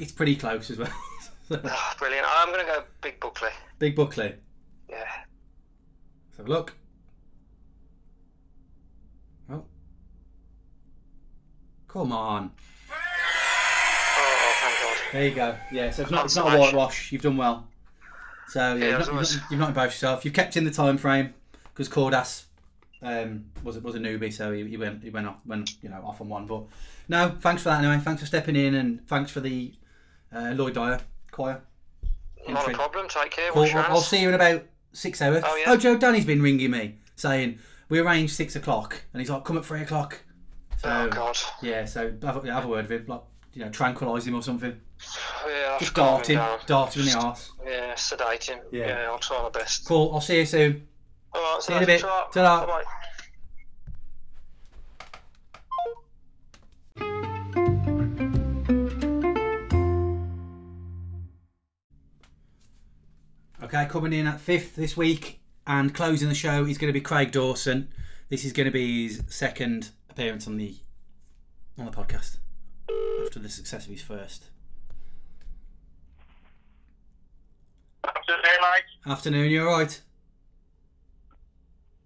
It's 0.00 0.12
pretty 0.12 0.36
close 0.36 0.70
as 0.70 0.78
well. 0.78 0.92
ah, 1.64 1.94
brilliant. 1.98 2.26
I'm 2.28 2.50
gonna 2.50 2.64
go 2.64 2.84
Big 3.00 3.20
Buckley. 3.20 3.50
Big 3.78 3.96
Buckley. 3.96 4.34
Yeah. 4.88 4.96
Let's 4.98 6.38
have 6.38 6.46
a 6.46 6.50
look. 6.50 6.74
Oh. 9.50 9.64
Come 11.88 12.12
on. 12.12 12.52
Oh, 12.90 14.54
thank 14.60 14.80
God. 14.80 14.96
There 15.12 15.24
you 15.28 15.34
go. 15.34 15.56
Yeah, 15.72 15.90
so 15.90 16.02
it's 16.02 16.10
not, 16.10 16.24
it's 16.26 16.36
not 16.36 16.54
a 16.54 16.58
whitewash. 16.58 17.12
You've 17.12 17.22
done 17.22 17.36
well. 17.36 17.68
So 18.48 18.74
yeah, 18.74 18.84
Yeah, 18.84 18.98
you've, 18.98 18.98
not, 18.98 19.06
you've, 19.08 19.14
not, 19.14 19.50
you've 19.50 19.60
not 19.60 19.68
embarrassed 19.68 19.96
yourself. 19.96 20.24
You've 20.24 20.34
kept 20.34 20.56
in 20.56 20.64
the 20.64 20.70
time 20.70 20.98
frame 20.98 21.34
because 21.72 21.88
Cordas 21.88 22.44
um, 23.02 23.46
was 23.64 23.78
was 23.78 23.94
a 23.94 23.98
newbie, 23.98 24.32
so 24.32 24.52
he, 24.52 24.66
he 24.66 24.76
went 24.76 25.02
he 25.02 25.10
went 25.10 25.26
off 25.26 25.44
went 25.46 25.74
you 25.82 25.88
know 25.88 26.02
off 26.04 26.20
on 26.20 26.28
one. 26.28 26.46
But 26.46 26.62
no, 27.08 27.36
thanks 27.40 27.62
for 27.62 27.70
that 27.70 27.84
anyway. 27.84 28.00
Thanks 28.02 28.20
for 28.22 28.26
stepping 28.26 28.56
in 28.56 28.74
and 28.74 29.06
thanks 29.08 29.30
for 29.30 29.40
the 29.40 29.72
uh, 30.34 30.52
Lloyd 30.54 30.74
Dyer 30.74 31.00
choir. 31.30 31.60
Not 32.48 32.68
a 32.68 32.72
problem. 32.72 33.08
Take 33.08 33.30
care. 33.30 33.52
Cool. 33.52 33.64
I'll, 33.64 33.96
I'll 33.96 34.00
see 34.00 34.20
you 34.20 34.28
in 34.28 34.34
about 34.34 34.64
six 34.92 35.22
hours. 35.22 35.42
Oh, 35.46 35.56
yeah. 35.56 35.64
oh 35.72 35.76
Joe 35.76 35.96
Danny's 35.96 36.24
been 36.24 36.42
ringing 36.42 36.70
me 36.70 36.96
saying 37.16 37.58
we 37.88 37.98
arranged 37.98 38.34
six 38.34 38.56
o'clock, 38.56 39.02
and 39.12 39.20
he's 39.20 39.30
like, 39.30 39.44
"Come 39.44 39.56
at 39.58 39.64
three 39.64 39.82
o'clock." 39.82 40.20
So 40.78 40.88
Oh 40.90 41.08
God. 41.08 41.38
yeah, 41.60 41.84
so 41.84 42.12
have, 42.22 42.44
a- 42.44 42.52
have 42.52 42.64
a 42.64 42.68
word 42.68 42.88
with 42.88 43.02
him, 43.02 43.06
like 43.06 43.22
you 43.52 43.64
know, 43.64 43.70
tranquilise 43.70 44.26
him 44.26 44.34
or 44.34 44.42
something. 44.42 44.80
Yeah. 45.46 45.76
Just 45.78 45.94
dart 45.94 46.28
him, 46.28 46.36
down. 46.36 46.58
dart 46.66 46.96
him 46.96 47.02
in 47.02 47.08
the 47.12 47.18
arse. 47.18 47.52
Yeah. 47.66 47.94
Sedate 47.94 48.44
him. 48.44 48.58
Yeah. 48.70 48.86
Yeah. 48.88 49.10
I'll 49.10 49.18
try 49.18 49.42
my 49.42 49.50
best. 49.50 49.84
Cool. 49.84 50.10
I'll 50.12 50.20
see 50.20 50.38
you 50.38 50.46
soon. 50.46 50.86
All 51.34 51.54
right. 51.54 51.62
See 51.62 51.72
you 51.72 51.78
in 51.78 51.82
a 51.84 51.86
bit. 51.86 52.00
Ta-ra. 52.00 52.66
Bye. 52.66 52.82
Okay, 63.62 63.86
coming 63.86 64.12
in 64.12 64.26
at 64.26 64.40
fifth 64.40 64.76
this 64.76 64.96
week 64.96 65.40
and 65.66 65.94
closing 65.94 66.28
the 66.28 66.34
show 66.34 66.66
is 66.66 66.76
going 66.76 66.88
to 66.88 66.92
be 66.92 67.00
Craig 67.00 67.32
Dawson. 67.32 67.88
This 68.28 68.44
is 68.44 68.52
going 68.52 68.66
to 68.66 68.70
be 68.70 69.08
his 69.08 69.22
second 69.28 69.90
appearance 70.10 70.46
on 70.46 70.58
the 70.58 70.76
on 71.78 71.86
the 71.86 71.90
podcast 71.90 72.36
after 73.24 73.38
the 73.38 73.48
success 73.48 73.86
of 73.86 73.90
his 73.92 74.02
first. 74.02 74.46
Afternoon, 78.04 78.42
mate. 78.60 79.10
Afternoon, 79.10 79.50
you 79.50 79.66
all 79.66 79.78
right? 79.78 80.00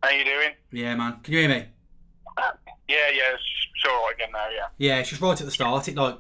How 0.03 0.11
you 0.11 0.25
doing? 0.25 0.51
Yeah, 0.73 0.95
man. 0.95 1.19
Can 1.23 1.33
you 1.35 1.41
hear 1.41 1.49
me? 1.49 1.67
Yeah, 2.89 3.09
yeah, 3.13 3.33
it's, 3.35 3.43
it's 3.75 3.85
all 3.91 4.05
right 4.05 4.15
again 4.15 4.29
now. 4.33 4.47
Yeah. 4.55 4.67
Yeah, 4.79 4.99
it's 4.99 5.09
just 5.11 5.21
right 5.23 5.39
at 5.39 5.45
the 5.45 5.51
start. 5.51 5.89
It 5.89 5.97
like 5.97 6.19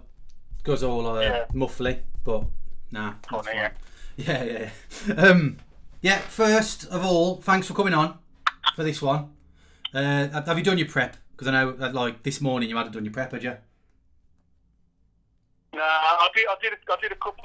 goes 0.64 0.82
all 0.82 1.06
uh, 1.06 1.20
Yeah. 1.20 1.44
muffly, 1.52 2.00
but 2.24 2.44
nah. 2.90 3.14
Funny, 3.28 3.50
yeah. 3.54 3.70
Yeah, 4.16 4.44
yeah, 4.44 4.70
yeah. 5.08 5.14
Um, 5.14 5.58
yeah. 6.00 6.18
First 6.18 6.86
of 6.86 7.04
all, 7.04 7.36
thanks 7.36 7.66
for 7.66 7.74
coming 7.74 7.92
on 7.92 8.16
for 8.74 8.82
this 8.82 9.02
one. 9.02 9.28
Uh, 9.92 10.28
have 10.28 10.56
you 10.56 10.64
done 10.64 10.78
your 10.78 10.88
prep? 10.88 11.18
Because 11.32 11.48
I 11.48 11.50
know, 11.52 11.72
that, 11.72 11.94
like 11.94 12.22
this 12.22 12.40
morning, 12.40 12.70
you 12.70 12.76
hadn't 12.78 12.92
done 12.92 13.04
your 13.04 13.12
prep, 13.12 13.32
had 13.32 13.42
you? 13.42 13.56
No, 15.74 15.82
I 15.82 16.28
did, 16.34 16.46
I 16.48 16.54
did, 16.62 16.72
a, 16.72 16.76
I 16.90 16.96
did 17.02 17.12
a 17.12 17.16
couple, 17.16 17.44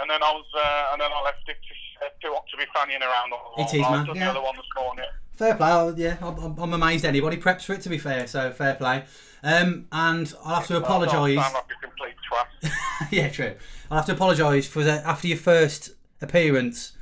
and 0.00 0.08
then 0.08 0.22
I 0.22 0.30
was, 0.30 0.46
uh, 0.56 0.92
and 0.92 1.00
then 1.00 1.10
I 1.12 1.22
left 1.24 1.48
it 1.48 1.56
to, 1.60 1.74
to, 2.20 2.28
to 2.50 2.56
be 2.56 2.64
fannying 2.74 3.00
around. 3.00 3.32
It 3.58 3.74
is, 3.74 3.84
I've 3.84 4.06
man, 4.06 4.16
yeah. 4.16 4.24
the 4.24 4.30
other 4.30 4.42
one 4.42 4.56
this 4.56 4.64
morning. 4.76 5.04
Fair 5.36 5.54
play. 5.54 5.68
I- 5.68 5.88
yeah, 5.96 6.16
I'm, 6.20 6.38
I'm- 6.40 6.56
I'm 6.58 6.72
amazed 6.74 7.04
anybody 7.04 7.36
preps 7.36 7.62
for 7.64 7.74
it. 7.74 7.82
To 7.82 7.88
be 7.88 7.98
fair, 7.98 8.26
so 8.26 8.50
fair 8.52 8.74
play. 8.74 9.04
Um, 9.42 9.86
and 9.92 10.32
I'll 10.44 10.56
have 10.56 10.66
to 10.68 10.76
apologise. 10.78 11.36
like 11.36 11.54
a 11.54 11.86
complete 11.86 12.14
twat. 12.30 12.72
yeah, 13.10 13.28
true. 13.28 13.54
I'll 13.90 13.98
have 13.98 14.06
to 14.06 14.12
apologise 14.12 14.66
for 14.66 14.82
the, 14.82 15.06
after 15.06 15.28
your 15.28 15.36
first 15.38 15.90
appearance. 16.20 16.92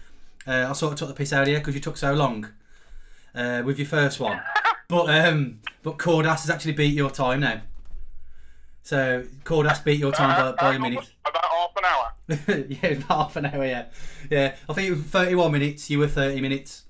Uh, 0.46 0.66
I 0.68 0.72
sort 0.74 0.92
of 0.92 0.98
took 0.98 1.08
the 1.08 1.14
piss 1.14 1.32
out 1.32 1.42
of 1.44 1.48
you 1.48 1.56
because 1.58 1.74
you 1.74 1.80
took 1.80 1.96
so 1.96 2.12
long 2.12 2.48
uh, 3.34 3.62
with 3.64 3.78
your 3.78 3.86
first 3.88 4.20
one. 4.20 4.40
but 4.88 5.08
um, 5.08 5.60
but 5.82 5.96
Cordas 5.96 6.40
has 6.42 6.50
actually 6.50 6.72
beat 6.72 6.92
your 6.92 7.10
time 7.10 7.40
now. 7.40 7.62
So 8.82 9.24
Cordas 9.44 9.82
beat 9.82 9.98
your 9.98 10.12
time 10.12 10.54
by, 10.56 10.60
by 10.62 10.72
a 10.74 10.76
Uh, 10.76 10.78
minute. 10.80 11.10
About 11.24 11.42
half 11.43 11.43
an 11.76 11.84
hour. 11.84 12.66
yeah, 12.68 12.94
half 13.08 13.36
an 13.36 13.46
hour. 13.46 13.64
Yeah, 13.64 13.86
yeah. 14.30 14.56
I 14.68 14.72
think 14.72 14.88
it 14.88 14.92
was 14.92 15.02
31 15.02 15.52
minutes. 15.52 15.90
You 15.90 15.98
were 15.98 16.08
30 16.08 16.40
minutes. 16.40 16.84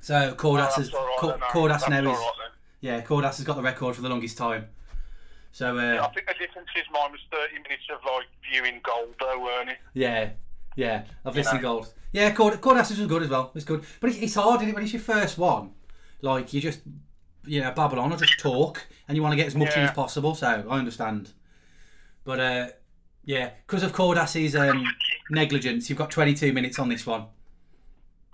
So 0.00 0.34
Cordas 0.34 0.70
Oh, 0.70 0.74
has 0.76 0.90
that's 0.90 0.94
all 0.94 1.30
right 1.30 1.40
no. 1.40 1.46
Cordas 1.46 1.88
now 1.88 2.00
is 2.00 2.06
right 2.06 2.32
yeah 2.80 3.00
Cordas 3.02 3.36
has 3.36 3.44
got 3.44 3.54
the 3.54 3.62
record 3.62 3.94
for 3.94 4.02
the 4.02 4.08
longest 4.08 4.36
time. 4.36 4.66
So 5.52 5.76
uh, 5.78 6.02
I 6.02 6.08
think 6.14 6.26
the 6.26 6.34
difference 6.38 6.68
is 6.76 6.84
mine 6.92 7.12
was 7.12 7.20
30 7.30 7.54
minutes 7.62 7.84
of 7.92 8.00
like 8.04 8.26
viewing 8.50 8.80
gold 8.82 9.14
though, 9.20 9.40
weren't 9.40 9.68
it? 9.70 9.78
Yeah, 9.94 10.30
yeah. 10.76 11.04
I've 11.24 11.36
listened 11.36 11.58
to 11.58 11.62
gold. 11.62 11.92
Yeah, 12.12 12.30
Cord 12.32 12.54
Cordasses 12.60 12.98
was 12.98 13.06
good 13.06 13.22
as 13.22 13.28
well. 13.28 13.52
It's 13.54 13.64
good, 13.64 13.84
but 14.00 14.10
it's, 14.10 14.34
hard, 14.34 14.60
isn't 14.60 14.70
it? 14.70 14.74
When 14.74 14.82
it's 14.84 14.92
your 14.92 15.02
first 15.02 15.38
one, 15.38 15.70
like 16.20 16.52
you 16.52 16.60
just, 16.60 16.80
you 17.44 17.60
know, 17.60 17.70
babble 17.72 18.00
on 18.00 18.12
or 18.12 18.16
just 18.16 18.38
talk, 18.38 18.86
and 19.08 19.16
you 19.16 19.22
want 19.22 19.32
to 19.32 19.36
get 19.36 19.46
as 19.46 19.54
much 19.54 19.76
in 19.76 19.82
as 19.82 19.92
possible. 19.92 20.34
So 20.34 20.46
I 20.46 20.78
understand. 20.78 21.32
But 22.24 22.40
uh, 22.40 22.68
yeah, 23.24 23.50
because 23.66 23.82
of 23.82 23.92
Cordass's 23.92 24.54
um, 24.56 24.84
negligence, 25.30 25.88
you've 25.88 25.98
got 25.98 26.10
22 26.10 26.52
minutes 26.52 26.78
on 26.78 26.88
this 26.88 27.06
one. 27.06 27.26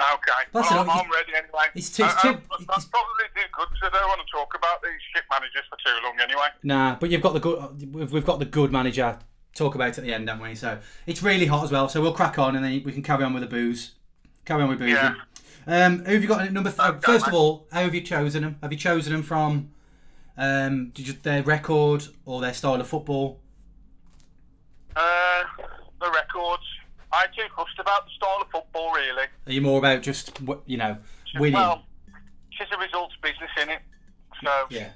Okay. 0.01 0.33
That's 0.53 0.71
well, 0.71 0.85
right. 0.85 1.05
I'm 1.05 1.11
ready 1.11 1.33
anyway. 1.37 1.65
It's 1.75 1.91
too- 1.91 2.05
it's 2.05 2.23
too- 2.23 2.29
it's- 2.31 2.65
that's 2.69 2.85
probably 2.85 3.25
too 3.35 3.43
good 3.53 3.67
because 3.73 3.91
I 3.93 3.99
don't 3.99 4.09
want 4.09 4.21
to 4.25 4.33
talk 4.33 4.55
about 4.55 4.81
these 4.83 4.93
shit 5.13 5.25
managers 5.31 5.65
for 5.69 5.77
too 5.85 6.05
long 6.05 6.15
anyway. 6.23 6.47
Nah, 6.63 6.95
but 7.01 7.11
you've 7.11 7.21
got 7.23 7.33
the 7.35 7.41
good. 7.41 7.93
We've, 7.95 8.13
we've 8.13 8.25
got 8.25 8.39
the 8.39 8.45
good 8.45 8.71
manager. 8.71 9.19
Talk 9.55 9.75
about 9.75 9.99
at 9.99 10.05
the 10.05 10.15
end, 10.15 10.29
haven't 10.29 10.47
we? 10.47 10.55
So 10.55 10.79
it's 11.07 11.21
really 11.23 11.47
hot 11.47 11.65
as 11.65 11.73
well. 11.73 11.89
So 11.89 12.01
we'll 12.01 12.13
crack 12.13 12.39
on, 12.39 12.55
and 12.55 12.65
then 12.65 12.81
we 12.85 12.93
can 12.93 13.03
carry 13.03 13.25
on 13.25 13.35
with 13.35 13.43
the 13.43 13.49
booze. 13.49 13.93
Carry 14.45 14.63
on 14.63 14.69
with 14.69 14.79
booze. 14.79 14.91
Yeah. 14.93 15.15
Um, 15.67 16.05
who 16.05 16.13
have 16.13 16.23
you 16.23 16.29
got 16.29 16.43
at 16.43 16.53
number? 16.53 16.71
Th- 16.71 16.81
Okay, 16.89 17.01
first 17.01 17.27
of 17.27 17.35
all, 17.35 17.67
how 17.73 17.81
have 17.83 17.95
you 17.95 18.01
chosen 18.01 18.43
them? 18.45 18.57
Have 18.63 18.73
you 18.73 18.79
chosen 18.79 19.13
them 19.13 19.23
from 19.25 19.71
um, 20.37 20.91
did 20.91 21.09
you, 21.09 21.15
their 21.15 21.43
record 21.43 22.07
or 22.25 22.41
their 22.41 22.55
style 22.55 22.81
of 22.81 22.87
football? 22.87 23.41
Uh, 24.97 25.45
the 26.01 26.11
records. 26.11 26.63
I 27.11 27.27
too 27.35 27.43
fussed 27.57 27.79
about 27.79 28.05
the 28.05 28.11
style 28.17 28.39
of 28.43 28.51
football 28.51 28.93
really. 28.93 29.25
Are 29.47 29.53
you 29.53 29.63
more 29.63 29.79
about 29.79 30.03
just 30.03 30.39
you 30.67 30.77
know 30.77 30.99
winning? 31.37 31.55
Well, 31.55 31.85
it's 32.51 32.59
just 32.59 32.73
a 32.73 32.79
results 32.79 33.15
business 33.23 33.51
in 33.63 33.71
it. 33.71 33.81
So 34.45 34.51
yeah, 34.71 34.91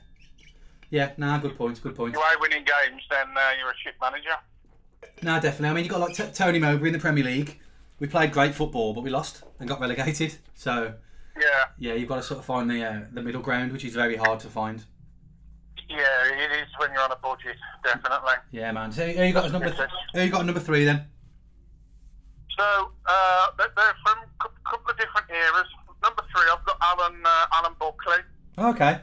yeah. 0.91 1.13
Nah, 1.17 1.39
good 1.39 1.57
points. 1.57 1.81
Good 1.81 1.97
points. 1.97 2.17
if 2.17 2.23
you 2.23 2.31
ain't 2.31 2.41
winning 2.41 2.65
games, 2.65 3.03
then 3.11 3.29
uh, 3.29 3.41
you're 3.59 3.71
a 3.71 3.77
shit 3.83 3.95
manager. 4.01 4.37
No, 5.23 5.41
definitely. 5.41 5.69
I 5.69 5.73
mean, 5.73 5.85
you 5.85 5.91
got 5.91 6.01
like 6.01 6.15
t- 6.15 6.31
Tony 6.35 6.59
Mowbray 6.59 6.89
in 6.89 6.93
the 6.93 6.99
Premier 6.99 7.25
League. 7.25 7.59
We 7.99 8.09
played 8.09 8.33
great 8.33 8.55
football, 8.55 8.93
but 8.93 9.03
we 9.03 9.11
lost 9.11 9.43
and 9.59 9.69
got 9.69 9.81
relegated. 9.81 10.37
So 10.55 10.95
Yeah, 11.41 11.65
yeah, 11.79 11.95
you've 11.95 12.09
got 12.09 12.17
to 12.17 12.23
sort 12.23 12.41
of 12.41 12.45
find 12.45 12.71
the 12.71 12.85
uh, 12.85 13.01
the 13.13 13.23
middle 13.23 13.41
ground, 13.41 13.73
which 13.73 13.85
is 13.85 13.95
very 13.95 14.17
hard 14.17 14.41
to 14.41 14.49
find. 14.49 14.85
Yeah, 15.93 16.45
it 16.45 16.63
is 16.63 16.69
when 16.79 16.93
you're 16.93 17.03
on 17.03 17.13
a 17.13 17.17
budget, 17.17 17.57
definitely. 17.85 18.35
Yeah, 18.51 18.73
man. 18.73 18.93
So 18.93 19.07
who 19.07 19.23
you 19.25 19.33
got 19.33 19.47
as 19.47 19.53
number? 19.53 19.71
Th- 19.71 19.89
who 20.15 20.21
you 20.23 20.31
got 20.31 20.41
as 20.41 20.47
number 20.47 20.61
three 20.61 20.85
then? 20.85 21.05
So 22.59 22.93
uh, 23.07 23.47
they're, 23.59 23.95
from 24.05 24.19
a 24.41 24.71
couple 24.71 24.91
of 24.91 24.99
different 24.99 25.31
eras. 25.31 25.67
Number 26.03 26.23
three, 26.35 26.45
I've 26.53 26.65
got 26.65 26.77
Alan 26.83 27.23
uh, 27.25 27.47
Alan 27.55 27.75
Buckley. 27.79 28.23
Okay. 28.59 29.01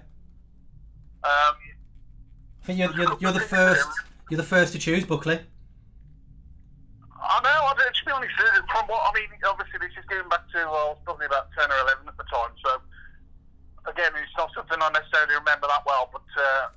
Um, 1.24 1.56
I 2.62 2.66
think 2.66 2.80
you're, 2.80 2.96
you're, 2.96 3.18
you're 3.20 3.32
the 3.32 3.40
first. 3.40 3.88
You're 4.30 4.38
the 4.38 4.44
first 4.44 4.74
to 4.74 4.80
choose 4.80 5.06
Buckley. 5.06 5.40
I 7.22 7.42
know. 7.44 7.50
I, 7.50 7.74
to 7.74 8.06
be 8.06 8.12
honest, 8.12 8.32
uh, 8.40 8.62
from 8.72 8.88
what 8.88 9.02
I 9.10 9.20
mean, 9.20 9.30
obviously 9.44 9.80
this 9.80 9.92
is 9.98 10.06
going 10.08 10.30
back 10.30 10.48
to 10.54 10.58
well, 10.70 10.74
I 10.74 10.90
was 10.94 11.02
probably 11.04 11.26
about 11.26 11.50
ten 11.58 11.72
or 11.72 11.80
eleven 11.82 12.08
at 12.08 12.18
the 12.18 12.24
time. 12.32 12.52
So 12.64 12.82
again, 13.90 14.12
it's 14.16 14.32
not 14.38 14.52
something 14.56 14.78
I 14.80 14.90
necessarily 14.92 15.36
remember 15.36 15.68
that 15.68 15.84
well. 15.86 16.10
But 16.14 16.28
uh, 16.38 16.68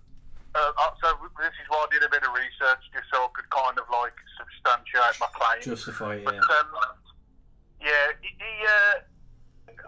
uh, 0.55 0.73
uh, 0.77 0.91
so 1.03 1.09
this 1.41 1.55
is 1.57 1.67
why 1.69 1.85
I 1.85 1.89
did 1.93 2.03
a 2.05 2.11
bit 2.13 2.23
of 2.23 2.33
research 2.37 2.83
just 2.93 3.09
so 3.13 3.25
I 3.25 3.31
could 3.33 3.49
kind 3.51 3.77
of 3.79 3.87
like 3.91 4.17
substantiate 4.37 5.17
my 5.21 5.31
claim. 5.33 5.63
Justify. 5.65 6.21
But 6.25 6.35
Yeah. 6.37 6.57
um, 6.61 6.69
yeah, 7.81 8.05
he, 8.21 8.31
he 8.37 8.53
uh, 8.67 8.95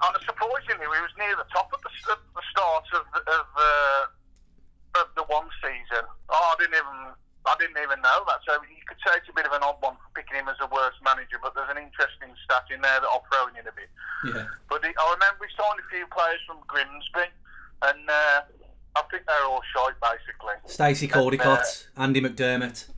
uh, 0.02 0.18
surprisingly, 0.24 0.82
he 0.88 1.02
was 1.04 1.14
near 1.20 1.36
the 1.36 1.46
top 1.52 1.70
at 1.72 1.80
the, 1.84 1.92
at 2.12 2.20
the 2.34 2.44
start 2.50 2.86
of 2.96 3.04
of, 3.12 3.46
uh, 3.54 5.00
of 5.04 5.06
the 5.14 5.24
one 5.28 5.46
season. 5.62 6.04
Oh, 6.28 6.54
I 7.44 7.54
didn't 7.60 7.76
even 7.76 8.00
know 8.00 8.24
that. 8.24 8.40
So 8.48 8.56
you 8.64 8.84
could 8.88 8.96
say 9.04 9.20
it's 9.20 9.28
a 9.28 9.36
bit 9.36 9.44
of 9.44 9.52
an 9.52 9.60
odd 9.62 9.76
one 9.84 10.00
for 10.00 10.10
picking 10.16 10.40
him 10.40 10.48
as 10.48 10.56
the 10.56 10.66
worst 10.72 10.96
manager, 11.04 11.36
but 11.44 11.52
there's 11.52 11.68
an 11.68 11.76
interesting 11.76 12.32
stat 12.44 12.64
in 12.72 12.80
there 12.80 13.04
that 13.04 13.08
I'll 13.12 13.24
throw 13.28 13.52
in 13.52 13.60
a 13.68 13.74
bit. 13.76 13.92
Yeah. 14.32 14.48
But 14.72 14.80
he, 14.80 14.90
I 14.96 15.04
remember 15.12 15.44
we 15.44 15.52
signed 15.52 15.76
a 15.76 15.86
few 15.92 16.08
players 16.08 16.40
from 16.48 16.64
Grimsby, 16.64 17.28
and 17.84 18.00
uh, 18.08 18.48
I 18.96 19.02
think 19.10 19.24
they're 19.26 19.44
all 19.46 19.62
shite 19.74 19.94
basically. 20.00 20.54
Stacy 20.66 21.08
Coldicott, 21.08 21.86
Andy 21.96 22.20
McDermott. 22.20 22.88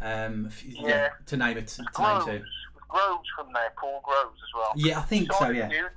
Um, 0.00 0.50
yeah. 0.66 0.88
Yeah. 0.88 1.08
To 1.26 1.36
name 1.36 1.58
it. 1.58 1.68
To 1.68 1.82
name 1.82 1.90
Groves, 1.94 2.24
two. 2.26 2.42
Groves 2.88 3.28
from 3.36 3.52
there, 3.52 3.72
Paul 3.78 4.02
Groves 4.04 4.40
as 4.42 4.54
well. 4.54 4.72
Yeah, 4.76 4.98
I 4.98 5.02
think 5.02 5.32
so. 5.32 5.50
Yeah. 5.50 5.68
few- 5.68 5.88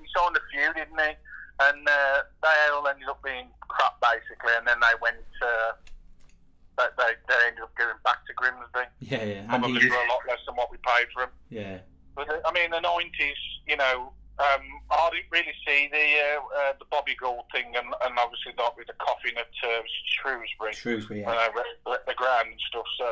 he 0.00 0.06
signed 0.16 0.36
a 0.36 0.40
few, 0.50 0.74
didn't 0.74 1.00
he? 1.00 1.14
And 1.60 1.88
uh, 1.88 2.22
they 2.42 2.72
all 2.72 2.86
ended 2.86 3.08
up 3.08 3.22
being 3.24 3.48
crap 3.66 4.00
basically, 4.00 4.52
and 4.56 4.66
then 4.66 4.78
they 4.80 4.94
went. 5.00 5.16
Uh, 5.42 5.72
they, 6.78 7.10
they, 7.26 7.34
ended 7.48 7.62
up 7.64 7.74
going 7.74 7.96
back 8.04 8.24
to 8.26 8.32
Grimsby, 8.34 8.86
Yeah, 9.00 9.24
yeah. 9.24 9.46
Probably 9.48 9.80
for 9.80 9.96
a 9.96 10.08
lot 10.08 10.22
less 10.28 10.38
than 10.46 10.54
what 10.54 10.70
we 10.70 10.78
paid 10.78 11.08
for 11.12 11.24
him. 11.24 11.30
yeah. 11.50 11.78
But 12.14 12.30
uh, 12.30 12.38
I 12.46 12.52
mean, 12.52 12.70
the 12.70 12.80
nineties, 12.80 13.36
you 13.66 13.76
know, 13.76 14.12
um, 14.38 14.62
I 14.90 15.10
didn't 15.10 15.30
really 15.34 15.54
see 15.66 15.90
the 15.90 16.06
uh, 16.22 16.40
uh, 16.46 16.72
the 16.78 16.86
Bobby 16.90 17.14
Gould 17.18 17.44
thing, 17.50 17.74
and, 17.74 17.86
and 18.06 18.14
obviously 18.18 18.54
not 18.56 18.76
with 18.78 18.86
the 18.86 18.94
coffin 19.02 19.34
at 19.36 19.50
uh, 19.66 19.82
Shrewsbury, 20.18 20.72
Shrewsbury. 20.74 21.20
Yeah. 21.26 21.30
uh, 21.34 21.50
the, 21.86 22.00
the 22.06 22.14
ground 22.14 22.54
and 22.54 22.60
stuff. 22.70 22.86
So 22.98 23.06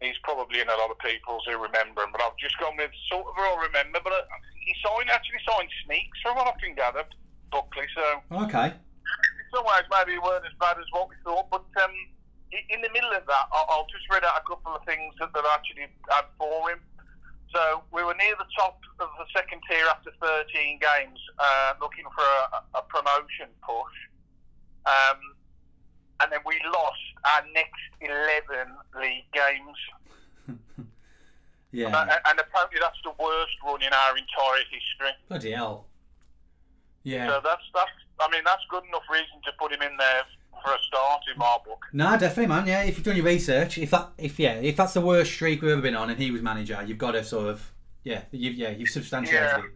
he's 0.00 0.18
probably 0.22 0.60
in 0.62 0.68
a 0.70 0.76
lot 0.78 0.90
of 0.90 0.98
people's 1.02 1.42
who 1.46 1.58
remember 1.58 2.02
him. 2.06 2.10
But 2.14 2.22
I've 2.22 2.38
just 2.38 2.58
gone 2.58 2.76
with 2.78 2.94
sort 3.10 3.26
of 3.26 3.34
all 3.38 3.58
remember. 3.58 3.98
But 4.02 4.12
uh, 4.14 4.22
he 4.62 4.74
signed 4.86 5.10
actually 5.10 5.42
signed 5.42 5.70
Sneekes 5.82 6.18
from 6.22 6.36
what 6.38 6.46
I 6.46 6.54
can 6.62 6.74
gather, 6.78 7.04
Buckley. 7.50 7.86
So 7.94 8.04
Okay. 8.46 8.70
in 8.70 9.46
some 9.50 9.66
ways 9.66 9.86
maybe 9.90 10.14
we 10.14 10.22
weren't 10.22 10.46
as 10.46 10.54
bad 10.62 10.78
as 10.78 10.86
what 10.94 11.10
we 11.10 11.16
thought. 11.26 11.50
But 11.50 11.66
um, 11.82 11.94
in 12.70 12.80
the 12.86 12.92
middle 12.94 13.10
of 13.10 13.26
that, 13.26 13.44
I'll 13.50 13.90
just 13.90 14.06
read 14.12 14.22
out 14.22 14.38
a 14.38 14.44
couple 14.46 14.76
of 14.78 14.84
things 14.86 15.10
that 15.18 15.32
that 15.34 15.42
I 15.42 15.54
actually 15.58 15.90
had 16.06 16.26
for 16.38 16.70
him. 16.70 16.78
So 17.52 17.82
we 17.92 18.02
were 18.02 18.14
near 18.14 18.34
the 18.38 18.48
top 18.56 18.80
of 18.98 19.08
the 19.18 19.26
second 19.36 19.60
tier 19.68 19.84
after 19.86 20.10
13 20.20 20.80
games, 20.80 21.20
uh, 21.38 21.74
looking 21.80 22.04
for 22.14 22.24
a, 22.24 22.78
a 22.78 22.82
promotion 22.88 23.52
push. 23.60 23.96
Um, 24.86 25.20
and 26.22 26.32
then 26.32 26.40
we 26.46 26.58
lost 26.72 27.04
our 27.24 27.44
next 27.52 27.92
11 28.00 28.72
league 29.00 29.28
games. 29.32 29.78
Yeah. 31.72 31.88
Uh, 31.88 32.18
and 32.28 32.38
apparently 32.38 32.76
that's 32.82 33.00
the 33.02 33.16
worst 33.18 33.56
run 33.64 33.80
in 33.80 33.88
our 33.94 34.12
entire 34.12 34.60
history. 34.68 35.16
Bloody 35.26 35.52
hell. 35.52 35.86
Yeah. 37.02 37.28
So 37.28 37.40
that's, 37.42 37.64
that's, 37.72 37.96
I 38.20 38.30
mean, 38.30 38.42
that's 38.44 38.60
good 38.68 38.84
enough 38.84 39.08
reason 39.10 39.40
to 39.46 39.52
put 39.58 39.72
him 39.72 39.80
in 39.80 39.96
there 39.96 40.24
for 40.64 40.72
a 40.74 40.78
start 40.86 41.22
in 41.32 41.38
my 41.38 41.56
book. 41.64 41.86
No, 41.92 42.12
definitely, 42.18 42.46
man. 42.46 42.66
Yeah, 42.66 42.82
if 42.82 42.96
you've 42.96 43.04
done 43.04 43.16
your 43.16 43.24
research, 43.24 43.78
if 43.78 43.90
that, 43.90 44.10
if 44.18 44.38
yeah, 44.38 44.54
if 44.54 44.76
that's 44.76 44.94
the 44.94 45.00
worst 45.00 45.32
streak 45.32 45.62
we've 45.62 45.72
ever 45.72 45.80
been 45.82 45.96
on, 45.96 46.10
and 46.10 46.18
he 46.20 46.30
was 46.30 46.42
manager, 46.42 46.82
you've 46.86 46.98
got 46.98 47.12
to 47.12 47.24
sort 47.24 47.48
of, 47.48 47.72
yeah, 48.04 48.22
you, 48.30 48.50
yeah, 48.50 48.70
you've 48.70 48.90
substantiated 48.90 49.42
Yeah. 49.42 49.58
it. 49.58 49.72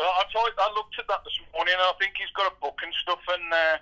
Well, 0.00 0.10
I 0.10 0.24
tried, 0.32 0.50
I 0.58 0.68
looked 0.74 0.98
at 0.98 1.06
that 1.06 1.22
this 1.24 1.38
morning, 1.54 1.74
and 1.74 1.82
I 1.82 1.92
think 2.00 2.14
he's 2.18 2.30
got 2.34 2.50
a 2.50 2.54
book 2.60 2.76
and 2.82 2.92
stuff, 3.02 3.20
and 3.30 3.46
uh, 3.54 3.76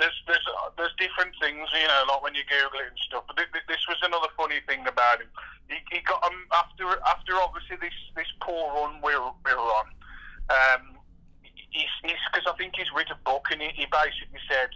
there's 0.00 0.16
there's 0.26 0.46
uh, 0.64 0.70
there's 0.78 0.94
different 0.98 1.36
things, 1.40 1.68
you 1.76 1.86
know, 1.86 2.02
like 2.08 2.22
when 2.22 2.34
you 2.34 2.42
Google 2.48 2.80
it 2.80 2.88
and 2.88 2.98
stuff. 3.06 3.24
But 3.28 3.36
th- 3.36 3.52
th- 3.52 3.68
this 3.68 3.84
was 3.88 4.00
another 4.02 4.32
funny 4.36 4.64
thing 4.66 4.86
about 4.88 5.20
him. 5.20 5.28
He, 5.68 5.76
he 5.92 6.00
got 6.00 6.24
um, 6.24 6.48
after 6.56 6.88
after 7.06 7.36
obviously 7.36 7.76
this 7.76 7.92
this 8.16 8.30
poor 8.40 8.72
run 8.72 9.04
we 9.04 9.12
were, 9.14 9.30
we 9.44 9.52
were 9.52 9.72
on. 9.84 9.86
Um, 10.48 10.96
he's 11.70 11.90
because 12.02 12.46
I 12.46 12.56
think 12.56 12.74
he's 12.76 12.90
written 12.94 13.16
a 13.16 13.22
book, 13.24 13.48
and 13.50 13.60
he, 13.62 13.68
he 13.74 13.86
basically 13.86 14.40
said, 14.48 14.70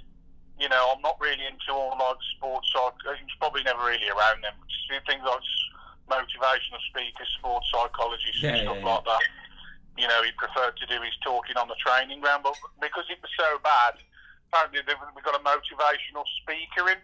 you 0.58 0.68
know, 0.68 0.92
I'm 0.94 1.02
not 1.02 1.20
really 1.20 1.44
into 1.46 1.72
all 1.72 1.96
like 1.98 2.20
sports. 2.36 2.68
Psych- 2.72 3.04
uh, 3.08 3.14
he's 3.18 3.36
probably 3.40 3.62
never 3.62 3.84
really 3.84 4.08
around 4.08 4.42
them. 4.42 4.54
Things 5.08 5.24
like 5.24 5.40
motivational 6.10 6.80
speakers, 6.92 7.28
sports 7.38 7.66
psychologists, 7.72 8.42
Yeah, 8.42 8.60
and 8.60 8.68
stuff 8.68 8.76
yeah, 8.76 8.84
yeah. 8.84 8.94
like 8.94 9.04
that 9.04 9.22
you 9.98 10.08
know, 10.08 10.22
he 10.24 10.32
preferred 10.32 10.76
to 10.76 10.86
do 10.86 11.00
his 11.02 11.12
talking 11.22 11.56
on 11.56 11.68
the 11.68 11.76
training 11.76 12.20
ground. 12.20 12.42
But 12.44 12.54
because 12.80 13.04
it 13.10 13.18
was 13.20 13.30
so 13.36 13.58
bad, 13.62 14.00
apparently 14.48 14.80
we 15.14 15.22
got 15.22 15.36
a 15.36 15.44
motivational 15.44 16.24
speaker 16.42 16.88
in, 16.88 16.98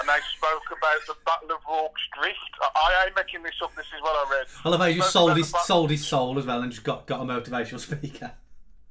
and 0.00 0.08
they 0.08 0.20
spoke 0.36 0.66
about 0.70 1.00
the 1.06 1.14
Battle 1.26 1.56
of 1.56 1.62
Rorke's 1.68 2.02
Drift. 2.16 2.38
I, 2.62 3.06
ain't 3.06 3.16
making 3.16 3.42
this 3.42 3.58
up. 3.62 3.74
This 3.74 3.86
is 3.86 4.00
what 4.02 4.14
I 4.14 4.30
read. 4.30 4.46
I 4.64 4.68
love 4.68 4.80
how 4.80 4.86
he 4.86 5.00
sold 5.02 5.36
his 5.36 5.50
sold 5.64 5.90
his 5.90 6.06
soul 6.06 6.38
as 6.38 6.46
well, 6.46 6.62
and 6.62 6.70
just 6.70 6.84
got 6.84 7.06
got 7.06 7.20
a 7.20 7.24
motivational 7.24 7.80
speaker. 7.88 8.32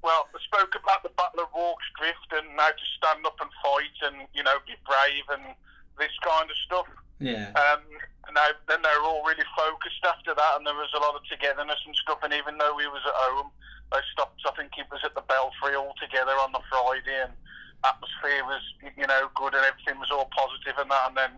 Well, 0.03 0.27
they 0.35 0.43
spoke 0.43 0.75
about 0.75 1.01
the 1.01 1.15
Battle 1.15 1.47
of 1.47 1.55
Rorke's 1.55 1.87
Drift 1.95 2.29
and 2.35 2.59
how 2.59 2.75
to 2.75 2.87
stand 2.99 3.23
up 3.25 3.39
and 3.39 3.49
fight, 3.63 3.97
and 4.03 4.27
you 4.35 4.43
know, 4.43 4.59
be 4.67 4.75
brave 4.83 5.25
and 5.31 5.55
this 5.95 6.11
kind 6.19 6.51
of 6.51 6.57
stuff. 6.67 6.89
Yeah. 7.23 7.55
Um, 7.55 7.87
and 8.27 8.35
they, 8.35 8.49
then 8.67 8.83
they 8.83 8.95
were 8.99 9.07
all 9.07 9.23
really 9.23 9.47
focused 9.55 10.03
after 10.03 10.35
that, 10.35 10.53
and 10.59 10.67
there 10.67 10.75
was 10.75 10.91
a 10.91 10.99
lot 10.99 11.15
of 11.15 11.23
togetherness 11.27 11.79
and 11.87 11.95
stuff. 11.95 12.19
And 12.23 12.35
even 12.35 12.59
though 12.59 12.75
we 12.75 12.87
was 12.91 13.03
at 13.07 13.15
home, 13.15 13.51
they 13.95 14.03
stopped. 14.11 14.43
I 14.43 14.51
think 14.59 14.75
it 14.75 14.91
was 14.91 14.99
at 15.07 15.15
the 15.15 15.23
Belfry 15.23 15.79
all 15.79 15.95
together 15.95 16.35
on 16.35 16.51
the 16.51 16.63
Friday, 16.67 17.23
and 17.23 17.33
atmosphere 17.87 18.43
was, 18.43 18.63
you 18.99 19.07
know, 19.07 19.31
good, 19.39 19.55
and 19.55 19.63
everything 19.63 19.99
was 20.03 20.11
all 20.11 20.27
positive 20.35 20.75
and 20.79 20.91
that. 20.91 21.07
And 21.07 21.17
then 21.17 21.33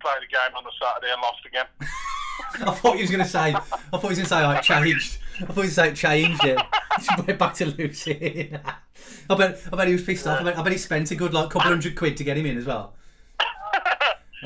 played 0.00 0.22
a 0.22 0.30
game 0.30 0.56
on 0.56 0.64
the 0.64 0.70
Saturday 0.80 1.12
and 1.12 1.20
lost 1.22 1.44
again. 1.46 1.66
I 2.68 2.72
thought 2.74 2.96
he 2.96 3.02
was 3.02 3.10
going 3.10 3.22
to 3.22 3.28
say. 3.28 3.54
I 3.54 3.60
thought 3.60 4.02
he 4.02 4.08
was 4.08 4.18
going 4.18 4.24
to 4.24 4.28
say 4.28 4.36
I 4.36 4.60
changed. 4.60 5.18
I 5.40 5.44
thought 5.46 5.54
he 5.54 5.60
was 5.62 5.76
going 5.76 5.94
to 5.94 5.96
say 5.96 6.08
changed 6.08 6.44
it. 6.44 6.58
Went 7.26 7.38
back 7.38 7.54
to 7.54 7.66
Lucy. 7.66 8.52
I 9.30 9.34
bet. 9.34 9.60
I 9.72 9.76
bet 9.76 9.86
he 9.88 9.92
was 9.94 10.02
pissed 10.02 10.26
off. 10.26 10.40
I 10.40 10.44
bet, 10.44 10.58
I 10.58 10.62
bet 10.62 10.72
he 10.72 10.78
spent 10.78 11.10
a 11.10 11.14
good 11.16 11.32
like 11.34 11.50
couple 11.50 11.68
hundred 11.68 11.96
quid 11.96 12.16
to 12.18 12.24
get 12.24 12.36
him 12.36 12.46
in 12.46 12.58
as 12.58 12.66
well. 12.66 12.94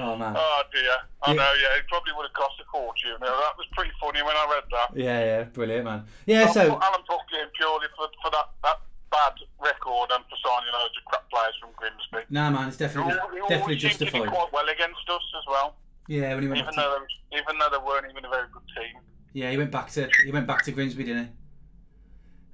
Oh 0.01 0.15
man. 0.17 0.35
Oh 0.37 0.63
dear, 0.73 0.83
I 1.23 1.31
Yeah. 1.31 1.37
know. 1.37 1.53
Yeah, 1.61 1.79
it 1.79 1.89
probably 1.89 2.13
would 2.17 2.23
have 2.23 2.33
cost 2.33 2.55
a 2.61 2.65
fortune. 2.71 3.17
Now, 3.21 3.35
that 3.35 3.59
was 3.59 3.67
pretty 3.73 3.91
funny 4.01 4.23
when 4.23 4.37
I 4.37 4.47
read 4.49 4.65
that. 4.71 4.97
Yeah, 4.97 5.25
yeah, 5.25 5.43
brilliant, 5.45 5.85
man. 5.85 6.05
Yeah, 6.25 6.45
I 6.49 6.53
so 6.53 6.61
Alan 6.63 7.03
Buckley 7.09 7.41
in 7.43 7.49
purely 7.57 7.89
for, 7.97 8.07
for 8.23 8.31
that, 8.31 8.47
that 8.63 8.79
bad 9.11 9.33
record 9.61 10.11
and 10.13 10.25
for 10.29 10.37
signing 10.45 10.73
loads 10.73 10.95
of 10.99 11.05
crap 11.07 11.29
players 11.31 11.55
from 11.61 11.71
Grimsby. 11.77 12.27
no, 12.31 12.51
man, 12.51 12.69
it's 12.69 12.77
definitely 12.77 13.13
He 13.13 13.19
he 13.19 13.41
definitely 13.49 13.57
always 13.57 13.81
seemed 13.81 13.93
to 13.99 13.99
do 13.99 14.05
justified. 14.11 14.29
quite 14.29 14.53
well 14.53 14.69
against 14.69 15.09
us 15.09 15.23
as 15.39 15.45
well, 15.49 15.77
Yeah, 16.09 16.35
when 16.35 16.43
he 16.43 16.49
went 16.49 16.61
even 16.61 16.75
back 16.75 16.75
to, 16.75 16.81
though 16.81 16.99
they, 17.33 17.39
even 17.39 17.59
though 17.59 17.69
they 17.71 17.85
weren't 17.85 18.07
even 18.11 18.25
a 18.25 18.29
very 18.29 18.47
good 18.53 18.63
team. 18.77 19.01
yeah, 19.33 19.51
he 19.51 19.57
went 19.57 19.71
back 19.71 19.89
to 19.93 20.09
he 20.25 20.33
went 20.33 20.47
back 20.47 20.63
to 20.65 20.73
Grimsby, 20.73 21.05
didn't 21.05 21.25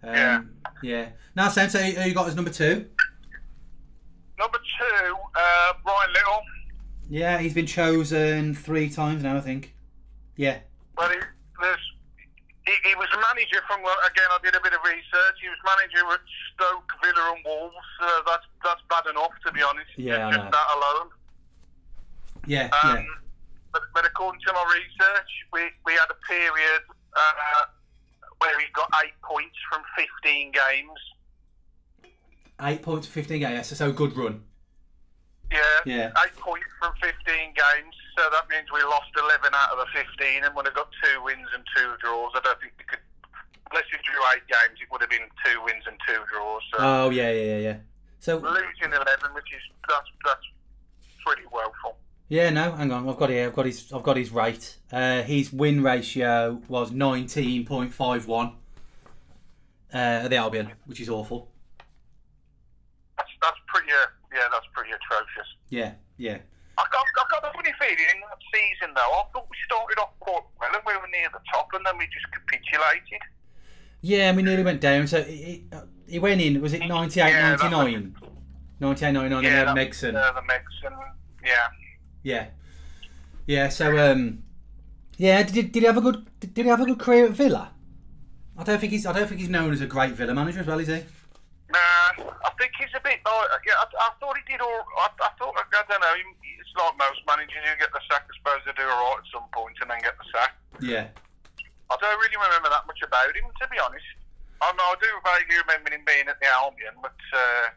he? 0.03 0.09
Um, 0.09 0.15
Yeah. 0.15 0.41
Yeah. 0.83 1.09
Now, 1.35 1.49
Sam, 1.49 1.69
so 1.71 1.79
who 1.79 2.09
you 2.09 2.15
got 2.15 2.29
as 2.29 2.37
number 2.37 2.51
two? 2.51 2.87
Number 4.39 4.59
two, 4.59 5.15
uh, 5.37 5.73
Brian 5.85 6.13
Little. 6.13 6.41
Yeah, 7.09 7.39
he's 7.39 7.55
been 7.55 7.67
chosen 7.67 8.55
three 8.55 8.91
times 8.91 9.23
now, 9.23 9.37
I 9.37 9.41
think. 9.41 9.75
Yeah. 10.37 10.59
Well, 10.97 11.09
he, 11.11 11.17
there's, 11.61 11.79
he, 12.67 12.75
he 12.89 12.95
was 12.97 13.09
manager 13.13 13.61
from 13.67 13.81
again. 13.81 14.29
I 14.33 14.39
did 14.43 14.55
a 14.57 14.61
bit 14.61 14.73
of 14.73 14.81
research. 14.85 15.37
He 15.41 15.49
was 15.49 15.61
manager 15.65 16.05
at 16.13 16.21
Stoke, 16.55 16.89
Villa, 17.03 17.35
and 17.37 17.45
Wolves. 17.45 17.77
So 18.01 18.09
that's 18.27 18.47
that's 18.65 18.81
bad 18.89 19.07
enough, 19.11 19.33
to 19.47 19.53
be 19.53 19.63
honest. 19.63 19.91
Yeah, 19.97 20.29
I 20.29 20.33
just 20.33 20.51
that 20.51 20.69
alone. 20.77 21.09
Yeah, 22.47 22.69
Um, 22.85 22.97
yeah. 22.97 23.05
but, 23.73 23.83
but 23.95 24.05
according 24.05 24.41
to 24.47 24.53
my 24.53 24.65
research, 24.69 25.31
we, 25.53 25.61
we 25.87 25.93
had 25.93 26.11
a 26.11 26.19
period 26.29 26.83
uh, 27.17 27.65
where 28.39 28.59
he 28.61 28.67
got 28.75 28.91
eight 29.03 29.15
points 29.23 29.57
from 29.73 29.81
15 29.97 30.53
games. 30.53 32.11
Eight 32.61 32.83
points, 32.83 33.07
fifteen 33.07 33.41
games. 33.41 33.67
So, 33.69 33.75
so 33.77 33.93
good 33.93 34.15
run. 34.17 34.43
Yeah, 35.51 35.59
Yeah. 35.87 36.13
eight 36.25 36.37
points 36.37 36.67
from 36.79 36.93
15 37.01 37.13
games. 37.25 37.95
So 38.17 38.23
that 38.31 38.49
means 38.49 38.71
we 38.73 38.83
lost 38.83 39.11
11 39.19 39.51
out 39.55 39.73
of 39.73 39.79
the 39.79 39.87
15 39.93 40.45
and 40.45 40.55
would 40.55 40.67
have 40.67 40.75
got 40.75 40.89
two 41.03 41.23
wins 41.25 41.49
and 41.55 41.65
two 41.77 41.95
draws. 42.01 42.31
I 42.37 42.41
don't 42.45 42.61
think 42.61 42.73
we 42.79 42.85
could, 42.85 43.01
unless 43.71 43.85
you 43.91 43.99
drew 44.07 44.21
eight 44.35 44.47
games, 44.47 44.79
it 44.81 44.87
would 44.93 45.01
have 45.01 45.11
been 45.11 45.27
two 45.45 45.59
wins 45.65 45.83
and 45.87 45.97
two 46.07 46.21
draws. 46.31 46.63
So 46.71 46.77
Oh 46.81 47.11
yeah, 47.11 47.31
yeah, 47.33 47.43
yeah, 47.43 47.59
yeah. 47.59 47.77
So 48.21 48.37
losing 48.39 48.93
11, 48.93 49.35
which 49.35 49.51
is 49.53 49.63
that's 49.89 50.09
that's 50.25 50.47
pretty 51.27 51.43
woeful. 51.53 51.97
yeah, 52.29 52.51
no, 52.51 52.73
hang 52.73 52.93
on. 52.93 53.09
I've 53.09 53.17
got 53.17 53.31
here, 53.31 53.49
I've 53.49 53.55
got 53.55 53.67
his. 53.67 53.93
I've 53.93 54.03
got 54.03 54.17
his 54.17 54.31
rate. 54.31 54.77
Uh, 54.93 55.23
his 55.23 55.53
win 55.53 55.83
ratio 55.83 56.63
was 56.69 56.91
nineteen 56.93 57.67
point 57.67 57.93
five 57.93 58.27
one. 58.27 58.53
Uh, 59.93 60.25
at 60.25 60.29
the 60.29 60.37
Albion, 60.37 60.71
which 60.87 61.01
is 61.01 61.09
awful. 61.09 61.51
That's 63.19 63.29
that's 63.43 63.59
pretty. 63.67 63.91
Uh, 63.93 64.07
yeah, 64.33 64.49
that's 64.51 64.67
pretty 64.73 64.91
atrocious. 64.91 65.47
Yeah, 65.69 65.93
yeah. 66.17 66.39
I 66.77 66.85
got, 66.91 67.05
I 67.19 67.25
got 67.31 67.51
a 67.51 67.53
funny 67.55 67.73
feeling 67.79 68.09
in 68.15 68.21
that 68.29 68.39
season 68.53 68.95
though. 68.95 69.01
I 69.01 69.23
thought 69.33 69.47
we 69.51 69.57
started 69.65 69.99
off 70.01 70.11
quite 70.21 70.43
well 70.61 70.71
and 70.75 70.83
we 70.87 70.95
were 70.97 71.09
near 71.13 71.29
the 71.33 71.41
top, 71.53 71.69
and 71.75 71.85
then 71.87 71.97
we 71.99 72.05
just 72.07 72.27
capitulated. 72.33 73.21
Yeah, 74.01 74.29
and 74.29 74.37
we 74.37 74.43
nearly 74.43 74.63
went 74.65 74.81
down. 74.81 75.07
So 75.07 75.23
he, 75.23 75.65
he 76.09 76.19
went 76.19 76.41
in. 76.41 76.61
Was 76.61 76.73
it 76.73 76.87
98, 76.87 77.17
Yeah, 77.31 77.57
that 77.57 77.71
99? 77.71 78.15
98, 78.81 79.13
99, 79.13 79.43
yeah, 79.45 79.69
and 79.69 79.79
then 79.79 79.87
Megson. 79.89 80.15
Uh, 80.17 80.33
the 80.33 80.41
Megson. 80.41 80.97
Yeah. 81.45 81.69
Yeah, 82.23 82.47
yeah. 83.47 83.69
So 83.69 83.97
um, 84.13 84.43
yeah. 85.17 85.43
Did, 85.43 85.73
did 85.73 85.83
he 85.83 85.87
have 85.87 85.97
a 85.97 86.01
good? 86.01 86.27
Did 86.41 86.57
he 86.57 86.69
have 86.69 86.81
a 86.81 86.87
good 86.87 86.99
career 86.99 87.27
at 87.27 87.33
Villa? 87.33 87.71
I 88.59 88.65
don't 88.65 88.79
think 88.81 88.93
he's. 88.93 89.07
I 89.07 89.13
don't 89.13 89.29
think 89.29 89.41
he's 89.41 89.49
known 89.51 89.73
as 89.73 89.81
a 89.81 89.87
great 89.87 90.13
Villa 90.13 90.35
manager 90.35 90.61
as 90.61 90.67
well, 90.67 90.79
is 90.81 90.89
he? 90.89 91.03
Nah, 91.71 91.79
I 91.79 92.51
think 92.59 92.73
he's 92.79 92.89
a 92.97 93.01
bit. 93.03 93.21
Oh, 93.27 93.47
yeah, 93.67 93.73
I, 93.79 93.85
I 93.99 94.11
thought 94.21 94.37
he 94.37 94.53
did 94.53 94.61
all. 94.61 94.69
I, 94.99 95.09
I 95.23 95.29
thought 95.39 95.55
I 95.57 95.83
don't 95.89 96.01
know. 96.01 96.15
he- 96.17 96.51
like 96.77 96.97
most 96.99 97.23
managers, 97.27 97.63
you 97.63 97.79
get 97.79 97.93
the 97.95 98.03
sack. 98.11 98.27
I 98.27 98.33
suppose 98.39 98.63
they 98.67 98.75
do 98.75 98.87
all 98.87 99.15
right 99.15 99.23
at 99.23 99.29
some 99.31 99.47
point 99.55 99.79
and 99.81 99.89
then 99.91 100.03
get 100.03 100.19
the 100.19 100.29
sack. 100.35 100.53
Yeah. 100.83 101.07
I 101.91 101.95
don't 102.01 102.19
really 102.19 102.39
remember 102.39 102.71
that 102.71 102.87
much 102.89 102.99
about 103.05 103.31
him, 103.35 103.47
to 103.47 103.67
be 103.71 103.79
honest. 103.79 104.07
I 104.63 104.73
know 104.75 104.95
I 104.95 104.97
do 104.99 105.11
vaguely 105.23 105.61
remember 105.61 105.93
him 105.93 106.03
being 106.07 106.27
at 106.27 106.41
the 106.41 106.49
Albion, 106.49 106.97
but 107.03 107.19
uh, 107.35 107.75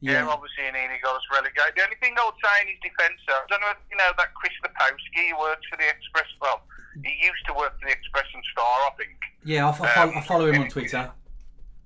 yeah. 0.00 0.24
Yeah. 0.24 0.32
obviously 0.32 0.64
he 0.64 0.72
nearly 0.72 1.00
got 1.02 1.18
us 1.18 1.26
relegated. 1.28 1.76
The 1.76 1.84
only 1.84 2.00
thing 2.00 2.16
I 2.16 2.24
would 2.24 2.40
say 2.40 2.54
in 2.64 2.72
his 2.72 2.80
defence, 2.80 3.20
I 3.28 3.44
don't 3.50 3.60
know, 3.60 3.74
if 3.74 3.82
you 3.90 3.98
know 3.98 4.12
that 4.16 4.32
Chris 4.32 4.54
Lepkowski, 4.64 5.28
he 5.28 5.36
works 5.36 5.66
for 5.68 5.76
the 5.76 5.88
Express. 5.90 6.30
Well, 6.40 6.64
he 7.04 7.12
used 7.20 7.44
to 7.50 7.52
work 7.52 7.76
for 7.76 7.84
the 7.84 7.92
Express 7.92 8.28
and 8.32 8.44
Star, 8.54 8.76
I 8.88 8.92
think. 8.96 9.18
Yeah, 9.44 9.68
I, 9.68 9.72
follow, 9.72 10.12
I 10.16 10.20
follow 10.24 10.46
him 10.48 10.62
on 10.62 10.68
Twitter. 10.72 11.10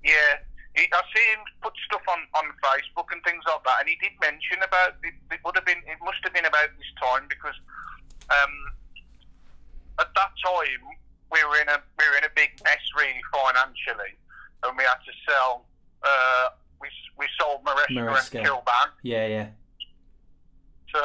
Yeah, 0.03 0.45
he, 0.75 0.83
I 0.91 1.01
see 1.15 1.25
him 1.31 1.43
put 1.63 1.73
stuff 1.87 2.03
on, 2.07 2.19
on 2.35 2.51
Facebook 2.59 3.07
and 3.11 3.23
things 3.23 3.43
like 3.47 3.63
that, 3.63 3.77
and 3.79 3.87
he 3.89 3.95
did 4.03 4.13
mention 4.19 4.59
about 4.61 4.99
it. 5.03 5.15
It 5.31 5.39
would 5.43 5.55
have 5.55 5.65
been, 5.65 5.79
it 5.87 5.99
must 6.03 6.19
have 6.23 6.33
been 6.33 6.45
about 6.45 6.69
this 6.75 6.91
time 6.99 7.27
because 7.31 7.55
um, 8.29 8.53
at 9.99 10.11
that 10.11 10.31
time 10.43 10.83
we 11.31 11.39
were 11.43 11.59
in 11.63 11.69
a 11.69 11.79
we 11.97 12.03
were 12.07 12.17
in 12.19 12.25
a 12.27 12.33
big 12.35 12.51
mess 12.63 12.83
really 12.95 13.23
financially, 13.31 14.13
and 14.63 14.77
we 14.77 14.83
had 14.83 14.99
to 15.03 15.13
sell. 15.27 15.65
Uh, 16.03 16.49
we 16.81 16.87
we 17.17 17.25
sold 17.39 17.63
Maresca, 17.63 17.95
Maresca. 17.95 18.39
and 18.39 18.47
Kilbane. 18.47 18.91
Yeah, 19.03 19.27
yeah. 19.27 19.47
So 20.91 21.01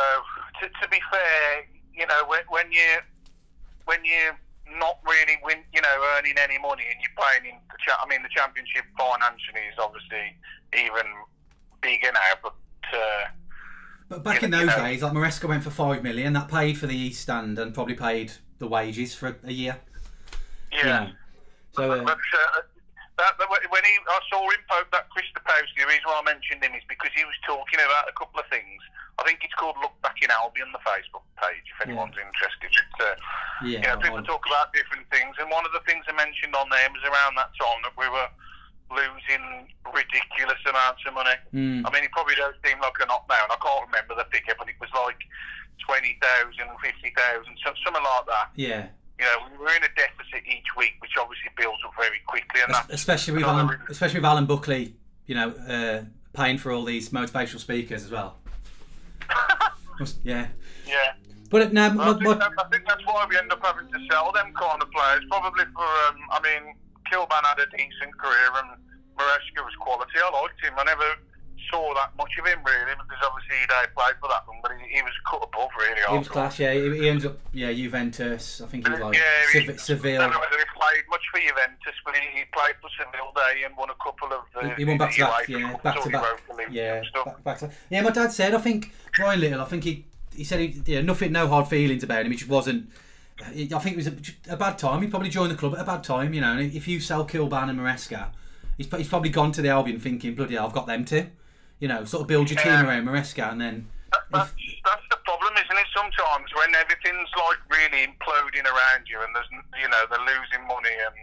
to, 0.60 0.68
to 0.68 0.88
be 0.90 0.98
fair, 1.10 1.66
you 1.94 2.06
know 2.06 2.24
when, 2.26 2.42
when 2.48 2.70
you 2.72 2.98
when 3.86 4.04
you 4.04 4.34
not 4.78 4.98
really 5.04 5.36
win, 5.44 5.58
you 5.72 5.80
know, 5.80 5.96
earning 6.16 6.34
any 6.38 6.58
money 6.58 6.84
and 6.90 7.00
you're 7.00 7.16
playing 7.16 7.54
in 7.54 7.60
the 7.68 7.76
cha- 7.86 8.00
I 8.02 8.08
mean 8.08 8.22
the 8.22 8.28
championship 8.34 8.84
financially 8.98 9.66
is 9.70 9.78
obviously 9.78 10.36
even 10.76 11.06
bigger 11.82 12.12
now, 12.12 12.20
but 12.42 12.54
uh, 12.92 13.28
But 14.08 14.24
back 14.24 14.42
in 14.42 14.50
those 14.50 14.66
know. 14.66 14.76
days, 14.76 15.02
like 15.02 15.12
Maresca 15.12 15.48
went 15.48 15.64
for 15.64 15.70
five 15.70 16.02
million. 16.02 16.32
That 16.34 16.48
paid 16.48 16.78
for 16.78 16.86
the 16.86 16.96
East 16.96 17.20
Stand 17.22 17.58
and 17.58 17.72
probably 17.74 17.94
paid 17.94 18.32
the 18.58 18.66
wages 18.66 19.14
for 19.14 19.36
a 19.44 19.52
year. 19.52 19.78
yeah. 20.72 20.78
You 20.78 20.84
know. 20.86 21.10
So 21.72 21.90
uh, 21.92 22.04
But, 22.04 22.18
uh, 22.18 22.60
that, 23.20 23.36
that, 23.36 23.48
when 23.52 23.84
he, 23.84 23.94
I 24.08 24.18
saw 24.32 24.40
him 24.48 24.64
poke 24.64 24.88
that 24.96 25.12
Chris 25.12 25.28
Lepkowski, 25.36 25.84
the 25.84 25.88
reason 25.92 26.08
why 26.08 26.24
I 26.24 26.26
mentioned 26.26 26.64
him 26.64 26.72
is 26.72 26.84
because 26.88 27.12
he 27.12 27.22
was 27.28 27.36
talking 27.44 27.76
about 27.76 28.08
a 28.08 28.14
couple 28.16 28.40
of 28.40 28.48
things. 28.48 28.80
I 29.20 29.28
think 29.28 29.44
it's 29.44 29.52
called 29.60 29.76
Look 29.84 29.92
Back 30.00 30.16
in 30.24 30.32
Albion, 30.32 30.72
the 30.72 30.80
Facebook 30.80 31.24
page, 31.36 31.68
if 31.68 31.78
anyone's 31.84 32.16
interested. 32.16 32.72
It's, 32.72 32.98
uh, 32.98 33.16
yeah, 33.60 33.84
you 33.84 33.88
know, 33.92 34.00
people 34.00 34.24
talk 34.24 34.40
about 34.48 34.72
different 34.72 35.04
things, 35.12 35.36
and 35.36 35.52
one 35.52 35.68
of 35.68 35.76
the 35.76 35.84
things 35.84 36.08
I 36.08 36.16
mentioned 36.16 36.56
on 36.56 36.72
there 36.72 36.88
was 36.88 37.04
around 37.04 37.36
that 37.36 37.52
time 37.60 37.84
that 37.84 37.92
we 38.00 38.08
were 38.08 38.30
losing 38.88 39.68
ridiculous 39.92 40.58
amounts 40.64 41.04
of 41.04 41.12
money. 41.12 41.36
Mm, 41.52 41.84
I 41.84 41.88
mean, 41.92 42.08
it 42.08 42.12
probably 42.16 42.34
doesn't 42.40 42.64
seem 42.64 42.80
like 42.80 42.96
a 42.96 43.06
lot 43.12 43.28
now, 43.28 43.44
and 43.44 43.52
I 43.52 43.60
can't 43.60 43.84
remember 43.86 44.16
the 44.16 44.26
figure, 44.32 44.56
but 44.56 44.72
it 44.72 44.80
was 44.80 44.90
like 44.96 45.20
20,000, 45.84 46.16
50,000, 46.56 46.64
something 47.60 47.92
like 47.92 48.26
that. 48.26 48.48
yeah. 48.56 48.88
You 49.20 49.26
know, 49.26 49.36
we 49.52 49.58
were 49.58 49.70
in 49.76 49.82
a 49.84 49.92
deficit 49.96 50.46
each 50.48 50.64
week, 50.78 50.94
which 51.00 51.10
obviously 51.20 51.50
builds 51.58 51.78
up 51.86 51.92
very 51.94 52.20
quickly, 52.26 52.62
and 52.64 52.72
that's 52.74 52.90
Especially 52.90 53.34
with 53.34 53.42
Alan, 53.44 53.66
reason. 53.66 53.84
especially 53.90 54.20
with 54.20 54.24
Alan 54.24 54.46
Buckley, 54.46 54.94
you 55.26 55.34
know, 55.34 55.50
uh, 55.68 56.04
paying 56.32 56.56
for 56.56 56.72
all 56.72 56.84
these 56.84 57.10
motivational 57.10 57.58
speakers 57.60 58.02
as 58.04 58.10
well. 58.10 58.38
Yeah, 60.24 60.48
yeah. 60.88 61.12
but 61.50 61.60
it- 61.60 61.72
no, 61.74 61.84
I 61.84 62.14
think, 62.16 62.24
that, 62.40 62.52
I 62.56 62.64
think 62.72 62.84
that's 62.88 63.04
why 63.04 63.26
we 63.28 63.36
end 63.36 63.52
up 63.52 63.60
having 63.62 63.86
to 63.92 63.98
sell 64.10 64.32
them 64.32 64.50
kind 64.54 64.80
of 64.80 64.90
players. 64.90 65.22
Probably 65.28 65.64
for, 65.76 65.84
um, 66.08 66.16
I 66.32 66.40
mean, 66.40 66.72
Kilbane 67.12 67.44
had 67.44 67.58
a 67.60 67.66
decent 67.76 68.16
career 68.16 68.48
and 68.64 68.80
Maresca 69.18 69.60
was 69.62 69.74
quality. 69.78 70.12
I 70.16 70.30
liked 70.40 70.56
him. 70.64 70.72
I 70.78 70.84
never 70.84 71.04
saw 71.70 71.92
that 71.94 72.16
much 72.16 72.30
of 72.38 72.46
him 72.46 72.60
really 72.64 72.92
because 72.94 73.18
obviously 73.24 73.56
he 73.60 73.66
played 73.66 74.16
for 74.20 74.28
that 74.28 74.46
one, 74.46 74.58
but 74.62 74.72
he, 74.72 74.96
he 74.96 75.02
was 75.02 75.12
cut 75.28 75.42
above 75.42 75.70
really. 75.78 76.00
he 76.08 76.18
was 76.18 76.28
class. 76.28 76.58
Yeah, 76.58 76.72
he, 76.72 76.98
he 76.98 77.08
ends 77.08 77.24
up 77.26 77.38
yeah 77.52 77.72
Juventus. 77.72 78.60
I 78.60 78.66
think 78.66 78.86
he 78.86 78.92
was 78.92 79.00
like 79.00 79.14
Yeah, 79.16 79.60
he- 79.60 79.76
Sev- 79.78 80.04
I 80.04 80.16
don't 80.16 80.32
know 80.32 80.40
whether 80.40 80.58
he 80.58 80.64
played 80.78 81.04
much 81.10 81.22
for 81.32 81.40
Juventus, 81.40 81.96
but 82.04 82.14
he, 82.16 82.22
he 82.38 82.44
played 82.52 82.74
for 82.80 82.88
Seville 82.96 83.32
Day 83.34 83.64
and 83.64 83.76
won 83.76 83.90
a 83.90 83.94
couple 84.02 84.28
of 84.32 84.42
the. 84.54 84.68
He, 84.70 84.74
he 84.76 84.84
won 84.84 84.98
back 84.98 85.12
to 85.14 85.20
back, 85.22 85.48
yeah, 85.48 85.76
back 85.82 86.02
to 86.02 86.10
back, 86.10 86.22
wrote 86.22 86.40
for 86.46 86.54
Leeds 86.56 86.72
yeah, 86.72 87.02
back, 87.24 87.44
back 87.44 87.58
to 87.58 87.70
yeah. 87.90 88.02
My 88.02 88.10
dad 88.10 88.32
said, 88.32 88.54
I 88.54 88.58
think 88.58 88.92
Brian 89.16 89.40
Little. 89.40 89.60
I 89.60 89.64
think 89.66 89.84
he 89.84 90.06
he 90.34 90.44
said 90.44 90.60
he 90.60 90.82
yeah, 90.86 91.00
nothing, 91.02 91.32
no 91.32 91.48
hard 91.48 91.68
feelings 91.68 92.02
about 92.02 92.24
him. 92.26 92.32
It 92.32 92.36
just 92.36 92.50
wasn't. 92.50 92.90
I 93.42 93.78
think 93.78 93.86
it 93.86 93.96
was 93.96 94.06
a, 94.06 94.14
a 94.52 94.56
bad 94.56 94.76
time. 94.76 95.00
He 95.00 95.08
probably 95.08 95.30
joined 95.30 95.50
the 95.50 95.56
club 95.56 95.74
at 95.74 95.80
a 95.80 95.84
bad 95.84 96.04
time, 96.04 96.34
you 96.34 96.42
know. 96.42 96.52
And 96.52 96.72
if 96.74 96.86
you 96.86 97.00
sell 97.00 97.26
Kilbane 97.26 97.70
and 97.70 97.78
Maresca, 97.78 98.28
he's, 98.76 98.86
he's 98.94 99.08
probably 99.08 99.30
gone 99.30 99.50
to 99.52 99.62
the 99.62 99.70
Albion 99.70 99.98
thinking, 99.98 100.34
bloody 100.34 100.56
hell, 100.56 100.66
I've 100.66 100.74
got 100.74 100.86
them 100.86 101.06
too. 101.06 101.26
You 101.80 101.88
know, 101.88 102.04
sort 102.04 102.22
of 102.22 102.28
build 102.28 102.50
your 102.50 102.60
team 102.60 102.72
around 102.84 103.04
Maresca, 103.08 103.50
and 103.50 103.60
then 103.60 103.88
That's, 104.30 104.52
that's 104.84 105.06
the 105.10 105.16
problem, 105.24 105.52
isn't 105.56 105.78
it? 105.80 105.88
Sometimes 105.96 106.46
when 106.54 106.74
everything's 106.76 107.30
like 107.40 107.60
really 107.72 108.04
imploding 108.06 108.64
around 108.68 109.08
you, 109.08 109.16
and 109.24 109.34
there's 109.34 109.48
you 109.80 109.88
know 109.88 110.02
they're 110.12 110.20
losing 110.28 110.62
money 110.68 110.92
and 110.92 111.16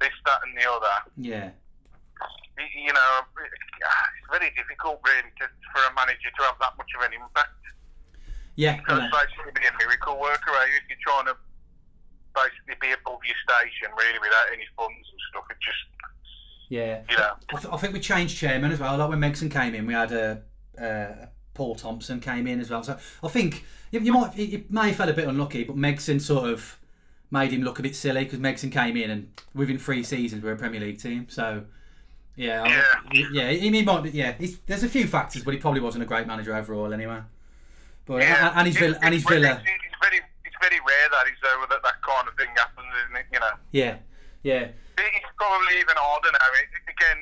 this, 0.00 0.12
that, 0.26 0.40
and 0.44 0.52
the 0.58 0.66
other. 0.68 0.94
yeah, 1.16 1.48
You 2.76 2.92
know, 2.92 3.10
it's 3.40 4.28
very 4.30 4.50
difficult 4.54 5.00
really 5.06 5.30
to, 5.40 5.46
for 5.72 5.82
a 5.88 5.92
manager 5.96 6.28
to 6.28 6.42
have 6.44 6.58
that 6.60 6.76
much 6.76 6.90
of 6.98 7.02
an 7.08 7.14
impact. 7.16 7.56
yeah, 8.60 8.76
Because 8.76 9.08
yeah. 9.08 9.14
basically 9.14 9.52
be 9.56 9.66
a 9.66 9.74
miracle 9.80 10.20
worker, 10.20 10.52
are 10.52 10.68
you? 10.68 10.76
If 10.82 10.86
you're 10.90 11.00
trying 11.06 11.32
to 11.32 11.36
basically 12.36 12.76
be 12.82 12.92
above 12.92 13.22
your 13.24 13.38
station, 13.46 13.88
really, 13.96 14.18
without 14.20 14.52
any 14.52 14.66
funds 14.76 15.06
and 15.06 15.20
stuff, 15.32 15.46
it 15.48 15.56
just 15.64 15.82
yeah. 16.68 17.02
know. 17.16 17.32
I, 17.52 17.56
th- 17.60 17.72
I 17.72 17.76
think 17.76 17.92
we 17.92 18.00
changed 18.00 18.36
chairman 18.36 18.72
as 18.72 18.78
well. 18.80 18.96
Like 18.96 19.08
when 19.08 19.20
Megson 19.20 19.50
came 19.50 19.74
in, 19.74 19.86
we 19.86 19.94
had 19.94 20.12
a. 20.12 20.42
Uh, 20.80 21.26
Paul 21.54 21.76
Thompson 21.76 22.18
came 22.18 22.46
in 22.48 22.58
as 22.60 22.68
well. 22.70 22.82
So 22.82 22.98
I 23.22 23.28
think 23.28 23.64
you, 23.92 24.00
you 24.00 24.12
might 24.12 24.36
you 24.36 24.64
may 24.70 24.88
have 24.88 24.96
felt 24.96 25.08
a 25.10 25.12
bit 25.12 25.28
unlucky, 25.28 25.62
but 25.62 25.76
Megson 25.76 26.20
sort 26.20 26.50
of 26.50 26.78
made 27.30 27.52
him 27.52 27.62
look 27.62 27.78
a 27.78 27.82
bit 27.82 27.94
silly 27.94 28.24
because 28.24 28.40
Megson 28.40 28.72
came 28.72 28.96
in 28.96 29.08
and 29.10 29.28
within 29.54 29.78
three 29.78 30.02
seasons 30.02 30.42
we're 30.42 30.52
a 30.52 30.56
Premier 30.56 30.80
League 30.80 31.00
team. 31.00 31.26
So 31.28 31.62
yeah, 32.34 32.62
I- 32.64 33.24
yeah, 33.32 33.50
he, 33.50 33.70
he 33.70 33.82
might. 33.82 34.02
Be, 34.02 34.10
yeah, 34.10 34.32
he's, 34.32 34.58
there's 34.66 34.82
a 34.82 34.88
few 34.88 35.06
factors, 35.06 35.44
but 35.44 35.54
he 35.54 35.60
probably 35.60 35.80
wasn't 35.80 36.02
a 36.02 36.06
great 36.06 36.26
manager 36.26 36.56
overall 36.56 36.92
anyway. 36.92 37.20
But 38.04 38.22
Yeah, 38.22 38.48
and, 38.48 38.58
and 38.58 38.66
his 38.66 38.76
Villa, 38.76 38.98
and 39.00 39.14
his 39.14 39.22
very- 39.22 39.40
Villa, 39.40 39.52
It's, 39.64 39.96
very, 40.02 40.20
it's 40.44 40.56
very 40.60 40.80
rare 40.80 41.08
that 41.12 41.26
is 41.28 41.38
though 41.40 41.64
that 41.70 41.82
that 41.84 42.02
kind 42.02 42.26
of 42.28 42.34
thing 42.36 42.48
happens, 42.56 42.88
isn't 43.06 43.16
it? 43.16 43.26
You 43.32 43.38
know. 43.40 43.52
yeah, 43.70 43.96
yeah, 44.42 44.68
It's 44.98 45.32
probably 45.36 45.74
even 45.82 45.96
harder 45.98 46.30
now. 46.30 46.50
It, 46.60 46.70
again, 46.86 47.18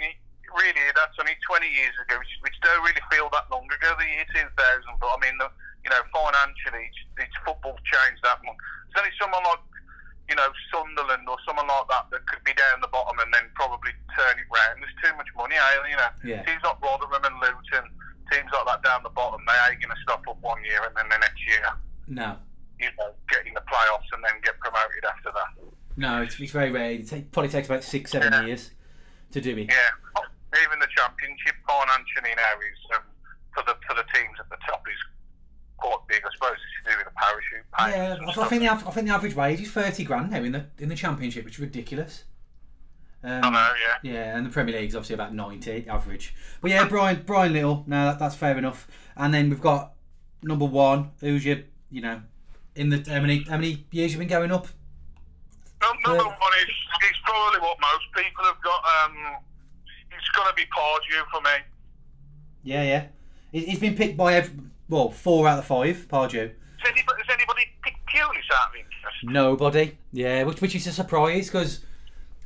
really, 0.53 0.85
that's 0.93 1.17
only 1.17 1.37
20 1.49 1.65
years 1.65 1.97
ago, 2.05 2.21
which, 2.21 2.35
which 2.45 2.57
don't 2.61 2.83
really 2.85 3.01
feel 3.09 3.33
that 3.33 3.49
long 3.49 3.65
ago, 3.73 3.97
the 3.97 4.05
year 4.05 4.27
2000. 4.37 4.53
But 5.01 5.09
I 5.09 5.19
mean, 5.25 5.37
the, 5.41 5.49
you 5.85 5.91
know, 5.91 6.03
financially, 6.13 6.93
it's, 6.93 7.01
it's 7.29 7.37
football 7.45 7.77
changed 7.83 8.21
that 8.25 8.41
much. 8.45 8.57
There's 8.93 9.09
only 9.09 9.15
someone 9.17 9.45
like, 9.49 9.65
you 10.29 10.37
know, 10.37 10.49
Sunderland 10.71 11.25
or 11.29 11.37
someone 11.49 11.67
like 11.67 11.89
that 11.91 12.13
that 12.13 12.23
could 12.29 12.45
be 12.45 12.55
down 12.55 12.81
the 12.85 12.93
bottom 12.93 13.19
and 13.19 13.33
then 13.33 13.49
probably 13.57 13.93
turn 14.15 14.37
it 14.37 14.49
round. 14.53 14.81
There's 14.85 14.97
too 15.03 15.13
much 15.17 15.29
money, 15.35 15.57
eh? 15.57 15.89
You 15.89 15.99
know, 15.99 16.13
Yeah. 16.23 16.45
teams 16.45 16.63
like 16.63 16.79
Rotherham 16.81 17.25
and 17.25 17.37
Luton, 17.41 17.89
teams 18.31 18.49
like 18.53 18.67
that 18.69 18.81
down 18.85 19.03
the 19.03 19.13
bottom, 19.13 19.41
they 19.49 19.57
ain't 19.69 19.81
going 19.83 19.93
to 19.93 20.01
stop 20.05 20.23
up 20.29 20.39
one 20.41 20.63
year 20.65 20.85
and 20.85 20.95
then 20.97 21.09
the 21.09 21.19
next 21.19 21.41
year, 21.49 21.65
no, 22.07 22.37
you 22.79 22.89
know, 23.01 23.11
get 23.29 23.45
in 23.49 23.53
the 23.57 23.65
playoffs 23.67 24.09
and 24.15 24.23
then 24.25 24.37
get 24.45 24.57
promoted 24.61 25.05
after 25.05 25.33
that. 25.35 25.53
No, 25.97 26.23
it's, 26.23 26.39
it's 26.41 26.53
very 26.53 26.71
rare. 26.71 26.93
It 26.93 27.09
take, 27.09 27.31
probably 27.31 27.51
takes 27.51 27.69
about 27.69 27.85
six, 27.85 28.11
seven 28.13 28.33
Yeah. 28.33 28.47
years 28.47 28.71
to 29.33 29.41
do 29.41 29.51
it. 29.57 29.71
Yeah, 29.71 30.23
even 30.65 30.79
the 30.79 30.89
championship 30.97 31.55
financially 31.67 32.35
now 32.37 32.55
is 32.61 32.97
um, 32.97 33.03
for 33.55 33.63
the 33.65 33.77
for 33.87 33.95
the 33.95 34.05
teams 34.15 34.39
at 34.39 34.49
the 34.51 34.57
top 34.67 34.83
is 34.89 34.99
quite 35.77 35.99
big. 36.09 36.23
I 36.25 36.29
suppose 36.35 36.57
it's 36.57 36.85
to 36.85 36.93
do 36.93 36.97
with 36.99 37.07
the 37.07 37.13
parachute. 37.17 37.65
Yeah, 37.79 38.43
I, 38.43 38.45
I 38.45 38.49
think 38.49 38.63
the 38.63 38.71
I 38.71 38.93
think 38.93 39.07
the 39.09 39.15
average 39.15 39.35
wage 39.35 39.61
is 39.61 39.71
thirty 39.71 40.05
grand 40.05 40.31
now 40.31 40.43
in 40.43 40.53
the 40.53 40.67
in 40.79 40.89
the 40.89 40.95
championship, 40.95 41.45
which 41.45 41.55
is 41.55 41.61
ridiculous. 41.61 42.25
Um, 43.25 43.45
I 43.45 43.51
know, 43.51 43.69
yeah. 44.05 44.13
Yeah, 44.13 44.37
and 44.37 44.45
the 44.45 44.51
Premier 44.51 44.81
League's 44.81 44.97
obviously 44.97 45.15
about 45.15 45.33
ninety 45.33 45.87
average. 45.89 46.35
But 46.61 46.71
yeah, 46.73 46.89
Brian 46.89 47.23
Brian 47.25 47.53
Little. 47.53 47.85
No, 47.87 48.07
that, 48.07 48.19
that's 48.19 48.35
fair 48.35 48.59
enough. 48.59 48.89
And 49.17 49.33
then 49.33 49.49
we've 49.49 49.61
got 49.61 49.93
number 50.43 50.65
one, 50.65 51.13
who's 51.21 51.45
your 51.45 51.59
you 51.91 52.01
know, 52.01 52.23
in 52.75 52.89
the 52.89 53.05
how 53.09 53.21
many 53.21 53.45
how 53.45 53.57
many 53.57 53.87
years 53.93 54.13
you've 54.13 54.19
been 54.19 54.29
going 54.29 54.51
up? 54.51 54.67
Num- 55.83 56.01
Number 56.07 56.25
Yeah. 56.25 56.39
one 56.39 56.53
is 56.63 56.75
it's 57.09 57.19
probably 57.25 57.61
what 57.61 57.77
most 57.81 58.05
people 58.15 58.45
have 58.45 58.61
got. 58.63 58.83
Um, 59.05 59.37
it's 60.17 60.29
going 60.37 60.49
to 60.49 60.55
be 60.55 60.63
Pardew 60.67 61.25
for 61.31 61.41
me. 61.43 61.51
Yeah, 62.63 62.83
yeah. 62.83 63.05
He- 63.51 63.67
He's 63.67 63.79
been 63.81 63.95
picked 63.97 64.17
by 64.17 64.35
every, 64.35 64.55
well 64.89 65.11
four 65.11 65.49
out 65.49 65.59
of 65.59 65.67
five. 65.67 66.07
Pardew. 66.09 66.53
Has 66.79 66.91
anybody, 66.91 67.23
has 67.27 67.35
anybody 67.37 67.63
picked 67.83 67.99
Pulis 68.09 68.51
out 68.57 68.69
of 68.71 68.75
interest? 68.77 69.17
Nobody. 69.25 69.99
Yeah, 70.13 70.45
which 70.45 70.61
which 70.61 70.75
is 70.75 70.87
a 70.87 70.93
surprise 70.93 71.47
because 71.47 71.85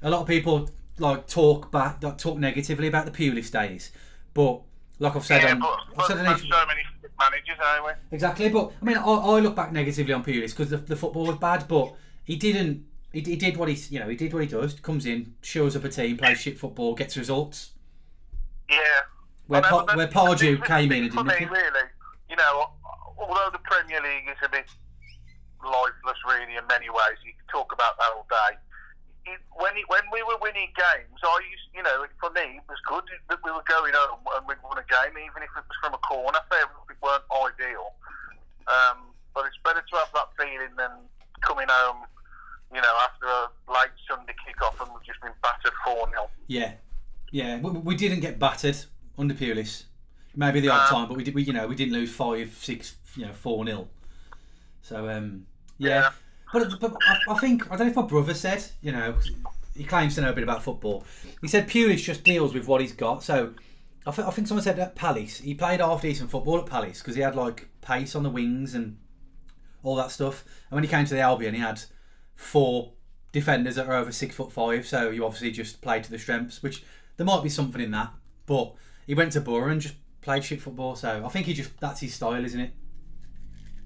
a 0.03 0.11
lot 0.11 0.23
of 0.23 0.27
people 0.29 0.69
like 0.99 1.27
talk 1.27 1.71
back, 1.71 2.03
like, 2.03 2.17
talk 2.19 2.39
negatively 2.39 2.89
about 2.89 3.05
the 3.05 3.11
Pulis 3.11 3.51
days, 3.51 3.93
but 4.35 4.61
like 4.99 5.15
I've 5.15 5.25
said, 5.27 5.43
Yeah, 5.43 5.53
on, 5.53 5.61
but, 5.61 5.79
I've 5.99 6.07
said 6.07 6.19
on 6.27 6.39
so 6.39 6.67
many 6.67 6.81
managers, 7.19 7.59
anyway. 7.75 7.93
Exactly, 8.13 8.49
but 8.49 8.73
I 8.81 8.85
mean, 8.85 8.97
I, 8.97 9.03
I 9.03 9.41
look 9.41 9.55
back 9.55 9.73
negatively 9.73 10.13
on 10.15 10.25
Pulis 10.25 10.51
because 10.51 10.71
the, 10.71 10.79
the 10.79 10.97
football 10.97 11.27
was 11.27 11.37
bad, 11.37 11.67
but 11.69 11.95
he 12.25 12.37
didn't. 12.37 12.85
He, 13.17 13.23
he 13.23 13.37
did 13.37 13.57
what 13.57 13.73
he, 13.73 13.81
you 13.89 13.99
know, 13.99 14.09
he 14.13 14.15
did 14.15 14.35
what 14.35 14.43
he 14.43 14.47
does. 14.47 14.77
Comes 14.77 15.07
in, 15.07 15.33
shows 15.41 15.75
up 15.75 15.85
a 15.85 15.89
team, 15.89 16.19
plays 16.19 16.37
shit 16.37 16.59
football, 16.61 16.93
gets 16.93 17.17
results. 17.17 17.73
Yeah. 18.69 18.77
Where, 19.47 19.65
I 19.65 19.71
know, 19.71 19.87
pa- 19.87 19.97
where 19.97 20.07
Pardew 20.07 20.61
came 20.61 20.93
in 20.93 21.09
and 21.09 21.15
thing 21.15 21.25
didn't 21.25 21.25
for 21.25 21.25
nick 21.25 21.41
me, 21.41 21.47
really, 21.49 21.89
you 22.29 22.37
know, 22.37 22.77
although 23.17 23.49
the 23.57 23.65
Premier 23.65 24.05
League 24.05 24.29
is 24.29 24.37
a 24.45 24.51
bit 24.53 24.69
lifeless, 25.65 26.21
really, 26.29 26.61
in 26.61 26.67
many 26.69 26.93
ways, 26.93 27.17
you 27.25 27.33
can 27.33 27.49
talk 27.49 27.73
about 27.73 27.97
that 27.97 28.13
all 28.13 28.29
day. 28.29 28.61
It, 29.33 29.41
when 29.57 29.73
it, 29.81 29.89
when 29.89 30.05
we 30.13 30.21
were 30.21 30.37
winning 30.45 30.69
games, 30.77 31.17
I 31.25 31.41
used, 31.49 31.73
you 31.73 31.83
know, 31.83 32.05
for 32.21 32.29
me, 32.37 32.61
it 32.61 32.69
was 32.69 32.77
good 32.85 33.09
that 33.33 33.41
we 33.41 33.51
were 33.51 33.65
going 33.65 33.97
home 33.97 34.21
and 34.37 34.45
we'd 34.45 34.61
won 34.61 34.77
a 34.77 34.85
game, 34.93 35.17
even 35.17 35.41
if 35.41 35.49
it 35.57 35.65
was 35.65 35.79
from 35.81 35.97
a 35.97 36.03
corner. 36.05 36.37
Fair 36.53 36.69
it 36.69 37.01
weren't 37.01 37.25
ideal, 37.33 37.97
um, 38.69 39.09
but 39.33 39.49
it's 39.49 39.57
better 39.65 39.81
to 39.81 39.95
have 40.05 40.13
that 40.13 40.29
feeling 40.37 40.77
than 40.77 40.93
coming 41.41 41.73
home, 41.73 42.05
you 42.75 42.81
know, 42.81 42.99
after 43.05 43.27
a 43.27 43.73
late 43.73 43.91
Sunday 44.09 44.35
kick-off 44.47 44.81
and 44.81 44.91
we've 44.93 45.05
just 45.05 45.21
been 45.21 45.33
battered 45.43 45.73
four 45.85 46.09
0 46.11 46.29
Yeah, 46.49 46.73
yeah. 47.33 47.59
We, 47.61 47.71
we 47.71 47.95
didn't 47.97 48.21
get 48.21 48.39
battered 48.39 48.77
under 49.19 49.35
Pulis. 49.35 49.85
Maybe 50.35 50.61
the 50.61 50.69
odd 50.69 50.89
Um, 50.93 50.95
time, 51.01 51.09
but 51.09 51.17
we 51.17 51.25
did. 51.25 51.35
We, 51.35 51.43
you 51.45 51.53
know, 51.53 51.67
we 51.67 51.75
didn't 51.75 51.95
lose 51.95 52.13
five, 52.13 52.57
six, 52.61 52.97
you 53.17 53.25
know, 53.27 53.33
four 53.33 53.65
nil. 53.65 53.89
So 54.83 55.09
um, 55.09 55.47
yeah. 55.79 55.89
Yeah. 55.89 56.11
But, 56.53 56.81
but 56.81 56.95
I, 57.09 57.33
I 57.35 57.39
think 57.39 57.67
I 57.67 57.77
don't 57.77 57.87
know 57.87 57.91
if 57.91 57.97
my 57.97 58.03
brother 58.03 58.35
said. 58.35 58.65
You 58.83 58.93
know, 58.93 59.15
he 59.75 59.85
claims 59.85 60.15
to 60.17 60.21
know 60.21 60.31
a 60.31 60.33
bit 60.33 60.45
about 60.45 60.63
football. 60.63 61.05
He 61.41 61.49
said 61.49 61.69
Pulis 61.69 62.03
just 62.03 62.23
deals 62.25 62.53
with 62.55 62.67
what 62.69 62.81
he's 62.81 62.93
got. 62.93 63.23
So 63.25 63.55
I, 64.07 64.11
th- 64.11 64.27
I 64.27 64.31
think 64.31 64.47
someone 64.47 64.63
said 64.63 64.79
at 64.79 64.95
Palace 64.95 65.39
he 65.39 65.55
played 65.55 65.81
half 65.81 66.03
decent 66.03 66.31
football 66.31 66.59
at 66.59 66.67
Palace 66.67 67.01
because 67.01 67.15
he 67.17 67.23
had 67.23 67.35
like 67.35 67.69
pace 67.81 68.15
on 68.15 68.23
the 68.23 68.31
wings 68.31 68.75
and 68.75 68.99
all 69.83 69.97
that 69.97 70.11
stuff. 70.11 70.45
And 70.71 70.77
when 70.77 70.85
he 70.85 70.89
came 70.91 71.05
to 71.07 71.15
the 71.15 71.21
Albion, 71.21 71.55
he 71.55 71.61
had 71.61 71.81
four 72.37 72.93
defenders 73.33 73.75
that 73.75 73.87
are 73.87 73.95
over 73.95 74.13
six 74.13 74.35
foot 74.37 74.53
five. 74.53 74.87
So 74.87 75.11
you 75.11 75.25
obviously 75.25 75.51
just 75.51 75.81
play 75.81 76.01
to 76.01 76.11
the 76.11 76.19
strengths, 76.19 76.63
which 76.63 76.85
there 77.17 77.27
might 77.27 77.43
be 77.43 77.49
something 77.49 77.81
in 77.81 77.91
that. 77.91 78.13
But 78.47 78.75
he 79.07 79.15
went 79.15 79.33
to 79.33 79.41
Borough 79.41 79.71
and 79.71 79.81
just 79.81 79.95
played 80.21 80.45
shit 80.45 80.61
football. 80.61 80.97
So 80.97 81.23
I 81.25 81.29
think 81.29 81.47
he 81.47 81.55
just 81.55 81.79
that's 81.81 82.01
his 82.01 82.15
style, 82.15 82.45
isn't 82.45 82.61
it? 82.61 82.73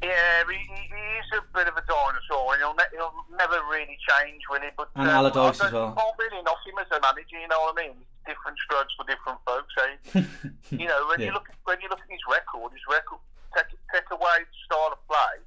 Yeah, 0.03 0.45
he, 0.49 0.57
he 0.57 0.81
he 0.89 1.05
is 1.21 1.29
a 1.37 1.43
bit 1.53 1.69
of 1.69 1.77
a 1.77 1.85
dinosaur, 1.85 2.55
and 2.55 2.61
he'll, 2.65 2.73
ne- 2.73 2.93
he'll 2.97 3.13
never 3.37 3.61
really 3.69 3.99
change, 4.01 4.41
will 4.49 4.61
he? 4.61 4.73
But 4.77 4.89
And 4.97 5.09
um, 5.09 5.15
Allardyce 5.15 5.61
as 5.61 5.73
well. 5.73 5.93
can't 5.93 6.17
really 6.19 6.43
knock 6.43 6.57
him 6.65 6.81
as 6.81 6.89
a 6.89 7.01
manager. 7.05 7.37
You 7.37 7.49
know 7.49 7.61
what 7.69 7.77
I 7.77 7.85
mean? 7.85 7.97
Different 8.25 8.57
strokes 8.65 8.95
for 8.97 9.05
different 9.05 9.41
folks. 9.45 9.75
Eh? 9.77 10.25
you 10.81 10.89
know, 10.89 11.05
when 11.09 11.21
you 11.21 11.33
look 11.33 11.49
at, 11.53 11.57
when 11.65 11.77
you 11.85 11.89
look 11.93 12.01
at 12.01 12.09
his 12.09 12.25
record, 12.29 12.73
his 12.73 12.81
record 12.89 13.21
take 13.53 13.77
take 13.93 14.09
away 14.11 14.41
the 14.41 14.57
style 14.65 14.97
of 14.97 15.01
play, 15.05 15.45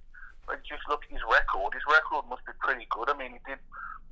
but 0.47 0.63
just 0.63 0.81
look 0.89 1.01
at 1.05 1.11
his 1.11 1.21
record. 1.29 1.73
His 1.73 1.83
record 1.89 2.25
must 2.29 2.45
be 2.45 2.53
pretty 2.59 2.87
good. 2.91 3.09
I 3.09 3.17
mean, 3.17 3.33
he 3.33 3.39
did 3.47 3.59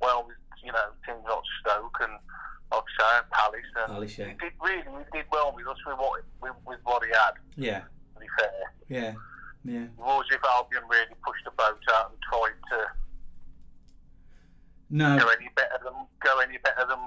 well 0.00 0.24
with 0.26 0.36
you 0.64 0.72
know 0.72 0.90
teams 1.06 1.24
like 1.24 1.46
Stoke 1.60 1.96
and 2.00 2.12
like 2.72 2.82
I 3.00 3.20
say, 3.20 3.26
Palace, 3.30 3.70
and 3.76 3.92
Palace, 3.92 4.18
yeah. 4.18 4.26
he 4.28 4.34
did 4.40 4.52
really 4.62 4.82
he 4.82 5.18
did 5.18 5.26
well 5.30 5.52
with 5.54 5.66
us 5.68 5.76
with 5.86 5.98
what 5.98 6.22
with, 6.40 6.52
with 6.66 6.80
what 6.84 7.04
he 7.04 7.10
had. 7.12 7.34
Yeah, 7.56 7.80
To 8.14 8.20
be 8.20 8.26
fair. 8.38 8.50
yeah, 8.88 9.12
yeah. 9.64 9.86
was 9.98 10.24
if 10.30 10.40
Albion 10.44 10.82
really 10.88 11.14
pushed 11.26 11.44
the 11.44 11.50
boat 11.52 11.78
out 11.92 12.10
and 12.12 12.18
tried 12.30 12.56
to 12.72 12.86
No, 14.90 15.18
go 15.18 15.28
any 15.28 15.48
better 15.56 15.78
than 15.84 15.92
go 16.24 16.38
any 16.40 16.58
better 16.58 16.86
than 16.88 16.98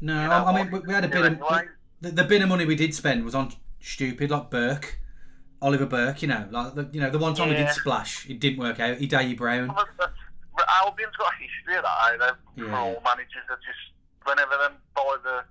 no. 0.00 0.14
you 0.22 0.28
I, 0.30 0.38
know, 0.38 0.46
I 0.46 0.62
mean, 0.62 0.72
we, 0.72 0.78
we 0.80 0.92
had 0.92 1.04
a 1.04 1.08
bit 1.08 1.24
of 1.24 1.38
the, 2.00 2.10
the 2.12 2.24
bit 2.24 2.42
of 2.42 2.48
money 2.48 2.64
we 2.64 2.76
did 2.76 2.94
spend 2.94 3.24
was 3.24 3.34
on 3.34 3.52
stupid 3.80 4.30
like 4.30 4.50
Burke, 4.50 5.00
Oliver 5.60 5.86
Burke. 5.86 6.22
You 6.22 6.28
know, 6.28 6.46
like 6.50 6.74
the, 6.74 6.88
you 6.92 7.00
know 7.00 7.10
the 7.10 7.18
one 7.18 7.34
time 7.34 7.48
he 7.48 7.54
did 7.54 7.70
splash, 7.70 8.28
it 8.28 8.40
didn't 8.40 8.58
work 8.58 8.78
out. 8.80 8.98
Ideye 8.98 9.36
Brown. 9.36 9.74
Albion's 10.82 11.14
got 11.16 11.32
a 11.32 11.36
history 11.38 11.76
of 11.76 11.84
that. 11.84 12.12
eh? 12.14 12.16
They're 12.56 12.66
Yeah. 12.66 12.78
all 12.78 13.00
managers 13.04 13.44
that 13.48 13.58
just 13.62 13.78
whenever 14.26 14.50
they 14.58 14.74
buy 14.94 15.16
the 15.22 15.44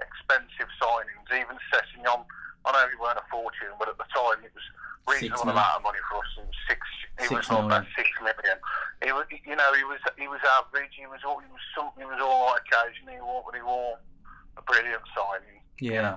expensive 0.00 0.68
signings, 0.80 1.28
even 1.32 1.56
Sessegnon. 1.72 2.24
I 2.64 2.72
know 2.72 2.88
he 2.88 2.96
weren't 2.96 3.18
a 3.18 3.24
fortune, 3.30 3.68
but 3.78 3.88
at 3.88 3.98
the 3.98 4.04
time 4.08 4.42
it 4.42 4.52
was 4.54 4.64
reasonable 5.06 5.50
amount 5.52 5.76
of 5.76 5.82
money 5.82 5.98
for 6.10 6.18
us. 6.18 6.24
Was 6.38 6.48
six. 6.68 6.80
He 7.20 7.26
Six 7.28 7.48
was 7.48 7.50
on 7.50 7.66
about 7.66 7.84
six 7.94 8.08
million. 8.20 8.56
He 9.04 9.12
was, 9.12 9.26
you 9.30 9.54
know, 9.54 9.70
he 9.74 9.84
was 9.84 10.00
he 10.18 10.26
was 10.28 10.40
average. 10.58 10.90
He 10.96 11.06
was 11.06 11.20
all 11.26 11.38
he 11.40 11.46
was 11.52 11.60
some. 11.76 11.90
He 11.98 12.04
was 12.04 12.18
all 12.20 12.46
right 12.52 12.60
occasionally. 12.64 13.14
He 13.14 13.20
wore, 13.20 13.42
but 13.44 13.54
he 13.54 13.62
wore 13.62 13.98
a 14.56 14.62
brilliant 14.62 15.02
signing. 15.14 15.60
Yeah, 15.78 16.16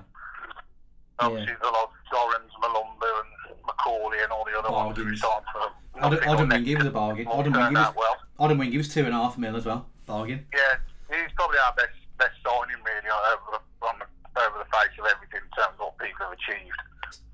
Obviously, 1.20 1.54
the 1.60 1.66
lot 1.66 1.90
Dorrans, 2.12 2.50
Mulumbu, 2.62 3.10
and 3.20 3.56
McAuley, 3.64 4.22
and 4.22 4.32
all 4.32 4.44
the 4.44 4.58
other 4.58 4.70
ones 4.70 4.96
who 4.96 5.04
Bargains. 5.04 5.20
for 5.20 6.00
Odden 6.00 6.48
nothing 6.48 6.78
was 6.78 6.86
a 6.86 6.90
bargain. 6.90 7.26
Odemwingie 7.26 7.52
turned 7.54 7.76
was 7.76 7.94
well. 7.96 8.78
Was 8.78 8.88
two 8.88 9.04
and 9.04 9.14
a 9.14 9.18
half 9.18 9.36
mil 9.38 9.56
as 9.56 9.64
well. 9.66 9.86
Bargain. 10.06 10.46
Yeah, 10.54 10.78
he's 11.10 11.32
probably 11.34 11.58
our 11.58 11.74
best 11.74 11.90
best 12.18 12.34
signing 12.44 12.76
really 12.84 13.10
over 13.10 13.58
the, 13.58 13.86
on 13.86 13.94
the 13.98 14.40
over 14.40 14.58
the 14.58 14.64
face 14.70 14.94
of 14.98 15.06
everything 15.06 15.40
in 15.42 15.50
terms 15.56 15.74
of 15.74 15.90
what 15.90 15.98
people 15.98 16.26
have 16.26 16.32
achieved. 16.32 16.80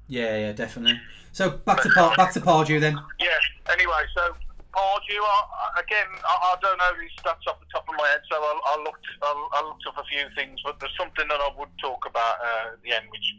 Yeah, 0.09 0.36
yeah, 0.39 0.52
definitely. 0.52 1.01
So 1.32 1.51
back 1.51 1.82
to 1.82 1.90
Par- 1.90 2.15
back 2.16 2.32
to 2.32 2.40
Pardew 2.40 2.81
then. 2.81 2.98
Yeah. 3.20 3.28
Anyway, 3.73 4.02
so 4.16 4.35
Pardew, 4.73 5.20
I- 5.20 5.81
again, 5.81 6.06
I, 6.24 6.35
I 6.52 6.56
don't 6.62 6.78
know 6.78 6.93
these 7.01 7.11
stats 7.20 7.44
off 7.48 7.61
the 7.61 7.66
top 7.73 7.89
of 7.89 7.94
my 7.97 8.09
head, 8.09 8.20
so 8.31 8.36
I, 8.36 8.61
I 8.65 8.82
looked 8.82 9.06
I, 9.23 9.48
I 9.61 9.65
looked 9.66 9.86
up 9.86 9.98
a 9.98 10.05
few 10.05 10.24
things, 10.35 10.61
but 10.65 10.81
there's 10.81 10.97
something 10.98 11.28
that 11.28 11.40
I 11.40 11.51
would 11.59 11.69
talk 11.81 12.06
about 12.06 12.36
uh, 12.40 12.73
at 12.73 12.82
the 12.82 12.93
end, 12.93 13.06
which 13.11 13.35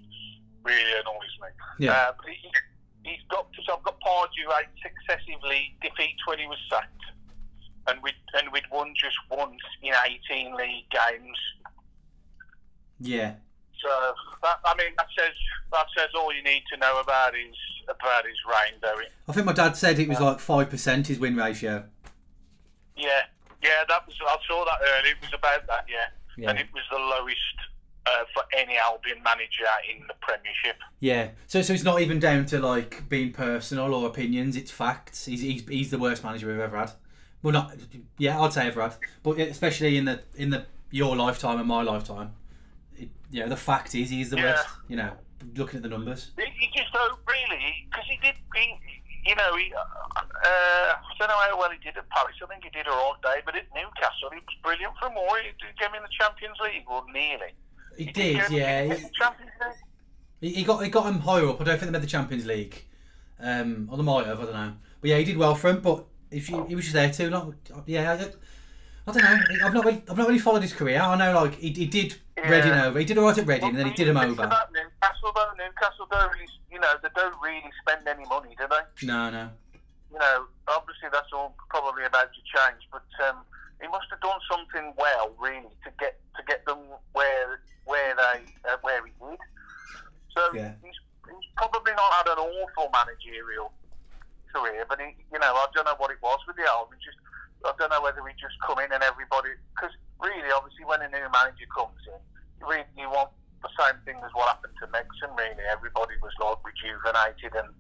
really 0.66 0.92
annoys 1.00 1.36
me. 1.42 1.48
Yeah. 1.86 1.92
Uh, 1.94 2.12
but 2.18 2.26
he, 2.30 2.50
he's 3.04 3.22
got 3.30 3.48
so 3.66 3.78
I've 3.78 3.84
got 3.84 4.00
Pardew 4.02 4.50
eight 4.60 4.68
successively 4.82 5.76
defeats 5.82 6.26
when 6.28 6.40
he 6.40 6.48
was 6.48 6.58
sacked, 6.70 6.90
and 7.88 8.00
we 8.04 8.12
and 8.34 8.52
we'd 8.52 8.64
won 8.72 8.94
just 8.96 9.18
once 9.30 9.62
in 9.82 9.94
18 10.30 10.56
league 10.56 10.90
games. 10.90 11.38
Yeah, 13.00 13.34
So 13.82 13.90
that, 14.42 14.60
I 14.64 14.74
mean 14.78 14.94
that 14.98 15.08
says 15.18 15.34
that 15.72 15.86
says 15.98 16.08
all 16.16 16.34
you 16.34 16.42
need 16.44 16.64
to 16.72 16.78
know 16.78 17.00
about 17.02 17.34
his 17.36 17.56
about 17.90 18.26
his 18.26 18.38
reign, 18.50 18.80
though. 18.82 19.02
I 19.28 19.32
think 19.34 19.46
my 19.46 19.54
dad 19.54 19.76
said 19.76 20.00
it 20.00 20.08
was 20.08 20.20
like 20.20 20.40
five 20.40 20.70
percent 20.70 21.08
his 21.08 21.20
win 21.20 21.36
ratio. 21.36 21.84
Yeah, 22.96 23.24
yeah, 23.62 23.84
that 23.90 24.08
was 24.08 24.16
I 24.22 24.38
saw 24.48 24.64
that 24.66 24.80
earlier. 24.82 25.12
It 25.12 25.22
was 25.22 25.34
about 25.34 25.68
that, 25.68 25.86
yeah, 25.90 26.08
Yeah. 26.38 26.50
and 26.52 26.60
it 26.60 26.68
was 26.74 26.84
the 26.90 26.98
lowest 26.98 27.56
uh, 28.08 28.24
for 28.34 28.44
any 28.58 28.78
Albion 28.78 29.22
manager 29.24 29.66
in 29.94 30.06
the 30.08 30.14
Premiership. 30.22 30.78
Yeah, 31.00 31.30
so 31.48 31.62
so 31.62 31.74
it's 31.74 31.84
not 31.84 32.02
even 32.02 32.20
down 32.20 32.46
to 32.48 32.60
like 32.60 33.08
being 33.10 33.32
personal 33.32 33.94
or 33.94 34.08
opinions. 34.08 34.56
It's 34.56 34.72
facts. 34.72 35.26
He's 35.26 35.42
he's, 35.42 35.68
he's 35.68 35.92
the 35.92 35.98
worst 36.00 36.24
manager 36.24 36.48
we've 36.48 36.60
ever 36.60 36.78
had. 36.78 36.92
Well, 37.42 37.54
not 37.54 37.76
yeah, 38.18 38.40
I'd 38.42 38.54
say 38.54 38.68
ever 38.68 38.82
had, 38.82 38.96
but 39.24 39.38
especially 39.40 39.98
in 39.98 40.06
the 40.06 40.22
in 40.36 40.50
the 40.50 40.66
your 40.92 41.16
lifetime 41.16 41.60
and 41.60 41.68
my 41.68 41.82
lifetime. 41.82 42.34
It, 42.98 43.10
yeah, 43.30 43.48
the 43.48 43.58
fact 43.58 43.94
is 43.96 44.10
he's 44.10 44.30
the 44.30 44.38
Yeah. 44.38 44.54
worst. 44.54 44.68
You 44.88 44.96
know, 44.98 45.12
looking 45.56 45.78
at 45.78 45.84
the 45.84 45.90
numbers. 45.90 46.32
He, 46.38 46.46
he 46.60 46.68
just 46.76 46.92
don't 46.94 47.20
really 47.28 47.88
because 47.90 48.06
he 48.10 48.18
did. 48.22 48.36
He, 48.56 48.80
you 49.26 49.36
know, 49.36 49.56
he, 49.58 49.74
uh, 49.74 49.80
uh, 49.80 50.94
I 51.02 51.14
don't 51.18 51.30
know 51.30 51.38
how 51.50 51.58
well 51.58 51.72
he 51.72 51.80
did 51.84 51.98
at 51.98 52.08
Palace. 52.10 52.36
I 52.44 52.46
think 52.46 52.64
he 52.64 52.70
did 52.70 52.86
a 52.86 52.92
right 52.92 53.18
day, 53.24 53.42
but 53.44 53.56
at 53.56 53.66
Newcastle, 53.74 54.30
he 54.30 54.38
was 54.38 54.56
brilliant 54.62 54.94
for 55.02 55.10
more. 55.10 55.38
He 55.42 55.50
him 55.84 55.96
in 55.96 56.04
the 56.04 56.14
Champions 56.14 56.58
League, 56.62 56.86
or 56.88 57.04
nearly. 57.12 57.54
He 57.98 58.06
did, 58.06 58.50
yeah. 58.50 58.84
He, 58.84 58.90
the 58.90 59.10
Champions 59.20 59.52
League. 59.62 59.74
he 60.42 60.50
he 60.60 60.64
got 60.64 60.84
he 60.84 60.90
got 60.90 61.06
him 61.06 61.20
higher 61.20 61.48
up. 61.48 61.62
I 61.62 61.64
don't 61.64 61.78
think 61.80 61.92
they 61.92 61.98
made 61.98 62.04
the 62.04 62.08
Champions 62.08 62.46
League. 62.46 62.86
Um, 63.40 63.90
or 63.92 63.98
they 63.98 64.04
might 64.04 64.26
have. 64.28 64.40
I 64.40 64.44
don't 64.44 64.54
know. 64.54 64.74
But 65.02 65.10
yeah, 65.10 65.18
he 65.18 65.24
did 65.26 65.38
well 65.38 65.56
for 65.56 65.70
him. 65.70 65.82
But 65.82 66.06
if 66.32 66.50
you, 66.50 66.66
he 66.66 66.76
was 66.76 66.86
just 66.86 66.94
there 66.96 67.12
too. 67.12 67.30
Not 67.30 67.54
yeah. 67.86 68.14
I, 68.14 68.18
don't- 68.18 68.36
I 69.08 69.12
don't 69.12 69.24
know. 69.24 69.66
I've 69.68 69.74
not 69.74 69.86
really, 69.86 70.04
I've 70.10 70.18
not 70.18 70.28
really 70.28 70.40
followed 70.40 70.62
his 70.64 70.74
career. 70.74 71.00
I 71.00 71.16
know 71.16 71.34
like 71.34 71.56
he, 71.56 71.70
he 71.72 71.86
did 71.86 72.16
Yeah. 72.38 72.50
Reading 72.50 72.72
over. 72.72 72.98
He 73.00 73.06
did 73.06 73.18
alright 73.18 73.38
at 73.38 73.46
Reading, 73.46 73.70
and 73.70 73.78
then 73.78 73.88
he 73.88 73.94
did 73.94 74.08
him 74.08 74.18
over. 74.18 74.44
About 74.44 74.72
Newcastle, 74.74 75.32
though, 75.36 75.52
Newcastle 75.58 76.08
don't 76.12 76.32
really, 76.34 76.48
you 76.72 76.80
know, 76.80 76.94
they 77.04 77.10
don't 77.16 77.36
really 77.42 77.64
spend 77.82 78.08
any 78.08 78.26
money, 78.28 78.56
do 78.58 78.66
they? 78.70 79.06
No, 79.08 79.30
no. 79.30 79.50
you 80.12 80.20
know, 80.20 80.46
obviously 80.68 81.10
that's 81.12 81.30
all 81.34 81.56
probably 81.70 82.04
about 82.06 82.30
to 82.34 82.40
change, 82.42 82.82
but 82.92 83.06
um, 83.30 83.38
he 83.82 83.88
must 83.88 84.08
have 84.12 84.22
done 84.22 84.40
something 84.50 84.94
well, 84.98 85.32
really, 85.40 85.72
to 85.84 85.90
get 86.00 86.20
to 86.38 86.42
get 86.48 86.66
them 86.66 86.80
where 87.14 87.60
where 87.86 88.16
they 88.16 88.40
uh, 88.70 88.78
where 88.82 89.04
he 89.06 89.12
did. 89.20 89.40
So 90.36 90.42
Yeah. 90.54 90.76
he's, 90.84 91.00
he's 91.28 91.50
probably 91.56 91.94
not 91.96 92.12
had 92.20 92.28
an 92.36 92.40
awful 92.44 92.92
managerial 92.92 93.72
career, 94.52 94.84
but 94.88 95.00
he, 95.00 95.16
you 95.32 95.40
know, 95.40 95.56
I 95.56 95.68
don't 95.74 95.88
know 95.88 95.96
what 95.98 96.12
it 96.12 96.20
was 96.20 96.40
with 96.48 96.56
the 96.60 96.68
Albion. 96.68 97.00
Just 97.04 97.20
I 97.64 97.72
don't 97.80 97.92
know 97.92 98.04
whether 98.04 98.20
he 98.28 98.34
just 98.40 98.56
come 98.62 98.80
in 98.80 98.92
and 98.92 99.04
everybody 99.04 99.56
because 99.76 99.96
really, 100.20 100.52
obviously, 100.52 100.86
when 100.86 101.02
a 101.04 101.10
new 101.12 101.28
manager 101.32 101.68
comes 101.72 102.00
in, 102.08 102.20
you 102.60 102.66
really 102.68 102.88
you 102.96 103.08
want 103.12 103.32
the 103.64 103.72
same 103.80 103.98
thing 104.06 104.20
as 104.24 104.32
what 104.36 104.52
happened 104.52 104.76
to 104.80 104.88
Megson. 104.92 105.32
Really, 105.36 105.64
everybody 105.72 106.16
was 106.24 106.36
like 106.40 106.60
rejuvenated 106.64 107.56
and 107.56 107.72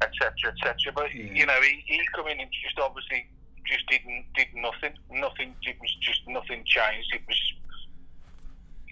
etc. 0.00 0.52
etc. 0.52 0.92
But 0.94 1.12
Yeah. 1.12 1.32
you 1.32 1.44
know, 1.44 1.60
he, 1.60 1.84
he 1.86 2.00
come 2.14 2.28
in 2.28 2.40
and 2.40 2.50
just 2.64 2.78
obviously 2.78 3.28
just 3.70 3.86
didn't 3.88 4.24
did 4.34 4.48
nothing. 4.54 4.92
Nothing. 5.10 5.54
It 5.62 5.76
was 5.80 5.94
just 6.00 6.26
nothing 6.28 6.64
changed. 6.66 7.14
It 7.14 7.22
was 7.26 7.40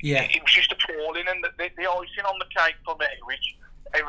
Yeah, 0.02 0.22
it 0.22 0.42
was 0.42 0.52
just 0.52 0.72
appalling. 0.72 1.26
And 1.28 1.42
the, 1.42 1.50
the, 1.58 1.70
the 1.76 1.86
icing 1.90 2.24
on 2.24 2.38
the 2.38 2.46
cake 2.54 2.78
for 2.84 2.96
me, 2.96 3.06
which 3.24 3.42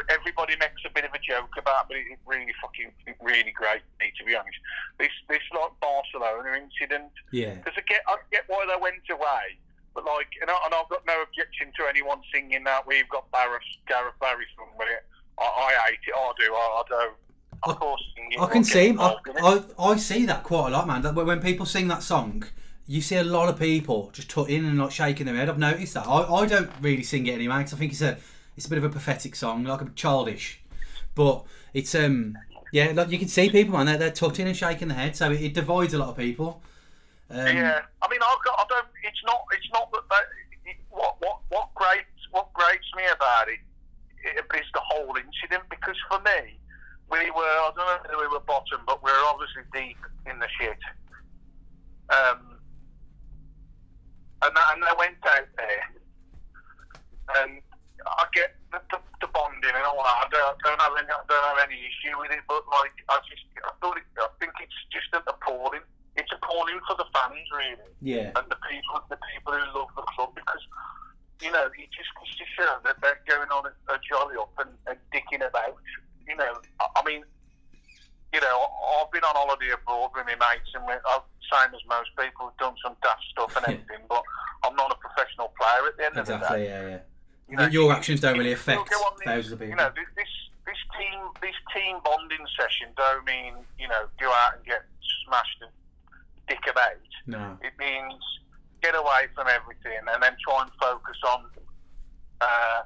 everybody 0.09 0.55
makes 0.59 0.83
a 0.85 0.91
bit 0.91 1.05
of 1.05 1.13
a 1.13 1.19
joke 1.19 1.55
about, 1.57 1.87
but 1.87 1.97
it, 1.97 2.05
it 2.11 2.19
really 2.25 2.53
fucking 2.61 2.91
really 3.21 3.51
great. 3.51 3.81
me, 3.99 4.11
To 4.19 4.23
be 4.25 4.35
honest, 4.35 4.57
this 4.99 5.11
this 5.27 5.43
like 5.55 5.71
Barcelona 5.79 6.59
incident 6.59 7.11
yeah, 7.31 7.55
because 7.55 7.73
I 7.77 7.81
get 7.87 8.01
I 8.07 8.17
get 8.31 8.43
why 8.47 8.65
they 8.67 8.79
went 8.81 9.07
away, 9.09 9.57
But 9.95 10.05
like, 10.05 10.29
and, 10.41 10.49
I, 10.49 10.57
and 10.65 10.73
I've 10.73 10.89
got 10.89 11.05
no 11.05 11.21
objection 11.21 11.71
to 11.77 11.87
anyone 11.87 12.21
singing 12.33 12.63
that. 12.65 12.85
We've 12.85 13.09
got 13.09 13.31
Gareth, 13.31 13.63
Gareth 13.87 14.15
Barry 14.19 14.45
it. 14.45 15.03
I, 15.39 15.43
I 15.43 15.69
hate 15.87 16.03
it. 16.07 16.13
I 16.15 16.31
do. 16.37 16.53
I, 16.53 16.65
I 16.79 16.83
don't. 16.89 17.17
Of 17.64 17.80
course, 17.80 18.03
I 18.40 18.45
can 18.48 18.64
see. 18.64 18.88
I, 18.88 18.90
involved 18.90 19.27
in 19.27 19.38
it. 19.38 19.44
I, 19.44 19.84
I 19.84 19.98
see 19.98 20.26
that 20.26 20.44
quite 20.44 20.69
a 20.69 20.72
lot, 20.72 20.88
man. 20.88 21.02
That 21.02 21.15
when 21.15 21.26
when 21.26 21.41
people 21.41 21.65
sing 21.65 21.88
that 21.90 22.03
song, 22.03 22.44
you 22.88 23.02
see 23.02 23.15
a 23.15 23.23
lot 23.23 23.49
of 23.49 23.60
people 23.60 24.10
just 24.14 24.30
tutting 24.30 24.65
and 24.65 24.77
like 24.80 24.91
shaking 24.91 25.26
their 25.26 25.36
head. 25.36 25.49
I've 25.49 25.60
noticed 25.60 25.94
that. 25.95 26.07
I, 26.07 26.23
I 26.23 26.45
don't 26.45 26.69
really 26.81 27.03
sing 27.03 27.27
it 27.27 27.34
anyway 27.34 27.57
because 27.57 27.73
I 27.73 27.77
think 27.77 27.91
it's 27.91 28.02
a 28.02 28.18
it's 28.56 28.65
a 28.65 28.69
bit 28.69 28.77
of 28.77 28.84
a 28.84 28.90
pathetic 28.90 29.36
song, 29.36 29.64
like 29.64 29.81
a 29.81 29.90
childish. 29.95 30.61
But 31.15 31.44
it's 31.73 31.95
um 31.95 32.38
yeah, 32.72 32.91
like 32.94 33.10
you 33.10 33.18
can 33.18 33.27
see 33.27 33.49
people, 33.49 33.73
man. 33.77 33.88
They're, 33.88 33.98
they're 33.98 34.11
tutting 34.11 34.48
and 34.48 34.56
shaking 34.56 34.90
their 34.90 34.98
head, 34.98 35.15
so 35.15 35.31
it, 35.31 35.41
it 35.41 35.53
divides 35.53 35.94
a 35.94 35.98
lot 35.98 36.10
of 36.10 36.18
people. 36.18 36.61
Um, 37.30 37.45
yeah, 37.45 37.81
I 38.02 38.10
mean, 38.10 38.19
I've 38.22 38.44
got. 38.45 38.60
I 38.60 38.65
don't. 38.69 38.88
It's 39.03 39.23
not. 39.26 39.41
It's 39.53 39.69
not 39.73 39.91
that. 39.91 40.03
that 40.10 40.23
it, 40.65 40.77
what 40.90 41.15
what 41.19 41.40
what 41.49 41.73
grates 41.76 42.10
what 42.31 42.52
grates 42.53 42.86
me 42.95 43.03
about 43.11 43.48
it, 43.49 43.60
it 44.23 44.45
is 44.56 44.65
the 44.73 44.81
whole 44.84 45.15
incident 45.15 45.64
because 45.69 45.95
for 46.10 46.19
me, 46.19 46.57
we 47.11 47.31
were. 47.31 47.41
I 47.41 47.72
don't 47.76 47.86
know 47.86 47.98
whether 48.03 48.18
we 48.22 48.27
were 48.27 48.45
bottom, 48.45 48.81
but 48.86 49.03
we 49.03 49.11
were 49.11 49.26
obviously 49.30 49.65
deep 49.73 49.98
in 50.30 50.40
the 50.40 50.48
shit. 50.60 50.80
Um, 52.10 52.57
and 54.41 54.53
I, 54.56 54.64
and 54.73 54.84
I 54.86 54.94
went 54.98 55.18
out 55.26 55.49
there, 55.57 55.84
and 57.44 57.61
I 58.06 58.26
get 58.34 58.56
the, 58.72 58.81
the, 58.90 58.99
the 59.22 59.30
bonding 59.34 59.73
and 59.73 59.86
all 59.86 60.02
that. 60.02 60.26
I 60.26 60.27
don't, 60.31 60.57
don't 60.64 60.81
have 60.81 60.95
any. 60.98 61.10
I 61.10 61.23
don't 61.27 61.48
have 61.53 61.61
any 61.65 61.80
issue 61.81 62.18
with 62.18 62.31
it, 62.31 62.45
but 62.48 62.64
like 62.69 62.95
I 63.10 63.19
just, 63.30 63.45
I 63.61 63.73
thought 63.81 63.98
it. 63.98 64.07
I 64.18 64.30
think 64.40 64.53
it's 64.61 64.80
just 64.94 65.10
appalling. 65.14 65.86
It's 66.15 66.31
appalling 66.34 66.80
for 66.88 66.98
the 66.98 67.06
fans, 67.14 67.48
really 67.53 67.80
yeah, 68.02 68.36
and 68.36 68.45
the 68.49 68.60
people, 68.68 68.99
the 69.07 69.19
people 69.31 69.53
who 69.53 69.64
love 69.77 69.94
the 69.95 70.03
club, 70.15 70.36
because 70.36 70.60
you 71.40 71.52
know 71.52 71.69
it 71.72 71.90
just 71.95 72.11
goes 72.18 72.34
to 72.36 72.45
show 72.57 72.73
that 72.84 72.98
they're 72.99 73.22
going 73.23 73.48
on 73.49 73.69
a, 73.69 73.73
a 73.94 73.99
jolly 74.03 74.36
up 74.36 74.52
and, 74.60 74.72
and 74.88 74.98
dicking 75.14 75.45
about. 75.45 75.77
You 76.30 76.35
know, 76.38 76.53
I, 76.80 76.85
I 76.95 77.01
mean, 77.06 77.23
you 78.34 78.39
know, 78.41 78.68
I've 79.01 79.11
been 79.11 79.23
on 79.23 79.34
holiday 79.35 79.72
abroad 79.73 80.11
with 80.15 80.26
my 80.26 80.35
mates, 80.38 80.69
and 80.76 80.85
we're 80.85 81.01
I'm 81.10 81.22
same 81.51 81.73
as 81.73 81.81
most 81.89 82.10
people, 82.18 82.53
done 82.60 82.76
some 82.85 82.95
daft 83.01 83.23
stuff 83.31 83.56
and 83.57 83.65
everything, 83.73 84.06
but 84.07 84.22
I'm 84.64 84.76
not 84.76 84.91
a 84.91 84.95
professional 85.01 85.51
player 85.60 85.88
at 85.89 85.97
the 85.97 86.06
end 86.06 86.18
of 86.18 86.27
the 86.27 86.35
exactly. 86.35 86.60
day. 86.60 86.65
Yeah, 86.69 86.88
yeah. 86.89 86.99
You 87.49 87.56
know, 87.57 87.65
Your 87.65 87.91
actions 87.91 88.22
don't 88.22 88.38
really 88.38 88.51
affect 88.53 88.88
go 88.89 88.97
on 88.97 89.14
this- 89.18 89.26
thousands 89.26 89.53
of 89.53 89.61
You 89.61 89.68
people. 89.73 89.84
know, 89.84 89.91
this 89.95 90.06
this 90.15 90.30
this 90.68 90.77
team 90.93 91.19
this 91.41 91.57
team 91.73 91.97
bonding 92.06 92.45
session 92.60 92.93
don't 92.95 93.26
mean 93.26 93.56
you 93.80 93.88
know 93.88 94.06
go 94.22 94.30
out 94.30 94.57
and 94.57 94.65
get 94.65 94.85
smashed 95.26 95.57
and 95.65 95.72
dick 96.47 96.61
about. 96.69 97.01
No. 97.26 97.57
It 97.64 97.73
means 97.80 98.14
get 98.84 98.93
away 98.93 99.26
from 99.34 99.47
everything 99.47 99.97
and 100.14 100.22
then 100.22 100.38
try 100.45 100.61
and 100.61 100.72
focus 100.80 101.18
on 101.26 101.45
uh, 102.41 102.81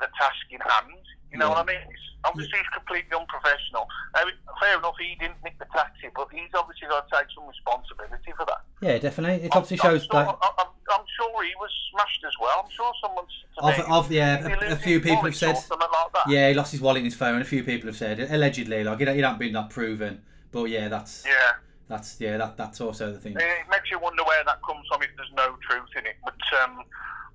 the 0.00 0.08
task 0.18 0.42
in 0.50 0.58
hand. 0.60 0.98
You 1.32 1.38
know 1.38 1.48
Yeah. 1.48 1.58
what 1.64 1.68
I 1.68 1.72
mean? 1.72 1.82
It's, 1.88 2.06
obviously, 2.24 2.58
he's 2.58 2.68
completely 2.76 3.16
unprofessional. 3.16 3.88
Mean, 4.14 4.34
fair 4.60 4.78
enough, 4.78 4.94
he 5.00 5.16
didn't 5.18 5.42
nick 5.42 5.58
the 5.58 5.64
taxi, 5.72 6.08
but 6.14 6.28
he's 6.30 6.52
obviously 6.54 6.88
got 6.88 7.08
to 7.08 7.16
take 7.16 7.26
some 7.34 7.48
responsibility 7.48 8.32
for 8.36 8.44
that. 8.46 8.60
Yeah, 8.80 8.98
definitely. 8.98 9.46
It 9.46 9.52
I'm- 9.52 9.58
obviously 9.58 9.80
I'm 9.80 9.96
shows 9.98 10.04
sure, 10.04 10.24
that. 10.24 10.28
I'm, 10.28 10.66
I'm 10.92 11.06
sure 11.16 11.42
he 11.42 11.54
was 11.58 11.70
smashed 11.90 12.22
as 12.26 12.34
well. 12.40 12.62
I'm 12.62 12.70
sure 12.70 12.92
someone's. 13.00 13.32
Of, 13.58 13.90
of 13.90 14.12
yeah, 14.12 14.46
a, 14.46 14.72
a 14.72 14.76
few 14.76 15.00
people 15.00 15.24
have 15.24 15.36
said. 15.36 15.56
like. 15.56 15.80
Yeah, 16.28 16.48
he 16.48 16.54
lost 16.54 16.72
his 16.72 16.80
wallet 16.80 16.98
in 16.98 17.04
his 17.06 17.14
phone. 17.14 17.40
A 17.40 17.44
few 17.44 17.64
people 17.64 17.88
have 17.88 17.96
said 17.96 18.20
allegedly, 18.20 18.84
like 18.84 19.00
it, 19.00 19.08
it 19.08 19.22
hasn't 19.24 19.38
been 19.38 19.52
that 19.54 19.70
proven. 19.70 20.22
But 20.50 20.64
yeah, 20.64 20.88
that's 20.88 21.24
Yeah. 21.26 21.52
that's 21.88 22.20
yeah, 22.20 22.36
that 22.36 22.56
that's 22.56 22.80
also 22.80 23.12
the 23.12 23.18
thing. 23.18 23.36
It 23.38 23.68
makes 23.70 23.90
you 23.90 23.98
wonder 23.98 24.22
where 24.24 24.44
that 24.44 24.58
comes 24.66 24.86
from 24.88 25.02
if 25.02 25.10
there's 25.16 25.32
no 25.34 25.56
truth 25.68 25.88
in 25.96 26.06
it. 26.06 26.16
But 26.24 26.36
um, 26.62 26.82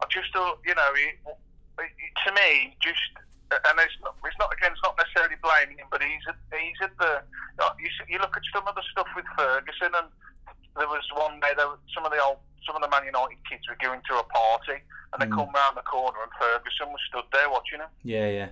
I 0.02 0.06
just 0.12 0.32
thought, 0.34 0.60
you 0.66 0.76
know, 0.76 0.90
it, 0.94 1.16
it, 1.80 1.92
to 2.28 2.34
me, 2.34 2.78
just 2.82 3.00
and 3.52 3.76
it's 3.80 3.96
not, 4.04 4.16
it's 4.26 4.36
not 4.40 4.52
again, 4.52 4.72
it's 4.76 4.84
not 4.84 4.98
necessarily 5.00 5.40
blaming 5.40 5.78
him, 5.80 5.88
but 5.90 6.04
he's 6.04 6.24
at, 6.28 6.36
he's 6.52 6.80
at 6.84 6.92
the. 7.00 7.24
You, 7.80 7.90
see- 7.96 8.12
you 8.12 8.20
look 8.20 8.36
at 8.36 8.44
some 8.54 8.68
of 8.68 8.76
the 8.76 8.84
stuff 8.92 9.08
with 9.16 9.26
Ferguson, 9.38 9.96
and 9.96 10.08
there 10.76 10.88
was 10.92 11.04
one 11.16 11.40
day 11.40 11.54
there, 11.56 11.68
were- 11.68 11.80
some 11.96 12.04
of 12.06 12.12
the 12.12 12.20
old, 12.22 12.38
some 12.68 12.76
of 12.76 12.82
the 12.84 12.92
Man 12.92 13.06
United 13.08 13.40
kids 13.50 13.64
were 13.72 13.80
going 13.80 14.02
to 14.12 14.20
a 14.20 14.26
party, 14.28 14.84
and 15.14 15.18
they 15.24 15.28
Mm. 15.32 15.36
come 15.40 15.50
round 15.56 15.78
the 15.80 15.88
corner, 15.88 16.20
and 16.22 16.32
Ferguson 16.36 16.92
was 16.92 17.02
stood 17.08 17.26
there 17.32 17.50
watching 17.50 17.80
them 17.80 17.90
Yeah, 18.04 18.28
yeah, 18.28 18.50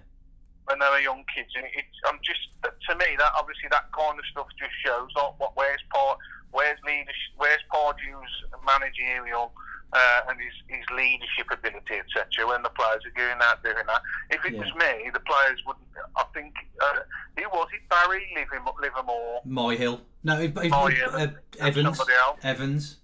when 0.72 0.80
they 0.80 0.90
were 0.90 1.04
young 1.04 1.24
kids. 1.36 1.52
And 1.60 1.68
it's, 1.76 1.98
I'm 2.08 2.20
just 2.24 2.42
to 2.64 2.96
me 2.96 3.14
that 3.20 3.32
obviously 3.38 3.68
that 3.70 3.92
kind 3.92 4.18
of 4.18 4.26
stuff 4.32 4.48
just 4.58 4.74
shows 4.84 5.12
like, 5.16 5.36
what 5.38 5.54
where's 5.60 5.84
part 5.94 6.18
where's 6.50 6.80
leadership 6.88 7.36
where's 7.38 7.62
Pardew's 7.70 8.34
managerial 8.66 9.52
uh, 9.94 10.22
and 10.30 10.40
his, 10.40 10.54
his 10.78 10.86
leadership 10.96 11.48
ability 11.52 11.96
etc. 11.96 12.48
When 12.48 12.64
the 12.64 12.70
players 12.70 13.02
are 13.06 13.16
going 13.16 13.40
out 13.42 13.64
doing 13.64 13.76
that. 13.88 14.02
If 14.30 14.46
it 14.46 14.54
Yeah. 14.54 14.60
was 14.60 14.74
me, 14.76 15.10
the 15.14 15.20
players 15.22 15.62
wouldn't. 15.66 15.86
I 16.18 16.24
think 16.34 16.54
uh, 16.82 17.00
who 17.38 17.44
was 17.50 17.68
it? 17.74 17.88
Barry 17.90 18.26
Livermore. 18.36 18.74
Livermore 18.82 19.42
Myhill. 19.48 20.02
No, 20.24 20.40
it, 20.40 20.54
Oh, 20.74 20.88
yeah, 20.88 21.06
uh, 21.08 21.28
Evans. 21.60 21.98
somebody 21.98 22.18
else. 22.18 22.40
Evans. 22.44 22.98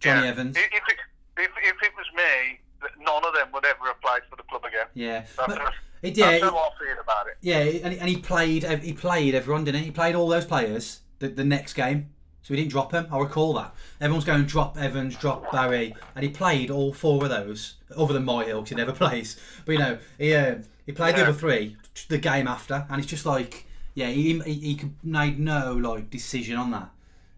Jonny 0.00 0.22
Yeah. 0.22 0.28
Evans. 0.30 0.56
If, 0.56 0.64
if, 0.64 0.82
it, 0.88 0.96
if, 1.38 1.50
if 1.62 1.76
it 1.82 1.92
was 1.96 2.06
me, 2.16 2.60
none 3.04 3.24
of 3.24 3.34
them 3.34 3.48
would 3.54 3.64
ever 3.64 3.86
have 3.86 4.00
played 4.00 4.22
for 4.28 4.36
the 4.36 4.42
club 4.44 4.64
again. 4.64 4.86
Yeah, 4.94 5.20
That's, 5.36 5.54
but 5.54 5.72
it, 6.02 6.16
yeah, 6.16 6.32
that's 6.32 6.42
it- 6.42 6.50
how 6.50 6.56
I 6.58 6.70
feel 6.84 7.00
about 7.00 7.26
it. 7.28 7.36
yeah, 7.40 7.58
and, 7.86 7.94
and 7.94 8.08
he 8.08 8.16
played. 8.16 8.64
He 8.82 8.92
played 8.92 9.34
everyone, 9.34 9.64
didn't 9.64 9.80
he? 9.80 9.86
He 9.86 9.90
played 9.92 10.14
all 10.16 10.28
those 10.28 10.44
players 10.44 11.00
the, 11.20 11.28
the 11.28 11.44
next 11.44 11.74
game, 11.74 12.10
so 12.42 12.52
we 12.52 12.56
didn't 12.56 12.70
drop 12.72 12.92
him. 12.92 13.06
I 13.12 13.18
recall 13.18 13.52
that. 13.54 13.74
Everyone's 14.00 14.24
going 14.24 14.44
drop 14.46 14.76
Evans, 14.76 15.16
drop 15.16 15.50
Barry, 15.52 15.94
and 16.16 16.24
he 16.24 16.28
played 16.30 16.70
all 16.70 16.92
four 16.92 17.22
of 17.24 17.30
those, 17.30 17.74
other 17.96 18.12
than 18.12 18.24
Myhill, 18.24 18.60
'cause 18.60 18.70
he 18.70 18.74
never 18.74 18.92
plays. 19.02 19.38
But 19.64 19.72
you 19.72 19.78
know, 19.78 19.98
he 20.18 20.34
uh, 20.34 20.56
he 20.86 20.92
played 20.92 21.16
the 21.16 21.22
other 21.22 21.32
three 21.32 21.76
the 22.08 22.18
game 22.18 22.48
after, 22.48 22.86
and 22.90 23.00
it's 23.00 23.08
just 23.10 23.26
like, 23.26 23.66
yeah, 23.94 24.08
he 24.08 24.38
he, 24.40 24.54
he 24.54 24.80
made 25.02 25.38
no 25.38 25.72
like 25.74 26.10
decision 26.10 26.56
on 26.56 26.70
that, 26.72 26.90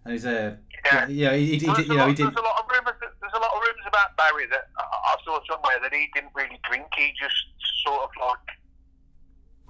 and 0.04 0.12
he's 0.12 0.24
a 0.24 0.58
Yeah. 0.86 1.06
yeah, 1.08 1.34
he, 1.34 1.58
he, 1.58 1.66
Well, 1.66 1.76
did- 1.76 1.86
you 1.86 1.92
a 1.92 1.96
know, 1.96 2.00
lot, 2.02 2.08
he 2.08 2.14
did. 2.14 2.26
there's 2.26 2.36
a 2.36 2.40
lot 2.42 2.60
of 2.62 2.70
rumours. 2.70 2.94
There's 3.00 3.32
a 3.34 3.38
lot 3.40 3.50
of 3.54 3.60
rumours 3.60 3.86
about 3.88 4.16
Barry 4.16 4.46
that 4.46 4.68
I, 4.78 4.82
I 4.82 5.16
saw 5.24 5.40
somewhere 5.50 5.78
that 5.82 5.92
he 5.92 6.08
didn't 6.14 6.30
really 6.34 6.58
drink. 6.68 6.86
He 6.96 7.12
just 7.20 7.34
sort 7.84 8.02
of 8.04 8.10
like 8.20 8.56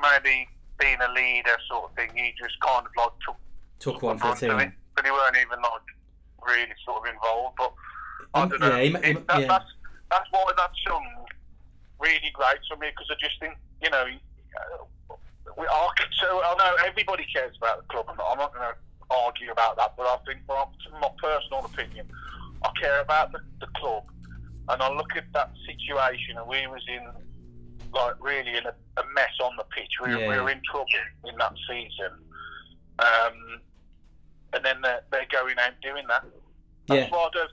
maybe 0.01 0.49
being 0.79 0.99
a 1.01 1.13
leader 1.13 1.57
sort 1.69 1.91
of 1.91 1.97
thing. 1.97 2.11
He 2.15 2.33
just 2.39 2.59
kind 2.61 2.87
of 2.87 2.93
like 2.97 3.11
took 3.27 3.37
Took 3.81 4.03
one 4.03 4.19
for 4.19 4.35
the 4.35 4.47
team. 4.49 4.73
But 4.97 5.05
he 5.05 5.11
weren't 5.11 5.37
even 5.37 5.61
like 5.63 5.87
really 6.47 6.73
sort 6.85 7.07
of 7.07 7.15
involved. 7.15 7.57
But 7.59 7.73
I 8.35 8.43
Um, 8.43 8.49
don't 8.49 8.61
know. 8.61 8.77
yeah, 8.77 8.83
he 8.83 9.11
It- 9.11 9.27
that, 9.29 9.41
yeah. 9.41 9.47
That's 9.49 9.71
that's 10.11 10.29
why 10.31 10.45
that 10.57 10.71
song 10.87 11.27
really 11.99 12.31
great 12.35 12.59
to 12.71 12.77
me 12.77 12.89
because 12.91 13.07
I 13.11 13.15
just 13.21 13.39
think 13.41 13.57
you 13.83 13.91
know. 13.91 14.05
uh, 14.07 14.85
We 15.57 15.67
are, 15.67 15.91
so 16.21 16.43
I 16.43 16.55
know 16.59 16.75
everybody 16.85 17.25
cares 17.33 17.55
about 17.59 17.77
the 17.79 17.85
club. 17.93 18.07
I'm 18.11 18.17
not, 18.17 18.27
I'm 18.33 18.39
not 18.39 18.53
going 18.55 18.67
to 18.75 18.77
argue 19.15 19.53
about 19.53 19.77
that, 19.77 19.95
but 19.97 20.07
I 20.07 20.17
think, 20.27 20.41
well, 20.49 20.73
from 20.83 20.99
my 21.01 21.11
personal 21.23 21.65
opinion, 21.65 22.11
I 22.65 22.71
care 22.81 23.01
about 23.01 23.31
the, 23.31 23.39
the 23.61 23.69
club, 23.79 24.03
and 24.71 24.83
I 24.83 24.89
look 24.93 25.15
at 25.17 25.31
that 25.33 25.53
situation, 25.65 26.39
and 26.39 26.49
we 26.49 26.67
was 26.67 26.83
in 26.89 27.05
like 27.93 28.15
really 28.21 28.57
in 28.57 28.67
a, 28.67 28.75
a 28.97 29.05
mess 29.15 29.31
on 29.41 29.55
the 29.57 29.65
pitch. 29.65 29.93
We, 30.03 30.11
Yeah. 30.11 30.27
we 30.29 30.41
were 30.41 30.51
in 30.51 30.61
trouble 30.69 30.89
in 31.29 31.37
that 31.39 31.55
season, 31.69 32.13
um, 32.99 33.37
and 33.61 33.61
going 35.55 35.67
out 35.67 35.81
doing 35.83 36.07
that. 36.09 36.25
That's 36.87 37.11
Yeah. 37.11 37.17
why 37.17 37.29
I 37.35 37.47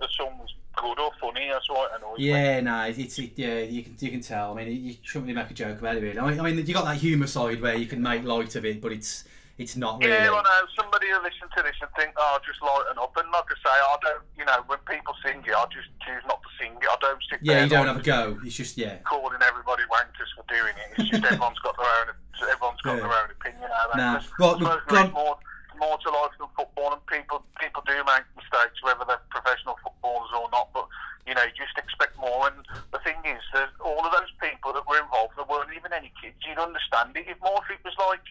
the 0.00 0.08
song's 0.18 0.50
good 0.76 0.98
or 0.98 1.12
funny. 1.20 1.48
That's 1.48 1.66
it 1.70 1.90
annoys 1.96 2.18
me. 2.18 2.28
Yeah, 2.28 2.60
no, 2.60 2.82
it's, 2.82 2.98
it's 2.98 3.18
it, 3.18 3.32
yeah, 3.36 3.58
you 3.60 3.82
can 3.84 3.94
you 4.00 4.10
can 4.10 4.20
tell. 4.20 4.52
I 4.52 4.64
mean, 4.64 4.84
you 4.84 4.94
shouldn't 5.02 5.26
really 5.28 5.40
make 5.40 5.50
a 5.50 5.54
joke 5.54 5.78
about 5.78 5.96
it. 5.96 6.02
Really. 6.02 6.18
I 6.18 6.30
mean, 6.30 6.40
I 6.40 6.42
mean, 6.42 6.66
you 6.66 6.74
got 6.74 6.84
that 6.86 6.96
humour 6.96 7.26
side 7.28 7.60
where 7.60 7.76
you 7.76 7.86
can 7.86 8.02
make 8.02 8.24
light 8.24 8.56
of 8.56 8.64
it, 8.64 8.80
but 8.80 8.90
it's 8.90 9.24
it's 9.58 9.76
not 9.76 10.00
really. 10.00 10.10
Yeah, 10.12 10.30
well, 10.30 10.42
no, 10.42 10.66
somebody 10.74 11.06
will 11.12 11.22
listen 11.22 11.46
to 11.56 11.62
this 11.62 11.76
and 11.80 11.90
think, 11.96 12.12
oh, 12.16 12.38
just 12.44 12.60
lighten 12.62 12.98
up. 12.98 13.14
And 13.16 13.30
like 13.30 13.44
I 13.44 13.54
say, 13.62 13.70
I 13.70 13.96
don't, 14.02 14.22
you 14.36 14.44
know, 14.44 14.64
when 14.66 14.78
people 14.90 15.14
sing 15.24 15.38
it, 15.46 15.54
I 15.54 15.64
just 15.66 15.86
choose 16.04 16.22
not 16.26 16.40
to 16.42 16.48
sing 16.58 16.72
it. 16.74 16.88
I 16.90 16.96
don't 17.00 17.22
sit 17.30 17.38
yeah, 17.42 17.62
you 17.62 17.70
don't 17.70 17.86
have 17.86 17.98
a 17.98 18.02
go. 18.02 18.38
It's 18.44 18.56
just 18.56 18.76
yeah, 18.76 18.96
calling 19.04 19.38
everybody 19.40 19.84
wankers 19.84 20.32
for 20.34 20.44
doing 20.48 20.74
it. 20.74 20.98
It's 20.98 21.10
just 21.10 21.24
everyone's 21.30 21.58
got 21.60 21.76
their 21.76 21.86
own, 21.86 22.50
everyone's 22.50 22.80
got 22.80 22.96
Yeah. 22.96 23.00
their 23.06 23.12
own 23.22 23.30
opinion. 23.30 23.70
Out 23.70 23.96
Nah. 23.96 24.20
Well, 24.40 24.66
I 24.66 24.96
on. 24.96 25.06
is 25.06 25.12
more, 25.12 25.38
more 25.78 25.98
to 25.98 26.10
life 26.10 26.32
than 26.38 26.48
football, 26.56 26.92
and 26.92 27.02
people, 27.06 27.44
people 27.60 27.82
do 27.86 27.96
make 28.04 28.24
mistakes, 28.36 28.78
whether 28.82 29.04
they're 29.06 29.22
professional 29.30 29.76
footballers 29.82 30.30
or 30.36 30.48
not. 30.52 30.68
But 30.74 30.86
you 31.26 31.34
know, 31.34 31.42
you 31.42 31.52
just 31.56 31.76
expect 31.78 32.18
more. 32.18 32.48
And 32.50 32.56
the 32.92 32.98
thing 33.00 33.16
is, 33.24 33.40
there's 33.54 33.70
all 33.84 34.04
of 34.04 34.12
those 34.12 34.32
people 34.42 34.72
that 34.72 34.86
were 34.88 34.98
involved, 35.00 35.34
there 35.36 35.46
weren't 35.48 35.70
even 35.76 35.92
any 35.92 36.12
kids. 36.20 36.34
You'd 36.46 36.58
understand 36.58 37.16
it 37.16 37.26
if 37.28 37.40
more 37.40 37.60
if 37.68 37.78
it 37.78 37.84
was 37.84 37.94
like, 38.10 38.24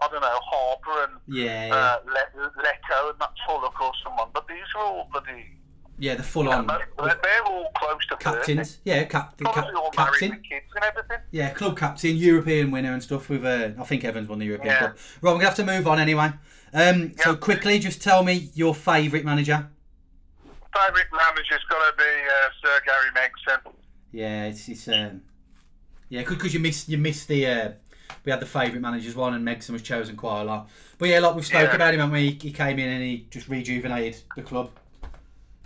I 0.00 0.08
don't 0.10 0.20
know, 0.22 0.38
Harper 0.42 1.04
and 1.10 1.20
yeah, 1.28 1.66
yeah. 1.68 1.74
uh, 1.74 1.98
Le- 2.06 2.50
Leto 2.58 3.10
and 3.10 3.18
that's 3.20 3.38
Fullock 3.48 3.78
or 3.80 3.92
someone. 4.02 4.28
But 4.34 4.48
these 4.48 4.66
are 4.74 4.82
all 4.82 5.08
bloody. 5.12 5.46
yeah 5.98 6.16
the 6.16 6.24
full 6.24 6.44
You 6.44 6.50
know, 6.50 6.56
on 6.58 6.66
they're, 6.66 6.88
they're 7.22 7.44
all 7.46 7.70
close 7.76 8.04
to 8.08 8.16
30. 8.16 8.24
captains. 8.24 8.78
Yeah, 8.84 9.04
captain, 9.04 9.44
Probably 9.44 9.62
cap, 9.92 10.10
married 10.20 10.42
captain. 10.74 11.18
Yeah, 11.30 11.50
club 11.50 11.78
captain, 11.78 12.16
European 12.16 12.72
winner 12.72 12.92
and 12.92 13.02
stuff. 13.02 13.28
With 13.28 13.44
uh, 13.44 13.70
I 13.78 13.84
think 13.84 14.04
Evans 14.04 14.28
won 14.28 14.40
the 14.40 14.46
European 14.46 14.72
Yeah. 14.74 14.78
Cup. 14.80 14.98
Right, 15.20 15.30
we're 15.30 15.38
gonna 15.38 15.44
have 15.44 15.54
to 15.56 15.64
move 15.64 15.86
on 15.86 16.00
anyway. 16.00 16.32
Um, 16.74 17.12
so 17.18 17.36
quickly, 17.36 17.78
just 17.78 18.00
tell 18.02 18.22
me 18.24 18.50
your 18.54 18.74
favourite 18.74 19.24
manager. 19.24 19.68
favourite 20.74 21.06
manager's 21.12 21.64
got 21.68 21.90
to 21.90 21.96
be 21.96 22.04
uh, 22.04 22.48
Sir 22.62 22.80
Gary 22.86 23.10
Megson. 23.14 23.72
Yeah, 24.10 24.44
it's, 24.46 24.68
it's 24.68 24.88
um, 24.88 25.22
yeah, 26.08 26.22
because 26.26 26.54
you 26.54 26.60
missed 26.60 26.88
you 26.88 26.98
missed 26.98 27.28
the 27.28 27.46
uh, 27.46 27.72
we 28.24 28.30
had 28.30 28.40
the 28.40 28.46
favourite 28.46 28.80
managers 28.80 29.14
one 29.14 29.34
and 29.34 29.46
Megson 29.46 29.70
was 29.70 29.82
chosen 29.82 30.16
quite 30.16 30.42
a 30.42 30.44
lot. 30.44 30.70
But 30.98 31.08
yeah, 31.08 31.18
like 31.18 31.34
we've 31.34 31.46
spoke 31.46 31.68
Yeah. 31.70 31.74
about 31.76 31.94
him, 31.94 32.00
and 32.00 32.12
we 32.12 32.38
he 32.40 32.52
came 32.52 32.78
in 32.78 32.88
and 32.88 33.02
he 33.02 33.26
just 33.30 33.48
rejuvenated 33.48 34.22
the 34.36 34.42
club. 34.42 34.70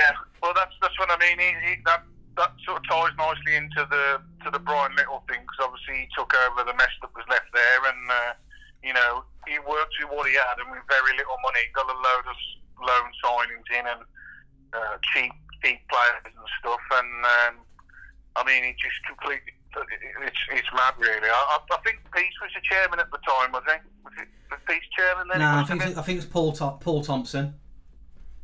Yeah, 0.01 0.13
well, 0.43 0.53
that's 0.55 0.75
that's 0.83 0.99
what 0.99 1.11
I 1.11 1.19
mean. 1.19 1.39
He, 1.39 1.47
he, 1.69 1.77
that 1.87 2.03
that 2.37 2.53
sort 2.65 2.79
of 2.79 2.89
ties 2.89 3.17
nicely 3.17 3.55
into 3.57 3.87
the 3.91 4.21
to 4.45 4.51
the 4.51 4.59
Brian 4.59 4.95
Little 4.97 5.23
thing 5.29 5.41
because 5.43 5.71
obviously 5.71 6.03
he 6.03 6.09
took 6.17 6.33
over 6.35 6.65
the 6.65 6.77
mess 6.77 6.91
that 7.03 7.15
was 7.15 7.25
left 7.31 7.47
there, 7.55 7.91
and 7.93 8.11
uh, 8.11 8.33
you 8.87 8.95
know 8.95 9.25
he 9.47 9.59
worked 9.59 9.95
with 9.99 10.11
what 10.15 10.27
he 10.31 10.35
had 10.35 10.57
and 10.63 10.71
with 10.71 10.87
very 10.89 11.13
little 11.19 11.39
money, 11.43 11.61
got 11.75 11.87
a 11.91 11.99
load 11.99 12.27
of 12.31 12.39
loan 12.81 13.07
signings 13.19 13.69
in 13.75 13.85
and 13.87 14.03
uh, 14.73 14.97
cheap 15.13 15.33
cheap 15.63 15.81
players 15.91 16.23
and 16.25 16.35
stuff, 16.61 16.81
and 16.95 17.11
um, 17.27 17.55
I 18.37 18.45
mean 18.47 18.63
he 18.65 18.71
just 18.79 19.03
completely. 19.07 19.53
It's 20.25 20.37
it's 20.53 20.73
mad, 20.73 20.95
really. 20.99 21.29
I, 21.29 21.59
I, 21.71 21.77
think 21.85 21.99
Peace 22.15 22.33
was 22.41 22.51
the 22.55 22.63
chairman 22.63 22.99
at 22.99 23.11
the 23.11 23.19
time, 23.29 23.53
was 23.53 23.63
he? 23.67 23.77
Was, 24.05 24.15
it, 24.23 24.29
was 24.51 24.61
Peace 24.67 24.81
chairman 24.97 25.29
then? 25.29 25.41
No, 25.41 25.51
I 25.51 25.65
think 25.65 25.81
been. 25.81 25.91
it- 25.91 25.99
I 25.99 26.03
think 26.03 26.17
it 26.17 26.25
was 26.25 26.27
Paul 26.27 26.53
Tom, 26.53 26.79
Paul 26.79 27.03
Thompson, 27.05 27.55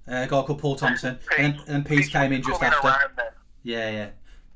uh, 0.07 0.13
a 0.15 0.27
guy 0.27 0.43
called 0.43 0.59
Paul 0.59 0.77
Thompson, 0.77 1.19
and, 1.39 1.55
Peace- 1.55 1.65
and 1.69 1.87
Peace 1.87 2.09
came 2.11 2.33
in 2.33 2.43
just 2.43 2.63
after. 2.63 2.95
Yeah, 3.63 3.91
yeah, 3.91 4.09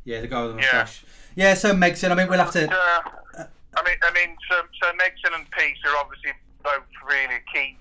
yeah, 0.05 0.21
the 0.21 0.27
guy 0.27 0.43
with 0.43 0.57
the 0.57 0.63
Yeah. 0.63 0.73
moustache. 0.81 1.05
Yeah, 1.35 1.55
so 1.55 1.73
Megson, 1.75 2.11
I 2.11 2.15
mean, 2.15 2.29
we'll 2.29 2.39
have 2.39 2.53
to. 2.53 2.71
Uh, 2.71 3.45
I 3.77 3.83
mean, 3.85 3.97
I 4.03 4.11
mean, 4.13 4.37
so 4.51 4.63
so 4.83 4.87
Megson 4.93 5.35
and 5.37 5.45
Peace 5.53 5.79
are 5.87 5.97
obviously 5.97 6.33
both 6.65 6.89
really 7.07 7.41
key, 7.53 7.79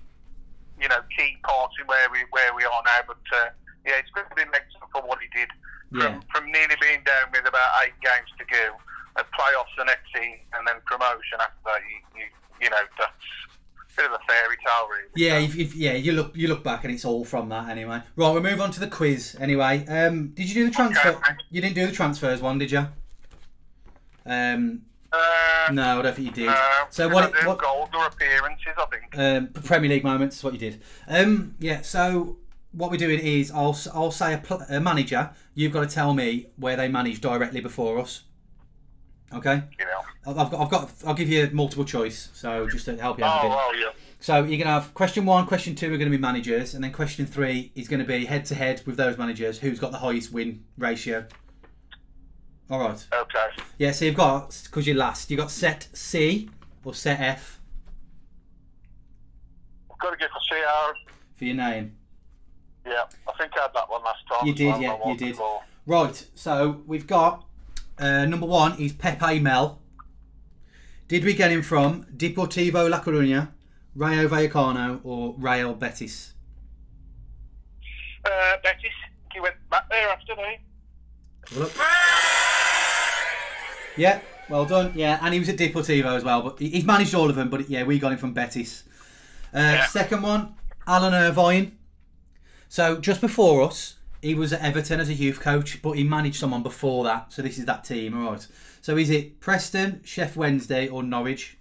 you 0.80 0.88
know, 0.88 1.00
key 1.16 1.36
parts 1.42 1.74
in 1.80 1.86
where 1.86 2.08
we 2.10 2.18
where 2.30 2.54
we 2.54 2.64
are 2.64 2.82
now. 2.84 3.00
But 3.06 3.24
uh, 3.32 3.48
yeah, 3.86 3.98
it's 3.98 4.10
good 4.10 4.24
to 4.28 4.34
be 4.36 4.42
Megson 4.42 4.84
for 4.92 5.02
what 5.02 5.18
he 5.20 5.28
did. 5.38 5.48
From, 5.90 6.00
Yeah. 6.00 6.20
from 6.34 6.50
nearly 6.50 6.74
being 6.80 7.02
down 7.04 7.30
with 7.32 7.46
about 7.46 7.70
eight 7.84 7.94
games 8.02 8.28
to 8.38 8.44
go, 8.44 8.76
and 9.16 9.26
playoffs 9.38 9.72
the 9.78 9.84
next 9.84 10.06
season, 10.12 10.40
and 10.54 10.66
then 10.66 10.76
promotion 10.84 11.38
after 11.40 11.62
that. 11.64 11.80
You 11.88 12.20
you, 12.20 12.26
you 12.62 12.70
know, 12.70 12.84
that's 12.98 13.12
a 13.76 13.96
bit 13.96 14.06
of 14.06 14.12
a 14.12 14.18
fairy 14.28 14.56
tale, 14.66 14.88
really. 14.90 15.08
Yeah, 15.14 15.38
if, 15.38 15.56
if, 15.56 15.74
yeah, 15.76 15.92
you 15.92 16.12
look 16.12 16.36
you 16.36 16.48
look 16.48 16.62
back 16.64 16.84
and 16.84 16.92
it's 16.92 17.04
all 17.04 17.24
from 17.24 17.48
that 17.50 17.68
anyway. 17.68 18.02
Right, 18.16 18.32
we'll 18.32 18.42
move 18.42 18.60
on 18.60 18.70
to 18.72 18.80
the 18.80 18.88
quiz 18.88 19.36
anyway. 19.40 19.86
Um, 19.86 20.28
did 20.34 20.48
you 20.48 20.54
do 20.54 20.64
the 20.66 20.74
transfer? 20.74 21.10
Okay. 21.10 21.34
You 21.50 21.60
didn't 21.62 21.76
do 21.76 21.86
the 21.86 21.92
transfers 21.92 22.42
one, 22.42 22.58
did 22.58 22.72
you? 22.72 22.86
Um, 24.26 24.82
Uh, 25.12 25.72
no, 25.72 25.98
I 25.98 26.02
don't 26.02 26.14
think 26.16 26.26
you 26.36 26.46
did. 26.46 26.54
so 26.90 27.08
what? 27.08 27.32
what 27.46 27.58
goals 27.58 27.88
or 27.94 28.06
appearances? 28.06 28.72
I 28.76 28.86
think. 28.86 29.18
um, 29.18 29.48
Premier 29.64 29.88
League 29.90 30.04
moments? 30.04 30.42
What 30.42 30.52
you 30.52 30.58
did? 30.58 30.82
Um, 31.08 31.54
yeah. 31.58 31.82
So 31.82 32.38
what 32.72 32.90
we're 32.90 32.96
doing 32.96 33.20
is 33.20 33.50
I'll 33.50 33.76
I'll 33.94 34.10
say 34.10 34.34
a, 34.34 34.38
pl- 34.38 34.64
a 34.68 34.80
manager. 34.80 35.30
You've 35.54 35.72
got 35.72 35.88
to 35.88 35.94
tell 35.94 36.12
me 36.14 36.46
where 36.56 36.76
they 36.76 36.88
managed 36.88 37.22
directly 37.22 37.60
before 37.60 37.98
us. 37.98 38.24
Okay. 39.32 39.62
You 39.78 39.84
know. 39.84 40.00
I've 40.40 40.50
got, 40.50 40.54
I've 40.60 40.70
got 40.70 40.90
I'll 41.06 41.14
give 41.14 41.28
you 41.28 41.48
multiple 41.52 41.84
choice. 41.84 42.30
So 42.32 42.68
just 42.68 42.84
to 42.86 42.96
help 42.96 43.18
you 43.18 43.24
out 43.24 43.36
a 43.36 43.38
Oh 43.38 43.42
bit. 43.42 43.50
well, 43.50 43.76
yeah. 43.76 43.88
So 44.20 44.42
you're 44.44 44.58
gonna 44.58 44.80
have 44.80 44.92
question 44.94 45.24
one, 45.24 45.46
question 45.46 45.74
two 45.74 45.92
are 45.92 45.98
gonna 45.98 46.10
be 46.10 46.18
managers, 46.18 46.74
and 46.74 46.82
then 46.82 46.92
question 46.92 47.26
three 47.26 47.70
is 47.74 47.86
gonna 47.88 48.04
be 48.04 48.24
head 48.24 48.44
to 48.46 48.54
head 48.54 48.82
with 48.86 48.96
those 48.96 49.18
managers. 49.18 49.58
Who's 49.60 49.78
got 49.78 49.92
the 49.92 49.98
highest 49.98 50.32
win 50.32 50.64
ratio? 50.78 51.26
All 52.70 52.80
right. 52.80 53.06
Okay. 53.12 53.46
Yeah. 53.78 53.92
So 53.92 54.04
you've 54.06 54.16
got 54.16 54.60
because 54.64 54.86
you're 54.86 54.96
last. 54.96 55.30
You 55.30 55.36
got 55.36 55.50
set 55.50 55.88
C 55.92 56.50
or 56.84 56.94
set 56.94 57.20
F 57.20 57.60
Got 60.00 60.10
to 60.10 60.16
get 60.18 60.28
to 60.28 60.40
CR. 60.48 60.94
for 61.36 61.44
your 61.44 61.54
name. 61.56 61.96
Yeah, 62.84 63.04
I 63.26 63.32
think 63.38 63.52
I 63.56 63.62
had 63.62 63.70
that 63.74 63.90
one 63.90 64.02
last 64.04 64.20
time. 64.30 64.46
You 64.46 64.54
did, 64.54 64.80
yeah, 64.80 64.96
you 65.06 65.16
did. 65.16 65.30
before. 65.30 65.62
Right. 65.86 66.26
So 66.34 66.82
we've 66.86 67.06
got 67.06 67.44
uh, 67.98 68.26
number 68.26 68.46
one 68.46 68.78
is 68.80 68.92
Pepe 68.92 69.40
Mel. 69.40 69.80
Did 71.08 71.24
we 71.24 71.34
get 71.34 71.50
him 71.50 71.62
from 71.62 72.04
Deportivo 72.16 72.90
La 72.90 73.00
Coruña, 73.00 73.48
Rayo 73.94 74.28
Vallecano, 74.28 75.00
or 75.04 75.34
Real 75.38 75.74
Betis? 75.74 76.34
Uh, 78.24 78.56
Betis, 78.62 78.90
he 79.32 79.40
went 79.40 79.54
back 79.70 79.88
there 79.88 80.08
after 80.10 80.34
me. 80.36 80.58
Have 83.96 84.12
a 84.12 84.12
look. 84.16 84.20
Yeah, 84.20 84.20
well 84.48 84.64
done. 84.66 84.92
Yeah, 84.94 85.18
and 85.22 85.32
he 85.34 85.40
was 85.40 85.48
at 85.48 85.56
Deportivo 85.56 86.16
as 86.16 86.24
well, 86.24 86.42
but 86.42 86.58
he's 86.58 86.84
managed 86.84 87.14
all 87.14 87.28
of 87.30 87.36
them. 87.36 87.48
But 87.50 87.68
yeah, 87.70 87.84
we 87.84 87.98
got 87.98 88.12
him 88.12 88.18
from 88.18 88.32
Betis. 88.32 88.84
Uh, 89.54 89.58
Yeah. 89.58 89.86
Second 89.86 90.22
one, 90.22 90.54
Alan 90.86 91.14
Irvine. 91.14 91.78
So 92.68 92.98
just 92.98 93.20
before 93.20 93.62
us, 93.62 93.94
he 94.22 94.34
was 94.34 94.52
at 94.52 94.60
Everton 94.62 94.98
as 95.00 95.08
a 95.08 95.14
youth 95.14 95.40
coach, 95.40 95.80
but 95.82 95.92
he 95.92 96.02
managed 96.04 96.36
someone 96.40 96.62
before 96.62 97.04
that. 97.04 97.32
So 97.32 97.42
this 97.42 97.58
is 97.58 97.64
that 97.66 97.84
team, 97.84 98.16
all 98.18 98.32
right. 98.32 98.46
So 98.82 98.96
is 98.96 99.08
it 99.10 99.40
Preston, 99.40 100.00
Sheff 100.04 100.36
Wednesday, 100.36 100.88
or 100.88 101.02
Norwich? 101.02 101.56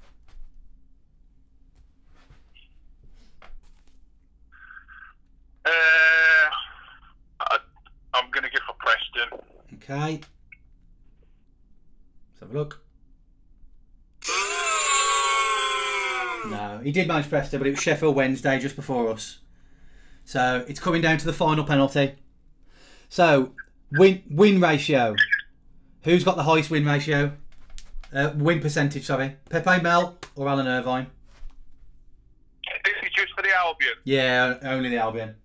Uh, 5.66 5.70
I, 7.40 7.58
I'm 8.14 8.30
going 8.32 8.44
to 8.44 8.50
go 8.50 8.60
for 8.68 8.76
Preston. 8.80 9.40
Okay. 9.76 10.22
Have 12.46 12.54
a 12.54 12.58
look. 12.60 12.82
No, 16.48 16.80
he 16.84 16.92
did 16.92 17.08
manage 17.08 17.28
Preston, 17.28 17.60
but 17.60 17.68
it 17.68 17.72
was 17.72 17.82
Sheffield 17.82 18.16
Wednesday 18.16 18.60
just 18.60 18.76
before 18.76 19.10
us. 19.10 19.40
So 20.26 20.64
it's 20.68 20.80
coming 20.80 21.02
down 21.02 21.18
to 21.18 21.26
the 21.26 21.34
final 21.34 21.64
penalty. 21.64 22.16
So 23.10 23.54
win 23.92 24.22
win 24.30 24.62
ratio. 24.62 25.16
Who's 26.04 26.24
got 26.24 26.36
the 26.36 26.44
highest 26.44 26.70
win 26.70 26.86
ratio? 26.86 27.32
Uh, 28.14 28.32
win 28.36 28.60
percentage, 28.60 29.06
sorry. 29.06 29.38
Pepe 29.50 29.82
Mel 29.82 30.18
or 30.36 30.48
Alan 30.48 30.68
Irvine? 30.68 31.08
This 32.84 32.94
is 33.02 33.10
just 33.16 33.34
for 33.34 33.42
the 33.42 33.56
Albion. 33.56 33.96
Yeah, 34.04 34.60
only 34.62 34.90
the 34.90 34.98
Albion. 34.98 35.36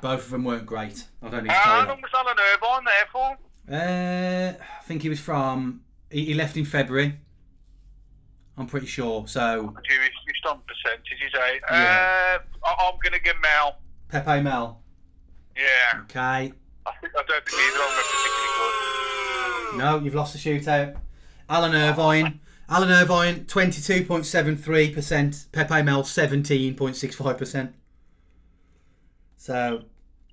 Both 0.00 0.24
of 0.26 0.30
them 0.30 0.44
weren't 0.44 0.66
great. 0.66 1.06
I 1.22 1.28
don't 1.28 1.42
need 1.44 1.50
to 1.50 1.54
tell 1.54 1.62
how 1.62 1.86
long 1.88 2.00
was 2.00 2.10
Alan 2.14 2.36
Irvine 2.54 2.84
there 2.84 3.06
for? 3.12 3.36
Uh, 3.72 4.52
I 4.80 4.82
think 4.84 5.02
he 5.02 5.08
was 5.08 5.20
from. 5.20 5.82
He, 6.10 6.24
he 6.26 6.34
left 6.34 6.56
in 6.56 6.64
February. 6.64 7.18
I'm 8.56 8.66
pretty 8.66 8.86
sure. 8.86 9.26
So 9.26 9.74
Jewish, 9.88 10.10
just 10.28 10.46
on 10.46 10.60
percentages, 10.66 11.32
eh? 11.34 11.58
Yeah. 11.70 12.38
Uh, 12.64 12.66
I, 12.66 12.88
I'm 12.88 12.98
going 13.02 13.12
to 13.12 13.20
give 13.20 13.36
Mel. 13.40 13.76
Pepe 14.08 14.40
Mel. 14.42 14.80
Yeah. 15.56 16.00
Okay. 16.02 16.52
I, 16.86 16.92
think, 17.00 17.12
I 17.16 17.22
don't 17.26 17.44
think 17.46 17.62
either 17.62 17.76
of 17.76 17.90
them 17.90 17.98
are 17.98 18.02
particularly 18.02 18.52
good. 18.58 18.74
No, 19.78 19.98
you've 20.04 20.14
lost 20.14 20.32
the 20.32 20.38
shootout. 20.38 20.96
Alan 21.48 21.74
Irvine. 21.74 22.40
Alan 22.68 22.90
Irvine, 22.90 23.44
22.73%. 23.46 25.46
Pepe 25.52 25.82
Mel, 25.82 26.02
17.65%. 26.04 27.72
So 29.40 29.82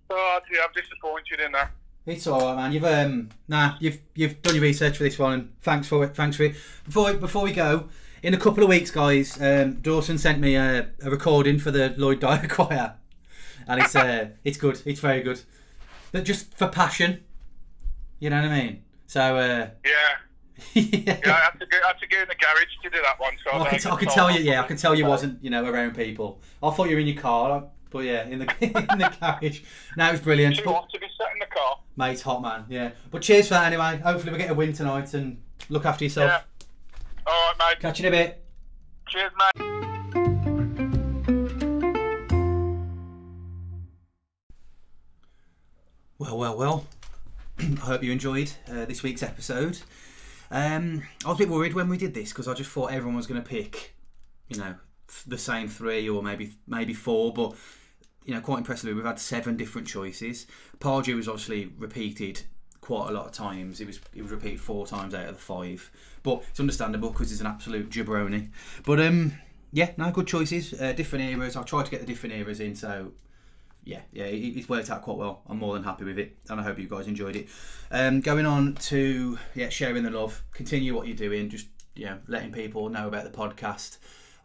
Oh, 0.09 0.39
I'm 0.41 0.73
disappointed 0.75 1.39
in 1.39 1.53
that. 1.53 1.71
It's 2.05 2.27
all 2.27 2.41
right, 2.41 2.55
man. 2.55 2.71
You've 2.73 2.83
um, 2.83 3.29
nah, 3.47 3.75
you've 3.79 3.99
you've 4.15 4.41
done 4.41 4.55
your 4.55 4.61
research 4.61 4.97
for 4.97 5.03
this 5.03 5.17
one, 5.17 5.33
and 5.33 5.53
thanks 5.61 5.87
for 5.87 6.03
it. 6.03 6.15
Thanks 6.15 6.35
for 6.35 6.43
it. 6.43 6.55
Before 6.85 7.13
before 7.13 7.43
we 7.43 7.53
go, 7.53 7.87
in 8.21 8.33
a 8.33 8.37
couple 8.37 8.63
of 8.63 8.69
weeks, 8.69 8.91
guys, 8.91 9.41
um, 9.41 9.75
Dawson 9.75 10.17
sent 10.17 10.39
me 10.39 10.55
a, 10.55 10.89
a 11.01 11.09
recording 11.09 11.57
for 11.57 11.71
the 11.71 11.93
Lloyd 11.97 12.19
Dyer 12.19 12.47
Choir, 12.49 12.95
and 13.67 13.81
it's 13.81 13.95
uh, 13.95 14.29
it's 14.43 14.57
good. 14.57 14.81
It's 14.85 14.99
very 14.99 15.21
good, 15.21 15.41
but 16.11 16.25
just 16.25 16.53
for 16.57 16.67
passion, 16.67 17.23
you 18.19 18.29
know 18.29 18.41
what 18.41 18.51
I 18.51 18.61
mean. 18.61 18.83
So 19.07 19.21
uh, 19.37 19.69
Yeah. 19.85 19.91
yeah, 20.73 21.17
Yeah, 21.25 21.33
I 21.33 21.39
had, 21.39 21.59
to 21.59 21.65
go, 21.65 21.77
I 21.83 21.87
had 21.87 21.99
to 21.99 22.07
go 22.07 22.21
in 22.21 22.27
the 22.27 22.35
garage 22.35 22.75
to 22.83 22.89
do 22.89 23.01
that 23.03 23.19
one. 23.19 23.33
So 23.43 23.51
I 23.51 23.77
can, 23.77 23.91
I 23.91 23.95
can 23.95 24.09
tell 24.09 24.31
you, 24.31 24.41
yeah, 24.41 24.61
I 24.61 24.67
can 24.67 24.75
tell 24.75 24.95
you 24.95 25.05
wasn't, 25.05 25.41
you 25.41 25.49
know, 25.49 25.65
around 25.65 25.95
people. 25.95 26.41
I 26.61 26.71
thought 26.71 26.89
you 26.89 26.95
were 26.95 27.01
in 27.01 27.07
your 27.07 27.21
car, 27.21 27.65
but 27.89 27.99
yeah, 27.99 28.25
in 28.27 28.39
the 28.39 28.45
in 28.61 28.73
the 28.73 29.13
garage. 29.19 29.61
No, 29.95 30.09
it 30.09 30.11
was 30.11 30.21
brilliant. 30.21 30.55
Too 30.57 30.63
But- 30.65 30.73
hot 30.73 30.89
to 30.91 30.99
be 30.99 31.07
sat 31.17 31.31
in 31.33 31.39
the 31.39 31.45
car. 31.45 31.79
Mate, 31.95 32.11
it's 32.13 32.21
hot 32.21 32.41
man, 32.41 32.65
yeah. 32.69 32.91
But 33.11 33.21
cheers 33.21 33.47
for 33.47 33.55
that 33.55 33.65
anyway. 33.73 33.97
Hopefully 34.03 34.31
we 34.31 34.37
get 34.37 34.51
a 34.51 34.53
win 34.53 34.71
tonight 34.73 35.13
and 35.13 35.41
look 35.69 35.85
after 35.85 36.03
yourself. 36.05 36.29
Yeah. 36.29 36.65
All 37.25 37.33
right, 37.59 37.73
mate. 37.75 37.79
Catch 37.81 37.99
you 37.99 38.07
in 38.07 38.13
a 38.13 38.17
bit. 38.17 38.43
Cheers, 39.07 39.31
mate. 39.37 40.67
Well, 46.17 46.37
well, 46.37 46.57
well. 46.57 46.85
I 47.59 47.63
hope 47.85 48.03
you 48.03 48.11
enjoyed 48.11 48.51
uh, 48.69 48.85
this 48.85 49.03
week's 49.03 49.23
episode. 49.23 49.79
Um, 50.51 51.03
I 51.25 51.29
was 51.29 51.37
a 51.37 51.39
bit 51.39 51.49
worried 51.49 51.73
when 51.73 51.89
we 51.89 51.97
did 51.97 52.13
this 52.13 52.29
because 52.29 52.47
I 52.47 52.53
just 52.53 52.69
thought 52.69 52.91
everyone 52.91 53.15
was 53.15 53.27
going 53.27 53.41
to 53.41 53.47
pick, 53.47 53.95
you 54.47 54.57
know, 54.57 54.75
the 55.27 55.37
same 55.37 55.67
three 55.67 56.07
or 56.09 56.21
maybe 56.21 56.53
maybe 56.67 56.93
four. 56.93 57.33
But 57.33 57.55
you 58.25 58.33
know, 58.33 58.41
quite 58.41 58.59
impressively, 58.59 58.93
we've 58.93 59.05
had 59.05 59.19
seven 59.19 59.55
different 59.55 59.87
choices. 59.87 60.47
Pardew 60.79 61.15
was 61.15 61.27
obviously 61.27 61.71
repeated 61.77 62.41
quite 62.81 63.09
a 63.09 63.13
lot 63.13 63.25
of 63.25 63.31
times. 63.31 63.81
It 63.81 63.87
was 63.87 63.99
it 64.13 64.21
was 64.21 64.31
repeated 64.31 64.59
four 64.59 64.85
times 64.87 65.13
out 65.13 65.27
of 65.27 65.35
the 65.35 65.41
five. 65.41 65.89
But 66.23 66.43
it's 66.49 66.59
understandable 66.59 67.09
because 67.11 67.29
he's 67.29 67.41
an 67.41 67.47
absolute 67.47 67.89
jabroni. 67.89 68.49
But 68.85 68.99
um, 68.99 69.33
yeah, 69.71 69.91
no, 69.97 70.11
good 70.11 70.27
choices. 70.27 70.73
Uh, 70.73 70.93
different 70.93 71.25
eras. 71.25 71.55
I've 71.55 71.65
tried 71.65 71.85
to 71.85 71.91
get 71.91 72.01
the 72.01 72.05
different 72.05 72.35
eras 72.35 72.59
in, 72.59 72.75
so 72.75 73.11
yeah, 73.83 74.01
yeah, 74.11 74.25
it, 74.25 74.57
it's 74.57 74.67
worked 74.67 74.89
out 74.89 75.01
quite 75.01 75.17
well. 75.17 75.41
I'm 75.47 75.59
more 75.59 75.73
than 75.73 75.83
happy 75.83 76.03
with 76.03 76.19
it, 76.19 76.37
and 76.49 76.59
I 76.59 76.63
hope 76.63 76.79
you 76.79 76.87
guys 76.87 77.07
enjoyed 77.07 77.35
it. 77.35 77.47
Um, 77.91 78.19
going 78.19 78.45
on 78.45 78.75
to 78.75 79.37
yeah, 79.55 79.69
sharing 79.69 80.03
the 80.03 80.11
love. 80.11 80.43
Continue 80.51 80.93
what 80.93 81.07
you're 81.07 81.15
doing. 81.15 81.49
Just 81.49 81.67
yeah, 81.95 82.17
letting 82.27 82.51
people 82.51 82.89
know 82.89 83.07
about 83.07 83.23
the 83.23 83.37
podcast. 83.37 83.97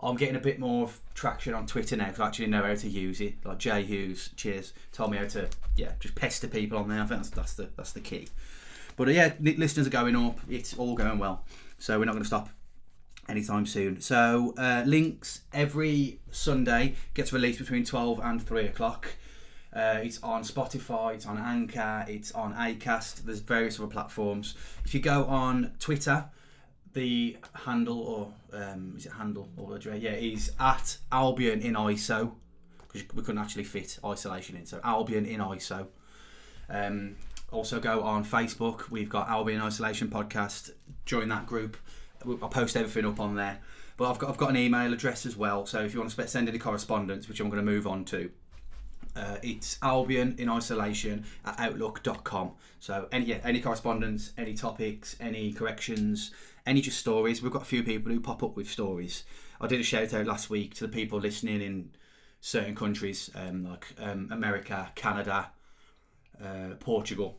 I'm 0.03 0.17
getting 0.17 0.37
a 0.37 0.41
bit 0.41 0.59
more 0.59 0.91
traction 1.15 1.55
on 1.55 1.67
Twitter 1.67 1.97
now 1.97 2.07
because 2.07 2.21
I 2.21 2.27
actually 2.27 2.49
know 2.49 2.63
how 2.63 2.75
to 2.75 2.89
use 2.89 3.21
it. 3.21 3.35
Like 3.45 3.59
Jay 3.59 3.85
Hughes, 3.85 4.31
cheers, 4.37 4.73
told 4.93 5.13
me 5.13 5.19
how 5.19 5.27
to 5.27 5.49
yeah, 5.77 5.93
just 6.01 6.15
pester 6.15 6.49
people 6.49 6.79
on 6.79 6.89
there. 6.89 7.01
I 7.01 7.07
think 7.07 7.21
that's, 7.23 7.31
that's 7.31 7.55
the 7.55 7.69
that's 7.77 7.93
the 7.93 8.01
key. 8.01 8.29
But 8.97 9.09
uh, 9.09 9.13
yeah, 9.13 9.35
listeners 9.41 9.87
are 9.87 9.91
going 9.91 10.17
up. 10.17 10.41
It's 10.51 10.75
all 10.75 10.95
going 10.95 11.19
well, 11.19 11.45
so 11.79 11.99
we're 11.99 12.05
not 12.05 12.13
going 12.13 12.25
to 12.25 12.27
stop 12.27 12.49
anytime 13.29 13.65
soon. 13.65 14.01
So 14.01 14.55
uh, 14.59 14.83
links 14.87 15.43
every 15.53 16.19
Sunday 16.31 16.95
gets 17.15 17.33
released 17.33 17.61
between 17.61 17.85
twelve 17.85 18.21
and 18.23 18.43
three 18.43 18.67
o'clock. 18.67 19.09
Uh, 19.75 20.01
it's 20.03 20.23
on 20.23 20.43
Spotify, 20.43 21.15
it's 21.15 21.25
on 21.25 21.39
Anchor, 21.39 22.05
it's 22.07 22.33
on 22.33 22.53
Acast. 22.55 23.25
There's 23.25 23.41
various 23.41 23.79
other 23.79 23.89
platforms. 23.89 24.55
If 24.85 24.93
you 24.93 25.01
go 25.01 25.25
on 25.25 25.73
Twitter, 25.79 26.27
the 26.95 27.37
handle 27.55 28.01
or 28.01 28.33
um, 28.61 28.95
is 28.97 29.07
it 29.07 29.13
handle 29.13 29.49
or? 29.57 29.79
Yeah, 29.79 30.13
is 30.13 30.53
at 30.61 30.97
Albion 31.11 31.61
in 31.61 31.75
ISO 31.75 32.33
because 32.93 33.15
we 33.15 33.23
couldn't 33.23 33.41
actually 33.41 33.65
fit 33.65 33.99
isolation 34.05 34.57
in. 34.57 34.67
So 34.67 34.81
Albion 34.85 35.27
in 35.27 35.41
ISO. 35.41 35.87
Um, 36.69 37.17
also 37.51 37.81
go 37.81 38.03
on 38.03 38.25
Facebook. 38.25 38.91
We've 38.91 39.09
got 39.09 39.29
Albion 39.29 39.61
Isolation 39.61 40.09
Podcast. 40.09 40.71
Join 41.05 41.29
that 41.29 41.47
group. 41.47 41.77
I'll 42.25 42.49
post 42.49 42.77
everything 42.77 43.05
up 43.05 43.21
on 43.21 43.35
there. 43.37 43.59
But 43.97 44.11
I've 44.11 44.19
got 44.19 44.31
I've 44.31 44.39
got 44.39 44.51
an 44.51 44.57
email 44.57 44.93
address 44.93 45.27
as 45.27 45.37
well. 45.37 45.67
So 45.67 45.81
if 45.81 45.93
you 45.93 46.01
want 46.01 46.11
to 46.13 46.29
send 46.29 46.49
any 46.49 46.59
correspondence, 46.59 47.29
which 47.29 47.41
I'm 47.41 47.51
going 47.51 47.65
to 47.65 47.71
move 47.71 47.87
on 47.87 48.05
to, 48.07 48.31
uh, 49.15 49.37
it's 49.43 49.79
Albion 49.83 50.35
in 50.39 50.49
isolation 50.49 51.25
at 51.45 51.61
outlook.com. 51.61 52.53
So 52.81 53.07
any 53.13 53.27
yeah, 53.27 53.41
any 53.45 53.61
correspondence, 53.61 54.33
any 54.39 54.55
topics, 54.55 55.17
any 55.21 55.53
corrections, 55.53 56.33
any 56.67 56.81
just 56.81 56.99
stories. 56.99 57.43
We've 57.43 57.53
got 57.53 57.63
a 57.63 57.67
few 57.67 57.83
people 57.83 58.13
who 58.13 58.21
pop 58.21 58.43
up 58.43 58.57
with 58.57 58.71
stories. 58.71 59.25
I 59.61 59.67
did 59.67 59.81
a 59.81 59.85
shout 59.85 60.13
out 60.15 60.27
last 60.27 60.51
week 60.51 60.75
to 60.77 60.87
the 60.87 60.93
people 60.93 61.21
listening 61.21 61.61
in 61.61 61.91
certain 62.41 62.75
countries 62.75 63.31
um, 63.35 63.65
like 63.65 63.87
um, 64.01 64.29
America, 64.31 64.91
Canada, 64.95 65.51
uh, 66.43 66.75
Portugal. 66.81 67.39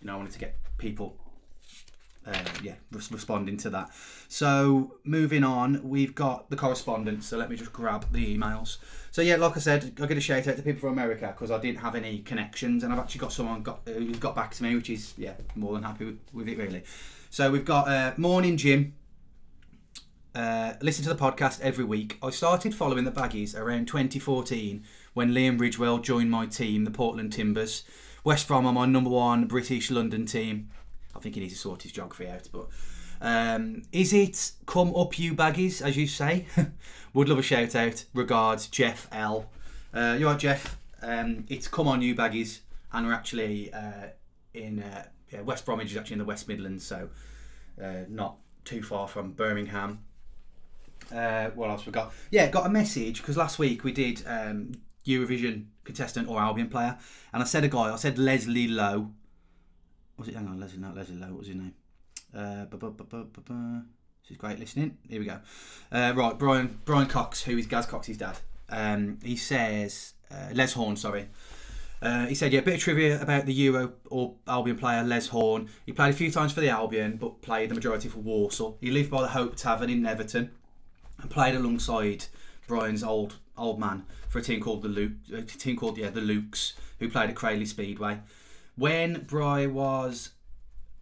You 0.00 0.08
know, 0.08 0.14
I 0.14 0.16
wanted 0.16 0.32
to 0.32 0.38
get 0.38 0.56
people 0.78 1.16
uh, 2.26 2.34
yeah, 2.62 2.74
res- 2.92 3.10
responding 3.10 3.56
to 3.58 3.70
that. 3.70 3.90
So 4.28 4.96
moving 5.04 5.44
on, 5.44 5.88
we've 5.88 6.14
got 6.14 6.50
the 6.50 6.56
correspondence. 6.56 7.26
So 7.26 7.38
let 7.38 7.50
me 7.50 7.56
just 7.56 7.72
grab 7.72 8.06
the 8.12 8.36
emails. 8.36 8.78
So 9.10 9.22
yeah, 9.22 9.36
like 9.36 9.56
I 9.56 9.60
said, 9.60 9.98
I 10.00 10.06
get 10.06 10.16
a 10.16 10.20
shout 10.20 10.46
out 10.46 10.56
to 10.56 10.62
people 10.62 10.80
from 10.80 10.92
America 10.92 11.28
because 11.28 11.50
I 11.50 11.58
didn't 11.58 11.78
have 11.78 11.94
any 11.94 12.18
connections, 12.20 12.84
and 12.84 12.92
I've 12.92 12.98
actually 12.98 13.20
got 13.20 13.32
someone 13.32 13.62
got 13.62 13.80
who's 13.86 14.18
got 14.18 14.36
back 14.36 14.52
to 14.54 14.62
me, 14.62 14.74
which 14.74 14.90
is 14.90 15.14
yeah, 15.16 15.34
more 15.54 15.74
than 15.74 15.82
happy 15.82 16.06
with, 16.06 16.18
with 16.32 16.48
it 16.48 16.58
really. 16.58 16.84
So 17.32 17.52
we've 17.52 17.64
got 17.64 17.86
uh, 17.86 18.12
morning 18.16 18.56
Jim. 18.56 18.96
Uh, 20.34 20.72
listen 20.82 21.04
to 21.04 21.14
the 21.14 21.14
podcast 21.14 21.60
every 21.60 21.84
week. 21.84 22.18
I 22.20 22.30
started 22.30 22.74
following 22.74 23.04
the 23.04 23.12
Baggies 23.12 23.56
around 23.56 23.86
2014 23.86 24.82
when 25.14 25.30
Liam 25.30 25.56
Ridgewell 25.56 26.02
joined 26.02 26.32
my 26.32 26.46
team, 26.46 26.84
the 26.84 26.90
Portland 26.90 27.32
Timbers. 27.32 27.84
West 28.24 28.48
Brom 28.48 28.66
are 28.66 28.72
my 28.72 28.84
number 28.84 29.10
one 29.10 29.44
British 29.44 29.92
London 29.92 30.26
team. 30.26 30.70
I 31.14 31.20
think 31.20 31.36
he 31.36 31.40
needs 31.40 31.52
to 31.52 31.58
sort 31.60 31.84
his 31.84 31.92
geography 31.92 32.26
out. 32.26 32.48
But 32.50 32.66
um, 33.20 33.82
is 33.92 34.12
it 34.12 34.50
come 34.66 34.92
up 34.96 35.16
you 35.16 35.32
baggies, 35.32 35.80
as 35.80 35.96
you 35.96 36.08
say? 36.08 36.46
Would 37.14 37.28
love 37.28 37.38
a 37.38 37.42
shout 37.42 37.76
out. 37.76 38.06
Regards, 38.12 38.66
Jeff 38.66 39.06
L. 39.12 39.48
Uh, 39.94 40.16
you 40.18 40.26
are 40.26 40.36
Jeff? 40.36 40.80
Um, 41.00 41.44
it's 41.48 41.68
come 41.68 41.86
on 41.86 42.02
you 42.02 42.16
baggies, 42.16 42.58
and 42.92 43.06
we're 43.06 43.12
actually 43.12 43.72
uh, 43.72 44.08
in 44.52 44.82
uh, 44.82 45.04
yeah, 45.30 45.40
West 45.42 45.64
Bromwich 45.64 45.90
is 45.90 45.96
actually 45.96 46.14
in 46.14 46.18
the 46.20 46.24
West 46.24 46.48
Midlands, 46.48 46.84
so 46.84 47.08
uh, 47.82 48.04
not 48.08 48.36
too 48.64 48.82
far 48.82 49.08
from 49.08 49.32
Birmingham. 49.32 50.00
Uh, 51.12 51.50
what 51.50 51.70
else 51.70 51.86
we 51.86 51.92
got? 51.92 52.12
Yeah, 52.30 52.48
got 52.48 52.66
a 52.66 52.70
message 52.70 53.18
because 53.18 53.36
last 53.36 53.58
week 53.58 53.84
we 53.84 53.92
did 53.92 54.22
um, 54.26 54.72
Eurovision 55.06 55.66
contestant 55.84 56.28
or 56.28 56.40
Albion 56.40 56.68
player, 56.68 56.98
and 57.32 57.42
I 57.42 57.46
said 57.46 57.64
a 57.64 57.68
guy. 57.68 57.92
I 57.92 57.96
said 57.96 58.18
Leslie 58.18 58.68
Lowe 58.68 59.12
was 60.20 60.28
it? 60.28 60.34
Hang 60.34 60.46
on, 60.48 60.60
Leslie, 60.60 60.78
not 60.78 60.94
Leslie 60.94 61.16
Lowe. 61.16 61.28
What 61.28 61.38
was 61.38 61.48
his 61.48 61.56
name? 61.56 61.74
Uh, 62.34 62.66
this 62.70 64.30
is 64.30 64.36
great 64.36 64.58
listening. 64.60 64.98
Here 65.08 65.18
we 65.18 65.26
go. 65.26 65.40
Uh, 65.90 66.12
right, 66.14 66.38
Brian 66.38 66.78
Brian 66.84 67.08
Cox, 67.08 67.42
who 67.42 67.56
is 67.56 67.66
Gaz 67.66 67.86
Cox's 67.86 68.18
dad. 68.18 68.38
Um, 68.68 69.18
he 69.24 69.36
says 69.36 70.12
uh, 70.30 70.50
Les 70.52 70.72
Horn. 70.74 70.96
Sorry. 70.96 71.28
Uh, 72.02 72.26
he 72.26 72.34
said, 72.34 72.52
yeah, 72.52 72.60
a 72.60 72.62
bit 72.62 72.74
of 72.74 72.80
trivia 72.80 73.20
about 73.20 73.44
the 73.44 73.52
Euro 73.52 73.92
or 74.08 74.34
Albion 74.48 74.76
player 74.76 75.02
Les 75.02 75.28
Horn. 75.28 75.68
He 75.84 75.92
played 75.92 76.10
a 76.10 76.16
few 76.16 76.30
times 76.30 76.52
for 76.52 76.60
the 76.60 76.70
Albion, 76.70 77.16
but 77.16 77.42
played 77.42 77.70
the 77.70 77.74
majority 77.74 78.08
for 78.08 78.20
Walsall. 78.20 78.78
He 78.80 78.90
lived 78.90 79.10
by 79.10 79.20
the 79.22 79.28
Hope 79.28 79.54
Tavern 79.56 79.90
in 79.90 80.02
Netherton 80.02 80.50
and 81.20 81.30
played 81.30 81.54
alongside 81.54 82.26
Brian's 82.66 83.02
old 83.02 83.36
old 83.58 83.78
man 83.78 84.06
for 84.30 84.38
a 84.38 84.42
team 84.42 84.60
called 84.60 84.80
the 84.80 84.88
Luke, 84.88 85.12
a 85.34 85.42
team 85.42 85.76
called 85.76 85.98
yeah 85.98 86.08
the 86.08 86.20
Lukes, 86.20 86.72
who 86.98 87.10
played 87.10 87.28
at 87.28 87.36
Cradley 87.36 87.66
Speedway 87.66 88.20
when 88.80 89.24
Brian 89.26 89.74
was 89.74 90.30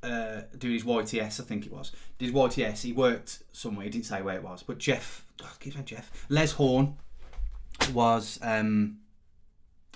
uh, 0.03 0.41
doing 0.59 0.75
his 0.75 0.83
YTS, 0.83 1.41
I 1.41 1.45
think 1.45 1.65
it 1.65 1.73
was, 1.73 1.93
did 2.19 2.27
his 2.27 2.35
YTS, 2.35 2.83
he 2.83 2.93
worked 2.93 3.45
somewhere, 3.53 3.85
he 3.85 3.91
didn't 3.91 4.07
say 4.07 4.21
where 4.21 4.35
it 4.35 4.43
was, 4.43 4.65
but 4.65 4.79
Jeff, 4.79 5.25
oh, 5.43 5.53
keep 5.61 5.75
saying 5.75 5.85
Jeff, 5.85 6.27
Les 6.29 6.53
Horn 6.53 6.97
was 7.93 8.41
um, 8.43 8.99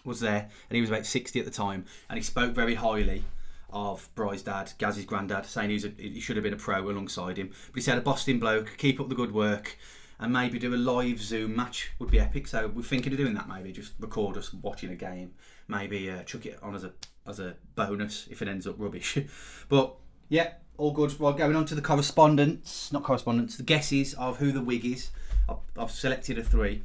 was 0.04 0.20
there, 0.20 0.48
and 0.68 0.74
he 0.74 0.80
was 0.80 0.90
about 0.90 1.06
60 1.06 1.38
at 1.38 1.44
the 1.44 1.50
time, 1.50 1.84
and 2.08 2.18
he 2.18 2.22
spoke 2.22 2.54
very 2.54 2.74
highly 2.74 3.24
of 3.72 4.08
Bry's 4.14 4.42
dad, 4.42 4.72
Gaz's 4.78 5.04
granddad, 5.04 5.46
saying 5.46 5.70
he, 5.70 5.74
was 5.74 5.84
a, 5.84 5.92
he 5.96 6.20
should 6.20 6.36
have 6.36 6.42
been 6.42 6.52
a 6.52 6.58
pro 6.58 6.90
alongside 6.90 7.38
him. 7.38 7.48
But 7.48 7.76
he 7.76 7.80
said, 7.80 7.98
a 7.98 8.02
Boston 8.02 8.38
bloke, 8.38 8.74
keep 8.76 9.00
up 9.00 9.08
the 9.08 9.14
good 9.14 9.32
work, 9.32 9.78
and 10.18 10.32
maybe 10.32 10.58
do 10.58 10.74
a 10.74 10.76
live 10.76 11.20
Zoom 11.20 11.56
match 11.56 11.90
would 11.98 12.10
be 12.10 12.20
epic. 12.20 12.46
So 12.46 12.68
we're 12.68 12.82
thinking 12.82 13.12
of 13.12 13.18
doing 13.18 13.34
that 13.34 13.48
maybe, 13.48 13.72
just 13.72 13.94
record 13.98 14.36
us 14.36 14.52
watching 14.52 14.90
a 14.90 14.94
game, 14.94 15.32
maybe 15.68 16.10
uh, 16.10 16.22
chuck 16.22 16.46
it 16.46 16.58
on 16.62 16.74
as 16.74 16.84
a 16.84 16.92
as 17.26 17.38
a 17.38 17.54
bonus 17.76 18.26
if 18.30 18.42
it 18.42 18.48
ends 18.48 18.66
up 18.66 18.74
rubbish. 18.78 19.18
but 19.68 19.94
yeah, 20.28 20.54
all 20.76 20.92
good. 20.92 21.18
Well, 21.18 21.32
going 21.32 21.56
on 21.56 21.66
to 21.66 21.74
the 21.74 21.82
correspondence, 21.82 22.92
not 22.92 23.04
correspondence, 23.04 23.56
the 23.56 23.62
guesses 23.62 24.14
of 24.14 24.38
who 24.38 24.52
the 24.52 24.62
wig 24.62 24.84
is. 24.84 25.10
I've, 25.48 25.56
I've 25.76 25.90
selected 25.90 26.38
a 26.38 26.42
three 26.42 26.82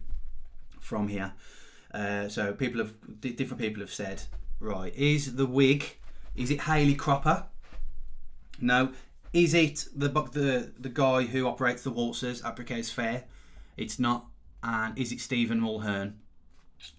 from 0.80 1.08
here. 1.08 1.34
Uh, 1.98 2.30
so 2.30 2.54
people 2.54 2.80
have 2.80 2.94
di- 3.22 3.34
different 3.34 3.60
people 3.60 3.82
have 3.82 3.92
said, 3.92 4.22
right, 4.60 4.94
is 4.96 5.36
the 5.36 5.48
wig, 5.48 5.98
is 6.36 6.52
it 6.52 6.62
Hayley 6.62 6.94
Cropper? 6.94 7.46
No. 8.62 8.92
Is 9.34 9.54
it 9.56 9.88
the 9.96 10.10
the 10.10 10.74
the 10.80 10.90
guy 10.90 11.24
who 11.24 11.48
operates 11.48 11.84
the 11.84 11.90
waltzers 11.92 12.44
at 12.44 12.56
Briquet's 12.56 12.92
Fair? 12.92 13.26
It's 13.76 13.98
not. 14.00 14.28
And 14.64 14.98
is 14.98 15.12
it 15.12 15.20
Stephen 15.20 15.60
Mulhern? 15.60 16.14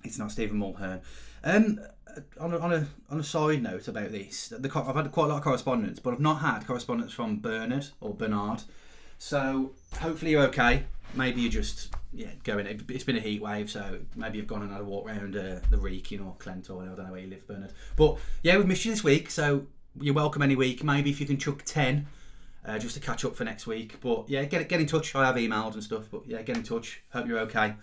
It's 0.05 0.19
not 0.19 0.33
Stephen 0.33 0.59
Mulhern. 0.59 1.01
Um, 1.45 1.81
on 2.41 2.53
a, 2.55 2.59
on 2.59 2.73
a 2.73 2.87
on 3.11 3.21
a 3.21 3.25
side 3.25 3.63
note 3.63 3.89
about 3.89 4.11
this, 4.11 4.49
the, 4.49 4.71
I've 4.75 4.97
had 4.97 5.13
quite 5.13 5.27
a 5.27 5.29
lot 5.29 5.39
of 5.39 5.45
correspondence, 5.45 6.01
but 6.01 6.13
I've 6.13 6.21
not 6.21 6.41
had 6.41 6.67
correspondence 6.67 7.13
from 7.13 7.39
Bernard 7.39 7.87
or 8.01 8.15
Bernard. 8.15 8.63
So 9.19 9.75
hopefully 10.01 10.33
you're 10.33 10.49
okay. 10.49 10.85
Maybe 11.15 11.41
you're 11.41 11.51
just 11.51 11.95
yeah 12.13 12.31
going. 12.45 12.67
It's 12.67 13.05
been 13.05 13.17
a 13.17 13.21
heat 13.21 13.43
wave, 13.43 13.71
so 13.71 13.99
maybe 14.17 14.39
you've 14.39 14.47
gone 14.47 14.63
and 14.63 14.73
had 14.73 14.81
a 14.81 14.85
walk 14.85 15.07
around 15.07 15.37
uh, 15.37 15.61
the 15.71 15.77
Wrekin 15.79 16.25
or 16.25 16.35
Clent 16.39 16.71
or 16.71 16.83
I 16.83 16.87
don't 16.87 17.07
know 17.07 17.13
where 17.13 17.21
you 17.21 17.29
live, 17.29 17.47
Bernard. 17.47 17.73
But 17.97 18.19
yeah, 18.43 18.57
we've 18.57 18.67
missed 18.67 18.85
you 18.85 18.93
this 18.93 19.05
week, 19.05 19.31
so 19.31 19.67
you're 20.01 20.15
welcome 20.15 20.43
any 20.43 20.57
week. 20.57 20.83
Maybe 20.83 21.11
if 21.11 21.21
you 21.21 21.27
can 21.27 21.39
chuck 21.39 21.63
ten. 21.65 22.07
Uh, 22.67 22.79
just 22.79 22.95
to 22.95 23.01
catch 23.01 23.25
up 23.25 23.35
for 23.35 23.45
next 23.45 23.67
week, 23.67 23.97
but 24.03 24.29
yeah, 24.29 24.45
get 24.45 24.69
get 24.69 24.79
in 24.79 24.87
touch. 24.87 25.15
I 25.15 25.25
have 25.25 25.37
emailed 25.37 25.73
and 25.75 25.83
stuff, 25.83 26.09
but 26.11 26.27
yeah, 26.27 26.43
get 26.43 26.57
in 26.57 26.63
touch. 26.65 27.03
Hope 27.11 27.27
you're 27.27 27.39
okay. 27.39 27.75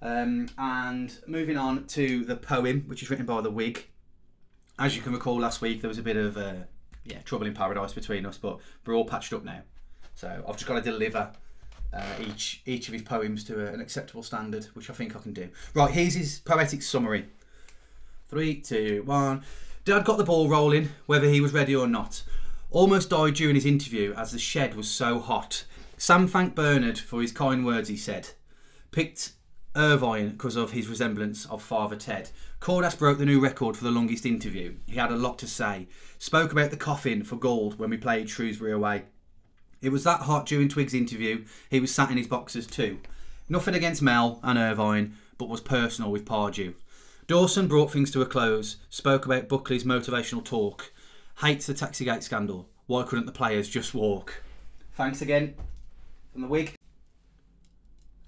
Um, 0.00 0.48
and 0.58 1.16
moving 1.26 1.56
on 1.56 1.86
to 1.88 2.24
the 2.24 2.36
poem, 2.36 2.84
which 2.86 3.02
is 3.02 3.10
written 3.10 3.26
by 3.26 3.40
the 3.40 3.50
Wig. 3.50 3.88
As 4.78 4.94
you 4.94 5.02
can 5.02 5.12
recall, 5.12 5.40
last 5.40 5.60
week 5.60 5.80
there 5.80 5.88
was 5.88 5.98
a 5.98 6.02
bit 6.02 6.16
of 6.16 6.36
uh, 6.36 6.54
yeah 7.04 7.18
trouble 7.22 7.46
in 7.46 7.54
paradise 7.54 7.94
between 7.94 8.24
us, 8.26 8.36
but 8.36 8.58
we're 8.84 8.94
all 8.94 9.06
patched 9.06 9.32
up 9.32 9.44
now. 9.44 9.62
So 10.14 10.44
I've 10.46 10.56
just 10.56 10.66
got 10.66 10.74
to 10.74 10.82
deliver 10.82 11.32
uh, 11.92 12.14
each 12.20 12.62
each 12.66 12.88
of 12.88 12.94
his 12.94 13.02
poems 13.02 13.44
to 13.44 13.66
a, 13.66 13.72
an 13.72 13.80
acceptable 13.80 14.22
standard, 14.22 14.66
which 14.74 14.90
I 14.90 14.92
think 14.92 15.14
I 15.16 15.20
can 15.20 15.32
do. 15.32 15.48
Right, 15.74 15.90
here's 15.90 16.14
his 16.14 16.40
poetic 16.40 16.82
summary. 16.82 17.26
Three, 18.28 18.60
two, 18.60 19.02
one. 19.04 19.42
Dad 19.84 20.04
got 20.04 20.16
the 20.16 20.24
ball 20.24 20.48
rolling, 20.48 20.90
whether 21.06 21.28
he 21.28 21.40
was 21.40 21.52
ready 21.52 21.74
or 21.74 21.86
not. 21.86 22.22
Almost 22.70 23.10
died 23.10 23.34
during 23.34 23.54
his 23.54 23.66
interview 23.66 24.14
as 24.16 24.32
the 24.32 24.38
shed 24.38 24.74
was 24.74 24.88
so 24.88 25.18
hot. 25.18 25.64
Sam 25.98 26.26
thanked 26.26 26.56
Bernard 26.56 26.98
for 26.98 27.20
his 27.20 27.32
kind 27.32 27.66
words, 27.66 27.88
he 27.88 27.96
said. 27.96 28.30
Picked 28.90 29.32
Irvine 29.74 30.30
because 30.30 30.56
of 30.56 30.72
his 30.72 30.88
resemblance 30.88 31.46
of 31.46 31.62
Father 31.62 31.96
Ted. 31.96 32.30
Cordas 32.60 32.98
broke 32.98 33.18
the 33.18 33.26
new 33.26 33.40
record 33.40 33.76
for 33.76 33.84
the 33.84 33.90
longest 33.90 34.24
interview. 34.24 34.74
He 34.86 34.96
had 34.96 35.10
a 35.10 35.16
lot 35.16 35.38
to 35.40 35.46
say. 35.46 35.88
Spoke 36.18 36.52
about 36.52 36.70
the 36.70 36.76
coffin 36.76 37.24
for 37.24 37.36
gold 37.36 37.78
when 37.78 37.90
we 37.90 37.96
played 37.96 38.30
Shrewsbury 38.30 38.72
away. 38.72 39.04
It 39.82 39.90
was 39.90 40.04
that 40.04 40.20
hot 40.20 40.46
during 40.46 40.68
Twig's 40.68 40.94
interview, 40.94 41.44
he 41.68 41.80
was 41.80 41.92
sat 41.92 42.10
in 42.10 42.16
his 42.16 42.28
boxers 42.28 42.66
too. 42.66 43.00
Nothing 43.48 43.74
against 43.74 44.00
Mel 44.00 44.38
and 44.42 44.58
Irvine, 44.58 45.16
but 45.36 45.48
was 45.48 45.60
personal 45.60 46.10
with 46.10 46.24
Pardew. 46.24 46.74
Dawson 47.26 47.66
brought 47.66 47.90
things 47.90 48.10
to 48.12 48.22
a 48.22 48.26
close, 48.26 48.76
spoke 48.88 49.26
about 49.26 49.48
Buckley's 49.48 49.84
motivational 49.84 50.44
talk, 50.44 50.92
hates 51.40 51.66
the 51.66 51.74
Taxigate 51.74 52.22
scandal. 52.22 52.68
Why 52.86 53.02
couldn't 53.02 53.26
the 53.26 53.32
players 53.32 53.68
just 53.68 53.94
walk? 53.94 54.42
Thanks 54.94 55.20
again 55.20 55.54
from 56.32 56.42
the 56.42 56.48
week. 56.48 56.74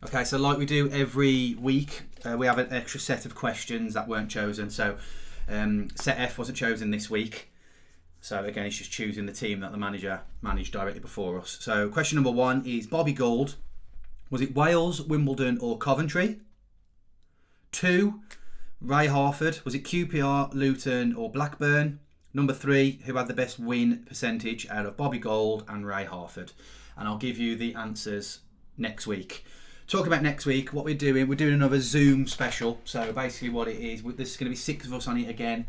Okay, 0.05 0.25
so 0.25 0.39
like 0.39 0.59
we 0.59 0.67
do 0.67 0.91
every 0.91 1.55
week, 1.55 2.03
uh, 2.25 2.37
we 2.37 2.47
have 2.47 2.59
an 2.59 2.73
extra 2.73 3.01
set 3.01 3.25
of 3.25 3.35
questions 3.35 3.95
that 3.95 4.07
weren't 4.07 4.31
chosen. 4.31 4.71
So 4.71 4.97
um, 5.49 5.89
set 5.95 6.19
F 6.19 6.39
wasn't 6.39 6.59
chosen 6.59 6.91
this 6.91 7.09
week. 7.09 7.51
So 8.25 8.43
again, 8.43 8.65
it's 8.65 8.79
just 8.79 8.91
choosing 8.91 9.27
the 9.27 9.33
team 9.33 9.61
that 9.61 9.71
the 9.71 9.77
manager 9.77 10.23
managed 10.41 10.73
directly 10.73 10.99
before 10.99 11.39
us. 11.39 11.59
So 11.61 11.91
question 11.91 12.17
number 12.17 12.31
one 12.31 12.65
is 12.65 12.87
Bobby 12.87 13.13
Gould. 13.13 13.57
Was 14.31 14.41
it 14.41 14.55
Wales, 14.55 15.03
Wimbledon, 15.03 15.59
or 15.59 15.77
Coventry? 15.77 16.41
Two, 17.71 18.23
Ray 18.81 19.09
Harford. 19.09 19.61
Was 19.67 19.75
it 19.75 19.85
QPR, 19.85 20.55
Luton, 20.55 21.15
or 21.15 21.31
Blackburn? 21.31 22.01
Number 22.33 22.55
three, 22.55 22.99
who 23.05 23.15
had 23.17 23.29
the 23.29 23.35
best 23.35 23.59
win 23.59 24.05
percentage 24.07 24.67
out 24.71 24.87
of 24.87 24.97
Bobby 24.97 25.19
Gould 25.19 25.67
and 25.69 25.87
Ray 25.87 26.07
Harford? 26.07 26.53
And 26.97 27.07
I'll 27.07 27.19
give 27.19 27.37
you 27.37 27.57
the 27.57 27.75
answers 27.75 28.39
next 28.79 29.07
week. 29.07 29.45
Talk 29.87 30.07
about 30.07 30.23
next 30.23 30.47
week, 30.47 30.73
what 30.73 30.87
we're 30.87 30.95
doing. 30.95 31.29
We're 31.29 31.35
doing 31.35 31.53
another 31.53 31.79
Zoom 31.79 32.27
special. 32.27 32.81
So 32.87 33.13
basically, 33.13 33.51
what 33.51 33.69
it 33.69 33.77
is, 33.77 34.03
there's 34.03 34.39
going 34.39 34.47
to 34.47 34.51
be 34.51 34.57
six 34.57 34.87
of 34.87 34.95
us 34.95 35.07
on 35.07 35.19
it 35.19 35.29
again. 35.29 35.67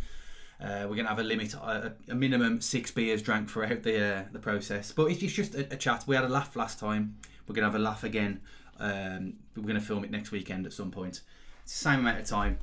Uh, 0.61 0.87
we're 0.87 0.95
going 0.95 1.03
to 1.03 1.09
have 1.09 1.19
a 1.19 1.23
limit, 1.23 1.53
a, 1.53 1.93
a 2.09 2.15
minimum 2.15 2.61
six 2.61 2.89
beers 2.89 3.21
drank 3.21 3.49
throughout 3.49 3.83
the 3.83 4.03
uh, 4.03 4.23
the 4.31 4.39
process. 4.39 4.91
But 4.91 5.11
it's 5.11 5.33
just 5.33 5.53
a, 5.53 5.73
a, 5.73 5.75
chat. 5.75 6.05
We 6.07 6.15
had 6.15 6.23
a 6.23 6.29
laugh 6.29 6.55
last 6.55 6.79
time. 6.79 7.17
We're 7.47 7.55
going 7.55 7.63
to 7.63 7.71
have 7.71 7.79
a 7.79 7.83
laugh 7.83 8.03
again. 8.03 8.41
Um, 8.79 9.33
we're 9.55 9.63
going 9.63 9.75
to 9.75 9.81
film 9.81 10.03
it 10.03 10.11
next 10.11 10.31
weekend 10.31 10.65
at 10.65 10.73
some 10.73 10.91
point. 10.91 11.21
Same 11.65 11.99
amount 11.99 12.19
of 12.19 12.25
time. 12.25 12.59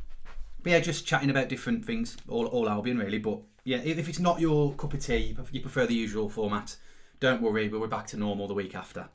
But 0.62 0.70
yeah, 0.70 0.80
just 0.80 1.06
chatting 1.06 1.30
about 1.30 1.48
different 1.48 1.84
things, 1.84 2.16
all, 2.28 2.46
all 2.46 2.68
Albion 2.68 2.98
really. 2.98 3.18
But 3.18 3.40
yeah, 3.64 3.78
if 3.78 4.08
it's 4.08 4.20
not 4.20 4.40
your 4.40 4.74
cup 4.74 4.94
of 4.94 5.04
tea, 5.04 5.36
you 5.50 5.60
prefer 5.60 5.86
the 5.86 5.94
usual 5.94 6.28
format, 6.28 6.76
don't 7.20 7.42
worry, 7.42 7.68
we're 7.68 7.86
back 7.86 8.06
to 8.08 8.16
normal 8.16 8.46
the 8.46 8.54
week 8.54 8.74
after. 8.74 9.08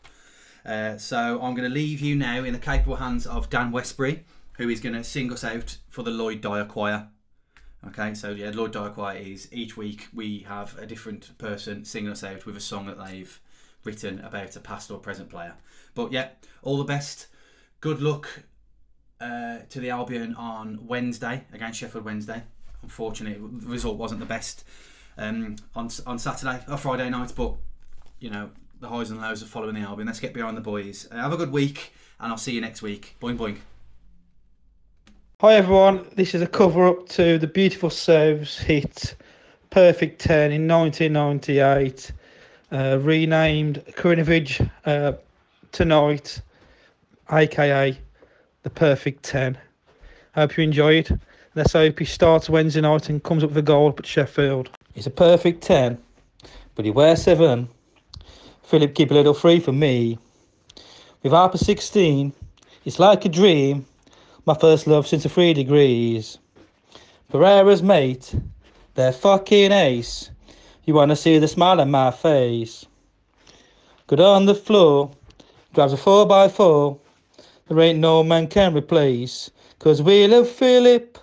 Uh, 0.65 0.97
so 0.97 1.41
I'm 1.41 1.55
going 1.55 1.67
to 1.67 1.73
leave 1.73 2.01
you 2.01 2.15
now 2.15 2.43
in 2.43 2.53
the 2.53 2.59
capable 2.59 2.97
hands 2.97 3.25
of 3.25 3.49
Dan 3.49 3.71
Westbury, 3.71 4.25
who 4.57 4.69
is 4.69 4.81
going 4.81 4.95
to 4.95 5.03
sing 5.03 5.31
us 5.31 5.43
out 5.43 5.77
for 5.89 6.03
the 6.03 6.11
Lloyd 6.11 6.41
Dyer 6.41 6.65
Choir. 6.65 7.07
Okay, 7.85 8.13
so 8.15 8.31
yeah, 8.31 8.51
Lord 8.53 8.73
Choir 8.73 9.17
is 9.17 9.47
each 9.51 9.77
week 9.77 10.07
we 10.13 10.39
have 10.47 10.77
a 10.77 10.85
different 10.85 11.37
person 11.37 11.85
singing 11.85 12.09
us 12.09 12.23
out 12.23 12.45
with 12.45 12.57
a 12.57 12.61
song 12.61 12.87
that 12.87 12.97
they've 13.03 13.39
written 13.83 14.19
about 14.21 14.55
a 14.55 14.59
past 14.59 14.89
or 14.89 14.99
present 14.99 15.29
player. 15.29 15.53
But 15.93 16.11
yeah, 16.11 16.29
all 16.63 16.77
the 16.77 16.83
best. 16.83 17.27
Good 17.79 18.01
luck 18.01 18.43
uh, 19.21 19.59
to 19.69 19.79
the 19.79 19.91
Albion 19.91 20.35
on 20.35 20.87
Wednesday 20.87 21.43
against 21.53 21.79
Sheffield 21.79 22.03
Wednesday. 22.03 22.43
Unfortunately, 22.81 23.39
the 23.59 23.67
result 23.67 23.97
wasn't 23.97 24.19
the 24.19 24.25
best 24.25 24.63
um, 25.17 25.55
on 25.75 25.89
on 26.05 26.19
Saturday 26.19 26.59
or 26.67 26.77
Friday 26.77 27.09
night, 27.09 27.33
but 27.35 27.55
you 28.19 28.29
know 28.29 28.49
the 28.79 28.89
highs 28.89 29.09
and 29.09 29.21
lows 29.21 29.41
of 29.41 29.49
following 29.49 29.75
the 29.75 29.81
Albion. 29.81 30.07
Let's 30.07 30.19
get 30.19 30.33
behind 30.33 30.57
the 30.57 30.61
boys. 30.61 31.07
Uh, 31.11 31.15
have 31.15 31.33
a 31.33 31.37
good 31.37 31.51
week, 31.51 31.93
and 32.19 32.31
I'll 32.31 32.37
see 32.37 32.53
you 32.53 32.61
next 32.61 32.81
week. 32.81 33.15
Boing 33.21 33.37
boing. 33.37 33.57
Hi 35.39 35.53
everyone, 35.53 36.03
this 36.15 36.33
is 36.33 36.41
a 36.41 36.47
cover 36.47 36.87
up 36.87 37.09
to 37.09 37.37
the 37.37 37.45
beautiful 37.45 37.91
Sevs 37.91 38.57
hit 38.57 39.15
Perfect 39.69 40.19
10 40.19 40.51
in 40.51 40.67
1998, 40.67 42.11
uh, 42.71 42.97
renamed 42.99 43.83
Krovinović 43.91 44.67
uh, 44.85 45.13
tonight, 45.71 46.41
aka 47.31 47.95
the 48.63 48.69
Perfect 48.71 49.21
10. 49.25 49.55
Hope 50.33 50.57
you 50.57 50.63
enjoy 50.63 50.93
it. 50.93 51.11
Let's 51.53 51.73
hope 51.73 51.99
he 51.99 52.05
starts 52.05 52.49
Wednesday 52.49 52.81
night 52.81 53.07
and 53.09 53.23
comes 53.23 53.43
up 53.43 53.51
with 53.51 53.59
a 53.59 53.61
goal 53.61 53.89
up 53.89 53.99
at 53.99 54.07
Sheffield. 54.07 54.71
He's 54.95 55.05
a 55.05 55.11
perfect 55.11 55.61
10, 55.61 55.99
but 56.73 56.83
he 56.83 56.89
wears 56.89 57.21
7. 57.21 57.69
Filip, 58.63 58.95
keep 58.95 59.11
a 59.11 59.13
little 59.13 59.35
free 59.35 59.59
for 59.59 59.71
me. 59.71 60.17
With 61.21 61.31
Harper 61.33 61.59
16, 61.59 62.33
it's 62.85 62.97
like 62.97 63.23
a 63.23 63.29
dream 63.29 63.85
my 64.47 64.53
first 64.53 64.87
love 64.87 65.05
since 65.05 65.23
the 65.23 65.29
three 65.29 65.53
degrees. 65.53 66.37
Pereira's 67.29 67.83
mate, 67.83 68.33
they're 68.93 69.11
fucking 69.11 69.73
ace. 69.73 70.29
You 70.85 70.93
wanna 70.93 71.17
see 71.17 71.37
the 71.37 71.49
smile 71.49 71.81
on 71.81 71.91
my 71.91 72.11
face? 72.11 72.85
Good 74.07 74.21
on 74.21 74.45
the 74.45 74.55
floor, 74.55 75.11
drives 75.73 75.91
a 75.91 75.97
4 75.97 76.27
by 76.27 76.47
4 76.47 76.97
There 77.67 77.81
ain't 77.81 77.99
no 77.99 78.23
man 78.23 78.47
can 78.47 78.73
replace. 78.73 79.51
Cause 79.79 80.01
we 80.01 80.25
love 80.27 80.47
Filip 80.47 81.17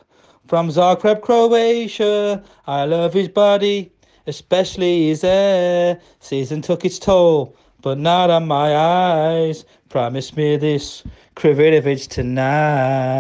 from 0.47 0.69
Zagreb, 0.69 1.23
Croatia. 1.23 2.45
I 2.67 2.85
love 2.85 3.15
his 3.15 3.29
body, 3.29 3.91
especially 4.27 5.07
his 5.07 5.23
hair. 5.23 5.99
Season 6.21 6.61
took 6.61 6.85
its 6.85 6.99
toll, 6.99 7.57
but 7.81 7.97
not 7.97 8.29
on 8.29 8.47
my 8.47 8.77
eyes. 8.77 9.65
Promise 9.95 10.37
me 10.37 10.57
this 10.57 11.05
Krovinović 11.37 12.09
tonight. 12.09 13.15